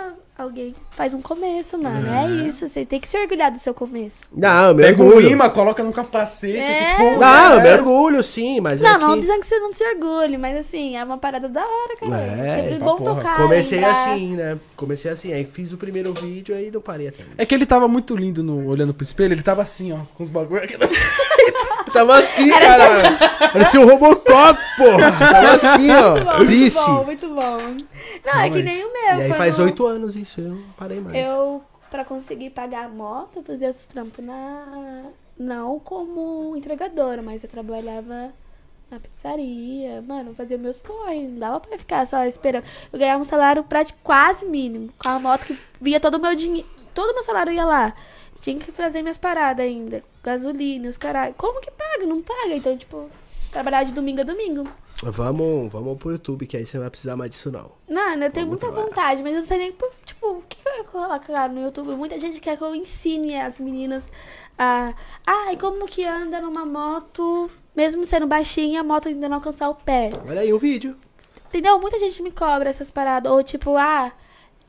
alguém 0.44 0.74
faz 0.92 1.14
um 1.14 1.22
começo, 1.22 1.78
mano. 1.78 2.08
É 2.08 2.48
isso, 2.48 2.68
você 2.68 2.86
tem 2.86 3.00
que 3.00 3.08
se 3.08 3.18
orgulhar 3.18 3.52
do 3.52 3.60
seu 3.60 3.74
começo. 3.74 4.18
Não, 4.32 4.70
eu 4.70 4.76
me 4.76 4.84
Pega 4.84 5.02
o 5.02 5.06
orgulho. 5.08 5.30
imã, 5.30 5.50
coloca 5.50 5.84
no 5.84 5.92
capacete. 5.94 6.58
É. 6.58 6.96
que, 6.96 7.04
pô, 7.04 7.20
Não, 7.20 7.54
eu 7.54 7.60
é. 7.60 7.64
me 7.64 7.74
orgulho, 7.74 8.24
sim, 8.24 8.60
mas 8.60 8.82
é 8.82 8.86
não, 8.86 9.00
não 9.00 9.14
que... 9.16 9.22
dizendo 9.22 9.42
que 9.42 9.48
você 9.48 9.60
não 9.60 9.74
se 9.74 9.84
orgulhe, 9.84 10.38
mas 10.38 10.58
assim, 10.58 10.96
é 10.98 11.04
uma 11.04 11.18
parada 11.18 11.48
da 11.48 11.62
hora, 11.62 11.96
cara. 12.00 12.18
É, 12.22 12.56
Sempre 12.56 12.76
pra 12.78 12.86
bom 12.86 12.96
porra. 12.98 13.16
tocar. 13.16 13.38
Comecei 13.38 13.80
lembrar. 13.80 13.92
assim, 14.14 14.36
né? 14.36 14.60
Comecei 14.76 15.12
assim, 15.12 15.34
aí 15.34 15.46
fiz 15.46 15.72
o 15.72 15.78
primeiro 15.78 16.14
vídeo 16.14 16.56
aí 16.56 16.72
não 16.72 16.82
parei 16.82 17.08
até. 17.08 17.24
É 17.38 17.46
que 17.46 17.54
ele 17.54 17.66
tava 17.66 17.88
muito 17.88 18.16
lindo 18.16 18.44
no, 18.44 18.68
olhando 18.68 18.94
pro 18.94 19.04
espelho, 19.04 19.34
ele 19.34 19.44
tava 19.44 19.62
assim, 19.62 19.92
ó, 19.94 20.00
com 20.16 20.24
os 20.24 20.30
bagulho 20.30 20.64
aqui. 20.64 20.76
Tava 21.92 22.18
assim, 22.18 22.50
cara. 22.50 23.50
Parecia 23.52 23.80
um 23.82 23.88
Robocop, 23.88 24.60
porra. 24.78 25.12
Tava 25.12 25.52
assim, 25.52 25.92
ó. 25.92 26.12
Muito 26.12 26.26
bom, 26.26 26.46
Triste. 26.46 26.90
muito 26.90 27.28
bom, 27.28 27.60
muito 27.60 27.86
bom. 27.86 27.88
Não, 28.26 28.40
é 28.40 28.50
que 28.50 28.64
nem 28.64 28.84
o 28.84 28.94
meu. 28.94 29.04
E 29.04 29.10
aí 29.10 29.28
quando 29.28 29.38
faz 29.38 29.60
oito 29.60 29.86
anos 29.86 30.16
isso, 30.16 30.42
eu 30.42 30.50
não 30.50 30.64
parei 30.78 31.00
mais. 31.02 31.16
Eu, 31.16 31.62
pra 31.90 32.06
conseguir 32.06 32.52
pagar 32.52 32.86
a 32.86 32.90
moto, 32.90 33.38
eu 33.38 33.44
fazia 33.44 33.70
esses 33.70 33.88
trampos 33.88 34.24
na... 34.24 35.04
Não 35.38 35.80
como 35.80 36.56
entregadora, 36.56 37.22
mas 37.22 37.44
eu 37.44 37.50
trabalhava 37.50 38.32
na 38.92 39.00
pizzaria. 39.00 40.02
Mano, 40.02 40.36
fazia 40.36 40.58
meus 40.58 40.82
corre. 40.82 41.24
Não 41.28 41.40
dava 41.40 41.60
pra 41.60 41.78
ficar 41.78 42.06
só 42.06 42.24
esperando. 42.26 42.66
Eu 42.94 43.00
ganhava 43.00 43.22
um 43.22 43.26
salário 43.26 43.64
praticamente 43.64 44.04
quase 44.04 44.46
mínimo. 44.46 44.90
Com 45.00 45.10
a 45.10 45.20
moto 45.20 45.46
que 45.46 45.58
via 45.80 46.00
todo 46.00 46.16
o 46.16 46.22
meu 46.22 46.36
dinheiro. 46.36 46.68
Todo 46.94 47.10
o 47.10 47.14
meu 47.14 47.24
salário 47.24 47.52
ia 47.52 47.66
lá. 47.66 47.94
Tinha 48.42 48.60
que 48.60 48.72
fazer 48.72 49.02
minhas 49.02 49.18
paradas 49.18 49.66
ainda. 49.66 50.04
Gasolina, 50.24 50.88
os 50.88 50.98
caralho. 50.98 51.34
Como 51.36 51.60
que 51.62 51.72
paga? 51.72 52.06
Não 52.06 52.22
paga. 52.22 52.56
Então, 52.56 52.78
tipo, 52.78 53.10
trabalhar 53.52 53.84
de 53.84 53.92
domingo 53.94 54.22
a 54.22 54.24
domingo. 54.24 54.64
Vamos, 55.04 55.72
vamos 55.72 55.98
pro 55.98 56.12
YouTube, 56.12 56.46
que 56.46 56.56
aí 56.56 56.66
você 56.66 56.78
não 56.78 56.84
vai 56.84 56.92
precisar 56.92 57.16
mais 57.16 57.32
disso, 57.32 57.52
não. 57.52 57.72
Mano, 57.90 58.24
eu 58.24 58.32
tenho 58.32 58.46
Vamos 58.46 58.62
muita 58.62 58.68
trabalhar. 58.68 58.86
vontade, 58.86 59.24
mas 59.24 59.34
eu 59.34 59.40
não 59.40 59.46
sei 59.48 59.58
nem, 59.58 59.76
tipo, 60.06 60.28
o 60.28 60.44
que 60.48 60.58
eu 60.64 60.84
colocar 60.86 61.50
no 61.50 61.60
YouTube? 61.62 61.96
Muita 61.96 62.20
gente 62.20 62.40
quer 62.40 62.56
que 62.56 62.64
eu 62.64 62.76
ensine 62.76 63.36
as 63.36 63.58
meninas 63.58 64.08
a... 64.60 64.94
Ai, 65.26 65.58
como 65.58 65.88
que 65.88 66.06
anda 66.06 66.40
numa 66.40 66.68
moto, 66.68 67.50
mesmo 67.76 68.06
sendo 68.06 68.28
baixinha, 68.28 68.82
a 68.82 68.84
moto 68.84 69.08
ainda 69.08 69.28
não 69.28 69.38
alcançar 69.38 69.70
o 69.70 69.76
pé. 69.76 70.12
Olha 70.28 70.42
aí 70.42 70.54
um 70.54 70.60
vídeo. 70.60 70.96
Entendeu? 71.48 71.80
Muita 71.80 71.98
gente 71.98 72.22
me 72.22 72.30
cobra 72.30 72.70
essas 72.70 72.92
paradas. 72.92 73.32
Ou 73.32 73.42
tipo, 73.42 73.76
ah, 73.78 74.12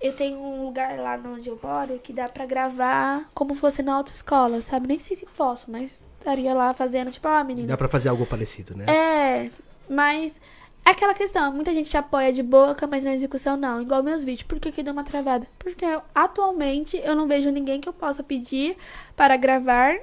eu 0.03 0.13
tenho 0.13 0.39
um 0.39 0.65
lugar 0.67 0.99
lá 0.99 1.19
onde 1.25 1.49
eu 1.49 1.59
moro 1.63 1.99
que 2.03 2.13
dá 2.13 2.29
pra 2.29 2.45
gravar 2.45 3.25
como 3.35 3.55
fosse 3.55 3.83
na 3.83 3.95
autoescola, 3.95 4.61
sabe? 4.61 4.89
Nem 4.89 4.99
sei 4.99 5.17
se 5.17 5.25
posso, 5.37 5.71
mas 5.71 6.03
estaria 6.19 6.53
lá 6.55 6.73
fazendo, 6.75 7.11
tipo, 7.11 7.27
ah, 7.29 7.43
menina, 7.45 7.69
Dá 7.69 7.77
pra 7.77 7.89
fazer 7.89 8.09
algo 8.09 8.27
parecido, 8.27 8.77
né? 8.77 8.85
é, 8.89 9.51
mas 9.89 10.33
é 10.85 10.91
aquela 10.91 11.15
questão, 11.15 11.53
muita 11.53 11.73
gente 11.73 11.97
apoia 11.97 12.33
de 12.33 12.43
boca, 12.43 12.87
mas 12.87 13.05
na 13.05 13.13
execução 13.15 13.57
não, 13.57 13.81
igual 13.81 14.03
meus 14.03 14.25
vídeos. 14.25 14.43
Por 14.43 14.59
que 14.59 14.73
que 14.73 14.83
deu 14.83 14.93
uma 14.93 15.05
travada? 15.05 15.47
Porque 15.59 15.85
atualmente 16.15 17.01
eu 17.05 17.15
não 17.15 17.29
vejo 17.29 17.51
ninguém 17.51 17.81
que 17.81 17.89
eu 17.89 17.93
possa 17.93 18.23
pedir 18.23 18.77
para 19.17 19.37
gravar 19.37 19.97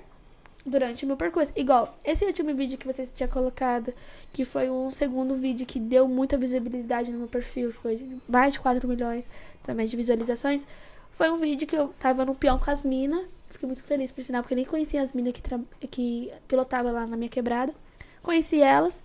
durante 0.65 1.03
o 1.03 1.07
meu 1.07 1.18
percurso. 1.18 1.52
Igual, 1.56 1.98
esse 2.03 2.26
último 2.26 2.53
vídeo 2.53 2.77
que 2.77 2.86
vocês 2.86 3.11
tinham 3.11 3.30
colocado, 3.30 3.94
que 4.34 4.45
foi 4.45 4.69
um 4.69 4.91
segundo 4.91 5.36
vídeo 5.36 5.65
que 5.65 5.80
deu 5.80 6.07
muita 6.07 6.38
visibilidade 6.38 7.11
no 7.11 7.19
meu 7.19 7.27
perfil, 7.27 7.72
foi 7.72 8.19
mais 8.27 8.53
de 8.53 8.60
4 8.60 8.88
milhões 8.88 9.30
também 9.64 9.88
de 9.88 9.95
visualizações. 9.95 10.68
Foi 11.11 11.30
um 11.30 11.38
vídeo 11.38 11.68
que 11.68 11.76
eu 11.76 11.90
tava 11.99 12.26
no 12.26 12.36
peão 12.36 12.57
com 12.57 12.69
as 12.69 12.84
minas. 12.84 13.26
Fiquei 13.49 13.68
muito 13.68 13.84
feliz, 13.84 14.11
por 14.11 14.23
sinal, 14.23 14.41
porque 14.41 14.53
eu 14.53 14.57
nem 14.57 14.65
conhecia 14.65 15.02
as 15.02 15.11
minas 15.11 15.34
que, 15.34 15.41
que 15.88 16.31
pilotavam 16.48 16.94
lá 16.94 17.07
na 17.07 17.18
minha 17.18 17.30
quebrada. 17.30 17.73
Conheci 18.22 18.61
elas. 18.61 19.03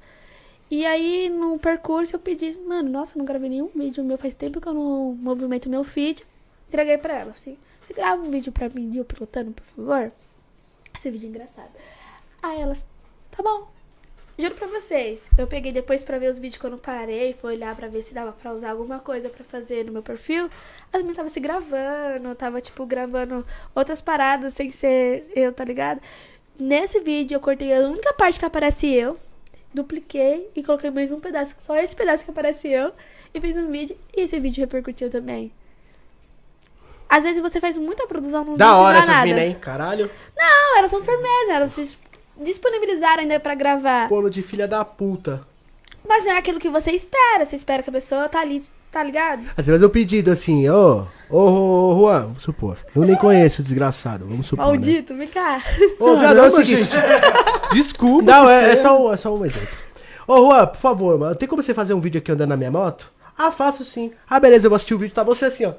E 0.71 0.85
aí, 0.85 1.29
no 1.29 1.59
percurso, 1.59 2.15
eu 2.15 2.19
pedi, 2.19 2.57
mano, 2.67 2.89
nossa, 2.89 3.19
não 3.19 3.25
gravei 3.25 3.49
nenhum 3.49 3.69
vídeo 3.75 4.05
meu, 4.05 4.19
faz 4.19 4.35
tempo 4.35 4.61
que 4.61 4.69
eu 4.69 4.75
não 4.75 5.15
movimento 5.15 5.69
meu 5.69 5.85
feed. 5.85 6.25
Entreguei 6.69 6.99
pra 6.99 7.15
ela, 7.15 7.31
assim, 7.31 7.57
você 7.81 7.93
grava 7.93 8.23
um 8.23 8.31
vídeo 8.31 8.51
pra 8.51 8.69
mim 8.69 8.91
de 8.91 8.99
eu 8.99 9.05
pilotando, 9.05 9.53
por 9.53 9.65
favor? 9.65 10.13
Esse 10.95 11.11
vídeo 11.11 11.27
é 11.27 11.31
engraçado. 11.31 11.71
Aí 12.43 12.61
elas, 12.61 12.85
tá 13.31 13.43
bom. 13.43 13.73
Juro 14.37 14.55
pra 14.57 14.67
vocês, 14.67 15.29
eu 15.39 15.47
peguei 15.47 15.71
depois 15.71 16.03
pra 16.03 16.19
ver 16.19 16.29
os 16.29 16.41
vídeos 16.41 16.61
quando 16.61 16.77
parei, 16.77 17.33
fui 17.33 17.55
olhar 17.55 17.77
pra 17.77 17.87
ver 17.87 18.03
se 18.03 18.13
dava 18.13 18.33
pra 18.33 18.53
usar 18.53 18.71
alguma 18.71 18.99
coisa 18.99 19.29
pra 19.29 19.45
fazer 19.45 19.85
no 19.85 19.93
meu 19.93 20.03
perfil. 20.03 20.51
As 20.93 21.03
meninas 21.03 21.13
estavam 21.13 21.29
se 21.29 21.39
gravando, 21.39 22.35
tava, 22.35 22.61
tipo, 22.61 22.85
gravando 22.85 23.47
outras 23.73 24.03
paradas 24.03 24.55
sem 24.55 24.73
ser 24.73 25.31
eu, 25.37 25.53
tá 25.53 25.65
ligado? 25.65 26.01
Nesse 26.59 26.99
vídeo 26.99 27.37
eu 27.37 27.41
cortei 27.41 27.73
a 27.73 27.81
única 27.87 28.13
parte 28.15 28.41
que 28.41 28.45
aparece 28.45 28.93
eu, 28.93 29.17
dupliquei 29.73 30.51
e 30.57 30.65
coloquei 30.65 30.91
mais 30.91 31.13
um 31.13 31.21
pedaço, 31.21 31.55
só 31.61 31.77
esse 31.77 31.95
pedaço 31.95 32.25
que 32.25 32.31
aparece 32.33 32.67
eu, 32.67 32.93
e 33.33 33.41
fiz 33.41 33.57
um 33.57 33.71
vídeo, 33.71 33.97
e 34.17 34.23
esse 34.23 34.41
vídeo 34.41 34.63
repercutiu 34.63 35.11
também. 35.11 35.53
Às 37.17 37.25
vezes 37.25 37.41
você 37.43 37.61
faz 37.61 37.79
muita 37.79 38.07
produção 38.07 38.45
no 38.45 38.57
Da 38.57 38.75
hora 38.77 38.95
não 38.99 39.03
essas 39.03 39.15
nada. 39.15 39.27
minas, 39.27 39.43
hein? 39.45 39.57
Caralho. 39.61 40.11
Não, 40.37 40.79
elas 40.79 40.91
são 40.91 41.03
firmeza, 41.05 41.53
elas 41.53 41.71
se 41.71 41.97
disponibilizaram 42.41 43.23
ainda 43.23 43.39
pra 43.41 43.55
gravar. 43.55 44.09
Polo 44.09 44.29
de 44.31 44.43
filha 44.43 44.67
da 44.67 44.85
puta. 44.85 45.43
Mas 46.07 46.25
não 46.25 46.33
é 46.33 46.39
aquilo 46.39 46.59
que 46.61 46.69
você 46.69 46.91
espera. 46.91 47.45
Você 47.45 47.57
espera 47.57 47.83
que 47.83 47.89
a 47.91 47.93
pessoa 47.93 48.29
tá 48.29 48.41
ali, 48.41 48.63
tá 48.91 49.03
ligado? 49.03 49.43
Às 49.57 49.67
vezes 49.67 49.81
eu 49.81 49.89
pedido 49.89 50.31
assim, 50.31 50.69
ô, 50.69 51.07
ô, 51.31 51.39
ô, 51.39 51.95
ô, 51.95 51.99
Juan, 52.01 52.21
vamos 52.25 52.43
supor. 52.43 52.77
Eu 52.95 53.03
nem 53.03 53.17
conheço 53.17 53.61
o 53.63 53.65
desgraçado, 53.65 54.27
vamos 54.27 54.47
supor. 54.47 54.65
Né? 54.67 54.71
Maldito, 54.73 55.17
vem 55.17 55.29
cá. 55.29 55.63
Ô, 55.99 56.17
viado, 56.17 56.39
é 56.41 56.49
o 56.49 56.53
seguinte. 56.65 56.95
Desculpa. 57.73 58.31
Não, 58.31 58.49
é, 58.51 58.61
você. 58.61 58.73
é 58.73 58.77
só, 58.77 59.03
um- 59.09 59.13
é 59.13 59.17
só 59.17 59.35
um 59.35 59.45
exemplo. 59.47 59.69
Ô, 60.27 60.37
Juan, 60.51 60.67
por 60.67 60.77
favor, 60.79 61.19
mano, 61.19 61.35
tem 61.37 61.49
como 61.49 61.63
você 61.63 61.73
fazer 61.73 61.95
um 61.95 62.01
vídeo 62.01 62.19
aqui 62.19 62.33
andando 62.33 62.49
na 62.51 62.57
minha 62.57 62.71
moto? 62.71 63.11
Ah, 63.37 63.51
faço 63.51 63.85
sim. 63.85 64.13
Ah, 64.29 64.39
beleza, 64.39 64.67
eu 64.67 64.71
vou 64.71 64.77
assistir 64.77 64.95
o 64.95 64.99
vídeo, 64.99 65.15
tá 65.15 65.23
você 65.23 65.47
assim, 65.47 65.65
ó. 65.65 65.73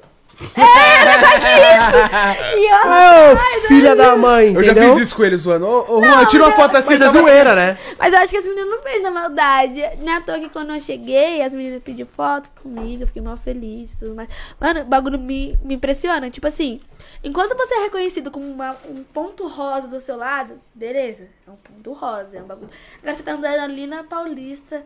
E 2.56 2.66
eu, 2.70 2.76
Ô, 2.76 3.66
filha 3.68 3.96
da 3.96 4.16
mãe, 4.16 4.52
Eu 4.54 4.62
já 4.62 4.72
entendeu? 4.72 4.94
fiz 4.94 5.02
isso 5.08 5.16
com 5.16 5.24
ele 5.24 5.36
zoando. 5.36 5.66
Ô, 5.66 5.98
ô 5.98 6.02
Juan, 6.02 6.26
tira 6.26 6.44
uma 6.44 6.52
foto 6.52 6.76
assim. 6.76 6.92
Mas 6.94 7.00
é 7.02 7.04
tava- 7.06 7.18
zoeira, 7.20 7.54
né? 7.54 7.78
Mas 7.98 8.12
eu 8.12 8.18
acho 8.20 8.30
que 8.30 8.36
as 8.38 8.44
meninas 8.46 8.68
não 8.70 8.82
fez 8.82 9.02
na 9.02 9.10
maldade. 9.10 9.80
Não 10.00 10.12
é 10.12 10.16
à 10.16 10.20
toa 10.20 10.38
que 10.38 10.48
quando 10.50 10.72
eu 10.72 10.80
cheguei, 10.80 11.42
as 11.42 11.54
meninas 11.54 11.82
pediram 11.82 12.08
foto 12.08 12.50
comigo, 12.62 13.02
eu 13.02 13.06
fiquei 13.06 13.22
mal 13.22 13.36
feliz 13.36 13.92
e 13.94 13.98
tudo 13.98 14.14
mais. 14.14 14.28
Mano, 14.60 14.80
o 14.80 14.84
bagulho 14.84 15.18
me, 15.18 15.58
me 15.62 15.74
impressiona. 15.74 16.30
Tipo 16.30 16.46
assim, 16.48 16.80
enquanto 17.24 17.56
você 17.56 17.74
é 17.74 17.82
reconhecido 17.84 18.30
como 18.30 18.46
uma- 18.46 18.76
um 18.88 19.02
ponto 19.04 19.46
rosa 19.46 19.88
do 19.88 20.00
seu 20.00 20.16
lado, 20.16 20.60
beleza, 20.74 21.28
é 21.46 21.50
um 21.50 21.56
ponto 21.56 21.92
rosa, 21.92 22.36
é 22.38 22.42
um 22.42 22.46
bagulho. 22.46 22.70
Agora 23.02 23.14
você 23.16 23.22
tá 23.22 23.32
andando 23.32 23.60
ali 23.60 23.86
na 23.86 24.04
Paulista, 24.04 24.82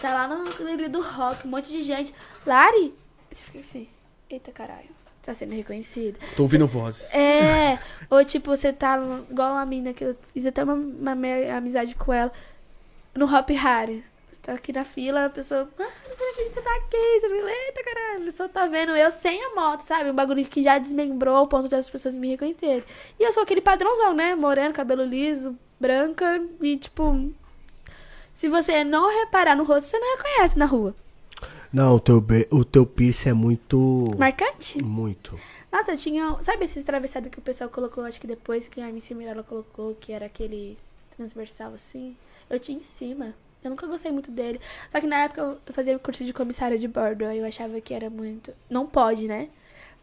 tá 0.00 0.10
lá 0.14 0.26
no 0.28 0.44
Clube 0.50 0.88
do 0.88 1.00
Rock, 1.00 1.46
um 1.46 1.50
monte 1.50 1.70
de 1.70 1.82
gente. 1.82 2.12
Lari, 2.46 2.92
você 3.30 3.44
fica 3.44 3.60
assim, 3.60 3.88
eita 4.34 4.52
caralho, 4.52 4.88
tá 5.22 5.34
sendo 5.34 5.54
reconhecido. 5.54 6.18
Tô 6.36 6.42
ouvindo 6.44 6.66
vozes. 6.66 7.12
É, 7.14 7.78
ou 8.08 8.24
tipo, 8.24 8.50
você 8.50 8.72
tá 8.72 8.98
igual 9.30 9.52
uma 9.52 9.66
mina 9.66 9.92
que 9.92 10.04
eu 10.04 10.16
fiz 10.32 10.46
até 10.46 10.62
uma, 10.62 10.74
uma 10.74 11.12
amizade 11.56 11.94
com 11.94 12.12
ela 12.12 12.32
no 13.14 13.26
Hop 13.26 13.50
Harry. 13.50 14.04
Você 14.30 14.40
tá 14.42 14.52
aqui 14.52 14.72
na 14.72 14.84
fila, 14.84 15.26
a 15.26 15.30
pessoa, 15.30 15.68
ah, 15.78 15.82
o 15.82 16.48
você 16.48 16.62
tá 16.62 16.74
aqui, 16.76 17.20
você 17.20 17.28
fica, 17.28 17.50
eita 17.50 17.84
caralho, 17.84 18.22
a 18.22 18.24
pessoa 18.24 18.48
tá 18.48 18.66
vendo 18.66 18.96
eu 18.96 19.10
sem 19.10 19.42
a 19.44 19.54
moto, 19.54 19.82
sabe? 19.82 20.10
Um 20.10 20.14
bagulho 20.14 20.44
que 20.44 20.62
já 20.62 20.78
desmembrou 20.78 21.36
ao 21.36 21.48
ponto 21.48 21.68
das 21.68 21.90
pessoas 21.90 22.14
me 22.14 22.28
reconhecerem. 22.28 22.84
E 23.18 23.22
eu 23.24 23.32
sou 23.32 23.42
aquele 23.42 23.60
padrãozão, 23.60 24.14
né? 24.14 24.34
Moreno, 24.34 24.72
cabelo 24.72 25.04
liso, 25.04 25.58
branca 25.78 26.40
e 26.62 26.76
tipo. 26.76 27.30
Se 28.32 28.48
você 28.48 28.84
não 28.84 29.10
reparar 29.20 29.56
no 29.56 29.64
rosto, 29.64 29.88
você 29.88 29.98
não 29.98 30.16
reconhece 30.16 30.58
na 30.58 30.64
rua. 30.64 30.94
Não, 31.72 31.94
o 31.94 32.00
teu, 32.00 32.24
o 32.50 32.64
teu 32.64 32.84
piercing 32.84 33.30
é 33.30 33.32
muito... 33.32 34.14
Marcante? 34.18 34.82
Muito. 34.82 35.38
Nossa, 35.72 35.96
tinha. 35.96 36.36
Sabe 36.42 36.64
esses 36.64 36.84
travessados 36.84 37.30
que 37.30 37.38
o 37.38 37.42
pessoal 37.42 37.70
colocou, 37.70 38.04
acho 38.04 38.20
que 38.20 38.26
depois 38.26 38.66
que 38.66 38.80
a 38.80 38.88
MC 38.88 39.14
Mirella 39.14 39.42
colocou, 39.42 39.94
que 39.94 40.12
era 40.12 40.26
aquele 40.26 40.76
transversal 41.16 41.72
assim? 41.72 42.16
Eu 42.48 42.58
tinha 42.58 42.78
em 42.78 42.82
cima. 42.82 43.34
Eu 43.62 43.70
nunca 43.70 43.86
gostei 43.86 44.10
muito 44.10 44.30
dele. 44.30 44.60
Só 44.90 45.00
que 45.00 45.06
na 45.06 45.24
época 45.24 45.40
eu 45.64 45.74
fazia 45.74 45.98
curso 45.98 46.24
de 46.24 46.32
comissária 46.32 46.76
de 46.76 46.88
bordo, 46.88 47.24
aí 47.24 47.38
eu 47.38 47.46
achava 47.46 47.80
que 47.80 47.94
era 47.94 48.10
muito. 48.10 48.52
Não 48.68 48.86
pode, 48.86 49.28
né? 49.28 49.48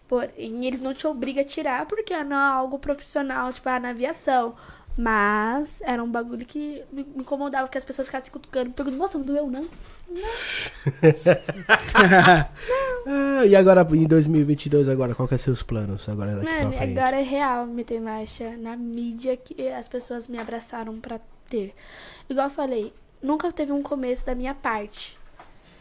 Porém, 0.07 0.65
eles 0.65 0.79
não 0.79 0.93
te 0.93 1.05
obrigam 1.05 1.41
a 1.43 1.45
tirar 1.45 1.85
porque 1.85 2.15
não 2.23 2.37
é 2.37 2.49
algo 2.49 2.79
profissional, 2.79 3.51
tipo, 3.51 3.67
ah, 3.67 3.79
na 3.79 3.89
aviação. 3.89 4.55
Mas 4.97 5.81
era 5.81 6.01
um 6.01 6.09
bagulho 6.09 6.45
que 6.45 6.81
me 6.91 7.03
me 7.03 7.21
incomodava, 7.21 7.67
que 7.67 7.77
as 7.77 7.85
pessoas 7.85 8.07
ficassem 8.07 8.31
cutucando, 8.31 8.71
perguntando, 8.71 8.97
nossa, 8.97 9.17
não 9.17 9.25
doeu 9.25 9.47
não? 9.47 9.67
Ah, 13.09 13.45
e 13.45 13.55
agora, 13.55 13.87
em 13.93 14.05
2022, 14.05 14.89
agora, 14.89 15.15
qual 15.15 15.29
que 15.29 15.35
é 15.35 15.37
seus 15.37 15.63
planos 15.63 16.09
agora 16.09 16.35
daqui 16.35 16.45
Mano, 16.45 16.71
pra 16.71 16.77
frente? 16.79 16.99
agora 16.99 17.21
é 17.21 17.23
real 17.23 17.65
meter 17.65 18.01
marcha 18.01 18.57
na 18.57 18.75
mídia 18.75 19.37
que 19.37 19.69
as 19.69 19.87
pessoas 19.87 20.27
me 20.27 20.37
abraçaram 20.37 20.99
pra 20.99 21.17
ter. 21.49 21.73
Igual 22.29 22.47
eu 22.47 22.51
falei, 22.51 22.93
nunca 23.23 23.49
teve 23.49 23.71
um 23.71 23.81
começo 23.81 24.25
da 24.25 24.35
minha 24.35 24.53
parte. 24.53 25.17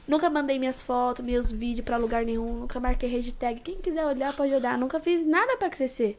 Nunca 0.07 0.31
mandei 0.31 0.57
minhas 0.57 0.85
fotos, 0.85 1.25
meus 1.25 1.51
vídeos 1.51 1.85
pra 1.85 1.97
lugar 1.97 2.25
nenhum, 2.25 2.61
nunca 2.61 2.79
marquei 2.79 3.11
hashtag. 3.11 3.59
Quem 3.61 3.79
quiser 3.79 4.07
olhar 4.07 4.33
pode 4.37 4.55
olhar, 4.55 4.79
nunca 4.79 5.01
fiz 5.01 5.27
nada 5.27 5.57
pra 5.57 5.69
crescer. 5.69 6.17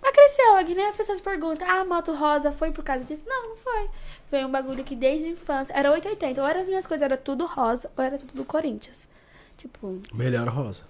Mas 0.00 0.12
cresceu, 0.12 0.56
é 0.56 0.64
que 0.64 0.74
nem 0.74 0.86
as 0.86 0.96
pessoas 0.96 1.20
perguntam, 1.20 1.68
ah, 1.68 1.80
a 1.80 1.84
moto 1.84 2.14
rosa 2.14 2.52
foi 2.52 2.70
por 2.70 2.84
causa 2.84 3.04
disso? 3.04 3.22
Não, 3.26 3.50
não 3.50 3.56
foi. 3.56 3.90
Foi 4.30 4.44
um 4.44 4.50
bagulho 4.50 4.84
que 4.84 4.94
desde 4.94 5.26
a 5.26 5.30
infância, 5.30 5.72
era 5.74 5.90
880, 5.90 6.40
ou 6.40 6.46
era 6.46 6.60
as 6.60 6.68
minhas 6.68 6.86
coisas, 6.86 7.02
era 7.04 7.16
tudo 7.16 7.46
rosa, 7.46 7.90
ou 7.96 8.04
era 8.04 8.18
tudo 8.18 8.34
do 8.34 8.44
Corinthians. 8.44 9.08
Tipo, 9.56 10.00
Melhor 10.14 10.48
rosa. 10.48 10.84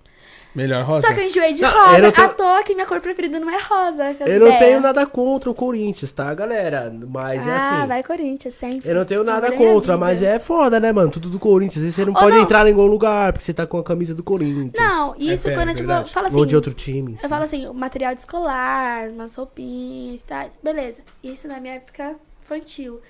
Melhor 0.59 0.85
rosa. 0.85 1.07
só 1.07 1.15
que 1.15 1.21
eu 1.21 1.25
enjoei 1.25 1.53
de 1.55 1.63
Não, 1.63 1.71
eu 1.71 1.87
rosa. 1.87 2.01
não 2.03 2.13
tô- 2.13 2.23
À 2.23 2.29
toa 2.29 2.63
que 2.65 2.75
minha 2.75 2.87
cor 2.87 3.01
preferida 3.01 3.39
não 3.39 3.49
é 3.49 3.59
rosa. 3.63 4.17
Eu 4.27 4.41
não 4.41 4.59
tenho 4.59 4.81
nada 4.81 5.07
contra 5.07 5.51
o 5.51 5.55
Corinthians, 5.55 6.11
tá, 6.13 6.35
galera? 6.35 6.93
Mas 7.09 7.47
é 7.47 7.51
ah, 7.51 7.57
assim. 7.57 7.87
vai 7.89 8.03
Corinthians, 8.03 8.55
sempre. 8.55 8.89
Eu 8.91 8.95
não 8.97 9.05
tenho 9.05 9.23
nada 9.25 9.53
contra, 9.53 9.95
vida. 9.95 9.97
mas 9.97 10.23
é 10.23 10.39
foda, 10.39 10.81
né, 10.81 10.93
mano? 10.93 11.11
Tudo 11.11 11.29
do 11.31 11.39
Corinthians. 11.39 11.85
E 11.85 11.93
você 11.93 12.05
não 12.05 12.13
Ou 12.13 12.19
pode 12.19 12.37
não. 12.37 12.43
entrar 12.43 12.67
em 12.67 12.71
algum 12.71 12.87
lugar 12.87 13.33
porque 13.33 13.45
você 13.45 13.55
tá 13.55 13.67
com 13.67 13.79
a 13.79 13.85
camisa 13.85 14.15
do 14.15 14.23
Corinthians. 14.23 14.73
Não, 14.77 15.15
isso 15.17 15.49
É, 15.49 15.53
é 15.53 15.55
quando 15.55 15.69
eu 15.69 15.75
tipo, 15.75 15.89
falo 16.07 16.27
assim. 16.27 16.37
Ou 16.37 16.45
de 16.47 16.57
outro 16.57 16.75
time. 16.75 17.17
Eu 17.23 17.29
falo 17.29 17.45
assim, 17.45 17.67
o 17.69 17.75
material 17.75 18.15
de 18.15 18.21
escolar, 18.21 19.09
umas 19.11 19.35
roupinhas, 19.35 20.23
tá? 20.23 20.47
Beleza. 20.63 21.03
Isso 21.23 21.47
na 21.47 21.61
minha 21.61 21.75
época 21.75 22.17
infantil. 22.43 23.01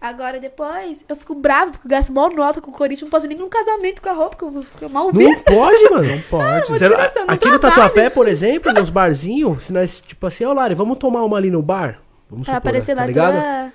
Agora, 0.00 0.38
depois, 0.38 1.04
eu 1.08 1.16
fico 1.16 1.34
bravo 1.34 1.72
porque 1.72 1.86
eu 1.86 1.90
gasto 1.90 2.12
mal 2.12 2.30
nota 2.30 2.60
com 2.60 2.70
o 2.70 2.74
Corinthians. 2.74 3.02
Não 3.02 3.10
posso 3.10 3.26
nem 3.26 3.36
num 3.36 3.48
casamento 3.48 4.02
com 4.02 4.08
a 4.08 4.12
roupa, 4.12 4.36
que 4.36 4.44
eu 4.44 4.50
vou 4.50 4.62
ficar 4.62 4.88
mal 4.88 5.06
Não 5.06 5.12
vista. 5.12 5.50
pode, 5.50 5.84
mano. 5.90 6.06
Não 6.08 6.20
pode. 6.28 6.68
Você- 6.68 6.86
tiração 6.88 7.26
do 7.26 7.32
aqui 7.32 7.48
no. 7.48 7.58
Tatuapé, 7.58 8.10
por 8.10 8.28
exemplo, 8.28 8.72
nos 8.72 8.90
barzinhos, 8.90 9.64
se 9.64 9.72
nós, 9.72 10.00
tipo 10.00 10.26
assim, 10.26 10.44
ó, 10.44 10.52
Lari, 10.52 10.74
vamos 10.74 10.98
tomar 10.98 11.24
uma 11.24 11.36
ali 11.38 11.50
no 11.50 11.62
bar? 11.62 11.98
Vamos 12.30 12.46
supor, 12.46 12.58
aparecer 12.58 12.94
tá 12.94 13.00
lá 13.02 13.06
ligado? 13.06 13.34
toda... 13.34 13.72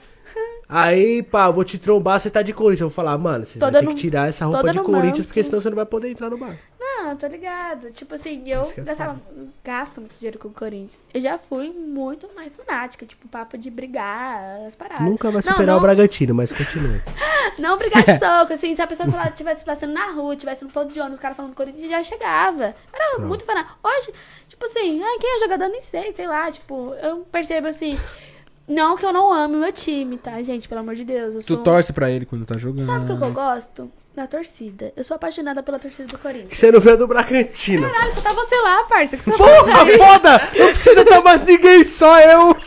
Aí, 0.74 1.22
pá, 1.24 1.50
vou 1.52 1.66
te 1.66 1.78
trombar, 1.78 2.18
você 2.20 2.30
tá 2.30 2.42
de 2.42 2.54
Corinthians. 2.54 2.82
Eu 2.82 2.88
vou 2.90 2.96
falar, 2.96 3.18
mano, 3.18 3.46
você 3.46 3.60
Toda 3.60 3.72
vai 3.74 3.82
ter 3.82 3.88
no- 3.88 3.94
que 3.96 4.00
tirar 4.00 4.30
essa 4.30 4.46
roupa 4.46 4.72
de 4.72 4.80
Corinthians, 4.80 5.18
manto. 5.20 5.28
porque 5.28 5.44
senão 5.44 5.60
você 5.60 5.70
não 5.70 5.76
vai 5.76 5.86
poder 5.86 6.10
entrar 6.10 6.30
no 6.30 6.38
bar. 6.38 6.56
Não, 7.12 7.18
tô 7.18 7.28
ligado. 7.28 7.92
Tipo 7.92 8.16
assim, 8.16 8.50
eu 8.50 8.62
Isso 8.62 8.74
que 8.74 8.80
é 8.80 8.84
gastava, 8.84 9.20
gasto 9.64 10.00
muito 10.00 10.18
dinheiro 10.18 10.40
com 10.40 10.48
o 10.48 10.54
Corinthians. 10.54 11.04
Eu 11.14 11.20
já 11.20 11.38
fui 11.38 11.70
muito 11.70 12.30
mais 12.34 12.56
fanática, 12.56 13.06
tipo, 13.06 13.28
papo 13.28 13.58
de 13.58 13.70
brigar, 13.70 14.62
as 14.66 14.76
paradas. 14.76 15.02
Nunca 15.02 15.30
vai 15.30 15.42
Não, 15.46 15.52
superar 15.52 15.68
não- 15.68 15.78
o 15.78 15.82
Bragantino, 15.82 16.34
mas 16.34 16.52
continua. 16.52 17.02
Não 17.60 17.78
brigar 17.78 18.04
de 18.06 18.18
soco, 18.18 18.54
assim, 18.54 18.74
se 18.76 18.82
a 18.82 18.88
pessoa 18.88 19.10
falar, 19.12 19.32
tivesse 19.32 19.66
passando 19.66 19.92
na 19.94 20.12
rua, 20.12 20.36
tivesse 20.38 20.64
no 20.64 20.70
ponto 20.72 20.94
de 20.94 21.00
ônibus, 21.02 21.20
o 21.20 21.22
cara 21.22 21.36
falando 21.36 21.52
do 21.52 21.56
Corinthians, 21.56 21.90
já 21.90 22.02
chegava. 22.02 22.74
Era 22.94 23.20
muito 23.20 23.44
fanático. 23.44 23.78
Hoje, 23.84 24.14
tipo 24.48 24.66
assim, 24.66 25.02
ai, 25.04 25.18
quem 25.20 25.36
é 25.36 25.40
jogador, 25.40 25.68
nem 25.68 25.82
sei, 25.82 26.14
sei 26.14 26.28
lá, 26.28 26.50
tipo, 26.50 26.94
eu 27.02 27.26
percebo 27.32 27.68
assim, 27.68 28.00
não 28.68 28.96
que 28.96 29.06
eu 29.06 29.12
não 29.12 29.34
ame 29.34 29.56
o 29.58 29.60
meu 29.60 29.74
time, 29.74 30.18
tá, 30.18 30.42
gente, 30.44 30.68
pelo 30.70 30.80
amor 30.82 30.96
de 30.96 31.04
Deus. 31.04 31.36
Eu 31.36 31.42
Tu 31.42 31.56
sou... 31.56 31.58
torce 31.64 31.92
pra 31.92 32.10
ele 32.10 32.26
quando 32.26 32.46
tá 32.46 32.58
jogando. 32.58 32.86
Sabe 32.86 33.12
o 33.12 33.18
que 33.18 33.24
eu 33.24 33.34
gosto? 33.34 33.92
Da 34.14 34.28
torcida. 34.28 34.92
Eu 34.98 35.06
sou 35.06 35.16
apaixonada 35.16 35.64
pela 35.64 35.80
torcida 35.80 36.06
do 36.06 36.18
Corinthians. 36.18 36.58
você 36.58 36.70
não 36.70 36.82
veio 36.82 36.98
do 36.98 37.08
Bragantino. 37.08 37.90
Caralho, 37.90 38.14
só 38.14 38.20
tá 38.20 38.34
você 38.34 38.56
lá, 38.58 38.84
parça. 38.84 39.16
Que 39.16 39.24
você 39.24 39.38
Porra, 39.38 39.86
foda! 39.98 40.50
Não 40.58 40.68
precisa 40.68 41.02
estar 41.02 41.22
mais 41.22 41.42
ninguém, 41.42 41.88
só 41.88 42.20
eu! 42.20 42.54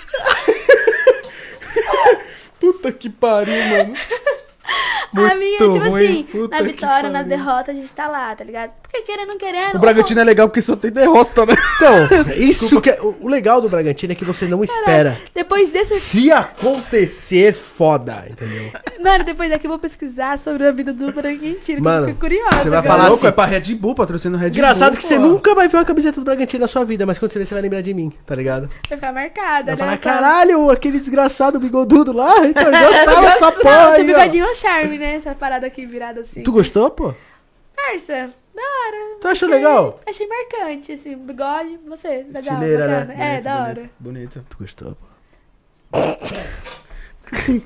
Puta 2.58 2.90
que 2.92 3.10
pariu, 3.10 3.54
mano. 3.68 3.94
a 5.30 5.34
minha, 5.34 5.58
Muito 5.60 5.78
tipo 5.78 5.90
ruim. 5.90 6.04
assim, 6.04 6.22
Puta 6.24 6.56
na 6.56 6.62
vitória, 6.62 7.10
na 7.10 7.22
derrota, 7.22 7.72
a 7.72 7.74
gente 7.74 7.94
tá 7.94 8.08
lá, 8.08 8.34
tá 8.34 8.42
ligado? 8.42 8.72
Porque 8.94 9.12
querendo 9.12 9.36
querendo. 9.36 9.74
O 9.74 9.78
Bragantino 9.80 10.20
é 10.20 10.24
legal 10.24 10.48
porque 10.48 10.62
só 10.62 10.76
tem 10.76 10.90
derrota, 10.92 11.44
né? 11.44 11.54
Então, 11.76 12.08
isso 12.38 12.80
que 12.80 12.90
é, 12.90 12.98
o 13.02 13.26
legal 13.26 13.60
do 13.60 13.68
Bragantino 13.68 14.12
é 14.12 14.16
que 14.16 14.24
você 14.24 14.46
não 14.46 14.62
espera. 14.62 15.18
Depois 15.34 15.72
desse. 15.72 15.96
Se 15.98 16.30
acontecer, 16.30 17.54
foda, 17.54 18.24
entendeu? 18.30 18.70
Mano, 19.02 19.24
depois 19.24 19.50
daqui 19.50 19.66
eu 19.66 19.70
vou 19.70 19.78
pesquisar 19.80 20.38
sobre 20.38 20.64
a 20.66 20.70
vida 20.70 20.92
do 20.92 21.12
Bragantino, 21.12 21.82
Mano, 21.82 22.04
que 22.06 22.12
eu 22.12 22.14
fico 22.14 22.20
curiosa. 22.20 22.60
você 22.62 22.70
vai 22.70 22.82
cara. 22.82 22.94
falar 22.94 23.08
louco, 23.08 23.14
assim- 23.16 23.26
é 23.26 23.32
pra 23.32 23.44
Red 23.46 23.74
Bull, 23.74 23.94
patrocínio 23.96 24.38
Red 24.38 24.50
Bull. 24.50 24.58
Engraçado 24.58 24.96
que 24.96 25.04
você 25.04 25.16
pô. 25.16 25.22
nunca 25.22 25.54
vai 25.56 25.66
ver 25.66 25.76
uma 25.76 25.84
camiseta 25.84 26.20
do 26.20 26.24
Bragantino 26.24 26.60
na 26.60 26.68
sua 26.68 26.84
vida, 26.84 27.04
mas 27.04 27.18
quando 27.18 27.32
você 27.32 27.38
ver, 27.40 27.44
você 27.46 27.54
vai 27.54 27.62
lembrar 27.62 27.80
de 27.80 27.92
mim, 27.92 28.12
tá 28.24 28.34
ligado? 28.36 28.68
Vai 28.88 28.96
ficar 28.96 29.12
marcada, 29.12 29.74
Vai 29.74 29.88
né? 29.88 29.96
falar, 29.98 29.98
caralho, 29.98 30.70
aquele 30.70 30.98
desgraçado 31.00 31.58
bigodudo 31.58 32.12
lá, 32.12 32.46
então 32.46 32.62
eu 32.62 32.70
gostava 32.70 33.20
dessa 33.26 33.52
porra 33.52 33.74
Não, 33.76 33.88
esse 33.90 34.00
aí, 34.02 34.02
ó. 34.02 34.16
bigodinho 34.18 34.46
é 34.46 34.50
um 34.50 34.54
charme, 34.54 34.98
né? 34.98 35.14
Essa 35.16 35.34
parada 35.34 35.66
aqui 35.66 35.84
virada 35.84 36.20
assim. 36.20 36.42
Tu 36.42 36.52
gostou, 36.52 36.90
pô? 36.90 37.12
Parça, 37.76 38.30
da 38.54 38.62
hora. 38.62 39.16
Tu 39.20 39.28
achou 39.28 39.48
Achei- 39.48 39.58
legal? 39.58 40.00
Achei 40.06 40.26
marcante, 40.28 40.92
assim, 40.92 41.16
bigode, 41.16 41.78
você, 41.86 42.24
legal, 42.32 42.54
Estileira, 42.54 43.04
né? 43.04 43.14
É, 43.18 43.40
Bonito, 43.40 43.44
da 43.44 43.56
bonito, 43.56 43.78
hora. 43.78 43.90
Bonito. 43.98 44.44
Tu 44.50 44.56
gostou, 44.58 44.96
pô? 44.96 45.06
O 47.26 47.30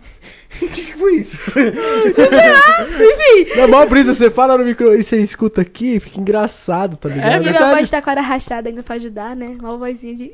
que, 0.59 0.69
que 0.69 0.93
foi 0.99 1.15
isso? 1.17 1.37
Enfim, 1.51 1.75
Na 3.61 3.67
maior 3.69 3.87
brisa, 3.89 4.15
você 4.15 4.31
fala 4.31 4.57
no 4.59 4.65
micro 4.65 4.95
e 4.95 5.03
você 5.05 5.19
escuta 5.21 5.61
aqui, 5.61 6.01
fica 6.01 6.19
engraçado, 6.21 6.97
tá 6.97 7.09
ligado? 7.09 7.37
e 7.37 7.41
minha 7.41 7.53
verdade. 7.53 7.75
voz 7.77 7.91
tá 7.91 8.03
com 8.03 8.11
a 8.11 8.13
hora 8.13 8.21
arrastada 8.21 8.69
ainda 8.69 8.83
pra 8.83 8.97
ajudar, 8.97 9.37
né? 9.37 9.57
Uma 9.61 9.77
vozinha 9.77 10.15
de... 10.15 10.33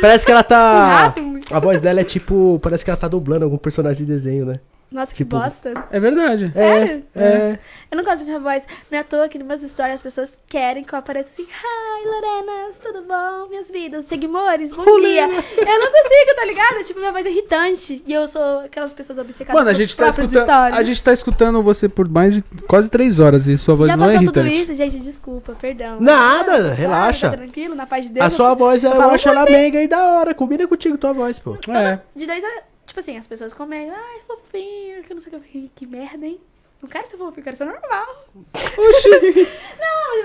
Parece 0.00 0.24
que 0.24 0.30
ela 0.32 0.42
tá. 0.44 1.12
A 1.50 1.58
voz 1.58 1.80
dela 1.80 2.00
é 2.00 2.04
tipo. 2.04 2.60
Parece 2.62 2.84
que 2.84 2.90
ela 2.90 2.96
tá 2.96 3.08
dublando 3.08 3.44
algum 3.44 3.58
personagem 3.58 4.06
de 4.06 4.12
desenho, 4.12 4.46
né? 4.46 4.60
Nossa, 4.90 5.12
que 5.12 5.18
Tipo- 5.18 5.38
bosta. 5.38 5.72
É 5.92 6.00
verdade. 6.00 6.50
Sério? 6.52 7.04
É. 7.14 7.58
Eu 7.90 7.96
não 7.96 8.02
gosto 8.04 8.18
da 8.20 8.24
minha 8.24 8.40
voz. 8.40 8.64
Não 8.90 8.98
é 8.98 9.00
à 9.00 9.04
toa 9.04 9.28
que 9.28 9.38
nas 9.38 9.46
minhas 9.46 9.62
histórias 9.62 9.96
as 9.96 10.02
pessoas 10.02 10.32
querem 10.48 10.82
que 10.82 10.92
eu 10.92 10.98
apareça 10.98 11.28
assim. 11.32 11.44
Hi, 11.44 12.06
Lorenas, 12.06 12.78
tudo 12.78 13.02
bom? 13.02 13.48
Minhas 13.48 13.70
vidas, 13.70 14.06
seguidores, 14.06 14.72
bom 14.72 14.84
dia. 15.00 15.26
Eu 15.26 15.78
não 15.78 15.86
consigo, 15.92 16.34
tá 16.34 16.44
ligado? 16.44 16.84
Tipo, 16.84 16.98
minha 16.98 17.12
voz 17.12 17.24
é 17.24 17.30
irritante. 17.30 18.02
E 18.04 18.12
eu 18.12 18.26
sou 18.26 18.60
aquelas 18.60 18.92
pessoas 18.92 19.18
obcecadas 19.18 19.60
Mano, 19.60 19.70
a 19.70 19.74
gente, 19.74 19.96
tá 19.96 20.08
escutando, 20.08 20.50
a 20.50 20.82
gente 20.82 21.02
tá 21.02 21.12
escutando 21.12 21.62
você 21.62 21.88
por 21.88 22.08
mais 22.08 22.34
de 22.34 22.42
quase 22.66 22.90
três 22.90 23.20
horas 23.20 23.46
e 23.46 23.56
sua 23.56 23.76
voz 23.76 23.88
Já 23.88 23.96
não 23.96 24.06
é 24.10 24.14
passou 24.14 24.26
tudo 24.32 24.40
irritante. 24.46 24.62
isso, 24.72 24.74
gente? 24.74 24.98
Desculpa, 24.98 25.52
perdão. 25.60 26.00
Nada, 26.00 26.72
relaxa. 26.74 27.30
Tá 27.30 27.36
tranquilo, 27.36 27.76
na 27.76 27.86
paz 27.86 28.06
de 28.06 28.10
Deus. 28.12 28.26
A 28.26 28.30
sua 28.30 28.54
voz, 28.54 28.82
eu, 28.82 28.90
eu 28.90 29.02
acho 29.10 29.28
ela 29.28 29.44
meiga 29.44 29.80
e 29.80 29.86
da 29.86 30.02
hora. 30.14 30.34
Combina 30.34 30.66
contigo 30.66 30.98
tua 30.98 31.12
voz, 31.12 31.38
pô. 31.38 31.56
É. 31.68 32.00
De 32.14 32.26
dois 32.26 32.42
a... 32.42 32.69
Tipo 32.90 32.98
assim, 32.98 33.16
as 33.16 33.24
pessoas 33.24 33.52
comentam, 33.52 33.94
ai, 33.94 34.20
fofinho, 34.26 35.04
que 35.04 35.14
não 35.14 35.20
sei 35.22 35.32
o 35.32 35.40
que. 35.40 35.70
Que 35.76 35.86
merda, 35.86 36.26
hein? 36.26 36.40
Não 36.82 36.88
quero 36.88 37.08
ser 37.08 37.16
fofa, 37.16 37.38
eu 37.38 37.44
quero 37.44 37.56
ser 37.56 37.64
normal. 37.64 38.24
Oxi. 38.44 39.48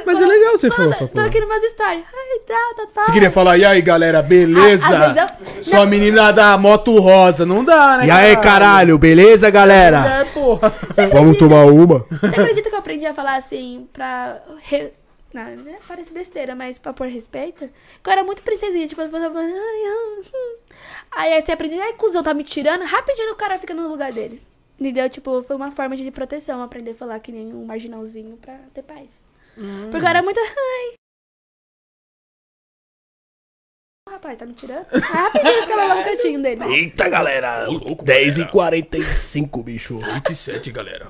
Mas 0.04 0.20
é 0.20 0.26
legal 0.26 0.58
ser 0.58 0.72
fofa, 0.72 0.98
pô. 0.98 1.08
tô 1.10 1.22
aqui 1.22 1.40
numas 1.40 1.62
histórias. 1.62 2.04
Ai, 2.12 2.40
tá, 2.40 2.74
tá, 2.76 2.88
tá. 2.92 3.04
Você 3.04 3.12
queria 3.12 3.30
falar, 3.30 3.60
e 3.60 3.66
aí, 3.66 3.80
galera, 3.84 4.24
beleza? 4.24 5.14
Vezes 5.14 5.16
eu- 5.58 5.64
Sou 5.64 5.82
a 5.82 5.86
menina 5.86 6.34
da 6.34 6.58
moto 6.58 6.98
rosa. 7.00 7.46
Não 7.46 7.64
dá, 7.64 8.00
né, 8.00 8.08
E 8.08 8.10
aí, 8.10 8.36
caralho, 8.38 8.98
beleza, 8.98 9.48
galera? 9.52 10.22
É, 10.22 10.26
porra. 10.26 10.74
Vamos 11.14 11.38
tomar 11.38 11.66
uma? 11.66 12.04
Você 12.10 12.26
acredita 12.26 12.68
que 12.68 12.76
eu 12.76 12.80
aprendi 12.80 13.06
a 13.06 13.14
falar 13.14 13.36
assim 13.36 13.88
pra. 13.94 14.42
Re... 14.64 14.92
Não, 15.32 15.44
né? 15.44 15.76
parece 15.88 16.12
besteira, 16.12 16.56
mas 16.56 16.80
pra 16.80 16.94
pôr 16.94 17.10
respeito? 17.10 17.70
Que 18.02 18.10
eu 18.10 18.14
era 18.14 18.24
muito 18.24 18.42
princesinha, 18.42 18.88
tipo, 18.88 19.02
as 19.02 19.12
pessoas 19.12 19.34
falam, 19.34 19.46
ai, 19.46 19.54
ai, 19.54 20.22
hum. 20.34 20.56
Aí 21.16 21.42
você 21.42 21.52
aprende, 21.54 21.76
ai, 21.80 21.94
cuzão, 21.94 22.22
tá 22.22 22.34
me 22.34 22.44
tirando, 22.44 22.84
rapidinho 22.84 23.32
o 23.32 23.38
cara 23.38 23.58
fica 23.58 23.74
no 23.74 23.88
lugar 23.88 24.12
dele. 24.12 24.42
Entendeu? 24.80 25.10
Tipo, 25.10 25.42
foi 25.44 25.56
uma 25.56 25.72
forma 25.72 25.96
de 25.96 26.12
proteção 26.12 26.62
aprender 26.62 26.92
a 26.92 26.96
falar 26.96 27.20
que 27.22 27.32
nem 27.32 27.54
um 27.54 27.66
marginalzinho 27.66 28.36
pra 28.38 28.58
ter 28.74 28.84
paz. 28.84 29.10
Porque 29.90 30.06
eu 30.06 30.10
era 30.10 30.22
muito. 30.22 30.40
Ai. 30.40 30.94
Rapaz, 34.08 34.38
tá 34.38 34.46
me 34.46 34.54
tirando? 34.54 34.86
Rapidinho 34.86 35.60
os 35.62 35.66
caras 35.66 35.88
lá 35.90 35.96
no 35.96 36.04
cantinho 36.04 36.40
dele. 36.40 36.64
Eita, 36.66 37.10
galera. 37.10 37.66
10 38.04 38.38
e 38.38 38.46
45, 38.46 39.64
bicho. 39.64 39.98
8 39.98 40.32
e 40.32 40.36
7, 40.36 40.72
galera. 40.72 41.08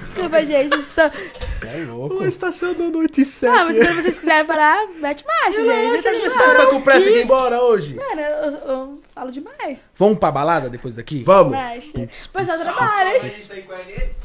Desculpa, 0.00 0.44
gente. 0.44 0.78
Estou... 0.78 1.04
É 1.06 1.84
louco. 1.88 2.18
Pô, 2.18 2.24
estacionando 2.24 2.98
8 3.00 3.20
e 3.20 3.24
7. 3.24 3.52
Ah, 3.52 3.64
mas 3.64 3.76
quando 3.76 3.96
vocês 3.96 4.18
quiserem 4.20 4.46
falar, 4.46 4.86
mete 5.00 5.24
marcha, 5.26 5.60
gente. 5.60 6.02
Tá 6.04 6.12
de 6.12 6.20
boa. 6.20 6.54
tá 6.54 6.66
com 6.66 6.82
pressa 6.82 7.10
de 7.10 7.18
ir 7.18 7.24
embora 7.24 7.60
hoje? 7.60 7.96
Mano, 7.96 8.20
eu, 8.20 8.50
eu 8.50 8.98
falo 9.12 9.32
demais. 9.32 9.90
Vamos 9.96 10.16
pra 10.20 10.30
balada 10.30 10.70
depois 10.70 10.94
daqui? 10.94 11.24
Vamos. 11.24 11.50
Marcha. 11.50 12.08
Mas 12.32 12.48
eu 12.48 12.58
trabalho, 12.62 13.10
hein? 13.10 13.32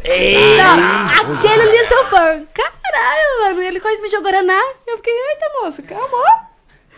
Ei. 0.03 0.57
Não, 0.57 1.37
aquele 1.37 1.61
ali 1.63 1.75
é 1.75 1.87
seu 1.87 2.05
fã. 2.05 2.45
Caralho, 2.53 3.41
mano. 3.45 3.61
Ele 3.63 3.79
quase 3.79 3.99
me 3.99 4.09
jogou 4.09 4.31
na. 4.43 4.61
Eu 4.85 4.97
fiquei, 4.97 5.11
eita, 5.11 5.49
moça, 5.59 5.81
calma. 5.81 6.50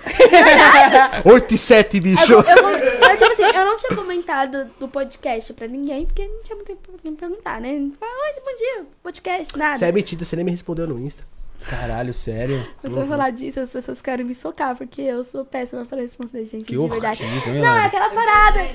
8 1.26 1.54
e 1.54 1.58
7, 1.58 2.00
bicho. 2.00 2.34
Eu, 2.34 2.42
eu, 2.42 2.70
eu, 2.70 3.18
tipo 3.18 3.32
assim, 3.32 3.44
eu 3.44 3.66
não 3.66 3.78
tinha 3.78 3.96
comentado 3.96 4.70
do 4.80 4.88
podcast 4.88 5.54
pra 5.54 5.68
ninguém, 5.68 6.06
porque 6.06 6.28
não 6.28 6.44
tinha 6.44 6.56
muito 6.56 6.68
tempo 6.68 6.82
pra 6.82 7.12
me 7.12 7.18
perguntar, 7.18 7.62
né? 7.62 7.70
Fala, 8.00 8.12
oi, 8.12 8.42
bom 8.42 8.58
dia, 8.58 8.86
podcast, 9.02 9.58
nada. 9.58 9.78
Você 9.78 9.86
é 9.86 9.92
metida, 9.92 10.26
você 10.26 10.36
nem 10.36 10.46
me 10.46 10.52
respondeu 10.52 10.88
no 10.88 11.00
Insta. 11.00 11.24
Caralho, 11.70 12.14
sério? 12.14 12.68
Eu 12.84 13.08
falar 13.08 13.30
disso, 13.30 13.60
as 13.60 13.72
pessoas 13.72 14.02
querem 14.02 14.26
me 14.26 14.36
socar, 14.36 14.76
porque 14.76 15.02
eu 15.02 15.24
sou 15.24 15.46
péssima 15.46 15.86
pra 15.86 15.98
responder, 16.00 16.46
gente, 16.46 16.66
Que 16.66 16.78
de 16.78 16.88
verdade. 16.88 17.24
horrível, 17.24 17.64
Não, 17.64 17.76
é 17.76 17.86
aquela 17.86 18.10
parada. 18.10 18.70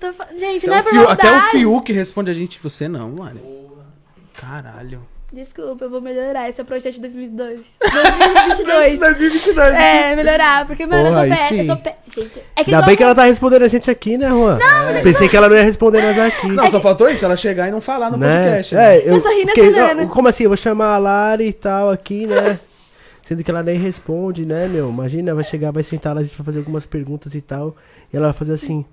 Tô 0.00 0.12
Gente, 0.38 0.66
não 0.66 0.74
é 0.74 0.78
Até, 0.78 0.90
por 0.90 1.10
até 1.10 1.38
o. 1.38 1.40
Fiuk 1.50 1.92
responde 1.92 2.30
a 2.30 2.34
gente, 2.34 2.58
você 2.58 2.88
não, 2.88 3.10
mano. 3.10 3.40
Caralho. 4.32 5.06
Desculpa, 5.34 5.84
eu 5.86 5.90
vou 5.90 6.00
melhorar. 6.00 6.48
Esse 6.48 6.60
é 6.60 6.62
o 6.62 6.66
projeto 6.66 6.94
de 6.94 7.00
2002. 7.00 7.60
2022. 7.80 9.00
2022. 9.00 9.74
É, 9.74 10.14
melhorar, 10.14 10.66
porque, 10.66 10.86
mano, 10.86 11.08
Porra, 11.08 11.26
eu 11.26 11.34
sou 11.36 11.36
pé. 11.48 11.60
Eu 11.60 11.64
sou 11.66 11.76
pé. 11.76 11.96
Gente, 12.14 12.42
é 12.54 12.62
que 12.64 12.72
Ainda 12.72 12.86
bem 12.86 12.96
que 12.96 13.02
ela 13.02 13.14
tá 13.14 13.24
respondendo 13.24 13.62
a 13.64 13.68
gente 13.68 13.90
aqui, 13.90 14.16
né, 14.16 14.28
Juan? 14.28 14.58
Não, 14.58 15.02
Pensei 15.02 15.28
que 15.28 15.36
ela 15.36 15.48
não 15.48 15.56
ia 15.56 15.64
responder 15.64 16.00
nós 16.02 16.16
aqui. 16.18 16.46
Não, 16.48 16.70
só 16.70 16.80
faltou 16.80 17.08
isso, 17.10 17.24
ela 17.24 17.36
chegar 17.36 17.66
e 17.68 17.72
não 17.72 17.80
falar 17.80 18.10
no 18.10 18.16
né? 18.16 18.44
podcast. 18.44 18.74
né? 18.76 18.96
É, 18.96 19.00
eu, 19.08 19.14
Eu 19.14 19.20
só 19.20 19.28
ri 19.30 19.46
fiquei, 19.46 19.72
grana. 19.72 19.94
não, 20.02 20.08
Como 20.08 20.28
assim? 20.28 20.44
Eu 20.44 20.50
vou 20.50 20.56
chamar 20.56 20.94
a 20.94 20.98
Lari 20.98 21.48
e 21.48 21.52
tal 21.52 21.90
aqui, 21.90 22.26
né? 22.26 22.60
Sendo 23.22 23.42
que 23.42 23.50
ela 23.50 23.62
nem 23.62 23.76
responde, 23.78 24.44
né, 24.46 24.68
meu? 24.68 24.88
Imagina, 24.88 25.34
vai 25.34 25.42
chegar, 25.44 25.72
vai 25.72 25.82
sentar 25.82 26.14
lá, 26.14 26.20
a 26.20 26.24
gente 26.24 26.36
vai 26.36 26.44
fazer 26.44 26.58
algumas 26.60 26.86
perguntas 26.86 27.34
e 27.34 27.40
tal. 27.40 27.74
E 28.12 28.16
ela 28.16 28.26
vai 28.28 28.34
fazer 28.34 28.52
assim, 28.52 28.84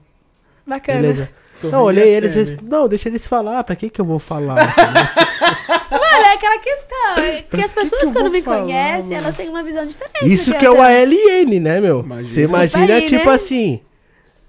Bacana. 0.65 1.01
beleza? 1.01 1.29
Sorri 1.53 1.73
Não, 1.73 1.83
olhei 1.83 2.05
e 2.05 2.13
eles. 2.15 2.31
acene. 2.37 2.57
res- 2.57 2.67
Não, 2.69 2.87
deixa 2.87 3.09
eles 3.09 3.27
falar. 3.27 3.61
Pra 3.65 3.75
que 3.75 3.89
que 3.89 3.99
eu 3.99 4.05
vou 4.05 4.19
falar? 4.19 4.73
Mano, 6.13 6.25
é 6.25 6.33
aquela 6.33 6.59
questão. 6.59 7.23
É 7.23 7.41
que 7.49 7.61
as 7.61 7.73
pessoas, 7.73 8.01
que 8.11 8.19
vou 8.21 8.29
me 8.29 8.41
falar, 8.41 8.61
conhecem, 8.61 9.03
mano? 9.03 9.13
elas 9.15 9.35
têm 9.35 9.49
uma 9.49 9.63
visão 9.63 9.85
diferente. 9.85 10.33
Isso 10.33 10.53
que 10.53 10.65
é 10.65 10.69
o. 10.71 10.81
ALN, 10.81 11.59
né, 11.59 11.79
meu? 11.79 12.03
Você 12.03 12.43
imagina, 12.43 12.95
aí, 12.95 13.01
tipo 13.03 13.25
né? 13.27 13.33
assim. 13.33 13.79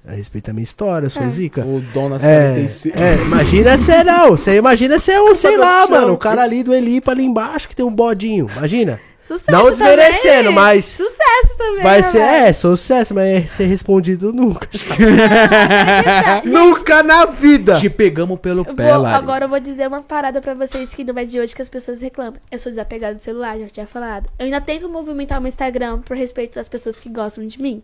A 0.07 0.13
respeito 0.13 0.47
da 0.49 0.53
minha 0.53 0.65
história, 0.65 1.07
eu 1.07 1.11
sou 1.11 1.23
É. 1.23 1.31
zica. 1.31 1.65
O 1.65 1.81
Donas 1.95 2.25
É, 2.25 2.55
46. 2.55 2.95
é, 2.97 3.23
imagina 3.23 3.79
ser 3.79 4.05
não. 4.05 4.31
Você 4.31 4.57
imagina 4.57 4.99
ser 4.99 5.21
um, 5.21 5.33
sei 5.33 5.57
lá, 5.57 5.87
mano. 5.87 6.15
O 6.15 6.19
cara 6.19 6.43
ali 6.43 6.65
do 6.65 6.75
Elipa 6.75 7.13
ali 7.13 7.25
embaixo 7.25 7.69
que 7.69 7.77
tem 7.77 7.85
um 7.85 7.95
bodinho. 7.95 8.49
Imagina. 8.57 8.99
Sucesso 9.39 9.51
Não 9.51 9.71
desmerecendo, 9.71 10.37
também. 10.51 10.55
mas- 10.55 10.85
Sucesso 10.87 11.57
também. 11.59 11.83
Vai 11.83 11.97
né, 11.99 12.03
ser, 12.03 12.19
velho? 12.19 12.35
é, 12.47 12.53
sucesso, 12.53 13.15
mas 13.15 13.27
é 13.45 13.47
ser 13.47 13.65
respondido 13.65 14.33
nunca. 14.33 14.69
Gente, 14.73 16.49
nunca 16.49 17.03
na 17.03 17.27
vida. 17.27 17.75
Te 17.75 17.89
pegamos 17.91 18.39
pelo 18.41 18.65
eu 18.67 18.75
pé, 18.75 18.93
vou- 18.93 19.03
Lari. 19.03 19.15
agora 19.17 19.45
eu 19.45 19.49
vou 19.49 19.61
dizer 19.61 19.87
uma 19.89 20.03
parada 20.03 20.41
pra 20.41 20.55
vocês 20.55 20.95
que 20.95 21.05
não 21.05 21.17
é 21.19 21.25
de 21.25 21.39
hoje 21.41 21.55
que 21.55 21.63
as 21.63 21.69
pessoas 21.69 22.01
reclamam. 22.01 22.35
Eu 22.51 22.59
sou 22.59 22.71
desapegada 22.71 23.15
do 23.17 23.23
celular, 23.23 23.59
já 23.59 23.69
tinha 23.69 23.87
falado. 23.87 24.29
Eu 24.39 24.45
ainda 24.47 24.61
tento 24.61 24.89
movimentar 24.89 25.39
o 25.39 25.43
meu 25.43 25.49
Instagram 25.49 26.01
por 26.01 26.17
respeito 26.17 26.55
das 26.55 26.69
pessoas 26.69 26.97
que 26.99 27.09
gostam 27.09 27.47
de 27.47 27.61
mim. 27.61 27.83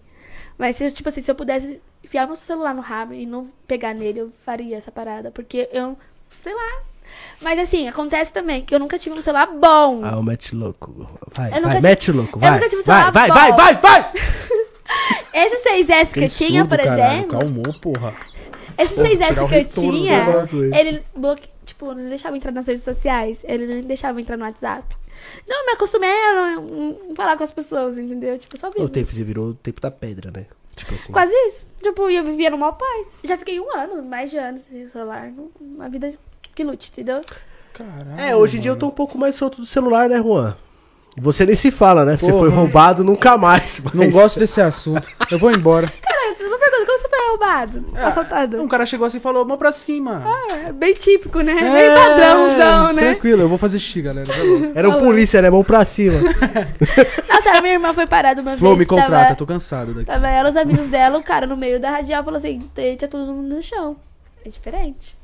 Mas, 0.56 0.76
se, 0.76 0.90
tipo 0.90 1.08
assim, 1.08 1.22
se 1.22 1.30
eu 1.30 1.34
pudesse 1.34 1.80
enfiar 2.04 2.26
meu 2.26 2.34
celular 2.36 2.74
no 2.74 2.80
rabo 2.82 3.14
e 3.14 3.24
não 3.26 3.48
pegar 3.66 3.94
nele, 3.94 4.20
eu 4.20 4.32
faria 4.44 4.76
essa 4.76 4.90
parada. 4.90 5.30
Porque 5.30 5.68
eu, 5.72 5.96
sei 6.42 6.52
lá. 6.54 6.82
Mas 7.40 7.58
assim, 7.58 7.88
acontece 7.88 8.32
também 8.32 8.64
que 8.64 8.74
eu 8.74 8.78
nunca 8.78 8.98
tive 8.98 9.16
um 9.18 9.22
celular 9.22 9.46
bom. 9.46 10.00
Ah, 10.04 10.18
o 10.18 10.22
mete 10.22 10.54
louco. 10.54 11.08
Vai, 11.36 11.48
Eu 11.48 11.62
vai, 11.62 11.62
tive- 11.76 11.80
mete 11.80 12.10
o 12.10 12.16
louco, 12.16 12.36
eu 12.36 12.40
vai. 12.40 12.50
nunca 12.52 12.68
tive 12.68 12.82
um 12.82 12.84
vai, 12.84 12.96
celular 13.04 13.12
vai, 13.12 13.28
bom. 13.28 13.56
vai, 13.56 13.74
vai, 13.74 13.74
vai. 13.80 14.12
Esse 15.32 15.56
6S 15.68 16.12
que 16.12 16.20
eu 16.24 16.28
tinha, 16.28 16.60
surdo, 16.62 16.68
por 16.68 16.78
caralho. 16.78 17.12
exemplo. 17.18 17.38
Calmou, 17.38 17.74
porra. 17.80 18.14
Esse 18.76 18.94
Porra, 18.94 19.08
6S 19.08 19.26
tirar 19.28 19.30
o 19.44 19.48
que 19.48 19.54
eu 19.54 19.58
retorno 19.58 19.92
tinha, 20.46 20.80
ele 20.80 21.02
bloque... 21.14 21.48
tipo, 21.64 21.86
não 21.94 22.08
deixava 22.08 22.36
entrar 22.36 22.52
nas 22.52 22.66
redes 22.66 22.82
sociais, 22.84 23.44
ele 23.46 23.66
não 23.66 23.80
deixava 23.82 24.20
entrar 24.20 24.36
no 24.36 24.44
WhatsApp. 24.44 24.96
Não, 25.48 25.66
me 25.66 25.72
acostumei 25.72 26.08
a 26.10 26.34
não, 26.56 26.62
não 27.08 27.14
falar 27.16 27.36
com 27.36 27.42
as 27.42 27.50
pessoas, 27.50 27.98
entendeu? 27.98 28.38
Tipo, 28.38 28.56
só 28.56 28.68
O 28.68 28.72
vivo. 28.72 28.88
tempo, 28.88 29.12
você 29.12 29.24
virou 29.24 29.48
o 29.48 29.54
tempo 29.54 29.80
da 29.80 29.90
pedra, 29.90 30.30
né? 30.30 30.46
Tipo 30.76 30.94
assim. 30.94 31.12
Quase 31.12 31.32
isso. 31.48 31.66
Tipo, 31.82 32.08
eu 32.08 32.22
vivia 32.24 32.50
no 32.50 32.58
mau 32.58 32.72
paz. 32.74 33.08
Já 33.24 33.36
fiquei 33.36 33.58
um 33.58 33.68
ano, 33.76 34.00
mais 34.02 34.30
de 34.30 34.36
anos 34.38 34.62
sem 34.62 34.86
celular. 34.88 35.28
Uma 35.60 35.88
vida 35.88 36.14
que 36.58 36.64
lute, 36.64 36.90
entendeu? 36.92 37.20
Caralho. 37.72 38.18
É, 38.20 38.34
hoje 38.34 38.56
em 38.56 38.60
dia 38.60 38.72
eu 38.72 38.76
tô 38.76 38.88
um 38.88 38.90
pouco 38.90 39.16
mais 39.16 39.36
solto 39.36 39.60
do 39.60 39.66
celular, 39.66 40.08
né, 40.08 40.16
Juan? 40.18 40.56
Você 41.16 41.46
nem 41.46 41.54
se 41.54 41.70
fala, 41.70 42.04
né? 42.04 42.16
Você 42.16 42.32
Porra. 42.32 42.46
foi 42.46 42.48
roubado 42.56 43.04
nunca 43.04 43.36
mais. 43.36 43.80
mas- 43.84 43.94
Não 43.94 44.10
gosto 44.10 44.40
desse 44.40 44.60
assunto. 44.60 45.08
Eu 45.30 45.38
vou 45.38 45.50
embora. 45.52 45.86
Cara, 46.02 46.34
você 46.36 46.42
não 46.48 46.58
pergunta 46.58 46.86
como 46.86 46.98
você 46.98 47.08
foi 47.08 47.28
roubado? 47.28 47.84
Assaltado? 47.96 48.60
Um 48.62 48.66
cara 48.68 48.84
chegou 48.86 49.06
assim 49.06 49.18
e 49.18 49.20
falou, 49.20 49.44
mão 49.44 49.56
pra 49.56 49.70
cima. 49.72 50.22
É, 50.50 50.72
bem 50.72 50.94
típico, 50.94 51.40
né? 51.40 51.52
É, 51.52 51.70
Bem 51.72 51.94
padrãozão, 51.96 52.92
né? 52.92 53.02
Tranquilo, 53.12 53.42
eu 53.42 53.48
vou 53.48 53.58
fazer 53.58 53.78
xixi, 53.78 54.02
galera. 54.02 54.26
Tá. 54.26 54.32
Era 54.74 54.88
um 54.88 54.92
Falou. 54.92 55.06
polícia, 55.06 55.40
né? 55.42 55.48
Mão 55.50 55.62
pra 55.64 55.84
cima. 55.84 56.18
Nossa, 57.28 57.50
a 57.50 57.60
minha 57.62 57.74
irmã 57.74 57.94
foi 57.94 58.06
parada 58.06 58.40
uma 58.42 58.56
Flow, 58.56 58.72
vez. 58.72 58.80
me 58.80 58.86
contrata, 58.86 59.10
tava- 59.24 59.34
tô 59.36 59.46
cansado 59.46 59.92
daqui. 59.94 60.06
Tava 60.06 60.28
ela, 60.28 60.48
os 60.50 60.56
amigos 60.56 60.88
dela, 60.88 61.18
o 61.18 61.22
cara 61.22 61.46
no 61.46 61.56
meio 61.56 61.80
da 61.80 61.90
radial 61.90 62.24
falou 62.24 62.38
assim: 62.38 62.68
deita 62.74 63.06
todo 63.08 63.32
mundo 63.32 63.54
no 63.56 63.62
chão. 63.62 63.96
É 64.44 64.48
diferente. 64.48 65.17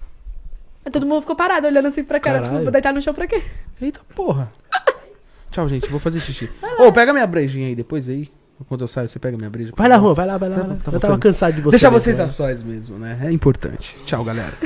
Aí 0.84 0.92
todo 0.92 1.06
mundo 1.06 1.22
ficou 1.22 1.34
parado 1.34 1.66
olhando 1.66 1.88
assim 1.88 2.04
pra 2.04 2.20
cara, 2.20 2.38
Caralho. 2.38 2.52
tipo, 2.52 2.62
vou 2.64 2.72
deitar 2.72 2.92
no 2.92 3.00
chão 3.00 3.14
pra 3.14 3.26
quê? 3.26 3.42
Eita 3.80 4.00
porra. 4.14 4.52
Tchau, 5.50 5.68
gente, 5.68 5.88
vou 5.88 6.00
fazer 6.00 6.20
xixi. 6.20 6.50
Ô, 6.78 6.92
pega 6.92 7.12
minha 7.12 7.26
brejinha 7.26 7.68
aí 7.68 7.74
depois 7.74 8.08
aí. 8.08 8.30
Quando 8.68 8.82
eu 8.82 8.88
saio, 8.88 9.08
você 9.08 9.18
pega 9.18 9.36
minha 9.36 9.50
breja. 9.50 9.72
Vai 9.76 9.88
lá, 9.88 9.98
Juan, 9.98 10.14
vai 10.14 10.26
lá, 10.26 10.38
vai 10.38 10.48
lá. 10.48 10.56
Tá 10.56 10.62
vai 10.62 10.68
lá. 10.68 10.74
bom, 10.74 10.80
tá 10.82 10.92
eu 10.92 11.00
tava 11.00 11.14
tá 11.14 11.20
cansado 11.20 11.54
de 11.54 11.60
você. 11.60 11.70
Deixa 11.72 11.90
vocês 11.90 12.20
a 12.20 12.28
sós 12.28 12.62
mesmo, 12.62 12.98
né? 12.98 13.18
É 13.24 13.32
importante. 13.32 13.96
Tchau, 14.06 14.24
galera. 14.24 14.52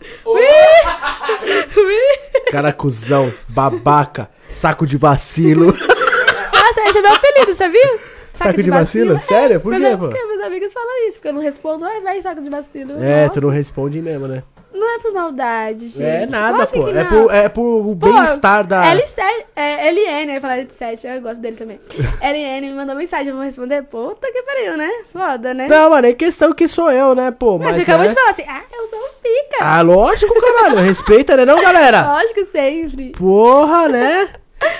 Cara 2.50 2.72
cuzão, 2.72 3.32
babaca, 3.48 4.30
saco 4.52 4.86
de 4.86 4.96
vacilo. 4.96 5.66
Nossa, 5.66 6.80
esse 6.88 6.98
é 6.98 7.02
meu 7.02 7.12
apelido, 7.12 7.54
sabia? 7.54 7.98
Saco 8.42 8.62
de 8.62 8.70
vacilo? 8.70 9.20
Sério? 9.20 9.60
Por 9.60 9.74
quê, 9.74 9.84
é 9.84 9.96
pô? 9.96 10.08
porque 10.08 10.26
meus 10.26 10.42
amigos 10.42 10.72
falam 10.72 11.08
isso, 11.08 11.14
porque 11.14 11.28
eu 11.28 11.32
não 11.32 11.42
respondo, 11.42 11.84
ai, 11.84 12.00
vai, 12.00 12.20
saco 12.22 12.40
de 12.40 12.50
vacilo. 12.50 13.02
É, 13.02 13.22
Nossa, 13.22 13.34
tu 13.34 13.40
não 13.42 13.50
responde 13.50 14.00
mesmo, 14.00 14.26
né? 14.26 14.42
Não 14.72 14.94
é 14.94 14.98
por 15.00 15.12
maldade, 15.12 15.88
gente. 15.88 16.02
É 16.02 16.26
nada, 16.26 16.66
pô. 16.66 16.88
É 16.88 17.04
por, 17.04 17.34
é 17.34 17.48
por 17.48 17.86
o 17.86 17.94
bem-estar 17.94 18.64
da. 18.64 18.84
L7, 18.94 19.44
é, 19.56 19.90
LN, 19.90 20.28
eu 20.28 20.34
ia 20.34 20.40
falar 20.40 20.58
L7, 20.58 21.16
eu 21.16 21.20
gosto 21.20 21.40
dele 21.40 21.56
também. 21.56 21.80
LN 22.22 22.68
me 22.68 22.74
mandou 22.74 22.94
mensagem, 22.94 23.28
eu 23.28 23.34
vou 23.34 23.44
responder. 23.44 23.82
Puta 23.82 24.30
que 24.32 24.42
pariu, 24.42 24.76
né? 24.76 24.88
Foda, 25.12 25.52
né? 25.52 25.66
Não, 25.68 25.90
mano, 25.90 26.06
é 26.06 26.12
questão 26.12 26.52
que 26.52 26.68
sou 26.68 26.90
eu, 26.90 27.14
né, 27.16 27.32
pô? 27.32 27.58
Mas 27.58 27.68
Mas, 27.68 27.76
você 27.76 27.82
acabou 27.82 28.06
é... 28.06 28.08
de 28.08 28.14
falar 28.14 28.30
assim, 28.30 28.44
ah, 28.48 28.62
eu 28.72 28.86
sou 28.86 28.98
um 28.98 29.12
pica. 29.20 29.64
Ah, 29.64 29.82
lógico, 29.82 30.40
caralho. 30.40 30.76
Respeita, 30.78 31.36
né, 31.36 31.44
não, 31.44 31.60
galera? 31.60 32.06
Lógico, 32.14 32.46
sempre. 32.52 33.10
Porra, 33.10 33.88
né? 33.88 34.28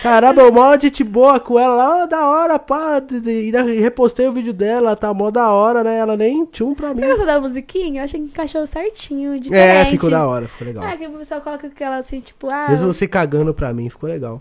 Caramba, 0.03 0.45
o 0.47 0.53
mó 0.53 0.77
gente 0.79 1.03
boa 1.05 1.39
com 1.41 1.59
ela 1.59 1.75
lá, 1.75 2.07
da 2.07 2.27
hora, 2.29 2.59
pá. 2.59 2.99
de- 3.01 3.21
de- 3.21 3.31
Ainda 3.31 3.63
repostei 3.63 4.27
o 4.29 4.33
vídeo 4.33 4.53
dela, 4.53 4.95
tá 4.97 5.13
mó 5.13 5.31
da 5.31 5.51
hora, 5.51 5.83
né? 5.85 5.99
Ela 5.99 6.17
nem 6.17 6.45
tchum 6.47 6.75
pra 6.75 6.93
mim. 6.95 7.01
Você 7.03 7.09
gostou 7.09 7.27
da 7.27 7.41
musiquinha? 7.41 8.01
Eu 8.01 8.05
achei 8.05 8.21
que 8.21 8.27
encaixou 8.27 8.67
certinho, 8.67 9.35
É, 9.35 9.39
diferente. 9.39 9.91
ficou 9.91 10.11
da 10.11 10.27
hora, 10.27 10.49
ficou 10.49 10.67
legal. 10.67 10.85
Ah, 10.87 10.97
que 10.97 11.07
o 11.07 11.11
pessoal 11.13 11.41
coloca 11.41 11.67
aquela 11.67 11.97
assim, 11.99 12.21
tipo, 12.21 12.49
ah... 12.51 12.67
Mesmo 12.69 12.93
você 12.93 13.07
cagando 13.09 13.53
pra 13.55 13.73
mim, 13.73 13.89
ficou 13.89 14.09
legal. 14.09 14.41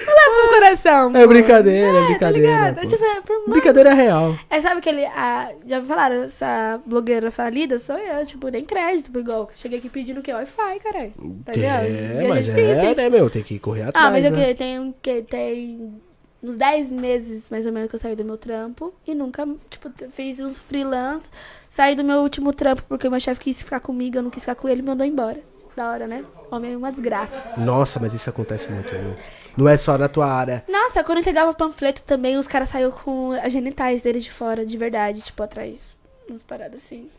Olha 0.07 0.49
pro 0.49 0.55
coração. 0.55 1.17
É 1.17 1.23
pô. 1.23 1.29
brincadeira, 1.29 1.99
é 1.99 2.01
tá 2.01 2.07
brincadeira. 2.07 2.39
ligado? 2.39 2.81
pô. 2.81 2.89
Tipo, 2.89 3.05
é 3.05 3.21
por 3.21 3.51
Brincadeira 3.51 3.91
é 3.91 3.95
real. 3.95 4.39
É, 4.49 4.61
sabe 4.61 4.79
aquele. 4.79 5.05
A, 5.05 5.53
já 5.67 5.81
me 5.81 5.87
falaram, 5.87 6.25
essa 6.25 6.81
blogueira 6.87 7.31
falida 7.31 7.79
sou 7.79 7.99
eu, 7.99 8.25
tipo, 8.25 8.49
nem 8.49 8.65
crédito, 8.65 9.17
igual. 9.19 9.51
Cheguei 9.57 9.79
aqui 9.79 9.89
pedindo 9.89 10.21
o 10.21 10.23
quê? 10.23 10.33
Wi-Fi, 10.33 10.81
caralho. 10.81 11.13
Tá 11.45 11.53
ligado? 11.53 11.85
É, 11.85 11.89
Dias 11.89 12.29
mas 12.29 12.49
é, 12.49 12.95
né, 12.95 13.11
meu? 13.11 13.29
Tem 13.29 13.43
que 13.43 13.59
correr 13.59 13.83
atrás. 13.83 14.07
Ah, 14.07 14.11
mas 14.11 14.25
eu 14.25 14.31
né? 14.31 14.47
que 14.47 14.55
tem, 14.55 14.95
que 15.03 15.23
tem 15.23 15.95
uns 16.43 16.57
10 16.57 16.93
meses, 16.93 17.51
mais 17.51 17.67
ou 17.67 17.73
menos, 17.73 17.89
que 17.89 17.97
eu 17.97 18.01
saí 18.01 18.17
do 18.17 18.25
meu 18.25 18.37
trampo. 18.37 18.95
E 19.07 19.15
nunca, 19.15 19.47
tipo, 19.69 19.91
fiz 20.11 20.41
uns 20.41 20.59
freelance. 20.59 21.29
Saí 21.69 21.95
do 21.95 22.05
meu 22.05 22.19
último 22.19 22.53
trampo 22.53 22.83
porque 22.89 23.09
o 23.09 23.11
meu 23.11 23.21
chefe 23.21 23.41
quis 23.41 23.63
ficar 23.63 23.81
comigo, 23.81 24.17
eu 24.17 24.23
não 24.23 24.31
quis 24.31 24.43
ficar 24.43 24.55
com 24.55 24.69
ele 24.69 24.81
e 24.81 24.85
mandou 24.85 25.07
embora. 25.07 25.41
Da 25.77 25.91
hora, 25.91 26.07
né? 26.07 26.25
Homem 26.53 26.73
é 26.75 26.77
uma 26.77 26.93
desgraça. 26.93 27.53
Nossa, 27.57 27.99
mas 27.99 28.15
isso 28.15 28.31
acontece 28.31 28.71
muito, 28.71 28.89
viu? 28.91 29.15
Não 29.57 29.69
é 29.69 29.77
só 29.77 29.99
na 29.99 30.09
tua 30.09 30.27
área. 30.27 30.65
Nossa, 30.69 31.03
quando 31.03 31.19
eu 31.19 31.21
entregava 31.23 31.53
panfleto 31.53 32.03
também, 32.05 32.37
os 32.39 32.47
caras 32.47 32.69
saíram 32.69 32.93
com 32.93 33.33
as 33.33 33.53
genitais 33.53 34.01
dele 34.03 34.21
de 34.21 34.31
fora, 34.31 34.65
de 34.65 34.77
verdade, 34.79 35.21
tipo, 35.21 35.43
atrás. 35.43 35.97
Umas 36.29 36.43
paradas 36.43 36.81
assim. 36.81 37.11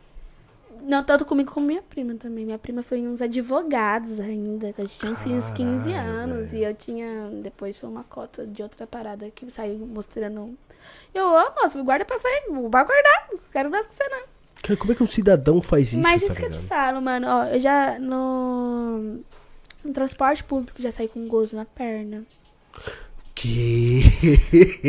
Não 0.82 1.02
tanto 1.02 1.24
comigo 1.24 1.52
como 1.52 1.66
minha 1.66 1.82
prima 1.82 2.14
também. 2.14 2.44
Minha 2.46 2.58
prima 2.58 2.82
foi 2.82 3.00
uns 3.06 3.20
advogados 3.22 4.18
ainda. 4.20 4.74
A 4.78 4.84
gente 4.84 4.98
tinha 4.98 5.12
uns 5.12 5.50
15 5.50 5.90
Caralho, 5.90 6.08
anos. 6.08 6.50
velho. 6.50 6.62
E 6.62 6.64
eu 6.64 6.74
tinha. 6.74 7.28
Depois 7.42 7.78
foi 7.78 7.88
uma 7.88 8.04
cota 8.04 8.46
de 8.46 8.62
outra 8.62 8.86
parada 8.86 9.30
que 9.30 9.50
saiu 9.50 9.78
mostrando. 9.78 10.56
Eu, 11.14 11.26
ô 11.26 11.62
moço, 11.62 11.82
guarda 11.84 12.04
pra 12.04 12.18
frente. 12.20 12.48
Vai 12.50 12.84
guardar. 12.84 13.28
Não 13.32 13.38
quero 13.52 13.68
nada 13.70 13.84
com 13.84 13.90
você, 13.90 14.08
não. 14.08 14.35
Cara, 14.66 14.76
Como 14.76 14.90
é 14.92 14.94
que 14.96 15.02
um 15.02 15.06
cidadão 15.06 15.62
faz 15.62 15.88
isso, 15.88 15.98
Mas 15.98 16.20
tá 16.20 16.26
isso 16.26 16.34
que 16.34 16.44
eu 16.44 16.50
te 16.50 16.58
falo, 16.66 17.00
mano. 17.00 17.26
Ó, 17.28 17.44
eu 17.44 17.60
já. 17.60 17.98
No. 18.00 19.20
No 19.84 19.92
transporte 19.92 20.42
público 20.42 20.82
já 20.82 20.90
saí 20.90 21.06
com 21.06 21.28
gozo 21.28 21.54
na 21.54 21.64
perna. 21.64 22.24
Que... 23.32 24.02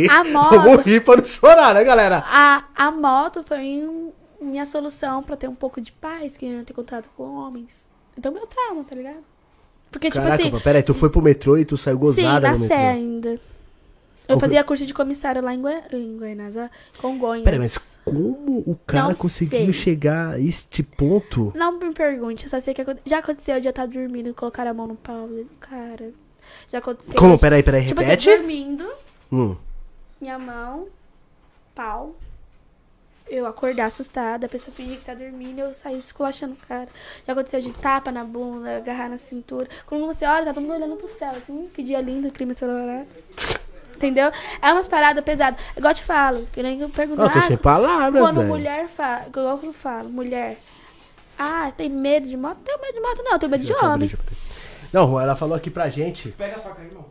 A 0.09 0.25
Eu 0.25 0.33
moto. 0.33 0.61
vou 0.61 0.77
rir 0.77 1.03
pra 1.03 1.17
não 1.17 1.25
chorar, 1.25 1.75
né, 1.75 1.83
galera? 1.83 2.23
A, 2.25 2.63
a 2.75 2.89
moto 2.89 3.43
foi 3.43 3.85
minha 4.41 4.65
solução 4.65 5.21
pra 5.21 5.37
ter 5.37 5.47
um 5.47 5.53
pouco 5.53 5.79
de 5.79 5.91
paz, 5.91 6.35
que 6.35 6.47
eu 6.47 6.51
não 6.53 6.63
ter 6.63 6.73
contato 6.73 7.09
com 7.15 7.35
homens. 7.35 7.87
Então, 8.17 8.31
meu 8.31 8.47
trauma, 8.47 8.83
tá 8.83 8.95
ligado? 8.95 9.23
Porque, 9.91 10.09
tipo 10.09 10.23
Caraca, 10.23 10.41
assim, 10.41 10.51
pô, 10.51 10.59
peraí, 10.59 10.81
tu 10.81 10.95
foi 10.95 11.11
pro 11.11 11.21
metrô 11.21 11.55
e 11.57 11.65
tu 11.65 11.77
saiu 11.77 11.97
sim, 11.97 12.01
gozada 12.01 12.47
na 12.47 12.53
no 12.55 12.59
metrô. 12.61 12.77
Ainda. 12.77 13.39
Eu 14.27 14.39
fazia 14.39 14.63
curso 14.63 14.85
de 14.85 14.93
comissário 14.93 15.41
lá 15.41 15.53
em, 15.53 15.61
Goi 15.61 15.73
em 15.93 16.17
Goiânia, 16.17 16.71
Congonhas. 16.99 17.43
Peraí, 17.45 17.59
mas 17.59 17.77
como 18.03 18.59
o 18.65 18.77
cara 18.85 19.07
Não 19.09 19.15
conseguiu 19.15 19.59
sei. 19.59 19.73
chegar 19.73 20.33
a 20.33 20.39
este 20.39 20.83
ponto? 20.83 21.53
Não 21.55 21.79
me 21.79 21.93
pergunte, 21.93 22.43
eu 22.45 22.49
só 22.49 22.59
sei 22.59 22.73
que 22.73 22.83
já 23.05 23.19
aconteceu 23.19 23.59
de 23.61 23.67
eu 23.67 23.71
estar 23.71 23.85
dormindo 23.87 24.29
e 24.29 24.33
colocar 24.33 24.67
a 24.67 24.73
mão 24.73 24.87
no 24.87 24.95
pau 24.95 25.27
do 25.27 25.45
cara. 25.59 26.11
Já 26.69 26.79
aconteceu. 26.79 27.15
Como? 27.15 27.35
de- 27.35 27.41
Peraí, 27.41 27.63
peraí, 27.63 27.85
Tipo 27.85 28.01
repete. 28.01 28.29
assim, 28.29 28.37
dormindo, 28.39 28.89
Hum. 29.31 29.55
minha 30.19 30.37
mão, 30.37 30.87
pau. 31.73 32.15
Eu 33.29 33.45
acordar 33.45 33.87
assustada, 33.87 34.45
a 34.45 34.49
pessoa 34.49 34.73
fingir 34.73 34.99
que 34.99 35.03
tá 35.05 35.13
dormindo, 35.13 35.59
eu 35.59 35.73
sair 35.73 35.99
esculachando 35.99 36.53
o 36.53 36.67
cara. 36.67 36.87
Já 37.25 37.33
aconteceu 37.33 37.59
de 37.59 37.73
tapa 37.73 38.09
na 38.09 38.23
bunda, 38.23 38.77
agarrar 38.77 39.09
na 39.09 39.17
cintura. 39.17 39.67
Quando 39.85 40.05
você 40.05 40.23
olha, 40.25 40.45
tá 40.45 40.53
todo 40.53 40.63
mundo 40.63 40.75
olhando 40.75 40.95
pro 40.95 41.09
céu, 41.09 41.31
assim, 41.31 41.67
que 41.73 41.83
dia 41.83 41.99
lindo, 41.99 42.31
crime 42.31 42.53
celular. 42.53 43.05
Entendeu? 43.97 44.31
É 44.61 44.71
umas 44.71 44.87
paradas 44.87 45.23
pesadas. 45.23 45.59
Igual 45.75 45.91
eu 45.91 45.95
te 45.95 46.03
falo, 46.03 46.45
que 46.53 46.61
nem 46.61 46.79
eu 46.79 46.89
pergunto. 46.89 47.21
Eu 47.21 47.29
tô 47.31 47.41
sem 47.41 47.57
palavras, 47.57 48.21
Quando 48.21 48.37
velho. 48.37 48.47
mulher 48.47 48.87
fala, 48.87 49.25
igual 49.27 49.59
eu 49.63 49.73
falo, 49.73 50.07
mulher. 50.09 50.57
Ah, 51.37 51.71
tem 51.75 51.89
medo 51.89 52.27
de 52.27 52.37
moto? 52.37 52.57
Não 52.57 52.63
tenho 52.63 52.79
medo 52.81 52.93
de 52.93 53.01
moto, 53.01 53.23
não, 53.23 53.31
eu 53.33 53.39
tenho 53.39 53.51
medo 53.51 53.63
de 53.63 53.73
homem. 53.73 53.91
abrir. 53.93 54.19
Não, 54.93 55.19
ela 55.19 55.35
falou 55.35 55.55
aqui 55.55 55.69
pra 55.69 55.89
gente. 55.89 56.29
Pega 56.29 56.57
a 56.57 56.59
faca 56.59 56.81
aí, 56.81 56.87
irmão. 56.87 57.05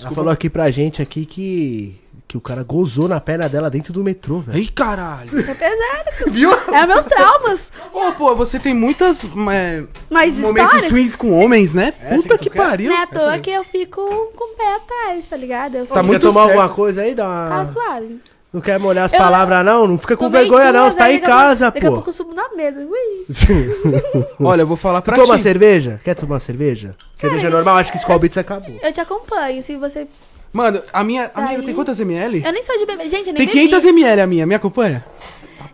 Ela 0.00 0.10
falou 0.10 0.30
aqui 0.32 0.50
pra 0.50 0.70
gente 0.70 1.00
aqui 1.00 1.24
que. 1.26 2.00
Que 2.34 2.38
o 2.38 2.40
cara 2.40 2.64
gozou 2.64 3.06
na 3.06 3.20
perna 3.20 3.48
dela 3.48 3.70
dentro 3.70 3.92
do 3.92 4.02
metrô, 4.02 4.40
velho. 4.40 4.58
Ai, 4.58 4.66
caralho. 4.74 5.38
Isso 5.38 5.48
é 5.48 5.54
pesado, 5.54 6.10
filho. 6.16 6.30
Viu? 6.32 6.50
É 6.74 6.84
meus 6.84 7.04
traumas. 7.04 7.70
Ô, 7.92 8.10
pô, 8.10 8.34
você 8.34 8.58
tem 8.58 8.74
muitas 8.74 9.24
é, 9.52 9.84
Mas 10.10 10.36
momentos 10.36 10.72
história. 10.72 10.88
swings 10.88 11.14
com 11.14 11.30
homens, 11.30 11.72
né? 11.74 11.94
Essa 12.02 12.22
Puta 12.22 12.36
que 12.36 12.44
que 12.44 12.50
tu 12.50 12.56
pariu. 12.56 12.90
Não 12.90 12.96
é 12.96 13.00
à 13.02 13.02
Essa 13.04 13.20
toa 13.20 13.38
que 13.38 13.50
eu 13.52 13.62
fico 13.62 14.00
com 14.34 14.52
o 14.52 14.56
pé 14.56 14.74
atrás, 14.74 15.26
tá 15.28 15.36
ligado? 15.36 15.76
Eu 15.76 15.86
Tá 15.86 16.02
muito 16.02 16.22
quer 16.22 16.26
tomar 16.26 16.46
certo. 16.46 16.58
alguma 16.58 16.74
coisa 16.74 17.02
aí? 17.02 17.14
Dá 17.14 17.24
uma... 17.24 17.48
Tá 17.50 17.64
suave. 17.66 18.20
Não 18.52 18.60
quer 18.60 18.80
molhar 18.80 19.04
as 19.04 19.12
Eu- 19.12 19.18
palavras, 19.20 19.64
não? 19.64 19.86
Não 19.86 19.96
fica 19.96 20.16
com 20.16 20.28
vergonha, 20.28 20.72
não. 20.72 20.90
Você 20.90 20.96
tá 20.98 21.04
aí 21.04 21.18
em 21.18 21.20
daqui 21.20 21.30
a 21.30 21.34
pouco- 21.34 21.48
casa, 21.48 21.64
Daqui 21.66 21.78
a 21.86 21.88
pô. 21.88 21.94
pouco 21.94 22.10
eu 22.10 22.14
subo 22.14 22.34
na 22.34 22.48
mesa. 22.56 22.80
Ui. 22.80 23.26
Olha, 24.40 24.62
eu 24.62 24.66
vou 24.66 24.76
falar 24.76 25.00
Tu 25.02 25.04
pra 25.04 25.16
toma 25.16 25.36
ti. 25.36 25.42
cerveja? 25.44 26.00
Quer 26.02 26.14
tomar 26.16 26.40
cerveja? 26.40 26.96
Cerveja 27.14 27.48
normal? 27.48 27.76
Acho 27.76 27.92
que 27.92 27.98
Skull 27.98 28.18
Beats 28.18 28.38
acabou. 28.38 28.76
Eu 28.82 28.92
te 28.92 29.00
acompanho. 29.00 29.62
Se 29.62 29.76
você. 29.76 30.08
Mano, 30.54 30.80
a 30.92 31.02
minha, 31.02 31.30
a 31.34 31.40
minha 31.42 31.60
tem 31.62 31.74
quantas 31.74 31.98
ml? 31.98 32.40
Eu 32.46 32.52
nem 32.52 32.62
sou 32.62 32.78
de 32.78 32.86
bebê. 32.86 33.08
Gente, 33.08 33.26
eu 33.26 33.34
nem 33.34 33.44
Tem 33.44 33.46
bebi. 33.48 33.68
500 33.68 33.84
ml 33.86 34.20
a 34.22 34.26
minha, 34.26 34.46
me 34.46 34.54
acompanha? 34.54 35.04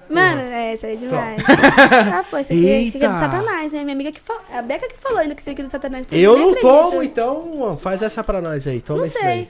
Mano, 0.09 0.41
é, 0.41 0.73
isso 0.75 0.87
aí 0.87 0.95
é 0.95 0.97
demais. 0.97 1.43
ah, 2.13 2.25
pô, 2.31 2.39
isso 2.39 2.51
aqui, 2.53 2.69
é- 2.69 2.81
isso 2.81 2.97
aqui 2.97 3.05
é 3.07 3.09
do. 3.09 3.21
Satanás, 3.21 3.73
né? 3.73 3.81
Minha 3.85 3.93
amiga 3.95 4.11
que 4.11 4.21
falou. 4.21 4.43
A 4.51 4.63
Beca 4.63 4.89
que 4.89 4.99
falou 4.99 5.19
ainda 5.19 5.35
que 5.35 5.43
isso 5.43 5.51
aqui 5.51 5.61
é 5.61 5.65
do 5.65 5.71
Satanás. 5.71 6.07
Eu 6.11 6.37
não 6.39 6.55
tomo, 6.55 7.03
então 7.03 7.79
faz 7.81 8.03
essa 8.03 8.25
pra 8.25 8.41
nós 8.41 8.67
aí. 8.67 8.81
Toma 8.81 9.01
Não 9.01 9.07
sei. 9.07 9.23
daí. 9.23 9.49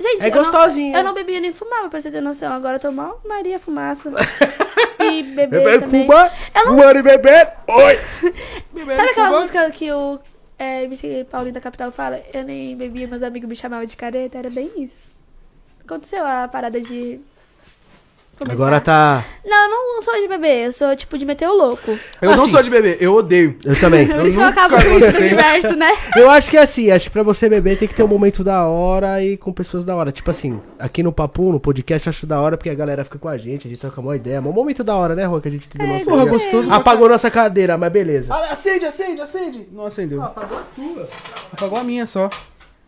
Gente, 0.00 0.22
É 0.24 0.28
eu 0.28 0.30
não- 0.34 0.38
gostosinho. 0.42 0.96
Eu 0.96 1.04
não 1.04 1.12
bebia 1.14 1.38
nem 1.38 1.52
fumava, 1.52 1.88
pra 1.90 2.00
você 2.00 2.10
ter 2.10 2.20
noção. 2.22 2.50
Agora 2.52 2.76
eu 2.76 2.80
tô 2.80 2.90
mal 2.90 3.20
Maria 3.28 3.58
Fumaça. 3.58 4.10
e 4.98 5.22
beber 5.22 5.48
Beber 5.60 5.80
também. 5.82 6.02
Cuba, 6.06 6.30
Eu 6.56 6.64
não- 6.64 6.72
fumando 6.78 6.98
e 6.98 7.02
beber. 7.02 7.48
Oi! 7.68 7.98
Sabe 8.96 9.10
aquela 9.10 9.38
música 9.40 9.70
que 9.70 9.92
o 9.92 10.18
é, 10.62 10.84
MC 10.84 11.26
Paulinho 11.28 11.54
da 11.54 11.60
Capital 11.60 11.90
fala? 11.90 12.22
Eu 12.32 12.44
nem 12.44 12.76
bebia, 12.76 13.08
meus 13.08 13.22
amigos 13.22 13.48
me 13.48 13.56
chamavam 13.56 13.84
de 13.84 13.96
careta. 13.96 14.38
Era 14.38 14.48
bem 14.48 14.70
isso. 14.76 15.10
Aconteceu 15.84 16.24
a 16.24 16.46
parada 16.46 16.80
de. 16.80 17.20
Começar. 18.38 18.52
Agora 18.54 18.80
tá. 18.80 19.24
Não, 19.44 19.64
eu 19.64 19.70
não 19.94 20.02
sou 20.02 20.14
de 20.20 20.28
beber. 20.28 20.66
Eu 20.66 20.72
sou 20.72 20.94
tipo 20.96 21.18
de 21.18 21.24
meter 21.24 21.48
o 21.48 21.52
louco. 21.54 21.98
Eu 22.20 22.30
não 22.36 22.44
Assim. 22.44 22.52
sou 22.52 22.62
de 22.62 22.70
beber, 22.70 22.96
eu 23.00 23.14
odeio. 23.14 23.58
Eu 23.64 23.78
também. 23.78 24.06
Por 24.08 24.26
isso 24.26 24.36
que 24.36 24.42
eu 24.42 24.46
acabo 24.48 24.74
com 24.76 24.98
isso 24.98 25.12
no 25.12 25.18
universo, 25.18 25.76
né? 25.76 25.96
Eu 26.16 26.30
acho 26.30 26.50
que 26.50 26.56
é 26.56 26.60
assim, 26.62 26.90
acho 26.90 27.06
que 27.06 27.10
pra 27.10 27.22
você 27.22 27.48
beber 27.48 27.78
tem 27.78 27.88
que 27.88 27.94
ter 27.94 28.02
um 28.02 28.08
momento 28.08 28.44
da 28.44 28.66
hora 28.66 29.22
e 29.22 29.36
com 29.36 29.52
pessoas 29.52 29.84
da 29.84 29.94
hora. 29.96 30.12
Tipo 30.12 30.30
assim, 30.30 30.60
aqui 30.78 31.02
no 31.02 31.12
Papo, 31.12 31.50
no 31.52 31.58
podcast, 31.60 32.06
eu 32.06 32.10
acho 32.10 32.26
da 32.26 32.40
hora 32.40 32.56
porque 32.56 32.70
a 32.70 32.74
galera 32.74 33.04
fica 33.04 33.18
com 33.18 33.28
a 33.28 33.36
gente, 33.36 33.66
a 33.66 33.70
gente 33.70 33.80
troca 33.80 34.00
uma 34.00 34.14
ideia. 34.16 34.40
Um 34.40 34.52
momento 34.52 34.84
da 34.84 34.94
hora, 34.94 35.14
né, 35.14 35.24
Rô? 35.24 35.40
Que 35.40 35.48
a 35.48 35.50
gente 35.50 35.68
tem 35.68 35.86
nossa 35.86 36.04
Porra, 36.04 36.24
liga. 36.24 36.30
gostoso 36.30 36.70
Apagou 36.70 37.08
nossa 37.08 37.30
cadeira, 37.30 37.76
mas 37.78 37.90
beleza. 37.92 38.32
Ah, 38.34 38.52
acende, 38.52 38.84
acende, 38.84 39.20
acende. 39.20 39.66
Não 39.72 39.86
acendeu. 39.86 40.22
apagou 40.22 40.58
a 40.58 40.62
tua. 40.74 41.08
Apagou 41.52 41.78
a 41.78 41.84
minha 41.84 42.06
só. 42.06 42.28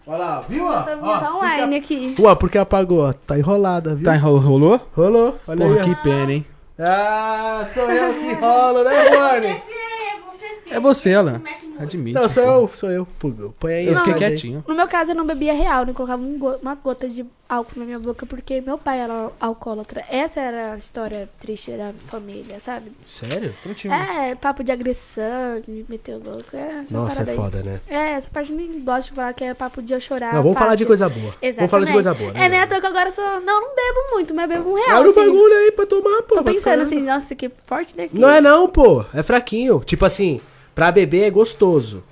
Olha 0.06 0.18
lá, 0.18 0.40
viu? 0.46 0.66
Ó, 0.66 0.82
Tá, 0.82 0.96
tá 1.20 1.34
online 1.34 1.76
aqui. 1.76 2.14
Ué, 2.18 2.34
porque 2.34 2.58
apagou, 2.58 3.00
ó. 3.08 3.12
Tá 3.12 3.38
enrolada, 3.38 3.94
viu? 3.94 4.04
Tá, 4.04 4.14
enro- 4.16 4.36
rolou? 4.38 4.80
Rolou, 4.94 5.36
olha 5.48 5.66
Porra, 5.66 5.80
aí. 5.80 5.84
que 5.94 6.02
pena, 6.02 6.32
hein? 6.32 6.46
ó. 6.78 6.82
Ah, 6.86 7.66
sou 7.72 7.84
eu 7.90 8.12
que 8.14 8.32
rolo, 8.34 8.82
né, 8.84 8.90
Rony? 9.08 9.62
É 10.70 10.80
você, 10.80 11.14
Alan. 11.14 11.40
Admite. 11.78 12.14
Não, 12.14 12.28
sou 12.28 12.42
eu, 12.44 12.68
sou 12.74 12.90
eu. 12.90 13.06
Põe 13.58 13.74
aí. 13.74 13.86
Eu 13.86 13.96
fiquei 13.96 14.14
quietinho. 14.14 14.64
No 14.66 14.74
meu 14.74 14.86
caso, 14.86 15.10
eu 15.10 15.14
não 15.14 15.26
bebia 15.26 15.52
real, 15.52 15.84
não 15.84 15.92
colocava 15.92 16.22
um 16.22 16.38
go- 16.38 16.56
uma 16.62 16.74
gota 16.76 17.08
de 17.08 17.24
álcool 17.48 17.78
na 17.80 17.84
minha 17.84 17.98
boca, 17.98 18.24
porque 18.26 18.60
meu 18.60 18.78
pai 18.78 19.00
era 19.00 19.30
alcoólatra. 19.40 20.04
Essa 20.10 20.40
era 20.40 20.72
a 20.72 20.76
história 20.78 21.28
triste 21.40 21.70
da 21.72 21.92
família, 22.06 22.58
sabe? 22.60 22.92
Sério? 23.08 23.52
É, 23.90 24.34
papo 24.36 24.62
de 24.64 24.70
agressão, 24.72 25.60
de 25.66 25.84
meter 25.88 26.14
o 26.16 26.22
louco. 26.24 26.56
É 26.56 26.80
essa 26.82 26.96
Nossa, 26.96 27.22
é 27.22 27.30
aí. 27.30 27.36
foda, 27.36 27.62
né? 27.62 27.80
É, 27.88 28.12
essa 28.12 28.30
parte 28.30 28.50
eu 28.52 28.56
nem 28.56 28.80
gosto 28.84 29.08
de 29.10 29.14
falar 29.16 29.32
que 29.34 29.44
é 29.44 29.52
papo 29.54 29.82
de 29.82 29.92
eu 29.92 30.00
chorar. 30.00 30.32
Não, 30.32 30.42
vamos 30.42 30.58
falar 30.58 30.76
de 30.76 30.84
fácil. 30.84 30.86
coisa 30.86 31.08
boa. 31.08 31.34
Exatamente. 31.42 31.56
Vamos 31.56 31.70
falar 31.70 31.84
de 31.86 31.92
coisa 31.92 32.14
boa, 32.14 32.32
né? 32.32 32.44
É, 32.46 32.48
né? 32.48 32.66
Que 32.66 32.74
agora 32.86 33.08
eu 33.08 33.12
sou. 33.12 33.24
Não, 33.40 33.60
não 33.60 33.74
bebo 33.74 34.14
muito, 34.14 34.34
mas 34.34 34.48
bebo 34.48 34.70
um 34.70 34.74
real. 34.74 34.98
Abre 34.98 35.08
o 35.08 35.10
assim. 35.10 35.20
bagulho 35.20 35.54
aí 35.54 35.72
pra 35.72 35.86
tomar, 35.86 36.22
pô. 36.22 36.36
Tô 36.36 36.44
pensando 36.44 36.60
ficar- 36.60 36.82
assim, 36.82 37.00
nossa, 37.02 37.34
que 37.34 37.50
forte, 37.66 37.96
né? 37.96 38.08
que- 38.08 38.18
Não 38.18 38.28
é 38.28 38.40
não, 38.40 38.68
pô. 38.68 39.04
É 39.12 39.22
fraquinho. 39.22 39.80
Tipo 39.84 40.04
assim, 40.06 40.40
pra 40.74 40.90
beber 40.92 41.24
é 41.24 41.30
gostoso. 41.30 42.02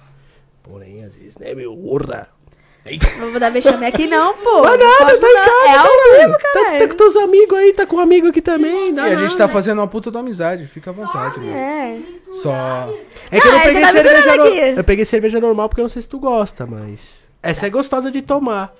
Porém, 0.63 1.05
às 1.05 1.15
vezes, 1.15 1.37
né, 1.39 1.55
meu? 1.55 1.73
Urra. 1.73 2.29
Não 3.21 3.31
vou 3.31 3.39
dar 3.39 3.51
vexame 3.51 3.87
aqui, 3.87 4.09
não, 4.09 4.35
pô. 4.39 4.63
Não 4.63 4.75
é 4.75 4.77
Não 4.77 4.91
nada, 4.99 5.19
tá 5.19 5.29
em 5.29 5.35
casa, 5.35 5.69
É 5.69 5.77
ao 5.77 5.87
vivo, 6.27 6.33
Tá, 6.33 6.39
caralho. 6.65 6.79
tá 6.81 6.89
com 6.89 6.95
teus 6.97 7.17
amigos 7.17 7.57
aí, 7.59 7.73
tá 7.75 7.87
com 7.87 7.95
um 7.97 8.01
amigo 8.01 8.27
aqui 8.27 8.43
também. 8.43 8.89
E 8.89 8.93
Não, 8.93 9.05
a 9.05 9.11
não, 9.11 9.19
gente 9.21 9.37
tá 9.37 9.47
né? 9.47 9.53
fazendo 9.53 9.79
uma 9.79 9.87
puta 9.87 10.11
da 10.11 10.19
amizade. 10.19 10.67
Fica 10.67 10.91
à 10.91 10.93
vontade, 10.93 11.39
mano. 11.39 11.53
É. 11.53 12.01
Só. 12.33 12.93
É 13.31 13.41
que 13.41 13.47
eu 13.47 13.53
não 13.53 13.61
peguei 13.61 13.83
tá 13.83 13.93
cerveja 13.93 14.37
no... 14.37 14.45
Eu 14.47 14.85
peguei 14.85 15.05
cerveja 15.05 15.41
normal 15.41 15.69
porque 15.69 15.81
eu 15.81 15.85
não 15.85 15.89
sei 15.91 16.03
se 16.03 16.09
tu 16.09 16.19
gosta, 16.19 16.67
mas... 16.67 17.23
Essa 17.41 17.69
é 17.69 17.71
gostosa 17.71 18.11
de 18.11 18.21
tomar. 18.21 18.73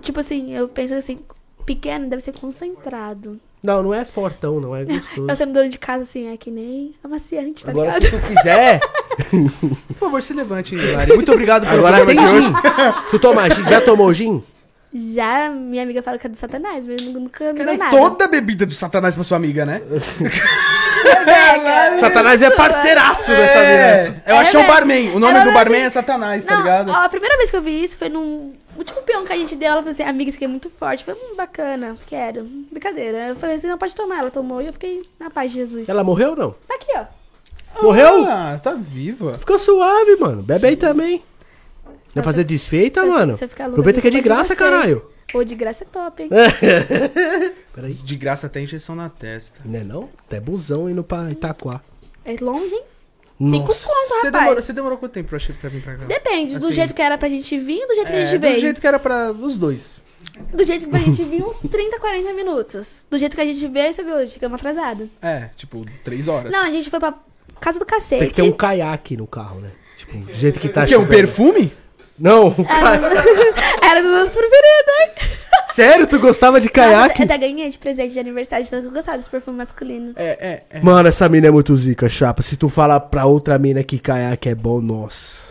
Tipo 0.00 0.20
assim, 0.20 0.54
eu 0.54 0.66
penso 0.68 0.94
assim, 0.94 1.18
pequeno 1.66 2.08
deve 2.08 2.22
ser 2.22 2.32
concentrado. 2.38 3.38
Não, 3.62 3.82
não 3.82 3.92
é 3.94 4.04
fortão, 4.06 4.60
não. 4.60 4.74
É 4.74 4.82
gostoso. 4.86 5.28
Eu 5.28 5.36
sendo 5.36 5.52
dona 5.52 5.68
de 5.68 5.78
casa, 5.78 6.04
assim, 6.04 6.32
é 6.32 6.36
que 6.38 6.50
nem 6.50 6.94
amaciante, 7.04 7.66
tá 7.66 7.70
Agora, 7.70 7.98
ligado? 7.98 8.06
se 8.06 8.18
tu 8.18 8.26
quiser... 8.34 8.80
Por 9.88 9.98
favor, 9.98 10.22
se 10.22 10.32
levante, 10.32 10.74
Lari. 10.76 11.12
Muito 11.14 11.32
obrigado 11.32 11.66
pelo 11.66 11.78
Agora 11.86 12.04
tem 12.06 12.16
programa 12.16 12.40
de 12.40 12.46
gin. 12.46 12.52
hoje. 12.52 12.94
Tu 13.10 13.18
toma 13.18 13.48
gin? 13.50 13.64
Já 13.68 13.80
tomou 13.80 14.12
gin? 14.14 14.42
Já 14.94 15.48
minha 15.48 15.82
amiga 15.82 16.02
fala 16.02 16.18
que 16.18 16.26
é 16.26 16.30
do 16.30 16.36
satanás, 16.36 16.86
mas 16.86 17.00
nunca 17.02 17.50
me 17.54 17.58
Cara, 17.60 17.64
deu 17.64 17.74
é 17.74 17.78
nada. 17.78 17.90
toda 17.96 18.28
bebida 18.28 18.66
do 18.66 18.74
satanás 18.74 19.14
pra 19.14 19.24
sua 19.24 19.38
amiga, 19.38 19.64
né? 19.64 19.80
Satanás 21.98 22.42
é 22.42 22.50
parceiraço 22.50 23.30
dessa 23.30 23.58
vida. 23.58 24.22
É, 24.26 24.32
eu 24.32 24.36
acho 24.36 24.50
que 24.50 24.56
é 24.56 24.60
o 24.60 24.62
velho. 24.62 24.74
barman. 24.74 25.10
O 25.14 25.18
nome 25.18 25.32
Ela 25.34 25.40
do 25.40 25.46
não 25.46 25.54
barman 25.54 25.78
assim- 25.78 25.86
é 25.86 25.90
satanás, 25.90 26.44
tá 26.44 26.54
Não, 26.54 26.60
ligado? 26.62 26.90
ó, 26.90 27.04
a 27.04 27.08
primeira 27.08 27.36
vez 27.36 27.50
que 27.50 27.56
eu 27.56 27.62
vi 27.62 27.82
isso 27.84 27.96
foi 27.96 28.08
num. 28.08 28.52
o 28.74 28.78
último 28.78 29.02
peão 29.02 29.24
que 29.24 29.32
a 29.32 29.36
gente 29.36 29.54
deu, 29.56 29.68
ela 29.70 29.78
falou 29.82 29.92
assim, 29.92 30.02
amiga, 30.02 30.28
isso 30.30 30.36
aqui 30.36 30.44
é 30.44 30.48
muito 30.48 30.68
forte. 30.70 31.04
Eu 31.08 31.14
falei, 31.14 31.30
hum, 31.32 31.36
bacana, 31.36 31.96
quero. 32.06 32.44
Brincadeira. 32.70 33.28
Eu 33.28 33.36
falei 33.36 33.56
assim, 33.56 33.66
não, 33.68 33.78
pode 33.78 33.94
tomar. 33.94 34.18
Ela 34.18 34.30
tomou 34.30 34.60
e 34.60 34.66
eu 34.66 34.72
fiquei 34.72 35.02
na 35.18 35.30
paz 35.30 35.50
de 35.50 35.58
Jesus. 35.58 35.88
Ela 35.88 36.04
morreu 36.04 36.30
ou 36.30 36.36
não? 36.36 36.50
Tá 36.68 36.74
aqui, 36.74 36.86
ó. 36.96 37.04
Morreu? 37.80 38.24
Ah, 38.26 38.58
tá 38.62 38.74
viva. 38.74 39.34
Ficou 39.38 39.58
suave, 39.58 40.16
mano. 40.16 40.42
Bebe 40.42 40.66
aí 40.68 40.76
também. 40.76 41.22
Vai 42.14 42.22
fazer 42.22 42.44
desfeita, 42.44 43.00
Você- 43.00 43.06
mano? 43.08 43.36
você 43.36 43.48
fica 43.48 43.66
Aproveita 43.66 44.00
que 44.00 44.08
é 44.08 44.10
de 44.10 44.20
graça, 44.20 44.48
vocês. 44.48 44.58
caralho. 44.58 45.06
Ou 45.32 45.42
de 45.44 45.54
graça 45.54 45.84
é 45.84 45.86
top, 45.90 46.22
hein? 46.24 46.28
Peraí. 47.74 47.94
De 47.94 48.16
graça 48.16 48.46
até 48.46 48.60
injeção 48.60 48.94
na 48.94 49.08
testa. 49.08 49.60
Não 49.64 49.78
é 49.80 49.82
não? 49.82 50.08
Até 50.26 50.38
busão 50.40 50.90
indo 50.90 51.02
pra 51.02 51.30
Itaquá. 51.30 51.80
É 52.24 52.36
longe, 52.40 52.74
hein? 52.74 52.82
Cinco 53.40 53.68
Nossa. 53.68 53.86
conto, 53.86 53.96
Você 54.08 54.26
rapaz. 54.26 54.32
demorou, 54.32 54.62
você 54.62 54.72
demorou 54.72 54.98
quanto 54.98 55.12
tempo 55.12 55.30
pra, 55.30 55.38
pra 55.60 55.68
vir 55.70 55.82
pra 55.82 55.96
cá? 55.96 56.04
Depende, 56.04 56.58
do 56.58 56.66
Assim, 56.66 56.74
jeito 56.74 56.94
que 56.94 57.02
era 57.02 57.18
pra 57.18 57.28
gente 57.28 57.58
vir, 57.58 57.84
do 57.88 57.94
jeito 57.94 58.06
que 58.06 58.12
a 58.12 58.20
É, 58.20 58.26
gente 58.26 58.38
do 58.38 58.42
veio. 58.42 58.60
jeito 58.60 58.80
que 58.80 58.86
era 58.86 58.98
pra 59.00 59.32
os 59.32 59.56
dois. 59.56 60.00
Do 60.52 60.64
jeito 60.64 60.84
que 60.84 60.90
pra 60.90 61.00
gente 61.00 61.24
vir, 61.24 61.42
uns 61.42 61.56
30, 61.68 61.98
40 61.98 62.32
minutos. 62.34 63.04
Do 63.10 63.18
jeito 63.18 63.34
que 63.34 63.40
a 63.40 63.44
gente 63.44 63.66
veio, 63.66 63.92
você 63.92 64.04
viu, 64.04 64.24
chegamos 64.28 64.54
atrasado. 64.60 65.10
É, 65.20 65.48
tipo, 65.56 65.84
três 66.04 66.28
horas. 66.28 66.52
Não, 66.52 66.60
a 66.62 66.70
gente 66.70 66.88
foi 66.88 67.00
pra 67.00 67.14
casa 67.62 67.78
do 67.78 67.86
cacete. 67.86 68.18
Tem 68.18 68.28
que 68.28 68.34
ter 68.34 68.42
um 68.42 68.52
caiaque 68.52 69.16
no 69.16 69.26
carro, 69.26 69.60
né? 69.60 69.70
Tipo, 69.96 70.18
do 70.18 70.34
jeito 70.34 70.58
que 70.60 70.68
tá 70.68 70.82
O 70.82 70.86
quê? 70.86 70.96
Um 70.96 71.00
chovendo. 71.00 71.16
perfume? 71.16 71.72
Não, 72.18 72.48
um 72.48 72.64
ca... 72.64 72.94
Era 73.82 74.02
do 74.02 74.08
nosso 74.10 74.36
preferido, 74.38 74.90
hein? 75.00 75.10
Sério? 75.70 76.06
Tu 76.06 76.18
gostava 76.18 76.60
de 76.60 76.68
caiaque? 76.68 77.22
Eu 77.22 77.24
até 77.24 77.38
ganhei 77.38 77.68
de 77.68 77.78
presente 77.78 78.12
de 78.12 78.20
aniversário, 78.20 78.66
que 78.66 78.74
eu 78.74 78.90
gostava 78.90 79.16
desse 79.16 79.30
perfume 79.30 79.56
masculino. 79.56 80.12
É, 80.16 80.24
é, 80.24 80.62
é. 80.78 80.80
Mano, 80.80 81.08
essa 81.08 81.28
mina 81.28 81.46
é 81.46 81.50
muito 81.50 81.74
zica, 81.76 82.08
chapa. 82.08 82.42
Se 82.42 82.56
tu 82.56 82.68
falar 82.68 83.00
pra 83.00 83.24
outra 83.24 83.58
mina 83.58 83.82
que 83.82 83.98
caiaque 83.98 84.50
é 84.50 84.54
bom, 84.54 84.80
nossa. 84.80 85.41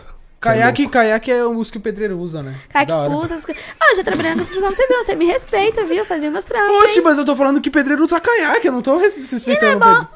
Caiaque, 0.42 0.88
caiaque 0.88 1.30
é 1.30 1.44
o 1.44 1.56
uso 1.56 1.70
que 1.70 1.78
o 1.78 1.80
pedreiro 1.80 2.18
usa, 2.18 2.42
né? 2.42 2.56
Cara, 2.68 2.84
que 2.84 2.90
Da 2.92 2.98
hora. 2.98 3.10
usa. 3.12 3.34
essas 3.34 3.44
coisas. 3.46 3.62
Ah, 3.80 3.92
eu 3.92 3.96
já 3.96 4.04
trabalhei 4.04 4.34
na 4.34 4.38
construção, 4.42 4.70
você 4.74 4.86
viu? 4.88 5.04
Você 5.04 5.14
me 5.14 5.24
respeita, 5.24 5.84
viu? 5.84 6.04
Fazia 6.04 6.28
umas 6.28 6.44
trampas. 6.44 6.84
Oxe, 6.88 7.00
mas 7.00 7.16
eu 7.16 7.24
tô 7.24 7.36
falando 7.36 7.60
que 7.60 7.70
pedreiro 7.70 8.02
usa 8.04 8.20
caiaque, 8.20 8.66
eu 8.66 8.72
não 8.72 8.82
tô 8.82 8.98
res- 8.98 9.16
Não 9.46 9.52
é 9.54 9.76
bom. 9.76 10.06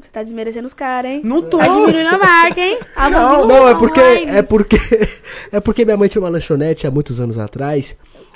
você 0.00 0.10
tá 0.10 0.22
desmerecendo 0.22 0.66
os 0.66 0.72
caras, 0.74 1.10
hein? 1.12 1.20
Não 1.22 1.42
tô. 1.42 1.58
Tá 1.58 1.68
diminuindo 1.68 2.08
a 2.14 2.18
marca, 2.18 2.60
hein? 2.60 2.78
Ah, 2.96 3.10
Não, 3.10 3.46
não, 3.46 3.68
é 3.68 3.74
porque 3.74 4.00
é 4.00 4.42
porque 4.42 4.76
é 5.52 5.60
porque 5.60 5.84
minha 5.84 5.96
mãe 5.96 6.08
tinha 6.08 6.22
uma 6.22 6.30
lanchonete 6.30 6.86
há 6.86 6.90
muitos 6.90 7.20
anos 7.20 7.36
atrás. 7.38 7.94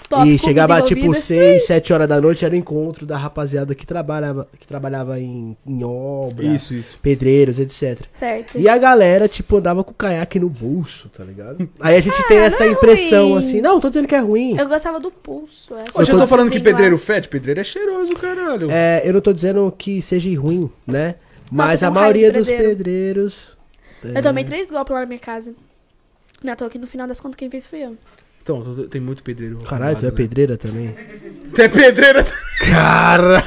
Top, 0.09 0.27
e 0.27 0.39
chegava 0.39 0.81
tipo 0.81 1.01
envolvida. 1.03 1.23
6, 1.25 1.67
7 1.67 1.93
horas 1.93 2.09
da 2.09 2.19
noite, 2.19 2.43
era 2.45 2.55
o 2.55 2.57
encontro 2.57 3.05
da 3.05 3.19
rapaziada 3.19 3.75
que 3.75 3.87
trabalhava, 3.87 4.49
que 4.59 4.67
trabalhava 4.67 5.21
em, 5.21 5.55
em 5.67 5.85
obra, 5.85 6.47
Isso, 6.47 6.73
isso. 6.73 6.99
pedreiros, 7.03 7.59
etc. 7.59 8.07
Certo. 8.19 8.59
E 8.59 8.67
a 8.69 8.79
galera, 8.79 9.29
tipo, 9.29 9.59
andava 9.59 9.85
com 9.85 9.91
o 9.91 9.95
caiaque 9.95 10.41
no 10.41 10.49
bolso, 10.49 11.11
tá 11.11 11.23
ligado? 11.23 11.69
Aí 11.79 11.95
a 11.97 12.01
gente 12.01 12.27
tem 12.27 12.39
essa 12.39 12.65
não 12.65 12.71
é 12.71 12.75
impressão, 12.75 13.29
ruim. 13.29 13.39
assim, 13.39 13.61
não, 13.61 13.79
tô 13.81 13.89
dizendo 13.91 14.09
que 14.09 14.15
é 14.15 14.21
ruim. 14.21 14.57
Eu 14.59 14.67
gostava 14.67 14.99
do 14.99 15.11
pulso. 15.11 15.75
é. 15.75 15.85
Hoje 15.95 16.11
eu 16.11 16.19
tô 16.19 16.27
falando 16.27 16.49
que 16.51 16.57
Assim, 16.57 16.65
pedreiro 16.65 16.95
lá. 16.97 17.01
fede, 17.03 17.29
pedreiro 17.29 17.61
é 17.61 17.65
cheiroso, 17.65 18.13
caralho. 18.13 18.71
É, 18.71 19.03
eu 19.05 19.13
não 19.13 19.21
tô 19.21 19.33
dizendo 19.33 19.71
que 19.77 20.01
seja 20.01 20.29
ruim, 20.41 20.71
né? 20.87 21.17
Mas 21.51 21.83
Nossa, 21.83 21.87
a 21.87 21.89
eu 21.89 21.93
maioria 21.93 22.33
dos 22.33 22.47
pedreiro. 22.49 22.77
pedreiros. 22.77 23.57
Eu 24.03 24.23
tomei 24.23 24.45
três 24.45 24.71
golpes 24.71 24.93
lá 24.95 25.01
na 25.01 25.07
minha 25.07 25.19
casa. 25.19 25.55
Não, 26.43 26.55
tô 26.57 26.65
aqui 26.65 26.79
no 26.79 26.87
final 26.87 27.07
das 27.07 27.21
contas 27.21 27.37
quem 27.37 27.51
fez 27.51 27.67
fui 27.67 27.81
eu. 27.85 27.97
Então, 28.51 28.63
tô- 28.75 28.85
tem 28.85 28.99
muito 28.99 29.23
pedreiro. 29.23 29.59
Caralho, 29.59 29.97
tu 29.97 30.07
é 30.07 30.11
né? 30.11 30.15
pedreira 30.17 30.57
também? 30.57 30.97
Tu 31.55 31.61
é 31.61 31.69
pedreiro. 31.69 32.25
Cara! 32.71 33.45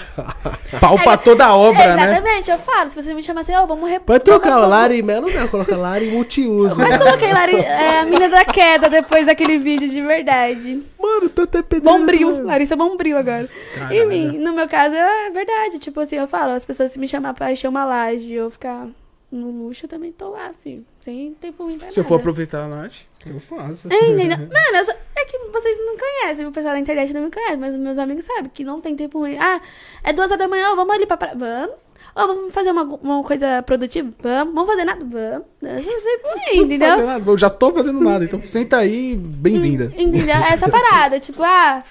Pau 0.80 0.98
pra 1.00 1.18
toda 1.18 1.46
a 1.46 1.56
obra, 1.56 1.96
né? 1.96 2.12
Exatamente, 2.12 2.52
eu 2.52 2.58
falo. 2.60 2.90
Se 2.90 3.02
você 3.02 3.14
me 3.14 3.24
chamar 3.24 3.42
assim, 3.42 3.54
ó, 3.56 3.66
vamos 3.66 3.90
repor. 3.90 4.06
Pode 4.06 4.24
trocar 4.24 4.60
o 4.60 4.68
Lari 4.70 5.02
Melo, 5.02 5.28
não, 5.32 5.48
coloca 5.48 5.76
Lari 5.76 6.06
multiuso. 6.12 6.78
Mas 6.78 6.98
coloquei 6.98 7.34
Lari, 7.34 7.56
é, 7.56 8.00
a 8.00 8.06
mina 8.06 8.30
da 8.30 8.46
queda 8.46 8.90
depois 8.90 9.26
daquele 9.26 9.58
vídeo 9.58 9.90
de 9.90 10.02
verdade. 10.02 10.84
Mano, 11.00 11.30
tu 11.30 11.42
até 11.42 11.64
pedreira. 11.64 11.98
Bombril, 11.98 12.32
mano. 12.32 12.48
Larissa 12.48 12.76
Bombril 12.76 13.18
agora. 13.18 13.50
Caralho. 13.74 14.04
Enfim, 14.14 14.38
no 14.38 14.54
meu 14.54 14.68
caso 14.68 14.94
é 14.96 15.30
verdade. 15.32 15.80
Tipo 15.80 16.00
assim, 16.02 16.18
eu 16.18 16.28
falo, 16.28 16.52
as 16.52 16.64
pessoas 16.64 16.92
se 16.92 17.00
me 17.00 17.08
chamar 17.08 17.34
pra 17.34 17.52
encher 17.52 17.68
uma 17.68 17.84
laje 17.86 18.40
ou 18.40 18.52
ficar 18.52 18.88
no 19.32 19.50
luxo, 19.50 19.86
eu 19.86 19.90
também 19.90 20.12
tô 20.12 20.30
lá, 20.30 20.52
filho. 20.64 20.86
Sem 21.04 21.34
tempo 21.36 21.64
ruim 21.64 21.78
pra 21.78 21.90
Se 21.92 22.00
eu 22.00 22.04
for 22.04 22.16
aproveitar 22.16 22.64
a 22.64 22.68
laje, 22.68 23.08
eu 23.26 23.40
faço. 23.40 23.88
É, 23.92 24.08
entendeu? 24.10 24.38
Mano, 24.52 24.76
eu 24.78 24.86
só- 24.86 24.92
é 25.16 25.26
que 25.26 25.38
vocês 25.52 25.78
não 25.78 25.96
conhecem, 25.98 26.46
o 26.46 26.52
pessoal 26.52 26.74
da 26.74 26.80
internet 26.80 27.14
não 27.14 27.22
me 27.22 27.32
conhece, 27.32 27.58
mas 27.58 27.76
meus 27.76 27.98
amigos 27.98 28.26
sabem 28.26 28.52
que 28.54 28.64
não 28.64 28.82
tem 28.82 28.96
tempo 28.96 29.20
ruim. 29.20 29.38
Ah, 29.40 29.62
é 30.04 30.12
duas 30.12 30.28
horas 30.30 30.40
da 30.40 30.48
manhã, 30.48 30.72
ó, 30.72 30.76
vamos 30.76 30.94
ali 30.96 31.06
pra 31.06 31.16
praia. 31.18 31.36
Vamos. 31.36 31.76
Ou 32.14 32.28
vamos 32.28 32.54
fazer 32.54 32.72
uma, 32.72 32.84
uma 32.84 33.24
coisa 33.24 33.64
produtiva? 33.64 34.12
Vamos. 34.22 34.54
Vamos 34.54 34.70
fazer 34.70 34.84
nada? 34.84 35.00
Vamos. 35.06 35.46
Eu 35.62 35.82
ser 36.02 36.22
ruim, 36.24 36.58
Não 36.58 36.64
entendeu? 36.66 36.90
fazer 36.90 37.06
nada, 37.06 37.32
Eu 37.32 37.38
já 37.38 37.50
tô 37.50 37.72
fazendo 37.74 38.02
nada, 38.02 38.26
então 38.26 38.42
senta 38.42 38.78
aí, 38.80 39.16
bem-vinda. 39.16 39.86
Entendeu? 39.98 40.36
Essa 40.52 40.68
parada, 40.68 41.22
tipo, 41.22 41.42
ah, 41.42 41.82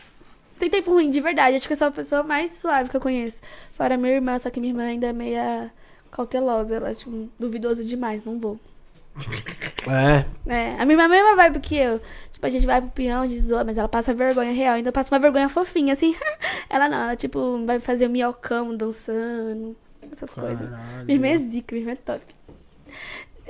tem 0.58 0.68
tempo 0.68 0.90
ruim, 0.92 1.08
de 1.08 1.22
verdade. 1.22 1.56
Acho 1.56 1.66
que 1.66 1.72
eu 1.72 1.76
sou 1.78 1.86
a 1.86 1.90
pessoa 1.90 2.22
mais 2.22 2.52
suave 2.52 2.90
que 2.90 2.96
eu 2.96 3.00
conheço. 3.00 3.38
Fora 3.72 3.96
minha 3.96 4.12
irmã, 4.12 4.38
só 4.38 4.50
que 4.50 4.60
minha 4.60 4.72
irmã 4.72 4.82
ainda 4.84 5.06
é 5.06 5.12
meia 5.14 5.72
cautelosa. 6.10 6.76
Ela 6.76 6.90
é, 6.90 6.94
tipo, 6.94 7.28
duvidosa 7.38 7.84
demais, 7.84 8.24
não 8.24 8.38
vou. 8.38 8.58
É. 9.88 10.24
É, 10.46 10.80
a 10.80 10.84
minha 10.84 11.08
mesma 11.08 11.36
vibe 11.36 11.60
que 11.60 11.76
eu. 11.76 12.00
Tipo, 12.32 12.46
a 12.46 12.50
gente 12.50 12.66
vai 12.66 12.80
pro 12.80 12.90
peão, 12.90 13.22
a 13.22 13.26
gente 13.26 13.40
zoa, 13.40 13.64
mas 13.64 13.76
ela 13.76 13.88
passa 13.88 14.14
vergonha 14.14 14.52
real. 14.52 14.74
Ainda 14.74 14.92
passa 14.92 15.14
uma 15.14 15.20
vergonha 15.20 15.48
fofinha, 15.48 15.92
assim. 15.92 16.14
ela 16.68 16.88
não, 16.88 17.02
ela, 17.02 17.16
tipo, 17.16 17.64
vai 17.66 17.80
fazer 17.80 18.06
o 18.06 18.10
minhocão 18.10 18.74
dançando, 18.76 19.76
essas 20.10 20.34
coisas. 20.34 20.68
Caralho. 20.68 21.04
Minha 21.06 21.16
irmã 21.16 21.26
é 21.28 21.38
zica, 21.38 21.74
minha 21.74 21.82
irmã 21.82 21.92
é 21.92 21.96
top. 21.96 22.24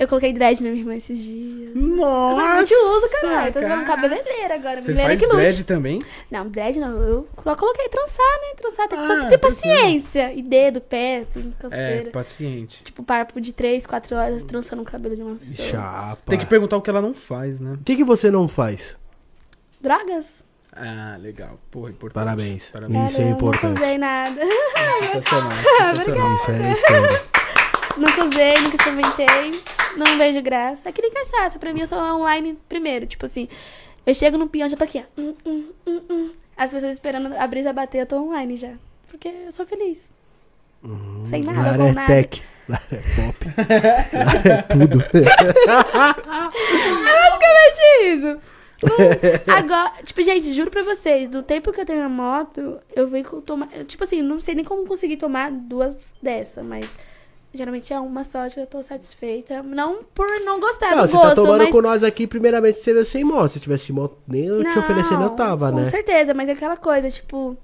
Eu 0.00 0.08
coloquei 0.08 0.32
dread 0.32 0.62
na 0.62 0.70
minha 0.70 0.80
irmã 0.80 0.94
esses 0.96 1.18
dias. 1.18 1.76
Eu 1.76 1.82
Nossa! 1.82 2.40
realmente 2.42 2.74
uso, 2.74 3.10
caralho. 3.20 3.52
Tô 3.52 3.60
cara. 3.60 3.74
usando 3.74 3.86
cabeleireira 3.86 4.54
agora. 4.54 4.80
Você 4.80 4.94
faz 4.94 5.20
que 5.20 5.26
lute. 5.26 5.36
dread 5.36 5.64
também? 5.64 5.98
Não, 6.30 6.48
dread 6.48 6.80
não. 6.80 7.02
Eu 7.02 7.28
só 7.44 7.54
coloquei 7.54 7.86
trançar, 7.90 8.40
né? 8.40 8.54
Trançar. 8.56 8.88
Tem 8.88 8.98
que 8.98 9.06
só 9.06 9.12
Ah, 9.12 9.16
que 9.24 9.28
ter 9.28 9.38
tranquilo. 9.38 9.56
paciência. 9.62 10.32
E 10.32 10.40
dedo, 10.42 10.80
pé, 10.80 11.18
assim, 11.18 11.52
É, 11.58 11.62
canseira. 11.62 12.10
paciente. 12.10 12.82
Tipo, 12.82 13.02
papo 13.02 13.38
de 13.40 13.52
3, 13.52 13.86
4 13.86 14.16
horas 14.16 14.42
trançando 14.42 14.80
o 14.80 14.84
cabelo 14.86 15.14
de 15.14 15.22
uma 15.22 15.36
pessoa. 15.36 15.68
Chapa. 15.68 16.22
Tem 16.26 16.38
que 16.38 16.46
perguntar 16.46 16.78
o 16.78 16.80
que 16.82 16.88
ela 16.88 17.02
não 17.02 17.12
faz, 17.12 17.60
né? 17.60 17.74
O 17.74 17.84
que, 17.84 17.96
que 17.96 18.04
você 18.04 18.30
não 18.30 18.48
faz? 18.48 18.96
Drogas? 19.82 20.42
Ah, 20.72 21.16
legal. 21.20 21.58
Porra, 21.70 21.90
importante. 21.90 22.14
Parabéns. 22.24 22.70
Parabéns. 22.70 23.10
Isso 23.12 23.16
é 23.16 23.18
Cara, 23.18 23.28
eu 23.30 23.34
importante. 23.36 23.64
Nunca 23.66 23.82
usei 23.82 23.98
nada. 23.98 24.40
Sensacional, 25.12 25.52
sensacional. 25.94 26.34
Isso 26.36 26.50
é 26.50 26.72
história. 26.72 27.22
Nunca 27.96 28.24
usei, 28.24 28.58
nunca 28.60 28.76
experimentei. 28.76 29.50
Não 29.96 30.18
vejo 30.18 30.40
graça. 30.42 30.88
É 30.88 30.92
que 30.92 31.02
nem 31.02 31.12
cachaça. 31.12 31.58
Pra 31.58 31.72
mim, 31.72 31.80
eu 31.80 31.86
sou 31.86 31.98
online 31.98 32.58
primeiro. 32.68 33.06
Tipo 33.06 33.26
assim, 33.26 33.48
eu 34.06 34.14
chego 34.14 34.38
no 34.38 34.48
peão, 34.48 34.68
já 34.68 34.76
tô 34.76 34.84
aqui, 34.84 34.98
ó. 34.98 35.20
Hum, 35.20 35.34
hum, 35.44 35.64
hum, 35.86 36.00
hum. 36.10 36.30
As 36.56 36.70
pessoas 36.72 36.92
esperando 36.92 37.34
a 37.36 37.46
brisa 37.46 37.72
bater, 37.72 38.00
eu 38.02 38.06
tô 38.06 38.16
online 38.22 38.56
já. 38.56 38.72
Porque 39.08 39.28
eu 39.28 39.52
sou 39.52 39.66
feliz. 39.66 39.98
Sem 41.24 41.42
nada, 41.42 41.60
Lara 41.60 41.76
com 41.78 41.86
é 41.88 41.92
nada. 41.92 42.06
tech. 42.06 42.42
Lara 42.68 42.82
é 42.92 42.96
pop. 42.96 43.46
Lara 44.12 44.48
é 44.48 44.62
tudo. 44.62 44.98
basicamente 47.10 47.80
isso. 48.04 48.40
Não, 48.82 49.54
Agora, 49.54 49.92
tipo, 50.04 50.22
gente, 50.22 50.52
juro 50.54 50.70
pra 50.70 50.82
vocês, 50.82 51.28
do 51.28 51.42
tempo 51.42 51.70
que 51.72 51.80
eu 51.80 51.86
tenho 51.86 52.02
a 52.02 52.08
moto, 52.08 52.80
eu 52.94 53.08
venho 53.08 53.24
com 53.26 53.40
tomar. 53.40 53.68
Tipo 53.86 54.04
assim, 54.04 54.22
não 54.22 54.40
sei 54.40 54.54
nem 54.54 54.64
como 54.64 54.86
conseguir 54.86 55.18
tomar 55.18 55.50
duas 55.50 56.14
dessa, 56.22 56.62
mas 56.62 56.86
geralmente 57.52 57.92
é 57.92 57.98
uma 58.00 58.22
só 58.24 58.48
que 58.48 58.60
eu 58.60 58.66
tô 58.66 58.82
satisfeita. 58.82 59.62
Não 59.62 60.02
por 60.14 60.26
não 60.44 60.60
gostar 60.60 60.90
Não, 60.96 61.02
do 61.04 61.08
você 61.08 61.14
gosto, 61.16 61.28
tá 61.28 61.34
tomando 61.34 61.58
mas. 61.62 61.70
com 61.70 61.82
nós 61.82 62.04
aqui, 62.04 62.26
primeiramente, 62.26 62.78
você 62.80 62.92
veio 62.92 63.04
sem 63.04 63.24
moto. 63.24 63.52
Se 63.52 63.60
tivesse 63.60 63.92
moto, 63.92 64.16
nem 64.26 64.46
eu 64.46 64.62
te 64.62 64.78
oferecendo, 64.78 65.22
eu 65.22 65.30
tava, 65.30 65.70
com 65.70 65.80
né? 65.80 65.90
certeza, 65.90 66.32
mas 66.34 66.48
é 66.48 66.52
aquela 66.52 66.76
coisa, 66.76 67.10
tipo. 67.10 67.56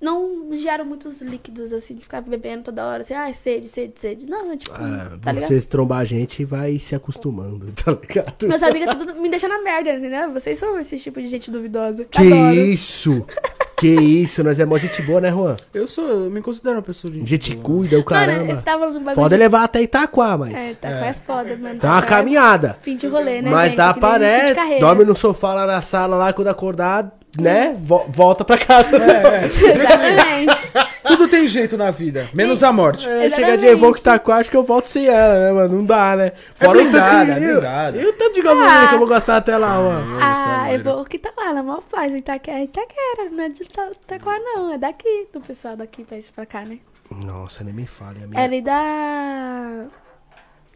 Não 0.00 0.48
gero 0.56 0.82
muitos 0.86 1.20
líquidos, 1.20 1.74
assim, 1.74 1.94
de 1.94 2.02
ficar 2.02 2.22
bebendo 2.22 2.62
toda 2.64 2.86
hora, 2.86 3.02
assim, 3.02 3.12
ai, 3.12 3.34
sede, 3.34 3.68
sede, 3.68 4.00
sede. 4.00 4.26
Não, 4.26 4.50
é 4.50 4.56
tipo, 4.56 4.74
Ah, 4.74 5.18
tá 5.20 5.30
ligado? 5.30 5.48
você 5.50 5.60
trombar 5.60 5.98
a 6.00 6.04
gente 6.06 6.42
vai 6.42 6.78
se 6.78 6.94
acostumando, 6.94 7.70
tá 7.84 7.92
ligado? 7.92 8.48
Meus 8.48 8.62
amigos 8.62 8.94
me 9.20 9.28
deixam 9.28 9.50
na 9.50 9.60
merda, 9.60 9.92
entendeu? 9.92 10.32
Vocês 10.32 10.56
são 10.58 10.78
esse 10.78 10.98
tipo 10.98 11.20
de 11.20 11.28
gente 11.28 11.50
duvidosa. 11.50 12.06
Que 12.06 12.18
Adoro. 12.18 12.54
isso? 12.54 13.26
Que 13.80 13.88
isso? 13.88 14.44
Nós 14.44 14.60
é 14.60 14.66
mó 14.66 14.76
gente 14.76 15.00
boa, 15.00 15.22
né, 15.22 15.30
Juan? 15.30 15.56
Eu 15.72 15.86
sou, 15.86 16.06
eu 16.06 16.30
me 16.30 16.42
considero 16.42 16.76
uma 16.76 16.82
pessoa 16.82 17.10
de 17.10 17.22
A 17.22 17.24
gente 17.26 17.54
boa. 17.54 17.64
cuida, 17.64 17.98
o 17.98 18.04
caramba. 18.04 18.54
você 18.54 18.60
tava 18.62 18.86
bagulho 18.88 19.14
Foda 19.14 19.34
é 19.34 19.38
de... 19.38 19.42
levar 19.42 19.64
até 19.64 19.80
Itaquá, 19.80 20.36
mas. 20.36 20.52
É, 20.54 20.74
tá, 20.74 20.88
é. 20.90 21.12
foda, 21.14 21.56
mano. 21.56 21.78
Dá 21.80 21.92
uma 21.92 22.00
Tá 22.02 22.06
caminhada. 22.06 22.76
Fim 22.82 22.94
de 22.96 23.06
rolê, 23.06 23.40
né, 23.40 23.50
Mas 23.50 23.70
gente? 23.70 23.78
dá 23.78 23.94
pra, 23.94 24.18
né? 24.18 24.52
Dorme 24.78 25.04
no 25.06 25.16
sofá 25.16 25.54
lá 25.54 25.66
na 25.66 25.80
sala, 25.80 26.16
lá 26.16 26.30
quando 26.34 26.48
acordar, 26.48 27.10
né? 27.38 27.74
vo- 27.80 28.04
volta 28.10 28.44
pra 28.44 28.58
casa. 28.58 28.96
É, 28.98 29.46
Exatamente. 29.48 30.89
Tudo 31.06 31.28
tem 31.28 31.46
jeito 31.48 31.76
na 31.76 31.90
vida, 31.90 32.28
menos 32.34 32.62
a 32.62 32.72
morte. 32.72 33.08
É, 33.08 33.30
chega 33.30 33.56
de 33.56 33.66
Evoque 33.66 34.00
Itaquá, 34.00 34.36
acho 34.36 34.50
que 34.50 34.56
eu 34.56 34.62
volto 34.62 34.86
sem 34.86 35.06
ela, 35.06 35.34
né, 35.38 35.52
mano? 35.52 35.76
Não 35.78 35.84
dá, 35.84 36.14
né? 36.16 36.32
É 36.58 36.68
o 36.68 36.72
tanto 36.72 36.72
blindada, 36.72 37.24
que- 37.24 37.32
é 37.44 37.52
blindada. 37.52 37.96
E 38.00 38.06
o 38.06 38.12
tanto 38.12 38.34
de 38.34 38.42
gasolina 38.42 38.84
Ah. 38.84 38.88
que 38.88 38.94
eu 38.94 38.98
vou 38.98 39.08
gastar 39.08 39.36
até 39.38 39.56
lá, 39.56 39.74
mano. 39.80 40.18
Ah, 40.20 40.58
Nossa, 40.64 40.72
eu 40.72 40.82
vou 40.84 41.04
que 41.04 41.18
tá 41.18 41.32
lá, 41.36 41.52
na 41.52 41.62
maior 41.62 41.82
paz, 41.82 42.12
Itaquera, 42.14 42.62
Itaquera, 42.62 43.30
não 43.30 43.44
é 43.44 43.48
de 43.48 43.62
Ita- 43.62 43.90
Itaquá 44.02 44.38
não, 44.38 44.72
é 44.72 44.78
daqui, 44.78 45.26
do 45.32 45.40
pessoal 45.40 45.76
daqui 45.76 46.04
pra 46.04 46.18
isso 46.18 46.32
pra 46.32 46.44
cá, 46.46 46.62
né? 46.62 46.78
Nossa, 47.10 47.64
nem 47.64 47.74
me 47.74 47.86
fale, 47.86 48.20
É 48.20 48.24
amiga. 48.24 48.40
ali 48.42 48.60
da... 48.62 49.86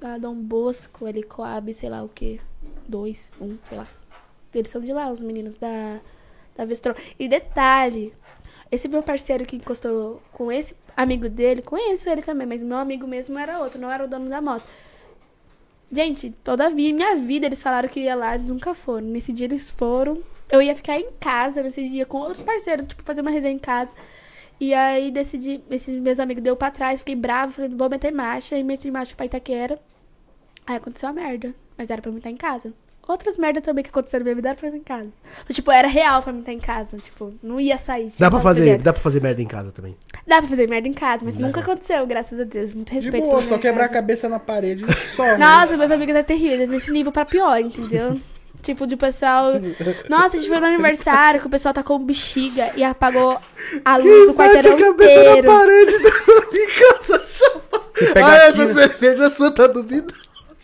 da 0.01 0.19
Dom 0.19 0.35
Bosco, 0.35 1.07
ali 1.07 1.23
Coab, 1.23 1.73
sei 1.73 1.89
lá 1.89 2.03
o 2.03 2.09
que, 2.09 2.41
dois, 2.89 3.31
um, 3.41 3.57
sei 3.69 3.79
lá. 3.79 3.87
Eles 4.55 4.71
são 4.71 4.81
de 4.81 4.93
lá, 4.93 5.11
os 5.11 5.21
meninos 5.21 5.57
da, 5.57 5.99
da 6.57 6.65
Vestron. 6.65 6.95
E 7.19 7.29
detalhe, 7.29 8.13
esse 8.75 8.89
meu 8.89 9.03
parceiro 9.03 9.45
que 9.45 9.57
encostou 9.57 10.23
com 10.33 10.51
esse 10.51 10.75
amigo 10.97 11.29
dele, 11.29 11.63
conheço 11.63 12.09
ele 12.09 12.23
também, 12.23 12.47
mas 12.47 12.63
meu 12.63 12.77
amigo 12.77 13.07
mesmo 13.07 13.39
era 13.39 13.59
outro, 13.59 13.81
não 13.81 13.91
era 13.91 14.05
o 14.05 14.09
dono 14.09 14.29
da 14.29 14.41
moto. 14.41 14.65
Gente, 15.91 16.31
todavia, 16.43 16.91
em 16.91 16.93
minha 16.93 17.17
vida, 17.17 17.47
eles 17.47 17.63
falaram 17.63 17.89
que 17.89 18.01
ia 18.01 18.15
lá, 18.15 18.37
nunca 18.37 18.75
foram. 18.75 19.07
Nesse 19.07 19.33
dia 19.33 19.47
eles 19.47 19.71
foram. 19.71 20.23
Eu 20.51 20.61
ia 20.61 20.75
ficar 20.75 20.99
em 20.99 21.11
casa 21.21 21.63
nesse 21.63 21.89
dia 21.89 22.05
com 22.05 22.19
outros 22.19 22.43
parceiros, 22.43 22.87
tipo, 22.89 23.03
fazer 23.05 23.21
uma 23.21 23.31
resenha 23.31 23.55
em 23.55 23.59
casa. 23.59 23.93
E 24.61 24.73
aí 24.75 25.11
decidi, 25.11 25.63
esses 25.71 26.01
meus 26.01 26.19
amigos 26.19 26.43
deu 26.43 26.57
pra 26.57 26.71
trás, 26.71 27.01
fiquei 27.01 27.17
bravo, 27.17 27.53
falei, 27.53 27.71
vou 27.71 27.89
meter 27.89 28.13
marcha, 28.13 28.57
e 28.57 28.65
meti 28.65 28.91
marcha 28.91 29.15
pra 29.15 29.27
Itaquera. 29.27 29.81
Aí 30.67 30.77
aconteceu 30.77 31.09
a 31.09 31.13
merda, 31.13 31.55
mas 31.77 31.91
era 31.91 32.01
pra 32.01 32.11
mim 32.11 32.19
estar 32.19 32.31
em 32.31 32.37
casa. 32.37 32.73
Outras 33.07 33.37
merdas 33.37 33.63
também 33.63 33.85
que 33.85 33.91
aconteceram 33.91 34.21
na 34.23 34.25
minha 34.25 34.35
vida 34.37 34.49
era 34.49 34.57
pra 34.59 34.69
estar 34.69 34.79
em 34.79 34.83
casa. 34.83 35.09
Mas, 35.47 35.55
tipo, 35.55 35.71
era 35.71 35.87
real 35.87 36.23
pra 36.23 36.33
mim 36.33 36.41
estar 36.41 36.53
em 36.53 36.59
casa. 36.59 36.97
Tipo, 36.97 37.35
não 37.43 37.61
ia 37.61 37.77
sair. 37.77 38.11
Dá 38.19 38.31
pra 38.31 38.39
tipo, 38.39 38.43
fazer, 38.43 38.79
dá 38.79 38.93
pra 38.95 39.03
fazer 39.03 39.21
merda 39.21 39.43
em 39.43 39.47
casa 39.47 39.71
também. 39.73 39.95
Dá 40.27 40.39
pra 40.39 40.49
fazer 40.49 40.67
merda 40.69 40.89
em 40.89 40.95
casa, 40.95 41.23
mas 41.25 41.37
nunca 41.37 41.61
aconteceu, 41.61 42.07
graças 42.07 42.41
a 42.41 42.45
Deus. 42.45 42.73
Muito 42.73 42.89
De 42.89 42.95
respeito 42.95 43.25
boa, 43.25 43.37
pela 43.37 43.43
só 43.43 43.49
minha 43.49 43.59
quebrar 43.61 43.85
a 43.85 43.89
casa. 43.89 44.01
cabeça 44.01 44.29
na 44.29 44.39
parede 44.39 44.85
só. 45.15 45.23
né? 45.23 45.37
Nossa, 45.37 45.77
meus 45.77 45.91
amigos 45.91 46.15
é 46.17 46.23
terrível, 46.23 46.63
é 46.63 46.67
nesse 46.67 46.91
nível 46.91 47.13
pra 47.13 47.27
pior, 47.27 47.61
entendeu? 47.61 48.19
tipo, 48.63 48.87
de 48.87 48.97
pessoal. 48.97 49.53
Nossa, 50.09 50.39
a 50.39 50.41
gente 50.41 50.49
foi 50.49 50.59
no 50.61 50.67
aniversário 50.67 51.41
que 51.43 51.47
o 51.47 51.51
pessoal 51.51 51.75
tacou 51.75 51.99
bexiga 51.99 52.71
e 52.75 52.83
apagou 52.83 53.39
a 53.85 53.97
luz 53.99 54.29
do 54.29 54.35
quarteirão 54.35 54.79
inteiro. 54.79 55.47
parede 55.47 55.93
em 56.57 56.69
casa. 56.97 57.25
Você 57.95 58.07
pega, 58.15 58.27
Ah, 58.27 58.31
a 58.33 58.45
essa 58.47 58.67
cerveja 58.69 59.29
santa 59.29 59.69
duvida. 59.69 60.13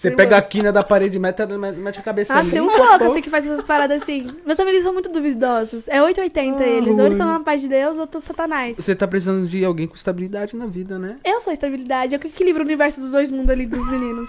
Você 0.01 0.11
pega 0.13 0.39
a 0.39 0.43
quina 0.43 0.73
da 0.73 0.83
parede 0.83 1.19
e 1.19 1.21
mete, 1.21 1.43
mete 1.77 2.01
a 2.01 2.03
cabeça 2.03 2.39
ali. 2.39 2.51
tem 2.51 2.61
uns 2.61 2.75
loucos 2.75 3.07
assim 3.09 3.21
que 3.21 3.29
fazem 3.29 3.53
essas 3.53 3.65
paradas 3.65 4.03
assim. 4.03 4.27
Meus 4.47 4.59
amigos 4.59 4.83
são 4.83 4.95
muito 4.95 5.11
duvidosos. 5.11 5.87
É 5.89 6.03
880 6.03 6.65
eles. 6.65 6.99
Ou 6.99 7.05
eles 7.05 7.19
são 7.19 7.27
na 7.27 7.41
paz 7.41 7.61
de 7.61 7.69
Deus 7.69 7.99
ou 7.99 8.05
estão 8.05 8.21
satanás. 8.21 8.77
Você 8.77 8.95
tá 8.95 9.07
precisando 9.07 9.47
de 9.47 9.63
alguém 9.63 9.87
com 9.87 9.95
estabilidade 9.95 10.57
na 10.57 10.65
vida, 10.65 10.99
né? 10.99 11.17
Eu 11.23 11.41
sou 11.41 11.51
a 11.51 11.55
estabilidade. 11.55 12.15
Eu 12.15 12.19
que 12.19 12.29
equilibro 12.29 12.63
o 12.63 12.65
universo 12.65 12.99
dos 12.99 13.11
dois 13.11 13.31
mundos 13.31 13.51
ali 13.51 13.67
dos 13.67 13.87
meninos. 13.91 14.27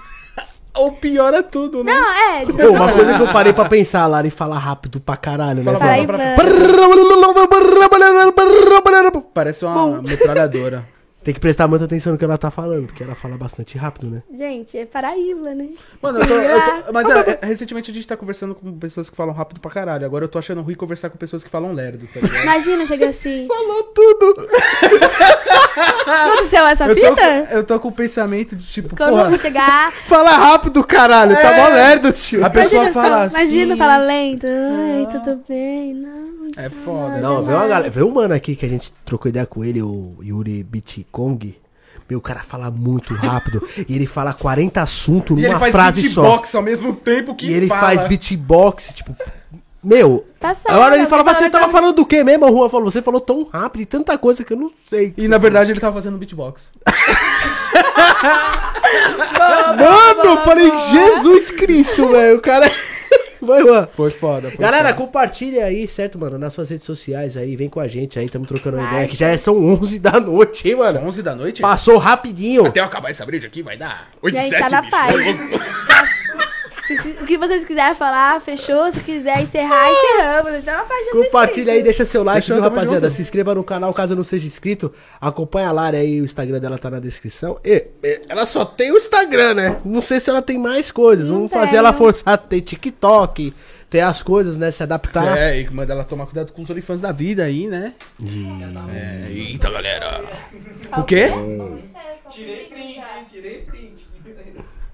Ou 0.74 0.92
pior 0.94 1.34
é 1.34 1.42
tudo, 1.42 1.84
né? 1.84 1.94
Não, 1.94 2.14
é. 2.14 2.46
Pô, 2.46 2.74
uma 2.74 2.92
coisa 2.94 3.16
que 3.16 3.22
eu 3.22 3.28
parei 3.32 3.54
pra 3.54 3.66
pensar, 3.66 4.08
Lari, 4.08 4.30
falar 4.30 4.58
rápido 4.58 5.00
pra 5.00 5.18
caralho, 5.18 5.64
né? 5.64 5.64
Fala, 5.64 5.80
velho? 5.80 6.08
Paraíba. 6.08 6.36
Parece 9.34 9.66
uma 9.66 10.02
metralhadora. 10.02 10.86
Tem 11.24 11.34
que 11.36 11.40
prestar 11.40 11.68
muita 11.68 11.86
atenção 11.86 12.14
no 12.14 12.18
que 12.18 12.26
ela 12.26 12.38
tá 12.38 12.50
falando, 12.50 12.88
porque 12.88 13.04
ela 13.04 13.14
fala 13.14 13.38
bastante 13.38 13.78
rápido, 13.78 14.08
né? 14.10 14.24
Gente, 14.36 14.76
é 14.78 14.86
Paraíba, 14.88 15.54
né? 15.54 15.68
Mano, 16.02 16.18
eu 16.20 16.28
tô, 16.28 16.34
eu 16.34 16.62
tô- 16.84 16.94
mas 16.94 17.08
é, 17.10 17.40
é, 17.42 17.46
recentemente 17.46 17.92
a 17.92 17.94
gente 17.94 18.08
tá 18.08 18.18
conversando 18.18 18.56
com 18.56 18.72
pessoas 18.80 19.08
que 19.08 19.16
falam 19.16 19.32
rápido 19.34 19.60
pra 19.60 19.70
caralho. 19.70 20.04
Agora 20.04 20.26
eu 20.26 20.30
tô 20.30 20.40
achando 20.40 20.62
ruim 20.64 20.74
conversar 20.74 21.12
com 21.12 21.18
pessoas 21.20 21.44
que 21.44 21.50
falam 21.50 21.74
lerdo, 21.74 22.08
tá 22.12 22.20
ligado? 22.22 22.42
Imagina, 22.42 22.86
chega 22.88 23.10
assim. 23.10 23.46
Falou 23.54 23.84
tudo! 23.94 24.48
Aconteceu 26.08 26.66
essa 26.68 26.86
Eu 26.88 26.96
tô, 26.96 27.02
fita? 27.02 27.16
com- 27.16 27.54
eu 27.56 27.64
tô 27.64 27.80
com 27.80 27.88
o 27.90 27.92
pensamento 27.92 28.56
de 28.56 28.66
tipo, 28.68 28.96
Quando 28.96 29.12
porra, 29.18 29.32
eu 29.32 29.38
chegar. 29.38 29.92
Fala 29.92 30.32
rápido, 30.32 30.84
caralho! 30.84 31.36
Tá 31.36 31.54
mó 31.56 31.68
lerdo, 31.70 32.12
tio. 32.14 32.44
a 32.44 32.50
pessoa 32.50 32.88
fala 32.92 33.24
assim. 33.24 33.38
Imagina, 33.38 33.78
fala 33.78 33.98
lento. 33.98 34.48
Ai, 34.48 35.08
tudo 35.12 35.44
bem? 35.48 35.94
Não. 35.94 36.41
É 36.58 36.70
foda. 36.70 37.18
Não, 37.20 37.44
veio 37.44 37.58
uma 37.58 37.68
galera. 37.68 37.90
Veio 37.92 38.08
um 38.08 38.12
mano 38.14 38.34
aqui 38.34 38.56
que 38.56 38.66
a 38.66 38.70
gente 38.70 38.92
trocou 39.06 39.30
ideia 39.30 39.46
com 39.46 39.64
ele, 39.64 39.82
o 39.82 40.16
Yuri 40.22 40.64
Bitcong. 40.64 41.56
Meu, 42.10 42.20
o 42.20 42.22
cara 42.22 42.42
fala 42.42 42.70
muito 42.70 43.14
rápido. 43.14 43.66
e 43.88 43.96
ele 43.96 44.06
fala 44.06 44.34
40 44.34 44.82
assuntos 44.82 45.38
E 45.38 45.42
ele 45.42 45.48
numa 45.50 45.60
faz 45.60 45.72
frase 45.72 46.10
só. 46.10 46.22
beatbox 46.22 46.56
ao 46.56 46.62
mesmo 46.62 46.94
tempo 46.94 47.34
que 47.36 47.48
E 47.48 47.54
ele 47.54 47.68
fala. 47.68 47.82
faz 47.82 48.04
beatbox, 48.04 48.94
tipo. 48.94 49.16
Meu. 49.84 50.28
Tá 50.40 50.54
certo. 50.54 50.70
Agora 50.76 50.94
ele 50.96 51.06
alguém 51.06 51.10
fala, 51.24 51.24
você 51.34 51.50
tava 51.50 51.66
que- 51.66 51.72
falando 51.72 51.96
do 51.96 52.06
que 52.06 52.24
mesmo? 52.24 52.46
A 52.46 52.50
Rua 52.50 52.70
falou, 52.70 52.92
você 52.92 53.02
falou 53.02 53.20
tão 53.20 53.48
rápido 53.52 53.82
e 53.82 53.86
tanta 53.86 54.16
coisa 54.18 54.44
que 54.44 54.54
eu 54.54 54.58
não 54.58 54.72
sei. 54.90 55.12
E 55.18 55.28
na 55.28 55.38
verdade 55.40 55.72
ele 55.72 55.80
tava 55.80 55.96
fazendo 55.96 56.18
beatbox. 56.20 56.70
Mano, 59.80 60.24
eu 60.24 60.38
falei, 60.44 60.72
Jesus 60.92 61.52
Cristo, 61.52 62.08
velho. 62.10 62.38
O 62.38 62.42
cara. 62.42 62.72
Vai, 63.42 63.62
Juan. 63.64 63.88
Foi 63.88 64.12
foda. 64.12 64.50
Foi 64.52 64.58
Galera, 64.60 64.90
foda. 64.90 64.98
compartilha 65.02 65.66
aí, 65.66 65.88
certo, 65.88 66.20
mano? 66.20 66.38
Nas 66.38 66.54
suas 66.54 66.70
redes 66.70 66.86
sociais 66.86 67.36
aí, 67.36 67.56
vem 67.56 67.68
com 67.70 67.80
a 67.80 67.88
gente 67.88 68.20
aí, 68.20 68.30
tamo 68.30 68.46
trocando 68.46 68.78
uma 68.78 68.84
Vai. 68.84 68.94
ideia, 68.94 69.08
que 69.08 69.16
já 69.18 69.28
é- 69.30 69.38
são 69.38 69.58
11 69.58 69.98
da 70.00 70.20
noite, 70.20 70.70
hein, 70.70 70.76
mano? 70.76 71.00
São 71.00 71.08
11 71.08 71.24
da 71.24 71.36
noite? 71.36 71.62
Passou 71.62 71.98
rapidinho. 71.98 72.66
Até 72.68 72.80
eu 72.80 72.86
acabar 72.86 73.10
essa 73.10 73.26
brilha 73.26 73.48
aqui 73.48 73.62
vai 73.64 73.76
dar 73.78 74.10
8 74.22 74.36
Gente, 74.36 74.50
7, 74.52 74.60
tá 74.62 74.70
na 74.70 74.82
bicho. 74.82 74.92
paz. 74.92 75.16
O 77.22 77.26
que 77.26 77.38
vocês 77.38 77.66
quiserem 77.66 77.96
falar, 77.96 78.40
fechou. 78.42 78.92
Se 78.92 79.00
quiser 79.02 79.42
encerrar, 79.42 79.90
encerramos. 79.92 80.60
Isso 80.60 80.70
é 80.70 80.76
uma 80.76 80.86
de 80.86 81.12
Compartilha 81.12 81.74
aí, 81.74 81.84
deixa 81.84 82.06
seu 82.06 82.24
like, 82.24 82.48
viu, 82.48 82.62
rapaziada? 82.62 83.02
junto. 83.02 83.12
Se 83.12 83.22
inscreva 83.22 83.56
no 83.56 83.64
canal 83.64 83.94
caso 83.94 84.16
não 84.16 84.24
seja 84.24 84.48
inscrito. 84.48 84.94
Acompanha 85.20 85.70
a 85.70 85.72
Lara 85.72 85.98
aí, 85.98 86.22
o 86.22 86.26
Instagram 86.26 86.60
dela 86.60 86.78
tá 86.78 86.90
na 86.90 87.00
descrição. 87.00 87.60
E, 87.64 87.88
e, 88.04 88.22
ela 88.28 88.46
só 88.46 88.66
tem 88.66 88.92
o 88.92 88.98
Instagram, 88.98 89.54
né? 89.54 89.78
Não 89.84 90.02
sei 90.02 90.20
se 90.20 90.30
ela 90.30 90.42
tem 90.42 90.58
mais 90.58 90.92
coisas. 90.92 91.28
Não 91.28 91.36
Vamos 91.36 91.52
fazer 91.52 91.72
tenho. 91.72 91.80
ela 91.80 91.94
forçar 91.94 92.34
a 92.34 92.38
ter 92.38 92.62
TikTok, 92.62 93.54
ter 93.90 94.00
as 94.00 94.24
coisas, 94.24 94.58
né? 94.58 94.72
Se 94.72 94.84
adaptar. 94.84 95.38
É, 95.38 95.60
e 95.60 95.70
manda 95.70 95.94
ela 95.94 96.04
tomar 96.04 96.26
cuidado 96.26 96.52
com 96.52 96.62
os 96.62 96.70
OnlyFans 96.70 97.02
da 97.02 97.12
vida 97.12 97.44
aí, 97.44 97.68
né? 97.68 97.94
É, 98.94 99.28
eita, 99.30 99.70
galera. 99.70 100.24
O 100.98 101.04
quê? 101.04 101.30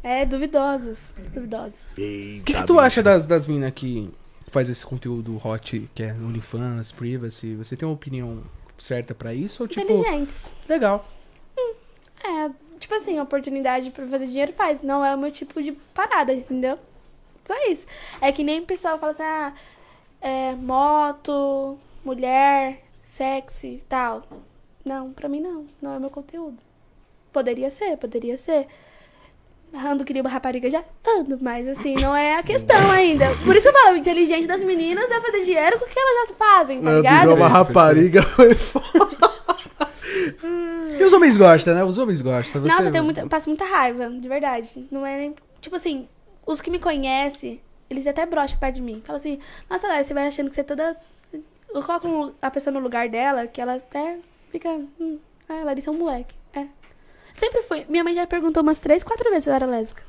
É, 0.07 0.25
duvidosos. 0.25 1.11
muito 1.17 1.33
Duvidosos. 1.33 1.91
O 1.91 1.95
que, 1.95 2.41
que 2.53 2.63
tu 2.63 2.79
acha 2.79 3.03
das, 3.03 3.25
das 3.25 3.45
minas 3.45 3.73
que 3.73 4.09
faz 4.49 4.69
esse 4.69 4.85
conteúdo 4.85 5.35
hot, 5.45 5.89
que 5.93 6.01
é 6.01 6.13
OnlyFans, 6.13 6.93
Privacy? 6.93 7.55
Você 7.55 7.75
tem 7.75 7.85
uma 7.85 7.93
opinião 7.93 8.41
certa 8.77 9.13
pra 9.13 9.33
isso? 9.33 9.63
Ou 9.63 9.67
tipo, 9.67 9.81
Inteligentes. 9.81 10.49
legal. 10.69 11.05
É, 12.23 12.49
tipo 12.79 12.95
assim, 12.95 13.19
oportunidade 13.19 13.91
pra 13.91 14.07
fazer 14.07 14.27
dinheiro 14.27 14.53
faz. 14.53 14.81
Não 14.81 15.03
é 15.03 15.13
o 15.13 15.17
meu 15.17 15.29
tipo 15.29 15.61
de 15.61 15.73
parada, 15.93 16.33
entendeu? 16.33 16.79
Só 17.43 17.53
isso. 17.69 17.85
É 18.21 18.31
que 18.31 18.45
nem 18.45 18.61
o 18.61 18.65
pessoal 18.65 18.97
fala 18.97 19.11
assim, 19.11 19.23
ah, 19.23 19.53
é, 20.21 20.55
moto, 20.55 21.77
mulher, 22.05 22.81
sexy, 23.03 23.83
tal. 23.89 24.23
Não, 24.85 25.11
pra 25.11 25.27
mim 25.27 25.41
não. 25.41 25.65
Não 25.81 25.95
é 25.95 25.99
meu 25.99 26.09
conteúdo. 26.09 26.59
Poderia 27.33 27.69
ser, 27.69 27.97
poderia 27.97 28.37
ser. 28.37 28.67
Ando 29.85 30.03
que 30.03 30.13
nem 30.13 30.21
uma 30.21 30.29
rapariga 30.29 30.69
já 30.69 30.83
ando, 31.05 31.37
mas 31.41 31.67
assim, 31.67 31.95
não 31.95 32.15
é 32.15 32.35
a 32.35 32.43
questão 32.43 32.91
ainda. 32.91 33.25
Por 33.45 33.55
isso 33.55 33.67
eu 33.67 33.73
falo, 33.73 33.95
o 33.95 33.97
inteligente 33.97 34.47
das 34.47 34.63
meninas 34.63 35.09
é 35.09 35.21
fazer 35.21 35.43
dinheiro 35.45 35.79
com 35.79 35.85
o 35.85 35.87
que 35.87 35.99
elas 35.99 36.29
já 36.29 36.33
fazem, 36.35 36.81
tá 36.81 36.89
Ela 36.89 36.97
ligado? 36.97 37.21
virou 37.21 37.35
uma 37.35 37.47
rapariga. 37.47 38.21
foi 38.35 38.53
foda. 38.53 39.27
E 40.99 41.03
os 41.03 41.13
homens 41.13 41.37
gostam, 41.37 41.75
né? 41.75 41.83
Os 41.83 41.97
homens 41.97 42.21
gostam. 42.21 42.61
Você... 42.61 42.67
Nossa, 42.67 42.97
eu 42.97 43.03
muita, 43.03 43.27
passo 43.27 43.49
muita 43.49 43.65
raiva, 43.65 44.09
de 44.09 44.27
verdade. 44.27 44.87
Não 44.89 45.05
é 45.05 45.17
nem. 45.17 45.35
Tipo 45.61 45.75
assim, 45.75 46.07
os 46.45 46.59
que 46.59 46.71
me 46.71 46.79
conhecem, 46.79 47.61
eles 47.89 48.07
até 48.07 48.25
brocham 48.25 48.57
perto 48.57 48.75
de 48.75 48.81
mim. 48.81 49.01
Falam 49.05 49.19
assim, 49.19 49.39
nossa, 49.69 49.87
Léo, 49.87 50.03
você 50.03 50.13
vai 50.13 50.27
achando 50.27 50.49
que 50.49 50.55
você 50.55 50.61
é 50.61 50.63
toda. 50.63 50.97
Eu 51.73 51.83
coloco 51.83 52.33
a 52.41 52.49
pessoa 52.49 52.73
no 52.73 52.79
lugar 52.79 53.09
dela, 53.09 53.45
que 53.45 53.61
ela 53.61 53.75
até 53.75 54.17
fica. 54.49 54.69
Hum, 54.99 55.19
ah, 55.47 55.63
Larissa 55.65 55.89
é 55.89 55.93
um 55.93 55.97
moleque. 55.97 56.35
Sempre 57.37 57.61
foi. 57.61 57.85
Minha 57.87 58.03
mãe 58.03 58.13
já 58.13 58.25
perguntou 58.27 58.61
umas 58.63 58.79
três, 58.79 59.03
quatro 59.03 59.29
vezes 59.29 59.45
se 59.45 59.49
eu 59.49 59.53
era 59.53 59.65
lésbica. 59.65 60.03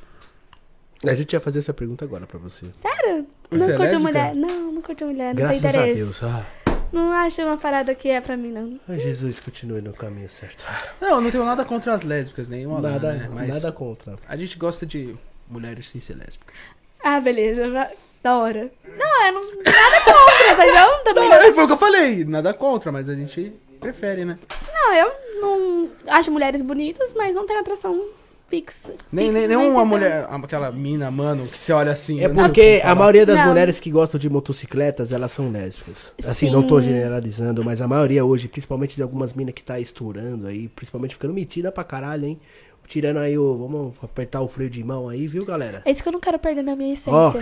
A 1.05 1.13
gente 1.15 1.31
ia 1.31 1.39
fazer 1.39 1.59
essa 1.59 1.73
pergunta 1.73 2.03
agora 2.03 2.27
pra 2.27 2.37
você. 2.37 2.65
Sério? 2.81 3.25
Você 3.49 3.57
não 3.57 3.65
é 3.65 3.77
curto 3.77 3.79
lésbica? 3.83 3.99
mulher. 3.99 4.35
Não, 4.35 4.71
não 4.73 4.81
curto 4.81 5.05
mulher. 5.05 5.27
Não 5.27 5.35
Graças 5.35 5.61
tem 5.61 5.69
a 5.69 5.73
interesse. 5.73 5.99
Deus. 6.03 6.23
Ah, 6.23 6.45
Não 6.91 7.11
acho 7.11 7.41
uma 7.41 7.55
parada 7.57 7.95
que 7.95 8.09
é 8.09 8.19
pra 8.19 8.35
mim, 8.35 8.51
não. 8.51 8.79
Ai, 8.89 8.99
Jesus, 8.99 9.39
continue 9.39 9.81
no 9.81 9.93
caminho 9.93 10.27
certo. 10.29 10.65
Não, 10.99 11.09
eu 11.11 11.21
não 11.21 11.31
tenho 11.31 11.45
nada 11.45 11.63
contra 11.63 11.93
as 11.93 12.01
lésbicas, 12.03 12.47
nenhuma 12.49 12.81
lá, 12.81 12.89
Nada, 12.91 13.13
né? 13.13 13.29
Mas 13.33 13.47
nada 13.49 13.71
contra. 13.71 14.17
a 14.27 14.35
gente 14.35 14.57
gosta 14.57 14.85
de 14.85 15.15
mulheres 15.47 15.89
sem 15.89 16.01
ser 16.01 16.15
lésbicas. 16.15 16.55
Ah, 17.01 17.21
beleza. 17.21 17.91
Da 18.21 18.37
hora. 18.37 18.69
Não, 18.97 19.25
eu 19.27 19.31
não. 19.33 19.41
Nada 19.63 20.01
contra, 20.03 20.55
tá 20.57 20.65
ligado? 20.65 21.03
Também 21.05 21.29
não. 21.29 21.43
Não, 21.43 21.53
foi 21.53 21.63
o 21.63 21.67
que 21.67 21.73
eu 21.73 21.77
falei, 21.77 22.25
nada 22.25 22.53
contra, 22.53 22.91
mas 22.91 23.07
a 23.07 23.15
gente 23.15 23.53
prefere, 23.79 24.25
né? 24.25 24.37
Não, 24.73 24.93
eu 24.93 25.11
não 25.41 25.89
acho 26.07 26.31
mulheres 26.31 26.61
bonitas, 26.61 27.13
mas 27.15 27.33
não 27.33 27.45
tenho 27.45 27.59
atração 27.59 28.01
fixa. 28.47 28.93
Nem, 29.11 29.31
nem, 29.31 29.47
nem 29.47 29.55
uma 29.55 29.81
é- 29.81 29.85
mulher, 29.85 30.27
aquela 30.29 30.71
mina, 30.71 31.11
mano, 31.11 31.45
que 31.47 31.61
você 31.61 31.71
olha 31.71 31.91
assim. 31.91 32.19
É 32.21 32.27
porque 32.27 32.79
que 32.79 32.85
a 32.85 32.95
maioria 32.95 33.25
das 33.25 33.37
Não. 33.37 33.47
mulheres 33.47 33.79
que 33.79 33.91
gostam 33.91 34.19
de 34.19 34.27
motocicletas, 34.29 35.11
elas 35.11 35.31
são 35.31 35.51
lésbicas. 35.51 36.13
Assim, 36.25 36.49
não 36.49 36.63
tô 36.63 36.81
Sim. 36.81 36.87
generalizando, 36.87 37.63
mas 37.63 37.81
a 37.81 37.87
maioria 37.87 38.25
hoje, 38.25 38.47
principalmente 38.47 38.95
de 38.95 39.03
algumas 39.03 39.33
minas 39.33 39.53
que 39.53 39.63
tá 39.63 39.79
estourando 39.79 40.47
aí, 40.47 40.67
principalmente 40.69 41.13
ficando 41.13 41.33
metida 41.33 41.71
pra 41.71 41.83
caralho, 41.83 42.25
hein? 42.25 42.39
Tirando 42.87 43.17
aí 43.17 43.37
o. 43.37 43.55
Vamos 43.55 43.93
apertar 44.01 44.41
o 44.41 44.47
freio 44.47 44.67
de 44.67 44.83
mão 44.83 45.07
aí, 45.07 45.27
viu, 45.27 45.45
galera? 45.45 45.83
É 45.85 45.91
isso 45.91 46.01
que 46.01 46.09
eu 46.09 46.13
não 46.13 46.19
quero 46.19 46.39
perder 46.39 46.63
na 46.63 46.75
minha 46.75 46.89
Ó, 46.89 46.93
essência. 46.93 47.39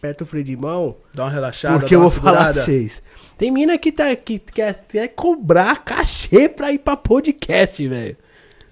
Aperta 0.00 0.24
o 0.24 0.26
freio 0.26 0.44
de 0.44 0.56
mão, 0.56 0.96
Dá 1.12 1.24
uma 1.24 1.30
relaxada, 1.30 1.78
porque 1.78 1.94
dá 1.94 1.96
eu 1.96 2.00
uma 2.00 2.08
vou 2.08 2.20
falar 2.20 2.32
pra 2.36 2.46
segurada. 2.46 2.60
vocês. 2.62 3.02
Tem 3.36 3.50
mina 3.50 3.76
que, 3.78 3.92
tá, 3.92 4.14
que 4.16 4.38
quer, 4.38 4.84
quer 4.88 5.08
cobrar 5.08 5.84
cachê 5.84 6.48
pra 6.48 6.72
ir 6.72 6.78
pra 6.78 6.96
podcast, 6.96 7.86
velho. 7.86 8.16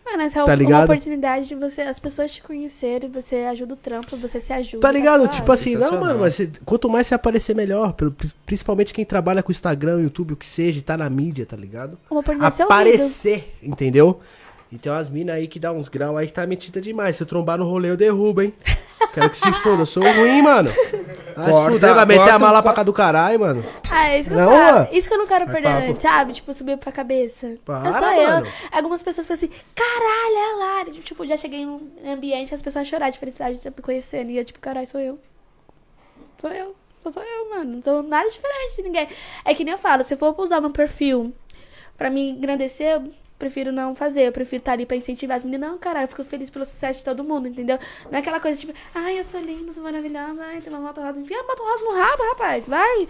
Mano, 0.05 0.23
essa 0.23 0.39
é 0.39 0.43
Tá 0.43 0.47
uma 0.47 0.55
ligado? 0.55 0.85
oportunidade 0.85 1.49
de 1.49 1.55
você, 1.55 1.83
as 1.83 1.99
pessoas 1.99 2.33
te 2.33 2.43
conhecerem, 2.43 3.11
você 3.11 3.37
ajuda 3.51 3.75
o 3.75 3.77
trampo, 3.77 4.17
você 4.17 4.41
se 4.41 4.51
ajuda. 4.55 4.81
Tá 4.81 4.91
ligado? 4.91 5.21
suave. 5.21 5.37
Tipo 5.37 5.53
assim, 5.53 5.75
não, 5.77 6.01
mano, 6.01 6.21
mas 6.21 6.33
você- 6.35 6.51
quanto 6.65 6.89
mais 6.89 7.07
você 7.07 7.15
aparecer, 7.15 7.55
melhor. 7.55 7.93
Pelo- 7.93 8.17
Principalmente 8.47 8.95
quem 8.95 9.05
trabalha 9.05 9.43
com 9.43 9.53
Instagram, 9.53 10.01
YouTube, 10.01 10.33
o 10.33 10.37
que 10.37 10.47
seja, 10.47 10.81
tá 10.81 10.97
na 10.97 11.11
mídia, 11.11 11.45
tá 11.45 11.59
ligado? 11.59 11.99
Uma 12.11 12.21
oportunidade 12.21 12.53
de 12.53 12.57
ser 12.57 12.63
ouvido. 12.63 12.75
Aparecer, 12.81 13.55
entendeu? 13.63 14.19
E 14.71 14.77
tem 14.77 14.93
umas 14.93 15.09
minas 15.09 15.37
aí 15.37 15.49
que 15.49 15.59
dá 15.59 15.73
uns 15.73 15.89
graus 15.89 16.17
aí 16.19 16.27
que 16.27 16.33
tá 16.33 16.47
metida 16.47 16.81
demais. 16.81 17.17
Se 17.17 17.23
eu 17.23 17.27
trombar 17.27 17.57
no 17.57 17.65
rolê, 17.65 17.91
eu 17.91 17.97
derrubo, 17.97 18.43
hein? 18.43 18.53
Quero 19.15 19.31
que 19.31 19.39
se 19.39 19.53
foda, 19.55 19.83
eu 19.83 19.87
sou 19.87 20.03
ruim, 20.03 20.43
mano. 20.43 20.71
Ah, 21.35 21.45
se 21.45 21.71
fuder, 21.73 21.95
vai 21.95 22.05
meter 22.05 22.19
corta 22.19 22.35
a 22.35 22.39
mala 22.39 22.63
pra 22.63 22.73
cá 22.75 22.83
do 22.83 22.93
caralho, 22.93 23.41
mano. 23.41 23.65
Ah, 23.89 24.09
é 24.09 24.21
isso 24.21 24.29
que 24.29 24.35
Não, 24.37 24.53
eu 24.53 24.75
ó. 24.83 24.87
Isso 24.93 25.09
que 25.09 25.15
eu 25.15 25.19
não 25.19 25.27
quero 25.27 25.47
perder, 25.47 25.69
papo. 25.73 25.91
antes, 25.91 26.03
sabe? 26.03 26.33
Tipo, 26.35 26.53
subir 26.53 26.77
pra 26.77 26.93
cabeça. 26.93 27.57
Para, 27.65 27.87
eu 27.89 27.93
sou 27.93 28.03
mano. 28.03 28.47
eu. 28.47 28.53
Algumas 28.71 29.03
pessoas 29.03 29.27
falam 29.27 29.39
assim, 29.43 29.51
caralho, 29.75 30.37
é 30.37 30.53
a 30.53 30.57
Lari. 30.57 30.91
Tipo, 30.99 31.25
já 31.27 31.37
cheguei 31.37 31.61
em 31.61 31.67
um 31.67 31.81
ambiente 32.07 32.49
que 32.49 32.55
as 32.55 32.63
pessoas 32.63 32.87
chorar 32.87 33.09
de 33.11 33.19
felicidade 33.19 33.53
de 33.53 33.59
estar 33.59 33.71
me 33.71 33.83
conhecendo. 33.83 34.31
E 34.31 34.37
eu, 34.39 34.45
tipo, 34.45 34.59
caralho, 34.59 34.87
sou 34.87 35.01
eu. 35.01 35.19
Sou 36.39 36.51
eu. 36.51 36.75
Só 37.01 37.11
sou 37.11 37.23
eu, 37.23 37.51
mano. 37.51 37.77
Não 37.77 37.83
sou 37.83 38.03
nada 38.03 38.29
diferente 38.29 38.77
de 38.77 38.83
ninguém. 38.83 39.09
É 39.45 39.55
que 39.55 39.65
nem 39.65 39.73
eu 39.73 39.79
falo, 39.79 40.05
se 40.05 40.13
eu 40.15 40.19
for 40.19 40.35
usar 40.39 40.61
meu 40.61 40.71
perfil 40.71 41.33
pra 41.97 42.11
me 42.11 42.31
engrandecer, 42.31 43.01
prefiro 43.39 43.73
não 43.73 43.95
fazer. 43.95 44.23
Eu 44.23 44.33
prefiro 44.33 44.61
estar 44.61 44.73
ali 44.73 44.85
pra 44.85 44.97
incentivar 44.97 45.37
as 45.37 45.45
meninas. 45.45 45.71
Não, 45.71 45.79
caralho, 45.79 46.05
eu 46.05 46.09
fico 46.09 46.25
feliz 46.25 46.51
pelo 46.51 46.65
sucesso 46.65 47.01
de 47.01 47.05
todo 47.05 47.25
mundo, 47.25 47.49
entendeu? 47.49 47.79
Não 48.11 48.17
é 48.17 48.19
aquela 48.19 48.41
coisa 48.41 48.59
tipo, 48.59 48.73
ai, 48.95 49.19
eu 49.19 49.25
sou 49.25 49.41
linda, 49.41 49.73
sou 49.73 49.83
maravilhosa, 49.83 50.45
ai, 50.45 50.61
tem 50.61 50.73
uma 50.73 50.81
moto 50.81 51.01
rosa. 51.01 51.19
Enfia 51.19 51.41
a 51.41 51.45
moto 51.45 51.63
rosa 51.63 51.85
no 51.85 51.93
rabo, 51.93 52.23
rapaz. 52.31 52.69
Vai 52.69 53.09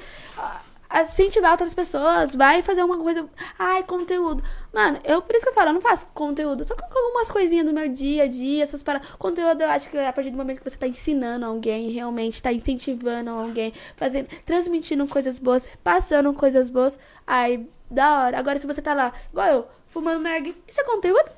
incentivar 1.02 1.52
outras 1.52 1.74
pessoas, 1.74 2.34
vai 2.34 2.62
fazer 2.62 2.82
uma 2.82 2.96
coisa. 2.98 3.28
Ai, 3.58 3.82
conteúdo. 3.82 4.42
Mano, 4.72 4.98
eu 5.04 5.20
por 5.20 5.34
isso 5.34 5.44
que 5.44 5.50
eu 5.50 5.54
falo, 5.54 5.70
eu 5.70 5.74
não 5.74 5.80
faço 5.80 6.06
conteúdo. 6.14 6.66
Só 6.66 6.74
coloco 6.74 6.98
algumas 6.98 7.30
coisinhas 7.30 7.66
do 7.66 7.72
meu 7.72 7.88
dia 7.88 8.24
a 8.24 8.26
dia, 8.26 8.64
essas 8.64 8.82
paradas. 8.82 9.08
Conteúdo 9.18 9.62
eu 9.62 9.68
acho 9.68 9.90
que 9.90 9.98
a 9.98 10.12
partir 10.12 10.30
do 10.30 10.36
momento 10.36 10.58
que 10.58 10.70
você 10.70 10.76
tá 10.76 10.86
ensinando 10.86 11.44
alguém, 11.44 11.90
realmente, 11.90 12.42
tá 12.42 12.52
incentivando 12.52 13.30
alguém, 13.30 13.72
fazendo, 13.96 14.28
transmitindo 14.44 15.06
coisas 15.06 15.38
boas, 15.38 15.68
passando 15.84 16.32
coisas 16.32 16.70
boas. 16.70 16.98
Ai, 17.26 17.66
da 17.90 18.20
hora. 18.24 18.38
Agora, 18.38 18.58
se 18.58 18.66
você 18.66 18.80
tá 18.80 18.94
lá, 18.94 19.12
igual 19.30 19.46
eu, 19.48 19.68
fumando 19.98 20.20
narguilha, 20.20 20.54
isso 20.68 20.80
é 20.80 20.84
conteúdo? 20.84 21.30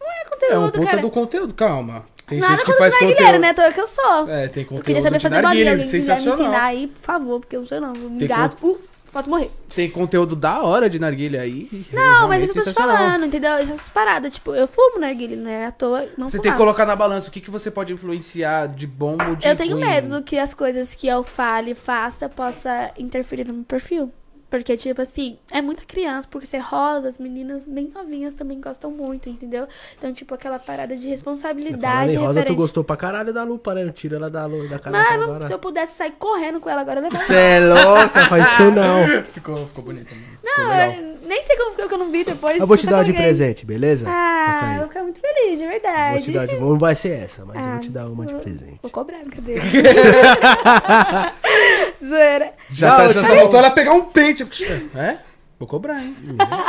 Não 0.00 0.06
é 0.08 0.20
É 0.20 0.24
um 0.26 0.30
conteúdo, 0.30 0.72
ponto 0.72 0.86
cara. 0.86 1.02
do 1.02 1.10
conteúdo, 1.10 1.54
calma. 1.54 2.04
Tem 2.26 2.38
Nada 2.40 2.54
gente 2.56 2.64
que 2.64 2.72
faz 2.74 2.96
conteúdo. 2.96 3.38
né? 3.38 3.52
Tô 3.52 3.62
que 3.72 3.80
eu 3.80 3.86
sou. 3.86 4.28
É, 4.30 4.48
tem 4.48 4.64
conteúdo 4.64 4.78
Eu 4.80 4.84
queria 4.84 5.02
saber 5.02 5.20
fazer 5.20 5.42
bolinha. 5.42 5.70
Alguém 5.72 5.86
quiser 5.90 6.20
me 6.20 6.28
ensinar 6.32 6.62
aí, 6.64 6.86
por 6.86 7.02
favor, 7.02 7.40
porque 7.40 7.56
eu 7.56 7.60
não 7.60 7.66
sei 7.66 7.80
não. 7.80 7.92
Me 7.92 8.18
Tem 8.18 8.28
gato, 8.28 8.66
uh, 8.66 8.80
falta 9.12 9.28
morrer. 9.28 9.50
Tem 9.74 9.90
conteúdo 9.90 10.34
da 10.34 10.62
hora 10.62 10.88
de 10.88 10.98
narguilha 10.98 11.42
aí. 11.42 11.68
Não, 11.92 12.26
mas 12.28 12.42
isso 12.44 12.54
que 12.54 12.60
eu 12.60 12.64
tô 12.64 12.70
te 12.70 12.74
falando, 12.74 13.26
entendeu? 13.26 13.52
Essas 13.52 13.90
paradas, 13.90 14.32
tipo, 14.32 14.54
eu 14.54 14.66
fumo 14.66 14.98
narguilha, 14.98 15.36
não 15.36 15.50
é 15.50 15.66
à 15.66 15.70
toa, 15.70 16.08
não 16.16 16.30
Você 16.30 16.38
tem 16.38 16.50
que 16.52 16.56
colocar 16.58 16.86
na 16.86 16.96
balança 16.96 17.28
o 17.28 17.30
que, 17.32 17.40
que 17.42 17.50
você 17.50 17.70
pode 17.70 17.92
influenciar 17.92 18.68
de 18.68 18.86
bom 18.86 19.18
ou 19.28 19.36
de 19.36 19.46
Eu 19.46 19.54
tenho 19.54 19.76
ruim. 19.76 19.84
medo 19.84 20.22
que 20.22 20.38
as 20.38 20.54
coisas 20.54 20.94
que 20.94 21.06
eu 21.06 21.22
fale 21.22 21.72
e 21.72 21.74
faça 21.74 22.26
possa 22.28 22.90
interferir 22.96 23.44
no 23.46 23.52
meu 23.52 23.64
perfil. 23.64 24.10
Porque, 24.54 24.76
tipo 24.76 25.02
assim, 25.02 25.36
é 25.50 25.60
muita 25.60 25.82
criança, 25.84 26.28
porque 26.30 26.46
ser 26.46 26.58
rosa, 26.58 27.08
as 27.08 27.18
meninas 27.18 27.66
bem 27.66 27.90
novinhas 27.92 28.36
também 28.36 28.60
gostam 28.60 28.88
muito, 28.88 29.28
entendeu? 29.28 29.66
Então, 29.98 30.12
tipo, 30.12 30.32
aquela 30.32 30.60
parada 30.60 30.94
de 30.94 31.00
Falando 31.02 31.10
responsabilidade 31.10 32.12
em 32.12 32.16
rosa, 32.18 32.34
tu 32.34 32.36
referente. 32.36 32.56
gostou 32.60 32.84
pra 32.84 32.96
caralho 32.96 33.32
da 33.32 33.42
lupa, 33.42 33.74
né? 33.74 33.90
Tira 33.92 34.14
ela 34.14 34.30
da, 34.30 34.46
lu- 34.46 34.68
da 34.68 34.78
cara 34.78 34.96
Mano, 34.96 35.24
agora. 35.24 35.46
se 35.48 35.52
eu 35.52 35.58
pudesse 35.58 35.96
sair 35.96 36.12
correndo 36.12 36.60
com 36.60 36.70
ela 36.70 36.82
agora, 36.82 37.00
eu. 37.00 37.10
Você 37.10 37.34
é 37.34 37.58
louca, 37.58 38.26
faz 38.26 38.46
isso 38.52 38.70
não. 38.70 39.24
Ficou, 39.34 39.56
ficou 39.66 39.82
bonito. 39.82 40.14
mano. 40.14 40.24
Não, 40.44 40.52
Ficou 40.54 40.68
legal. 40.68 40.92
eu 40.92 41.28
nem 41.28 41.42
sei 41.42 41.56
como 41.56 41.70
ficou 41.72 41.88
que 41.88 41.94
eu 41.94 41.98
não 41.98 42.10
vi 42.12 42.22
depois. 42.22 42.56
Eu 42.60 42.66
vou 42.68 42.76
te 42.76 42.86
dar 42.86 42.98
uma 42.98 43.04
de 43.04 43.12
presente, 43.12 43.66
beleza? 43.66 44.06
Ah, 44.08 44.70
eu 44.74 44.78
vou 44.78 44.88
ficar 44.88 45.02
muito 45.02 45.20
feliz, 45.20 45.58
de 45.58 45.66
verdade. 45.66 46.12
Vou 46.14 46.22
te 46.22 46.30
dar 46.30 46.46
de... 46.46 46.54
Não 46.60 46.78
vai 46.78 46.94
ser 46.94 47.24
essa, 47.24 47.44
mas 47.44 47.56
eu 47.56 47.62
Ah, 47.62 47.70
vou 47.72 47.80
te 47.80 47.88
dar 47.90 48.06
uma 48.06 48.24
de 48.24 48.34
presente. 48.34 48.78
Vou 48.82 48.90
cobrar, 48.92 49.18
brincadeira. 49.24 49.62
Zoeira. 52.06 52.52
Já, 52.70 52.90
Não, 52.90 52.96
tá, 52.96 53.04
eu 53.06 53.12
já 53.12 53.20
só 53.24 53.34
faltou 53.36 53.58
ela 53.58 53.70
pegar 53.70 53.92
um 53.94 54.02
pente. 54.04 54.43
É? 54.94 55.18
Vou 55.58 55.68
cobrar, 55.68 56.02
hein? 56.02 56.14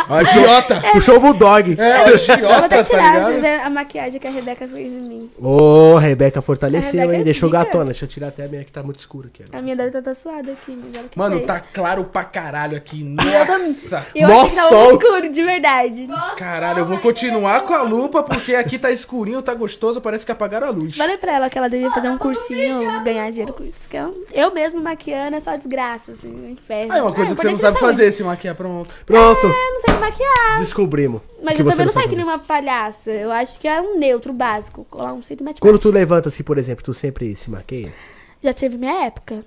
Ó, 0.10 0.14
agiota. 0.14 0.80
Puxou 0.94 1.18
o 1.18 1.20
bulldog. 1.20 1.76
É, 1.78 1.92
Eu 2.02 2.06
vou 2.06 2.14
agiota, 2.16 2.66
até 2.66 2.78
tá 2.78 2.84
tirar 2.84 3.32
ver 3.32 3.60
a 3.62 3.70
maquiagem 3.70 4.20
que 4.22 4.28
a 4.28 4.32
Rebeca 4.32 4.68
fez 4.68 4.88
em 4.94 5.02
mim. 5.02 5.32
Ô, 5.42 5.96
Rebeca 5.96 6.42
fortaleceu, 6.42 7.00
A 7.00 7.02
Rebeca 7.02 7.16
hein? 7.16 7.22
é 7.22 7.24
Deixou 7.26 7.50
gatona. 7.50 7.86
Deixa 7.86 8.06
eu 8.06 8.10
tirar 8.10 8.28
até 8.28 8.46
a 8.46 8.48
minha 8.48 8.64
que 8.64 8.72
tá 8.72 8.84
muito 8.84 9.00
escura 9.00 9.28
aqui. 9.28 9.42
A 9.44 9.46
agora. 9.48 9.62
minha 9.64 9.76
deve 9.76 9.98
estar 9.98 10.14
suada 10.14 10.52
aqui, 10.52 10.80
Mano, 11.16 11.36
fez. 11.38 11.48
tá 11.48 11.60
claro 11.60 12.04
pra 12.06 12.24
caralho 12.24 12.78
aqui. 12.78 13.04
Nossa! 13.04 14.06
Eu 14.16 14.28
Nossa, 14.28 14.70
muito 14.76 15.04
escuro, 15.04 15.30
de 15.30 15.44
verdade. 15.44 16.08
Caralho, 16.38 16.80
eu 16.80 16.86
vou 16.86 17.00
continuar 17.00 17.62
com 17.62 17.74
a 17.74 17.82
lupa 17.82 18.22
porque 18.24 18.54
aqui 18.56 18.78
tá 18.78 18.92
escurinho, 18.92 19.42
tá 19.42 19.54
gostoso, 19.54 20.00
parece 20.00 20.26
que 20.26 20.32
apagaram 20.32 20.68
a 20.68 20.72
luz. 20.72 20.96
Falei 20.96 21.18
pra 21.18 21.34
ela 21.34 21.50
que 21.50 21.58
ela 21.58 21.70
devia 21.70 21.90
fazer 21.92 22.10
um 22.10 22.18
cursinho, 22.18 23.04
ganhar 23.04 23.30
dinheiro 23.32 23.52
com 23.54 23.64
isso. 23.64 23.90
Que 23.90 23.98
eu, 23.98 24.26
eu 24.32 24.54
mesmo 24.54 24.80
maquiando 24.82 25.36
é 25.36 25.40
só 25.40 25.56
desgraça, 25.56 26.12
assim, 26.12 26.30
um 26.30 26.50
inferno. 26.52 26.94
Ah, 26.94 26.98
é 27.00 27.02
uma 27.02 27.14
coisa 27.14 27.32
Ah, 27.32 27.36
que 27.36 27.42
você 27.42 27.50
não 27.50 27.58
sabe 27.58 27.78
é 27.78 27.80
fazer, 27.80 28.12
se 28.12 28.24
maquiar 28.24 28.56
pronto. 28.84 28.95
Pronto, 29.06 29.45
Eu 29.48 29.74
não 29.74 29.82
sei 29.82 29.94
maquiar. 30.00 30.60
descobrimos. 30.60 31.22
Mas 31.42 31.60
eu 31.60 31.66
também 31.66 31.86
não 31.86 31.94
saio 31.94 32.10
que 32.10 32.16
nem 32.16 32.26
uma 32.26 32.40
palhaça. 32.40 33.12
Eu 33.12 33.32
acho 33.32 33.60
que 33.60 33.68
é 33.68 33.80
um 33.82 33.98
neutro 33.98 34.34
básico. 34.34 34.86
Colar 34.90 35.14
um 35.14 35.22
cinto 35.22 35.42
e 35.42 35.44
mete 35.44 35.62
Quando 35.62 35.80
tu 35.80 35.92
levanta 35.92 36.28
assim, 36.30 36.44
por 36.44 36.58
exemplo, 36.58 36.84
tu 36.84 36.94
sempre 36.94 37.36
se 37.36 37.50
maqueia? 37.50 37.94
Já 38.42 38.54
tive 38.54 38.78
minha 38.78 39.06
época? 39.06 39.45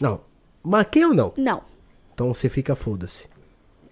Não. 0.00 0.20
Maqueia 0.62 1.08
ou 1.08 1.14
não? 1.14 1.32
Não. 1.36 1.62
Então 2.14 2.32
você 2.34 2.48
fica 2.48 2.74
foda-se. 2.74 3.24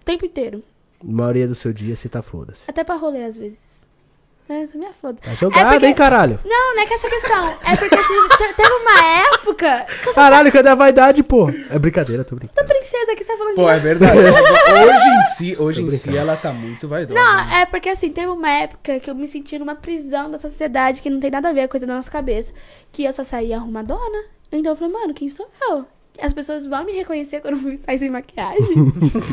O 0.01 0.05
tempo 0.05 0.25
inteiro. 0.25 0.63
Na 1.03 1.13
maioria 1.13 1.47
do 1.47 1.55
seu 1.55 1.71
dia 1.73 1.95
você 1.95 2.09
tá 2.09 2.21
foda-se. 2.21 2.69
Até 2.69 2.83
pra 2.83 2.95
rolê, 2.95 3.23
às 3.23 3.37
vezes. 3.37 3.76
É, 4.49 4.63
isso 4.63 4.77
me 4.77 4.85
é 4.85 4.91
foda. 4.93 5.19
Tá 5.21 5.33
jogado, 5.33 5.71
porque- 5.73 5.85
hein, 5.87 5.93
caralho? 5.93 6.39
Não, 6.45 6.75
não 6.75 6.81
é 6.81 6.85
que 6.85 6.93
essa 6.93 7.09
questão. 7.09 7.49
É 7.65 7.75
porque 7.75 7.95
assim, 7.95 8.27
te- 8.37 8.53
teve 8.53 8.69
uma 8.73 9.03
época. 9.33 9.85
que 9.85 9.93
eu 10.01 10.03
sou 10.05 10.13
Caralho, 10.13 10.51
cadê 10.51 10.69
a 10.69 10.75
vaidade, 10.75 11.21
pô? 11.21 11.49
É 11.69 11.77
brincadeira, 11.77 12.23
tô 12.23 12.35
brincando. 12.35 12.65
princesa 12.67 13.13
que 13.15 13.23
você 13.23 13.31
tá 13.31 13.37
falando 13.37 13.55
Pô, 13.55 13.69
é 13.69 13.77
verdade. 13.79 14.17
Hoje 14.17 15.09
em 15.09 15.21
si, 15.35 15.55
hoje 15.61 15.81
em 15.81 15.89
si 15.89 16.15
ela 16.17 16.35
tá 16.37 16.51
muito 16.53 16.87
vaidosa. 16.87 17.19
Não, 17.19 17.45
né? 17.45 17.61
é 17.61 17.65
porque 17.65 17.89
assim, 17.89 18.11
teve 18.11 18.27
uma 18.27 18.49
época 18.49 18.99
que 18.99 19.09
eu 19.09 19.15
me 19.15 19.27
senti 19.27 19.57
numa 19.59 19.75
prisão 19.75 20.31
da 20.31 20.37
sociedade 20.39 21.01
que 21.01 21.09
não 21.09 21.19
tem 21.19 21.29
nada 21.31 21.49
a 21.49 21.53
ver 21.53 21.61
com 21.61 21.65
a 21.65 21.69
coisa 21.69 21.85
da 21.85 21.95
nossa 21.95 22.09
cabeça. 22.09 22.53
Que 22.91 23.03
eu 23.03 23.11
só 23.13 23.23
saía 23.23 23.57
arrumadona. 23.57 24.23
Então 24.51 24.71
eu 24.71 24.75
falei, 24.77 24.93
mano, 24.93 25.13
quem 25.13 25.27
sou 25.27 25.49
eu? 25.69 25.85
As 26.21 26.33
pessoas 26.33 26.65
vão 26.67 26.83
me 26.85 26.93
reconhecer 26.93 27.41
quando 27.41 27.69
eu 27.69 27.77
sair 27.77 27.99
sem 27.99 28.09
maquiagem. 28.09 28.65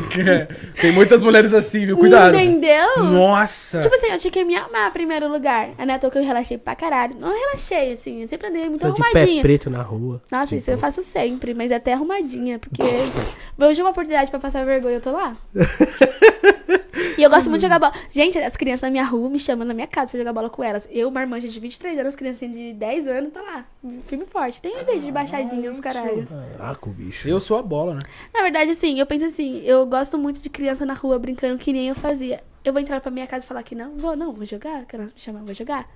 Tem 0.79 0.91
muitas 0.91 1.21
mulheres 1.21 1.53
assim, 1.53 1.85
viu? 1.85 1.97
Cuidado. 1.97 2.35
Entendeu? 2.35 3.03
Nossa! 3.03 3.81
Tipo 3.81 3.95
assim, 3.95 4.07
eu 4.07 4.17
tinha 4.19 4.31
que 4.31 4.43
me 4.43 4.55
amar 4.55 4.89
em 4.89 4.93
primeiro 4.93 5.27
lugar. 5.31 5.69
A 5.77 5.85
Neto 5.85 6.09
que 6.11 6.17
eu 6.17 6.23
relaxei 6.23 6.57
pra 6.57 6.75
caralho. 6.75 7.15
Não 7.19 7.33
relaxei, 7.33 7.93
assim. 7.93 8.21
Eu 8.21 8.27
sempre 8.27 8.47
andei 8.47 8.69
muito 8.69 8.81
Tô 8.81 8.91
de 8.91 9.01
pé 9.01 9.07
arrumadinha. 9.07 9.41
preto 9.41 9.69
na 9.69 9.81
rua. 9.81 10.21
Nossa, 10.31 10.45
Tipo, 10.47 10.57
isso 10.59 10.71
eu 10.71 10.77
faço 10.77 11.01
sempre, 11.01 11.53
mas 11.53 11.71
é 11.71 11.75
até 11.75 11.93
arrumadinha, 11.93 12.59
porque 12.59 12.81
hoje 12.83 13.81
é 13.81 13.83
uma 13.83 13.91
oportunidade 13.91 14.29
pra 14.29 14.39
passar 14.39 14.65
vergonha, 14.65 14.95
eu 14.95 15.01
tô 15.01 15.11
lá. 15.11 15.35
e 17.17 17.23
eu 17.23 17.29
gosto 17.29 17.49
muito 17.49 17.61
de 17.61 17.67
jogar 17.67 17.79
bola. 17.79 17.93
Gente, 18.09 18.37
as 18.37 18.55
crianças 18.55 18.81
na 18.81 18.89
minha 18.91 19.03
rua 19.03 19.29
me 19.29 19.39
chamam 19.39 19.65
na 19.65 19.73
minha 19.73 19.87
casa 19.87 20.11
pra 20.11 20.19
jogar 20.19 20.33
bola 20.33 20.49
com 20.49 20.63
elas. 20.63 20.87
Eu, 20.91 21.09
uma 21.09 21.21
irmã 21.21 21.39
de 21.39 21.47
23 21.59 21.99
anos, 21.99 22.15
criancinha 22.15 22.51
de 22.51 22.73
10 22.73 23.07
anos, 23.07 23.33
tô 23.33 23.41
lá. 23.41 23.65
Firme 24.07 24.25
e 24.27 24.29
forte. 24.29 24.61
Tem 24.61 24.79
ideia 24.81 24.99
de 24.99 25.11
baixadinha, 25.11 25.71
os 25.71 25.79
caralho. 25.79 26.27
Caraca, 26.57 26.74
o 26.83 26.89
bicho. 26.93 27.27
Eu 27.27 27.39
sou 27.39 27.57
a 27.57 27.61
bola, 27.61 27.95
né? 27.95 27.99
Na 28.33 28.41
verdade, 28.41 28.71
assim, 28.71 28.99
eu 28.99 29.05
penso 29.05 29.25
assim, 29.25 29.61
eu 29.63 29.85
gosto 29.85 30.17
muito 30.17 30.41
de 30.41 30.49
criança 30.49 30.85
na 30.85 30.93
rua 30.93 31.17
brincando 31.17 31.57
que 31.57 31.73
nem 31.73 31.89
eu 31.89 31.95
fazia. 31.95 32.43
Eu 32.63 32.73
vou 32.73 32.81
entrar 32.81 32.99
pra 33.01 33.11
minha 33.11 33.27
casa 33.27 33.45
e 33.45 33.47
falar 33.47 33.63
que 33.63 33.75
não, 33.75 33.97
vou, 33.97 34.15
não, 34.15 34.33
vou 34.33 34.45
jogar, 34.45 34.85
criança 34.85 35.13
me 35.13 35.21
chamar, 35.21 35.43
vou 35.43 35.53
jogar. 35.53 35.87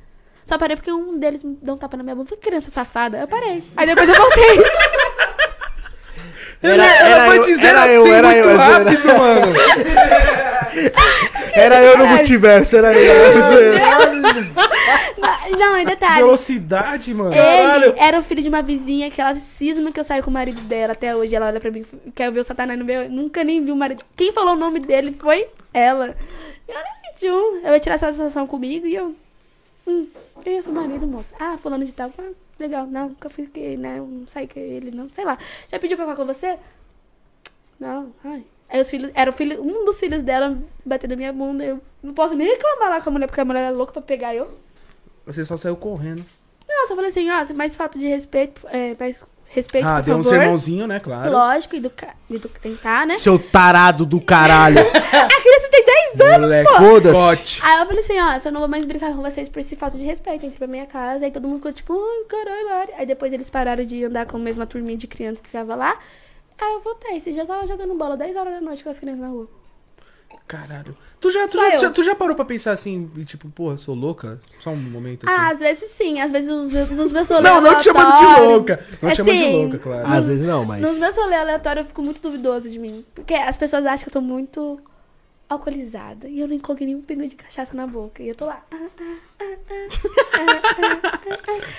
Só 0.45 0.57
parei 0.57 0.75
porque 0.75 0.91
um 0.91 1.19
deles 1.19 1.43
me 1.43 1.57
deu 1.61 1.75
um 1.75 1.77
tapa 1.77 1.95
na 1.95 2.03
minha 2.03 2.15
bunda. 2.15 2.27
Falei, 2.27 2.41
criança 2.41 2.71
safada. 2.71 3.19
Eu 3.19 3.27
parei. 3.27 3.63
Aí 3.77 3.85
depois 3.85 4.09
eu 4.09 4.15
voltei. 4.15 4.57
Era, 6.61 6.83
ela 6.83 7.15
era 7.15 7.25
foi 7.27 7.37
eu, 7.37 7.43
dizendo 7.43 7.67
era 7.67 7.83
assim 7.83 7.93
eu, 7.93 8.13
era 8.13 8.27
muito 8.27 8.37
eu, 8.37 8.49
era, 8.49 9.17
mano. 9.17 9.53
era 11.53 11.81
eu 11.81 11.97
no 11.97 12.07
multiverso, 12.07 12.77
era 12.77 12.93
eu. 12.93 13.73
era 13.73 14.13
eu. 14.13 15.57
não, 15.57 15.77
e 15.77 15.85
detalhe. 15.85 16.23
Velocidade, 16.23 17.13
mano. 17.13 17.33
Ele 17.33 17.93
era 17.97 18.19
o 18.19 18.23
filho 18.23 18.41
de 18.41 18.49
uma 18.49 18.61
vizinha 18.61 19.11
que 19.11 19.21
ela 19.21 19.35
cisma 19.35 19.91
que 19.91 19.99
eu 19.99 20.03
saio 20.03 20.23
com 20.23 20.29
o 20.29 20.33
marido 20.33 20.61
dela 20.61 20.93
até 20.93 21.15
hoje. 21.15 21.35
Ela 21.35 21.47
olha 21.47 21.59
pra 21.59 21.71
mim, 21.71 21.85
quer 22.15 22.31
ver 22.31 22.39
o 22.39 22.43
Satanás 22.43 22.77
no 22.77 22.85
meu. 22.85 23.09
Nunca 23.09 23.43
nem 23.43 23.63
viu 23.63 23.73
o 23.73 23.77
marido. 23.77 24.03
Quem 24.15 24.31
falou 24.31 24.53
o 24.53 24.59
nome 24.59 24.79
dele 24.79 25.15
foi 25.19 25.47
ela. 25.73 26.15
E 26.67 26.71
ela 26.71 26.81
é 26.81 27.13
tchum. 27.17 27.59
Ela 27.59 27.71
vai 27.71 27.79
tirar 27.79 27.95
essa 27.95 28.07
satisfação 28.07 28.47
comigo 28.47 28.85
e 28.85 28.95
eu. 28.95 29.15
Hum, 29.87 30.07
quem 30.43 30.57
é 30.57 30.61
seu 30.61 30.71
marido, 30.71 31.07
moça? 31.07 31.33
Ah, 31.39 31.57
fulano 31.57 31.83
de 31.83 31.93
tal. 31.93 32.11
Ah, 32.17 32.31
legal. 32.59 32.85
Não, 32.87 33.09
nunca 33.09 33.29
fiquei, 33.29 33.75
né? 33.77 33.97
Não 33.97 34.27
saí 34.27 34.47
com 34.47 34.59
ele, 34.59 34.91
não. 34.91 35.09
Sei 35.13 35.25
lá. 35.25 35.37
Já 35.71 35.79
pediu 35.79 35.97
pra 35.97 36.05
ficar 36.05 36.15
com 36.15 36.25
você? 36.25 36.57
Não, 37.79 38.11
ai. 38.23 38.43
Aí 38.69 38.79
os 38.81 38.89
filhos. 38.89 39.11
Era 39.13 39.29
o 39.29 39.33
filho, 39.33 39.61
um 39.61 39.85
dos 39.85 39.99
filhos 39.99 40.21
dela 40.21 40.57
batendo 40.85 41.11
na 41.11 41.17
minha 41.17 41.33
bunda. 41.33 41.63
Eu 41.63 41.79
não 42.03 42.13
posso 42.13 42.35
nem 42.35 42.47
reclamar 42.47 42.89
lá 42.89 43.01
com 43.01 43.09
a 43.09 43.13
mulher, 43.13 43.27
porque 43.27 43.41
a 43.41 43.45
mulher 43.45 43.67
é 43.67 43.71
louca 43.71 43.93
pra 43.93 44.01
pegar 44.01 44.35
eu. 44.35 44.57
Você 45.25 45.43
só 45.43 45.57
saiu 45.57 45.75
correndo. 45.75 46.23
Não, 46.67 46.83
eu 46.83 46.87
só 46.87 46.95
falei 46.95 47.09
assim, 47.09 47.29
ó, 47.29 47.53
mais 47.55 47.75
fato 47.75 47.97
de 47.97 48.07
respeito, 48.07 48.61
é, 48.71 48.95
mais 48.99 49.25
respeito, 49.47 49.87
Ah, 49.87 49.95
por 49.97 50.03
deu 50.05 50.17
um 50.17 50.23
sermãozinho, 50.23 50.85
né? 50.85 50.99
Claro. 50.99 51.31
Lógico, 51.31 51.75
educar, 51.75 52.15
edu 52.29 52.47
tentar, 52.61 53.07
né? 53.07 53.15
Seu 53.15 53.39
tarado 53.39 54.05
do 54.05 54.21
caralho. 54.21 54.77
A 54.85 55.41
criança 55.41 55.69
tem 55.71 55.85
10 56.15 56.39
Moleque, 56.39 56.73
Foda-se. 56.75 57.13
cote. 57.15 57.59
Aí 57.63 57.79
eu 57.79 57.85
falei 57.87 58.03
assim, 58.03 58.19
ó, 58.19 58.37
eu 58.47 58.51
não 58.51 58.59
vou 58.61 58.69
mais 58.69 58.85
brincar 58.85 59.13
com 59.15 59.21
vocês 59.21 59.49
por 59.49 59.59
esse 59.59 59.75
falta 59.75 59.97
de 59.97 60.03
respeito. 60.05 60.45
Entrei 60.45 60.57
pra 60.57 60.67
minha 60.67 60.85
casa, 60.85 61.25
aí 61.25 61.31
todo 61.31 61.47
mundo 61.47 61.57
ficou 61.57 61.73
tipo, 61.73 61.93
ai, 61.93 62.25
caralho, 62.27 62.65
Lari. 62.67 62.91
Aí 62.97 63.05
depois 63.05 63.33
eles 63.33 63.49
pararam 63.49 63.83
de 63.83 64.03
andar 64.03 64.25
com 64.25 64.37
a 64.37 64.39
mesma 64.39 64.65
turminha 64.65 64.97
de 64.97 65.07
crianças 65.07 65.41
que 65.41 65.47
ficava 65.47 65.75
lá. 65.75 65.97
Aí 66.61 66.73
eu 66.73 66.79
voltei. 66.81 67.17
Esse 67.17 67.31
dia 67.31 67.43
eu 67.43 67.47
tava 67.47 67.65
jogando 67.67 67.93
bola 67.95 68.15
10 68.17 68.35
horas 68.35 68.53
da 68.53 68.61
noite 68.61 68.83
com 68.83 68.89
as 68.89 68.99
crianças 68.99 69.19
na 69.21 69.27
rua. 69.29 69.47
Caralho. 70.47 70.97
Tu 71.21 71.29
já, 71.31 71.47
tu, 71.47 71.57
já, 71.57 71.75
já- 71.75 71.89
tu 71.91 72.03
já 72.03 72.15
parou 72.15 72.35
pra 72.35 72.43
pensar 72.43 72.71
assim, 72.71 73.09
e 73.17 73.23
tipo, 73.25 73.47
porra, 73.49 73.77
sou 73.77 73.93
louca? 73.93 74.39
Só 74.59 74.71
um 74.71 74.75
momento 74.77 75.27
assim. 75.29 75.35
Ah, 75.39 75.49
às 75.49 75.59
vezes 75.59 75.91
sim, 75.91 76.19
às 76.19 76.31
vezes 76.31 76.49
nos, 76.49 76.71
nos 76.89 77.11
meus 77.11 77.29
rolês 77.29 77.43
não, 77.53 77.61
não 77.61 77.77
te 77.77 77.83
chamando 77.83 78.07
de 78.17 78.23
aleatórios- 78.23 78.47
louca. 78.49 78.85
Não 79.01 79.09
É 79.09 79.11
te 79.11 79.17
chamando 79.17 79.35
de 79.37 79.45
louca, 79.51 79.77
claro. 79.79 80.07
Às 80.11 80.27
vezes 80.27 80.45
não, 80.47 80.65
mas. 80.65 80.81
Nos 80.81 80.97
meus 80.97 81.15
rolês 81.15 81.41
aleatórios 81.41 81.83
eu 81.83 81.87
fico 81.89 82.01
muito 82.01 82.19
duvidosa 82.21 82.67
de 82.69 82.79
mim. 82.79 83.05
Porque 83.13 83.33
as 83.35 83.57
pessoas 83.57 83.85
acham 83.85 84.03
que 84.03 84.09
eu 84.09 84.13
tô 84.13 84.21
muito 84.21 84.79
alcoolizada. 85.49 86.29
E 86.29 86.39
eu 86.39 86.47
não 86.47 86.59
coloquei 86.59 86.85
nenhum 86.85 87.01
pingo 87.01 87.27
de 87.27 87.35
cachaça 87.35 87.75
na 87.75 87.87
boca. 87.87 88.21
E 88.21 88.29
eu 88.29 88.35
tô 88.35 88.45
lá. 88.45 88.63
ah, 88.71 88.77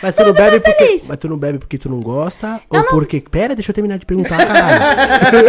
Mas 0.02 0.16
tu 0.16 0.24
não 0.24 0.32
bebe 0.32 0.50
sou 0.50 0.60
porque. 0.60 1.02
Mas 1.06 1.18
tu 1.18 1.28
não 1.28 1.38
bebe 1.38 1.58
porque 1.58 1.78
tu 1.78 1.88
não 1.88 2.00
gosta? 2.00 2.60
ou 2.68 2.84
porque. 2.84 3.20
Pera, 3.20 3.54
deixa 3.54 3.70
eu 3.70 3.74
terminar 3.74 3.98
de 3.98 4.06
perguntar, 4.06 4.38
caralho. 4.44 5.44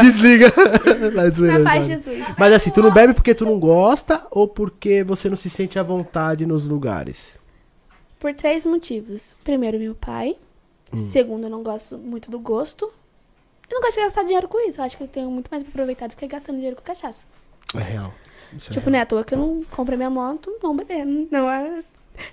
Desliga. 0.02 0.52
Jesus. 1.82 2.24
Mas 2.38 2.52
assim, 2.52 2.70
tu 2.70 2.82
não 2.82 2.90
bebe 2.90 3.12
porque 3.12 3.34
tu 3.34 3.44
não 3.44 3.60
gosta 3.60 4.26
ou 4.30 4.48
porque 4.48 5.04
você 5.04 5.28
não 5.28 5.36
se 5.36 5.50
sente 5.50 5.78
à 5.78 5.82
vontade 5.82 6.46
nos 6.46 6.66
lugares? 6.66 7.38
Por 8.18 8.34
três 8.34 8.64
motivos. 8.64 9.36
Primeiro, 9.44 9.78
meu 9.78 9.94
pai. 9.94 10.36
Hum. 10.92 11.10
Segundo, 11.10 11.44
eu 11.44 11.50
não 11.50 11.62
gosto 11.62 11.98
muito 11.98 12.30
do 12.30 12.38
gosto. 12.38 12.90
Eu 13.70 13.74
não 13.76 13.80
gosto 13.82 13.96
de 13.98 14.04
gastar 14.04 14.22
dinheiro 14.24 14.48
com 14.48 14.58
isso. 14.68 14.80
Eu 14.80 14.84
acho 14.84 14.96
que 14.96 15.02
eu 15.04 15.08
tenho 15.08 15.30
muito 15.30 15.48
mais 15.50 15.62
pra 15.62 15.70
aproveitar 15.70 16.08
do 16.08 16.16
que 16.16 16.26
gastando 16.26 16.56
dinheiro 16.56 16.76
com 16.76 16.82
cachaça. 16.82 17.24
É 17.74 17.78
real. 17.80 18.12
Isso 18.56 18.70
é 18.70 18.74
tipo, 18.74 18.86
real. 18.86 18.92
não 18.92 18.98
é 18.98 19.02
à 19.02 19.06
toa 19.06 19.24
que 19.24 19.34
eu 19.34 19.38
não 19.38 19.64
comprei 19.70 19.96
minha 19.96 20.10
moto 20.10 20.50
não 20.62 20.76
bebendo. 20.76 21.28
Não 21.30 21.48
é. 21.50 21.82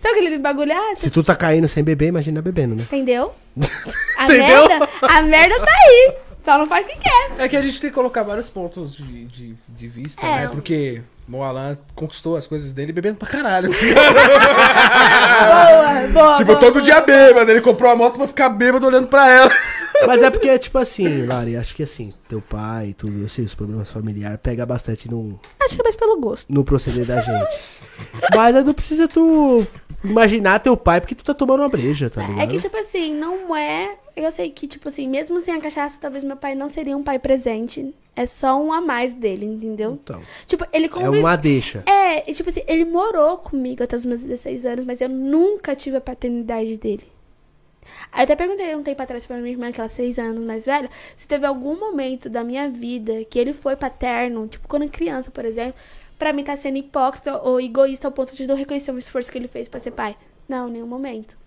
Sabe 0.02 0.20
aquele 0.20 0.38
bagulho? 0.40 0.74
Ah, 0.74 0.96
Se 0.98 1.10
tu 1.10 1.24
tá 1.24 1.36
caindo 1.36 1.68
sem 1.68 1.84
beber, 1.84 2.08
imagina 2.08 2.42
bebendo, 2.42 2.76
né? 2.76 2.84
Entendeu? 2.84 3.34
A 4.18 4.26
Entendeu? 4.26 4.68
merda, 4.68 4.90
a 5.02 5.22
merda 5.22 5.56
tá 5.60 5.72
aí. 5.72 6.16
Só 6.44 6.58
não 6.58 6.66
faz 6.66 6.86
quem 6.88 6.98
quer. 6.98 7.32
É 7.38 7.48
que 7.48 7.56
a 7.56 7.62
gente 7.62 7.80
tem 7.80 7.90
que 7.90 7.94
colocar 7.94 8.24
vários 8.24 8.50
pontos 8.50 8.96
de, 8.96 9.26
de, 9.26 9.56
de 9.68 9.88
vista, 9.88 10.26
É. 10.26 10.42
né? 10.42 10.48
Porque 10.48 11.02
o 11.30 11.44
Alan 11.44 11.78
conquistou 11.94 12.38
as 12.38 12.48
coisas 12.48 12.72
dele 12.72 12.94
bebendo 12.94 13.18
pra 13.18 13.28
caralho. 13.28 13.70
Boa, 13.70 13.78
boa. 16.14 16.38
tipo, 16.38 16.48
boa, 16.48 16.60
todo 16.60 16.74
boa. 16.74 16.84
dia 16.84 17.02
bêbado. 17.02 17.52
Ele 17.52 17.62
comprou 17.62 17.92
a 17.92 17.96
moto 17.96 18.18
pra 18.18 18.28
ficar 18.28 18.50
bêbado 18.50 18.88
olhando 18.88 19.08
pra 19.08 19.30
ela. 19.30 19.52
Mas 20.06 20.22
é 20.22 20.30
porque, 20.30 20.58
tipo 20.60 20.78
assim, 20.78 21.26
Lari, 21.26 21.58
acho 21.58 21.76
que 21.76 21.82
assim, 21.84 22.10
teu 22.30 22.42
pai, 22.42 22.94
tudo, 22.96 23.20
eu 23.20 23.28
sei, 23.28 23.46
os 23.46 23.56
problemas 23.56 23.90
familiares, 23.90 24.40
pega 24.42 24.66
bastante 24.66 25.10
no, 25.10 25.40
Acho 25.60 25.76
que 25.76 25.82
é 25.82 25.84
mais 25.84 25.96
pelo 25.96 26.20
gosto. 26.20 26.54
no 26.54 26.64
proceder 26.64 27.06
da 27.06 27.20
gente. 27.20 27.60
Mas 28.36 28.64
não 28.64 28.74
precisa 28.74 29.08
tu 29.08 29.66
imaginar 30.04 30.60
teu 30.60 30.76
pai 30.78 31.02
porque 31.02 31.16
tu 31.16 31.24
tá 31.24 31.34
tomando 31.34 31.62
uma 31.62 31.70
breja, 31.70 32.10
tá 32.10 32.22
ligado? 32.26 32.42
É 32.42 32.48
que, 32.48 32.60
tipo 32.60 32.78
assim, 32.78 33.14
não 33.14 33.56
é. 33.56 33.96
Eu 34.16 34.32
sei 34.32 34.50
que, 34.50 34.68
tipo 34.68 34.90
assim, 34.90 35.08
mesmo 35.08 35.40
sem 35.42 35.54
a 35.54 35.62
cachaça, 35.62 35.98
talvez 36.02 36.24
meu 36.24 36.36
pai 36.36 36.56
não 36.56 36.68
seria 36.68 36.98
um 36.98 37.04
pai 37.04 37.20
presente. 37.20 37.94
É 38.16 38.26
só 38.26 38.60
um 38.60 38.74
a 38.74 38.82
mais 38.82 39.14
dele, 39.14 39.46
entendeu? 39.46 40.00
Então, 40.04 40.20
Tipo, 40.48 40.66
ele 40.74 40.86
é 40.86 40.90
convive. 40.90 41.20
uma 41.20 41.36
deixa. 41.36 41.84
É, 41.86 42.30
e, 42.30 42.34
tipo 42.34 42.50
assim, 42.50 42.64
ele 42.68 42.84
morou 42.84 43.38
comigo 43.38 43.84
até 43.84 43.96
os 43.96 44.06
meus 44.06 44.24
16 44.24 44.66
anos, 44.66 44.86
mas 44.86 45.02
eu 45.02 45.10
nunca 45.10 45.76
tive 45.76 45.98
a 45.98 46.02
paternidade 46.02 46.78
dele. 46.78 47.04
Aí 48.12 48.22
eu 48.22 48.24
até 48.24 48.36
perguntei 48.36 48.76
um 48.76 48.82
tempo 48.84 49.02
atrás 49.02 49.26
pra 49.26 49.38
minha 49.38 49.52
irmã, 49.52 49.72
que 49.72 49.80
ela 49.80 49.86
é 49.90 49.90
6 49.94 50.18
anos 50.20 50.44
mais 50.44 50.66
velha, 50.66 50.90
se 51.16 51.28
teve 51.28 51.46
algum 51.46 51.80
momento 51.80 52.28
da 52.28 52.44
minha 52.44 52.68
vida 52.70 53.24
que 53.30 53.38
ele 53.38 53.54
foi 53.54 53.76
paterno, 53.76 54.48
tipo 54.48 54.68
quando 54.68 54.90
criança, 54.90 55.30
por 55.32 55.46
exemplo, 55.46 55.76
pra 56.18 56.34
mim 56.34 56.44
tá 56.44 56.56
sendo 56.56 56.78
hipócrita 56.78 57.42
ou 57.42 57.60
egoísta 57.62 58.08
ao 58.08 58.12
ponto 58.12 58.36
de 58.36 58.48
não 58.48 58.56
reconhecer 58.56 58.92
o 58.92 58.98
esforço 58.98 59.32
que 59.32 59.38
ele 59.38 59.48
fez 59.48 59.68
pra 59.68 59.80
ser 59.80 59.92
pai. 59.92 60.18
Não, 60.48 60.68
nenhum 60.68 60.88
momento. 60.88 61.38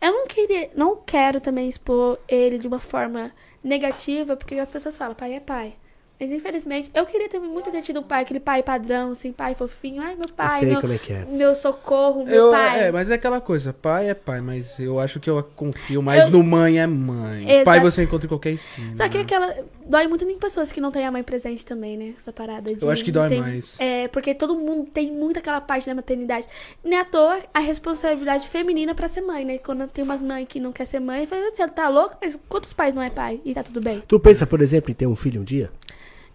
Eu 0.00 0.12
não 0.12 0.26
queria, 0.26 0.70
não 0.74 0.96
quero 0.96 1.40
também 1.40 1.68
expor 1.68 2.18
ele 2.26 2.58
de 2.58 2.66
uma 2.66 2.80
forma 2.80 3.32
negativa, 3.62 4.36
porque 4.36 4.56
as 4.56 4.70
pessoas 4.70 4.96
falam, 4.96 5.14
pai 5.14 5.34
é 5.34 5.40
pai. 5.40 5.76
Mas 6.22 6.30
infelizmente, 6.30 6.88
eu 6.94 7.04
queria 7.04 7.28
ter 7.28 7.40
muito 7.40 7.68
ter 7.72 7.82
tido 7.82 7.98
um 7.98 8.02
pai, 8.04 8.22
aquele 8.22 8.38
pai 8.38 8.62
padrão, 8.62 9.10
assim, 9.10 9.32
pai 9.32 9.56
fofinho. 9.56 10.00
Ai, 10.00 10.14
meu 10.14 10.26
Eu 10.28 10.32
pai, 10.32 10.60
sei 10.60 10.68
meu, 10.70 10.80
como 10.80 10.92
é 10.92 10.98
que 10.98 11.12
é. 11.12 11.24
meu 11.24 11.52
socorro, 11.56 12.24
meu 12.24 12.32
Eu, 12.46 12.50
pai. 12.52 12.84
é, 12.84 12.92
mas 12.92 13.10
é 13.10 13.14
aquela 13.14 13.40
coisa, 13.40 13.72
pai 13.72 14.08
é 14.08 14.14
pai, 14.14 14.40
mas 14.40 14.78
eu 14.78 15.00
acho 15.00 15.18
que 15.18 15.28
eu 15.28 15.42
confio 15.56 16.00
mais 16.00 16.26
Eu- 16.26 16.30
no 16.30 16.44
mãe 16.44 16.78
é 16.78 16.86
mãe. 16.86 17.42
Exato. 17.50 17.64
Pai 17.64 17.80
você 17.80 18.04
encontra 18.04 18.26
em 18.26 18.28
qualquer 18.28 18.52
esquina. 18.52 18.94
Só 18.94 19.08
que 19.08 19.18
aquela. 19.18 19.52
Dói 19.84 20.06
muito 20.06 20.24
em 20.24 20.38
pessoas 20.38 20.70
que 20.70 20.80
não 20.80 20.92
têm 20.92 21.04
a 21.04 21.10
mãe 21.10 21.24
presente 21.24 21.66
também, 21.66 21.96
né? 21.96 22.14
Essa 22.16 22.32
parada 22.32 22.72
de. 22.72 22.80
Eu 22.80 22.88
acho 22.88 23.04
que 23.04 23.10
dói 23.10 23.28
tem- 23.28 23.40
mais. 23.40 23.74
É, 23.80 24.06
porque 24.06 24.32
todo 24.32 24.54
mundo 24.54 24.88
tem 24.94 25.10
muito 25.10 25.40
aquela 25.40 25.60
parte 25.60 25.86
da 25.86 25.94
maternidade. 25.96 26.46
Nem 26.84 27.00
à 27.00 27.04
toa 27.04 27.40
a 27.52 27.58
responsabilidade 27.58 28.46
feminina 28.46 28.94
pra 28.94 29.08
ser 29.08 29.22
mãe, 29.22 29.44
né? 29.44 29.58
Quando 29.58 29.88
tem 29.88 30.04
umas 30.04 30.22
mães 30.22 30.46
que 30.48 30.60
não 30.60 30.70
quer 30.70 30.84
ser 30.84 31.00
mãe, 31.00 31.26
fala, 31.26 31.50
você 31.52 31.66
tá 31.66 31.88
louco? 31.88 32.16
Mas 32.22 32.38
quantos 32.48 32.72
pais 32.72 32.94
não 32.94 33.02
é 33.02 33.10
pai? 33.10 33.40
E 33.44 33.52
tá 33.52 33.64
tudo 33.64 33.80
bem. 33.80 34.04
Tu 34.06 34.20
pensa, 34.20 34.46
por 34.46 34.62
exemplo, 34.62 34.88
em 34.88 34.94
ter 34.94 35.08
um 35.08 35.16
filho 35.16 35.40
um 35.40 35.44
dia? 35.44 35.68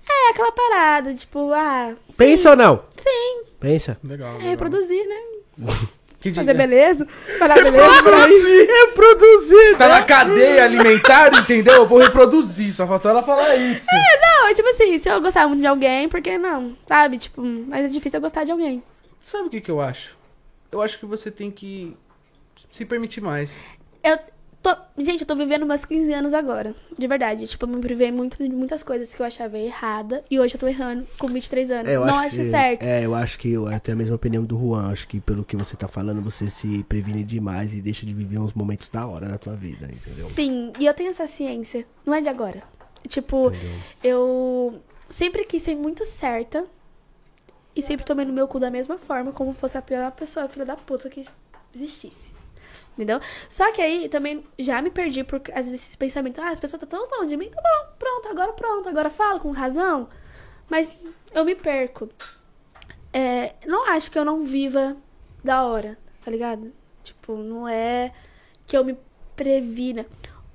É 0.09 0.29
aquela 0.29 0.51
parada, 0.51 1.13
tipo, 1.13 1.51
ah. 1.53 1.93
sim, 2.09 2.17
Pensa 2.17 2.51
ou 2.51 2.55
não? 2.55 2.83
Sim. 2.95 3.43
Pensa. 3.59 3.97
Legal. 4.03 4.29
É 4.29 4.33
legal. 4.33 4.49
reproduzir, 4.49 5.07
né? 5.07 5.15
Que 6.19 6.33
Fazer 6.33 6.53
diga. 6.53 6.67
beleza. 6.67 7.07
Falar 7.37 7.55
beleza. 7.61 7.93
Reproduzir, 7.93 8.67
reproduzir. 8.67 9.77
Tá 9.77 9.87
na 9.87 10.03
cadeia 10.03 10.63
alimentar, 10.63 11.31
entendeu? 11.39 11.75
Eu 11.75 11.87
vou 11.87 11.99
reproduzir, 11.99 12.73
só 12.73 12.87
faltou 12.87 13.11
ela 13.11 13.21
falar 13.21 13.55
isso. 13.55 13.85
Não, 14.19 14.47
é 14.47 14.53
tipo 14.55 14.67
assim, 14.69 14.97
se 14.97 15.07
eu 15.07 15.21
gostar 15.21 15.47
muito 15.47 15.61
de 15.61 15.67
alguém, 15.67 16.09
por 16.09 16.19
que 16.19 16.37
não? 16.39 16.75
Sabe? 16.87 17.19
Tipo, 17.19 17.41
mas 17.43 17.85
é 17.85 17.87
difícil 17.93 18.17
eu 18.17 18.21
gostar 18.21 18.45
de 18.45 18.51
alguém. 18.51 18.83
Sabe 19.19 19.47
o 19.47 19.49
que 19.49 19.61
que 19.61 19.69
eu 19.69 19.79
acho? 19.79 20.17
Eu 20.71 20.81
acho 20.81 20.97
que 20.97 21.05
você 21.05 21.29
tem 21.29 21.51
que 21.51 21.95
se 22.71 22.83
permitir 22.83 23.21
mais. 23.21 23.55
Eu 24.03 24.17
tô. 24.75 25.01
Gente, 25.01 25.21
eu 25.21 25.27
tô 25.27 25.35
vivendo 25.35 25.65
meus 25.65 25.85
15 25.85 26.11
anos 26.13 26.33
agora. 26.33 26.75
De 26.97 27.07
verdade. 27.07 27.47
Tipo, 27.47 27.65
eu 27.65 27.69
me 27.69 27.79
privei 27.79 28.11
muito 28.11 28.37
de 28.37 28.49
muitas 28.49 28.83
coisas 28.83 29.13
que 29.13 29.21
eu 29.21 29.25
achava 29.25 29.57
errada. 29.57 30.23
E 30.29 30.39
hoje 30.39 30.55
eu 30.55 30.59
tô 30.59 30.67
errando 30.67 31.07
com 31.17 31.27
23 31.27 31.71
anos. 31.71 31.89
É, 31.89 31.95
eu 31.95 32.05
não 32.05 32.15
acho 32.15 32.27
acho 32.27 32.35
que, 32.37 32.49
certo. 32.49 32.83
É, 32.83 33.05
eu 33.05 33.15
acho 33.15 33.39
que 33.39 33.51
eu, 33.51 33.71
eu 33.71 33.79
tenho 33.79 33.95
a 33.95 33.97
mesma 33.97 34.15
opinião 34.15 34.43
do 34.43 34.57
Juan. 34.57 34.91
Acho 34.91 35.07
que 35.07 35.19
pelo 35.19 35.45
que 35.45 35.55
você 35.55 35.75
tá 35.75 35.87
falando, 35.87 36.21
você 36.21 36.49
se 36.49 36.83
previne 36.83 37.23
demais 37.23 37.73
e 37.73 37.81
deixa 37.81 38.05
de 38.05 38.13
viver 38.13 38.39
uns 38.39 38.53
momentos 38.53 38.89
da 38.89 39.05
hora 39.05 39.27
na 39.27 39.37
tua 39.37 39.53
vida, 39.53 39.85
entendeu? 39.85 40.29
Sim, 40.31 40.71
e 40.79 40.85
eu 40.85 40.93
tenho 40.93 41.11
essa 41.11 41.27
ciência. 41.27 41.85
Não 42.05 42.13
é 42.13 42.21
de 42.21 42.29
agora. 42.29 42.63
Tipo, 43.07 43.47
Entendeu? 43.47 43.79
eu 44.03 44.81
sempre 45.09 45.45
quis 45.45 45.63
ser 45.63 45.75
muito 45.75 46.05
certa. 46.05 46.65
E 47.75 47.81
sempre 47.83 48.03
tomei 48.03 48.25
no 48.25 48.33
meu 48.33 48.47
cu 48.47 48.59
da 48.59 48.71
mesma 48.71 48.97
forma, 48.97 49.31
como 49.31 49.53
fosse 49.53 49.77
a 49.77 49.81
pior 49.83 50.11
pessoa, 50.11 50.47
filha 50.47 50.65
da 50.65 50.75
puta 50.75 51.07
que 51.11 51.23
existisse. 51.75 52.36
Entendeu? 52.97 53.19
Só 53.47 53.71
que 53.71 53.79
aí 53.79 54.09
também 54.09 54.43
já 54.57 54.81
me 54.81 54.89
perdi 54.89 55.23
por 55.23 55.39
às 55.53 55.65
vezes 55.65 55.83
esses 55.83 55.95
pensamentos. 55.95 56.43
Ah, 56.43 56.49
as 56.49 56.59
pessoas 56.59 56.81
estão 56.81 56.99
tão 56.99 57.07
falando 57.07 57.29
de 57.29 57.37
mim, 57.37 57.47
tá 57.49 57.61
bom, 57.61 57.93
pronto, 57.99 58.27
agora 58.27 58.53
pronto, 58.53 58.89
agora 58.89 59.09
falo 59.09 59.39
com 59.39 59.51
razão. 59.51 60.09
Mas 60.67 60.91
eu 61.31 61.45
me 61.45 61.53
perco. 61.53 62.09
É, 63.13 63.53
não 63.67 63.87
acho 63.89 64.09
que 64.09 64.17
eu 64.17 64.25
não 64.25 64.43
viva 64.43 64.97
da 65.43 65.63
hora, 65.63 65.95
tá 66.25 66.31
ligado? 66.31 66.73
Tipo, 67.03 67.37
não 67.37 67.67
é 67.67 68.11
que 68.65 68.75
eu 68.75 68.83
me 68.83 68.97
previna. 69.35 70.05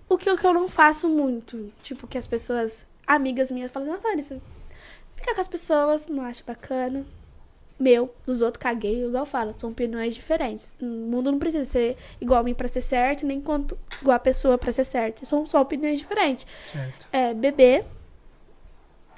O 0.09 0.19
que, 0.19 0.29
o 0.29 0.37
que 0.37 0.47
eu 0.47 0.53
não 0.53 0.69
faço 0.69 1.09
muito. 1.09 1.73
Tipo, 1.83 2.09
que 2.09 2.19
as 2.19 2.27
pessoas, 2.27 2.85
amigas 3.07 3.51
minhas, 3.51 3.71
falam 3.71 3.89
assim, 3.89 3.97
nossa, 3.97 4.09
Larissa, 4.09 4.43
fica 5.15 5.35
com 5.35 5.41
as 5.41 5.49
pessoas, 5.49 6.09
não 6.09 6.25
acho 6.25 6.45
bacana. 6.45 7.07
Meu, 7.83 8.15
dos 8.25 8.43
outros, 8.43 8.63
caguei, 8.63 9.05
igual 9.05 9.23
eu 9.23 9.27
falo, 9.27 9.55
são 9.59 9.71
opiniões 9.71 10.15
diferentes. 10.15 10.73
O 10.81 10.85
mundo 10.85 11.33
não 11.33 11.39
precisa 11.41 11.65
ser 11.65 11.97
igual 12.21 12.39
a 12.39 12.43
mim 12.45 12.55
pra 12.55 12.69
ser 12.69 12.81
certo, 12.81 13.27
nem 13.27 13.41
quanto 13.41 13.77
igual 14.01 14.15
a 14.15 14.21
pessoa 14.21 14.57
pra 14.57 14.71
ser 14.71 14.85
certo. 14.85 15.27
São 15.27 15.45
só 15.45 15.61
opiniões 15.61 15.99
diferentes. 15.99 16.47
Certo. 16.71 17.09
É, 17.11 17.35
beber. 17.35 17.85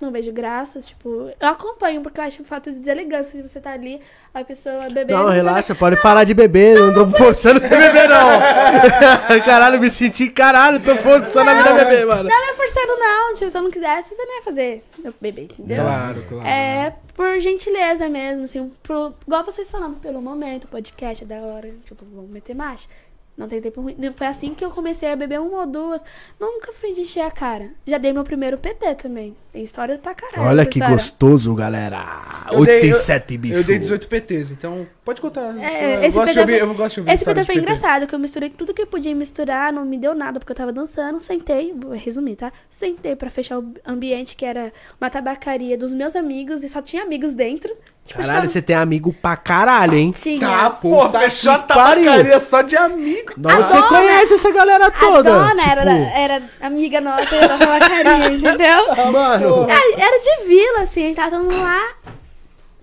Não 0.00 0.10
vejo 0.10 0.32
graça, 0.32 0.80
tipo, 0.80 1.30
eu 1.40 1.48
acompanho 1.48 2.02
porque 2.02 2.20
eu 2.20 2.24
acho 2.24 2.42
o 2.42 2.44
fato 2.44 2.70
de 2.72 2.78
deselegância 2.78 3.32
de 3.32 3.46
você 3.46 3.58
estar 3.58 3.72
ali, 3.72 4.00
a 4.32 4.44
pessoa 4.44 4.82
bebendo. 4.90 5.22
Não, 5.22 5.28
relaxa, 5.28 5.74
pode 5.74 6.00
parar 6.02 6.24
de 6.24 6.34
beber. 6.34 6.78
Não 6.78 6.92
tô 6.92 7.10
forçando 7.16 7.60
você 7.60 7.76
beber, 7.76 8.08
não. 8.08 9.40
caralho, 9.44 9.80
me 9.80 9.90
senti, 9.90 10.28
caralho, 10.28 10.80
tô 10.80 10.96
forçando 10.96 11.50
a 11.50 11.54
mina 11.54 11.70
a 11.70 11.74
beber, 11.74 12.06
mano. 12.06 12.28
Não, 12.28 12.40
não 12.40 12.50
é 12.50 12.54
forçando, 12.54 12.96
não. 12.98 13.34
Tipo, 13.34 13.50
se 13.50 13.58
eu 13.58 13.62
não 13.62 13.70
quisesse, 13.70 14.14
você 14.14 14.24
não 14.24 14.36
ia 14.36 14.42
fazer 14.42 14.84
eu 15.04 15.14
beber, 15.20 15.44
entendeu? 15.44 15.84
Claro, 15.84 16.24
claro. 16.28 16.46
É 16.46 16.94
por 17.14 17.38
gentileza 17.38 18.08
mesmo, 18.08 18.44
assim. 18.44 18.72
Pro, 18.82 19.14
igual 19.26 19.44
vocês 19.44 19.70
falando, 19.70 20.00
pelo 20.00 20.20
momento, 20.20 20.64
o 20.64 20.68
podcast 20.68 21.24
é 21.24 21.26
da 21.26 21.36
hora. 21.36 21.70
Tipo, 21.84 22.04
vamos 22.12 22.30
meter 22.30 22.54
marcha. 22.54 22.88
Não 23.36 23.48
tem 23.48 23.60
tempo 23.60 23.80
ruim. 23.80 23.96
Foi 24.14 24.26
assim 24.28 24.54
que 24.54 24.64
eu 24.64 24.70
comecei 24.70 25.10
a 25.10 25.16
beber 25.16 25.40
uma 25.40 25.62
ou 25.62 25.66
duas. 25.66 26.00
Nunca 26.38 26.72
fui 26.72 26.92
de 26.92 27.00
encher 27.00 27.20
a 27.22 27.30
cara. 27.30 27.70
Já 27.84 27.98
dei 27.98 28.12
meu 28.12 28.22
primeiro 28.22 28.56
PT 28.58 28.94
também. 28.94 29.36
Tem 29.52 29.62
história 29.62 29.98
pra 29.98 30.14
caralho. 30.14 30.48
Olha 30.48 30.64
que 30.64 30.78
história. 30.78 30.94
gostoso, 30.94 31.52
galera. 31.54 32.46
Eu 32.52 32.64
dei- 32.64 32.76
87 32.76 33.36
bicho. 33.36 33.56
Eu 33.56 33.64
dei 33.64 33.78
18 33.78 34.06
PTs, 34.06 34.52
então 34.52 34.86
Pode 35.04 35.20
contar. 35.20 35.54
É, 35.62 36.06
eu, 36.06 36.12
gosto 36.12 36.32
de 36.32 36.40
ouvir, 36.40 36.58
eu 36.60 36.74
gosto 36.74 36.94
de 36.94 37.00
ouvir 37.00 37.12
Esse 37.12 37.44
foi 37.44 37.56
engraçado, 37.56 38.06
que 38.06 38.14
eu 38.14 38.18
misturei 38.18 38.48
tudo 38.48 38.72
que 38.72 38.80
eu 38.80 38.86
podia 38.86 39.14
misturar, 39.14 39.70
não 39.70 39.84
me 39.84 39.98
deu 39.98 40.14
nada 40.14 40.40
porque 40.40 40.52
eu 40.52 40.56
tava 40.56 40.72
dançando, 40.72 41.18
sentei, 41.20 41.74
vou 41.76 41.92
resumir, 41.92 42.36
tá? 42.36 42.50
Sentei 42.70 43.14
pra 43.14 43.28
fechar 43.28 43.58
o 43.58 43.74
ambiente, 43.86 44.34
que 44.34 44.46
era 44.46 44.72
uma 44.98 45.10
tabacaria 45.10 45.76
dos 45.76 45.92
meus 45.92 46.16
amigos 46.16 46.64
e 46.64 46.68
só 46.70 46.80
tinha 46.80 47.02
amigos 47.02 47.34
dentro. 47.34 47.70
Tipo, 48.06 48.20
Caralho, 48.20 48.36
tava- 48.40 48.48
você 48.48 48.62
tem 48.62 48.76
amigo 48.76 49.12
pra 49.12 49.36
caralho, 49.36 49.94
hein? 49.94 50.10
Tinha. 50.10 50.40
Tá, 50.40 50.70
pô, 50.70 51.04
Puta 51.06 51.20
fechou 51.20 51.52
a 51.52 51.58
pariu. 51.58 52.04
tabacaria 52.06 52.40
só 52.40 52.62
de 52.62 52.76
amigo. 52.76 53.32
Da 53.36 53.58
onde 53.58 53.68
você 53.68 53.82
conhece 53.82 54.34
essa 54.34 54.50
galera 54.52 54.86
A 54.86 54.90
toda? 54.90 55.22
dona 55.30 55.70
era, 55.70 55.82
Tipo, 55.82 56.18
era 56.18 56.42
amiga 56.62 57.00
nossa 57.02 57.24
da 57.46 57.58
tabacaria, 57.58 58.28
entendeu? 58.32 59.10
Mano, 59.12 59.66
Ah, 59.70 60.00
era 60.00 60.18
de 60.18 60.46
vila, 60.48 60.80
assim, 60.80 61.02
a 61.04 61.06
gente 61.08 61.16
tava 61.16 61.30
todo 61.30 61.42
mundo 61.44 61.58
lá. 61.62 61.82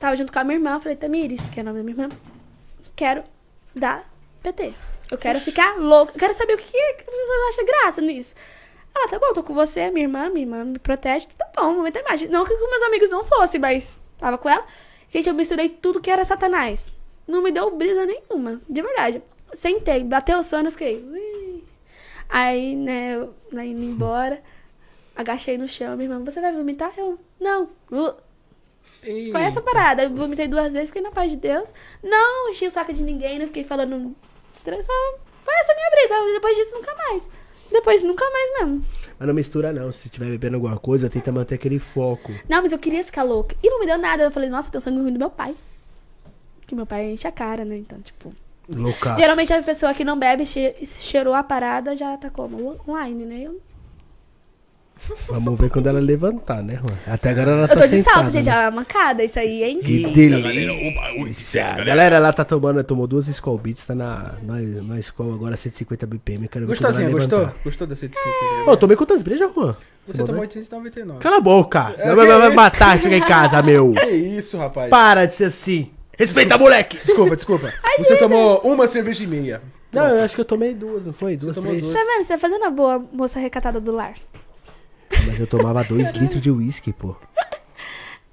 Tava 0.01 0.15
junto 0.15 0.33
com 0.33 0.39
a 0.39 0.43
minha 0.43 0.57
irmã, 0.57 0.73
eu 0.73 0.80
falei, 0.80 0.97
Tamires, 0.97 1.41
que 1.51 1.59
é 1.59 1.61
o 1.61 1.65
nome 1.67 1.77
da 1.77 1.83
minha 1.83 1.93
irmã, 1.93 2.09
quero 2.95 3.23
dar 3.75 4.11
PT. 4.41 4.73
Eu 5.11 5.17
quero 5.19 5.39
ficar 5.39 5.77
louca. 5.77 6.13
Eu 6.15 6.19
quero 6.19 6.33
saber 6.33 6.55
o 6.55 6.57
que, 6.57 6.63
que 6.65 6.75
as 6.75 7.05
pessoas 7.05 7.49
acham 7.49 7.65
graça 7.67 8.01
nisso. 8.01 8.33
Ah, 8.95 9.07
tá 9.07 9.19
bom, 9.19 9.31
tô 9.31 9.43
com 9.43 9.53
você, 9.53 9.91
minha 9.91 10.05
irmã, 10.05 10.27
minha 10.31 10.41
irmã 10.43 10.65
me 10.65 10.80
protege, 10.80 11.27
tá 11.38 11.47
bom, 11.55 11.75
vou 11.75 11.83
meter 11.83 12.01
mais. 12.01 12.19
Não 12.31 12.43
que 12.43 12.57
com 12.57 12.67
meus 12.71 12.81
amigos 12.81 13.11
não 13.11 13.23
fosse, 13.23 13.59
mas 13.59 13.95
tava 14.17 14.39
com 14.39 14.49
ela. 14.49 14.65
Gente, 15.07 15.30
eu 15.30 15.35
misturei 15.35 15.69
tudo 15.69 16.01
que 16.01 16.09
era 16.09 16.25
satanás. 16.25 16.91
Não 17.27 17.43
me 17.43 17.51
deu 17.51 17.69
brisa 17.69 18.03
nenhuma, 18.03 18.59
de 18.67 18.81
verdade. 18.81 19.21
Sentei, 19.53 20.03
bateu 20.03 20.39
o 20.39 20.43
sono, 20.43 20.69
eu 20.69 20.71
fiquei. 20.71 20.97
"Ui". 20.97 21.63
Aí, 22.27 22.75
né, 22.75 23.17
eu 23.17 23.35
né, 23.51 23.67
indo 23.67 23.83
embora, 23.83 24.41
agachei 25.15 25.59
no 25.59 25.67
chão, 25.67 25.95
minha 25.95 26.09
irmã, 26.09 26.25
você 26.25 26.41
vai 26.41 26.51
vomitar? 26.51 26.91
Eu, 26.97 27.19
não. 27.39 27.69
Uh. 27.91 28.31
Foi 29.31 29.41
essa 29.41 29.61
parada. 29.61 30.03
Eu 30.03 30.13
vomitei 30.13 30.47
duas 30.47 30.73
vezes, 30.73 30.89
fiquei 30.89 31.01
na 31.01 31.11
paz 31.11 31.31
de 31.31 31.38
Deus. 31.38 31.67
Não 32.03 32.49
enchi 32.49 32.67
o 32.67 32.71
saco 32.71 32.93
de 32.93 33.01
ninguém, 33.03 33.39
não 33.39 33.47
fiquei 33.47 33.63
falando. 33.63 34.15
estranho, 34.53 34.83
Só 34.83 34.91
foi 35.43 35.53
essa 35.61 35.73
minha 35.73 35.89
brisa. 35.89 36.33
Depois 36.33 36.55
disso, 36.57 36.75
nunca 36.75 36.95
mais. 36.95 37.27
Depois, 37.71 38.03
nunca 38.03 38.30
mais 38.30 38.59
mesmo. 38.59 38.85
mas 39.17 39.27
não 39.27 39.33
mistura 39.33 39.71
não. 39.71 39.91
Se 39.91 40.09
tiver 40.09 40.25
bebendo 40.25 40.55
alguma 40.57 40.77
coisa, 40.77 41.09
tenta 41.09 41.31
manter 41.31 41.55
aquele 41.55 41.80
foco. 41.80 42.31
Não, 42.49 42.61
mas 42.61 42.71
eu 42.73 42.77
queria 42.80 43.03
ficar 43.03 43.23
louca. 43.23 43.55
E 43.63 43.69
não 43.69 43.80
me 43.80 43.85
deu 43.85 43.97
nada. 43.97 44.23
Eu 44.23 44.31
falei, 44.31 44.49
nossa, 44.49 44.69
tem 44.69 44.77
o 44.77 44.81
sangue 44.81 44.99
ruim 45.01 45.13
do 45.13 45.19
meu 45.19 45.30
pai. 45.30 45.55
Que 46.67 46.75
meu 46.75 46.85
pai 46.85 47.11
enche 47.11 47.27
a 47.27 47.31
cara, 47.31 47.63
né? 47.65 47.77
Então, 47.77 47.99
tipo. 48.01 48.33
Loucaço. 48.69 49.19
Geralmente 49.19 49.51
a 49.53 49.63
pessoa 49.63 49.93
que 49.93 50.03
não 50.03 50.17
bebe, 50.19 50.45
che- 50.45 50.75
cheirou 50.85 51.33
a 51.33 51.43
parada, 51.43 51.95
já 51.95 52.15
tá 52.17 52.30
como? 52.30 52.80
Online, 52.88 53.25
né? 53.25 53.41
Eu, 53.43 53.61
Vamos 55.27 55.59
ver 55.59 55.69
quando 55.69 55.88
ela 55.88 55.99
levantar, 55.99 56.61
né, 56.61 56.80
Juan? 56.81 56.97
Até 57.07 57.30
agora 57.30 57.51
ela 57.51 57.67
tá 57.67 57.73
eu 57.73 57.77
tô 57.80 57.83
de 57.83 57.89
sentada, 57.89 58.17
salto, 58.17 58.31
gente. 58.31 58.45
né? 58.45 58.55
É 58.55 58.59
uma 58.69 58.71
mancada. 58.71 59.23
Isso 59.23 59.39
aí 59.39 59.63
é 59.63 59.69
incrível. 59.69 60.09
Que 60.09 60.15
delícia. 60.15 61.83
Galera, 61.83 62.17
ela 62.17 62.33
tá 62.33 62.45
tomando, 62.45 62.83
tomou 62.83 63.07
duas 63.07 63.27
Skull 63.27 63.57
Beats, 63.57 63.85
tá 63.88 63.95
na, 63.95 64.35
na, 64.43 64.55
na 64.59 64.99
Skull 64.99 65.33
agora 65.33 65.57
150 65.57 66.05
BPM. 66.05 66.47
Quero 66.47 66.67
ver 66.67 66.77
quando 66.77 66.85
ela 66.85 66.91
Gostosinha, 66.91 67.11
gostou? 67.11 67.55
Gostou 67.63 67.88
dessa 67.88 68.05
edição? 68.05 68.31
Ô, 68.67 68.77
tomei 68.77 68.95
quantas 68.95 69.21
brejas, 69.21 69.51
Juan? 69.53 69.75
Você 70.07 70.23
tomou 70.23 70.41
899. 70.41 71.19
Cala 71.19 71.38
a 71.38 71.41
boca. 71.41 71.95
Não 72.05 72.15
vai, 72.15 72.49
matar, 72.53 72.99
chega 72.99 73.17
em 73.17 73.21
casa, 73.21 73.61
meu. 73.63 73.93
Que 73.93 74.07
isso, 74.07 74.57
rapaz? 74.57 74.89
Para 74.89 75.25
de 75.25 75.35
ser 75.35 75.45
assim. 75.45 75.91
Respeita, 76.17 76.57
moleque. 76.57 76.99
Desculpa, 77.03 77.35
desculpa. 77.35 77.73
Você 77.97 78.15
tomou 78.17 78.59
uma 78.63 78.88
cerveja 78.88 79.23
e 79.23 79.27
meia. 79.27 79.61
Não, 79.91 80.07
eu 80.07 80.23
acho 80.23 80.35
que 80.35 80.41
eu 80.41 80.45
tomei 80.45 80.73
duas, 80.73 81.05
não 81.05 81.11
foi? 81.13 81.35
Duas, 81.35 81.55
tomou 81.55 81.71
três. 81.71 81.83
duas. 81.83 81.93
Tá 81.93 82.03
vendo? 82.05 82.23
Você 82.23 82.33
tá 82.33 82.38
fazendo 82.39 82.63
a 82.63 82.69
boa 82.69 82.99
moça 83.11 83.39
recatada 83.39 83.80
do 83.80 83.91
lar. 83.91 84.13
Mas 85.27 85.40
eu 85.40 85.48
tomava 85.48 85.83
dois 85.83 86.11
litros 86.11 86.41
de 86.41 86.51
uísque, 86.51 86.93
pô. 86.93 87.15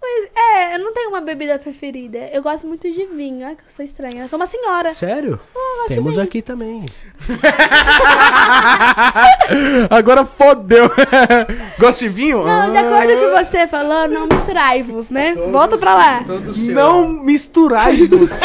Mas, 0.01 0.31
é, 0.35 0.75
eu 0.75 0.79
não 0.79 0.93
tenho 0.95 1.11
uma 1.11 1.21
bebida 1.21 1.59
preferida. 1.59 2.19
Eu 2.33 2.43
gosto 2.43 2.67
muito 2.67 2.91
de 2.91 3.05
vinho. 3.07 3.47
Ai, 3.47 3.55
que 3.57 3.63
eu 3.63 3.67
sou 3.69 3.85
estranha. 3.85 4.23
Eu 4.23 4.29
sou 4.29 4.39
uma 4.39 4.47
senhora. 4.47 4.93
Sério? 4.93 5.39
gosto 5.55 5.89
Temos 5.89 6.17
bem. 6.17 6.25
aqui 6.25 6.41
também. 6.43 6.85
Agora 9.91 10.25
fodeu. 10.25 10.91
Gosta 11.79 12.05
de 12.05 12.09
vinho? 12.09 12.45
Não, 12.45 12.71
de 12.71 12.79
acordo 12.79 13.13
com 13.13 13.19
o 13.19 13.21
que 13.21 13.45
você 13.45 13.67
falou, 13.67 14.09
não 14.09 14.27
misturai-vos, 14.27 15.11
né? 15.11 15.35
Volta 15.35 15.77
pra 15.79 15.95
lá. 15.95 16.25
Não 16.73 17.09
misturai-vos. 17.09 18.31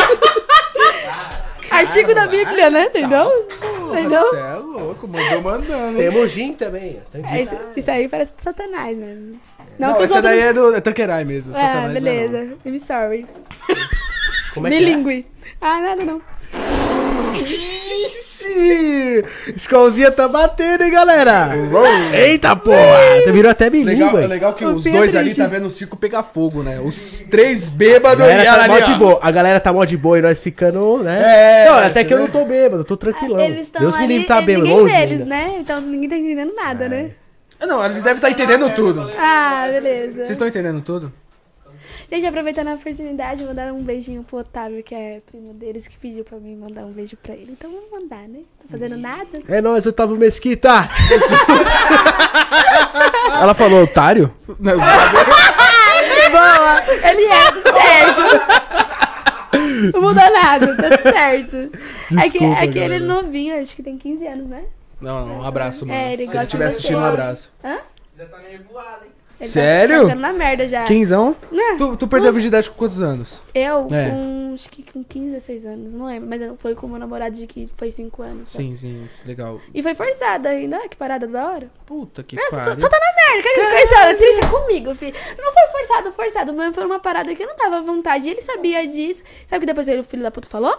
Artigo 1.72 2.14
da 2.14 2.28
Bíblia, 2.28 2.70
né? 2.70 2.86
Entendeu? 2.86 3.48
Entendeu? 4.00 4.22
Você 4.30 4.36
é 4.38 4.56
louco, 4.56 5.08
mandou 5.08 5.42
mandando. 5.42 6.02
hein? 6.02 6.10
Temos 6.12 6.32
gin 6.32 6.54
também. 6.54 7.00
Tem 7.12 7.24
É, 7.26 7.42
isso, 7.42 7.56
isso 7.76 7.92
aí 7.92 8.08
parece 8.08 8.34
satanás, 8.42 8.98
né? 8.98 9.18
Não, 9.80 9.94
que 9.96 10.04
os 10.04 10.12
essa 10.12 10.22
daí 10.22 10.38
outros- 10.48 10.50
é 10.50 10.72
do 10.72 10.76
é 10.78 10.82
Tanqueray 10.82 11.26
mesmo. 11.26 11.54
Ah, 11.56 11.60
Satanás, 11.60 11.84
não 11.84 11.90
é 11.90 11.94
beleza. 11.94 12.58
I'm 12.66 12.80
sorry. 12.80 13.26
Como 14.54 14.68
é 14.68 14.70
que 14.70 14.76
é? 14.76 14.80
Bilingue. 14.80 15.28
Ah, 15.62 15.80
nada 15.82 16.04
não. 16.06 16.22
Ixi, 18.18 19.24
Skullzinha 19.56 20.12
tá 20.12 20.28
batendo, 20.28 20.84
hein, 20.84 20.92
galera? 20.92 21.52
Eita, 22.14 22.56
porra! 22.56 22.78
Virou 23.32 23.50
até 23.52 23.66
Legal, 23.70 23.86
bilíngue, 23.86 24.18
é 24.18 24.22
hein? 24.22 24.28
legal 24.28 24.54
que 24.54 24.66
os 24.66 24.84
dois 24.84 25.16
ali 25.16 25.34
tá 25.36 25.48
vendo 25.48 25.68
o 25.68 25.72
circo 25.72 25.96
pegar 25.98 26.24
fogo, 26.24 26.62
né? 26.64 26.80
Os 26.84 27.22
três 27.30 27.68
A 27.68 27.72
bêbados 27.72 28.26
e 28.26 28.28
galera 28.44 28.56
tá 28.56 28.68
mó 28.68 28.80
de 28.80 28.94
boa. 28.96 29.20
A 29.22 29.32
galera 29.32 29.60
tá 29.60 29.74
mó 29.74 29.86
de 29.86 29.98
boa 29.98 30.20
e 30.20 30.22
nós 30.22 30.40
ficando, 30.40 31.04
né? 31.04 31.64
É, 31.66 31.70
não, 31.70 31.78
até 31.78 32.04
que 32.04 32.14
eu 32.14 32.20
não 32.20 32.28
tô 32.28 32.46
bêbado, 32.46 32.82
eu 32.82 32.86
tô 32.86 32.98
tranquilão. 32.98 33.40
Eles 33.40 33.62
estão 33.62 33.82
Deus 33.82 33.96
me 33.98 34.04
ali, 34.04 34.14
livre 34.14 34.28
tá 34.28 34.42
bêbado, 34.42 34.64
ninguém 34.66 34.80
longe 34.82 34.94
vê 34.94 35.02
eles, 35.02 35.22
ainda. 35.22 35.26
né? 35.36 35.56
Então 35.60 35.82
ninguém 35.82 36.10
tá 36.10 36.18
entendendo 36.18 36.54
nada, 36.56 36.90
né? 36.90 37.12
Ah, 37.60 37.66
Não, 37.68 37.86
eles 37.86 38.04
devem 38.04 38.16
estar 38.18 38.30
entendendo 38.30 38.70
tudo. 38.76 39.10
Ah, 39.18 39.68
beleza. 39.72 40.16
Vocês 40.18 40.32
estão 40.32 40.48
entendendo 40.48 40.82
tudo? 40.82 41.12
Gente, 42.14 42.28
aproveitando 42.28 42.68
a 42.68 42.76
oportunidade, 42.76 43.44
vou 43.44 43.56
dar 43.56 43.74
um 43.74 43.82
beijinho 43.82 44.22
pro 44.22 44.38
Otávio, 44.38 44.84
que 44.84 44.94
é 44.94 45.20
primo 45.32 45.52
deles, 45.52 45.88
que 45.88 45.98
pediu 45.98 46.24
pra 46.24 46.38
mim 46.38 46.56
mandar 46.56 46.86
um 46.86 46.92
beijo 46.92 47.18
pra 47.18 47.34
ele. 47.34 47.54
Então 47.54 47.72
vamos 47.72 47.90
mandar, 47.90 48.28
né? 48.28 48.42
Tá 48.60 48.66
fazendo 48.70 48.96
nada? 48.98 49.42
É 49.48 49.60
nóis, 49.60 49.84
Otávio 49.88 50.16
Mesquita. 50.16 50.70
Ela 53.42 53.56
falou 53.56 53.86
otário? 53.86 54.32
Não, 54.60 54.78
Boa! 54.78 56.84
Ele 57.10 57.24
é, 57.24 57.52
tudo 57.52 57.74
certo. 57.74 58.22
Não 59.92 60.02
mudou 60.02 60.34
nada, 60.34 60.78
tá 60.78 60.90
certo. 61.02 61.56
é 61.56 61.70
que, 62.30 62.38
Desculpa, 62.38 62.60
é 62.60 62.68
que 62.68 62.78
ele 62.78 62.98
é 62.98 63.00
novinho, 63.00 63.60
acho 63.60 63.76
que 63.76 63.82
tem 63.82 63.98
15 63.98 64.28
anos, 64.28 64.48
né? 64.50 64.66
não, 65.02 65.40
um 65.40 65.44
abraço, 65.44 65.84
mano. 65.84 66.00
É, 66.00 66.14
ele 66.14 66.28
Se 66.28 66.36
ele 66.36 66.44
estiver 66.44 66.68
assistindo, 66.68 67.00
um 67.00 67.06
abraço. 67.06 67.52
Hã? 67.64 67.80
Já 68.16 68.28
tá 68.28 68.38
meio 68.38 68.62
voado, 68.72 69.04
hein? 69.04 69.10
Ele 69.44 69.52
Sério? 69.52 69.96
Tá 69.98 70.04
ficando 70.04 70.22
na 70.22 70.34
merda 70.34 70.68
já. 70.68 70.86
Quinzão? 70.86 71.36
Né? 71.52 71.76
Tu, 71.78 71.98
tu 71.98 72.08
perdeu 72.08 72.30
a 72.30 72.32
virgindade 72.34 72.70
com 72.70 72.76
quantos 72.76 73.02
anos? 73.02 73.42
Eu, 73.54 73.88
É. 73.92 74.10
com, 74.10 74.52
acho 74.54 74.70
que 74.70 74.84
com 74.92 75.04
15, 75.04 75.32
16 75.32 75.66
anos, 75.66 75.92
não 75.92 76.06
lembro. 76.06 76.30
Mas 76.30 76.60
foi 76.60 76.76
com 76.76 76.88
o 76.88 76.90
meu 76.90 77.00
namorado 77.00 77.36
de 77.36 77.46
que 77.48 77.70
foi 77.76 77.92
5 77.92 78.22
anos. 78.22 78.50
só. 78.50 78.58
Sim, 78.58 78.76
sim, 78.76 79.08
legal. 79.26 79.60
E 79.74 79.82
foi 79.84 79.94
forçado 79.96 80.48
ainda. 80.48 80.78
Ah, 80.78 80.88
que 80.88 80.96
parada 80.96 81.28
da 81.28 81.48
hora. 81.48 81.70
Puta 81.86 82.24
que 82.24 82.38
É, 82.40 82.44
só, 82.50 82.58
pariu. 82.58 82.80
só 82.80 82.90
tá 82.90 82.98
na 83.00 83.34
merda. 83.34 83.44
Que 83.50 83.56
coisa 83.56 84.16
triste 84.18 84.42
é 84.44 84.48
comigo, 84.48 84.96
filho. 84.96 85.16
Não 85.38 85.52
foi 85.54 85.64
forçado, 85.72 86.12
forçado. 86.14 86.54
Mas 86.54 86.74
foi 86.76 86.86
uma 86.86 87.00
parada 87.00 87.34
que 87.36 87.44
eu 87.44 87.48
não 87.48 87.56
tava 87.56 87.78
à 87.78 87.82
vontade. 87.82 88.28
E 88.28 88.32
ele 88.32 88.42
sabia 88.42 88.86
disso. 88.88 89.24
Sabe 89.48 89.58
o 89.58 89.60
que 89.62 89.66
depois 89.66 89.88
ele, 89.88 90.02
o 90.02 90.04
filho 90.04 90.24
da 90.24 90.32
puta 90.32 90.48
falou? 90.48 90.76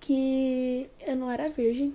Que 0.00 0.88
eu 1.06 1.16
não 1.16 1.30
era 1.30 1.48
virgem. 1.48 1.94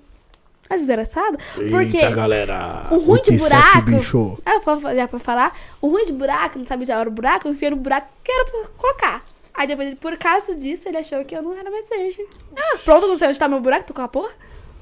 Mas 0.72 0.84
engraçado. 0.84 1.38
Porque 1.70 2.10
galera. 2.12 2.88
o 2.92 2.98
ruim 2.98 3.22
de 3.22 3.32
87, 3.32 3.40
buraco. 3.40 3.92
bicho. 3.92 4.38
Ah, 4.46 4.60
vou 4.64 4.96
já 4.96 5.06
pra 5.06 5.20
falar. 5.20 5.54
O 5.82 5.90
ruim 5.90 6.06
de 6.06 6.14
buraco, 6.14 6.58
não 6.58 6.66
sabe 6.66 6.86
de 6.86 6.94
hora 6.94 7.10
o 7.10 7.12
buraco, 7.12 7.46
eu 7.48 7.52
enfiei 7.52 7.72
no 7.72 7.76
buraco 7.76 8.08
que 8.24 8.32
era 8.32 8.46
pra 8.46 8.70
colocar. 8.78 9.22
Aí 9.54 9.68
depois, 9.68 9.94
por 9.96 10.16
causa 10.18 10.56
disso, 10.56 10.88
ele 10.88 10.98
achou 10.98 11.26
que 11.26 11.36
eu 11.36 11.42
não 11.42 11.54
era 11.54 11.70
mais 11.70 11.90
virgem. 11.90 12.26
Ah, 12.56 12.78
pronto, 12.86 13.06
não 13.06 13.18
sei 13.18 13.28
onde 13.28 13.38
tá 13.38 13.50
meu 13.50 13.60
buraco, 13.60 13.84
tô 13.84 13.94
com 13.94 14.02
a 14.02 14.08
porra. 14.08 14.32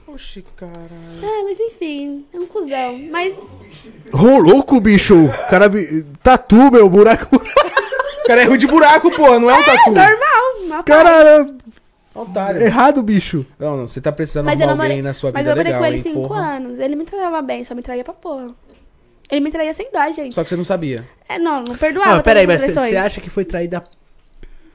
Oxi, 0.07 0.45
caralho. 0.55 0.79
Ah, 1.23 1.43
mas 1.43 1.59
enfim, 1.59 2.23
é 2.31 2.37
um 2.37 2.45
cuzão. 2.45 2.99
Mas 3.11 3.35
Ô, 4.13 4.37
louco, 4.37 4.79
bicho. 4.79 5.25
O 5.25 5.49
cara. 5.49 5.65
Tatu, 6.21 6.71
meu, 6.71 6.87
buraco. 6.87 7.27
O 8.21 8.27
cara 8.29 8.43
é 8.43 8.45
ruim 8.45 8.59
de 8.59 8.67
buraco, 8.67 9.09
porra, 9.09 9.39
não 9.39 9.49
é 9.49 9.57
um 9.57 9.63
tatu. 9.63 9.89
normal, 9.89 10.55
uma 10.63 10.83
paz. 10.83 10.85
Cara, 10.85 11.49
Otário. 12.21 12.61
errado, 12.61 13.01
bicho. 13.03 13.45
Não, 13.57 13.77
não, 13.77 13.87
você 13.87 13.99
tá 14.01 14.11
precisando 14.11 14.45
Mas 14.45 14.55
arrumar 14.59 14.67
namorei, 14.71 14.91
alguém 14.91 15.03
na 15.03 15.13
sua 15.13 15.31
mas 15.31 15.41
vida 15.41 15.51
eu 15.51 15.55
namorei 15.55 15.71
legal, 15.73 15.81
com 15.81 15.87
ele 15.87 15.95
hein, 15.97 16.03
cinco 16.03 16.27
porra. 16.27 16.55
anos. 16.55 16.79
Ele 16.79 16.95
me 16.95 17.05
tratava 17.05 17.41
bem, 17.41 17.63
só 17.63 17.73
me 17.75 17.81
traía 17.81 18.03
pra 18.03 18.13
porra. 18.13 18.47
Ele 19.31 19.41
me 19.41 19.51
traía 19.51 19.73
sem 19.73 19.91
dó, 19.91 20.11
gente. 20.11 20.33
Só 20.33 20.43
que 20.43 20.49
você 20.49 20.55
não 20.55 20.65
sabia. 20.65 21.07
É, 21.27 21.37
não, 21.37 21.61
não 21.63 21.75
perdoava. 21.77 22.17
Ah, 22.17 22.23
peraí, 22.23 22.47
mas 22.47 22.61
você 22.63 22.95
acha 22.97 23.21
que 23.21 23.29
foi 23.29 23.45
traída 23.45 23.83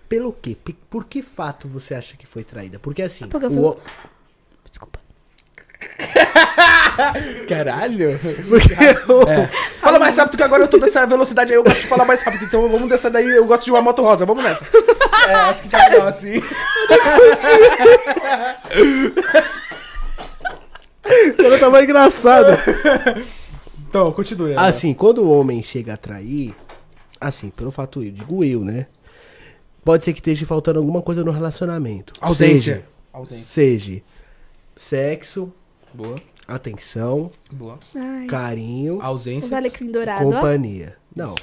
pelo 0.09 0.33
quê? 0.33 0.57
Por 0.89 1.05
que 1.05 1.23
fato 1.23 1.67
você 1.67 1.95
acha 1.95 2.17
que 2.17 2.27
foi 2.27 2.45
traída? 2.45 2.79
Porque 2.79 3.03
assim. 3.03 3.27
Porque 3.29 3.47
eu 3.47 3.51
fui- 3.51 3.61
o- 3.61 3.77
Desculpa. 4.71 5.01
Caralho. 7.49 8.19
Porque 8.49 8.73
É. 8.75 9.49
Fala 9.81 9.99
mais 9.99 10.17
rápido 10.17 10.37
que 10.37 10.43
agora 10.43 10.63
eu 10.65 10.69
tô 10.69 10.79
dessa 10.79 11.07
velocidade 11.07 11.53
aí, 11.53 11.59
eu 11.59 11.65
gosto 11.65 11.81
de 11.81 11.87
falar 11.87 12.05
mais 12.05 12.23
rápido. 12.23 12.45
Então 12.45 12.69
vamos 12.69 12.89
dessa 12.89 13.11
daí, 13.11 13.29
eu 13.29 13.45
gosto 13.47 13.65
de 13.65 13.71
uma 13.71 13.83
moto 13.83 14.03
rosa, 14.03 14.27
vamos 14.27 14.45
nessa. 14.45 14.65
É, 15.29 15.35
acho 15.35 15.63
que 15.63 15.69
tá 15.69 15.89
legal 15.89 16.09
assim. 16.09 16.43
Ela 21.39 21.59
tava 21.59 21.83
engraçado. 21.83 22.59
Então, 23.89 24.11
continue. 24.13 24.55
Assim, 24.57 24.93
quando 24.93 25.19
o 25.19 25.31
homem 25.31 25.63
chega 25.63 25.95
a 25.95 25.97
trair, 25.97 26.55
assim, 27.21 27.51
pelo 27.51 27.71
fato 27.71 28.03
eu 28.03 28.11
digo 28.11 28.43
eu, 28.43 28.61
né? 28.61 28.87
pode 29.85 30.05
ser 30.05 30.13
que 30.13 30.21
esteja 30.21 30.47
faltando 30.47 30.79
alguma 30.79 31.03
coisa 31.03 31.23
no 31.23 31.31
relacionamento. 31.31 32.15
Ausência. 32.21 32.75
Seja, 32.75 32.85
Ausência. 33.13 33.45
seja 33.45 34.03
sexo, 34.77 35.53
Boa. 35.95 36.17
atenção, 36.47 37.31
Boa. 37.53 37.79
Ai, 37.97 38.27
carinho, 38.27 38.99
os 38.99 39.05
Ausência. 39.05 39.57
alecrim 39.57 39.91
dourado, 39.91 40.29
ó. 40.29 40.33
companhia. 40.33 40.97
Não. 41.15 41.35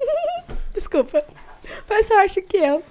Desculpa. 0.74 1.22
Mais 1.88 2.06
sorte 2.06 2.40
que 2.42 2.56
eu. 2.58 2.82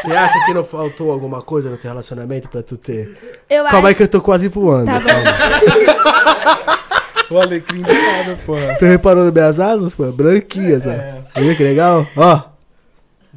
Você 0.00 0.12
acha 0.12 0.44
que 0.46 0.54
não 0.54 0.62
faltou 0.62 1.10
alguma 1.10 1.42
coisa 1.42 1.68
no 1.68 1.76
teu 1.76 1.90
relacionamento 1.90 2.48
pra 2.48 2.62
tu 2.62 2.76
ter? 2.76 3.42
Eu 3.50 3.64
Calma 3.64 3.88
aí 3.88 3.92
acho. 3.92 3.96
que 3.96 4.02
eu 4.04 4.08
tô 4.08 4.20
quase 4.20 4.46
voando. 4.48 4.86
Tá 4.86 5.00
bom. 5.00 6.78
O 7.30 7.38
alecrim 7.38 7.82
do 7.82 7.92
nada, 7.92 8.38
pô. 8.46 8.54
Tu 8.78 8.86
reparou 8.86 9.24
nas 9.24 9.32
minhas 9.34 9.60
asas, 9.60 9.94
pô? 9.94 10.10
Branquinhas, 10.10 10.86
ó. 10.86 10.90
É. 10.90 11.22
Viu 11.36 11.54
que 11.54 11.62
legal? 11.62 12.06
Ó. 12.16 12.40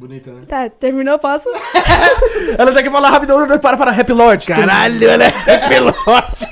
Bonita, 0.02 0.32
né? 0.32 0.42
Tá, 0.48 0.68
terminou, 0.68 1.16
posso? 1.16 1.48
Ela 2.58 2.72
já 2.72 2.82
quer 2.82 2.90
falar 2.90 3.08
rápido. 3.10 3.34
Para, 3.60 3.76
para, 3.76 3.92
Rap 3.92 4.10
Lord. 4.12 4.44
Caralho, 4.48 5.08
ela 5.08 5.24
é 5.26 5.68
pelote. 5.68 6.44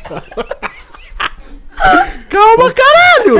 Calma, 2.28 2.72
caralho! 2.72 3.38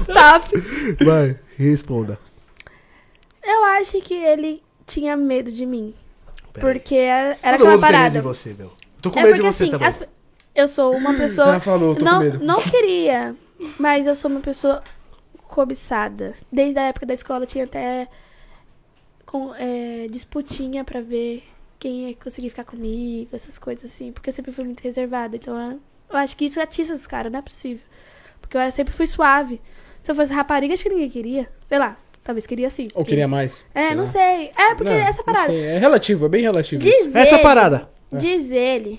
Stop. 0.00 1.04
Vai, 1.04 1.38
responda. 1.56 2.18
Eu 3.44 3.64
acho 3.64 4.00
que 4.00 4.14
ele 4.14 4.60
tinha 4.84 5.16
medo 5.16 5.52
de 5.52 5.64
mim. 5.64 5.94
Pera 6.52 6.66
aí. 6.66 6.72
Porque 6.72 6.96
era, 6.96 7.38
era 7.40 7.58
Todo 7.58 7.68
aquela 7.68 7.70
tem 7.70 7.70
medo 7.70 7.80
parada. 7.80 8.10
de 8.18 8.20
você, 8.20 8.54
meu. 8.58 8.72
Tô 9.00 9.12
com 9.12 9.20
É 9.20 9.22
medo 9.22 9.34
de 9.36 9.40
porque 9.42 9.52
você 9.52 9.62
assim, 9.64 9.70
também. 9.70 9.86
as- 9.86 10.00
eu 10.52 10.66
sou 10.66 10.96
uma 10.96 11.14
pessoa. 11.14 11.46
Ela 11.50 11.60
falou, 11.60 11.94
tô 11.94 12.00
com 12.04 12.10
não, 12.10 12.20
medo. 12.20 12.38
não 12.44 12.60
queria, 12.60 13.36
mas 13.78 14.08
eu 14.08 14.16
sou 14.16 14.28
uma 14.28 14.40
pessoa 14.40 14.82
cobiçada. 15.48 16.34
Desde 16.52 16.78
a 16.78 16.82
época 16.84 17.06
da 17.06 17.14
escola 17.14 17.44
tinha 17.46 17.64
até 17.64 18.06
com, 19.26 19.54
é, 19.54 20.06
disputinha 20.10 20.84
pra 20.84 21.00
ver 21.00 21.42
quem 21.78 22.08
ia 22.10 22.14
conseguir 22.16 22.50
ficar 22.50 22.64
comigo, 22.64 23.30
essas 23.34 23.58
coisas 23.58 23.90
assim. 23.90 24.12
Porque 24.12 24.30
eu 24.30 24.32
sempre 24.34 24.52
fui 24.52 24.64
muito 24.64 24.80
reservada. 24.80 25.36
Então 25.36 25.56
eu, 25.58 25.80
eu 26.10 26.16
acho 26.16 26.36
que 26.36 26.44
isso 26.46 26.60
atiça 26.60 26.92
os 26.94 27.06
caras, 27.06 27.30
não 27.32 27.38
é 27.38 27.42
possível. 27.42 27.84
Porque 28.40 28.56
eu 28.56 28.70
sempre 28.72 28.94
fui 28.94 29.06
suave. 29.06 29.60
Se 30.02 30.10
eu 30.10 30.14
fosse 30.14 30.32
rapariga, 30.32 30.72
acho 30.74 30.82
que 30.82 30.88
ninguém 30.88 31.10
queria. 31.10 31.48
Sei 31.68 31.78
lá, 31.78 31.96
talvez 32.24 32.46
queria 32.46 32.70
sim. 32.70 32.88
Ou 32.94 33.04
queria 33.04 33.28
mais? 33.28 33.64
É, 33.74 33.94
não 33.94 34.04
lá. 34.04 34.10
sei. 34.10 34.52
É, 34.56 34.74
porque 34.74 34.84
Não, 34.84 34.92
essa 34.92 35.22
parada. 35.22 35.52
É 35.52 35.78
relativo, 35.78 36.26
é 36.26 36.28
bem 36.28 36.42
relativo. 36.42 36.80
Diz 36.80 37.14
Essa 37.14 37.34
ele- 37.36 37.42
parada. 37.42 37.90
Diz 38.12 38.50
ele 38.50 38.98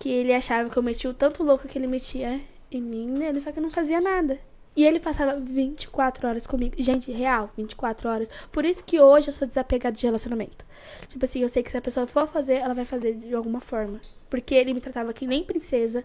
que 0.00 0.08
ele 0.08 0.34
achava 0.34 0.68
que 0.68 0.76
eu 0.76 0.82
metia 0.82 1.08
o 1.10 1.14
tanto 1.14 1.44
louco 1.44 1.68
que 1.68 1.78
ele 1.78 1.86
metia 1.86 2.40
em 2.72 2.80
mim 2.80 3.06
nele, 3.06 3.40
só 3.40 3.52
que 3.52 3.58
eu 3.58 3.62
não 3.62 3.70
fazia 3.70 4.00
nada. 4.00 4.38
E 4.78 4.86
ele 4.86 5.00
passava 5.00 5.34
24 5.40 6.28
horas 6.28 6.46
comigo. 6.46 6.76
Gente, 6.78 7.10
real, 7.10 7.50
24 7.56 8.08
horas. 8.08 8.30
Por 8.52 8.64
isso 8.64 8.84
que 8.84 9.00
hoje 9.00 9.26
eu 9.26 9.32
sou 9.32 9.48
desapegado 9.48 9.96
de 9.96 10.06
relacionamento. 10.06 10.64
Tipo 11.08 11.24
assim, 11.24 11.40
eu 11.40 11.48
sei 11.48 11.64
que 11.64 11.70
se 11.72 11.76
a 11.76 11.80
pessoa 11.80 12.06
for 12.06 12.28
fazer, 12.28 12.58
ela 12.58 12.74
vai 12.74 12.84
fazer 12.84 13.14
de 13.14 13.34
alguma 13.34 13.60
forma. 13.60 14.00
Porque 14.30 14.54
ele 14.54 14.72
me 14.72 14.80
tratava 14.80 15.12
que 15.12 15.26
nem 15.26 15.42
princesa. 15.42 16.04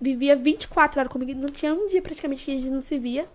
Vivia 0.00 0.34
24 0.34 0.98
horas 0.98 1.12
comigo. 1.12 1.38
Não 1.40 1.46
tinha 1.46 1.72
um 1.72 1.86
dia 1.86 2.02
praticamente 2.02 2.44
que 2.44 2.50
a 2.50 2.58
gente 2.58 2.70
não 2.70 2.82
se 2.82 2.98
via. 2.98 3.28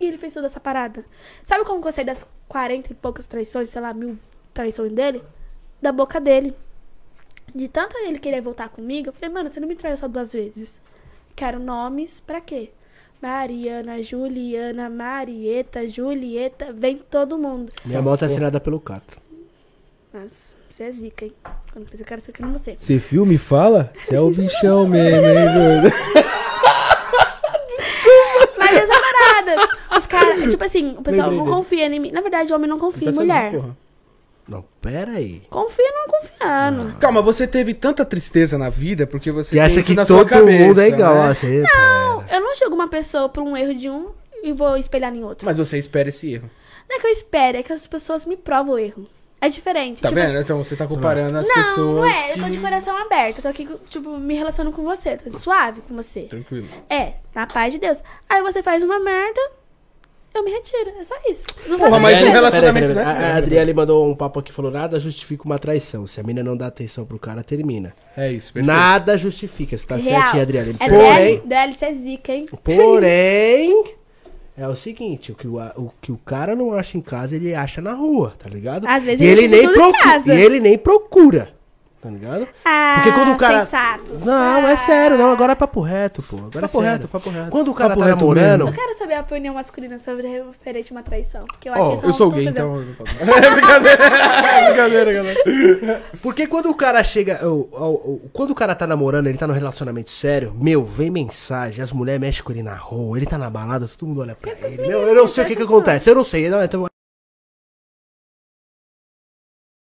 E 0.00 0.06
ele 0.06 0.16
fez 0.16 0.32
toda 0.32 0.46
essa 0.46 0.58
parada. 0.58 1.04
Sabe 1.44 1.66
como 1.66 1.86
eu 1.86 1.92
sei 1.92 2.02
das 2.02 2.26
40 2.48 2.90
e 2.90 2.94
poucas 2.94 3.26
traições, 3.26 3.68
sei 3.68 3.82
lá, 3.82 3.92
mil 3.92 4.18
traições 4.54 4.90
dele? 4.90 5.22
Da 5.82 5.92
boca 5.92 6.18
dele. 6.18 6.56
De 7.54 7.68
tanto 7.68 7.94
ele 7.98 8.18
querer 8.18 8.40
voltar 8.40 8.70
comigo, 8.70 9.10
eu 9.10 9.12
falei, 9.12 9.28
mano, 9.28 9.52
você 9.52 9.60
não 9.60 9.68
me 9.68 9.76
traiu 9.76 9.98
só 9.98 10.08
duas 10.08 10.32
vezes. 10.32 10.80
Quero 11.36 11.60
nomes 11.60 12.20
pra 12.20 12.40
quê? 12.40 12.72
Mariana, 13.20 14.00
Juliana, 14.02 14.88
Marieta, 14.88 15.86
Julieta, 15.88 16.72
vem 16.72 16.98
todo 17.10 17.36
mundo. 17.36 17.72
Minha 17.84 18.00
moto 18.00 18.22
é 18.22 18.26
assinada 18.26 18.60
pelo 18.60 18.78
Catra. 18.78 19.16
Mas 20.12 20.56
você 20.70 20.84
é 20.84 20.92
zica, 20.92 21.24
hein? 21.24 21.32
Quando 21.72 21.86
crescer, 21.86 22.02
eu 22.02 22.06
quero 22.06 22.20
ser 22.20 22.32
que 22.32 22.42
nem 22.42 22.52
você. 22.52 22.76
Você 22.78 23.00
filme 23.00 23.36
fala? 23.36 23.90
Você 23.94 24.14
é 24.14 24.20
o 24.20 24.30
bichão 24.30 24.86
mesmo, 24.86 25.26
hein, 25.26 25.52
doido? 25.52 25.94
Mas 28.58 28.72
essa 28.72 29.00
parada. 29.00 29.68
Os 29.98 30.06
caras, 30.06 30.50
tipo 30.50 30.64
assim, 30.64 30.94
o 30.96 31.02
pessoal 31.02 31.28
Lembrei 31.28 31.38
não 31.38 31.44
dele. 31.44 31.56
confia 31.56 31.86
em 31.86 32.00
mim. 32.00 32.10
Na 32.12 32.20
verdade, 32.20 32.52
o 32.52 32.56
homem 32.56 32.68
não 32.68 32.78
confia 32.78 33.10
em 33.10 33.14
mulher. 33.14 33.50
Porra. 33.52 33.76
Não, 34.48 34.64
pera 34.80 35.12
aí. 35.12 35.42
Confia 35.50 35.92
não 35.92 36.06
confiando. 36.06 36.96
Calma, 36.98 37.20
você 37.20 37.46
teve 37.46 37.74
tanta 37.74 38.04
tristeza 38.04 38.56
na 38.56 38.70
vida 38.70 39.06
porque 39.06 39.30
você 39.30 39.50
Você 39.50 39.56
tem 39.56 39.60
acha 39.60 39.80
isso 39.80 39.88
que 39.90 39.94
na 39.94 40.06
sua 40.06 40.18
todo 40.20 40.28
cabeça, 40.28 40.64
mundo 40.64 40.80
é 40.80 40.88
igual 40.88 41.14
né? 41.16 41.28
a 41.28 41.34
você? 41.34 41.62
Não. 41.62 42.24
Eu 42.32 42.40
não 42.40 42.56
julgo 42.56 42.74
uma 42.74 42.88
pessoa 42.88 43.28
por 43.28 43.42
um 43.42 43.56
erro 43.56 43.74
de 43.74 43.90
um 43.90 44.10
e 44.42 44.52
vou 44.52 44.76
espelhar 44.76 45.14
em 45.14 45.22
outro. 45.22 45.44
Mas 45.44 45.58
você 45.58 45.76
espera 45.76 46.08
esse 46.08 46.32
erro. 46.32 46.50
Não 46.88 46.96
é 46.96 47.00
que 47.00 47.06
eu 47.06 47.10
espero, 47.10 47.58
é 47.58 47.62
que 47.62 47.72
as 47.72 47.86
pessoas 47.86 48.24
me 48.24 48.36
provam 48.36 48.74
o 48.74 48.78
erro. 48.78 49.06
É 49.40 49.48
diferente. 49.48 50.02
Tá 50.02 50.08
tipo 50.08 50.20
vendo? 50.20 50.38
Então 50.40 50.64
você 50.64 50.74
tá 50.74 50.86
comparando 50.86 51.38
as 51.38 51.46
Não, 51.46 51.54
pessoas. 51.54 51.76
não 51.96 52.04
é. 52.06 52.32
que... 52.32 52.40
Eu 52.40 52.44
tô 52.44 52.50
de 52.50 52.58
coração 52.58 52.96
aberto. 52.96 53.36
Eu 53.38 53.42
tô 53.42 53.48
aqui, 53.48 53.68
tipo, 53.88 54.16
me 54.16 54.34
relacionando 54.34 54.74
com 54.74 54.82
você. 54.82 55.16
Tô 55.16 55.30
suave 55.30 55.80
com 55.82 55.94
você. 55.94 56.22
Tranquilo. 56.22 56.66
É, 56.90 57.14
na 57.34 57.46
paz 57.46 57.72
de 57.72 57.78
Deus. 57.78 58.02
Aí 58.28 58.42
você 58.42 58.64
faz 58.64 58.82
uma 58.82 58.98
merda, 58.98 59.40
eu 60.38 60.44
me 60.44 60.50
retiro. 60.50 60.90
É 60.98 61.04
só 61.04 61.14
isso. 61.28 61.46
Não 61.66 61.78
Porra, 61.78 61.90
mas 61.90 62.02
mais 62.02 62.22
um 62.22 62.30
relacionamento, 62.30 62.94
né? 62.94 63.02
A 63.02 63.08
a 63.08 63.36
Adriele 63.36 63.74
mandou 63.74 64.08
um 64.08 64.14
papo 64.14 64.40
aqui, 64.40 64.52
falou, 64.52 64.70
nada 64.70 64.98
justifica 64.98 65.44
uma 65.44 65.58
traição. 65.58 66.06
Se 66.06 66.20
a 66.20 66.22
mina 66.22 66.42
não 66.42 66.56
dá 66.56 66.66
atenção 66.66 67.04
pro 67.04 67.18
cara, 67.18 67.42
termina. 67.42 67.94
É 68.16 68.32
isso, 68.32 68.52
perfeito. 68.52 68.74
Nada 68.74 69.16
justifica. 69.16 69.76
Você 69.76 69.86
tá 69.86 69.96
Real. 69.96 70.22
certinho, 70.22 70.42
Adriele. 70.42 70.74
É 70.80 70.88
Porém, 70.88 71.36
DL, 71.36 71.42
DLC 71.46 71.84
é 71.84 71.92
zica, 71.92 72.32
hein? 72.32 72.46
porém, 72.64 73.84
é 74.56 74.66
o 74.66 74.74
seguinte, 74.74 75.30
o 75.30 75.34
que 75.34 75.46
o, 75.46 75.56
o 75.76 75.92
que 76.00 76.10
o 76.10 76.16
cara 76.18 76.56
não 76.56 76.72
acha 76.72 76.98
em 76.98 77.00
casa, 77.00 77.36
ele 77.36 77.54
acha 77.54 77.80
na 77.80 77.92
rua, 77.92 78.34
tá 78.36 78.48
ligado? 78.48 78.86
Às 78.86 79.04
vezes 79.04 79.20
e 79.20 79.24
ele 79.24 79.44
ele 79.44 79.56
tem 79.56 79.66
nem 79.66 79.74
procura. 79.74 80.22
E 80.26 80.40
ele 80.40 80.60
nem 80.60 80.78
procura. 80.78 81.57
Tá 82.08 82.12
ligado? 82.12 82.48
Ah, 82.64 82.92
Porque 82.96 83.12
quando 83.12 83.32
o 83.32 83.36
cara. 83.36 83.60
sensatos. 83.60 84.24
Não, 84.24 84.66
é 84.66 84.76
sério, 84.76 85.18
não. 85.18 85.30
Agora 85.30 85.52
é 85.52 85.54
papo 85.54 85.80
reto, 85.82 86.22
pô. 86.22 86.36
Agora 86.36 86.62
Papo 86.62 86.64
é 86.64 86.68
sério. 86.68 86.90
reto, 86.92 87.08
papo 87.08 87.28
reto. 87.28 87.50
Quando 87.50 87.70
o 87.70 87.74
cara 87.74 87.90
Papo 87.90 88.00
tá 88.00 88.06
reto 88.06 88.20
namorando. 88.20 88.66
Eu 88.66 88.72
quero 88.72 88.96
saber 88.96 89.14
a 89.14 89.20
opinião 89.20 89.54
masculina 89.54 89.98
sobre 89.98 90.26
referente 90.26 90.90
a 90.90 90.96
uma 90.96 91.02
traição. 91.02 91.44
Porque 91.46 91.68
eu 91.68 91.74
acho 91.74 91.94
isso 91.94 92.06
Eu 92.06 92.12
sou 92.14 92.30
gay, 92.30 92.46
então. 92.46 92.78
É 93.20 93.50
brincadeira. 93.50 94.04
É 94.04 94.66
brincadeira, 94.68 95.12
galera. 95.12 96.02
Porque 96.22 96.46
quando 96.46 96.70
o 96.70 96.74
cara 96.74 97.02
chega. 97.04 97.40
quando 98.32 98.50
o 98.50 98.54
cara 98.54 98.74
tá 98.74 98.86
namorando, 98.86 99.26
ele 99.26 99.36
tá 99.38 99.46
num 99.46 99.54
relacionamento 99.54 100.10
sério, 100.10 100.54
meu, 100.58 100.84
vem 100.84 101.10
mensagem, 101.10 101.82
as 101.82 101.92
mulheres 101.92 102.20
mexem 102.20 102.42
com 102.42 102.52
ele 102.52 102.62
na 102.62 102.74
rua, 102.74 103.18
ele 103.18 103.26
tá 103.26 103.36
na 103.36 103.50
balada, 103.50 103.86
todo 103.86 104.08
mundo 104.08 104.22
olha 104.22 104.34
pra 104.34 104.50
ele. 104.52 104.86
Meu, 104.86 105.02
eu 105.02 105.14
não 105.14 105.28
sei 105.28 105.44
o 105.44 105.46
que 105.46 105.56
que 105.56 105.62
acontece, 105.62 106.08
eu 106.10 106.14
não 106.14 106.24
sei. 106.24 106.48
Não, 106.48 106.62
então... 106.62 106.86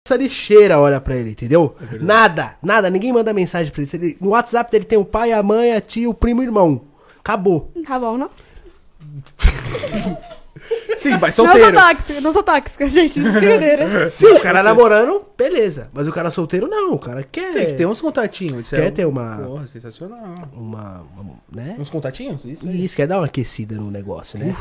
Essa 0.07 0.17
lixeira 0.17 0.79
olha 0.79 1.01
pra 1.01 1.15
ele, 1.15 1.31
entendeu? 1.31 1.75
nada, 1.99 2.55
nada, 2.61 2.91
ninguém 2.91 3.11
manda 3.11 3.33
mensagem 3.33 3.71
pra 3.73 3.81
ele. 3.81 4.15
No 4.21 4.29
WhatsApp 4.29 4.69
dele 4.71 4.85
tem 4.85 4.99
o 4.99 5.03
pai, 5.03 5.31
a 5.31 5.41
mãe, 5.41 5.73
a 5.73 5.81
tia, 5.81 6.07
o 6.07 6.13
primo 6.13 6.43
e 6.43 6.45
o 6.45 6.49
irmão. 6.49 6.81
Acabou. 7.19 7.71
Tá 7.87 7.97
bom, 7.97 8.15
não? 8.15 8.29
Sim, 10.95 11.11
mas 11.19 11.35
Não 11.37 11.45
sou 11.51 11.73
tóxica, 11.73 12.21
não 12.21 12.33
sou 12.33 12.43
tóxica, 12.43 12.87
gente. 12.89 13.19
Brincadeira. 13.19 14.09
Se 14.11 14.27
o 14.27 14.39
cara 14.39 14.61
namorando, 14.61 15.23
beleza. 15.35 15.89
Mas 15.91 16.07
o 16.07 16.11
cara 16.11 16.29
solteiro, 16.29 16.67
não. 16.67 16.93
O 16.93 16.99
cara 16.99 17.23
quer. 17.23 17.51
Tem 17.53 17.65
que 17.65 17.73
ter 17.73 17.85
uns 17.87 17.99
contatinhos. 17.99 18.67
isso 18.67 18.75
Quer 18.75 18.87
é- 18.87 18.91
ter 18.91 19.05
uma- 19.05 19.37
Porra, 19.37 19.65
sensacional. 19.67 20.19
uma, 20.53 21.01
uma- 21.17 21.33
Né? 21.51 21.75
Uns 21.79 21.89
contatinhos? 21.89 22.45
Isso 22.45 22.67
aí. 22.67 22.83
Isso, 22.83 22.95
quer 22.95 23.07
dar 23.07 23.17
uma 23.17 23.25
aquecida 23.25 23.75
no 23.75 23.89
negócio, 23.89 24.37
né? 24.37 24.55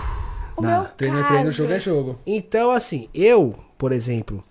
O 0.56 0.62
Na- 0.62 0.84
Treino 0.84 1.20
é 1.20 1.24
treino, 1.24 1.52
jogo 1.52 1.72
é 1.72 1.78
jogo. 1.78 2.18
Então, 2.26 2.70
assim, 2.70 3.08
eu, 3.14 3.54
por 3.78 3.92
exemplo, 3.92 4.42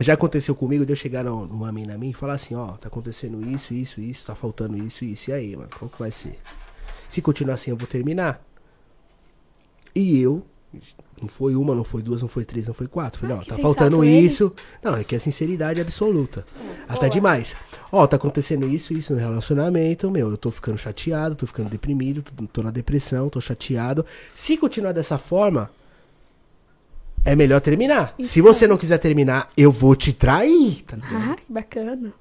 já 0.00 0.14
aconteceu 0.14 0.54
comigo 0.54 0.84
de 0.86 0.92
eu 0.92 0.96
chegar 0.96 1.22
no- 1.24 1.46
numa 1.46 1.70
mina 1.70 1.96
minha 1.98 2.10
e 2.10 2.14
falar 2.14 2.34
assim, 2.34 2.54
ó, 2.54 2.72
tá 2.72 2.88
acontecendo 2.88 3.44
isso, 3.48 3.72
isso, 3.74 4.00
isso, 4.00 4.26
tá 4.26 4.34
faltando 4.34 4.76
isso, 4.76 5.04
isso, 5.04 5.30
e 5.30 5.32
aí, 5.32 5.56
mano, 5.56 5.68
qual 5.78 5.88
que 5.90 5.98
vai 5.98 6.10
ser? 6.10 6.38
Se 7.08 7.20
continuar 7.20 7.54
assim, 7.54 7.70
eu 7.70 7.76
vou 7.76 7.86
terminar. 7.86 8.42
E 9.94 10.18
eu, 10.18 10.42
não 11.20 11.28
foi 11.28 11.54
uma, 11.54 11.74
não 11.74 11.84
foi 11.84 12.02
duas, 12.02 12.22
não 12.22 12.28
foi 12.28 12.44
três, 12.46 12.66
não 12.66 12.72
foi 12.74 12.86
quatro. 12.88 13.20
Falei, 13.20 13.36
Ah, 13.36 13.40
ó, 13.40 13.44
tá 13.44 13.58
faltando 13.58 14.02
isso. 14.02 14.52
Não, 14.82 14.96
é 14.96 15.04
que 15.04 15.14
é 15.14 15.18
sinceridade 15.18 15.80
absoluta. 15.80 16.46
Até 16.88 17.00
boa. 17.00 17.10
demais. 17.10 17.54
Ó, 17.92 18.06
tá 18.06 18.16
acontecendo 18.16 18.66
isso, 18.66 18.94
isso 18.94 19.12
no 19.12 19.18
relacionamento, 19.20 20.10
meu, 20.10 20.30
eu 20.30 20.36
tô 20.38 20.50
ficando 20.50 20.78
chateado, 20.78 21.36
tô 21.36 21.46
ficando 21.46 21.68
deprimido, 21.68 22.22
tô, 22.22 22.46
tô 22.46 22.62
na 22.62 22.70
depressão, 22.70 23.28
tô 23.28 23.40
chateado. 23.40 24.06
Se 24.34 24.56
continuar 24.56 24.92
dessa 24.92 25.18
forma, 25.18 25.70
é 27.24 27.36
melhor 27.36 27.60
terminar. 27.60 28.14
Se 28.20 28.40
você 28.40 28.66
não 28.66 28.76
quiser 28.76 28.98
terminar, 28.98 29.48
eu 29.56 29.70
vou 29.70 29.94
te 29.94 30.12
trair, 30.12 30.82
tá? 30.84 30.96
Ah, 31.02 31.36
que 31.36 31.52
bacana. 31.52 32.12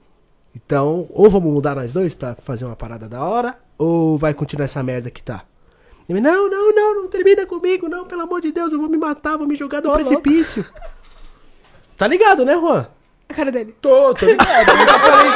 Então, 0.55 1.07
ou 1.11 1.29
vamos 1.29 1.51
mudar 1.51 1.75
nós 1.75 1.93
dois 1.93 2.13
pra 2.13 2.35
fazer 2.43 2.65
uma 2.65 2.75
parada 2.75 3.07
da 3.07 3.23
hora, 3.23 3.57
ou 3.77 4.17
vai 4.17 4.33
continuar 4.33 4.65
essa 4.65 4.83
merda 4.83 5.09
que 5.09 5.23
tá. 5.23 5.43
Ele, 6.09 6.19
não, 6.19 6.49
não, 6.49 6.75
não, 6.75 6.95
não 7.03 7.07
termina 7.07 7.45
comigo, 7.45 7.87
não, 7.87 8.05
pelo 8.05 8.21
amor 8.21 8.41
de 8.41 8.51
Deus, 8.51 8.73
eu 8.73 8.79
vou 8.79 8.89
me 8.89 8.97
matar, 8.97 9.37
vou 9.37 9.47
me 9.47 9.55
jogar 9.55 9.79
do 9.79 9.89
Ô, 9.89 9.93
precipício. 9.93 10.65
Tá 11.97 12.07
ligado, 12.07 12.43
né, 12.43 12.53
Juan? 12.53 12.87
A 13.29 13.33
cara 13.33 13.51
dele. 13.51 13.75
Tô, 13.79 14.13
tô 14.13 14.25
ligado. 14.25 14.69
Eu 14.71 14.87
já 14.87 14.99
falei. 14.99 15.31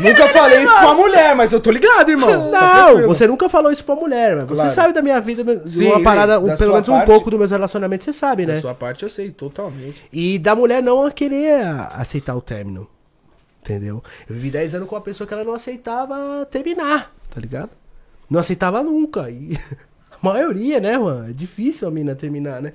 Nunca 0.00 0.28
falei 0.28 0.62
isso 0.62 0.72
com 0.80 0.88
a 0.88 0.94
mulher, 0.94 1.34
mas 1.34 1.52
eu 1.52 1.60
tô 1.60 1.70
ligado, 1.70 2.10
irmão. 2.10 2.50
Tá 2.50 2.60
Não, 2.60 2.84
tranquilo. 2.86 3.08
você 3.08 3.26
nunca 3.26 3.48
falou 3.48 3.72
isso 3.72 3.84
pra 3.84 3.94
mulher, 3.96 4.36
mas 4.36 4.46
você 4.48 4.54
Claro. 4.56 4.70
sabe 4.74 4.92
da 4.92 5.02
minha 5.02 5.20
vida, 5.20 5.42
de 5.56 5.70
Sim, 5.70 5.86
uma 5.86 6.02
parada, 6.02 6.38
um- 6.38 6.46
da 6.46 6.56
pelo 6.56 6.70
sua 6.70 6.72
menos 6.74 6.88
um 6.88 6.92
parte. 6.92 7.06
pouco 7.06 7.30
dos 7.30 7.38
meus 7.38 7.50
relacionamentos, 7.50 8.04
você 8.04 8.12
sabe, 8.12 8.44
né? 8.46 8.54
Da 8.54 8.60
sua 8.60 8.74
parte 8.74 9.02
eu 9.02 9.08
sei, 9.08 9.30
totalmente. 9.30 10.04
E 10.12 10.38
da 10.38 10.54
mulher 10.54 10.82
não 10.82 11.10
querer 11.10 11.62
aceitar 11.94 12.34
o 12.36 12.40
término. 12.40 12.86
Entendeu? 13.62 14.02
Eu 14.28 14.34
vivi 14.36 14.50
10 14.50 14.74
anos 14.74 14.88
com 14.88 14.94
uma 14.94 15.00
pessoa 15.00 15.26
que 15.26 15.34
ela 15.34 15.42
não 15.42 15.52
aceitava 15.54 16.46
terminar, 16.50 17.12
tá 17.34 17.40
ligado? 17.40 17.70
Não 18.30 18.38
aceitava 18.38 18.82
nunca. 18.82 19.28
E 19.30 19.58
a 20.12 20.16
maioria, 20.22 20.78
né, 20.78 20.96
mano? 20.98 21.30
É 21.30 21.32
difícil 21.32 21.88
a 21.88 21.90
mina 21.90 22.14
terminar, 22.14 22.62
né? 22.62 22.74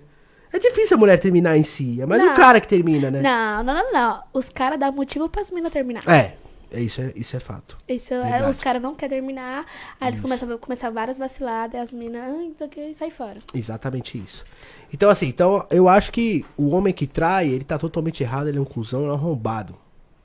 É 0.51 0.59
difícil 0.59 0.97
a 0.97 0.99
mulher 0.99 1.17
terminar 1.17 1.55
em 1.57 1.63
si. 1.63 2.01
É 2.01 2.05
mais 2.05 2.21
o 2.21 2.25
Não. 2.25 2.33
cara 2.35 2.59
que 2.59 2.67
termina, 2.67 3.09
né? 3.09 3.21
Não, 3.21 3.63
não, 3.63 3.73
não, 3.73 3.91
não. 3.93 4.23
Os 4.33 4.49
caras 4.49 4.77
dão 4.77 4.91
motivo 4.91 5.29
pras 5.29 5.49
meninas 5.49 5.71
terminar. 5.71 6.03
É 6.09 6.33
isso, 6.79 7.01
é, 7.01 7.11
isso 7.15 7.35
é 7.35 7.39
fato. 7.39 7.77
Isso 7.87 8.13
é, 8.13 8.49
os 8.49 8.59
caras 8.59 8.81
não 8.81 8.95
querem 8.95 9.17
terminar, 9.17 9.65
aí 9.99 10.09
eles 10.09 10.21
começam 10.21 10.49
a 10.51 10.57
começar 10.57 10.89
várias 10.89 11.17
vaciladas, 11.17 11.81
as 11.81 11.91
minas, 11.91 12.21
ah, 12.21 12.43
então 12.43 12.69
que 12.69 12.93
sai 12.93 13.11
fora. 13.11 13.39
Exatamente 13.53 14.17
isso. 14.17 14.45
Então, 14.93 15.09
assim, 15.09 15.27
então 15.27 15.65
eu 15.69 15.89
acho 15.89 16.11
que 16.11 16.45
o 16.55 16.71
homem 16.71 16.93
que 16.93 17.07
trai, 17.07 17.49
ele 17.49 17.63
tá 17.63 17.77
totalmente 17.77 18.23
errado, 18.23 18.47
ele 18.47 18.57
é 18.57 18.61
um 18.61 18.65
cuzão, 18.65 19.01
ele 19.01 19.09
é 19.09 19.11
um 19.11 19.15
arrombado. 19.15 19.75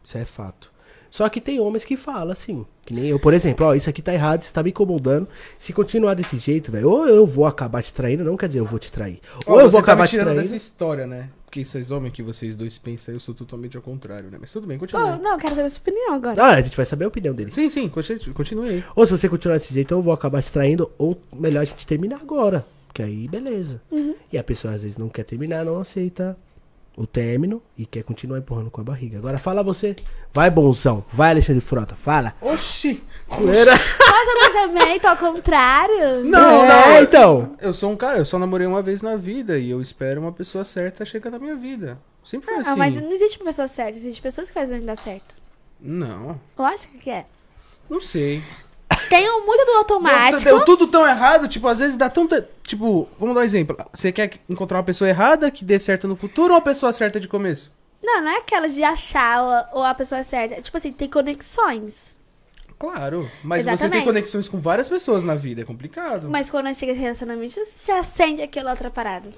Isso 0.05 0.18
é 0.18 0.25
fato. 0.25 0.75
Só 1.17 1.27
que 1.31 1.41
tem 1.41 1.59
homens 1.59 1.83
que 1.83 1.97
falam 1.97 2.31
assim, 2.31 2.67
que 2.85 2.93
nem 2.93 3.07
eu, 3.07 3.19
por 3.19 3.33
exemplo, 3.33 3.65
ó, 3.65 3.75
isso 3.75 3.89
aqui 3.89 4.03
tá 4.03 4.12
errado, 4.12 4.43
isso 4.43 4.53
tá 4.53 4.62
me 4.62 4.69
incomodando. 4.69 5.27
Se 5.59 5.73
continuar 5.73 6.12
desse 6.12 6.36
jeito, 6.36 6.70
velho, 6.70 6.91
ou 6.91 7.09
eu 7.09 7.25
vou 7.27 7.47
acabar 7.47 7.83
te 7.83 7.91
traindo, 7.95 8.23
não 8.23 8.36
quer 8.36 8.49
dizer 8.49 8.59
eu 8.61 8.67
vou 8.67 8.78
te 8.78 8.93
trair. 8.93 9.19
Ou 9.47 9.55
Ó, 9.55 9.61
eu 9.61 9.65
você 9.65 9.70
vou 9.70 9.81
tá 9.81 9.93
acabar 9.93 10.03
me 10.03 10.09
te 10.09 10.11
tirando 10.11 10.27
traindo. 10.27 10.43
dessa 10.43 10.57
história, 10.57 11.07
né? 11.07 11.31
Porque 11.47 11.61
esses 11.61 11.91
homens 11.91 12.12
que 12.12 12.23
vocês 12.23 12.55
dois 12.55 12.77
pensam, 12.77 13.15
eu 13.15 13.20
sou 13.20 13.35
totalmente 13.35 13.78
ao 13.78 13.83
contrário, 13.83 14.31
né? 14.31 14.36
Mas 14.39 14.53
tudo 14.53 14.67
bem, 14.67 14.77
Oh, 14.77 14.81
continue. 14.81 15.19
não, 15.23 15.33
eu 15.33 15.39
quero 15.39 15.55
saber 15.55 15.67
a 15.67 15.69
sua 15.70 15.81
opinião 15.81 16.15
agora. 16.17 16.36
Não, 16.36 16.45
a 16.45 16.61
gente 16.61 16.77
vai 16.77 16.85
saber 16.85 17.07
a 17.07 17.09
opinião 17.09 17.35
dele. 17.35 17.51
Sim, 17.51 17.70
sim, 17.70 17.89
continue, 17.89 18.20
continue 18.35 18.69
aí. 18.69 18.85
Ou 18.95 19.07
se 19.07 19.12
você 19.12 19.27
continuar 19.27 19.57
desse 19.57 19.73
jeito, 19.73 19.93
ou 19.93 20.01
eu 20.01 20.05
vou 20.05 20.12
acabar 20.12 20.43
te 20.43 20.53
traindo, 20.53 20.91
ou 20.99 21.19
melhor 21.35 21.62
a 21.62 21.65
gente 21.65 21.86
terminar 21.86 22.20
agora. 22.20 22.62
Que 22.93 23.03
aí, 23.03 23.27
beleza. 23.27 23.81
Uhum. 23.91 24.15
E 24.31 24.36
a 24.36 24.45
pessoa 24.45 24.75
às 24.75 24.83
vezes 24.83 24.99
não 24.99 25.09
quer 25.09 25.25
terminar, 25.25 25.65
não 25.65 25.81
aceita 25.81 26.36
o 26.97 27.07
término 27.07 27.62
e 27.76 27.84
quer 27.84 28.02
continuar 28.02 28.39
empurrando 28.39 28.70
com 28.70 28.81
a 28.81 28.84
barriga. 28.84 29.18
Agora 29.18 29.39
fala 29.39 29.62
você. 29.62 29.94
Vai, 30.33 30.50
bonzão. 30.50 31.05
Vai, 31.12 31.31
Alexandre 31.31 31.60
Frota. 31.60 31.94
Fala. 31.94 32.34
Oxi! 32.41 33.05
Zoeira. 33.34 33.73
Nossa, 33.73 34.47
pensamento 34.52 35.05
ao 35.07 35.16
contrário. 35.16 36.25
Não, 36.25 36.65
É, 36.65 36.68
não. 36.68 37.02
então. 37.02 37.57
Eu 37.60 37.75
sou 37.75 37.91
um 37.92 37.97
cara, 37.97 38.18
eu 38.18 38.25
só 38.25 38.39
namorei 38.39 38.66
uma 38.66 38.81
vez 38.83 39.02
na 39.02 39.16
vida 39.16 39.58
e 39.58 39.70
eu 39.70 39.81
espero 39.83 40.20
uma 40.20 40.33
pessoa 40.33 40.65
certa 40.65 41.05
chegar 41.05 41.31
na 41.31 41.39
minha 41.39 41.57
vida. 41.57 41.99
Sempre 42.25 42.47
foi 42.47 42.57
assim. 42.58 42.70
Ah, 42.70 42.76
mas 42.76 42.94
não 42.94 43.12
existe 43.12 43.39
uma 43.39 43.47
pessoa 43.47 43.68
certa, 43.68 43.97
existe 43.99 44.23
pessoas 44.23 44.49
que 44.49 44.55
fazem 44.55 44.81
dar 44.81 44.97
certo. 44.97 45.34
Não, 45.81 46.41
Lógico 46.58 46.97
que 46.99 47.10
é. 47.10 47.26
não 47.91 48.00
sei. 48.00 48.42
Tem 49.09 49.28
um 49.31 49.47
muito 49.47 49.65
do 49.65 49.73
automático. 49.78 50.43
Deu, 50.44 50.57
deu 50.57 50.65
tudo 50.65 50.86
tão 50.86 51.07
errado, 51.07 51.49
tipo, 51.49 51.67
às 51.68 51.78
vezes 51.78 51.97
dá 51.97 52.09
tanta. 52.09 52.49
Tipo, 52.65 53.09
vamos 53.18 53.35
dar 53.35 53.41
um 53.43 53.44
exemplo. 53.44 53.76
Você 53.93 54.10
quer 54.12 54.39
encontrar 54.49 54.78
uma 54.78 54.85
pessoa 54.85 55.09
errada 55.09 55.51
que 55.51 55.65
dê 55.65 55.78
certo 55.78 56.07
no 56.09 56.17
futuro 56.17 56.49
ou 56.52 56.59
uma 56.59 56.62
pessoa 56.65 56.93
certa 56.93 57.20
de 57.20 57.28
começo? 57.28 57.70
Não, 58.02 58.20
não 58.23 58.31
é 58.31 58.39
aquelas 58.39 58.75
de 58.75 58.83
achar 58.85 59.68
ou, 59.73 59.83
a 59.83 59.94
pessoa 59.94 60.23
certa. 60.23 60.60
Tipo 60.62 60.76
assim, 60.76 60.93
tem 60.93 61.09
conexões. 61.09 61.94
Claro, 62.78 63.31
mas 63.43 63.65
você 63.65 63.68
tem 63.68 63.75
Exatamente. 63.75 64.05
conexões 64.05 64.49
com 64.49 64.60
várias 64.60 64.89
pessoas 64.89 65.25
na 65.25 65.35
vida, 65.35 65.62
é 65.62 65.65
complicado. 65.65 66.28
Mas 66.28 66.51
quando 66.51 66.75
chega 66.75 66.93
esse 66.93 67.01
relacionamento, 67.01 67.55
você 67.55 67.86
já 67.91 68.01
acende 68.01 68.43
aquela 68.43 68.70
outra 68.73 68.91
parada. 68.91 69.31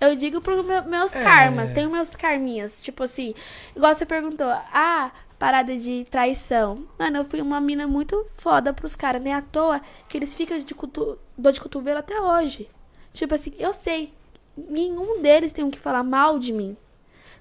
Eu 0.00 0.16
digo 0.16 0.40
pros 0.40 0.64
meu, 0.64 0.82
meus 0.84 1.14
É. 1.14 1.22
karmas, 1.22 1.72
tenho 1.72 1.90
meus 1.90 2.08
karminhas. 2.10 2.80
Tipo 2.80 3.02
assim, 3.04 3.34
igual 3.74 3.94
você 3.94 4.06
perguntou, 4.06 4.46
ah, 4.48 5.10
parada 5.38 5.76
de 5.76 6.06
traição. 6.10 6.84
Mano, 6.98 7.18
eu 7.18 7.24
fui 7.24 7.40
uma 7.40 7.60
mina 7.60 7.86
muito 7.86 8.26
foda 8.34 8.72
pros 8.72 8.94
caras, 8.96 9.22
nem 9.22 9.32
à 9.34 9.42
toa 9.42 9.80
que 10.08 10.16
eles 10.16 10.34
ficam 10.34 10.58
de 10.58 10.74
cotu 10.74 11.18
dor 11.36 11.52
de 11.52 11.60
cotovelo 11.60 11.98
até 11.98 12.20
hoje. 12.20 12.68
Tipo 13.12 13.34
assim, 13.34 13.52
eu 13.58 13.72
sei, 13.72 14.12
nenhum 14.56 15.20
deles 15.22 15.52
tem 15.52 15.64
o 15.64 15.70
que 15.70 15.78
falar 15.78 16.02
mal 16.02 16.38
de 16.38 16.52
mim. 16.52 16.76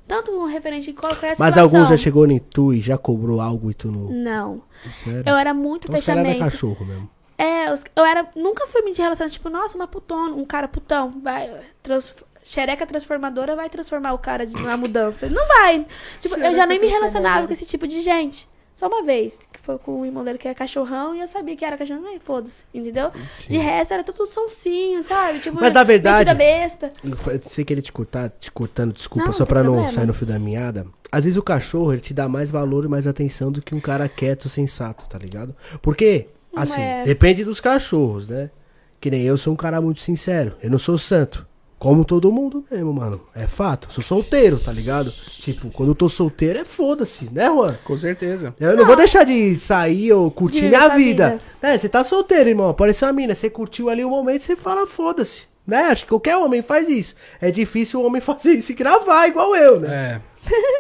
Tanto 0.08 0.32
um 0.32 0.46
referente 0.46 0.92
em 0.92 0.94
qualquer 0.94 1.32
situação. 1.32 1.46
Mas 1.46 1.58
alguns 1.58 1.90
já 1.90 1.98
chegou 1.98 2.28
em 2.28 2.38
tu 2.38 2.72
e 2.74 2.80
já 2.80 2.98
cobrou 2.98 3.42
algo 3.42 3.72
e 3.72 3.74
tu 3.74 3.92
não. 3.92 4.12
Não. 4.12 4.62
Sério? 5.04 5.24
Eu 5.26 5.36
era 5.36 5.54
muito 5.54 5.88
Então, 5.88 6.00
os 6.00 6.06
cara 6.06 6.20
era 6.20 6.30
fechamento. 6.30 6.52
cachorro 6.52 6.86
mesmo. 6.86 7.10
É, 7.38 7.68
eu 7.72 8.06
era. 8.06 8.30
Nunca 8.36 8.68
fui 8.68 8.82
me 8.84 8.94
de 8.94 9.02
relacionar, 9.02 9.30
tipo, 9.32 9.50
nossa, 9.50 9.76
uma 9.76 9.88
putona, 9.88 10.36
um 10.36 10.46
cara 10.46 10.68
putão. 10.68 11.20
Vai. 11.22 11.50
Trans, 11.82 12.16
xereca 12.46 12.86
transformadora 12.86 13.56
vai 13.56 13.70
transformar 13.70 14.14
o 14.14 14.20
cara 14.20 14.46
de, 14.46 14.54
na 14.62 14.78
mudança. 14.78 15.28
Não 15.28 15.46
vai. 15.48 15.86
Tipo, 16.22 16.36
eu 16.38 16.56
já 16.56 16.66
nem 16.66 16.80
me 16.80 16.88
relacionava 16.88 17.48
com 17.48 17.52
esse 17.52 17.66
tipo 17.66 17.88
de 17.88 18.00
gente. 18.02 18.48
Só 18.76 18.88
uma 18.88 19.04
vez, 19.04 19.48
que 19.54 19.60
foi 19.62 19.78
com 19.78 20.02
o 20.02 20.06
irmão 20.06 20.22
dele 20.24 20.38
que 20.38 20.50
é 20.50 20.54
cachorrão, 20.54 21.16
e 21.16 21.22
eu 21.22 21.28
sabia 21.28 21.56
que 21.56 21.64
era 21.64 21.78
cachorrão, 21.78 22.08
ai, 22.08 22.20
foda-se, 22.20 22.66
entendeu? 22.74 23.10
De 23.48 23.58
resto, 23.58 23.94
era 23.94 24.04
tudo 24.04 24.26
sonsinho, 24.26 25.02
sabe? 25.02 25.40
Tipo, 25.40 25.58
Mas, 25.62 25.72
na 25.74 25.84
verdade- 25.84 26.34
besta. 26.36 26.92
Eu 27.02 27.42
sei 27.48 27.64
que 27.64 27.72
ele 27.74 27.82
te 27.82 27.92
cortar, 27.94 28.30
te 28.30 28.52
cortando, 28.52 28.94
desculpa, 28.94 29.28
Não, 29.28 29.34
só 29.34 29.40
não 29.40 29.48
pra 29.48 29.62
tem 29.62 29.66
não 29.66 29.74
problema. 29.76 29.94
sair 29.94 30.06
no 30.06 30.14
fio 30.14 30.28
da 30.28 30.38
meada. 30.38 30.86
Às 31.10 31.24
vezes 31.24 31.38
o 31.38 31.42
cachorro, 31.42 31.94
ele 31.94 32.02
te 32.02 32.14
dá 32.14 32.28
mais 32.28 32.52
valor 32.52 32.84
e 32.84 32.90
mais 32.90 33.08
atenção 33.08 33.50
do 33.50 33.62
que 33.62 33.74
um 33.74 33.80
cara 33.80 34.10
quieto, 34.10 34.50
sensato, 34.50 35.08
tá 35.08 35.18
ligado? 35.18 35.56
Porque, 35.82 36.28
assim, 36.54 36.82
é. 36.82 37.04
depende 37.06 37.46
dos 37.46 37.62
cachorros, 37.62 38.28
né? 38.28 38.52
Que 39.00 39.10
nem 39.10 39.22
eu 39.24 39.38
sou 39.38 39.54
um 39.54 39.58
cara 39.58 39.80
muito 39.80 40.02
sincero. 40.02 40.58
Eu 40.62 40.70
não 40.70 40.80
sou 40.80 40.98
santo. 40.98 41.48
Como 41.78 42.06
todo 42.06 42.32
mundo 42.32 42.66
mesmo, 42.72 42.94
mano. 42.94 43.22
É 43.36 43.48
fato. 43.48 43.92
Sou 43.92 44.04
solteiro, 44.04 44.58
tá 44.58 44.72
ligado? 44.72 45.12
Tipo, 45.12 45.70
quando 45.70 45.90
eu 45.90 45.96
tô 45.96 46.08
solteiro 46.08 46.60
é 46.60 46.66
foda-se, 46.66 47.30
né, 47.32 47.48
Juan? 47.48 47.78
Com 47.84 47.98
certeza. 47.98 48.56
Eu 48.60 48.76
não, 48.76 48.86
vou 48.86 48.96
deixar 48.96 49.24
de 49.24 49.58
sair 49.58 50.14
ou 50.14 50.32
curtir 50.32 50.62
minha 50.62 50.88
vida. 50.90 51.32
vida. 51.32 51.38
É, 51.62 51.78
você 51.78 51.90
tá 51.90 52.04
solteiro, 52.04 52.50
irmão. 52.50 52.70
Apareceu 52.70 53.08
uma 53.08 53.14
mina, 53.14 53.36
você 53.36 53.50
curtiu 53.50 53.90
ali 53.90 54.04
o 54.06 54.10
momento, 54.10 54.44
você 54.44 54.56
fala, 54.56 54.88
foda-se. 54.88 55.44
Né? 55.68 55.80
Acho 55.84 56.04
que 56.04 56.10
qualquer 56.10 56.38
homem 56.38 56.62
faz 56.62 56.88
isso. 56.90 57.16
É 57.42 57.52
difícil 57.52 58.00
o 58.00 58.06
homem 58.06 58.22
fazer 58.22 58.54
isso 58.54 58.72
e 58.72 58.76
gravar 58.76 59.28
igual 59.28 59.56
eu, 59.56 59.80
né? 59.80 60.22
É. 60.22 60.36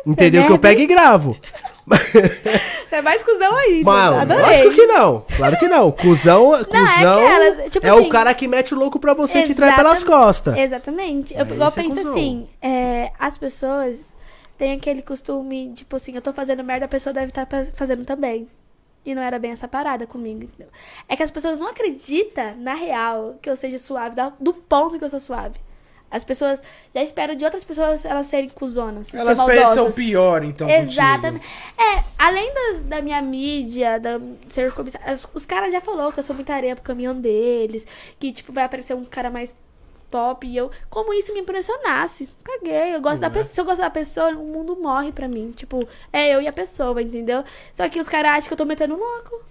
Entendeu? 0.06 0.45
Que 0.45 0.51
eu 0.51 0.59
pego 0.59 0.82
e 0.82 0.85
gravo. 0.85 1.38
Você 1.88 2.95
é 2.95 3.01
mais 3.01 3.22
cuzão 3.23 3.55
aí, 3.55 3.83
Mas, 3.83 4.27
lógico 4.27 4.72
que 4.73 4.85
não. 4.88 5.25
Claro 5.38 5.57
que 5.57 5.67
não. 5.67 5.91
Cuzão, 5.91 6.51
cuzão 6.64 7.19
é, 7.19 7.51
aquela, 7.51 7.69
tipo 7.69 7.88
o 7.88 7.93
assim- 7.99 8.09
cara 8.09 8.33
que 8.33 8.47
mete 8.47 8.73
o 8.73 8.77
louco 8.77 8.99
pra 8.99 9.14
você 9.14 9.39
e 9.39 9.43
te 9.43 9.53
trai 9.55 9.75
pelas 9.75 10.03
costas. 10.03 10.57
Exatamente. 10.57 11.33
Eu, 11.33 11.41
É, 11.41 11.43
isso 11.43 11.64
é 11.80 11.83
penso 11.83 11.95
cuzão. 11.95 12.11
assim, 12.14 12.47
é, 12.61 13.11
as 13.19 13.38
pessoas 13.38 14.01
têm 14.57 14.73
aquele 14.73 15.01
costume, 15.01 15.73
tipo 15.75 15.95
assim, 15.95 16.15
eu 16.15 16.22
tô 16.22 16.33
fazendo 16.33 16.64
merda, 16.64 16.85
a 16.85 16.89
pessoa 16.89 17.14
deve 17.14 17.27
estar 17.27 17.47
fazendo 17.73 18.03
também. 18.05 18.47
E 19.05 19.14
não 19.14 19.22
era 19.22 19.38
bem 19.38 19.51
essa 19.51 19.67
parada 19.67 20.07
comigo. 20.07 20.43
entendeu? 20.45 20.72
É 21.07 21.15
que 21.15 21.22
as 21.22 21.30
pessoas 21.30 21.59
não 21.59 21.67
acreditam, 21.67 22.55
na 22.57 22.73
real, 22.73 23.35
que 23.39 23.47
eu 23.47 23.55
seja 23.55 23.77
suave, 23.77 24.15
do 24.39 24.51
ponto 24.53 24.97
que 24.97 25.05
eu 25.05 25.09
sou 25.09 25.19
suave. 25.19 25.59
As 26.16 26.24
pessoas 26.24 26.60
já 26.94 27.03
esperam 27.03 27.35
de 27.35 27.44
outras 27.44 27.64
pessoas 27.64 28.06
elas 28.06 28.27
serem 28.27 28.50
cuzonas. 28.50 29.14
Elas 29.14 29.38
pensam 29.44 29.92
pior, 29.92 30.44
então. 30.44 30.69
Exatamente. 30.69 31.45
É, 31.77 32.03
além 32.18 32.53
das- 32.53 32.82
da, 32.84 33.02
minha 33.02 33.22
mídia, 33.22 34.00
da 34.00 34.19
ser 34.50 34.72
comissário, 34.72 35.08
as- 35.11 35.27
os 35.34 35.45
caras 35.45 35.72
já 35.74 35.82
falou 35.82 36.11
que 36.11 36.19
eu 36.19 36.24
sou 36.24 36.35
muita 36.35 36.53
areia 36.53 36.76
pro 36.76 36.84
caminhão 36.84 37.14
deles, 37.19 37.85
que 38.19 38.32
tipo 38.32 38.53
vai 38.53 38.64
aparecer 38.64 38.94
um 38.95 39.06
cara 39.06 39.30
mais 39.30 39.56
top 40.10 40.48
e 40.48 40.56
eu, 40.56 40.72
como 40.90 41.14
isso 41.14 41.34
me 41.34 41.42
impressionasse. 41.42 42.30
Caguei, 42.44 42.95
eu 42.95 43.02
gosto 43.02 43.19
da 43.22 43.27
é? 43.27 43.30
pessoa, 43.32 43.53
se 43.53 43.60
eu 43.60 43.66
gosto 43.66 43.82
da 43.82 43.90
pessoa, 43.90 44.30
o 44.30 44.45
mundo 44.45 44.76
morre 44.77 45.11
pra 45.11 45.27
mim, 45.27 45.52
tipo, 45.52 45.85
é 46.14 46.34
eu 46.34 46.42
e 46.42 46.48
a 46.48 46.53
pessoa, 46.53 47.02
entendeu? 47.02 47.44
Só 47.74 47.90
que 47.90 48.00
os 48.00 48.08
caras 48.08 48.32
acham 48.32 48.48
que 48.48 48.53
eu 48.53 48.58
tô 48.58 48.66
metendo 48.66 48.95
louco. 48.95 49.44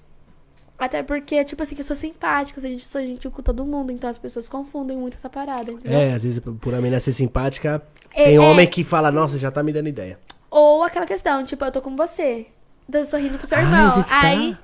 Até 0.84 1.02
porque, 1.02 1.42
tipo 1.44 1.62
assim, 1.62 1.74
que 1.74 1.80
eu 1.80 1.84
sou 1.84 1.96
simpática, 1.96 2.60
a 2.60 2.62
gente 2.62 2.84
sou 2.84 3.00
gentil 3.00 3.30
com 3.30 3.42
todo 3.42 3.64
mundo, 3.64 3.90
então 3.90 4.08
as 4.10 4.18
pessoas 4.18 4.48
confundem 4.48 4.96
muito 4.96 5.16
essa 5.16 5.30
parada, 5.30 5.72
entendeu? 5.72 5.98
É, 5.98 6.12
às 6.12 6.22
vezes 6.22 6.38
por 6.38 6.74
a 6.74 6.76
menina 6.76 7.00
ser 7.00 7.12
simpática, 7.12 7.82
É, 8.14 8.24
tem 8.24 8.36
é. 8.36 8.40
homem 8.40 8.66
que 8.66 8.84
fala, 8.84 9.10
nossa, 9.10 9.38
já 9.38 9.50
tá 9.50 9.62
me 9.62 9.72
dando 9.72 9.88
ideia. 9.88 10.18
Ou 10.50 10.82
aquela 10.82 11.06
questão, 11.06 11.42
tipo, 11.44 11.64
eu 11.64 11.72
tô 11.72 11.80
com 11.80 11.96
você. 11.96 12.46
Tô 12.90 13.02
sorrindo 13.04 13.38
pro 13.38 13.46
seu 13.46 13.56
Ai, 13.56 13.64
irmão. 13.64 13.96
gente, 13.96 14.08
tá. 14.08 14.20
Aí. 14.20 14.56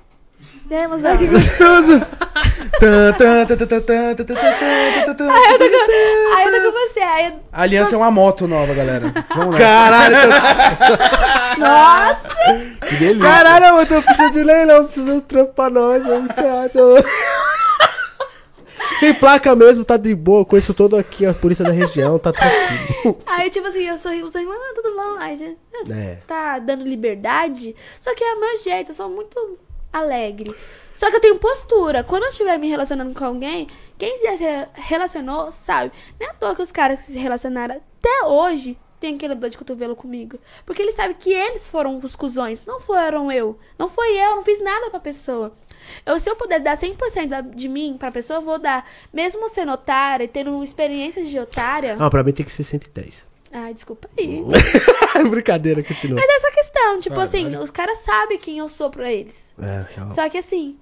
É, 0.69 0.87
mas 0.87 1.03
olha 1.03 1.17
que 1.17 1.27
gostoso. 1.27 2.01
Aí 6.33 6.45
eu 6.45 6.51
tô 6.63 6.71
com 6.71 6.77
você. 6.87 6.99
Aí 6.99 7.33
A 7.51 7.61
aliança 7.63 7.93
é 7.95 7.97
uma 7.97 8.09
moto 8.11 8.47
nova, 8.47 8.73
galera. 8.73 9.13
Vamos 9.35 9.53
lá. 9.53 9.59
Caralho, 9.59 10.15
Nossa! 11.59 12.21
que 12.87 12.95
delícia. 12.95 13.29
Caralho, 13.29 13.65
eu 13.79 13.85
tô 13.85 14.01
precisando 14.01 14.31
de 14.33 14.43
leilão, 14.43 14.85
precisando 14.85 15.21
trampar 15.21 15.69
nós. 15.69 16.05
eu 16.05 16.21
não 16.21 16.33
sei, 16.33 16.49
acha? 16.49 16.79
Sem 18.99 19.13
placa 19.13 19.55
mesmo, 19.55 19.83
tá 19.83 19.97
de 19.97 20.13
boa. 20.15 20.41
eu 20.41 20.45
Conheço 20.45 20.73
todo 20.73 20.95
aqui 20.95 21.25
a 21.25 21.33
polícia 21.33 21.65
da 21.65 21.71
região, 21.71 22.17
tá 22.19 22.31
tranquilo. 22.31 23.17
Aí, 23.25 23.49
tipo 23.49 23.67
assim, 23.67 23.87
eu 23.87 23.97
sorri, 23.97 24.21
vocês 24.21 24.45
falam, 24.45 24.59
ah, 24.61 24.73
tudo 24.75 24.95
bom? 24.95 25.15
Aí, 25.19 25.57
É. 25.89 26.17
tá 26.27 26.59
dando 26.59 26.83
liberdade. 26.85 27.75
Só 27.99 28.13
que 28.15 28.23
é 28.23 28.35
meu 28.35 28.57
jeito, 28.57 28.91
eu 28.91 28.95
sou 28.95 29.09
muito 29.09 29.57
alegre. 29.91 30.53
Só 30.95 31.09
que 31.09 31.15
eu 31.15 31.21
tenho 31.21 31.39
postura. 31.39 32.03
Quando 32.03 32.23
eu 32.23 32.29
estiver 32.29 32.57
me 32.59 32.67
relacionando 32.69 33.13
com 33.13 33.25
alguém, 33.25 33.67
quem 33.97 34.21
já 34.23 34.37
se 34.37 34.67
relacionou 34.73 35.51
sabe. 35.51 35.91
Não 36.19 36.27
é 36.27 36.29
à 36.29 36.33
toa 36.33 36.55
que 36.55 36.61
os 36.61 36.71
caras 36.71 36.99
que 36.99 37.05
se 37.07 37.17
relacionaram 37.17 37.75
até 37.75 38.25
hoje 38.25 38.77
tem 38.99 39.15
aquele 39.15 39.33
dor 39.33 39.49
de 39.49 39.57
cotovelo 39.57 39.95
comigo. 39.95 40.37
Porque 40.63 40.79
ele 40.81 40.91
sabe 40.91 41.15
que 41.15 41.33
eles 41.33 41.67
foram 41.67 41.99
os 42.03 42.15
cuzões, 42.15 42.63
não 42.65 42.79
foram 42.79 43.31
eu. 43.31 43.57
Não 43.79 43.89
foi 43.89 44.15
eu, 44.15 44.35
não 44.35 44.43
fiz 44.43 44.61
nada 44.63 44.91
pra 44.91 44.99
pessoa. 44.99 45.51
Eu, 46.05 46.19
se 46.19 46.29
eu 46.29 46.35
puder 46.35 46.59
dar 46.59 46.77
100% 46.77 47.27
da- 47.27 47.41
de 47.41 47.67
mim 47.67 47.95
pra 47.97 48.11
pessoa, 48.11 48.37
eu 48.37 48.43
vou 48.43 48.59
dar. 48.59 48.87
Mesmo 49.11 49.49
sendo 49.49 49.71
otária 49.71 50.25
e 50.25 50.27
tendo 50.27 50.63
experiências 50.63 51.27
de 51.27 51.39
otária. 51.39 51.95
Não, 51.95 52.11
pra 52.11 52.23
mim 52.23 52.31
tem 52.31 52.45
que 52.45 52.51
ser 52.53 52.63
110. 52.63 53.25
Ai, 53.51 53.73
desculpa 53.73 54.09
aí. 54.17 54.43
Brincadeira, 55.29 55.83
continua. 55.83 56.19
Mas 56.19 56.29
essa 56.29 56.51
questão, 56.51 56.99
tipo 56.99 57.19
assim, 57.19 57.55
os 57.57 57.69
caras 57.69 57.97
sabem 57.99 58.37
quem 58.37 58.59
eu 58.59 58.69
sou 58.69 58.89
pra 58.89 59.11
eles. 59.11 59.53
É, 59.61 59.85
real. 59.93 60.11
Só 60.11 60.29
que 60.29 60.37
assim, 60.37 60.77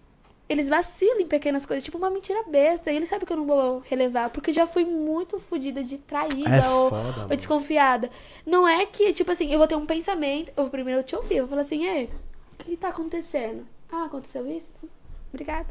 eles 0.48 0.70
vacilam 0.70 1.20
em 1.20 1.28
pequenas 1.28 1.66
coisas, 1.66 1.84
tipo 1.84 1.98
uma 1.98 2.10
mentira 2.10 2.44
besta. 2.48 2.92
E 2.92 2.96
eles 2.96 3.10
sabem 3.10 3.26
que 3.26 3.32
eu 3.34 3.38
não 3.38 3.46
vou 3.46 3.84
relevar, 3.88 4.30
porque 4.30 4.52
já 4.52 4.66
fui 4.66 4.84
muito 4.84 5.40
fodida 5.40 5.84
de 5.84 5.98
traída 5.98 6.50
É 6.50 6.70
ou, 6.70 6.90
foda, 6.90 7.28
ou 7.30 7.36
desconfiada. 7.36 8.10
Não 8.46 8.68
é 8.68 8.86
que, 8.86 9.14
tipo 9.14 9.32
assim, 9.32 9.52
eu 9.52 9.60
vou 9.60 9.68
ter 9.68 9.76
um 9.76 9.86
pensamento. 9.86 10.52
Eu 10.58 10.70
primeiro 10.70 11.02
eu 11.02 11.04
te 11.04 11.16
ouvir, 11.16 11.38
eu 11.38 11.44
vou 11.44 11.50
falar 11.50 11.62
assim, 11.62 11.86
ei, 11.86 12.10
o 12.60 12.64
que 12.64 12.76
tá 12.78 12.90
acontecendo? 12.90 13.66
Ah, 13.92 14.06
aconteceu 14.06 14.46
isso? 14.48 14.72
Obrigada. 15.32 15.68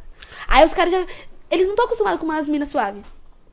Aí 0.47 0.65
os 0.65 0.75
caras 0.75 0.93
já. 0.93 1.07
Eles 1.51 1.67
não 1.67 1.75
estão 1.75 1.87
acostumados 1.87 2.21
com 2.21 2.27
umas 2.27 2.49
minas 2.49 2.69
suaves. 2.69 3.03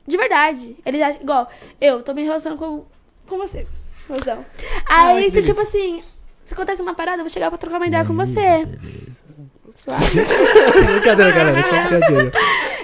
De 0.06 0.16
verdade. 0.16 0.76
Eles 0.86 1.02
acham. 1.02 1.22
Igual, 1.22 1.48
eu 1.80 2.02
tô 2.02 2.14
me 2.14 2.22
relacionando 2.22 2.60
com, 2.60 2.84
com 3.26 3.36
você. 3.38 3.66
Mozão. 4.08 4.44
Ai, 4.88 5.16
Aí, 5.18 5.24
se 5.24 5.30
delícia. 5.32 5.54
tipo 5.54 5.60
assim, 5.60 6.02
se 6.44 6.54
acontece 6.54 6.80
uma 6.80 6.94
parada, 6.94 7.18
eu 7.18 7.24
vou 7.24 7.30
chegar 7.30 7.48
pra 7.50 7.58
trocar 7.58 7.76
uma 7.78 7.86
ideia 7.86 8.04
com 8.04 8.14
você. 8.14 8.64
Suave. 9.74 10.20
Brincadeira, 10.92 11.32
galera. 11.32 11.62
Só 11.62 11.88
brincadeira. 11.88 12.32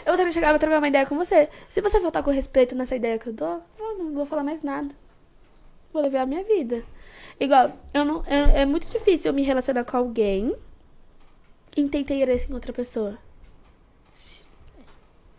Eu 0.05 0.17
vou 0.17 0.33
chegar 0.33 0.49
pra 0.51 0.59
trocar 0.59 0.79
uma 0.79 0.89
ideia 0.89 1.07
com 1.07 1.17
você. 1.17 1.49
Se 1.69 1.81
você 1.81 2.01
faltar 2.01 2.23
com 2.23 2.31
respeito 2.31 2.75
nessa 2.75 2.97
ideia 2.97 3.19
que 3.19 3.29
eu 3.29 3.33
dou, 3.33 3.63
eu 3.79 3.99
não 3.99 4.13
vou 4.13 4.27
falar 4.27 4.43
mais 4.43 4.63
nada. 4.63 4.95
Vou 5.93 6.03
levar 6.03 6.23
a 6.23 6.27
minha 6.27 6.43
vida. 6.45 6.83
Igual, 7.39 7.73
eu 7.95 8.05
não, 8.05 8.23
é, 8.27 8.63
é 8.63 8.67
muito 8.67 8.89
difícil 8.89 9.31
eu 9.31 9.35
me 9.35 9.43
relacionar 9.43 9.85
com 9.85 9.97
alguém 9.97 10.55
e 11.77 11.89
ter 11.89 11.99
interesse 11.99 12.51
em 12.51 12.55
outra 12.55 12.73
pessoa. 12.73 13.17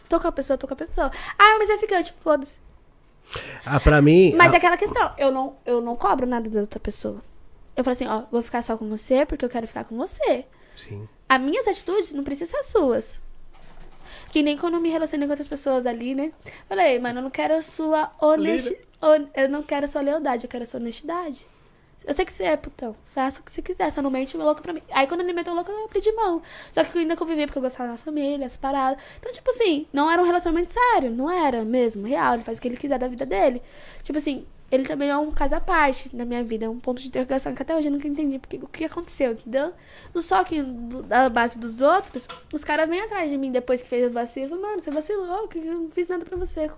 Tô 0.09 0.19
com 0.19 0.27
a 0.27 0.31
pessoa, 0.31 0.57
tô 0.57 0.67
com 0.67 0.73
a 0.73 0.77
pessoa. 0.77 1.11
Ah, 1.37 1.55
mas 1.57 1.69
é 1.69 1.77
ficante, 1.77 2.13
foda-se. 2.19 2.59
Ah, 3.65 3.79
pra 3.79 4.01
mim. 4.01 4.33
Mas 4.35 4.51
a- 4.51 4.55
é 4.55 4.57
aquela 4.57 4.77
questão, 4.77 5.11
eu 5.17 5.31
não, 5.31 5.55
eu 5.65 5.81
não 5.81 5.95
cobro 5.95 6.25
nada 6.27 6.49
da 6.49 6.61
outra 6.61 6.79
pessoa. 6.79 7.21
Eu 7.75 7.83
falo 7.83 7.93
assim, 7.93 8.07
ó, 8.07 8.23
vou 8.31 8.41
ficar 8.41 8.61
só 8.61 8.77
com 8.77 8.87
você 8.87 9.25
porque 9.25 9.43
eu 9.43 9.49
quero 9.49 9.67
ficar 9.67 9.83
com 9.85 9.97
você. 9.97 10.45
Sim. 10.75 11.07
As 11.27 11.41
minhas 11.41 11.67
atitudes 11.67 12.13
não 12.13 12.23
precisam 12.23 12.51
ser 12.51 12.57
as 12.57 12.65
suas. 12.67 13.21
Que 14.31 14.41
nem 14.43 14.57
quando 14.57 14.75
eu 14.75 14.79
me 14.81 14.89
relacionei 14.89 15.27
com 15.27 15.31
outras 15.31 15.47
pessoas 15.47 15.85
ali, 15.85 16.13
né? 16.15 16.31
Falei, 16.67 16.99
mano, 16.99 17.19
eu 17.19 17.23
não 17.23 17.29
quero 17.31 17.53
a 17.55 17.61
sua 17.61 18.11
honestidade. 18.19 18.81
Eu 19.35 19.49
não 19.49 19.61
quero 19.63 19.85
a 19.85 19.87
sua 19.87 20.01
lealdade, 20.01 20.43
eu 20.45 20.49
quero 20.49 20.63
a 20.63 20.65
sua 20.65 20.79
honestidade. 20.79 21.45
Eu 22.05 22.13
sei 22.13 22.25
que 22.25 22.33
você 22.33 22.43
é 22.43 22.57
putão. 22.57 22.95
Faça 23.13 23.39
o 23.39 23.43
que 23.43 23.51
você 23.51 23.61
quiser, 23.61 23.91
só 23.91 24.01
não 24.01 24.11
mente 24.11 24.35
louco 24.35 24.61
pra 24.61 24.73
mim. 24.73 24.81
Aí 24.91 25.07
quando 25.07 25.21
ele 25.21 25.33
meteu 25.33 25.53
louco, 25.53 25.71
eu 25.71 25.87
pedi 25.87 26.11
mão. 26.11 26.41
Só 26.71 26.83
que 26.83 26.97
eu 26.97 27.01
ainda 27.01 27.15
convivia 27.15 27.45
porque 27.45 27.57
eu 27.57 27.61
gostava 27.63 27.91
da 27.91 27.97
família, 27.97 28.45
as 28.45 28.57
paradas. 28.57 29.01
Então, 29.19 29.31
tipo 29.31 29.49
assim, 29.49 29.87
não 29.93 30.09
era 30.09 30.21
um 30.21 30.25
relacionamento 30.25 30.71
sério. 30.71 31.11
Não 31.11 31.29
era 31.29 31.63
mesmo, 31.63 32.07
real. 32.07 32.33
Ele 32.35 32.43
faz 32.43 32.57
o 32.57 32.61
que 32.61 32.67
ele 32.67 32.77
quiser 32.77 32.99
da 32.99 33.07
vida 33.07 33.25
dele. 33.25 33.61
Tipo 34.03 34.17
assim, 34.17 34.45
ele 34.71 34.85
também 34.85 35.09
é 35.09 35.17
um 35.17 35.29
caso 35.29 35.55
à 35.55 35.59
parte 35.59 36.15
na 36.15 36.25
minha 36.25 36.43
vida. 36.43 36.65
É 36.65 36.69
um 36.69 36.79
ponto 36.79 37.01
de 37.01 37.07
interrogação 37.07 37.53
que 37.53 37.61
até 37.61 37.75
hoje 37.75 37.87
eu 37.87 37.91
nunca 37.91 38.07
entendi 38.07 38.39
porque, 38.39 38.57
o 38.57 38.67
que 38.67 38.83
aconteceu, 38.83 39.33
entendeu? 39.33 39.71
No 40.13 40.21
que 40.43 40.63
da 41.07 41.29
base 41.29 41.59
dos 41.59 41.79
outros, 41.79 42.27
os 42.51 42.63
caras 42.63 42.89
vêm 42.89 43.01
atrás 43.01 43.29
de 43.29 43.37
mim 43.37 43.51
depois 43.51 43.81
que 43.81 43.87
fez 43.87 44.07
o 44.07 44.11
vacilo. 44.11 44.59
Mano, 44.59 44.81
você 44.81 44.89
vacilou, 44.89 45.47
que 45.47 45.59
eu 45.59 45.65
não 45.81 45.89
fiz 45.89 46.07
nada 46.07 46.25
pra 46.25 46.35
você. 46.37 46.69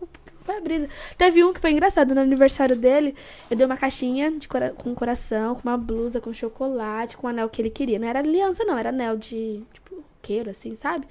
Foi 0.42 0.58
a 0.58 0.62
brisa? 0.62 0.90
Teve 1.18 1.44
um 1.44 1.54
que 1.54 1.60
foi 1.60 1.72
engraçado. 1.72 2.14
No 2.14 2.22
aniversário 2.22 2.76
dele, 2.76 3.16
eu 3.50 3.56
dei 3.56 3.66
uma 3.66 3.78
caixinha 3.78 4.30
de 4.32 4.48
cora- 4.48 4.72
com 4.72 4.94
coração, 4.94 5.56
com 5.56 5.62
uma 5.68 5.78
blusa, 5.78 6.20
com 6.20 6.34
chocolate, 6.34 7.16
com 7.16 7.28
o 7.28 7.30
anel 7.30 7.50
que 7.50 7.62
ele 7.62 7.70
queria. 7.70 7.98
Não 7.98 8.08
era 8.08 8.20
aliança, 8.20 8.64
não. 8.66 8.78
Era 8.78 8.90
anel 8.90 9.18
de, 9.18 9.64
tipo, 9.74 10.04
queiro, 10.22 10.50
assim, 10.50 10.76
sabe? 10.76 11.08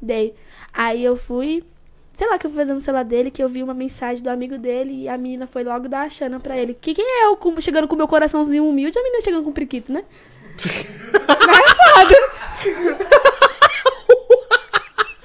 Dei. 0.00 0.34
Aí 0.72 1.02
eu 1.02 1.16
fui... 1.16 1.64
Sei 2.16 2.26
lá 2.26 2.38
que 2.38 2.46
eu 2.46 2.50
fui 2.50 2.58
fazendo 2.58 2.76
no 2.76 2.80
celular 2.82 3.04
dele, 3.04 3.30
que 3.30 3.44
eu 3.44 3.48
vi 3.48 3.62
uma 3.62 3.74
mensagem 3.74 4.22
do 4.24 4.30
amigo 4.30 4.56
dele 4.56 5.02
e 5.02 5.08
a 5.08 5.18
menina 5.18 5.46
foi 5.46 5.62
logo 5.62 5.86
dar 5.86 6.00
a 6.00 6.08
chana 6.08 6.40
pra 6.40 6.56
ele. 6.56 6.72
Que 6.72 6.94
que 6.94 7.02
é 7.02 7.26
eu 7.26 7.36
com- 7.36 7.60
chegando 7.60 7.86
com 7.86 7.94
meu 7.94 8.08
coraçãozinho 8.08 8.66
humilde 8.66 8.98
a 8.98 9.02
menina 9.02 9.20
chegando 9.20 9.44
com 9.44 9.52
priquito, 9.52 9.92
né? 9.92 10.02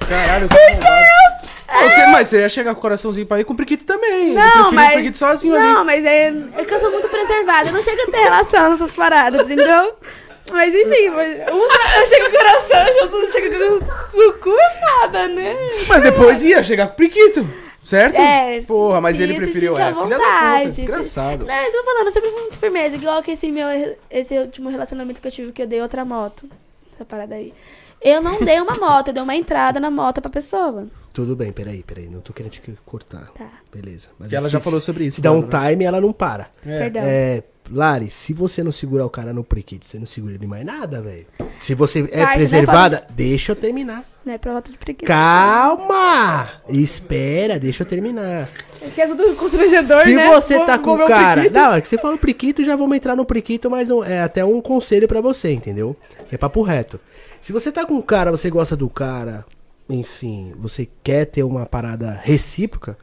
Caralho, 0.10 0.50
que 0.50 0.58
arrombado. 0.58 1.90
Você, 1.90 2.06
mas 2.08 2.28
você 2.28 2.40
ia 2.42 2.50
chegar 2.50 2.74
com 2.74 2.80
o 2.80 2.82
coraçãozinho 2.82 3.26
pra 3.26 3.40
ir 3.40 3.46
com 3.46 3.54
o 3.54 3.56
priquito 3.56 3.86
também. 3.86 4.34
Não, 4.34 4.42
prefere 4.44 4.68
o 4.70 4.74
mas. 4.74 4.94
priquito 4.94 5.18
sozinho 5.18 5.54
não, 5.54 5.78
ali. 5.78 5.86
mas 5.86 6.06
é, 6.06 6.28
é 6.58 6.66
que 6.66 6.74
eu 6.74 6.80
sou 6.80 6.92
muito 6.92 7.08
preservada. 7.08 7.70
Eu 7.70 7.74
não 7.74 7.82
chego 7.82 8.02
a 8.02 8.06
ter 8.12 8.18
relação 8.18 8.70
nessas 8.72 8.92
paradas, 8.94 9.42
entendeu? 9.42 9.96
Mas 10.52 10.74
enfim, 10.74 11.10
mas 11.10 11.40
um 11.52 11.62
eu 11.62 12.08
chego 12.08 12.26
com 12.30 12.36
o 12.36 12.38
coração, 12.38 12.86
o 12.86 13.02
outro 13.04 13.32
chega 13.32 13.50
com 13.58 14.30
o 14.30 14.34
cu, 14.34 14.50
é 14.50 14.80
foda, 14.80 15.28
né? 15.28 15.56
Mas 15.88 16.04
depois 16.04 16.44
ia 16.44 16.62
chegar 16.64 16.88
com 16.88 16.94
o 16.94 16.96
priquito. 16.98 17.48
Certo? 17.84 18.16
É, 18.16 18.62
Porra, 18.62 19.02
mas 19.02 19.20
ele 19.20 19.34
preferiu. 19.36 19.78
É, 19.78 19.92
filha 19.94 20.18
da 20.18 20.60
puta, 20.60 20.70
desgraçado. 20.72 21.46
Não, 21.46 21.56
eu 21.56 21.72
tô 21.72 21.84
falando, 21.84 22.08
eu 22.08 22.12
sempre 22.14 22.30
fui 22.30 22.42
muito 22.42 22.60
firmeza. 22.60 22.96
Igual 22.96 23.24
que 23.24 23.32
esse 23.32 23.52
meu 23.52 23.68
esse 24.10 24.38
último 24.38 24.70
relacionamento 24.70 25.20
que 25.20 25.28
eu 25.28 25.32
tive, 25.32 25.52
que 25.52 25.64
eu 25.64 25.68
dei 25.68 25.82
outra 25.82 26.06
moto. 26.06 26.48
Essa 26.94 27.04
parada 27.04 27.34
aí. 27.36 27.54
Eu 28.00 28.22
não 28.22 28.40
dei 28.40 28.60
uma 28.60 28.76
moto, 28.80 29.08
eu 29.08 29.14
dei 29.14 29.24
uma 29.24 29.36
entrada 29.36 29.80
na 29.80 29.90
moto 29.90 30.22
pra 30.22 30.30
pessoa. 30.30 30.88
Tudo 31.12 31.36
bem, 31.36 31.52
peraí, 31.52 31.82
peraí. 31.84 32.08
Não 32.08 32.22
tô 32.22 32.34
querendo 32.34 32.52
te 32.52 32.62
cortar. 32.86 33.32
Tá. 33.38 33.50
Beleza. 33.74 34.10
Mas 34.18 34.30
Que 34.30 34.36
ela 34.36 34.48
é 34.48 34.50
já 34.50 34.60
falou 34.60 34.80
sobre 34.80 35.06
isso, 35.06 35.16
Se 35.16 35.22
dá 35.22 35.32
um 35.32 35.42
Bárbara. 35.42 35.72
time, 35.72 35.86
ela 35.86 36.00
não 36.00 36.14
para. 36.14 36.50
É. 36.66 36.78
Perdão. 36.80 37.04
É, 37.06 37.44
Lari, 37.72 38.10
se 38.12 38.34
você 38.34 38.64
não 38.64 38.72
segurar 38.72 39.06
o 39.06 39.10
cara 39.10 39.32
no 39.34 39.44
priquito, 39.44 39.86
você 39.88 39.98
não 39.98 40.06
segura 40.06 40.36
ele 40.36 40.46
mais 40.48 40.66
nada, 40.66 41.02
velho. 41.02 41.26
Se 41.58 41.74
você 41.74 42.08
é 42.12 42.18
né, 42.26 42.34
preservada, 42.36 43.06
deixa 43.12 43.54
eu 43.54 43.56
terminar. 43.56 44.04
Não 44.26 44.34
é 44.34 44.38
pra 44.38 44.52
volta 44.52 44.72
de 44.72 44.78
preguiça. 44.78 45.06
Calma! 45.08 46.50
Espera, 46.70 47.60
deixa 47.60 47.84
eu 47.84 47.88
terminar. 47.88 48.50
Que 48.94 49.02
é 49.02 49.08
tudo 49.08 49.24
constrangedor, 49.24 50.04
Se 50.04 50.16
né? 50.16 50.28
você 50.30 50.58
Vou- 50.58 50.66
tá 50.66 50.78
com 50.78 50.94
o 50.96 51.08
cara. 51.08 51.42
priquito. 51.42 51.60
Não, 51.60 51.74
é 51.74 51.82
que 51.82 51.88
você 51.88 51.98
fala 51.98 52.16
o 52.16 52.20
priquito, 52.20 52.64
já 52.64 52.76
vamos 52.76 52.96
entrar 52.98 53.16
no 53.16 53.26
priquito, 53.26 53.70
mas 53.70 53.88
não- 53.90 54.04
é 54.04 54.22
até 54.22 54.44
um 54.44 54.60
conselho 54.62 55.08
pra 55.08 55.22
você, 55.22 55.52
entendeu? 55.52 55.96
É 56.32 56.38
papo 56.38 56.62
reto. 56.62 57.00
Se 57.40 57.52
você 57.54 57.72
tá 57.72 57.86
com 57.86 57.96
um 57.96 58.02
cara, 58.02 58.30
você 58.32 58.50
gosta 58.50 58.76
do 58.76 58.90
cara, 58.90 59.46
enfim, 59.90 60.54
você 60.58 60.88
quer 61.04 61.26
ter 61.26 61.44
uma 61.44 61.66
parada 61.66 62.12
recíproca, 62.24 62.98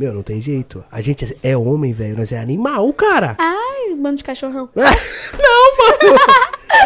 meu, 0.00 0.14
não 0.14 0.22
tem 0.22 0.40
jeito. 0.40 0.82
A 0.90 1.02
gente 1.02 1.36
é 1.42 1.54
homem, 1.54 1.92
velho, 1.92 2.16
nós 2.16 2.32
é 2.32 2.38
animal, 2.38 2.90
cara. 2.94 3.36
Ai, 3.38 3.94
bando 3.94 4.16
de 4.16 4.24
cachorrão. 4.24 4.66
não, 4.74 5.76
mano. 5.76 6.18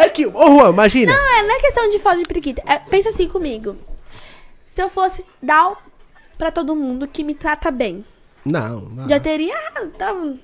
É 0.02 0.08
que, 0.08 0.26
ô 0.26 0.32
Juan, 0.58 0.70
imagina. 0.70 1.12
Não, 1.12 1.38
é, 1.38 1.42
não 1.44 1.54
é 1.54 1.60
questão 1.60 1.88
de 1.88 2.00
falta 2.00 2.18
de 2.18 2.24
preguiça. 2.24 2.60
É, 2.66 2.80
pensa 2.80 3.10
assim 3.10 3.28
comigo. 3.28 3.76
Se 4.66 4.82
eu 4.82 4.88
fosse 4.88 5.24
dar 5.40 5.76
pra 6.36 6.50
todo 6.50 6.74
mundo 6.74 7.06
que 7.06 7.22
me 7.22 7.34
trata 7.36 7.70
bem, 7.70 8.04
Não, 8.44 8.80
não. 8.80 9.08
já 9.08 9.20
teria. 9.20 9.54
Tava 9.96 10.34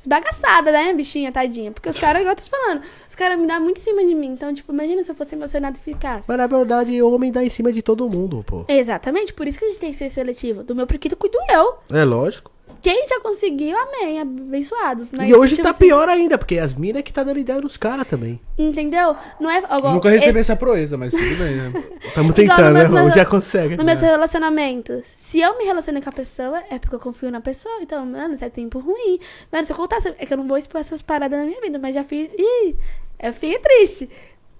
esbagaçada, 0.00 0.72
né, 0.72 0.92
bichinha, 0.92 1.30
tadinha? 1.30 1.70
Porque 1.70 1.88
os 1.88 1.98
caras, 1.98 2.20
igual 2.20 2.32
eu 2.32 2.36
tô 2.36 2.42
te 2.42 2.50
falando, 2.50 2.82
os 3.08 3.14
caras 3.14 3.38
me 3.38 3.46
dão 3.46 3.60
muito 3.60 3.78
em 3.78 3.82
cima 3.82 4.04
de 4.04 4.14
mim. 4.14 4.28
Então, 4.28 4.52
tipo, 4.52 4.72
imagina 4.72 5.02
se 5.02 5.10
eu 5.10 5.14
fosse 5.14 5.34
emocionado 5.34 5.78
e 5.78 5.80
ficasse. 5.80 6.28
Mas 6.28 6.38
na 6.38 6.46
verdade, 6.46 7.00
o 7.02 7.12
homem 7.12 7.30
dá 7.30 7.44
em 7.44 7.50
cima 7.50 7.72
de 7.72 7.82
todo 7.82 8.08
mundo, 8.08 8.44
pô. 8.46 8.64
Exatamente, 8.68 9.32
por 9.32 9.46
isso 9.46 9.58
que 9.58 9.64
a 9.64 9.68
gente 9.68 9.80
tem 9.80 9.92
que 9.92 9.98
ser 9.98 10.08
seletivo. 10.08 10.62
Do 10.62 10.74
meu 10.74 10.86
prequito 10.86 11.16
cuido 11.16 11.38
eu. 11.50 11.74
É 11.96 12.04
lógico. 12.04 12.50
Quem 12.82 13.06
já 13.06 13.20
conseguiu, 13.20 13.76
amém, 13.78 14.20
abençoados. 14.20 15.12
Mas, 15.12 15.28
e 15.28 15.34
hoje 15.34 15.54
tipo 15.56 15.64
tá 15.64 15.70
assim, 15.70 15.78
pior 15.80 16.08
ainda, 16.08 16.38
porque 16.38 16.58
as 16.58 16.72
minas 16.72 17.02
que 17.02 17.12
tá 17.12 17.22
dando 17.22 17.38
ideia 17.38 17.60
nos 17.60 17.76
caras 17.76 18.06
também. 18.08 18.40
Entendeu? 18.56 19.14
Não 19.38 19.50
é. 19.50 19.58
igual- 19.58 19.94
Nunca 19.94 20.08
recebi 20.10 20.38
é- 20.38 20.40
essa 20.40 20.56
proeza, 20.56 20.96
mas 20.96 21.12
tudo 21.12 21.36
bem, 21.36 21.56
né? 21.56 21.72
Tamo 22.14 22.30
Igual 22.30 22.56
tentando, 22.56 22.94
né? 23.04 23.10
Já 23.12 23.24
consegue. 23.24 23.76
No 23.76 23.84
meu 23.84 23.96
relacionamento, 23.96 25.02
se 25.04 25.40
eu 25.40 25.58
me 25.58 25.64
relacionei 25.64 26.02
com 26.02 26.08
a 26.08 26.12
pessoa, 26.12 26.62
é 26.70 26.78
porque 26.78 26.94
eu 26.94 27.00
confio 27.00 27.30
na 27.30 27.40
pessoa. 27.40 27.78
Então, 27.82 28.04
mano, 28.06 28.34
isso 28.34 28.44
é 28.44 28.48
tempo 28.50 28.78
ruim. 28.78 29.18
Mano, 29.52 29.64
se 29.64 29.72
eu 29.72 29.76
contasse, 29.76 30.08
é 30.18 30.26
que 30.26 30.32
eu 30.32 30.36
não 30.38 30.46
vou 30.46 30.56
expor 30.56 30.80
essas 30.80 31.02
paradas 31.02 31.38
na 31.38 31.44
minha 31.44 31.60
vida, 31.60 31.78
mas 31.78 31.94
já 31.94 32.02
fiz. 32.04 32.30
Ih, 32.38 32.74
eu 33.22 33.32
fiquei 33.32 33.58
triste. 33.58 34.08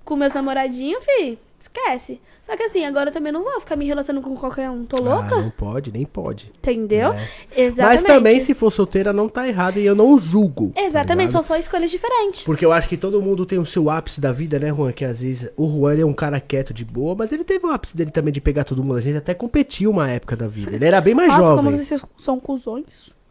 Com 0.05 0.17
meus 0.17 0.33
namoradinhos, 0.33 1.05
fi, 1.05 1.39
esquece. 1.61 2.21
Só 2.43 2.57
que 2.57 2.63
assim, 2.65 2.85
agora 2.85 3.11
eu 3.11 3.13
também 3.13 3.31
não 3.31 3.45
vou 3.45 3.61
ficar 3.61 3.77
me 3.77 3.85
relacionando 3.87 4.27
com 4.27 4.35
qualquer 4.35 4.69
um. 4.71 4.85
Tô 4.85 5.01
louca? 5.03 5.37
Ah, 5.37 5.41
não 5.43 5.51
pode, 5.51 5.93
nem 5.93 6.05
pode. 6.05 6.51
Entendeu? 6.59 7.13
É. 7.13 7.29
Exatamente. 7.55 7.79
Mas 7.95 8.03
também, 8.03 8.41
se 8.41 8.55
for 8.55 8.71
solteira, 8.71 9.13
não 9.13 9.29
tá 9.29 9.47
errado 9.47 9.79
e 9.79 9.85
eu 9.87 9.95
não 9.95 10.19
julgo. 10.19 10.73
tá 10.75 10.83
Exatamente, 10.83 11.29
ligado? 11.29 11.33
são 11.33 11.43
só 11.43 11.57
escolhas 11.57 11.91
diferentes. 11.91 12.43
Porque 12.43 12.65
eu 12.65 12.73
acho 12.73 12.89
que 12.89 12.97
todo 12.97 13.23
mundo 13.23 13.47
tem 13.47 13.59
o 13.59 13.67
seu 13.67 13.89
ápice 13.89 14.21
da 14.21 14.33
vida, 14.33 14.59
né, 14.59 14.69
Juan? 14.75 14.91
Que 14.91 15.05
às 15.05 15.21
vezes 15.21 15.49
o 15.57 15.69
Juan 15.71 15.99
é 16.01 16.05
um 16.05 16.13
cara 16.15 16.41
quieto, 16.41 16.75
de 16.75 16.85
boa, 16.85 17.15
mas 17.15 17.31
ele 17.31 17.45
teve 17.45 17.65
o 17.67 17.71
ápice 17.71 17.97
dele 17.97 18.11
também 18.11 18.33
de 18.33 18.41
pegar 18.41 18.65
todo 18.65 18.83
mundo. 18.83 18.97
A 18.97 19.03
gente 19.03 19.19
até 19.19 19.33
competiu 19.35 19.91
uma 19.91 20.11
época 20.11 20.35
da 20.35 20.49
vida. 20.49 20.75
Ele 20.75 20.85
era 20.85 21.01
bem 21.01 21.15
mais 21.15 21.29
Nossa, 21.37 21.43
jovem. 21.43 21.65
como 21.67 21.77
vocês 21.77 22.03
são 22.19 22.41
cuzões. 22.41 22.85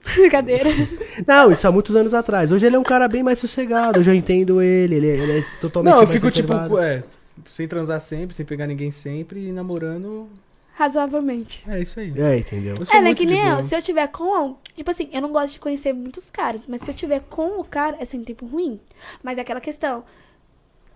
Brincadeira. 0.16 0.70
Não, 1.28 1.52
isso 1.52 1.68
há 1.68 1.72
muitos 1.72 1.94
anos 1.94 2.14
atrás. 2.14 2.54
Hoje 2.54 2.66
ele 2.66 2.76
é 2.78 2.80
um 2.80 2.84
cara 2.84 3.06
bem 3.08 3.22
mais 3.22 3.38
sossegado. 3.40 4.00
Eu 4.00 4.04
já 4.04 4.16
entendo 4.16 4.62
ele. 4.62 4.96
Ele, 4.96 5.10
é- 5.10 5.18
ele 5.18 5.32
é 5.40 5.46
totalmente 5.60 5.92
Não, 5.94 6.02
eu 6.04 6.08
mais 6.08 6.18
fico 6.22 6.32
tipo, 6.32 6.54
reservado. 6.54 6.80
é, 6.80 7.04
sem 7.50 7.68
transar 7.68 8.00
sempre, 8.00 8.36
sem 8.36 8.46
pegar 8.46 8.68
ninguém 8.68 8.92
sempre 8.92 9.48
e 9.48 9.52
namorando. 9.52 10.30
razoavelmente. 10.74 11.64
É 11.68 11.82
isso 11.82 12.00
aí. 12.00 12.14
É, 12.18 12.38
entendeu? 12.38 12.76
Eu 12.80 12.86
sou 12.86 12.96
É, 12.96 13.00
né? 13.02 13.08
muito 13.08 13.18
Que 13.18 13.26
nem 13.26 13.46
eu. 13.46 13.64
Se 13.64 13.76
eu 13.76 13.82
tiver 13.82 14.08
com. 14.08 14.56
Tipo 14.76 14.92
assim, 14.92 15.10
eu 15.12 15.22
não 15.22 15.32
gosto 15.32 15.54
de 15.54 15.60
conhecer 15.60 15.92
muitos 15.92 16.30
caras, 16.30 16.62
mas 16.68 16.82
se 16.82 16.90
eu 16.90 16.94
tiver 16.94 17.20
com 17.22 17.60
o 17.60 17.66
cara, 17.66 17.98
é 18.00 18.06
sempre 18.06 18.28
tempo 18.28 18.46
ruim. 18.46 18.80
Mas 19.22 19.38
é 19.38 19.42
aquela 19.42 19.60
questão. 19.60 20.04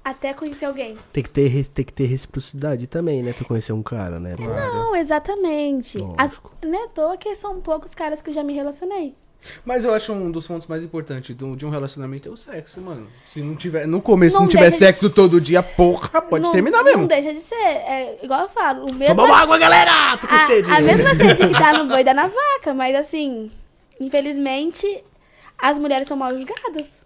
Até 0.06 0.34
conhecer 0.34 0.66
alguém. 0.66 0.98
Tem 1.14 1.24
que 1.24 1.30
ter, 1.30 1.66
tem 1.68 1.86
que 1.86 1.94
ter 1.94 2.06
reciprocidade 2.06 2.88
também, 2.88 3.24
né? 3.24 3.32
Tu 3.32 3.46
conhecer 3.46 3.72
um 3.72 3.82
cara, 3.82 4.20
né? 4.20 4.36
Não, 4.38 4.94
exatamente. 4.96 5.98
As, 6.18 6.38
não 6.62 6.78
é 6.78 6.84
à 6.86 6.88
toa 6.90 7.16
que 7.18 7.34
são 7.36 7.62
poucos 7.62 7.96
caras 7.96 8.22
que 8.22 8.30
eu 8.30 8.34
já 8.34 8.44
me 8.44 8.54
relacionei. 8.54 9.16
Mas 9.66 9.84
eu 9.84 9.94
acho 9.94 10.14
um 10.14 10.32
dos 10.32 10.48
pontos 10.48 10.68
mais 10.68 10.84
importantes 10.84 11.36
do- 11.36 11.56
de 11.56 11.66
um 11.66 11.70
relacionamento 11.70 12.28
é 12.30 12.32
o 12.32 12.38
sexo, 12.38 12.80
mano. 12.82 13.08
Se 13.26 13.42
não 13.42 13.56
tiver. 13.56 13.86
No 13.88 14.02
começo 14.02 14.36
Não 14.36 14.44
não 14.44 14.50
tiver 14.50 14.70
de 14.70 14.76
sexo 14.78 15.08
s- 15.08 15.16
todo 15.16 15.40
dia, 15.42 15.62
porra, 15.64 16.22
pode 16.22 16.44
não, 16.44 16.52
terminar 16.52 16.78
Não 16.80 16.84
mesmo. 16.86 17.08
deixa 17.08 17.34
de 17.34 17.40
ser. 17.42 17.56
É, 17.56 18.20
igual 18.24 18.42
eu 18.44 18.50
falo, 18.50 18.86
o 18.90 18.94
mesmo. 18.94 19.16
Toma 19.16 19.28
uma 19.28 19.38
água, 19.42 19.58
galera! 19.58 20.18
Tô 20.18 20.28
com 20.28 20.38
sede. 20.48 20.70
A, 20.72 20.78
a 20.78 20.82
mesma 20.82 21.16
sede 21.16 21.48
que 21.48 21.54
dá 21.60 21.74
no 21.74 21.86
boi 21.90 22.04
dá 22.04 22.14
na 22.14 22.28
vaca, 22.28 22.74
mas 22.74 22.96
assim, 22.96 23.52
infelizmente, 24.00 25.04
as 25.58 25.80
mulheres 25.80 26.08
são 26.08 26.16
mal 26.18 26.36
julgadas. 26.36 27.02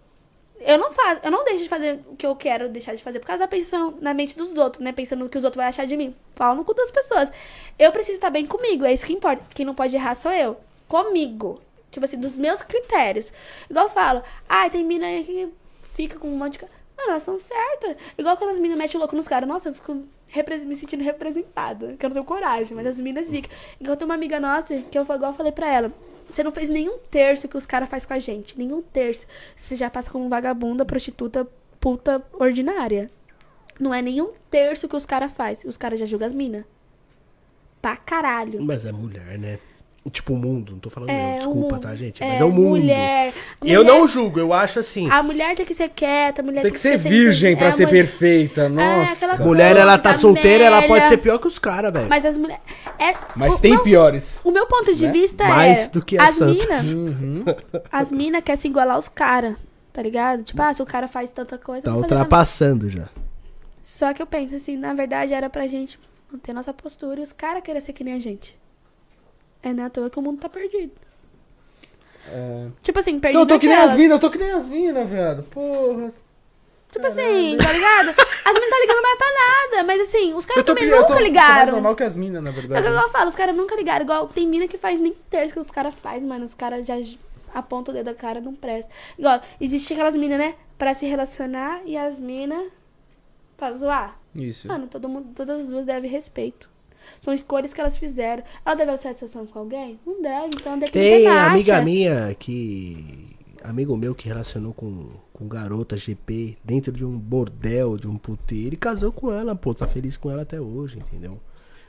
Eu 0.60 0.76
não 0.76 0.90
faço, 0.90 1.20
eu 1.22 1.30
não 1.30 1.44
deixo 1.44 1.62
de 1.62 1.68
fazer 1.68 2.00
o 2.10 2.16
que 2.16 2.26
eu 2.26 2.34
quero 2.34 2.68
deixar 2.68 2.94
de 2.94 3.02
fazer 3.02 3.20
por 3.20 3.26
causa 3.26 3.40
da 3.40 3.48
pensão 3.48 3.94
na 4.00 4.12
mente 4.12 4.36
dos 4.36 4.56
outros, 4.56 4.82
né? 4.82 4.90
Pensando 4.90 5.20
no 5.22 5.28
que 5.28 5.38
os 5.38 5.44
outros 5.44 5.56
vão 5.60 5.68
achar 5.68 5.86
de 5.86 5.96
mim. 5.96 6.14
Falo 6.34 6.56
no 6.56 6.64
cu 6.64 6.74
das 6.74 6.90
pessoas. 6.90 7.30
Eu 7.78 7.92
preciso 7.92 8.16
estar 8.16 8.28
bem 8.30 8.44
comigo, 8.44 8.84
é 8.84 8.92
isso 8.92 9.06
que 9.06 9.12
importa. 9.12 9.42
Quem 9.54 9.64
não 9.64 9.74
pode 9.74 9.94
errar 9.94 10.14
sou 10.16 10.32
eu. 10.32 10.56
Comigo. 10.88 11.60
Tipo 11.98 12.04
assim, 12.04 12.16
dos 12.16 12.38
meus 12.38 12.62
critérios. 12.62 13.32
Igual 13.68 13.86
eu 13.86 13.90
falo, 13.90 14.22
ai, 14.48 14.70
tem 14.70 14.84
mina 14.84 15.06
aí 15.06 15.24
que 15.24 15.48
fica 15.82 16.16
com 16.16 16.28
um 16.28 16.36
monte 16.36 16.52
de. 16.52 16.58
ca-" 16.60 16.68
Mano, 16.96 17.10
elas 17.10 17.22
estão 17.22 17.38
certas. 17.38 17.96
Igual 18.16 18.36
quando 18.36 18.50
as 18.52 18.58
minas 18.58 18.78
metem 18.78 18.96
o 18.96 18.98
louco 18.98 19.16
nos 19.16 19.26
caras. 19.26 19.48
Nossa, 19.48 19.68
eu 19.68 19.74
fico 19.74 19.94
me 20.64 20.74
sentindo 20.74 21.02
representada. 21.02 21.96
Que 21.96 22.06
eu 22.06 22.08
não 22.08 22.14
tenho 22.14 22.24
coragem, 22.24 22.76
mas 22.76 22.86
as 22.86 23.00
minas 23.00 23.26
zica. 23.26 23.48
Igual 23.80 23.96
tem 23.96 24.04
uma 24.04 24.14
amiga 24.14 24.38
nossa, 24.38 24.76
que 24.82 24.96
eu 24.96 25.02
igual 25.02 25.22
eu 25.22 25.32
falei 25.32 25.52
pra 25.52 25.66
ela. 25.66 25.92
Você 26.28 26.44
não 26.44 26.50
fez 26.50 26.68
nenhum 26.68 26.98
terço 27.10 27.48
que 27.48 27.56
os 27.56 27.66
caras 27.66 27.88
fazem 27.88 28.06
com 28.06 28.14
a 28.14 28.18
gente. 28.18 28.56
Nenhum 28.56 28.80
terço. 28.80 29.26
Você 29.56 29.74
já 29.74 29.90
passa 29.90 30.10
como 30.10 30.28
vagabunda, 30.28 30.84
prostituta, 30.84 31.48
puta 31.80 32.22
ordinária. 32.32 33.10
Não 33.80 33.92
é 33.92 34.02
nenhum 34.02 34.32
terço 34.50 34.88
que 34.88 34.96
os 34.96 35.06
caras 35.06 35.32
fazem. 35.32 35.68
Os 35.68 35.76
caras 35.76 35.98
já 35.98 36.06
julgam 36.06 36.28
as 36.28 36.34
minas. 36.34 36.64
Pra 37.80 37.96
caralho. 37.96 38.62
Mas 38.62 38.84
é 38.84 38.92
mulher, 38.92 39.38
né? 39.38 39.58
Tipo 40.10 40.32
o 40.34 40.36
mundo, 40.36 40.72
não 40.72 40.78
tô 40.78 40.88
falando 40.90 41.10
É, 41.10 41.32
eu, 41.32 41.36
desculpa, 41.38 41.74
mundo. 41.74 41.80
tá, 41.80 41.94
gente? 41.94 42.22
É, 42.22 42.28
Mas 42.30 42.40
é 42.40 42.44
o 42.44 42.50
mundo. 42.50 42.70
Mulher, 42.80 43.32
Eu 43.62 43.80
mulher- 43.82 43.84
não 43.84 44.06
julgo, 44.06 44.38
eu 44.40 44.52
acho 44.52 44.78
assim. 44.80 45.10
A 45.10 45.22
mulher 45.22 45.54
tem 45.56 45.66
que 45.66 45.74
ser 45.74 45.88
quieta, 45.88 46.40
a 46.40 46.44
mulher 46.44 46.62
Tem 46.62 46.72
que 46.72 46.80
ser 46.80 46.96
virgem 46.98 47.56
pra 47.56 47.66
é, 47.68 47.72
ser 47.72 47.86
mulher- 47.86 48.02
perfeita, 48.04 48.68
nossa. 48.68 49.12
aquela 49.12 49.34
A 49.34 49.38
mulher, 49.38 49.76
ela 49.76 49.98
tá 49.98 50.10
coisa 50.10 50.20
solteira, 50.20 50.64
ela 50.64 50.82
pode 50.82 51.08
ser 51.08 51.16
pior 51.18 51.38
que 51.38 51.46
os 51.46 51.58
caras, 51.58 51.92
velho. 51.92 52.08
Mas 52.08 52.24
as 52.24 52.36
mulheres. 52.36 52.62
É, 52.98 53.14
Mas 53.36 53.56
o 53.56 53.60
tem 53.60 53.72
meu- 53.74 53.82
piores. 53.82 54.40
O 54.44 54.50
meu 54.50 54.66
ponto 54.66 54.94
de 54.94 55.06
Né? 55.06 55.12
vista 55.12 55.44
Mais 55.46 55.78
é. 55.78 55.88
do 55.88 56.02
que 56.04 56.16
as 56.18 56.34
santas. 56.36 56.56
minas. 56.56 56.92
Uhum. 56.92 57.44
As 57.92 58.10
minas 58.12 58.42
querem 58.42 58.60
se 58.60 58.68
igualar 58.68 58.96
aos 58.96 59.08
caras. 59.08 59.54
Tá 59.92 60.02
ligado? 60.02 60.44
Tipo, 60.44 60.62
ah, 60.62 60.72
se 60.72 60.80
o 60.80 60.86
cara 60.86 61.08
faz 61.08 61.30
tanta 61.30 61.58
coisa. 61.58 61.82
Tá 61.82 61.90
eu 61.90 61.96
ultrapassando 61.96 62.88
já. 62.88 63.08
Só 63.82 64.12
que 64.14 64.22
eu 64.22 64.26
penso 64.26 64.54
assim, 64.54 64.76
na 64.76 64.94
verdade 64.94 65.32
era 65.32 65.50
pra 65.50 65.66
gente 65.66 65.98
manter 66.30 66.52
nossa 66.52 66.72
postura 66.72 67.18
e 67.20 67.22
os 67.22 67.32
caras 67.32 67.62
querem 67.62 67.80
ser 67.80 67.92
que 67.92 68.04
nem 68.04 68.14
a 68.14 68.18
gente. 68.20 68.56
É 69.62 69.72
não 69.72 69.82
é 69.84 69.86
à 69.86 69.90
toa 69.90 70.08
que 70.10 70.18
o 70.18 70.22
mundo 70.22 70.40
tá 70.40 70.48
perdido. 70.48 70.92
É. 72.30 72.66
Tipo 72.82 72.98
assim, 72.98 73.18
perdido. 73.18 73.40
Eu 73.42 73.46
tô 73.46 73.58
que 73.58 73.66
nem 73.66 73.76
as 73.76 73.94
minas, 73.94 74.10
eu 74.12 74.18
tô 74.20 74.30
que 74.30 74.38
nem 74.38 74.50
as 74.52 74.66
minas, 74.66 75.08
viado. 75.08 75.42
Porra. 75.44 76.12
Tipo 76.90 77.06
assim, 77.06 77.56
tá 77.58 77.72
ligado? 77.72 78.08
As 78.08 78.54
minas 78.54 78.70
tá 78.70 78.78
ligando 78.80 79.02
mais 79.02 79.18
pra 79.18 79.26
nada. 79.32 79.84
Mas 79.86 80.00
assim, 80.02 80.34
os 80.34 80.46
caras 80.46 80.64
também 80.64 80.84
que- 80.84 80.90
eu 80.90 80.96
tô, 80.96 81.00
nunca 81.02 81.08
tô 81.08 81.14
mais 81.14 81.26
ligaram. 81.26 81.72
normal 81.72 81.96
que 81.96 82.02
as 82.02 82.16
minas, 82.16 82.42
na 82.42 82.50
Só 82.50 82.54
que 82.60 82.66
verdade. 82.66 82.86
igual 82.88 83.02
eu 83.06 83.10
falo, 83.12 83.28
os 83.28 83.34
caras 83.34 83.56
nunca 83.56 83.76
ligaram. 83.76 84.04
Igual 84.04 84.26
tem 84.28 84.46
mina 84.46 84.66
que 84.68 84.78
faz 84.78 84.98
nem 85.00 85.12
terço 85.28 85.52
que 85.54 85.60
os 85.60 85.70
caras 85.70 85.94
fazem, 85.94 86.26
mano. 86.26 86.44
Os 86.44 86.54
caras 86.54 86.86
já 86.86 86.94
apontam 87.54 87.92
o 87.92 87.96
dedo 87.96 88.06
da 88.06 88.14
cara, 88.14 88.40
não 88.40 88.54
presta. 88.54 88.92
Igual, 89.18 89.40
existe 89.60 89.92
aquelas 89.92 90.16
minas, 90.16 90.38
né? 90.38 90.54
Pra 90.78 90.94
se 90.94 91.06
relacionar 91.06 91.80
e 91.84 91.96
as 91.96 92.18
minas 92.18 92.70
pra 93.56 93.72
zoar. 93.72 94.18
Isso. 94.34 94.68
Mano, 94.68 94.86
todo 94.86 95.08
mundo, 95.08 95.28
todas 95.34 95.60
as 95.60 95.68
duas 95.68 95.84
devem 95.84 96.10
respeito. 96.10 96.70
São 97.20 97.32
escolhas 97.34 97.72
que 97.72 97.80
elas 97.80 97.96
fizeram. 97.96 98.42
Ela 98.64 98.74
deve 98.74 98.92
ter 98.92 98.98
satisfação 98.98 99.46
com 99.46 99.58
alguém? 99.58 99.98
Não 100.06 100.20
deve, 100.22 100.50
então 100.54 100.78
deve 100.78 100.92
Tem 100.92 101.22
ter 101.22 101.26
amiga 101.26 101.82
minha 101.82 102.34
que. 102.38 103.36
Amigo 103.62 103.96
meu 103.96 104.14
que 104.14 104.28
relacionou 104.28 104.72
com, 104.72 105.10
com 105.32 105.48
garota 105.48 105.96
GP 105.96 106.56
dentro 106.64 106.92
de 106.92 107.04
um 107.04 107.18
bordel, 107.18 107.98
de 107.98 108.06
um 108.06 108.16
puteiro, 108.16 108.74
e 108.74 108.78
casou 108.78 109.10
com 109.10 109.32
ela, 109.32 109.54
pô, 109.54 109.74
tá 109.74 109.86
feliz 109.86 110.16
com 110.16 110.30
ela 110.30 110.42
até 110.42 110.60
hoje, 110.60 110.98
entendeu? 110.98 111.40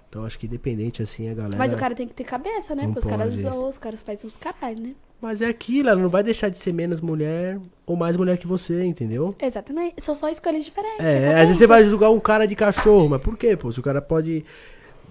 Então 0.10 0.26
acho 0.26 0.40
que 0.40 0.48
independente 0.48 1.04
assim, 1.04 1.30
a 1.30 1.36
galera. 1.36 1.56
Mas 1.56 1.72
o 1.72 1.78
cara 1.78 1.94
tem 1.94 2.08
que 2.08 2.16
ter 2.16 2.24
cabeça, 2.24 2.74
né? 2.74 2.86
Porque 2.86 3.00
os 3.00 3.06
caras 3.06 3.36
zoam, 3.36 3.70
os 3.70 3.78
caras 3.78 4.02
fazem 4.02 4.28
uns 4.28 4.36
caralho, 4.36 4.82
né? 4.82 4.96
Mas 5.22 5.42
é 5.42 5.48
aquilo, 5.48 5.90
ela 5.90 6.02
não 6.02 6.10
vai 6.10 6.24
deixar 6.24 6.50
de 6.50 6.58
ser 6.58 6.74
menos 6.74 7.00
mulher 7.00 7.60
ou 7.86 7.96
mais 7.96 8.18
mulher 8.18 8.38
que 8.38 8.48
você, 8.48 8.84
entendeu? 8.84 9.36
Exatamente. 9.40 10.02
São 10.02 10.16
só 10.16 10.30
escolhas 10.30 10.66
diferentes. 10.66 11.00
É, 11.00 11.20
que 11.20 11.36
às 11.36 11.42
vezes 11.42 11.58
você 11.58 11.68
vai 11.68 11.86
julgar 11.86 12.10
um 12.10 12.20
cara 12.20 12.48
de 12.48 12.56
cachorro, 12.56 13.08
mas 13.08 13.22
por 13.22 13.38
quê, 13.38 13.56
pô? 13.56 13.72
Se 13.72 13.80
o 13.80 13.84
cara 13.84 14.02
pode 14.02 14.44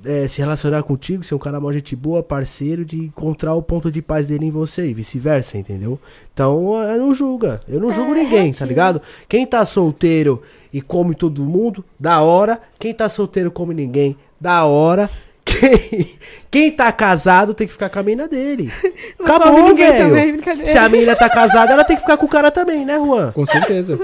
é, 0.04 0.28
se 0.28 0.40
relacionar 0.40 0.82
contigo, 0.82 1.24
ser 1.24 1.34
um 1.34 1.38
cara 1.38 1.60
mó 1.60 1.72
gente 1.72 1.94
boa, 1.94 2.22
parceiro, 2.22 2.84
de 2.84 2.98
encontrar 2.98 3.54
o 3.54 3.62
ponto 3.62 3.90
de 3.90 4.02
paz 4.02 4.26
dele 4.26 4.46
em 4.46 4.50
você 4.50 4.86
e 4.86 4.94
vice-versa, 4.94 5.58
entendeu? 5.58 5.98
Então, 6.32 6.76
eu 6.82 6.98
não 6.98 7.14
julga. 7.14 7.60
Eu 7.68 7.80
não 7.80 7.90
É, 7.90 7.94
julgo 7.94 8.14
ninguém, 8.14 8.52
tá 8.52 8.64
ligado? 8.64 9.00
Quem 9.28 9.46
tá 9.46 9.64
solteiro 9.64 10.42
e 10.72 10.80
come 10.80 11.14
todo 11.14 11.44
mundo, 11.44 11.84
da 11.98 12.20
hora. 12.20 12.60
Quem 12.78 12.94
tá 12.94 13.08
solteiro 13.08 13.50
come 13.50 13.74
ninguém, 13.74 14.16
da 14.40 14.64
hora. 14.64 15.10
Quem, 15.48 16.10
quem 16.50 16.70
tá 16.72 16.92
casado 16.92 17.54
tem 17.54 17.66
que 17.66 17.72
ficar 17.72 17.88
com 17.88 17.98
a 17.98 18.02
mina 18.02 18.28
dele. 18.28 18.70
Não 19.18 19.26
Acabou, 19.26 19.74
velho. 19.74 20.40
Se 20.66 20.76
a 20.76 20.88
mina 20.88 21.16
tá 21.16 21.28
casada, 21.30 21.72
ela 21.72 21.84
tem 21.84 21.96
que 21.96 22.02
ficar 22.02 22.16
com 22.16 22.26
o 22.26 22.28
cara 22.28 22.50
também, 22.50 22.84
né, 22.84 22.96
Juan? 22.98 23.32
Com 23.32 23.46
certeza. 23.46 23.98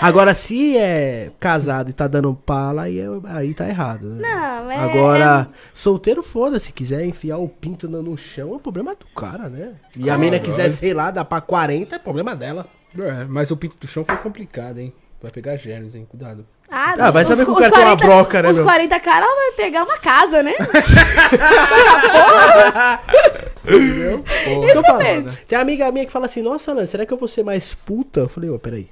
Agora, 0.00 0.32
se 0.34 0.76
é 0.76 1.30
casado 1.40 1.90
e 1.90 1.92
tá 1.92 2.06
dando 2.06 2.34
pala, 2.34 2.82
aí, 2.82 3.00
é- 3.00 3.06
aí 3.26 3.52
tá 3.54 3.68
errado, 3.68 4.06
né? 4.08 4.22
Não, 4.28 4.70
é. 4.70 4.76
Agora, 4.78 5.48
solteiro, 5.74 6.22
foda, 6.22 6.58
se 6.58 6.72
quiser 6.72 7.04
enfiar 7.04 7.38
o 7.38 7.48
pinto 7.48 7.88
no, 7.88 8.02
no 8.02 8.16
chão, 8.16 8.54
é 8.54 8.58
problema 8.58 8.94
do 8.94 9.06
cara, 9.18 9.48
né? 9.48 9.72
E 9.96 10.08
a 10.08 10.16
mina 10.16 10.38
quiser, 10.38 10.70
sei 10.70 10.94
lá, 10.94 11.10
dar 11.10 11.24
pra 11.24 11.40
40, 11.40 11.96
é 11.96 11.98
problema 11.98 12.34
dela. 12.36 12.66
É, 12.98 13.24
mas 13.28 13.50
o 13.50 13.56
pinto 13.56 13.76
do 13.80 13.86
chão 13.86 14.04
foi 14.04 14.16
complicado, 14.16 14.78
hein? 14.78 14.92
Vai 15.22 15.30
pegar 15.30 15.56
germes, 15.56 15.94
hein? 15.94 16.06
Cuidado. 16.08 16.46
Ah, 16.70 16.94
Ah, 16.98 17.10
vai 17.10 17.22
os- 17.22 17.28
saber 17.28 17.44
que 17.44 17.50
o 17.50 17.56
cara 17.56 17.72
tem 17.72 17.82
uma 17.84 17.96
broca, 17.96 18.42
né, 18.42 18.50
Os 18.50 18.56
meu? 18.58 18.66
40 18.66 19.00
caras, 19.00 19.28
ela 19.28 19.34
vai 19.36 19.52
pegar 19.52 19.84
uma 19.84 19.98
casa, 19.98 20.42
né? 20.42 20.52
Isso 23.66 24.72
que 24.72 24.78
eu 24.78 24.84
falo. 24.84 24.98
mesmo. 24.98 25.30
Tem 25.48 25.56
uma 25.58 25.62
amiga 25.62 25.90
minha 25.92 26.06
que 26.06 26.12
fala 26.12 26.26
assim, 26.26 26.42
nossa, 26.42 26.72
Ana, 26.72 26.86
será 26.86 27.06
que 27.06 27.12
eu 27.12 27.16
vou 27.18 27.28
ser 27.28 27.42
mais 27.44 27.74
puta? 27.74 28.20
Eu 28.20 28.28
falei, 28.28 28.50
ô, 28.50 28.58
peraí. 28.58 28.88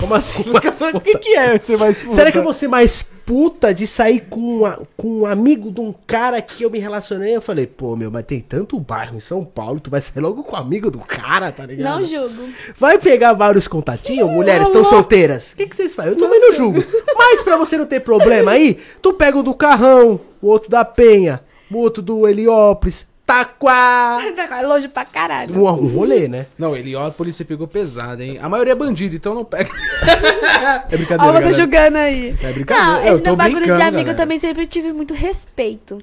Como 0.00 0.14
assim? 0.14 0.42
O 0.50 1.00
que, 1.00 1.18
que 1.18 1.34
é 1.36 1.58
ser 1.58 1.76
mais 1.78 2.02
puta? 2.02 2.14
Será 2.14 2.32
que 2.32 2.38
eu 2.38 2.42
vou 2.42 2.54
ser 2.54 2.68
mais 2.68 3.02
puta 3.02 3.74
de 3.74 3.86
sair 3.86 4.20
com, 4.30 4.40
uma- 4.60 4.80
com 4.96 5.20
um 5.20 5.26
amigo 5.26 5.70
de 5.70 5.80
um 5.80 5.92
cara 6.06 6.40
que 6.40 6.62
eu 6.62 6.70
me 6.70 6.78
relacionei? 6.78 7.36
Eu 7.36 7.40
falei, 7.42 7.66
pô, 7.66 7.94
meu, 7.94 8.10
mas 8.10 8.24
tem 8.24 8.40
tanto 8.40 8.80
bairro 8.80 9.16
em 9.16 9.20
São 9.20 9.44
Paulo, 9.44 9.80
tu 9.80 9.90
vai 9.90 10.00
sair 10.00 10.22
logo 10.22 10.42
com 10.42 10.56
o 10.56 10.58
amigo 10.58 10.90
do 10.90 10.98
cara, 11.00 11.52
tá 11.52 11.66
ligado? 11.66 12.00
Não 12.00 12.08
julgo. 12.08 12.48
Vai 12.78 12.98
pegar 12.98 13.34
vários 13.34 13.68
contatinhos, 13.68 14.30
mulheres 14.30 14.66
estão 14.68 14.82
solteiras. 14.84 15.52
O 15.52 15.56
que, 15.56 15.66
que 15.66 15.76
vocês 15.76 15.94
fazem? 15.94 16.12
Eu 16.12 16.18
também 16.18 16.40
não 16.40 16.52
julgo. 16.52 16.82
Mas 17.16 17.42
pra 17.42 17.56
você 17.58 17.76
não 17.76 17.84
ter 17.86 18.00
problema 18.00 18.52
aí, 18.52 18.78
tu 19.02 19.12
pega 19.12 19.36
o 19.38 19.42
do 19.42 19.52
Carrão, 19.54 20.18
o 20.40 20.46
outro 20.48 20.70
da 20.70 20.84
Penha, 20.84 21.40
o 21.70 21.76
outro 21.76 22.02
do 22.02 22.26
Heliópolis, 22.26 23.06
Taquá. 23.28 24.18
Tá 24.48 24.62
longe 24.62 24.88
pra 24.88 25.04
caralho. 25.04 25.54
Um, 25.54 25.68
um 25.68 25.86
rolê, 25.94 26.26
né? 26.26 26.46
Não, 26.56 26.74
Heliópolis 26.74 27.36
você 27.36 27.44
pegou 27.44 27.68
pesado, 27.68 28.22
hein? 28.22 28.38
A 28.40 28.48
maioria 28.48 28.72
é 28.72 28.74
bandido, 28.74 29.14
então 29.14 29.34
não 29.34 29.44
pega. 29.44 29.70
é 30.90 30.96
brincadeira, 30.96 31.22
Ó, 31.24 31.32
você 31.34 31.40
galera. 31.40 31.52
julgando 31.52 31.98
aí. 31.98 32.34
É 32.42 32.52
brincadeira. 32.52 32.90
Não, 32.92 33.04
eu 33.04 33.14
esse 33.14 33.22
meu 33.22 33.36
bagulho 33.36 33.64
de 33.66 33.82
amigo 33.82 34.08
eu 34.10 34.16
também 34.16 34.38
sempre 34.38 34.66
tive 34.66 34.92
muito 34.94 35.12
respeito. 35.12 36.02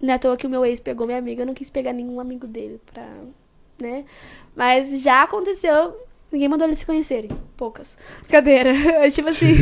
Não 0.00 0.12
é 0.12 0.16
à 0.16 0.18
toa 0.20 0.36
que 0.36 0.46
o 0.46 0.50
meu 0.50 0.64
ex 0.64 0.78
pegou 0.78 1.06
minha 1.06 1.18
amiga, 1.18 1.42
eu 1.42 1.46
não 1.46 1.54
quis 1.54 1.68
pegar 1.68 1.92
nenhum 1.92 2.20
amigo 2.20 2.46
dele 2.46 2.80
pra. 2.92 3.04
né? 3.80 4.04
Mas 4.54 5.02
já 5.02 5.24
aconteceu. 5.24 5.96
Ninguém 6.30 6.48
mandou 6.48 6.68
eles 6.68 6.78
se 6.78 6.86
conhecerem. 6.86 7.30
Poucas. 7.56 7.98
Brincadeira. 8.22 8.72
É 9.04 9.10
tipo 9.10 9.28
assim. 9.28 9.52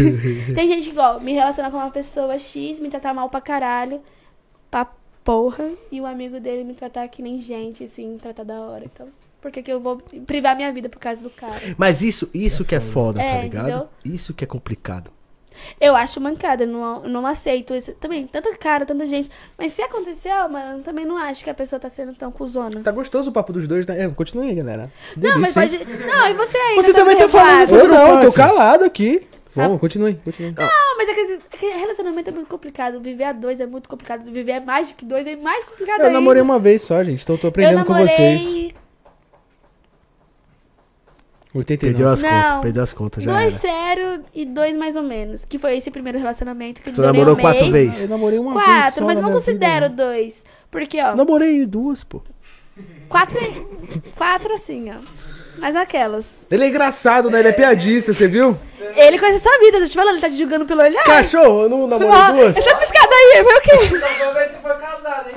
tem 0.55 0.69
gente 0.69 0.85
que, 0.85 0.91
igual, 0.91 1.19
me 1.21 1.33
relacionar 1.33 1.71
com 1.71 1.79
uma 1.79 1.91
pessoa 1.91 2.39
X, 2.39 2.79
me 2.79 2.91
tratar 2.91 3.15
mal 3.15 3.31
pra 3.31 3.41
caralho. 3.41 4.03
Pra 4.71 4.87
porra. 5.33 5.69
E 5.93 6.01
o 6.01 6.07
amigo 6.07 6.41
dele 6.41 6.65
me 6.65 6.73
tratar 6.75 7.07
que 7.09 7.21
nem 7.21 7.39
gente, 7.39 7.85
assim, 7.85 8.09
me 8.09 8.19
tratar 8.19 8.45
da 8.45 8.61
hora. 8.63 8.85
Então. 8.87 9.09
Por 9.43 9.51
que, 9.53 9.63
que 9.63 9.71
eu 9.71 9.79
vou 9.79 9.99
privar 10.27 10.57
minha 10.57 10.73
vida 10.73 10.89
por 10.89 10.99
causa 10.99 11.23
do 11.23 11.29
cara? 11.31 11.61
Mas 11.77 12.03
isso, 12.03 12.29
isso 12.33 12.65
que 12.65 12.75
é 12.75 12.81
foda, 12.81 13.21
tá 13.21 13.25
É, 13.25 13.43
ligado? 13.43 13.69
entendeu? 13.69 13.89
Isso 14.05 14.33
que 14.35 14.43
é 14.43 14.47
complicado. 14.47 15.11
Eu 15.81 15.95
acho 15.97 16.21
mancada, 16.21 16.65
eu 16.65 16.69
não, 16.69 17.03
não 17.03 17.27
aceito 17.27 17.75
isso. 17.75 17.93
Também, 17.95 18.27
tanto 18.27 18.49
cara, 18.59 18.87
tanta 18.87 19.07
gente. 19.07 19.29
Mas 19.59 19.73
se 19.73 19.83
aconteceu, 19.83 20.49
mano, 20.49 20.79
eu 20.79 20.83
também 20.83 21.05
não 21.05 21.17
acho 21.17 21.45
que 21.45 21.51
a 21.51 21.55
pessoa 21.55 21.79
tá 21.79 21.91
sendo 21.91 22.15
tão 22.15 22.33
cuzona. 22.33 22.81
Tá 22.81 22.91
gostoso 22.91 23.31
o 23.31 23.33
papo 23.33 23.53
dos 23.53 23.67
dois, 23.69 23.85
né? 23.87 24.05
É, 24.05 24.09
continua 24.09 24.45
aí, 24.45 24.55
galera. 24.55 24.91
não, 25.17 25.39
mas 25.39 25.55
Delícia, 25.55 25.79
pode. 25.79 25.93
hein? 25.93 26.07
Não, 26.07 26.29
e 26.29 26.33
você 26.35 26.57
aí? 26.57 26.77
Você 26.77 26.93
tô 26.93 26.99
também 26.99 27.17
tá 27.19 27.29
falando- 27.29 27.75
Eu 27.77 27.89
não, 27.89 28.23
eu 28.23 28.31
tô 28.31 28.33
calado 28.33 28.85
aqui. 28.85 29.27
Vamos, 29.55 29.81
continue, 29.81 30.15
continue. 30.25 30.53
Não, 30.57 30.97
mas 30.97 31.09
Mas 31.09 31.09
é 31.09 31.15
que, 31.15 31.21
é 31.53 31.57
que 31.59 31.67
relacionamento 31.67 32.31
é 32.31 32.33
muito 32.33 32.49
complicado. 32.49 33.01
Viver 33.01 33.25
a 33.25 33.33
dois 33.33 33.61
é 33.61 33.67
muito 33.67 33.89
complicado. 33.89 34.31
Viver 34.31 34.53
a 34.53 34.61
mais 34.65 34.89
do 34.89 34.95
que 34.95 35.05
dois 35.05 35.27
é 35.27 35.37
mais 35.37 35.65
complicado 35.65 36.01
Eu 36.01 36.07
ainda. 36.07 36.19
namorei 36.19 36.43
uma 36.43 36.59
vez 36.59 36.83
só, 36.83 37.03
gente. 37.03 37.23
Então 37.23 37.35
eu 37.37 37.41
tô 37.41 37.47
aprendendo 37.49 37.81
eu 37.81 37.85
com 37.85 37.95
vocês. 37.95 38.73
89. 41.55 41.79
Perdeu 41.79 42.09
as 42.11 42.23
Não. 42.23 42.31
contas, 42.31 42.61
perdeu 42.63 42.83
as 42.83 42.93
contas, 42.93 43.25
já 43.25 43.33
Dois 43.33 43.55
era. 43.55 43.59
sério 43.59 44.25
e 44.35 44.45
dois 44.45 44.77
mais 44.77 44.97
ou 44.97 45.03
menos. 45.03 45.45
Que 45.45 45.59
foi 45.59 45.77
esse 45.79 45.91
primeiro 45.91 46.19
relacionamento 46.19 46.83
que 46.83 46.93
Tu 46.93 47.01
namorou 47.01 47.35
um 47.35 47.39
quatro 47.41 47.71
vezes? 47.71 48.03
Eu 48.03 48.09
namorei 48.09 48.39
uma 48.39 48.53
vez 48.55 48.65
Quatro, 48.65 49.07
mas 49.07 49.17
na 49.19 49.23
não 49.27 49.33
considero 49.33 49.89
vida. 49.89 50.05
dois. 50.05 50.45
Porque, 50.71 51.03
ó, 51.03 51.17
Namorei 51.17 51.65
duas, 51.65 52.05
pô. 52.05 52.23
quatro, 53.09 53.39
quatro 54.15 54.53
assim, 54.55 54.91
ó. 54.91 54.97
Mas 55.59 55.77
aquelas. 55.77 56.27
Ele 56.51 56.65
é 56.65 56.69
engraçado, 56.69 57.31
né? 57.31 57.41
Ele 57.41 57.49
é 57.49 57.53
piadista, 57.53 58.13
você 58.13 58.29
viu? 58.29 58.59
Ele 58.97 59.19
conhece 59.19 59.39
a 59.39 59.51
sua 59.51 59.59
vida, 59.59 59.81
tô 59.81 59.87
te 59.87 59.95
falando, 59.95 60.15
ele 60.15 60.21
tá 60.21 60.29
te 60.29 60.37
julgando 60.37 60.67
pelo 60.67 60.83
olhar. 60.83 61.05
Cachorro, 61.05 61.63
eu 61.63 61.69
não 61.69 61.87
namorei 61.87 62.33
duas? 62.33 62.57
essa 62.57 62.77
piscada 62.77 63.15
aí, 63.15 63.45
foi 63.45 63.55
o 63.55 63.61
quê? 63.61 63.99
Só 63.99 64.25
vou 64.25 64.35
ver 64.35 64.49
se 64.49 64.59
foi 64.59 64.75
casado, 64.77 65.29
hein? 65.29 65.35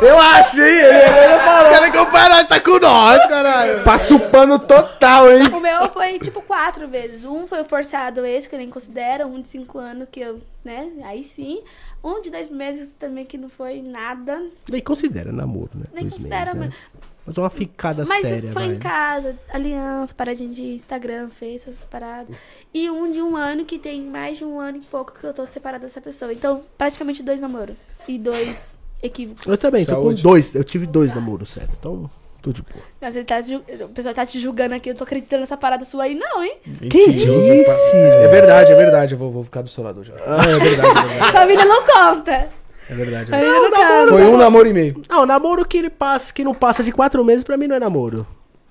Eu 0.00 0.18
achei, 0.18 0.64
ele, 0.64 0.96
ele 0.96 1.38
falou. 1.38 1.64
Os 1.64 1.70
caras 1.70 1.90
comparam, 1.90 2.46
tá 2.46 2.60
com 2.60 2.78
nós, 2.78 3.26
caralho. 3.26 3.84
Passa 3.84 4.14
o 4.14 4.20
pano 4.20 4.58
total, 4.58 5.30
hein? 5.30 5.48
O 5.48 5.60
meu 5.60 5.88
foi, 5.90 6.18
tipo, 6.18 6.42
quatro 6.42 6.88
vezes. 6.88 7.24
Um 7.24 7.46
foi 7.46 7.60
o 7.62 7.64
forçado 7.64 8.24
esse, 8.24 8.48
que 8.48 8.54
eu 8.54 8.58
nem 8.58 8.70
considero. 8.70 9.26
Um 9.26 9.40
de 9.40 9.48
cinco 9.48 9.78
anos, 9.78 10.08
que 10.10 10.20
eu, 10.20 10.40
né, 10.64 10.88
aí 11.04 11.22
sim. 11.22 11.62
Um 12.02 12.20
de 12.20 12.30
dois 12.30 12.50
meses 12.50 12.90
também, 12.98 13.24
que 13.24 13.36
não 13.36 13.48
foi 13.48 13.82
nada. 13.82 14.40
Nem 14.70 14.80
considera 14.80 15.32
namoro, 15.32 15.70
né? 15.74 15.86
Nem 15.92 16.04
Dois 16.04 16.14
considera, 16.14 16.54
meses, 16.54 16.70
né? 16.70 16.76
Mas 16.94 17.07
uma 17.36 17.50
ficada 17.50 18.04
Mas 18.06 18.22
séria, 18.22 18.52
foi 18.52 18.66
vai. 18.66 18.74
em 18.74 18.78
casa, 18.78 19.36
aliança, 19.52 20.14
paradinha 20.14 20.48
de 20.50 20.62
Instagram, 20.74 21.28
fez 21.28 21.62
essas 21.62 21.84
paradas. 21.84 22.34
E 22.72 22.88
um 22.90 23.10
de 23.12 23.20
um 23.20 23.36
ano 23.36 23.64
que 23.64 23.78
tem 23.78 24.00
mais 24.02 24.38
de 24.38 24.44
um 24.44 24.58
ano 24.58 24.78
e 24.78 24.80
pouco 24.80 25.12
que 25.12 25.24
eu 25.24 25.34
tô 25.34 25.46
separada 25.46 25.84
dessa 25.86 26.00
pessoa. 26.00 26.32
Então, 26.32 26.62
praticamente 26.78 27.22
dois 27.22 27.40
namoros. 27.40 27.76
E 28.06 28.18
dois 28.18 28.72
equívocos. 29.02 29.46
Eu 29.46 29.58
também, 29.58 29.84
tô 29.84 29.92
Saúde. 29.92 30.22
com 30.22 30.28
dois. 30.30 30.54
Eu 30.54 30.64
tive 30.64 30.86
dois 30.86 31.14
namoros, 31.14 31.50
sério. 31.50 31.70
Então, 31.78 32.08
tô 32.40 32.52
de 32.52 32.62
boa. 32.62 32.82
Mas 33.00 33.14
ele 33.16 33.24
tá, 33.24 33.40
ju- 33.42 33.62
o 33.84 33.88
pessoal 33.88 34.14
tá 34.14 34.24
te 34.24 34.40
julgando 34.40 34.74
aqui, 34.74 34.90
eu 34.90 34.94
tô 34.94 35.04
acreditando 35.04 35.40
nessa 35.40 35.56
parada 35.56 35.84
sua 35.84 36.04
aí, 36.04 36.14
não, 36.14 36.42
hein? 36.42 36.56
Que 36.90 37.06
Mentiroso, 37.08 37.52
isso? 37.52 37.70
pá. 37.70 37.96
É 37.96 38.28
verdade, 38.28 38.72
é 38.72 38.74
verdade. 38.76 39.12
Eu 39.14 39.18
vou, 39.18 39.30
vou 39.30 39.44
ficar 39.44 39.62
do 39.62 39.68
seu 39.68 39.84
lado 39.84 40.02
já. 40.02 40.14
Ah, 40.26 40.44
é 40.48 40.58
verdade, 40.58 40.98
é 40.98 41.02
verdade. 41.08 41.32
Família 41.36 41.64
não 41.64 41.82
conta. 41.84 42.48
É 42.90 42.94
verdade. 42.94 43.30
Família 43.30 43.52
não, 43.52 43.70
conta. 43.70 44.08
Foi 44.08 44.24
um 44.24 44.36
namoro 44.36 44.68
e 44.68 44.72
meio. 44.72 45.02
Ah, 45.08 45.20
o 45.20 45.26
namoro 45.26 45.64
que 45.66 45.76
ele 45.78 45.90
passa, 45.90 46.32
que 46.32 46.42
não 46.44 46.54
passa 46.54 46.82
de 46.82 46.90
quatro 46.92 47.22
meses, 47.24 47.44
pra 47.44 47.56
mim 47.56 47.66
não 47.66 47.76
é 47.76 47.80
namoro. 47.80 48.26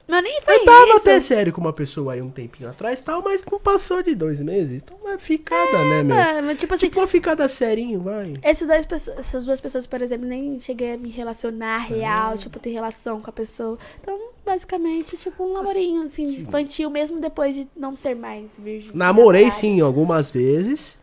Mas 0.10 0.24
nem 0.24 0.42
foi 0.42 0.56
Eu 0.56 0.64
tava 0.64 0.88
isso. 0.88 0.98
até 1.00 1.20
sério 1.20 1.52
com 1.52 1.60
uma 1.60 1.74
pessoa 1.74 2.14
aí 2.14 2.22
um 2.22 2.30
tempinho 2.30 2.70
atrás 2.70 3.02
e 3.02 3.04
tal, 3.04 3.22
mas 3.22 3.44
não 3.52 3.60
passou 3.60 4.02
de 4.02 4.16
dois 4.16 4.40
meses. 4.40 4.82
Então 4.82 4.98
é 5.12 5.18
ficada, 5.18 5.84
né, 5.84 6.02
meu? 6.02 6.16
Mano, 6.16 6.56
tipo 6.56 6.74
assim, 6.74 6.86
Tipo 6.88 7.02
uma 7.02 7.08
ficada 7.08 7.46
serinho, 7.50 8.00
vai. 8.00 8.36
esses 8.42 8.66
dois, 8.66 8.86
pesso- 8.86 9.12
essas 9.18 9.44
duas 9.44 9.60
pessoas, 9.60 9.86
por 9.86 10.02
exemplo, 10.02 10.26
nem 10.26 10.62
cheguei 10.62 10.94
a 10.94 10.98
me 10.98 11.10
relacionar 11.10 11.80
real, 11.80 12.38
tipo, 12.38 12.58
ter 12.58 12.70
relação 12.70 13.20
com 13.20 13.30
a 13.30 13.34
pessoa. 13.34 13.78
Então, 14.02 14.18
basicamente, 14.46 15.18
tipo, 15.18 15.44
um 15.44 15.54
namorinho, 15.56 16.04
assim, 16.04 16.24
infantil, 16.24 16.90
mesmo 16.90 17.20
depois 17.20 17.54
de 17.54 17.68
não 17.76 17.94
ser 17.98 18.16
mais 18.16 18.58
virgem. 18.58 18.92
Namorei 18.94 19.42
namorada. 19.42 19.60
sim 19.62 19.82
algumas 19.82 20.32
vezes, 20.32 20.98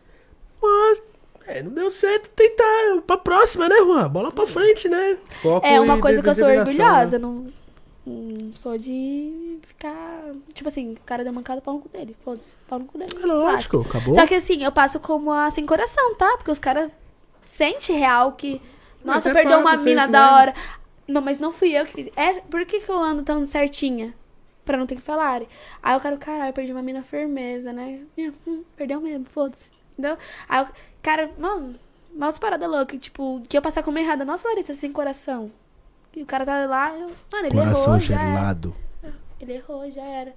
mas 0.59 1.03
é, 1.47 1.61
não 1.63 1.73
deu 1.73 1.91
certo. 1.91 2.29
Tentar 2.29 3.01
pra 3.05 3.17
próxima, 3.17 3.67
né, 3.69 3.75
Juan? 3.77 4.09
Bola 4.09 4.31
pra 4.31 4.45
frente, 4.47 4.87
né? 4.89 5.17
Foco 5.41 5.65
É 5.65 5.79
uma 5.79 5.99
coisa 5.99 6.21
que 6.21 6.29
eu 6.29 6.35
sou 6.35 6.47
determinação, 6.47 6.85
orgulhosa, 6.85 7.19
né? 7.19 7.25
não, 7.25 7.45
não 8.05 8.53
sou 8.53 8.77
de 8.77 9.59
ficar. 9.67 10.31
Tipo 10.53 10.69
assim, 10.69 10.93
o 10.93 11.01
cara 11.05 11.23
deu 11.23 11.33
mancada, 11.33 11.61
pau 11.61 11.75
no 11.75 11.81
cu 11.81 11.89
dele. 11.89 12.15
Foda-se, 12.23 12.55
pau 12.67 12.79
no 12.79 12.85
cu 12.85 12.97
dele. 12.97 13.11
É 13.21 13.25
lógico, 13.25 13.81
acabou. 13.81 14.15
Só 14.15 14.25
que 14.25 14.35
assim, 14.35 14.63
eu 14.63 14.71
passo 14.71 14.99
como 14.99 15.31
a 15.31 15.49
sem 15.51 15.65
coração, 15.65 16.15
tá? 16.15 16.35
Porque 16.37 16.51
os 16.51 16.59
caras 16.59 16.91
sentem 17.45 17.97
real 17.97 18.31
que. 18.33 18.61
Nossa, 19.03 19.29
é 19.29 19.33
perdeu 19.33 19.59
uma 19.59 19.77
mina 19.77 20.07
da 20.07 20.21
mesmo. 20.21 20.35
hora. 20.35 20.53
Não, 21.07 21.21
mas 21.21 21.39
não 21.39 21.51
fui 21.51 21.71
eu 21.71 21.85
que 21.85 21.93
fiz. 21.93 22.09
É, 22.15 22.39
por 22.41 22.65
que, 22.65 22.79
que 22.79 22.89
eu 22.89 22.99
ando 22.99 23.21
tão 23.23 23.45
certinha? 23.45 24.13
Pra 24.65 24.77
não 24.77 24.87
ter 24.87 24.95
que 24.95 25.01
falar. 25.01 25.43
Aí 25.83 25.95
o 25.95 25.99
cara, 25.99 26.17
caralho, 26.17 26.49
eu 26.49 26.53
perdi 26.53 26.71
uma 26.71 26.81
mina 26.81 27.03
firmeza, 27.03 27.71
né? 27.71 27.99
Hum, 28.47 28.63
perdeu 28.75 28.99
mesmo, 28.99 29.25
foda-se. 29.29 29.69
Entendeu? 29.97 30.17
Aí 30.49 30.63
o 30.63 30.67
cara, 31.01 31.29
mano, 31.37 31.75
umas 32.13 32.37
paradas 32.37 32.69
loucas, 32.69 32.99
tipo, 32.99 33.41
que 33.47 33.57
eu 33.57 33.61
passar 33.61 33.81
como 33.83 33.97
errada. 33.97 34.25
Nossa, 34.25 34.47
Larissa, 34.47 34.73
sem 34.73 34.91
coração. 34.91 35.51
E 36.15 36.21
o 36.21 36.25
cara 36.25 36.45
tá 36.45 36.65
lá, 36.65 36.91
eu, 36.91 37.11
mano, 37.31 37.45
ele 37.47 37.49
Coração 37.51 37.83
errou, 37.95 37.99
já 37.99 38.15
era. 38.15 38.23
gelado. 38.31 38.75
Ele 39.39 39.53
errou, 39.53 39.89
já 39.91 40.03
era. 40.03 40.33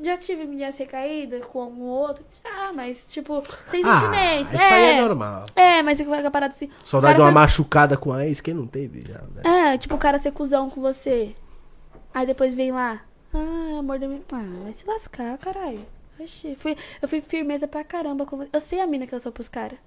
Já 0.00 0.16
tive 0.16 0.44
minha 0.44 0.70
recaída 0.70 1.40
com 1.40 1.64
um 1.66 1.82
outro, 1.82 2.24
já, 2.44 2.72
mas, 2.72 3.12
tipo, 3.12 3.42
sem 3.66 3.82
Ah, 3.84 3.96
sentimento. 3.98 4.54
isso 4.54 4.72
aí 4.72 4.84
é 4.96 5.00
normal. 5.00 5.44
É, 5.56 5.82
mas 5.82 5.98
você 5.98 6.04
vai 6.04 6.20
com 6.22 6.28
a 6.28 6.30
parada 6.30 6.54
assim. 6.54 6.70
Só 6.84 7.00
dá 7.00 7.08
uma 7.10 7.16
foi- 7.16 7.30
machucada 7.32 7.96
com 7.96 8.12
a 8.12 8.24
ex, 8.24 8.40
quem 8.40 8.54
não 8.54 8.66
teve 8.66 9.04
já, 9.04 9.20
né? 9.34 9.72
É, 9.74 9.78
tipo, 9.78 9.96
o 9.96 9.98
cara 9.98 10.18
ser 10.20 10.30
cuzão 10.32 10.70
com 10.70 10.80
você. 10.80 11.34
Aí 12.14 12.24
depois 12.26 12.54
vem 12.54 12.70
lá. 12.70 13.00
Ah, 13.34 13.78
amor 13.80 13.98
da 13.98 14.06
minha. 14.06 14.22
Ah, 14.32 14.62
vai 14.64 14.72
se 14.72 14.86
lascar, 14.86 15.36
caralho. 15.38 15.84
Oxi, 16.20 16.54
fui, 16.54 16.76
eu 17.00 17.08
fui 17.08 17.20
firmeza 17.20 17.68
pra 17.68 17.84
caramba 17.84 18.26
com. 18.26 18.46
Eu 18.52 18.60
sei 18.60 18.80
a 18.80 18.86
mina 18.86 19.06
que 19.06 19.14
eu 19.14 19.20
sou 19.20 19.32
pros 19.32 19.48
caras. 19.48 19.78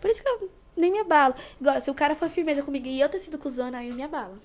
Por 0.00 0.10
isso 0.10 0.22
que 0.22 0.28
eu 0.28 0.50
nem 0.76 0.90
me 0.92 0.98
abalo. 0.98 1.34
Igual, 1.60 1.80
se 1.80 1.90
o 1.90 1.94
cara 1.94 2.14
for 2.14 2.28
firmeza 2.28 2.62
comigo 2.62 2.86
e 2.86 3.00
eu 3.00 3.08
ter 3.08 3.20
sido 3.20 3.38
cuzona, 3.38 3.78
aí 3.78 3.88
eu 3.88 3.94
me 3.94 4.02
abalo. 4.02 4.38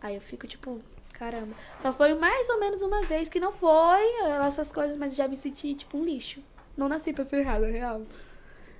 Aí 0.00 0.14
eu 0.14 0.20
fico, 0.20 0.46
tipo, 0.46 0.80
caramba. 1.12 1.54
Só 1.80 1.92
foi 1.92 2.14
mais 2.14 2.48
ou 2.48 2.60
menos 2.60 2.82
uma 2.82 3.02
vez 3.02 3.28
que 3.28 3.40
não 3.40 3.52
foi 3.52 4.02
essas 4.46 4.70
coisas, 4.72 4.96
mas 4.96 5.14
já 5.14 5.26
me 5.28 5.36
senti, 5.36 5.74
tipo, 5.74 5.96
um 5.96 6.04
lixo. 6.04 6.40
Não 6.76 6.88
nasci 6.88 7.12
pra 7.12 7.24
ser 7.24 7.40
errada, 7.40 7.66
real. 7.66 8.02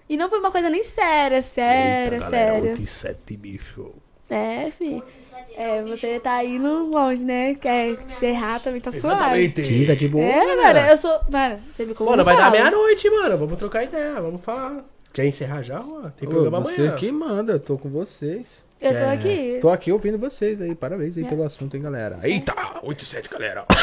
E 0.09 0.17
não 0.17 0.29
foi 0.29 0.41
uma 0.41 0.51
coisa 0.51 0.69
nem 0.69 0.83
séria, 0.83 1.41
séria, 1.41 2.17
Eita, 2.17 2.25
galera, 2.25 2.53
séria. 2.61 2.75
27 2.75 3.37
bicho. 3.37 3.93
É, 4.35 4.71
fi. 4.71 5.03
É, 5.57 5.83
você 5.83 6.19
tá 6.19 6.43
indo 6.43 6.87
longe, 6.91 7.23
né? 7.25 7.55
Quer 7.55 7.97
serrar 8.19 8.59
também 8.61 8.81
tá 8.81 8.91
suave. 8.91 9.53
Fica 9.55 9.95
de 9.95 10.09
boa. 10.09 10.25
É, 10.25 10.47
galera. 10.47 10.81
mano, 10.81 10.93
eu 10.93 10.97
sou. 10.97 11.21
Mano, 11.31 11.59
você 11.59 11.85
viu 11.85 11.95
como 11.95 12.11
Mano, 12.11 12.25
vai 12.25 12.37
dar 12.37 12.51
meia-noite, 12.51 13.11
mano. 13.11 13.37
Vamos 13.37 13.59
trocar 13.59 13.85
ideia, 13.85 14.15
vamos 14.21 14.43
falar. 14.43 14.83
Quer 15.13 15.27
encerrar 15.27 15.63
já, 15.63 15.79
Juan? 15.81 16.11
Tem 16.17 16.27
Ô, 16.27 16.33
programa 16.33 16.61
você 16.61 16.81
amanhã. 16.81 16.97
que 16.97 17.13
manda, 17.13 17.53
eu 17.53 17.61
tô 17.61 17.77
com 17.77 17.91
vocês. 17.91 18.65
Eu 18.81 18.93
tô 18.93 18.97
É. 18.99 19.13
aqui. 19.13 19.59
Tô 19.61 19.69
aqui 19.69 19.93
ouvindo 19.93 20.17
vocês 20.19 20.59
aí. 20.61 20.75
Parabéns 20.75 21.17
aí 21.19 21.25
É. 21.25 21.29
pelo 21.29 21.45
assunto, 21.45 21.77
hein, 21.77 21.83
galera. 21.83 22.19
Eita, 22.23 22.55
8 22.83 23.03
e 23.03 23.07
7, 23.07 23.29
galera. 23.29 23.67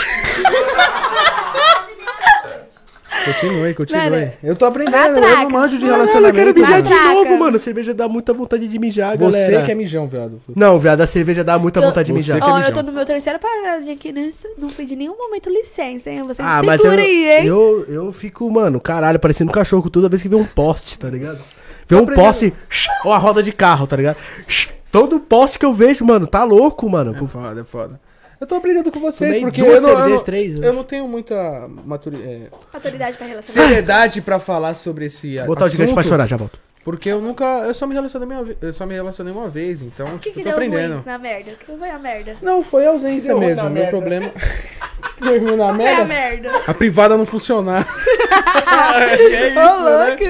Continue, 3.25 3.73
continue. 3.73 4.09
Mano, 4.09 4.31
eu 4.43 4.55
tô 4.55 4.65
aprendendo, 4.65 5.17
eu 5.17 5.21
não 5.21 5.49
manjo 5.49 5.77
de 5.77 5.85
Mano, 5.85 5.87
eu 5.87 6.01
relacionamento. 6.07 6.53
quero 6.53 6.59
mijar 6.59 6.81
de 6.81 7.13
novo, 7.15 7.37
mano. 7.39 7.59
Cerveja 7.59 7.93
dá 7.93 8.07
muita 8.07 8.33
vontade 8.33 8.67
de 8.67 8.79
mijar, 8.79 9.17
Você 9.17 9.41
galera. 9.47 9.65
que 9.65 9.71
é 9.71 9.75
mijão, 9.75 10.07
viado. 10.07 10.41
Não, 10.55 10.79
viado, 10.79 11.01
a 11.01 11.07
cerveja 11.07 11.43
dá 11.43 11.57
muita 11.57 11.79
Eu- 11.79 11.87
vontade 11.87 12.05
de 12.07 12.13
Você 12.13 12.33
mijar. 12.33 12.37
é 12.37 12.51
Ó, 12.51 12.55
mijão. 12.55 12.69
eu 12.69 12.73
tô 12.73 12.83
no 12.83 12.91
meu 12.91 13.05
terceiro 13.05 13.39
paradinha 13.39 13.93
aqui, 13.93 14.11
né? 14.11 14.31
Não 14.57 14.69
pedi 14.69 14.93
em 14.93 14.97
nenhum 14.97 15.17
momento 15.17 15.49
licença, 15.49 16.09
hein? 16.09 16.23
Vocês 16.23 16.47
Ah, 16.47 16.59
se 16.61 16.65
mas 16.65 16.83
eu, 16.83 16.91
aí, 16.91 17.29
hein? 17.39 17.45
eu, 17.45 17.85
eu 17.89 18.11
fico, 18.11 18.49
mano, 18.49 18.79
caralho, 18.79 19.19
parecendo 19.19 19.49
um 19.49 19.53
cachorro 19.53 19.89
toda 19.89 20.07
vez 20.07 20.21
que 20.21 20.29
vê 20.29 20.35
um 20.35 20.45
poste, 20.45 20.97
tá 20.99 21.09
ligado? 21.09 21.39
Vê 21.87 21.95
um 21.95 22.03
aprendendo. 22.03 22.23
poste, 22.25 22.53
ou 23.03 23.11
a 23.11 23.17
roda 23.17 23.41
de 23.41 23.51
carro, 23.51 23.87
tá 23.87 23.95
ligado? 23.95 24.17
Todo 24.91 25.19
poste 25.19 25.57
que 25.59 25.65
eu 25.65 25.73
vejo, 25.73 26.05
mano, 26.05 26.25
tá 26.27 26.43
louco, 26.43 26.89
mano. 26.89 27.15
É 27.15 27.27
foda, 27.27 27.61
é 27.61 27.63
foda. 27.63 27.99
Eu 28.39 28.47
tô 28.47 28.55
aprendendo 28.55 28.89
com 28.91 28.99
vocês, 29.01 29.29
Tomei 29.31 29.41
porque 29.41 29.61
duas 29.61 29.83
eu 29.83 29.93
não, 29.93 29.99
eu, 30.01 30.09
não, 30.15 30.23
três, 30.23 30.55
né? 30.57 30.67
eu 30.67 30.73
não 30.73 30.83
tenho 30.83 31.07
muita 31.07 31.67
maturi- 31.85 32.21
é, 32.21 32.47
Maturidade 32.73 33.17
pra 33.17 33.27
relacionar. 33.27 33.67
seriedade 33.67 34.21
pra 34.21 34.39
falar 34.39 34.75
sobre 34.75 35.05
esse 35.07 35.37
Vou 35.39 35.47
botar 35.47 35.65
o 35.65 35.69
gigante 35.69 35.93
pra 35.93 36.03
chorar, 36.03 36.25
já 36.27 36.37
volto. 36.37 36.57
Porque 36.81 37.09
eu 37.09 37.19
nunca, 37.21 37.43
eu 37.65 37.73
só 37.73 37.85
me 37.85 37.93
relacionei 37.93 38.25
uma, 38.27 38.43
ve- 38.43 38.57
eu 38.61 38.71
só 38.73 38.85
me 38.85 38.93
relacionei 38.95 39.33
uma 39.33 39.49
vez, 39.49 39.81
então 39.81 40.07
O 40.15 40.19
que 40.19 40.29
tipo, 40.29 40.35
que 40.35 40.39
eu 40.39 40.43
tô 40.43 40.49
deu 40.49 40.53
aprendendo. 40.69 40.93
ruim 40.95 41.03
na 41.05 41.17
merda? 41.17 41.51
O 41.51 41.55
que 41.57 41.65
foi 41.77 41.89
a 41.89 41.99
merda? 41.99 42.37
Não, 42.41 42.63
foi 42.63 42.85
a 42.85 42.89
ausência 42.91 43.33
ruim 43.35 43.47
mesmo. 43.47 43.65
Meu 43.65 43.73
merda. 43.73 43.89
problema. 43.89 44.31
Deu 45.21 45.39
ruim 45.41 45.55
na 45.57 45.75
Foi 45.75 45.85
a 45.85 46.05
merda. 46.05 46.05
merda. 46.05 46.51
A 46.65 46.73
privada 46.73 47.17
não 47.17 47.25
funcionar. 47.25 47.85
é 48.65 49.59
Ô, 49.59 49.79
louco. 49.83 50.23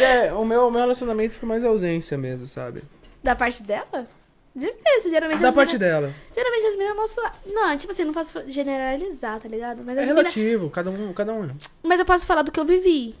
É, 0.00 0.32
o 0.32 0.44
meu, 0.44 0.66
o 0.68 0.70
meu 0.70 0.80
relacionamento 0.80 1.34
foi 1.34 1.48
mais 1.48 1.62
ausência 1.64 2.16
mesmo, 2.16 2.46
sabe? 2.46 2.82
Da 3.22 3.36
parte 3.36 3.62
dela? 3.62 4.06
Difícil, 4.54 5.10
geralmente 5.10 5.42
Da 5.42 5.52
parte 5.52 5.72
mina- 5.72 5.78
dela. 5.84 6.14
Geralmente 6.34 6.66
as 6.66 6.76
meninas. 6.76 7.16
Não, 7.46 7.76
tipo 7.76 7.92
assim, 7.92 8.04
não 8.04 8.12
posso 8.14 8.48
generalizar, 8.48 9.40
tá 9.40 9.48
ligado? 9.48 9.82
Mas 9.84 9.98
É 9.98 10.04
relativo, 10.04 10.70
cada 10.70 10.90
um, 10.90 11.12
cada 11.12 11.32
um. 11.32 11.50
Mas 11.82 11.98
eu 11.98 12.04
posso 12.06 12.24
falar 12.24 12.42
do 12.42 12.52
que 12.52 12.60
eu 12.60 12.64
vivi. 12.64 13.14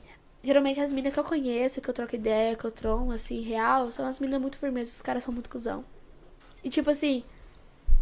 Geralmente 0.44 0.78
as 0.78 0.90
meninas 0.90 1.12
que 1.14 1.18
eu 1.18 1.24
conheço, 1.24 1.80
que 1.80 1.88
eu 1.90 1.94
troco 1.94 2.14
ideia, 2.14 2.54
que 2.54 2.64
eu 2.64 2.70
tromo, 2.70 3.10
assim, 3.12 3.40
real, 3.40 3.90
são 3.90 4.06
as 4.06 4.20
meninas 4.20 4.40
muito 4.40 4.58
firmes, 4.58 4.94
os 4.94 5.02
caras 5.02 5.24
são 5.24 5.32
muito 5.34 5.50
cuzão. 5.50 5.84
E 6.62 6.68
tipo 6.70 6.90
assim, 6.90 7.24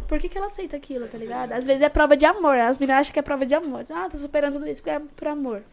por 0.07 0.19
que, 0.19 0.29
que 0.29 0.37
ela 0.37 0.47
aceita 0.47 0.75
aquilo, 0.75 1.07
tá 1.07 1.17
ligado? 1.17 1.53
Às 1.53 1.65
vezes 1.65 1.81
é 1.81 1.89
prova 1.89 2.15
de 2.17 2.25
amor, 2.25 2.57
as 2.57 2.77
meninas 2.77 2.99
acham 3.01 3.13
que 3.13 3.19
é 3.19 3.23
prova 3.23 3.45
de 3.45 3.55
amor. 3.55 3.85
Ah, 3.89 4.07
tô 4.11 4.17
superando 4.17 4.53
tudo 4.53 4.67
isso 4.67 4.81
porque 4.81 4.91
é 4.91 4.99
por 4.99 5.27
amor. 5.27 5.63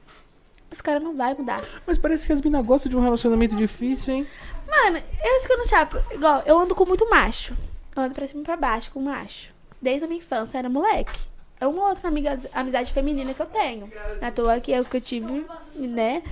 Os 0.71 0.81
caras 0.81 1.03
não 1.03 1.17
vai 1.17 1.35
mudar. 1.35 1.61
Mas 1.87 1.99
parece 1.99 2.27
que 2.27 2.33
as 2.33 2.41
minas 2.41 2.65
gostam 2.65 2.91
de 2.91 2.97
um 2.97 3.01
relacionamento 3.01 3.57
difícil, 3.57 4.15
hein? 4.15 4.27
Mano, 4.69 4.99
é 4.99 5.37
isso 5.37 5.47
que 5.47 5.53
eu 5.53 5.59
não 5.59 5.65
chapo. 5.65 5.99
Igual, 6.13 6.43
eu 6.47 6.59
ando 6.59 6.75
com 6.75 6.87
muito 6.87 7.09
macho. 7.11 7.55
Eu 7.97 8.03
ando 8.03 8.15
pra 8.15 8.27
cima 8.27 8.41
e 8.43 8.45
pra 8.45 8.57
baixo 8.57 8.91
com 8.93 9.01
macho. 9.01 9.49
Desde 9.83 10.05
a 10.05 10.09
minha 10.09 10.19
infância 10.19 10.59
era 10.59 10.69
moleque. 10.69 11.19
É 11.61 11.67
uma 11.67 11.89
outra 11.89 12.09
amiga, 12.09 12.39
amizade 12.55 12.93
feminina 12.93 13.35
que 13.35 13.43
eu 13.43 13.47
tenho. 13.47 13.91
Na 14.21 14.31
toa 14.31 14.61
que 14.61 14.73
é 14.73 14.81
o 14.81 14.85
que 14.85 14.97
eu 14.97 15.01
tive, 15.01 15.45
né? 15.75 16.23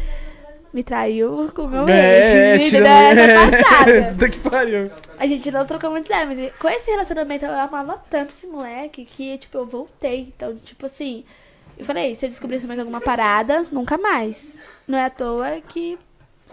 me 0.72 0.82
traiu 0.82 1.50
com 1.54 1.62
o 1.62 1.68
meu 1.68 1.88
É, 1.88 2.56
ex. 2.56 2.68
tirando... 2.68 2.88
Tirando 3.10 3.18
essa 3.18 3.62
passada. 3.62 4.04
Puta 4.12 4.28
que 4.28 4.38
pariu. 4.38 4.90
A 5.18 5.26
gente 5.26 5.50
não 5.50 5.66
trocou 5.66 5.90
muito 5.90 6.06
ideia, 6.06 6.26
mas 6.26 6.52
com 6.58 6.68
esse 6.68 6.90
relacionamento 6.90 7.44
eu 7.44 7.52
amava 7.52 8.02
tanto 8.10 8.30
esse 8.30 8.46
moleque 8.46 9.04
que, 9.04 9.38
tipo, 9.38 9.58
eu 9.58 9.66
voltei. 9.66 10.32
Então, 10.34 10.54
tipo 10.54 10.86
assim, 10.86 11.24
eu 11.78 11.84
falei, 11.84 12.14
se 12.14 12.26
eu 12.26 12.30
descobrisse 12.30 12.66
mais 12.66 12.78
alguma 12.78 13.00
parada, 13.00 13.64
nunca 13.70 13.96
mais. 13.96 14.58
Não 14.86 14.98
é 14.98 15.04
à 15.04 15.10
toa 15.10 15.60
que 15.60 15.98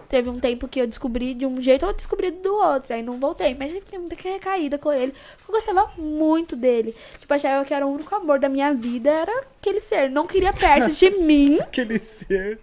teve 0.08 0.28
um 0.28 0.38
tempo 0.38 0.68
que 0.68 0.80
eu 0.80 0.86
descobri 0.86 1.34
de 1.34 1.44
um 1.44 1.60
jeito, 1.60 1.84
eu 1.84 1.92
descobri 1.92 2.30
do 2.30 2.54
outro. 2.54 2.94
Aí 2.94 3.02
não 3.02 3.18
voltei. 3.18 3.54
Mas 3.58 3.74
eu 3.74 3.80
fiquei 3.80 3.98
muito 3.98 4.14
recaída 4.14 4.78
com 4.78 4.92
ele. 4.92 5.12
porque 5.38 5.50
Eu 5.50 5.54
gostava 5.54 5.90
muito 5.98 6.54
dele. 6.54 6.94
Tipo, 7.18 7.34
achava 7.34 7.64
que 7.64 7.74
era 7.74 7.86
o 7.86 7.92
único 7.92 8.14
amor 8.14 8.38
da 8.38 8.48
minha 8.48 8.72
vida, 8.72 9.10
era 9.10 9.44
aquele 9.60 9.80
ser. 9.80 10.10
Não 10.10 10.26
queria 10.26 10.52
perto 10.52 10.90
de 10.92 11.10
mim. 11.18 11.58
Aquele 11.60 11.98
ser. 11.98 12.58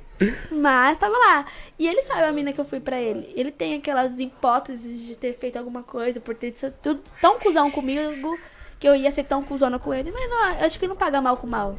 Mas 0.52 0.98
tava 0.98 1.18
lá. 1.18 1.46
E 1.78 1.88
ele 1.88 2.02
sabe 2.04 2.24
a 2.24 2.32
mina 2.32 2.54
que 2.54 2.62
eu 2.62 2.66
fui 2.66 2.80
pra 2.80 3.02
ele. 3.02 3.32
Ele 3.36 3.52
tem 3.52 3.76
aquelas 3.76 4.20
hipóteses 4.20 5.06
de 5.06 5.18
ter 5.18 5.34
feito 5.34 5.58
alguma 5.58 5.84
coisa, 5.84 6.20
por 6.20 6.36
ter 6.36 6.56
sido 6.56 6.74
tudo 6.82 7.02
tão 7.20 7.40
cuzão 7.40 7.70
comigo, 7.70 8.38
que 8.84 8.88
eu 8.90 8.98
ia 8.98 9.10
ser 9.12 9.24
tão 9.24 9.42
cuzona 9.42 9.80
com 9.80 9.94
ele. 9.94 10.12
Mas 10.12 10.30
não, 10.30 10.66
acho 10.66 10.78
que 10.78 10.86
não 10.90 10.96
paga 10.96 11.22
mal 11.22 11.38
com 11.38 11.48
mal. 11.48 11.74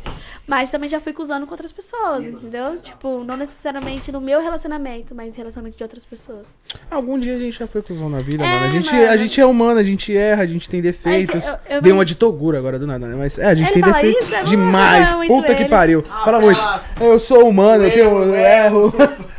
Mas 0.47 0.70
também 0.70 0.89
já 0.89 0.99
fui 0.99 1.12
cuzando 1.12 1.44
com 1.47 1.52
outras 1.52 1.70
pessoas, 1.70 2.24
entendeu? 2.24 2.78
Tipo, 2.83 3.23
não 3.23 3.36
necessariamente 3.36 4.10
no 4.10 4.23
meu 4.23 4.41
relacionamento, 4.41 5.15
mas 5.15 5.34
em 5.34 5.36
relacionamento 5.36 5.76
de 5.76 5.83
outras 5.83 6.07
pessoas. 6.07 6.47
Algum 6.91 7.18
dia 7.18 7.36
a 7.36 7.39
gente 7.39 7.58
já 7.58 7.66
foi 7.66 7.83
cuzão 7.83 8.08
na 8.08 8.16
vida, 8.20 8.42
É, 8.42 8.49
mano. 8.49 8.65
A 8.65 8.68
gente, 8.70 8.91
mano. 8.91 9.10
a 9.10 9.16
gente 9.18 9.39
é 9.39 9.44
humano, 9.44 9.81
a 9.81 9.84
gente 9.84 10.16
erra, 10.16 10.44
a 10.44 10.47
gente 10.47 10.66
tem 10.66 10.81
defeitos. 10.81 11.34
Mas 11.34 11.47
eu- 11.47 11.58
eu- 11.76 11.83
Dei 11.83 11.92
uma 11.92 12.07
de 12.07 12.15
Toguro 12.15 12.57
agora 12.57 12.78
do 12.78 12.86
nada, 12.86 13.07
né? 13.07 13.15
Mas 13.18 13.39
é, 13.39 13.49
a 13.50 13.55
gente 13.55 13.70
Ele 13.70 13.83
tem 13.83 13.92
defeitos 13.92 14.23
isso? 14.23 14.31
Não- 14.33 14.44
demais. 14.44 15.10
não, 15.10 15.18
muito 15.18 15.34
Puta 15.34 15.55
que 15.55 15.62
ele. 15.62 15.68
pariu. 15.68 16.02
Fala 16.02 16.41
muito. 16.41 16.60
Eu 16.99 17.18
sou 17.18 17.47
humano, 17.47 17.84
eu 17.84 17.91
tenho 17.91 18.05
Eu 18.07 18.23
eu 18.28 18.34
erro, 18.34 18.81
erro. 18.86 18.92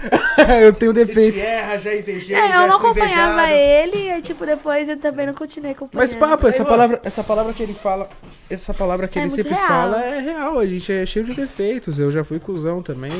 eu 0.66 0.74
tenho 0.74 0.94
defeitos. 0.94 1.42
erra, 1.42 1.80
já 1.80 1.96
invejei, 1.96 2.36
É, 2.36 2.46
eu 2.64 2.68
não 2.68 2.76
acompanhava 2.78 3.50
ele, 3.52 4.12
e 4.12 4.22
tipo, 4.22 4.46
depois 4.46 4.88
eu 4.88 4.98
também 4.98 5.26
não 5.26 5.34
continuei 5.34 5.72
acompanhando. 5.72 6.04
Mas 6.08 6.14
papo, 6.14 6.48
essa 6.48 6.64
palavra, 6.64 7.02
essa 7.04 7.24
palavra 7.24 7.54
que 7.56 7.64
ele 7.64 7.74
fala, 7.74 8.10
essa 8.50 8.74
palavra 8.74 9.08
que 9.08 9.18
É 9.18 9.24
ele 9.24 9.32
sempre 9.32 9.54
real. 9.54 9.68
fala 9.68 10.04
é 10.04 10.20
real. 10.20 10.60
A 10.60 10.66
gente 10.66 10.92
é 10.92 11.06
cheio 11.06 11.26
de 11.26 11.34
defeitos. 11.34 11.98
Eu 12.00 12.12
já 12.12 12.24
fui 12.24 12.40
cuzão 12.40 12.82
também. 12.84 13.12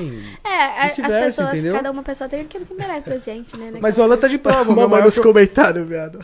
É, 0.44 0.50
a- 0.50 0.84
as 0.86 0.96
pessoas, 0.96 1.50
entendeu? 1.54 1.74
cada 1.74 1.90
uma 1.92 2.04
pessoa 2.04 2.30
tem 2.30 2.42
aquilo 2.42 2.66
que 2.66 2.74
merece 2.74 3.10
da 3.10 3.18
gente, 3.18 3.56
né? 3.58 3.72
Mas 3.82 3.98
o 3.98 4.04
Alan 4.04 4.18
tá 4.18 4.28
de 4.28 4.38
prova. 4.38 4.66
meu 4.72 4.76
Mamãe 4.88 5.04
nos 5.04 5.18
comentários, 5.18 5.88
viado. 5.88 6.20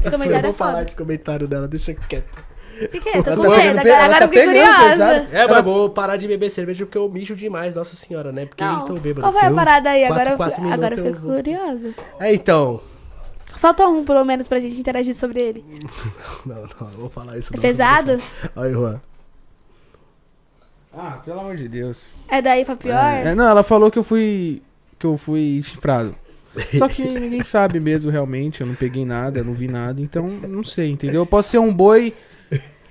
Esse 0.00 0.10
comentário 0.10 0.32
eu 0.32 0.38
é 0.38 0.42
vou 0.42 0.52
falar 0.54 0.72
foda. 0.78 0.84
esse 0.86 0.96
comentário 0.96 1.46
dela, 1.48 1.68
deixa 1.68 1.92
quieto. 1.94 2.54
Fiquei, 2.90 3.22
tô 3.22 3.36
com 3.36 3.42
tá 3.42 3.50
medo. 3.50 3.82
pe- 3.82 3.88
Agora, 3.90 4.04
agora 4.04 4.18
tá 4.18 4.24
eu 4.24 4.28
fiquei 4.28 4.44
curiosa. 4.46 5.28
É, 5.32 5.46
mas 5.46 5.64
vou 5.64 5.90
parar 5.90 6.16
de 6.16 6.26
beber 6.26 6.50
cerveja 6.50 6.84
porque 6.84 6.98
eu 6.98 7.08
mijo 7.08 7.36
demais, 7.36 7.76
nossa 7.76 7.94
senhora, 7.94 8.32
né? 8.32 8.46
Porque 8.46 8.64
Não, 8.64 8.84
tão 8.84 8.96
bêbado. 8.96 9.20
qual 9.20 9.32
foi 9.32 9.42
a 9.42 9.50
Eu- 9.50 9.54
parada 9.54 9.90
aí? 9.90 10.00
quatro, 10.06 10.14
Agora, 10.14 10.30
eu- 10.32 10.36
quatro 10.36 10.72
agora 10.72 10.94
eu 10.98 11.04
fico 11.04 11.20
vou- 11.26 11.36
curiosa. 11.36 11.94
É, 12.18 12.34
então. 12.34 12.80
Solta 13.56 13.86
um, 13.86 14.04
pelo 14.04 14.24
menos, 14.24 14.46
pra 14.48 14.58
gente 14.60 14.76
interagir 14.78 15.14
sobre 15.14 15.40
ele. 15.40 15.64
Não, 16.44 16.56
não, 16.56 16.68
não 16.80 16.88
vou 16.98 17.08
falar 17.10 17.38
isso 17.38 17.52
É 17.52 17.56
não. 17.56 17.62
pesado? 17.62 18.18
Aí, 18.56 18.72
Juan. 18.72 19.00
Ah, 20.96 21.20
pelo 21.24 21.40
amor 21.40 21.56
de 21.56 21.68
Deus. 21.68 22.08
É 22.28 22.40
daí 22.40 22.64
pra 22.64 22.76
pior? 22.76 22.94
É, 22.96 23.34
não, 23.34 23.48
ela 23.48 23.62
falou 23.62 23.90
que 23.90 23.98
eu 23.98 24.04
fui. 24.04 24.62
que 24.98 25.06
eu 25.06 25.16
fui 25.16 25.60
chifrado. 25.64 26.14
Só 26.78 26.86
que 26.88 27.02
ninguém 27.18 27.42
sabe 27.42 27.80
mesmo 27.80 28.10
realmente, 28.12 28.60
eu 28.60 28.66
não 28.66 28.74
peguei 28.76 29.04
nada, 29.04 29.40
eu 29.40 29.44
não 29.44 29.54
vi 29.54 29.66
nada, 29.66 30.00
então 30.00 30.26
não 30.28 30.62
sei, 30.62 30.90
entendeu? 30.90 31.22
Eu 31.22 31.26
posso 31.26 31.50
ser 31.50 31.58
um 31.58 31.72
boi. 31.74 32.14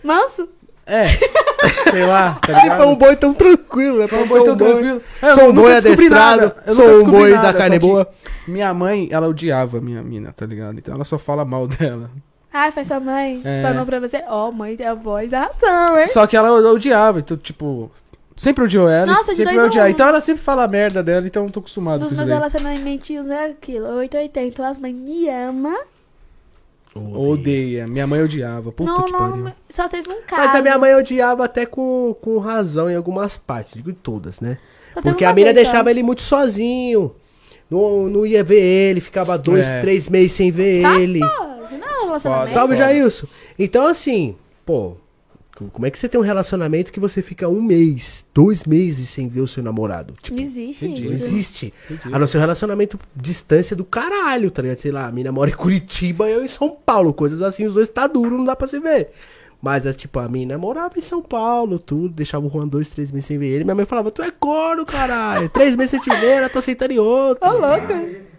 Manso? 0.04 0.50
É. 0.86 1.06
Sei 1.90 2.06
lá, 2.06 2.38
tá 2.42 2.54
ligado? 2.54 2.78
foi 2.78 2.88
um 2.88 2.96
boi 2.96 3.16
tão 3.16 3.34
tranquilo, 3.34 4.00
né? 4.00 4.06
Um 4.06 4.08
Sou 4.10 4.28
boi 4.28 4.44
tão 4.46 4.58
tranquilo. 4.58 5.02
É, 5.22 5.34
Sou 5.34 5.50
um 5.50 5.54
boi 5.54 5.76
adestrado, 5.78 6.54
sou 6.74 7.00
um 7.00 7.12
boi 7.12 7.32
da 7.34 7.54
carne 7.54 7.80
boa. 7.80 8.08
Minha 8.48 8.74
mãe, 8.74 9.08
ela 9.12 9.28
odiava 9.28 9.80
minha 9.80 10.02
mina, 10.04 10.34
tá 10.34 10.46
ligado? 10.46 10.78
Então 10.78 10.94
ela 10.96 11.06
só 11.06 11.18
fala 11.18 11.46
mal 11.46 11.68
dela. 11.68 12.10
Ai, 12.52 12.72
foi 12.72 12.84
sua 12.86 13.00
mãe. 13.00 13.42
É. 13.44 13.64
Falou 13.64 13.86
pra 13.86 14.00
você. 14.00 14.24
Ó, 14.28 14.52
mãe 14.52 14.76
tem 14.76 14.86
a 14.86 14.94
voz 14.94 15.32
da 15.32 15.50
razão, 15.62 16.00
hein? 16.00 16.08
Só 16.08 16.28
que 16.28 16.38
ela 16.38 16.52
odiava, 16.70 17.20
então, 17.20 17.36
tipo. 17.38 17.90
Sempre 18.36 18.64
odiou 18.64 18.90
ela, 18.90 19.06
Nossa, 19.06 19.32
de 19.32 19.38
sempre 19.38 19.56
vai 19.56 19.66
odiar. 19.66 19.86
um. 19.86 19.90
Então 19.90 20.08
ela 20.08 20.20
sempre 20.20 20.42
fala 20.42 20.64
a 20.64 20.68
merda 20.68 21.04
dela, 21.04 21.26
então 21.26 21.46
eu 21.46 21.52
tô 21.52 21.60
acostumado 21.60 22.00
Dos 22.00 22.10
com 22.10 22.14
isso 22.14 22.18
meus 22.18 22.30
daí. 22.30 22.38
relacionamentinhos 22.38 23.28
é 23.28 23.46
aquilo. 23.46 23.88
880. 23.98 24.68
As 24.68 24.80
mães 24.80 24.96
me 24.96 25.30
amam. 25.30 25.80
Odeia. 26.96 27.88
Minha 27.88 28.06
mãe 28.06 28.22
odiava. 28.22 28.72
Puta 28.72 28.92
não, 28.92 29.04
que 29.04 29.12
não, 29.12 29.20
pariu. 29.20 29.52
Só 29.70 29.88
teve 29.88 30.10
um 30.10 30.22
caso. 30.22 30.42
Mas 30.42 30.56
a 30.56 30.62
minha 30.62 30.78
mãe 30.78 30.96
odiava 30.96 31.46
até 31.46 31.66
com, 31.66 32.16
com 32.22 32.38
razão 32.38 32.90
em 32.90 32.96
algumas 32.96 33.36
partes, 33.36 33.74
digo 33.74 33.90
em 33.90 33.94
todas, 33.96 34.40
né? 34.40 34.58
Só 34.94 35.02
Porque 35.02 35.26
a 35.26 35.34
só. 35.50 35.54
deixava 35.56 35.90
ele 35.90 36.04
muito 36.04 36.22
sozinho. 36.22 37.16
Não, 37.70 38.08
não 38.08 38.26
ia 38.26 38.44
ver 38.44 38.62
ele, 38.62 39.02
ficava 39.02 39.38
dois, 39.38 39.66
É. 39.66 39.82
três 39.82 40.08
meses 40.08 40.34
sem 40.34 40.52
ver 40.52 40.84
Tá, 40.84 41.00
ele. 41.00 41.20
pô, 41.20 41.26
não 41.78 42.06
relacionamento. 42.06 42.54
Salve, 42.54 42.76
foda. 42.76 42.88
Jailson. 42.88 43.28
Então, 43.58 43.88
assim, 43.88 44.36
pô, 44.64 44.96
como 45.56 45.86
é 45.86 45.92
que 45.92 46.00
você 46.00 46.10
tem 46.10 46.20
um 46.20 46.24
relacionamento 46.24 46.92
que 46.92 47.00
você 47.00 47.22
fica 47.22 47.48
um 47.48 47.62
mês, 47.62 48.26
dois 48.34 48.64
meses 48.64 49.10
sem 49.10 49.28
ver 49.28 49.42
o 49.42 49.48
seu 49.48 49.62
namorado? 49.62 50.16
Tipo, 50.22 50.38
Não 50.38 50.44
existe 50.44 50.88
não 50.88 51.12
existe. 51.14 51.74
A 52.12 52.18
não 52.18 52.26
ser 52.26 52.38
um 52.38 52.42
relacionamento 52.42 53.00
distância 53.16 53.76
do 53.76 53.86
caralho, 53.86 54.50
tá 54.50 54.64
ligado? 54.64 54.80
Sei 54.80 54.92
lá, 54.92 55.08
a 55.08 55.12
mina 55.12 55.32
mora 55.32 55.52
em 55.52 55.54
Curitiba 55.54 56.28
e 56.28 56.34
eu 56.34 56.44
em 56.44 56.48
São 56.48 56.72
Paulo. 56.72 57.14
Coisas 57.14 57.42
assim, 57.42 57.66
os 57.66 57.76
dois 57.76 57.90
tá 57.90 58.08
duro, 58.08 58.38
não 58.38 58.46
dá 58.46 58.56
pra 58.56 58.68
se 58.68 58.80
ver. 58.80 59.12
Mas, 59.64 59.86
é, 59.86 59.94
tipo, 59.94 60.20
a 60.20 60.28
mina 60.28 60.58
morava 60.58 61.00
em 61.00 61.02
São 61.02 61.22
Paulo, 61.22 61.80
tudo, 61.80 62.10
deixava 62.10 62.46
o 62.46 62.50
Juan 62.50 62.68
dois, 62.68 62.90
três 62.90 63.14
meses 63.14 63.28
sem 63.28 63.38
ver 63.38 63.48
ele. 63.48 63.64
Minha 63.64 63.76
mãe 63.76 63.86
falava, 63.86 64.12
tu 64.12 64.22
é 64.22 64.30
corno, 64.30 64.86
caralho. 64.86 65.48
Três 65.48 65.74
meses 65.78 65.92
sem 65.92 66.02
te 66.02 66.10
ver, 66.10 66.32
ela 66.40 66.50
tá 66.50 66.62
sentando 66.62 66.92
em 66.92 67.00
outro. 67.00 67.48
Ô, 67.48 67.54
louco. 67.54 67.94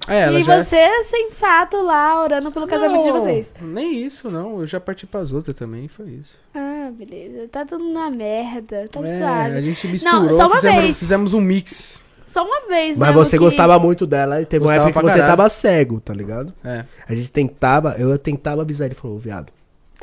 É, 0.07 0.20
ela 0.25 0.39
e 0.39 0.44
já... 0.44 0.62
você 0.62 0.77
é 0.77 1.03
sensato 1.05 1.83
lá, 1.83 2.23
orando 2.23 2.53
pelo 2.53 2.67
casamento 2.67 3.05
de 3.05 3.09
Não, 3.09 3.20
vocês. 3.23 3.47
Nem 3.62 4.03
isso, 4.05 4.31
não. 4.31 4.61
Eu 4.61 4.67
já 4.67 4.78
parti 4.78 5.07
pras 5.07 5.33
outras 5.33 5.57
também, 5.57 5.89
foi 5.89 6.11
isso. 6.11 6.39
Ah, 6.55 6.91
beleza. 6.93 7.49
Tá 7.51 7.65
tudo 7.65 7.91
na 7.91 8.11
merda. 8.11 8.86
Tá 8.93 9.01
É, 9.01 9.19
suave. 9.19 9.57
a 9.57 9.62
gente 9.62 9.89
misturou, 9.89 10.28
só 10.35 10.47
uma 10.47 10.57
fizemos, 10.57 10.83
vez. 10.83 10.99
fizemos 10.99 11.33
um 11.33 11.41
mix. 11.41 12.03
Só 12.27 12.44
uma 12.44 12.69
vez, 12.69 12.99
Mas 12.99 13.15
você 13.15 13.39
que- 13.39 13.44
gostava 13.44 13.78
muito 13.78 14.07
dela 14.07 14.43
e 14.43 14.44
teve 14.44 14.62
uma 14.62 14.73
Gostava 14.73 14.91
época 14.91 15.01
que 15.01 15.07
você 15.12 15.19
caralho. 15.20 15.36
tava 15.39 15.49
cego, 15.49 16.01
tá 16.01 16.12
ligado? 16.12 16.53
É. 16.62 16.85
A 17.09 17.15
gente 17.15 17.33
tentava, 17.33 17.94
eu 17.99 18.19
tentava 18.19 18.61
avisar 18.61 18.86
ele, 18.86 18.94
falou, 18.94 19.17
"Ô, 19.17 19.20
viado, 19.20 19.51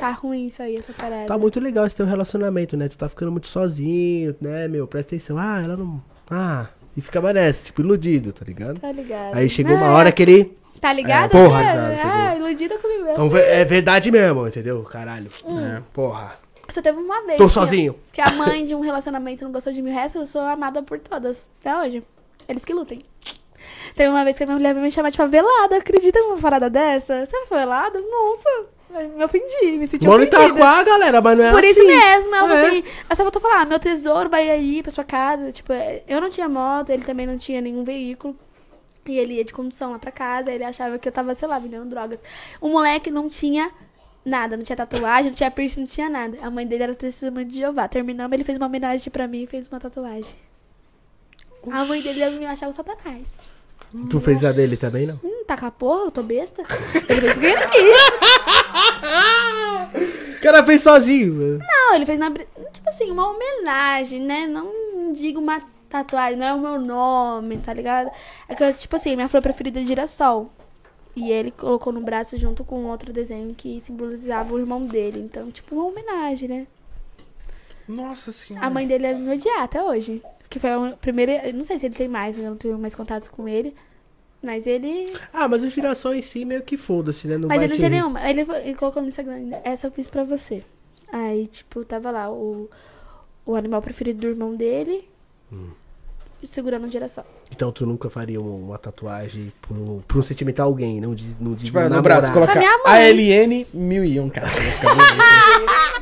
Tá 0.02 0.10
ruim 0.10 0.46
isso 0.46 0.60
aí, 0.62 0.76
essa 0.76 0.92
parada. 0.92 1.26
tá 1.26 1.38
muito 1.38 1.60
legal 1.60 1.86
esse 1.86 1.94
teu 1.96 2.04
relacionamento, 2.06 2.76
né? 2.76 2.88
Tu 2.88 2.98
tá 2.98 3.08
ficando 3.08 3.30
muito 3.30 3.46
sozinho, 3.46 4.34
né, 4.40 4.66
meu? 4.66 4.86
Presta 4.86 5.14
atenção. 5.14 5.38
Ah, 5.38 5.60
ela 5.62 5.76
não. 5.76 6.02
Ah, 6.30 6.66
e 6.96 7.00
ficava 7.00 7.32
nessa, 7.32 7.64
tipo, 7.64 7.80
iludido, 7.82 8.32
tá 8.32 8.44
ligado? 8.44 8.80
Tá 8.80 8.90
ligado. 8.90 9.34
Aí 9.36 9.48
chegou 9.48 9.76
uma 9.76 9.90
hora 9.92 10.10
que 10.10 10.22
ele. 10.22 10.58
Tá 10.80 10.92
ligado? 10.92 11.26
É, 11.36 11.40
porra? 11.44 11.62
Zé, 11.62 12.02
Ah, 12.02 12.34
iludida 12.36 12.76
comigo 12.78 13.04
mesmo. 13.04 13.26
Então 13.26 13.36
é 13.38 13.64
verdade 13.64 14.10
mesmo, 14.10 14.48
entendeu? 14.48 14.82
Caralho. 14.82 15.30
É. 15.76 15.80
Porra. 15.92 16.34
Só 16.68 16.82
teve 16.82 16.98
uma 16.98 17.22
vez. 17.24 17.38
Tô 17.38 17.46
que- 17.46 17.52
sozinho. 17.52 17.94
Que 18.12 18.20
a 18.20 18.30
mãe 18.32 18.66
de 18.66 18.74
um 18.74 18.80
relacionamento 18.80 19.44
não 19.44 19.52
gostou 19.52 19.72
de 19.72 19.80
mim, 19.80 19.90
o 19.90 19.94
resto 19.94 20.18
eu 20.18 20.26
sou 20.26 20.40
amada 20.40 20.82
por 20.82 20.98
todas. 20.98 21.48
Até 21.60 21.76
hoje. 21.78 22.02
Eles 22.48 22.64
que 22.64 22.72
lutem. 22.74 23.04
Teve 23.94 24.08
uma 24.10 24.24
vez 24.24 24.36
que 24.36 24.42
a 24.42 24.46
minha 24.46 24.56
mulher 24.58 24.72
veio 24.72 24.84
me 24.84 24.90
chamar 24.90 25.10
de 25.10 25.16
favelada. 25.16 25.76
Acredita 25.76 26.18
numa 26.18 26.38
parada 26.38 26.68
dessa? 26.68 27.24
Você 27.24 27.36
é 27.36 27.46
favelada? 27.46 28.00
Nossa. 28.00 28.66
Me 29.16 29.24
ofendi, 29.24 29.78
me 29.78 29.86
senti 29.86 30.06
Moro 30.06 30.22
em 30.22 30.28
ofendida. 30.28 30.48
Itaquá, 30.54 30.82
galera, 30.84 31.20
mas 31.20 31.38
não 31.38 31.44
é 31.46 31.50
Por 31.50 31.60
assim. 31.60 31.70
isso 31.70 31.86
mesmo, 31.86 32.34
ela 32.34 32.48
falou 32.48 32.56
É. 32.64 32.66
assim, 32.68 32.84
eu 33.08 33.16
só 33.16 33.22
vou 33.30 33.40
falar, 33.40 33.64
meu 33.66 33.80
tesouro 33.80 34.28
vai 34.28 34.50
aí 34.50 34.82
pra 34.82 34.92
sua 34.92 35.04
casa. 35.04 35.50
Tipo, 35.50 35.72
eu 36.06 36.20
não 36.20 36.28
tinha 36.28 36.48
moto, 36.48 36.90
ele 36.90 37.02
também 37.02 37.26
não 37.26 37.38
tinha 37.38 37.60
nenhum 37.60 37.84
veículo. 37.84 38.36
E 39.06 39.18
ele 39.18 39.34
ia 39.34 39.44
de 39.44 39.52
condução 39.52 39.90
lá 39.92 39.98
pra 39.98 40.12
casa, 40.12 40.52
ele 40.52 40.62
achava 40.62 40.98
que 40.98 41.08
eu 41.08 41.12
tava, 41.12 41.34
sei 41.34 41.48
lá, 41.48 41.58
vendendo 41.58 41.86
drogas. 41.86 42.20
O 42.60 42.68
moleque 42.68 43.10
não 43.10 43.28
tinha 43.28 43.70
nada, 44.24 44.56
não 44.56 44.62
tinha 44.62 44.76
tatuagem, 44.76 45.30
não 45.30 45.34
tinha 45.34 45.50
piercing, 45.50 45.80
não 45.80 45.86
tinha 45.88 46.08
nada. 46.08 46.38
A 46.40 46.48
mãe 46.50 46.64
dele 46.66 46.84
era 46.84 46.94
testemunha 46.94 47.44
de 47.44 47.56
Jeová. 47.58 47.88
Terminamos, 47.88 48.32
ele 48.32 48.44
fez 48.44 48.56
uma 48.56 48.66
homenagem 48.66 49.10
pra 49.10 49.26
mim 49.26 49.42
e 49.42 49.46
fez 49.48 49.66
uma 49.66 49.80
tatuagem. 49.80 50.36
A 51.70 51.84
mãe 51.84 52.00
dele 52.00 52.38
me 52.38 52.46
achar 52.46 52.68
o 52.68 52.72
satanás. 52.72 53.41
Tu 54.10 54.20
fez 54.20 54.42
a 54.44 54.52
dele 54.52 54.76
também, 54.76 55.06
não? 55.06 55.20
Hum, 55.22 55.44
tá 55.46 55.56
com 55.56 55.66
a 55.66 55.70
porra, 55.70 56.04
eu 56.06 56.10
tô 56.10 56.22
besta. 56.22 56.62
Ele 57.08 57.34
veio 57.34 57.58
porque 57.58 57.76
ele 57.76 57.92
quis. 57.92 57.98
O 60.38 60.40
cara 60.42 60.64
fez 60.64 60.82
sozinho. 60.82 61.40
velho. 61.40 61.58
Não, 61.58 61.94
ele 61.94 62.06
fez 62.06 62.18
uma. 62.18 62.30
bri- 62.30 62.46
Tipo 62.72 62.88
assim, 62.88 63.10
uma 63.10 63.30
homenagem, 63.30 64.20
né? 64.20 64.46
Não 64.46 65.12
digo 65.12 65.40
uma 65.40 65.60
tatuagem, 65.88 66.38
não 66.38 66.46
é 66.46 66.54
o 66.54 66.58
meu 66.60 66.78
nome, 66.80 67.58
tá 67.58 67.72
ligado? 67.74 68.10
É 68.48 68.54
que, 68.54 68.72
tipo 68.72 68.96
assim, 68.96 69.14
minha 69.14 69.28
flor 69.28 69.42
preferida 69.42 69.80
é 69.80 69.84
girassol. 69.84 70.50
E 71.14 71.30
ele 71.30 71.50
colocou 71.50 71.92
no 71.92 72.00
braço 72.00 72.38
junto 72.38 72.64
com 72.64 72.86
outro 72.86 73.12
desenho 73.12 73.54
que 73.54 73.78
simbolizava 73.82 74.54
o 74.54 74.58
irmão 74.58 74.86
dele. 74.86 75.20
Então, 75.20 75.50
tipo, 75.50 75.74
uma 75.74 75.84
homenagem, 75.86 76.48
né? 76.48 76.66
Nossa 77.86 78.32
senhora. 78.32 78.66
A 78.66 78.70
mãe 78.70 78.86
dele 78.86 79.06
é 79.06 79.12
me 79.14 79.34
odiar 79.34 79.62
até 79.62 79.82
hoje. 79.82 80.22
Que 80.52 80.58
foi 80.58 80.70
a 80.70 80.96
primeira. 81.00 81.50
Não 81.50 81.64
sei 81.64 81.78
se 81.78 81.86
ele 81.86 81.94
tem 81.94 82.06
mais, 82.06 82.36
eu 82.38 82.44
não 82.44 82.58
tenho 82.58 82.78
mais 82.78 82.94
contatos 82.94 83.26
com 83.26 83.48
ele. 83.48 83.74
Mas 84.42 84.66
ele. 84.66 85.10
Ah, 85.32 85.48
mas 85.48 85.62
o 85.62 85.70
girassol 85.70 86.14
em 86.14 86.20
si 86.20 86.44
meio 86.44 86.62
que 86.62 86.76
foda-se, 86.76 87.26
né? 87.26 87.38
Não 87.38 87.48
mas 87.48 87.62
ele 87.62 87.72
não 87.72 87.78
tinha 87.78 87.88
nenhuma. 87.88 88.28
Ele, 88.28 88.42
ele 88.42 88.74
colocou 88.74 89.00
no 89.00 89.08
Instagram, 89.08 89.48
essa 89.64 89.86
eu 89.86 89.90
fiz 89.90 90.06
pra 90.06 90.24
você. 90.24 90.62
Aí, 91.10 91.46
tipo, 91.46 91.82
tava 91.86 92.10
lá 92.10 92.30
o, 92.30 92.68
o 93.46 93.56
animal 93.56 93.80
preferido 93.80 94.20
do 94.20 94.26
irmão 94.26 94.54
dele. 94.54 95.08
Hum. 95.50 95.70
Segurando 96.44 96.86
um 96.86 96.90
girassol. 96.90 97.24
Então 97.54 97.70
tu 97.70 97.84
nunca 97.86 98.08
faria 98.08 98.40
um- 98.40 98.66
uma 98.68 98.78
tatuagem 98.78 99.52
por 99.60 99.76
um, 99.76 100.00
por 100.08 100.18
um 100.18 100.22
sentimental 100.22 100.66
alguém, 100.66 101.00
não 101.00 101.14
de, 101.14 101.36
não 101.38 101.52
de 101.54 101.66
Tipo, 101.66 101.80
no 101.80 102.02
braço, 102.02 102.32
colocar 102.32 102.54
mãe. 102.56 102.66
ALN 102.86 103.66
1001, 103.72 104.28
cara. 104.30 104.46
Vai 104.48 104.62
ficar 104.72 104.94
bonito. 104.94 105.12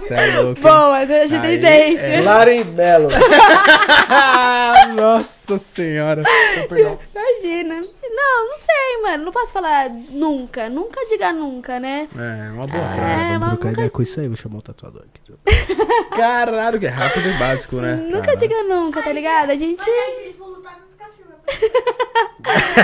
Você 0.07 0.15
é 0.15 0.41
louco. 0.41 0.61
Boa, 0.61 1.05
eu 1.05 1.29
já 1.29 1.41
Aí, 1.43 1.57
tendência. 1.57 2.03
É, 2.07 2.21
Laren 2.23 2.65
Mello. 2.65 3.09
Nossa 4.95 5.59
senhora. 5.59 6.23
Perdão. 6.69 6.99
Imagina. 7.15 7.75
Não, 8.13 8.49
não 8.49 8.57
sei, 8.57 9.03
mano. 9.03 9.25
Não 9.25 9.33
posso 9.33 9.53
falar 9.53 9.89
nunca. 9.91 10.69
Nunca 10.69 11.05
diga 11.07 11.33
nunca, 11.33 11.79
né? 11.81 12.09
É, 12.17 12.51
uma 12.53 12.67
boa 12.67 12.83
É, 12.83 12.95
frase. 12.95 13.23
Vamos 13.25 13.39
mas 13.41 13.49
trocar 13.51 13.55
nunca- 13.55 13.71
ideia 13.73 13.91
com 13.91 14.03
isso 14.03 14.21
aí, 14.21 14.29
vou 14.29 14.37
chamar 14.37 14.59
o 14.59 14.63
tatuador 14.63 15.03
aqui. 15.03 15.21
Caralho, 16.17 16.79
que 16.81 16.87
é 16.87 16.91
rápido 16.91 17.29
e 17.29 17.33
básico, 17.39 17.77
né? 17.77 17.95
Nunca 17.95 18.21
Caralho. 18.21 18.39
diga 18.39 18.63
nunca, 18.65 19.03
tá 19.03 19.13
ligado? 19.13 19.51
A 19.51 19.57
gente. 19.57 19.79
Mas 19.79 19.89
aí, 19.89 20.37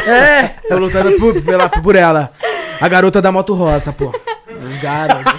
É, 0.07 0.49
tô 0.69 0.79
lutando 0.79 1.19
por, 1.19 1.43
pela, 1.43 1.69
por 1.69 1.97
ela. 1.97 2.33
A 2.81 2.89
garota 2.89 3.23
da 3.23 3.33
moto 3.33 3.55
rosa, 3.55 3.93
pô. 3.93 4.13
Garota. 4.81 5.31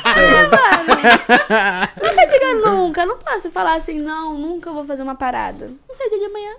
Nunca 2.01 2.25
diga 2.25 2.53
nunca. 2.55 3.05
Não 3.05 3.17
posso 3.17 3.51
falar 3.51 3.75
assim, 3.75 3.99
não, 3.99 4.37
nunca 4.37 4.71
vou 4.71 4.83
fazer 4.83 5.03
uma 5.03 5.15
parada. 5.15 5.67
Não 5.87 5.95
sei, 5.95 6.09
dia 6.09 6.19
de 6.19 6.25
amanhã. 6.25 6.55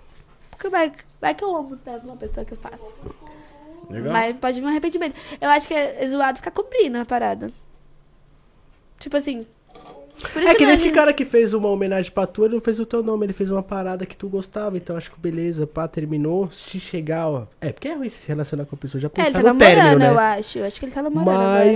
Porque 0.50 0.68
vai, 0.68 0.92
vai 1.20 1.34
que 1.34 1.44
eu 1.44 1.55
amo 1.55 1.76
tanto 1.76 2.06
uma 2.06 2.16
pessoa 2.16 2.44
que 2.44 2.52
eu 2.52 2.58
faço. 2.58 2.94
Legal. 3.90 4.12
Mas 4.12 4.36
pode 4.38 4.60
vir 4.60 4.66
um 4.66 4.68
arrependimento. 4.68 5.16
Eu 5.40 5.50
acho 5.50 5.66
que 5.66 5.74
é 5.74 6.06
zoado 6.06 6.38
ficar 6.38 6.50
cobrindo 6.50 6.98
a 6.98 7.05
parada. 7.05 7.50
Tipo 8.98 9.16
assim. 9.16 9.47
É 10.44 10.55
que 10.55 10.66
nesse 10.66 10.90
cara 10.90 11.12
que 11.12 11.24
fez 11.24 11.52
uma 11.52 11.68
homenagem 11.68 12.10
pra 12.10 12.26
tu, 12.26 12.44
ele 12.44 12.55
não 12.55 12.60
fez 12.60 12.78
o 12.80 12.86
teu 12.86 13.02
nome, 13.02 13.26
ele 13.26 13.32
fez 13.32 13.50
uma 13.50 13.62
parada 13.62 14.05
que 14.06 14.16
tu 14.16 14.28
gostava, 14.28 14.76
então 14.76 14.97
acho 14.97 15.10
que 15.10 15.20
beleza, 15.20 15.66
pá, 15.66 15.86
terminou, 15.86 16.50
se 16.50 16.80
chegar, 16.80 17.28
ó. 17.28 17.47
É, 17.60 17.72
porque 17.72 17.88
é 17.88 17.94
ruim 17.94 18.10
se 18.10 18.26
relacionar 18.28 18.64
com 18.64 18.74
a 18.74 18.78
pessoa, 18.78 19.00
já 19.00 19.08
É, 19.08 19.20
ele 19.20 19.26
pensar 19.26 19.42
tá 19.42 19.52
no 19.52 19.58
término, 19.58 19.82
namorando, 19.82 20.00
né? 20.00 20.10
eu 20.10 20.18
acho. 20.18 20.58
Eu 20.58 20.64
acho 20.64 20.78
que 20.78 20.86
ele 20.86 20.92
tá 20.92 21.02
namorando. 21.02 21.28
agora. 21.30 21.74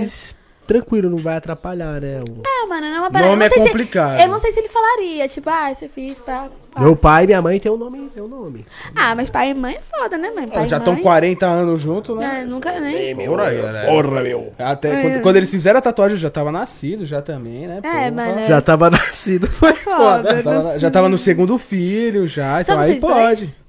Tranquilo, 0.65 1.09
não 1.09 1.17
vai 1.17 1.35
atrapalhar, 1.35 1.99
né? 1.99 2.19
O- 2.21 2.41
Ah, 2.45 2.67
mano, 2.67 2.81
não 2.87 2.95
é 2.95 2.99
uma 3.01 3.11
parada. 3.11 3.29
Nome 3.31 3.45
é 3.45 3.49
sei 3.49 3.61
se- 3.63 3.67
complicado. 3.67 4.19
eu 4.21 4.27
não 4.29 4.39
sei 4.39 4.53
se 4.53 4.59
ele 4.59 4.69
falaria, 4.69 5.27
tipo, 5.27 5.49
ah, 5.49 5.71
isso 5.71 5.83
eu 5.83 5.89
fiz 5.89 6.19
pra. 6.19 6.47
pra- 6.71 6.81
Meu 6.83 6.95
pai 6.95 7.25
e 7.25 7.27
minha 7.27 7.41
mãe 7.41 7.59
tem 7.59 7.69
o 7.69 7.75
nome, 7.75 8.09
tem 8.13 8.23
o 8.23 8.27
nome. 8.29 8.65
Ah, 8.95 9.13
mas 9.13 9.29
pai 9.29 9.49
e 9.49 9.53
mãe 9.53 9.75
é 9.75 9.81
foda, 9.81 10.17
né, 10.17 10.31
mãe? 10.33 10.47
Pai 10.47 10.69
Já 10.69 10.77
estão 10.77 10.93
mãe. 10.93 11.03
40 11.03 11.45
anos 11.45 11.81
juntos, 11.81 12.17
né? 12.17 12.43
É, 12.43 12.45
nunca 12.45 12.79
nem. 12.79 13.13
Porra, 13.13 13.51
galera. 13.51 13.87
Porra, 13.91 14.21
meu. 14.23 14.51
Até 14.57 14.89
É. 14.89 15.01
quando, 15.01 15.21
quando 15.21 15.35
eles 15.35 15.51
fizeram 15.51 15.79
a 15.79 15.81
tatuagem, 15.81 16.15
eu 16.15 16.21
já 16.21 16.29
tava 16.29 16.49
nascido, 16.49 17.05
já 17.05 17.21
também, 17.21 17.67
né? 17.67 17.79
É, 17.79 17.81
Porra. 17.81 18.11
mano, 18.11 18.39
é. 18.39 18.45
Já 18.45 18.61
tava 18.61 18.89
nascido, 18.89 19.47
foi 19.47 19.73
Foda. 19.73 19.97
foda. 19.97 20.35
Já 20.37 20.43
tava, 20.43 20.79
já 20.79 20.91
tava 20.91 21.09
no 21.09 21.17
segundo 21.17 21.57
filho, 21.57 22.25
já, 22.25 22.55
Só 22.55 22.61
então 22.61 22.79
aí 22.79 22.99
pode. 23.01 23.35
dois? 23.45 23.63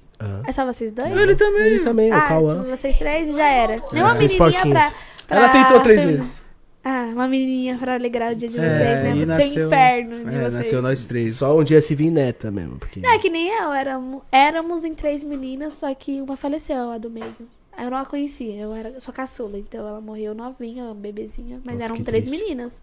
É 0.47 0.51
só 0.53 0.65
vocês 0.65 0.93
dois? 0.93 1.11
Ele 1.11 1.35
também. 1.35 1.61
Ele 1.61 1.79
também, 1.79 2.09
o 2.09 2.15
ah, 2.15 2.21
Cauã. 2.21 2.55
tipo, 2.55 2.69
vocês 2.69 2.97
três 2.97 3.27
e 3.27 3.33
já 3.33 3.47
era. 3.49 3.81
Nenhuma 3.91 4.15
Três 4.15 4.31
menininha 4.39 4.61
pra, 4.61 4.91
pra. 5.27 5.37
Ela 5.37 5.49
tentou 5.49 5.79
três 5.81 6.03
vezes. 6.03 6.44
Ah, 6.87 7.09
uma 7.11 7.27
menininha 7.27 7.77
pra 7.79 7.95
alegrar 7.95 8.33
o 8.33 8.35
dia 8.35 8.47
de 8.47 8.59
É, 8.59 8.61
vocês, 8.61 9.03
né? 9.03 9.15
e 9.17 9.25
Pro 9.25 9.35
seu 9.53 9.65
inferno 9.65 10.17
de 10.29 10.35
é, 10.35 10.39
vocês. 10.39 10.53
nasceu 10.53 10.81
nós 10.83 11.05
três. 11.07 11.37
Só 11.37 11.57
um 11.57 11.63
dia 11.63 11.81
se 11.81 11.95
vir 11.95 12.11
neta 12.11 12.51
mesmo, 12.51 12.77
porque... 12.77 12.99
Não, 12.99 13.09
é 13.11 13.17
que 13.17 13.27
nem 13.27 13.47
eu, 13.49 13.73
éramos, 13.73 14.21
éramos 14.31 14.85
em 14.85 14.93
três 14.93 15.23
meninas, 15.23 15.73
só 15.73 15.91
que 15.95 16.21
uma 16.21 16.37
faleceu, 16.37 16.91
a 16.91 16.99
do 16.99 17.09
meio. 17.09 17.35
Eu 17.75 17.89
não 17.89 17.97
a 17.97 18.05
conhecia, 18.05 18.55
eu, 18.55 18.71
era, 18.71 18.99
sou 18.99 19.11
caçula, 19.11 19.57
então 19.57 19.85
ela 19.85 19.99
morreu 19.99 20.35
novinha, 20.35 20.93
bebezinha, 20.93 21.59
mas 21.65 21.73
Nossa, 21.75 21.85
eram 21.85 22.03
três 22.03 22.25
triste. 22.25 22.39
meninas. 22.43 22.79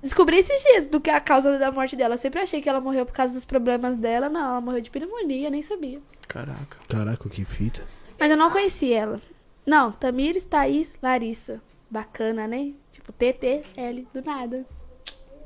Descobri 0.00 0.36
esses 0.38 0.62
dias 0.62 0.86
do 0.86 1.00
que 1.00 1.10
a 1.10 1.18
causa 1.20 1.58
da 1.58 1.72
morte 1.72 1.96
dela. 1.96 2.14
Eu 2.14 2.18
sempre 2.18 2.40
achei 2.40 2.60
que 2.60 2.68
ela 2.68 2.80
morreu 2.80 3.04
por 3.04 3.12
causa 3.12 3.32
dos 3.34 3.44
problemas 3.44 3.96
dela. 3.96 4.28
Não, 4.28 4.40
ela 4.52 4.60
morreu 4.60 4.80
de 4.80 4.90
pneumonia, 4.90 5.50
nem 5.50 5.62
sabia. 5.62 5.98
Caraca. 6.28 6.76
Caraca, 6.88 7.28
que 7.28 7.44
fita. 7.44 7.82
Mas 8.20 8.30
eu 8.30 8.36
não 8.36 8.50
conheci 8.50 8.92
ela. 8.92 9.20
Não, 9.66 9.90
Tamires, 9.90 10.44
Thaís, 10.44 10.96
Larissa. 11.02 11.60
Bacana, 11.90 12.46
né? 12.46 12.72
Tipo, 13.06 13.12
TTL, 13.12 14.06
do 14.12 14.22
nada. 14.24 14.64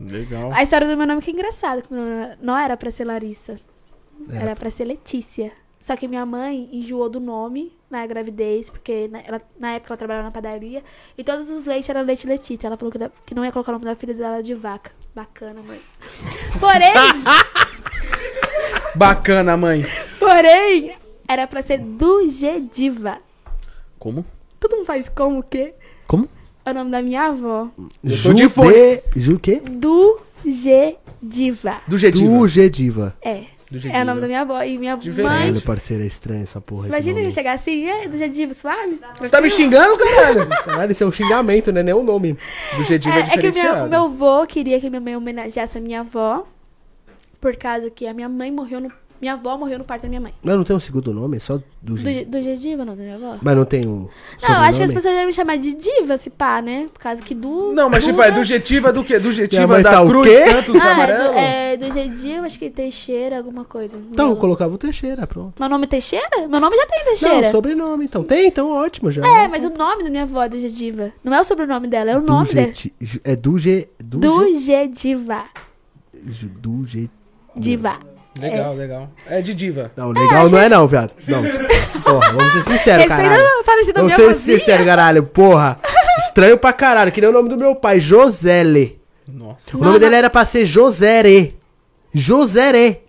Legal. 0.00 0.50
A 0.55 0.62
história 0.62 0.89
do 0.89 0.97
meu 0.97 1.06
nome 1.06 1.20
que 1.20 1.30
é 1.30 1.34
engraçada, 1.34 1.82
que 1.82 1.92
meu 1.92 2.02
nome 2.02 2.36
não 2.40 2.56
era 2.56 2.74
pra 2.76 2.90
ser 2.90 3.05
Larissa. 3.05 3.56
Era 4.32 4.56
pra 4.56 4.70
ser 4.70 4.84
Letícia. 4.86 5.52
Só 5.78 5.97
que 5.97 6.06
minha 6.08 6.24
mãe 6.26 6.68
enjoou 6.72 7.08
do 7.08 7.20
nome 7.20 7.74
na 7.90 8.06
gravidez, 8.06 8.68
porque 8.68 9.08
na, 9.08 9.20
ela- 9.20 9.40
na 9.58 9.72
época 9.72 9.92
ela 9.92 9.97
trabalhava 9.98 10.26
na 10.26 10.30
padaria. 10.32 10.82
E 11.16 11.24
todos 11.24 11.48
os 11.50 11.64
leites 11.64 11.89
eram 11.89 12.02
leite 12.02 12.26
Letícia. 12.26 12.66
Ela 12.66 12.76
falou 12.76 12.92
que, 12.92 12.98
da- 12.98 13.10
que 13.26 13.34
não 13.34 13.44
ia 13.44 13.52
colocar 13.52 13.72
o 13.72 13.74
nome 13.74 13.84
da 13.86 13.94
filha 13.94 14.12
dela 14.14 14.42
de 14.42 14.55
vaca. 14.55 14.90
Bacana, 15.14 15.62
mãe. 15.62 15.80
Porém, 16.60 16.92
Bacana, 18.94 19.56
mãe. 19.56 19.82
porém, 20.18 20.97
era 21.28 21.47
pra 21.47 21.62
ser 21.62 21.78
Dugediva. 21.78 23.18
Como? 23.98 24.24
Todo 24.58 24.76
mundo 24.76 24.86
faz 24.86 25.08
como 25.08 25.39
o 25.39 25.42
quê? 25.42 25.74
Como? 26.06 26.28
É 26.64 26.70
o 26.70 26.74
nome 26.74 26.90
da 26.90 27.02
minha 27.02 27.26
avó. 27.26 27.68
Tô 28.22 28.32
de 28.34 28.48
fone. 28.48 29.00
Ju 29.16 29.34
o 29.36 29.40
quê? 29.40 29.62
Dugediva. 29.70 30.98
Do 31.86 31.97
Gediva. 31.98 32.39
Du 32.39 32.48
Gediva. 32.48 33.14
É. 33.22 33.44
Do 33.70 33.76
É 33.76 33.80
Gediva. 33.80 34.02
o 34.02 34.05
nome 34.05 34.20
da 34.20 34.26
minha 34.26 34.40
avó. 34.42 34.62
E 34.62 34.76
minha 34.78 34.97
Diferente. 34.97 35.28
mãe. 35.28 35.39
Caralho, 35.47 35.62
parceiro, 35.62 36.02
é 36.02 36.06
estranho 36.06 36.42
essa 36.42 36.60
porra. 36.60 36.89
Imagina 36.89 37.20
eu 37.20 37.30
chegar 37.30 37.52
assim, 37.52 37.84
e 37.84 37.90
aí, 37.90 38.08
Dugediva, 38.08 38.52
suave? 38.52 39.00
Você 39.18 39.30
tá 39.30 39.40
me 39.40 39.50
xingando, 39.50 39.97
caralho? 39.97 40.48
Caralho, 40.64 40.92
isso 40.92 41.05
é 41.05 41.06
um 41.06 41.12
xingamento, 41.12 41.70
né? 41.72 41.82
Nem 41.82 41.94
o 41.94 42.02
nome. 42.02 42.36
Do 42.76 42.84
Gediva 42.84 43.14
é, 43.16 43.20
É, 43.20 43.34
é 43.34 43.39
que 43.39 43.52
meu, 43.52 43.74
o 43.84 43.89
meu 43.89 44.05
avô 44.05 44.47
queria 44.47 44.80
que 44.80 44.90
minha 44.90 45.00
mãe 45.00 45.16
homenageasse 45.16 45.78
a 45.78 45.80
minha 45.80 46.00
avó. 46.00 46.47
Por 47.40 47.56
causa 47.56 47.89
que 47.90 48.06
a 48.06 48.12
minha 48.12 48.28
mãe 48.28 48.50
morreu 48.50 48.80
no. 48.80 48.92
Minha 49.20 49.34
avó 49.34 49.57
morreu 49.58 49.78
no 49.78 49.84
parto 49.84 50.02
da 50.02 50.08
minha 50.08 50.20
mãe. 50.20 50.32
Mas 50.42 50.57
não 50.57 50.65
tem 50.65 50.74
um 50.74 50.81
segundo 50.81 51.12
nome, 51.12 51.36
é 51.36 51.40
só 51.40 51.58
do 51.58 51.65
Do, 51.82 51.97
Gediva. 51.99 52.31
do 52.31 52.42
Gediva, 52.42 52.84
não, 52.86 52.97
da 52.97 53.02
minha 53.02 53.16
avó? 53.16 53.36
Mas 53.42 53.57
não 53.57 53.65
tem 53.66 53.86
um. 53.86 54.08
Não, 54.42 54.60
acho 54.62 54.78
que 54.78 54.84
as 54.84 54.92
pessoas 54.94 55.12
devem 55.12 55.26
me 55.26 55.32
chamar 55.34 55.57
de 55.58 55.74
diva, 55.74 56.16
se 56.16 56.31
pá, 56.31 56.62
né? 56.62 56.89
Por 56.92 57.00
causa 57.00 57.20
que 57.23 57.34
do. 57.34 57.73
Não, 57.74 57.90
mas 57.90 58.02
tipo, 58.02 58.23
é 58.23 58.31
do 58.31 58.42
Getiva 58.42 58.92
do 58.92 59.05
quê? 59.05 59.18
Do 59.18 59.31
Getiva 59.31 59.66
mãe 59.66 59.82
da 59.82 59.90
tá 59.92 60.07
Cruz 60.07 60.26
quê? 60.26 60.50
Santos 60.50 60.81
Ah, 60.82 60.89
é 60.89 60.92
Amarelo? 60.92 61.32
do, 61.32 61.39
é 61.39 61.76
do 61.76 61.92
Gediva, 61.92 62.47
acho 62.47 62.58
que 62.58 62.70
Teixeira, 62.70 63.36
alguma 63.39 63.65
coisa. 63.65 64.00
Então, 64.10 64.31
eu 64.31 64.36
colocava 64.36 64.74
o 64.74 64.78
Teixeira, 64.78 65.26
pronto. 65.26 65.52
Meu 65.60 65.68
nome 65.68 65.84
é 65.84 65.89
Teixeira? 65.89 66.49
Meu 66.49 66.58
nome 66.60 66.76
já 66.76 66.86
tem 66.86 67.05
Teixeira. 67.05 67.40
Não, 67.42 67.50
sobrenome, 67.50 68.05
então. 68.07 68.24
Tem, 68.24 68.47
então 68.47 68.70
ótimo 68.73 69.10
já. 69.10 69.26
É, 69.26 69.49
mas 69.49 69.65
o 69.65 69.70
nome 69.70 70.02
da 70.05 70.10
minha 70.10 70.23
avó 70.23 70.42
é 70.44 70.49
do 70.49 70.58
Gediva. 70.58 71.12
Não 71.23 71.34
é 71.34 71.40
o 71.40 71.44
sobrenome 71.44 71.89
dela, 71.89 72.10
é 72.10 72.16
o 72.16 72.23
nome 72.23 72.55
dela. 72.55 72.73
É 73.23 73.36
do 73.36 73.58
G. 73.58 73.89
Do, 73.99 74.18
Do 74.18 74.55
Gediva. 74.58 75.44
G. 76.26 76.47
Do 76.47 76.86
G. 76.86 77.08
Diva. 77.57 77.99
Legal, 78.41 78.75
legal. 78.75 79.09
É 79.28 79.41
de 79.41 79.55
diva. 79.55 79.91
Não, 79.97 80.10
legal 80.10 80.49
não 80.49 80.59
é 80.59 80.69
não, 80.69 80.86
viado. 80.89 81.12
Não. 81.27 81.43
Porra, 82.02 82.33
vamos 82.33 82.52
ser 82.52 82.62
sinceros, 82.65 83.07
caralho. 83.07 83.43
Vamos 83.94 84.15
ser 84.15 84.35
sinceros, 84.35 84.86
caralho. 84.86 85.23
Porra. 85.25 85.78
Estranho 86.19 86.57
pra 86.59 86.73
caralho. 86.73 87.12
Que 87.12 87.20
nem 87.20 87.31
o 87.31 87.33
nome 87.33 87.49
do 87.49 87.57
meu 87.57 87.75
pai, 87.75 88.01
Josele. 88.01 89.01
Nossa. 89.28 89.77
O 89.77 89.81
nome 89.81 89.99
dele 89.99 90.17
era 90.17 90.31
pra 90.31 90.44
ser 90.44 90.67
Josere. 90.67 91.57
Josere. 92.12 93.01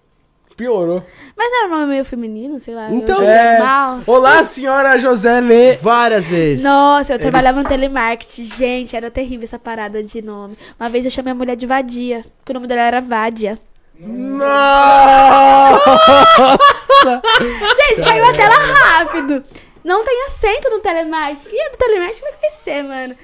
Piorou. 0.55 1.03
Mas 1.35 1.49
não 1.49 1.63
é 1.63 1.65
um 1.65 1.69
nome 1.71 1.85
meio 1.87 2.05
feminino, 2.05 2.59
sei 2.59 2.75
lá. 2.75 2.91
Então- 2.91 3.21
É. 3.23 3.57
Mal. 3.59 4.01
Olá, 4.05 4.43
senhora 4.45 4.99
José 4.99 5.39
Lê. 5.39 5.73
Várias 5.77 6.25
vezes. 6.25 6.63
Nossa, 6.63 7.13
eu 7.13 7.19
trabalhava 7.19 7.63
no 7.63 7.67
telemarketing. 7.67 8.43
Gente, 8.43 8.95
era 8.95 9.09
terrível 9.09 9.45
essa 9.45 9.57
parada 9.57 10.03
de 10.03 10.21
nome. 10.21 10.55
Uma 10.79 10.87
vez 10.89 11.03
eu 11.03 11.09
chamei 11.09 11.31
a 11.31 11.35
mulher 11.35 11.55
de 11.55 11.65
Vadia, 11.65 12.23
porque 12.37 12.51
o 12.51 12.53
nome 12.53 12.67
dela 12.67 12.81
era 12.81 13.01
Vádia. 13.01 13.57
Gente, 17.77 18.01
caiu 18.03 18.25
a 18.25 18.33
tela 18.33 18.55
rápido. 18.55 19.43
Não 19.83 20.03
tem 20.03 20.25
acento 20.25 20.69
no 20.69 20.79
telemarketing. 20.79 21.55
E 21.55 21.71
do 21.71 21.77
telemarketing 21.77 22.21
vai 22.21 22.33
conhecer, 22.33 22.83
mano. 22.83 23.15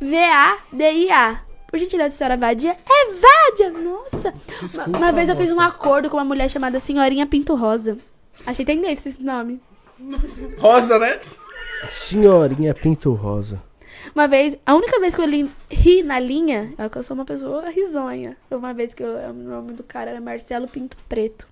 V-A-D-I-A. 0.00 1.40
Por 1.68 1.78
gentileza, 1.78 2.14
senhora 2.14 2.36
Vadia. 2.36 2.72
É 2.72 3.12
Vádia! 3.12 3.70
Nossa. 3.70 4.34
Desculpa, 4.60 4.90
uma, 4.90 4.98
uma 4.98 5.12
vez 5.12 5.28
eu 5.28 5.36
fiz 5.36 5.50
um 5.52 5.60
acordo 5.60 6.08
com 6.08 6.16
uma 6.16 6.24
mulher 6.24 6.48
chamada 6.48 6.78
Senhorinha 6.80 7.26
Pinto 7.26 7.54
Rosa. 7.54 7.98
Achei 8.46 8.64
tendência 8.64 9.08
esse 9.08 9.22
nome. 9.22 9.60
Rosa, 10.58 10.98
né? 10.98 11.20
Senhorinha 11.88 12.74
Pinto 12.74 13.12
Rosa. 13.12 13.62
Uma 14.14 14.28
vez, 14.28 14.56
a 14.64 14.74
única 14.74 15.00
vez 15.00 15.14
que 15.14 15.20
eu 15.20 15.26
li, 15.26 15.50
ri 15.70 16.02
na 16.02 16.20
linha, 16.20 16.72
é 16.78 16.88
que 16.88 16.96
eu 16.98 17.02
sou 17.02 17.14
uma 17.14 17.24
pessoa 17.24 17.68
risonha. 17.70 18.36
Foi 18.48 18.56
uma 18.58 18.72
vez 18.72 18.94
que 18.94 19.02
eu- 19.02 19.16
o 19.30 19.32
nome 19.32 19.72
do 19.72 19.82
cara 19.82 20.10
era 20.12 20.20
Marcelo 20.20 20.68
Pinto 20.68 20.96
Preto. 21.08 21.48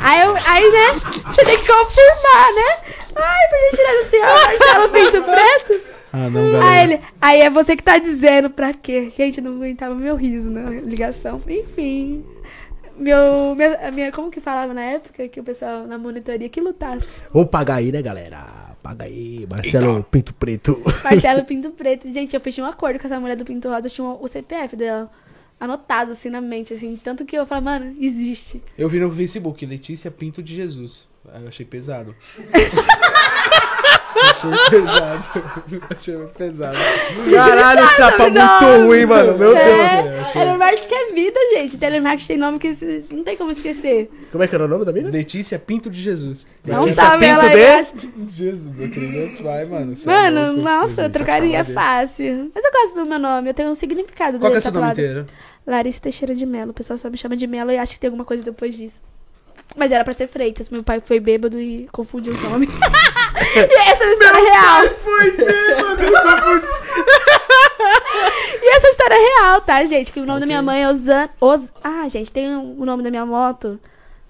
Aí, 0.00 0.20
eu, 0.20 0.34
aí, 0.36 0.70
né, 0.70 0.92
você 1.24 1.44
tem 1.46 1.58
que 1.58 1.66
confirmar, 1.66 2.52
né? 2.54 3.00
Ai, 3.16 3.48
por 3.48 3.70
gentileza, 3.70 4.10
senhor 4.10 4.26
Marcelo 4.26 4.88
Pinto 4.90 5.22
Preto. 5.24 5.92
Ah, 6.12 6.28
não, 6.28 6.42
Aí, 6.44 6.52
galera. 6.52 6.82
ele, 6.82 7.00
aí 7.18 7.40
é 7.40 7.48
você 7.48 7.74
que 7.74 7.82
tá 7.82 7.96
dizendo 7.96 8.50
pra 8.50 8.74
quê? 8.74 9.08
Gente, 9.08 9.38
eu 9.38 9.44
não 9.44 9.52
aguentava 9.56 9.94
meu 9.94 10.14
riso 10.14 10.50
na 10.50 10.68
ligação. 10.68 11.40
Enfim. 11.48 12.22
Meu, 12.98 13.54
minha, 13.56 13.90
minha, 13.90 14.12
como 14.12 14.30
que 14.30 14.38
falava 14.38 14.74
na 14.74 14.82
época 14.82 15.26
que 15.26 15.40
o 15.40 15.42
pessoal 15.42 15.86
na 15.86 15.96
monitoria 15.96 16.50
que 16.50 16.60
lutasse? 16.60 17.06
Vamos 17.32 17.48
pagar 17.48 17.76
aí, 17.76 17.90
né, 17.90 18.02
galera? 18.02 18.44
Paga 18.82 19.04
aí. 19.04 19.46
Marcelo 19.48 20.02
Pinto 20.02 20.34
Preto. 20.34 20.82
Marcelo 21.04 21.44
Pinto 21.44 21.70
Preto. 21.70 22.12
Gente, 22.12 22.34
eu 22.34 22.40
fiz 22.40 22.58
um 22.58 22.64
acordo 22.64 22.98
com 22.98 23.06
essa 23.06 23.20
mulher 23.20 23.36
do 23.36 23.44
Pinto 23.44 23.68
Rosa, 23.68 23.86
eu 23.86 23.90
tinha 23.90 24.06
o 24.08 24.26
CPF 24.28 24.74
dela. 24.76 25.10
anotado 25.60 26.12
assim 26.12 26.28
na 26.28 26.40
mente, 26.40 26.74
assim, 26.74 26.92
de 26.92 27.02
tanto 27.02 27.24
que 27.24 27.36
eu 27.36 27.46
falo, 27.46 27.62
mano, 27.62 27.94
existe. 28.00 28.60
Eu 28.76 28.88
vi 28.88 28.98
no 28.98 29.14
Facebook, 29.14 29.64
Letícia 29.64 30.10
Pinto 30.10 30.42
de 30.42 30.54
Jesus. 30.54 31.06
Eu 31.24 31.48
achei 31.48 31.64
pesado. 31.64 32.16
achei 34.16 34.50
pesado. 34.70 35.24
achei 35.90 36.16
muito 36.16 36.32
pesado. 36.34 36.78
Caralho, 37.32 37.88
chapa 37.96 38.28
muito 38.30 38.86
ruim, 38.86 39.06
mano. 39.06 39.38
Meu 39.38 39.54
Deus. 39.54 39.58
é, 39.66 40.20
achei. 40.20 40.40
telemarketing 40.40 40.94
é 40.94 41.12
vida, 41.12 41.40
gente. 41.54 41.78
Telemarketing 41.78 42.26
tem 42.28 42.36
nome 42.38 42.58
que 42.58 42.74
se- 42.74 43.04
não 43.10 43.24
tem 43.24 43.36
como 43.36 43.52
esquecer. 43.52 44.10
Como 44.30 44.42
é 44.44 44.48
que 44.48 44.54
era 44.54 44.64
o 44.64 44.68
nome 44.68 44.84
da 44.84 44.92
mina? 44.92 45.10
Letícia 45.10 45.58
Pinto 45.58 45.90
de 45.90 46.00
Jesus. 46.00 46.46
Não 46.66 46.80
Letícia 46.80 47.02
sabe, 47.04 47.24
ela 47.26 47.42
Pinto 47.44 47.54
de- 47.56 47.64
acha- 47.64 47.94
Jesus, 48.32 48.80
eu 48.80 48.88
queria 48.90 49.10
Deus 49.12 49.40
vai, 49.40 49.64
mano. 49.64 49.92
É 49.94 50.06
Mano, 50.06 50.46
louco. 50.52 50.62
nossa, 50.62 51.02
eu 51.02 51.10
trocaria 51.10 51.62
dele. 51.62 51.74
fácil. 51.74 52.50
Mas 52.54 52.64
eu 52.64 52.72
gosto 52.72 52.94
do 52.94 53.06
meu 53.06 53.18
nome, 53.18 53.50
eu 53.50 53.54
tenho 53.54 53.68
um 53.70 53.74
significado 53.74 54.38
Qual 54.38 54.50
que 54.50 54.56
é 54.56 54.58
dele 54.58 54.58
o 54.58 54.62
seu 54.62 54.72
nome 54.72 54.92
inteiro? 54.92 55.26
Larissa 55.66 56.00
Teixeira 56.00 56.34
de 56.34 56.44
Mello. 56.44 56.70
O 56.70 56.74
pessoal 56.74 56.98
só 56.98 57.08
me 57.08 57.16
chama 57.16 57.36
de 57.36 57.46
Mello 57.46 57.70
e 57.70 57.78
acha 57.78 57.94
que 57.94 58.00
tem 58.00 58.08
alguma 58.08 58.24
coisa 58.24 58.42
depois 58.42 58.74
disso. 58.74 59.00
Mas 59.76 59.90
era 59.92 60.04
pra 60.04 60.12
ser 60.12 60.26
Freitas. 60.28 60.68
Meu 60.68 60.82
pai 60.82 61.00
foi 61.04 61.18
bêbado 61.18 61.58
e 61.60 61.88
confundiu 61.92 62.34
o 62.34 62.50
nome. 62.50 62.66
e 63.56 63.74
essa 63.90 64.04
é 64.04 64.06
uma 64.06 64.12
história 64.12 64.40
real. 64.42 64.88
Foi 65.02 65.30
bêbado. 65.30 66.02
E 68.62 68.68
essa 68.76 68.88
história 68.88 69.14
é 69.14 69.18
real, 69.38 69.60
tá, 69.60 69.84
gente? 69.84 70.12
Que 70.12 70.20
o 70.20 70.26
nome 70.26 70.40
da 70.40 70.46
minha 70.46 70.62
mãe 70.62 70.82
é 70.82 70.88
Osana. 70.88 71.30
Os... 71.40 71.70
Ah, 71.82 72.06
gente, 72.08 72.30
tem 72.30 72.48
um- 72.54 72.80
o 72.80 72.84
nome 72.84 73.02
da 73.02 73.10
minha 73.10 73.26
moto. 73.26 73.78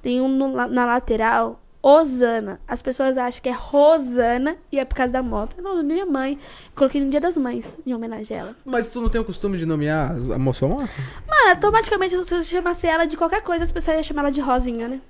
Tem 0.02 0.20
um 0.20 0.28
no 0.28 0.48
na 0.68 0.86
lateral. 0.86 1.60
Osana. 1.82 2.60
As 2.68 2.80
pessoas 2.80 3.18
acham 3.18 3.42
que 3.42 3.48
é 3.48 3.52
Rosana 3.52 4.56
e 4.70 4.78
é 4.78 4.84
por 4.84 4.94
causa 4.94 5.12
da 5.12 5.22
moto. 5.22 5.56
É 5.58 5.60
o 5.60 5.64
nome 5.64 5.76
da 5.78 5.82
minha 5.82 6.06
mãe. 6.06 6.38
Coloquei 6.76 7.00
no 7.02 7.10
dia 7.10 7.20
das 7.20 7.36
mães, 7.36 7.78
em 7.84 7.92
homenagem 7.92 8.36
a 8.36 8.40
ela. 8.40 8.56
Mas 8.64 8.86
tu 8.88 9.00
não 9.00 9.08
tem 9.08 9.20
o 9.20 9.24
costume 9.24 9.58
de 9.58 9.66
nomear 9.66 10.12
a 10.32 10.38
moça 10.38 10.66
moto? 10.66 10.88
Mano, 11.28 11.50
automaticamente, 11.50 12.14
se 12.24 12.34
eu 12.34 12.44
chamasse 12.44 12.86
ela 12.86 13.04
de 13.04 13.16
qualquer 13.16 13.42
coisa, 13.42 13.64
as 13.64 13.72
pessoas 13.72 13.96
iam 13.96 14.02
chamar 14.04 14.22
ela 14.22 14.30
de 14.30 14.40
Rosinha, 14.40 14.86
né? 14.86 15.00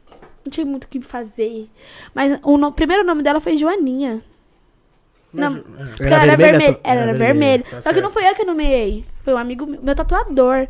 Não 0.44 0.50
tinha 0.50 0.64
muito 0.66 0.84
o 0.84 0.88
que 0.88 1.00
fazer. 1.02 1.68
Mas 2.14 2.38
o 2.42 2.56
no- 2.56 2.72
primeiro 2.72 3.04
nome 3.04 3.22
dela 3.22 3.38
foi 3.40 3.56
Joaninha. 3.56 4.22
Não, 5.32 5.54
porque 5.62 6.02
ela 6.04 6.22
era 6.24 6.36
vermelha, 6.36 6.80
Ela 6.84 7.00
era 7.02 7.14
vermelha. 7.14 7.64
tá 7.70 7.80
Só 7.80 7.92
que 7.92 8.00
não 8.02 8.10
foi 8.10 8.28
eu 8.28 8.34
que 8.34 8.44
nomeei. 8.44 9.06
Foi 9.24 9.32
um 9.32 9.38
amigo 9.38 9.66
meu, 9.66 9.80
meu 9.82 9.94
tatuador. 9.94 10.68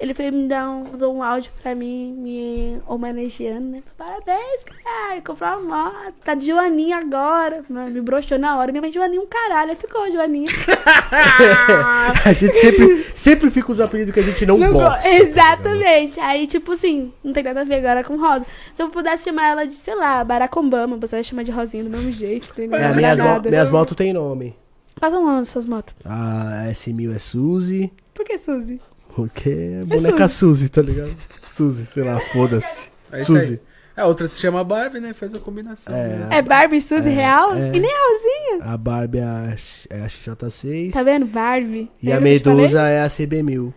Ele 0.00 0.14
foi 0.14 0.30
me 0.30 0.46
dar 0.46 0.70
um, 0.70 0.84
um 1.10 1.22
áudio 1.24 1.50
pra 1.60 1.74
mim, 1.74 2.12
me 2.16 2.80
homenageando, 2.86 3.66
né? 3.68 3.82
Parabéns, 3.96 4.62
caralho. 4.64 5.22
Comprou 5.24 5.58
uma 5.58 5.84
moto. 5.90 6.14
Tá 6.24 6.34
de 6.34 6.46
Joaninha 6.46 6.98
agora. 6.98 7.64
Mano, 7.68 7.90
me 7.90 8.00
broxou 8.00 8.38
na 8.38 8.56
hora. 8.56 8.70
Minha 8.70 8.80
mãe, 8.82 8.92
Joaninha, 8.92 9.20
um 9.20 9.26
caralho. 9.26 9.70
Aí 9.70 9.76
ficou 9.76 10.08
Joaninha. 10.08 10.48
A 12.24 12.32
gente 12.32 12.56
sempre, 12.56 13.06
sempre 13.14 13.50
fica 13.50 13.72
os 13.72 13.80
apelidos 13.80 14.12
que 14.14 14.20
a 14.20 14.22
gente 14.22 14.46
não, 14.46 14.56
Não 14.58 14.72
gosta. 14.72 15.02
go- 15.02 15.14
Exatamente. 15.14 16.20
Aí, 16.20 16.46
tipo 16.46 16.72
assim, 16.72 17.12
não 17.22 17.32
tem 17.32 17.42
nada 17.42 17.60
a 17.62 17.64
ver 17.64 17.76
agora 17.84 18.04
com 18.04 18.16
Rosa. 18.16 18.46
Se 18.74 18.82
eu 18.82 18.88
pudesse 18.90 19.24
chamar 19.24 19.48
ela 19.48 19.66
de, 19.66 19.74
sei 19.74 19.94
lá, 19.94 20.22
Barack 20.24 20.56
Obama, 20.58 20.96
pessoa 20.98 21.18
ia 21.18 21.24
chamar 21.24 21.42
de 21.42 21.50
Rosinha 21.50 21.84
do 21.84 21.90
mesmo 21.90 22.12
jeito. 22.12 22.52
Não 22.56 22.76
É, 22.78 22.94
minhas, 22.94 23.18
mo- 23.18 23.40
minhas 23.50 23.70
motos 23.70 23.96
tem 23.96 24.12
nome. 24.12 24.56
Quais 24.98 25.12
são 25.14 25.38
as 25.38 25.48
suas 25.48 25.66
motos? 25.66 25.94
A 26.04 26.66
S1000 26.70 27.14
é 27.14 27.18
Suzy. 27.18 27.92
Por 28.14 28.24
que, 28.24 28.36
Suzy? 28.38 28.80
Porque 29.18 29.50
é 29.50 29.84
boneca 29.84 30.28
Suzy, 30.28 30.68
tá 30.68 30.80
ligado? 30.80 31.10
Suzy, 31.42 31.86
sei 31.86 32.04
lá, 32.04 32.20
foda-se. 32.32 32.88
É. 33.10 33.24
Suzy. 33.24 33.58
A 33.96 34.06
outra 34.06 34.28
se 34.28 34.40
chama 34.40 34.62
Barbie, 34.62 35.00
né? 35.00 35.12
Faz 35.12 35.34
a 35.34 35.40
combinação. 35.40 35.92
É. 35.92 36.18
né? 36.18 36.28
É 36.30 36.40
Barbie 36.40 36.76
e 36.76 36.80
Suzy 36.80 37.08
real? 37.08 37.52
é. 37.52 37.74
E 37.74 37.80
nem 37.80 37.90
a 37.90 37.98
Rosinha. 37.98 38.72
A 38.72 38.76
Barbie 38.76 39.18
é 39.18 39.24
a, 39.24 39.56
é 39.90 40.02
a 40.02 40.06
XJ6. 40.06 40.92
Tá 40.92 41.02
vendo? 41.02 41.26
Barbie. 41.26 41.90
E 42.00 42.12
a 42.12 42.18
que 42.18 42.22
Medusa 42.22 42.82
é 42.82 43.02
a 43.02 43.08
CB1000. 43.08 43.74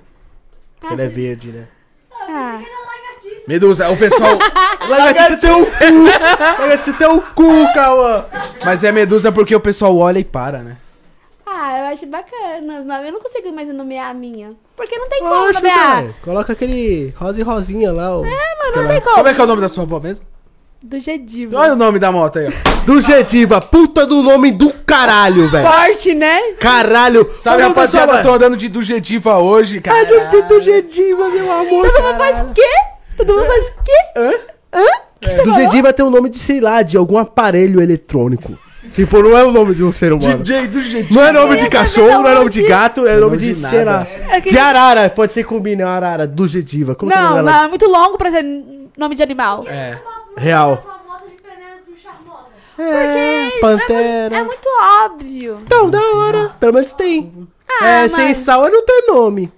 Ah, 0.83 0.93
Ela 0.93 1.01
é 1.01 1.07
verde, 1.07 1.47
né? 1.49 1.67
Ah, 2.29 2.61
Medusa, 3.47 3.89
o 3.89 3.97
pessoal. 3.97 4.37
De 5.27 5.37
teu 5.37 5.65
cu! 5.65 6.85
De 6.85 6.93
teu 6.99 7.21
cu, 7.33 7.73
Cauã! 7.73 8.25
Mas 8.63 8.83
é 8.83 8.91
Medusa 8.91 9.31
porque 9.31 9.55
o 9.55 9.59
pessoal 9.59 9.97
olha 9.97 10.19
e 10.19 10.23
para, 10.23 10.59
né? 10.59 10.77
Ah, 11.63 11.79
eu 11.79 11.85
acho 11.93 12.05
bacana 12.07 12.79
os 12.79 12.85
nomes. 12.85 13.05
Eu 13.05 13.11
não 13.13 13.19
consigo 13.21 13.51
mais 13.53 13.67
nomear 13.69 14.09
a 14.09 14.13
minha. 14.13 14.53
Porque 14.75 14.97
não 14.97 15.07
tem 15.09 15.19
como 15.19 15.33
Oxe, 15.43 15.53
nomear. 15.53 15.77
cara, 15.77 16.15
Coloca 16.23 16.53
aquele 16.53 17.13
rosa 17.17 17.39
e 17.39 17.43
rosinha 17.43 17.91
lá. 17.91 18.17
ó. 18.17 18.25
É, 18.25 18.29
mano, 18.29 18.81
não 18.81 18.87
tem 18.87 19.01
como. 19.01 19.15
Como 19.15 19.27
é 19.27 19.33
que 19.33 19.41
é 19.41 19.43
o 19.43 19.47
nome 19.47 19.61
da 19.61 19.69
sua 19.69 19.83
avó 19.83 19.99
mesmo? 19.99 20.25
Do 20.83 20.99
Gediva. 20.99 21.59
Olha 21.59 21.73
o 21.73 21.75
nome 21.75 21.99
da 21.99 22.11
moto 22.11 22.39
aí, 22.39 22.47
ó. 22.47 22.85
Do 22.85 22.99
Gediva, 22.99 23.61
puta 23.61 24.03
do 24.07 24.23
nome 24.23 24.51
do 24.51 24.71
caralho, 24.73 25.47
velho. 25.47 25.67
Forte, 25.71 26.15
né? 26.15 26.53
Caralho. 26.53 27.31
Sabe, 27.35 27.61
o 27.61 27.67
rapaziada, 27.67 28.23
tô 28.23 28.31
andando 28.31 28.57
de 28.57 28.67
do 28.67 28.81
Gediva 28.81 29.37
hoje, 29.37 29.79
cara. 29.79 30.03
Do, 30.05 30.47
do 30.47 30.61
Gediva, 30.61 31.29
meu 31.29 31.51
amor. 31.51 31.87
Todo 31.91 32.01
mundo 32.03 32.17
faz 32.17 32.49
o 32.49 32.53
quê? 32.53 32.67
Todo 33.15 33.35
mundo 33.35 33.45
faz 33.45 33.65
o 33.65 33.71
quê? 33.83 33.91
Hã? 34.17 34.31
Hã? 34.73 34.85
Que 35.21 35.29
você 35.29 35.43
Do 35.43 35.51
falou? 35.51 35.59
Gediva 35.59 35.93
tem 35.93 36.03
o 36.03 36.09
nome 36.09 36.29
de, 36.29 36.39
sei 36.39 36.59
lá, 36.59 36.81
de 36.81 36.97
algum 36.97 37.19
aparelho 37.19 37.79
eletrônico. 37.79 38.57
Tipo, 38.93 39.21
não 39.21 39.37
é 39.37 39.43
o 39.43 39.51
nome 39.51 39.75
de 39.75 39.83
um 39.83 39.91
ser 39.91 40.11
humano. 40.11 40.39
DJ 40.43 40.67
do 40.67 40.81
Gediva. 40.81 41.13
Não 41.13 41.23
é 41.27 41.31
nome 41.31 41.55
de 41.55 41.61
Eu 41.61 41.65
ia 41.65 41.69
cachorro, 41.69 42.07
não 42.23 42.27
é 42.27 42.33
nome 42.35 42.49
de 42.49 42.63
gato, 42.63 43.05
é 43.07 43.13
É 43.13 43.17
nome 43.17 43.37
de, 43.37 43.45
de 43.53 43.55
sei 43.55 43.85
lá. 43.85 43.91
nada. 43.99 44.09
É 44.09 44.39
De 44.41 44.57
arara, 44.57 45.09
pode 45.09 45.31
ser 45.33 45.43
combina 45.43 45.87
arara, 45.87 46.25
do 46.25 46.47
Gediva. 46.47 46.95
Como 46.95 47.11
é 47.11 47.15
o 47.15 47.17
Não, 47.17 47.23
nome 47.29 47.37
não, 47.43 47.45
dela? 47.45 47.65
é 47.65 47.67
muito 47.67 47.87
longo 47.87 48.17
pra 48.17 48.31
ser 48.31 48.43
nome 48.97 49.15
de 49.15 49.21
animal. 49.23 49.65
É. 49.67 49.97
Real. 50.35 50.83
De. 52.77 52.83
É, 52.83 53.49
Pantera. 53.59 54.35
É 54.37 54.43
muito 54.43 54.67
óbvio. 55.03 55.57
Então, 55.61 55.89
da 55.89 55.99
hora. 56.15 56.49
Pelo 56.59 56.73
menos 56.73 56.93
tem. 56.93 57.47
Ah, 57.69 57.85
é, 57.85 58.01
mas- 58.03 58.13
sem 58.13 58.33
sal 58.33 58.63
não 58.69 58.83
tem 58.85 59.03
nome. 59.07 59.51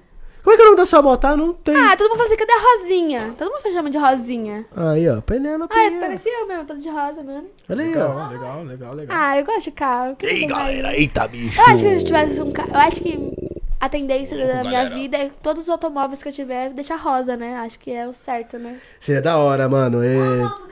Como 0.43 0.53
é 0.53 0.57
que 0.57 0.61
é 0.61 0.65
o 0.65 0.67
nome 0.67 0.77
da 0.77 0.85
sua 0.85 1.01
moto? 1.01 1.23
Ah, 1.23 1.37
não 1.37 1.53
tem. 1.53 1.73
Ah, 1.73 1.95
todo 1.95 2.09
mundo 2.09 2.17
fala 2.17 2.27
assim, 2.27 2.37
cadê 2.37 2.51
a 2.51 2.61
Rosinha? 2.61 3.35
Todo 3.37 3.49
mundo 3.49 3.61
chama 3.71 3.89
de 3.89 3.97
Rosinha. 3.97 4.65
Aí, 4.75 5.09
ó, 5.09 5.21
Penélope. 5.21 5.73
Ah, 5.73 5.99
parecia 6.01 6.41
eu 6.41 6.47
mesmo, 6.47 6.65
todo 6.65 6.79
de 6.81 6.89
rosa 6.89 7.23
mesmo. 7.23 7.47
Olha 7.69 7.83
aí, 7.83 7.89
ó. 7.91 7.93
Legal, 7.93 8.29
legal, 8.29 8.63
legal, 8.63 8.93
legal. 8.93 9.17
Ah, 9.17 9.39
eu 9.39 9.45
gosto 9.45 9.63
de 9.63 9.71
carro. 9.71 10.15
Que 10.17 10.27
tem 10.27 10.47
mais? 10.49 10.83
eita, 10.95 11.27
bicho. 11.29 11.61
Eu 11.61 11.65
acho 11.65 11.83
que 11.83 11.89
se 11.89 11.95
eu 11.95 12.03
tivesse 12.03 12.41
um 12.41 12.51
carro. 12.51 12.71
Eu 12.73 12.79
acho 12.79 12.99
que 12.99 13.53
a 13.83 13.89
tendência 13.89 14.37
da 14.37 14.63
minha 14.63 14.89
vida 14.89 15.17
é 15.17 15.29
todos 15.41 15.63
os 15.63 15.69
automóveis 15.69 16.23
que 16.23 16.29
eu 16.29 16.31
tiver 16.31 16.69
deixar 16.69 16.95
rosa, 16.95 17.35
né? 17.35 17.57
Acho 17.57 17.77
que 17.77 17.91
é 17.91 18.07
o 18.07 18.13
certo, 18.13 18.57
né? 18.57 18.77
Seria 18.97 19.21
da 19.21 19.35
hora, 19.35 19.67
mano. 19.67 20.01
É, 20.01 20.17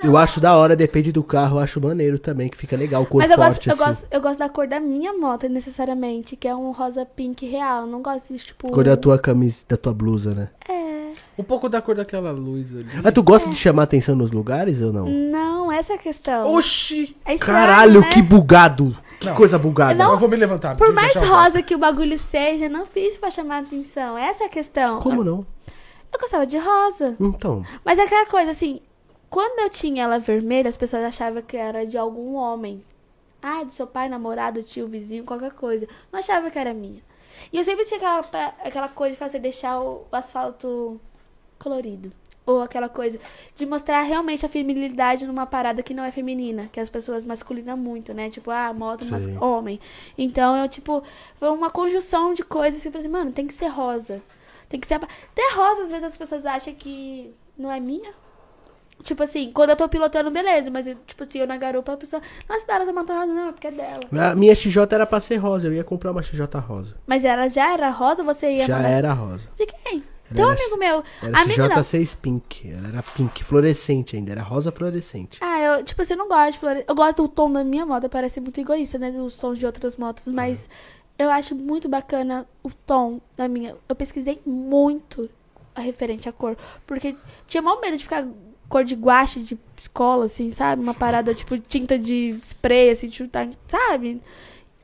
eu 0.01 0.15
acho 0.15 0.39
da 0.39 0.55
hora, 0.55 0.77
depende 0.77 1.11
do 1.11 1.21
carro, 1.21 1.57
eu 1.57 1.61
acho 1.61 1.81
maneiro 1.81 2.17
também, 2.17 2.47
que 2.47 2.55
fica 2.55 2.77
legal, 2.77 3.05
cor 3.05 3.21
Mas 3.21 3.29
eu 3.29 3.35
forte, 3.35 3.67
gosto, 3.67 3.67
eu, 3.67 3.73
assim. 3.73 3.83
gosto, 3.83 4.07
eu 4.09 4.21
gosto 4.21 4.39
da 4.39 4.47
cor 4.47 4.65
da 4.65 4.79
minha 4.79 5.11
moto, 5.11 5.49
necessariamente, 5.49 6.37
que 6.37 6.47
é 6.47 6.55
um 6.55 6.71
rosa 6.71 7.05
pink 7.05 7.45
real. 7.45 7.85
Não 7.85 8.01
gosto 8.01 8.31
de, 8.33 8.45
tipo. 8.45 8.71
Cor 8.71 8.85
da 8.85 8.95
tua 8.95 9.19
camisa, 9.19 9.65
da 9.67 9.75
tua 9.75 9.93
blusa, 9.93 10.33
né? 10.33 10.47
É. 10.69 10.90
Um 11.41 11.43
pouco 11.43 11.67
da 11.67 11.81
cor 11.81 11.95
daquela 11.95 12.31
luz 12.31 12.73
ali. 12.73 12.87
Mas 13.03 13.11
tu 13.13 13.21
gosta 13.23 13.49
de 13.49 13.55
chamar 13.55 13.83
atenção 13.83 14.15
nos 14.15 14.31
lugares 14.31 14.81
ou 14.81 14.93
não? 14.93 15.05
Não, 15.05 15.71
essa 15.71 15.93
é 15.93 15.95
a 15.95 15.99
questão. 15.99 16.53
Oxi! 16.53 17.15
É 17.25 17.33
estranho, 17.33 17.39
Caralho, 17.39 18.01
né? 18.01 18.09
que 18.09 18.21
bugado. 18.21 18.97
Que 19.19 19.27
Não. 19.27 19.35
coisa 19.35 19.57
bugada. 19.59 19.93
Não, 19.95 20.13
Eu 20.13 20.17
vou 20.19 20.29
me 20.29 20.35
levantar. 20.35 20.75
Por 20.75 20.93
deixa 20.93 21.19
eu 21.19 21.21
mais 21.21 21.29
o 21.29 21.33
rosa 21.33 21.61
que 21.61 21.75
o 21.75 21.77
bagulho 21.77 22.17
seja, 22.17 22.67
não 22.69 22.85
fiz 22.85 23.17
pra 23.17 23.29
chamar 23.29 23.59
atenção. 23.63 24.17
Essa 24.17 24.43
é 24.43 24.47
a 24.47 24.49
questão. 24.49 24.99
Como 24.99 25.23
não? 25.23 25.45
Eu 26.13 26.19
gostava 26.19 26.45
de 26.45 26.57
rosa. 26.57 27.15
Então. 27.19 27.63
Mas 27.85 27.99
é 27.99 28.03
aquela 28.03 28.25
coisa 28.25 28.51
assim, 28.51 28.81
quando 29.29 29.59
eu 29.59 29.69
tinha 29.69 30.03
ela 30.03 30.19
vermelha, 30.19 30.67
as 30.69 30.75
pessoas 30.77 31.03
achavam 31.03 31.41
que 31.41 31.55
era 31.57 31.85
de 31.85 31.97
algum 31.97 32.33
homem. 32.35 32.83
Ah, 33.41 33.63
do 33.63 33.71
seu 33.71 33.87
pai, 33.87 34.09
namorado, 34.09 34.61
tio, 34.61 34.87
vizinho, 34.87 35.23
qualquer 35.23 35.51
coisa. 35.51 35.87
Não 36.11 36.19
achava 36.19 36.49
que 36.51 36.59
era 36.59 36.73
minha. 36.73 37.01
E 37.51 37.57
eu 37.57 37.63
sempre 37.63 37.85
tinha 37.85 37.97
aquela, 37.97 38.21
pra- 38.23 38.53
aquela 38.63 38.87
coisa 38.89 39.13
de 39.13 39.19
fazer 39.19 39.39
deixar 39.39 39.79
o, 39.79 40.05
o 40.11 40.15
asfalto 40.15 40.99
colorido. 41.61 42.11
Ou 42.45 42.61
aquela 42.61 42.89
coisa 42.89 43.19
de 43.55 43.65
mostrar 43.67 44.01
realmente 44.01 44.43
a 44.45 44.49
feminilidade 44.49 45.27
numa 45.27 45.45
parada 45.45 45.83
que 45.83 45.93
não 45.93 46.03
é 46.03 46.09
feminina, 46.09 46.67
que 46.71 46.79
as 46.79 46.89
pessoas 46.89 47.23
masculinam 47.23 47.77
muito, 47.77 48.13
né? 48.15 48.29
Tipo, 48.31 48.49
ah, 48.49 48.73
moto, 48.73 49.05
mas 49.09 49.27
homem. 49.39 49.79
Então 50.17 50.57
eu, 50.57 50.67
tipo, 50.67 51.03
foi 51.35 51.49
uma 51.49 51.69
conjunção 51.69 52.33
de 52.33 52.43
coisas 52.43 52.81
que 52.81 52.87
eu 52.87 52.91
falei 52.91 53.05
assim, 53.07 53.13
mano, 53.15 53.31
tem 53.31 53.45
que 53.45 53.53
ser 53.53 53.67
rosa. 53.67 54.21
Tem 54.67 54.79
que 54.79 54.87
ser. 54.87 54.95
Até 54.95 55.53
rosa, 55.53 55.83
às 55.83 55.89
vezes 55.91 56.03
as 56.03 56.17
pessoas 56.17 56.45
acham 56.45 56.73
que 56.73 57.31
não 57.57 57.71
é 57.71 57.79
minha. 57.79 58.11
Tipo 59.03 59.23
assim, 59.23 59.51
quando 59.51 59.71
eu 59.71 59.75
tô 59.75 59.87
pilotando, 59.89 60.29
beleza, 60.29 60.69
mas 60.69 60.87
eu, 60.87 60.95
tipo 61.07 61.23
assim, 61.23 61.39
eu 61.39 61.47
na 61.47 61.57
garupa, 61.57 61.93
a 61.93 61.97
pessoa, 61.97 62.21
nossa, 62.47 62.65
Dara, 62.67 62.83
essa 62.83 62.93
moto 62.93 63.11
rosa, 63.13 63.25
não, 63.27 63.49
é 63.49 63.51
porque 63.51 63.67
é 63.67 63.71
dela. 63.71 63.99
A 64.31 64.35
minha 64.35 64.53
XJ 64.53 64.77
era 64.91 65.05
pra 65.07 65.19
ser 65.19 65.37
rosa, 65.37 65.67
eu 65.67 65.73
ia 65.73 65.83
comprar 65.83 66.11
uma 66.11 66.21
XJ 66.21 66.45
rosa. 66.59 66.95
Mas 67.07 67.23
ela 67.25 67.47
já 67.47 67.73
era 67.73 67.89
rosa, 67.89 68.23
você 68.23 68.51
ia 68.51 68.65
Já 68.67 68.77
mandar- 68.77 68.89
era 68.89 69.13
rosa. 69.13 69.49
De 69.55 69.65
quem? 69.65 70.03
Tem 70.35 70.45
um 70.45 70.51
era- 70.51 70.59
amigo 70.61 70.77
meu. 70.77 71.03
Era 71.21 71.39
amigo 71.41 71.61
não. 71.61 71.69
XJ6 71.69 72.15
Pink. 72.15 72.71
Ela 72.71 72.87
era 72.87 73.03
pink, 73.03 73.43
fluorescente 73.43 74.15
ainda. 74.15 74.31
Era 74.31 74.41
rosa 74.43 74.71
fluorescente. 74.71 75.37
Ah, 75.41 75.59
eu, 75.59 75.83
tipo 75.83 76.01
assim, 76.01 76.13
eu 76.13 76.17
não 76.17 76.27
gosto 76.27 76.53
de 76.53 76.59
flores. 76.59 76.83
Eu 76.87 76.95
gosto 76.95 77.23
do 77.23 77.27
tom 77.29 77.51
da 77.51 77.63
minha 77.63 77.85
moto, 77.85 78.09
parece 78.09 78.39
muito 78.39 78.59
egoísta, 78.59 78.97
né? 78.97 79.11
Dos 79.11 79.35
tons 79.35 79.57
de 79.59 79.65
outras 79.65 79.95
motos, 79.95 80.27
mas 80.27 80.69
eu 81.17 81.29
acho 81.29 81.55
muito 81.55 81.87
bacana 81.87 82.47
o 82.63 82.69
tom 82.69 83.19
da 83.37 83.47
minha. 83.47 83.75
Eu 83.87 83.95
pesquisei 83.95 84.41
muito 84.45 85.29
a 85.75 85.81
referente 85.81 86.27
à 86.27 86.31
cor, 86.31 86.57
porque 86.85 87.15
tinha 87.47 87.61
mal 87.61 87.79
medo 87.79 87.95
de 87.97 88.03
ficar 88.03 88.27
cor 88.67 88.83
de 88.83 88.95
guache 88.95 89.41
de 89.41 89.57
escola, 89.77 90.25
assim, 90.25 90.49
sabe? 90.49 90.81
Uma 90.81 90.93
parada 90.93 91.33
tipo 91.33 91.57
tinta 91.57 91.97
de 91.99 92.39
spray, 92.43 92.89
assim, 92.89 93.07
de 93.07 93.17
chutar, 93.17 93.49
sabe? 93.67 94.21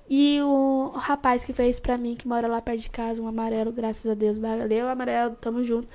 E 0.10 0.40
o 0.42 0.92
rapaz 0.95 1.44
que 1.44 1.52
fez 1.52 1.80
pra 1.80 1.98
mim, 1.98 2.16
que 2.16 2.27
mora 2.27 2.48
lá 2.48 2.61
perto 2.61 2.82
de 2.82 2.90
casa, 2.90 3.22
um 3.22 3.27
amarelo, 3.27 3.72
graças 3.72 4.10
a 4.10 4.14
Deus. 4.14 4.38
Valeu, 4.38 4.88
amarelo, 4.88 5.36
tamo 5.42 5.64
junto. 5.64 5.88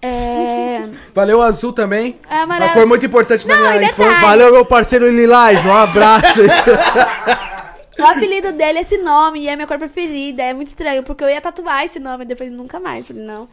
É. 0.00 0.88
Valeu, 1.14 1.40
azul 1.42 1.72
também. 1.72 2.18
É 2.28 2.34
Uma 2.36 2.42
amarelo. 2.42 2.72
cor 2.72 2.86
muito 2.86 3.06
importante 3.06 3.46
na 3.46 3.56
minha 3.56 3.90
infância. 3.90 4.20
Valeu, 4.20 4.52
meu 4.52 4.64
parceiro 4.64 5.08
Lilás, 5.10 5.64
um 5.64 5.72
abraço. 5.72 6.40
O 7.98 8.04
apelido 8.04 8.52
dele 8.52 8.78
é 8.78 8.80
esse 8.80 8.98
nome 8.98 9.40
e 9.40 9.48
é 9.48 9.54
minha 9.54 9.66
cor 9.66 9.78
preferida. 9.78 10.42
É 10.42 10.54
muito 10.54 10.68
estranho, 10.68 11.04
porque 11.04 11.22
eu 11.22 11.28
ia 11.28 11.40
tatuar 11.40 11.84
esse 11.84 12.00
nome 12.00 12.24
depois 12.24 12.50
nunca 12.50 12.80
mais. 12.80 13.06
Falei, 13.06 13.22
não. 13.22 13.48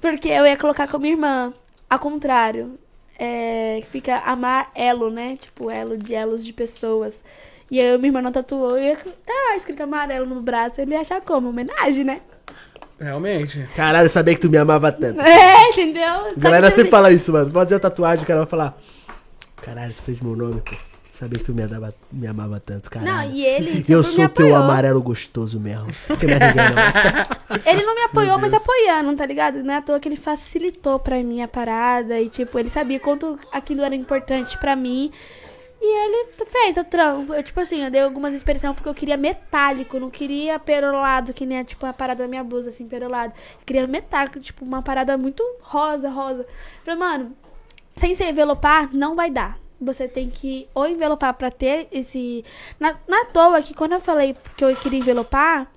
Porque 0.00 0.28
eu 0.28 0.46
ia 0.46 0.56
colocar 0.56 0.86
como 0.86 1.06
irmã. 1.06 1.52
Ao 1.88 1.98
contrário. 1.98 2.78
É, 3.18 3.80
fica 3.90 4.18
amar 4.18 4.70
elo, 4.74 5.10
né? 5.10 5.36
Tipo, 5.40 5.70
elo 5.70 5.96
de 5.96 6.14
elos 6.14 6.44
de 6.44 6.52
pessoas. 6.52 7.24
E 7.70 7.80
aí 7.80 7.96
minha 7.98 8.08
irmã 8.08 8.22
não 8.22 8.32
tatuou. 8.32 8.78
E 8.78 8.96
tá 8.96 9.56
escrito 9.56 9.82
amarelo 9.82 10.26
no 10.26 10.40
braço. 10.40 10.80
Ele 10.80 10.92
ia 10.92 11.00
achar 11.00 11.20
como? 11.20 11.50
Homenagem, 11.50 12.04
né? 12.04 12.20
Realmente. 12.98 13.68
Caralho, 13.76 14.06
eu 14.06 14.10
sabia 14.10 14.34
que 14.34 14.40
tu 14.40 14.50
me 14.50 14.56
amava 14.56 14.90
tanto. 14.90 15.20
É, 15.20 15.68
entendeu? 15.68 16.02
A 16.02 16.30
Só 16.30 16.34
galera 16.36 16.68
sempre 16.68 16.82
assim, 16.82 16.90
fala 16.90 17.12
isso, 17.12 17.32
mano. 17.32 17.52
Fazer 17.52 17.76
a 17.76 17.80
tatuagem, 17.80 18.24
o 18.24 18.26
cara 18.26 18.40
vai 18.40 18.48
falar. 18.48 18.78
Caralho, 19.62 19.94
tu 19.94 20.02
fez 20.02 20.20
meu 20.20 20.34
nome, 20.34 20.60
pô. 20.60 20.74
Sabia 21.18 21.40
que 21.40 21.46
tu 21.46 21.52
me, 21.52 21.64
amava, 21.64 21.92
me 22.12 22.26
amava 22.28 22.60
tanto, 22.60 22.88
caralho. 22.88 23.12
Não, 23.12 23.34
e 23.34 23.44
ele 23.44 23.84
E 23.86 23.92
eu 23.92 24.04
sou 24.04 24.28
teu 24.28 24.54
amarelo 24.54 25.02
gostoso 25.02 25.58
mesmo. 25.58 25.88
Você 26.08 26.26
me 26.26 26.34
arreguei, 26.34 26.62
não. 26.62 27.58
Ele 27.66 27.82
não 27.82 27.94
me 27.96 28.02
apoiou, 28.02 28.38
mas 28.38 28.52
apoiando, 28.54 29.16
tá 29.16 29.26
ligado? 29.26 29.64
Não 29.64 29.74
é 29.74 29.78
à 29.78 29.82
toa 29.82 29.98
que 29.98 30.08
ele 30.08 30.14
facilitou 30.14 31.00
pra 31.00 31.20
mim 31.22 31.42
a 31.42 31.48
parada. 31.48 32.20
E, 32.20 32.28
tipo, 32.28 32.56
ele 32.56 32.68
sabia 32.68 33.00
quanto 33.00 33.36
aquilo 33.50 33.82
era 33.82 33.96
importante 33.96 34.56
pra 34.58 34.76
mim. 34.76 35.10
E 35.80 35.86
ele 36.04 36.32
fez 36.44 36.76
a 36.76 36.82
trampo. 36.84 37.32
Eu, 37.32 37.42
tipo 37.42 37.60
assim, 37.60 37.84
eu 37.84 37.90
dei 37.90 38.00
algumas 38.00 38.34
expressões 38.34 38.74
porque 38.74 38.88
eu 38.88 38.94
queria 38.94 39.16
metálico. 39.16 39.96
eu 39.96 40.00
Não 40.00 40.10
queria 40.10 40.58
perolado, 40.58 41.32
que 41.32 41.46
nem, 41.46 41.62
tipo, 41.62 41.86
a 41.86 41.92
parada 41.92 42.24
da 42.24 42.28
minha 42.28 42.42
blusa, 42.42 42.70
assim, 42.70 42.88
perolado. 42.88 43.32
Eu 43.60 43.64
queria 43.64 43.86
metálico, 43.86 44.40
tipo, 44.40 44.64
uma 44.64 44.82
parada 44.82 45.16
muito 45.16 45.42
rosa, 45.60 46.08
rosa. 46.10 46.44
Falei, 46.84 46.98
mano, 46.98 47.36
sem 47.96 48.14
se 48.14 48.24
envelopar, 48.24 48.90
não 48.94 49.14
vai 49.14 49.30
dar. 49.30 49.58
Você 49.80 50.08
tem 50.08 50.28
que 50.28 50.68
ou 50.74 50.88
envelopar 50.88 51.32
pra 51.34 51.50
ter 51.50 51.86
esse. 51.92 52.44
Na, 52.80 52.96
na 53.06 53.24
toa 53.26 53.62
que 53.62 53.72
quando 53.72 53.92
eu 53.92 54.00
falei 54.00 54.36
que 54.56 54.64
eu 54.64 54.74
queria 54.74 54.98
envelopar, 54.98 55.70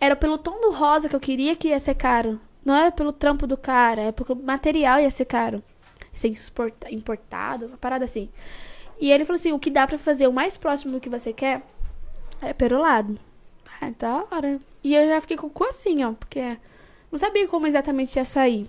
era 0.00 0.16
pelo 0.16 0.36
tom 0.36 0.60
do 0.60 0.72
rosa 0.72 1.08
que 1.08 1.14
eu 1.14 1.20
queria 1.20 1.54
que 1.54 1.68
ia 1.68 1.78
ser 1.78 1.94
caro. 1.94 2.40
Não 2.64 2.74
era 2.74 2.90
pelo 2.90 3.12
trampo 3.12 3.46
do 3.46 3.56
cara, 3.56 4.02
é 4.02 4.12
porque 4.12 4.32
o 4.32 4.36
material 4.36 4.98
ia 4.98 5.10
ser 5.10 5.26
caro. 5.26 5.62
Exporta- 6.12 6.90
importado, 6.92 7.66
uma 7.66 7.76
parada 7.76 8.04
assim. 8.04 8.28
E 9.04 9.12
ele 9.12 9.26
falou 9.26 9.34
assim: 9.34 9.52
o 9.52 9.58
que 9.58 9.70
dá 9.70 9.86
pra 9.86 9.98
fazer 9.98 10.26
o 10.26 10.32
mais 10.32 10.56
próximo 10.56 10.92
do 10.92 10.98
que 10.98 11.10
você 11.10 11.30
quer 11.30 11.60
é 12.40 12.54
perolado. 12.54 13.18
Ah, 13.78 13.90
da 13.98 14.24
hora. 14.30 14.58
E 14.82 14.94
eu 14.94 15.06
já 15.06 15.20
fiquei 15.20 15.36
com 15.36 15.48
o 15.48 15.50
cu 15.50 15.64
assim, 15.64 16.02
ó, 16.02 16.14
porque 16.14 16.56
não 17.12 17.18
sabia 17.18 17.46
como 17.46 17.66
exatamente 17.66 18.16
ia 18.16 18.24
sair. 18.24 18.66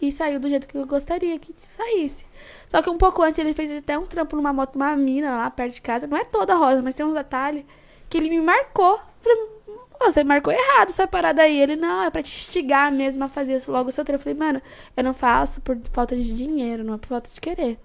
E 0.00 0.12
saiu 0.12 0.38
do 0.38 0.48
jeito 0.48 0.68
que 0.68 0.78
eu 0.78 0.86
gostaria 0.86 1.36
que 1.40 1.52
saísse. 1.76 2.24
Só 2.68 2.80
que 2.80 2.88
um 2.88 2.96
pouco 2.96 3.22
antes 3.22 3.40
ele 3.40 3.52
fez 3.52 3.72
até 3.72 3.98
um 3.98 4.06
trampo 4.06 4.36
numa 4.36 4.52
moto, 4.52 4.76
uma 4.76 4.94
mina 4.94 5.34
lá 5.36 5.50
perto 5.50 5.74
de 5.74 5.80
casa. 5.80 6.06
Não 6.06 6.16
é 6.16 6.24
toda 6.24 6.54
rosa, 6.54 6.80
mas 6.80 6.94
tem 6.94 7.04
uns 7.04 7.14
detalhes 7.14 7.64
que 8.08 8.18
ele 8.18 8.30
me 8.30 8.40
marcou. 8.40 9.00
Falei, 9.20 9.48
"Pô, 9.98 10.04
você 10.04 10.22
marcou 10.22 10.52
errado 10.52 10.90
essa 10.90 11.08
parada 11.08 11.42
aí. 11.42 11.60
Ele, 11.60 11.74
não, 11.74 12.04
é 12.04 12.10
pra 12.10 12.22
te 12.22 12.28
instigar 12.28 12.92
mesmo 12.92 13.24
a 13.24 13.28
fazer 13.28 13.56
isso 13.56 13.72
logo 13.72 13.88
o 13.88 13.92
seu 13.92 14.04
trampo. 14.04 14.20
Eu 14.20 14.32
falei, 14.32 14.38
mano, 14.38 14.62
eu 14.96 15.02
não 15.02 15.12
faço 15.12 15.60
por 15.60 15.76
falta 15.90 16.14
de 16.14 16.32
dinheiro, 16.36 16.84
não 16.84 16.94
é 16.94 16.98
por 16.98 17.08
falta 17.08 17.28
de 17.28 17.40
querer. 17.40 17.80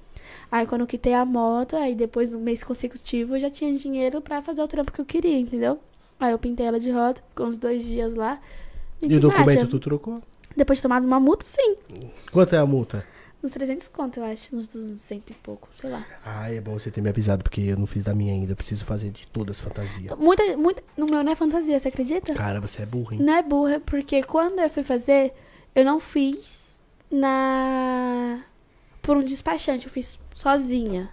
Aí 0.52 0.66
quando 0.66 0.82
eu 0.82 0.88
quitei 0.88 1.14
a 1.14 1.26
moto, 1.26 1.76
aí 1.76 1.96
depois 1.96 2.30
do 2.32 2.40
mês 2.40 2.64
consecutivo 2.64 3.36
eu 3.36 3.40
já 3.40 3.50
tinha 3.50 3.74
dinheiro 3.74 4.22
pra 4.22 4.42
fazer 4.42 4.62
o 4.62 4.68
trampo 4.68 4.92
que 4.92 5.02
eu 5.02 5.06
queria, 5.06 5.38
entendeu? 5.38 5.80
Aí 6.20 6.32
eu 6.32 6.40
pintei 6.40 6.66
ela 6.66 6.80
de 6.80 6.92
rosa, 6.92 7.16
ficou 7.30 7.48
uns 7.48 7.58
dois 7.58 7.84
dias 7.84 8.14
lá. 8.14 8.40
E 9.02 9.08
de 9.08 9.18
o 9.18 9.20
documento 9.20 9.48
marcha. 9.48 9.68
tu 9.68 9.80
trocou? 9.80 10.22
Depois 10.56 10.78
de 10.78 10.84
tomar 10.84 11.02
uma 11.02 11.20
multa, 11.20 11.46
sim. 11.46 11.76
Quanto 12.32 12.54
é 12.54 12.58
a 12.58 12.66
multa? 12.66 13.06
Uns 13.44 13.52
300 13.52 13.88
conto, 13.88 14.20
eu 14.20 14.26
acho. 14.26 14.56
Uns 14.56 14.68
200 14.68 15.32
e 15.32 15.34
pouco, 15.34 15.68
sei 15.76 15.90
lá. 15.90 16.06
Ah, 16.24 16.54
é 16.54 16.62
bom 16.62 16.74
você 16.74 16.92
ter 16.92 17.02
me 17.02 17.10
avisado, 17.10 17.42
porque 17.42 17.62
eu 17.62 17.78
não 17.78 17.88
fiz 17.88 18.04
da 18.04 18.14
minha 18.14 18.34
ainda. 18.34 18.52
Eu 18.52 18.56
preciso 18.56 18.86
fazer 18.86 19.10
de 19.10 19.26
todas 19.26 19.58
as 19.58 19.62
fantasias. 19.62 20.16
Muita, 20.20 20.56
muita... 20.56 20.84
No 20.96 21.08
meu 21.08 21.24
não 21.24 21.32
é 21.32 21.36
fantasia, 21.36 21.80
você 21.80 21.88
acredita? 21.88 22.36
Cara, 22.36 22.62
você 22.62 22.84
é 22.84 22.86
burro, 22.86 23.14
hein? 23.14 23.20
Não 23.20 23.34
é 23.34 23.42
burra, 23.42 23.80
porque 23.84 24.22
quando 24.22 24.60
eu 24.60 24.70
fui 24.70 24.84
fazer, 24.84 25.34
eu 25.74 25.84
não 25.84 26.00
fiz 26.00 26.80
na. 27.10 28.42
por 29.02 29.18
um 29.18 29.24
despachante, 29.24 29.88
eu 29.88 29.92
fiz 29.92 30.20
sozinha. 30.36 31.10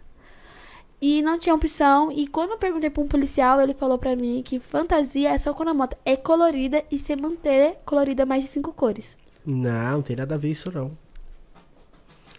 E 1.00 1.22
não 1.22 1.38
tinha 1.38 1.54
opção. 1.54 2.10
E 2.10 2.26
quando 2.26 2.50
eu 2.52 2.58
perguntei 2.58 2.90
pra 2.90 3.02
um 3.02 3.06
policial, 3.06 3.60
ele 3.60 3.72
falou 3.72 3.98
pra 3.98 4.16
mim 4.16 4.42
que 4.44 4.58
fantasia 4.58 5.30
é 5.30 5.38
só 5.38 5.54
quando 5.54 5.68
a 5.68 5.74
moto 5.74 5.96
é 6.04 6.16
colorida 6.16 6.82
e 6.90 6.98
se 6.98 7.14
manter 7.14 7.78
colorida 7.84 8.26
mais 8.26 8.44
de 8.44 8.50
cinco 8.50 8.72
cores. 8.72 9.16
Não, 9.46 9.92
não 9.92 10.02
tem 10.02 10.16
nada 10.16 10.34
a 10.34 10.38
ver 10.38 10.50
isso 10.50 10.70
não. 10.72 10.96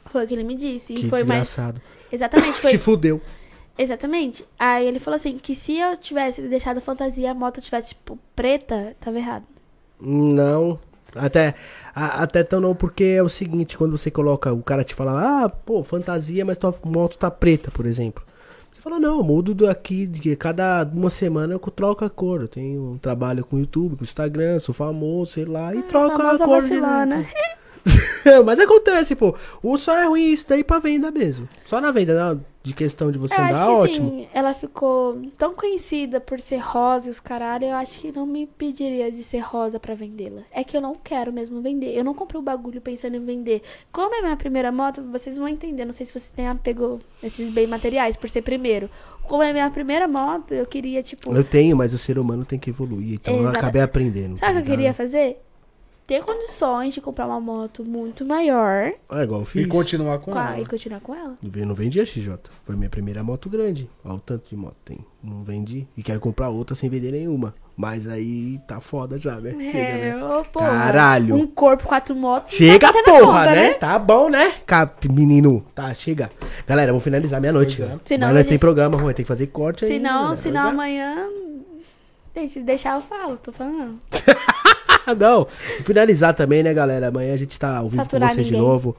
Foi 0.05 0.25
o 0.25 0.27
que 0.27 0.33
ele 0.33 0.43
me 0.43 0.55
disse. 0.55 0.93
E 0.93 1.01
que 1.01 1.09
foi 1.09 1.23
mais. 1.23 1.43
desgraçado. 1.43 1.81
Exatamente, 2.11 2.55
Te 2.55 2.61
foi. 2.61 2.77
fudeu. 2.77 3.21
Exatamente. 3.77 4.43
Aí 4.57 4.85
ele 4.85 4.99
falou 4.99 5.15
assim: 5.15 5.37
que 5.37 5.55
se 5.55 5.77
eu 5.77 5.95
tivesse 5.95 6.41
deixado 6.41 6.79
a 6.79 6.81
fantasia 6.81 7.23
e 7.23 7.27
a 7.27 7.33
moto 7.33 7.61
tivesse, 7.61 7.89
tipo, 7.89 8.19
preta, 8.35 8.95
tava 8.99 9.17
errado. 9.17 9.45
Não. 10.01 10.79
Até, 11.15 11.55
a- 11.95 12.23
até 12.23 12.43
tão 12.43 12.59
não, 12.59 12.75
porque 12.75 13.03
é 13.03 13.23
o 13.23 13.29
seguinte, 13.29 13.77
quando 13.77 13.97
você 13.97 14.09
coloca, 14.11 14.53
o 14.53 14.61
cara 14.61 14.83
te 14.83 14.93
fala, 14.93 15.43
ah, 15.45 15.49
pô, 15.49 15.83
fantasia, 15.83 16.43
mas 16.45 16.57
tua 16.57 16.73
moto 16.85 17.17
tá 17.17 17.29
preta, 17.31 17.71
por 17.71 17.85
exemplo. 17.85 18.23
Você 18.71 18.81
fala, 18.81 18.99
não, 18.99 19.17
eu 19.17 19.23
mudo 19.23 19.53
daqui, 19.55 20.05
de 20.05 20.35
cada 20.35 20.83
uma 20.93 21.09
semana 21.09 21.53
eu 21.53 21.59
troco 21.59 22.05
a 22.05 22.09
cor. 22.09 22.41
Eu 22.41 22.47
tenho 22.47 22.91
um 22.93 22.97
trabalho 22.97 23.43
com 23.43 23.57
YouTube, 23.57 23.95
com 23.97 24.03
Instagram, 24.03 24.59
sou 24.59 24.73
famoso, 24.73 25.33
sei 25.33 25.45
lá, 25.45 25.73
e 25.75 25.81
troca 25.83 26.13
a 26.15 26.17
famosa 26.17 26.45
cor. 26.45 26.61
vacilona. 26.61 27.17
direto. 27.17 27.29
mas 28.45 28.59
acontece, 28.59 29.15
pô. 29.15 29.35
O 29.63 29.77
só 29.77 29.97
é 29.97 30.05
ruim 30.05 30.27
isso 30.31 30.45
daí 30.47 30.63
pra 30.63 30.79
venda 30.79 31.09
mesmo. 31.11 31.47
Só 31.65 31.79
na 31.79 31.91
venda, 31.91 32.13
não, 32.13 32.43
de 32.61 32.73
questão 32.73 33.11
de 33.11 33.17
você 33.17 33.35
Eu 33.39 33.43
andar, 33.45 33.65
que 33.65 33.71
ótimo. 33.71 34.07
assim, 34.09 34.27
ela 34.33 34.53
ficou 34.53 35.19
tão 35.37 35.53
conhecida 35.53 36.19
por 36.19 36.39
ser 36.39 36.57
rosa 36.57 37.07
e 37.07 37.09
os 37.09 37.19
caralho, 37.19 37.65
eu 37.65 37.75
acho 37.75 37.99
que 37.99 38.11
não 38.11 38.25
me 38.25 38.45
pediria 38.45 39.11
de 39.11 39.23
ser 39.23 39.39
rosa 39.39 39.79
pra 39.79 39.93
vendê-la. 39.93 40.41
É 40.51 40.63
que 40.63 40.75
eu 40.75 40.81
não 40.81 40.93
quero 40.95 41.31
mesmo 41.31 41.61
vender. 41.61 41.95
Eu 41.97 42.03
não 42.03 42.13
comprei 42.13 42.39
o 42.39 42.43
bagulho 42.43 42.81
pensando 42.81 43.15
em 43.15 43.23
vender. 43.25 43.61
Como 43.91 44.13
é 44.13 44.21
minha 44.21 44.35
primeira 44.37 44.71
moto, 44.71 45.01
vocês 45.11 45.37
vão 45.37 45.47
entender. 45.47 45.85
Não 45.85 45.93
sei 45.93 46.05
se 46.05 46.11
vocês 46.11 46.31
têm 46.31 46.47
apego 46.47 46.99
a 47.23 47.27
esses 47.27 47.49
bens 47.49 47.69
materiais 47.69 48.15
por 48.17 48.29
ser 48.29 48.41
primeiro. 48.41 48.89
Como 49.23 49.43
é 49.43 49.53
minha 49.53 49.69
primeira 49.69 50.07
moto, 50.07 50.53
eu 50.53 50.65
queria, 50.65 51.01
tipo. 51.03 51.31
Eu 51.33 51.43
tenho, 51.43 51.77
mas 51.77 51.93
o 51.93 51.97
ser 51.97 52.17
humano 52.19 52.43
tem 52.43 52.57
que 52.59 52.69
evoluir. 52.71 53.13
Então 53.13 53.35
eu 53.35 53.43
Exata- 53.43 53.59
acabei 53.59 53.81
aprendendo. 53.81 54.37
tá 54.39 54.47
Sabe 54.47 54.59
o 54.59 54.63
que 54.63 54.69
eu 54.71 54.75
ligado? 54.75 54.77
queria 54.77 54.93
fazer? 54.93 55.37
Ter 56.09 56.23
condições 56.23 56.91
de 56.95 57.01
comprar 57.01 57.27
uma 57.27 57.39
moto 57.39 57.83
muito 57.85 58.25
maior 58.25 58.91
É 59.11 59.23
igual 59.23 59.41
eu 59.41 59.45
fiz. 59.45 59.63
E 59.63 59.67
continuar 59.67 60.17
com 60.17 60.31
com 60.31 60.39
a- 60.39 60.53
ela. 60.53 60.61
e 60.61 60.65
continuar 60.65 60.99
com 61.01 61.13
ela. 61.13 61.37
Eu 61.55 61.65
não 61.67 61.75
vendi 61.75 62.01
a 62.01 62.05
XJ. 62.05 62.35
Foi 62.65 62.75
minha 62.75 62.89
primeira 62.89 63.23
moto 63.23 63.47
grande. 63.47 63.87
Olha 64.03 64.15
o 64.15 64.19
tanto 64.19 64.49
de 64.49 64.55
moto 64.55 64.75
tem. 64.83 64.97
Não 65.23 65.43
vendi. 65.43 65.87
E 65.95 66.01
quero 66.01 66.19
comprar 66.19 66.49
outra 66.49 66.73
sem 66.75 66.89
vender 66.89 67.11
nenhuma. 67.11 67.53
Mas 67.77 68.07
aí 68.09 68.59
tá 68.67 68.79
foda 68.81 69.19
já, 69.19 69.39
né? 69.39 69.51
Chega, 69.51 69.77
É, 69.77 70.13
né? 70.15 70.25
ô, 70.25 70.43
porra. 70.45 70.65
Caralho. 70.67 71.35
Um 71.35 71.45
corpo, 71.45 71.83
quatro 71.87 72.15
motos. 72.15 72.53
Chega, 72.53 72.91
tá 72.91 73.03
porra, 73.03 73.19
conta, 73.21 73.55
né? 73.55 73.73
Tá 73.75 73.99
bom, 73.99 74.29
né? 74.31 74.53
Cap, 74.65 75.07
menino. 75.09 75.63
Tá, 75.75 75.93
chega. 75.93 76.29
Galera, 76.67 76.91
vamos 76.91 77.03
finalizar 77.03 77.39
meia-noite. 77.39 77.83
É. 77.83 77.85
né? 77.85 77.99
Senão 78.03 78.27
Mas 78.29 78.33
nós 78.33 78.41
a 78.41 78.43
tem 78.45 78.51
gente- 78.53 78.59
programa, 78.61 78.97
Rui. 78.97 79.13
Tem 79.13 79.23
que 79.23 79.27
fazer 79.27 79.45
corte 79.47 79.85
aí. 79.85 79.91
Senão, 79.91 80.29
né? 80.29 80.35
senão 80.35 80.65
é. 80.65 80.69
amanhã. 80.71 81.29
Tem, 82.33 82.47
se 82.47 82.61
deixar 82.63 82.95
eu 82.95 83.01
falo, 83.01 83.37
tô 83.37 83.51
falando. 83.51 83.99
Ah, 85.09 85.15
não. 85.15 85.45
Finalizar 85.83 86.33
também, 86.33 86.63
né, 86.63 86.73
galera? 86.73 87.07
Amanhã 87.07 87.33
a 87.33 87.37
gente 87.37 87.59
tá 87.59 87.77
ao 87.77 87.89
vivo 87.89 88.03
Saturar 88.03 88.29
com 88.29 88.35
vocês 88.35 88.47
de 88.47 88.53
ninguém. 88.53 88.67
novo. 88.67 88.95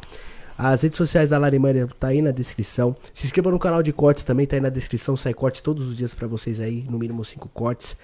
As 0.57 0.83
redes 0.83 0.99
sociais 0.99 1.31
da 1.31 1.39
Larimania 1.39 1.89
tá 1.99 2.09
aí 2.09 2.21
na 2.21 2.31
descrição. 2.31 2.95
Se 3.15 3.27
inscreva 3.27 3.51
no 3.51 3.59
canal 3.59 3.83
de 3.83 3.93
cortes 3.93 4.25
também, 4.25 4.47
tá 4.47 4.57
aí 4.57 4.61
na 4.61 4.69
descrição. 4.69 5.17
Sai 5.17 5.33
corte 5.33 5.63
todos 5.63 5.87
os 5.87 5.97
dias 5.97 6.15
pra 6.15 6.29
vocês 6.29 6.61
aí, 6.61 6.85
no 6.91 6.99
mínimo 6.99 7.25
cinco 7.25 7.49
cortes. 7.49 7.97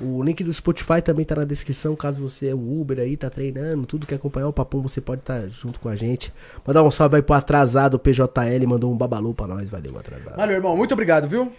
O 0.00 0.20
link 0.20 0.42
do 0.42 0.52
Spotify 0.52 1.00
também 1.00 1.24
tá 1.24 1.36
na 1.36 1.44
descrição, 1.44 1.94
caso 1.94 2.20
você 2.20 2.48
é 2.48 2.54
um 2.54 2.80
Uber 2.80 2.98
aí, 2.98 3.16
tá 3.16 3.30
treinando, 3.30 3.86
tudo 3.86 4.04
que 4.04 4.14
acompanhar 4.14 4.48
o 4.48 4.52
Papum, 4.52 4.82
você 4.82 5.00
pode 5.00 5.20
estar 5.20 5.46
junto 5.48 5.78
com 5.78 5.88
a 5.88 5.94
gente. 5.94 6.32
Mandar 6.66 6.82
um 6.82 6.90
salve 6.90 7.16
aí 7.16 7.22
pro 7.22 7.36
atrasado, 7.36 8.00
PJL, 8.00 8.66
mandou 8.66 8.92
um 8.92 8.96
babalu 8.96 9.32
pra 9.32 9.46
nós, 9.46 9.70
valeu, 9.70 9.96
atrasado. 9.96 10.36
Valeu, 10.36 10.56
irmão. 10.56 10.76
Muito 10.76 10.92
obrigado, 10.92 11.28
viu? 11.28 11.52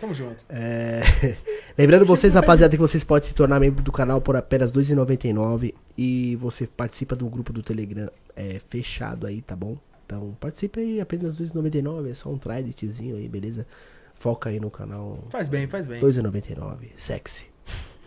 Tamo 0.00 0.14
junto. 0.14 0.42
É, 0.48 1.02
Lembrando 1.76 2.06
vocês, 2.06 2.34
rapaziada, 2.34 2.74
que 2.74 2.80
vocês 2.80 3.04
podem 3.04 3.28
se 3.28 3.34
tornar 3.34 3.60
membro 3.60 3.82
do 3.84 3.92
canal 3.92 4.20
por 4.20 4.34
apenas 4.34 4.72
R$ 4.72 4.80
2,99 4.80 5.74
e 5.96 6.36
você 6.36 6.66
participa 6.66 7.14
do 7.14 7.28
grupo 7.28 7.52
do 7.52 7.62
Telegram 7.62 8.08
é, 8.34 8.60
fechado 8.70 9.26
aí, 9.26 9.42
tá 9.42 9.54
bom? 9.54 9.76
Então 10.06 10.36
participe 10.40 10.80
aí, 10.80 11.00
apenas 11.00 11.38
R$ 11.38 11.46
2,99, 11.46 12.10
é 12.10 12.14
só 12.14 12.30
um 12.30 12.38
traditzinho 12.38 13.16
aí, 13.16 13.28
beleza? 13.28 13.66
Foca 14.14 14.50
aí 14.50 14.58
no 14.58 14.70
canal 14.70 15.24
Faz 15.30 15.48
bem, 15.48 15.66
faz 15.66 15.86
bem. 15.86 16.00
R$ 16.00 16.06
2,99, 16.06 16.88
sexy. 16.96 17.46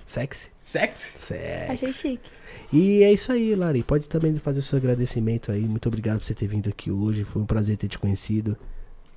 Sexy? 0.05 0.49
Sexy? 0.59 1.13
Sexy. 1.17 1.71
Achei 1.71 1.91
chique. 1.91 2.31
E 2.71 3.01
é 3.01 3.11
isso 3.11 3.31
aí, 3.31 3.55
Lari. 3.55 3.81
Pode 3.81 4.07
também 4.07 4.35
fazer 4.37 4.59
o 4.59 4.61
seu 4.61 4.77
agradecimento 4.77 5.51
aí. 5.51 5.61
Muito 5.61 5.87
obrigado 5.87 6.19
por 6.19 6.25
você 6.25 6.35
ter 6.35 6.45
vindo 6.45 6.69
aqui 6.69 6.91
hoje. 6.91 7.23
Foi 7.23 7.41
um 7.41 7.45
prazer 7.47 7.77
ter 7.77 7.87
te 7.87 7.97
conhecido. 7.97 8.55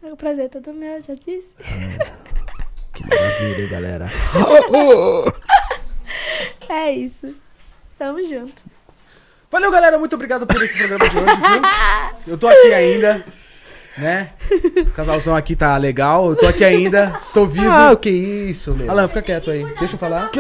O 0.03 0.17
prazer 0.17 0.47
é 0.47 0.49
todo 0.49 0.73
meu, 0.73 0.99
já 1.03 1.13
disse. 1.15 1.49
Que 2.97 3.05
maravilha, 3.07 3.63
hein, 3.63 3.69
galera. 3.69 4.11
É 6.69 6.91
isso. 6.91 7.33
Tamo 7.97 8.23
junto. 8.29 8.61
Valeu, 9.51 9.71
galera. 9.71 9.99
Muito 9.99 10.15
obrigado 10.15 10.47
por 10.47 10.61
esse 10.63 10.77
programa 10.77 11.09
de 11.09 11.17
hoje, 11.17 11.37
viu? 11.37 11.63
Eu 12.33 12.39
tô 12.39 12.49
aqui 12.49 12.75
ainda, 12.75 13.25
né? 13.97 14.31
O 14.79 14.91
casalzão 14.91 15.37
aqui 15.37 15.55
tá 15.55 15.77
legal. 15.77 16.31
Eu 16.31 16.37
tô 16.37 16.47
aqui 16.47 16.65
ainda. 16.65 17.19
Tô 17.33 17.47
vivo. 17.47 17.71
Ah, 17.71 17.93
o 17.93 17.97
que 17.97 18.11
isso, 18.11 18.75
meu. 18.75 18.91
Alan, 18.91 19.07
fica 19.07 19.23
quieto 19.23 19.51
aí. 19.51 19.65
Deixa 19.79 19.95
eu 19.95 19.99
falar. 19.99 20.31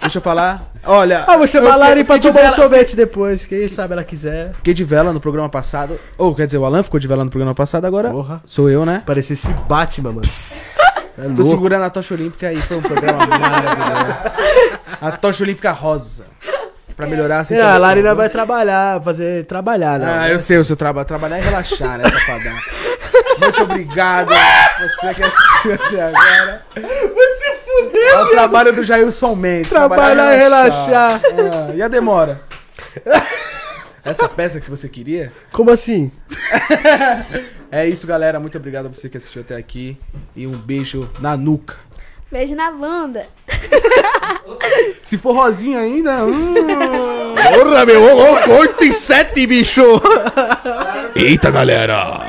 Deixa 0.00 0.18
eu 0.18 0.22
falar. 0.22 0.62
Olha. 0.84 1.24
Ah, 1.26 1.36
vou 1.36 1.46
chamar 1.46 1.70
a 1.70 1.72
fiquei- 1.72 1.88
Lari 1.88 2.04
pra 2.04 2.14
fiquei 2.16 2.30
tomar 2.30 2.40
um 2.40 2.44
vela- 2.44 2.56
sorvete 2.56 2.96
depois. 2.96 3.44
Quem 3.44 3.68
sabe 3.68 3.92
ela 3.94 4.04
quiser. 4.04 4.52
Fiquei 4.54 4.72
de 4.72 4.84
vela 4.84 5.12
no 5.12 5.20
programa 5.20 5.48
passado. 5.48 5.98
Ou, 6.16 6.34
quer 6.34 6.46
dizer, 6.46 6.58
o 6.58 6.64
Alan 6.64 6.82
ficou 6.82 7.00
de 7.00 7.08
vela 7.08 7.24
no 7.24 7.30
programa 7.30 7.54
passado, 7.54 7.84
agora 7.84 8.10
Porra. 8.10 8.40
sou 8.46 8.70
eu, 8.70 8.86
né? 8.86 9.02
Parecia 9.04 9.34
esse 9.34 9.48
Batman, 9.68 10.12
mano. 10.12 10.22
É 11.20 11.28
Tô 11.34 11.42
segurando 11.42 11.82
a 11.82 11.90
tocha 11.90 12.14
olímpica 12.14 12.52
e 12.52 12.62
foi 12.62 12.76
um 12.76 12.80
programa 12.80 13.26
maravilhoso. 13.26 14.18
A 15.02 15.10
tocha 15.10 15.42
olímpica 15.42 15.72
rosa. 15.72 16.24
Pra 16.96 17.08
melhorar 17.08 17.38
a 17.38 17.40
É, 17.40 17.44
situação. 17.44 17.74
a 17.74 17.78
Lari 17.78 17.98
ainda 17.98 18.14
vai 18.14 18.28
trabalhar, 18.28 19.00
fazer 19.02 19.44
trabalhar, 19.46 19.98
né? 19.98 20.16
Ah, 20.20 20.28
eu 20.28 20.38
sei 20.38 20.58
o 20.58 20.64
seu 20.64 20.76
trabalho. 20.76 21.06
Trabalhar 21.08 21.38
e 21.38 21.42
relaxar, 21.42 21.98
né, 21.98 22.04
safadão? 22.08 22.52
Muito 23.40 23.62
obrigado. 23.64 24.30
Você 24.80 25.14
que 25.14 25.22
assistiu 25.24 25.74
até 25.74 26.02
agora. 26.04 26.62
Você 26.76 27.47
fudeu, 27.84 28.02
É 28.02 28.22
o 28.22 28.26
trabalho 28.30 28.72
do 28.72 28.82
Jailson 28.82 29.34
Mendes. 29.34 29.70
Trabalhar 29.70 30.34
e 30.34 30.38
relaxar. 30.38 31.20
Ah, 31.24 31.74
e 31.74 31.82
a 31.82 31.88
demora? 31.88 32.42
Essa 34.04 34.28
peça 34.28 34.60
que 34.60 34.70
você 34.70 34.88
queria? 34.88 35.32
Como 35.52 35.70
assim? 35.70 36.10
É 37.70 37.86
isso, 37.86 38.06
galera. 38.06 38.40
Muito 38.40 38.56
obrigado 38.56 38.86
a 38.86 38.88
você 38.88 39.10
que 39.10 39.18
assistiu 39.18 39.42
até 39.42 39.54
aqui. 39.54 39.98
E 40.34 40.46
um 40.46 40.52
beijo 40.52 41.06
na 41.20 41.36
nuca. 41.36 41.76
Beijo 42.32 42.54
na 42.54 42.70
bunda. 42.70 43.26
Se 45.04 45.18
for 45.18 45.34
rosinha 45.34 45.80
ainda. 45.80 46.24
hum. 46.24 46.54
Porra, 47.52 47.84
meu, 47.84 48.02
ô 48.02 48.14
louco, 48.14 48.50
8 48.52 48.84
e 48.84 48.92
7, 48.94 49.46
bicho! 49.46 49.82
Eita, 51.14 51.50
galera. 51.50 52.22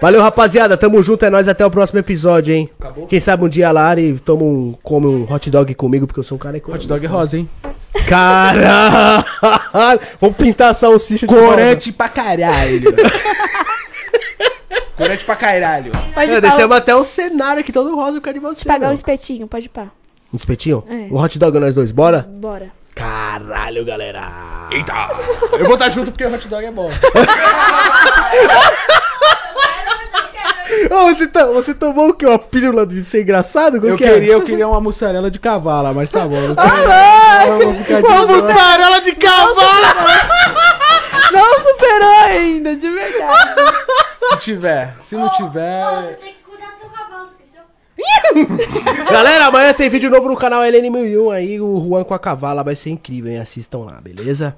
Valeu, 0.00 0.22
rapaziada. 0.22 0.76
Tamo 0.76 1.02
junto, 1.02 1.24
é 1.24 1.30
nóis. 1.30 1.46
Até 1.46 1.64
o 1.64 1.70
próximo 1.70 1.98
episódio, 1.98 2.54
hein? 2.54 2.70
Quem 3.08 3.20
sabe 3.20 3.44
um 3.44 3.48
dia 3.48 3.68
a 3.68 3.72
Lari 3.72 4.18
toma 4.24 4.42
um, 4.42 4.74
come 4.82 5.06
um 5.06 5.26
hot 5.30 5.50
dog 5.50 5.74
comigo, 5.74 6.06
porque 6.06 6.20
eu 6.20 6.24
sou 6.24 6.36
um 6.36 6.38
cara 6.38 6.56
Hot 6.56 6.88
dog 6.88 7.04
é 7.04 7.08
rosa, 7.08 7.38
hein? 7.38 7.48
Caralho! 8.08 9.24
Vamos 10.20 10.36
pintar 10.36 10.70
a 10.70 10.74
salsicha 10.74 11.26
de 11.26 11.34
Corante 11.34 11.92
pra 11.92 12.08
caralho. 12.08 12.94
Corante 14.96 15.24
pra 15.24 15.36
caralho. 15.36 15.92
Pode. 16.14 16.30
É, 16.30 16.40
deixamos 16.40 16.76
até 16.76 16.94
o 16.94 17.04
cenário 17.04 17.60
aqui 17.60 17.72
todo 17.72 17.94
rosa 17.94 18.18
por 18.18 18.24
causa 18.24 18.38
de 18.38 18.40
você. 18.40 18.68
pagar 18.68 18.90
um 18.90 18.94
espetinho, 18.94 19.46
pode 19.46 19.68
pá. 19.68 19.86
Um 20.32 20.36
espetinho? 20.36 20.84
É. 20.88 21.12
Um 21.12 21.20
hot 21.20 21.38
dog 21.38 21.58
nós 21.58 21.74
dois, 21.74 21.90
bora? 21.90 22.26
Bora. 22.28 22.70
Caralho, 22.94 23.84
galera! 23.84 24.68
Eita. 24.70 24.92
Eu 25.52 25.64
vou 25.64 25.74
estar 25.74 25.88
junto 25.88 26.10
porque 26.10 26.24
o 26.24 26.34
hot 26.34 26.46
dog 26.48 26.64
é 26.64 26.70
bom. 26.70 26.90
Você, 30.88 31.26
tá- 31.26 31.46
você 31.46 31.74
tomou 31.74 32.08
o 32.08 32.14
quê? 32.14 32.24
Uma 32.26 32.38
pílula 32.38 32.86
de 32.86 33.04
ser 33.04 33.22
engraçado? 33.22 33.84
Eu 33.86 33.96
que 33.96 34.04
é? 34.04 34.12
queria, 34.14 34.32
eu 34.32 34.42
queria 34.42 34.66
uma 34.68 34.80
mussarela 34.80 35.30
de 35.30 35.38
cavala, 35.38 35.92
mas 35.92 36.10
tá 36.10 36.26
bom. 36.26 36.54
Quero, 36.54 37.62
eu 37.62 38.02
de 38.02 38.08
Uma 38.08 38.26
mussarela 38.26 39.00
de 39.00 39.12
cavalo! 39.16 40.00
Não 41.32 41.64
superou 41.64 42.10
ainda, 42.24 42.74
de 42.74 42.90
verdade. 42.90 43.34
Se 44.18 44.36
tiver. 44.38 44.94
Se 45.00 45.16
não 45.16 45.28
tiver. 45.30 45.84
você 46.02 46.12
tem 46.14 46.34
que 46.34 46.42
cuidar 46.42 46.72
do 46.72 46.80
seu 46.80 46.88
cavalo, 46.90 47.28
esqueceu? 47.28 49.06
Galera, 49.10 49.46
amanhã 49.46 49.72
tem 49.72 49.88
vídeo 49.90 50.10
novo 50.10 50.28
no 50.28 50.36
canal 50.36 50.62
LN1001 50.62 51.32
aí, 51.32 51.60
o 51.60 51.80
Juan 51.80 52.04
com 52.04 52.14
a 52.14 52.18
cavala, 52.18 52.64
vai 52.64 52.74
ser 52.74 52.90
incrível, 52.90 53.30
hein? 53.30 53.38
Assistam 53.38 53.78
lá, 53.84 54.00
beleza? 54.00 54.54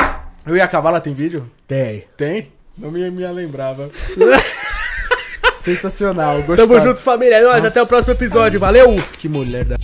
Eu 0.46 0.56
e 0.56 0.60
a 0.60 0.68
cavala 0.68 1.00
tem 1.00 1.12
vídeo? 1.12 1.50
Tem. 1.68 2.04
Tem? 2.16 2.52
Não 2.76 2.90
me, 2.90 3.10
me 3.10 3.26
lembrava. 3.28 3.90
Sensacional, 5.62 6.42
Tamo 6.42 6.56
gostoso. 6.56 6.80
junto, 6.80 7.00
família. 7.00 7.36
É 7.36 7.42
nóis, 7.44 7.64
até 7.64 7.80
o 7.80 7.86
próximo 7.86 8.14
episódio. 8.14 8.58
Valeu! 8.58 8.96
Que 9.18 9.28
mulher 9.28 9.64
da. 9.64 9.76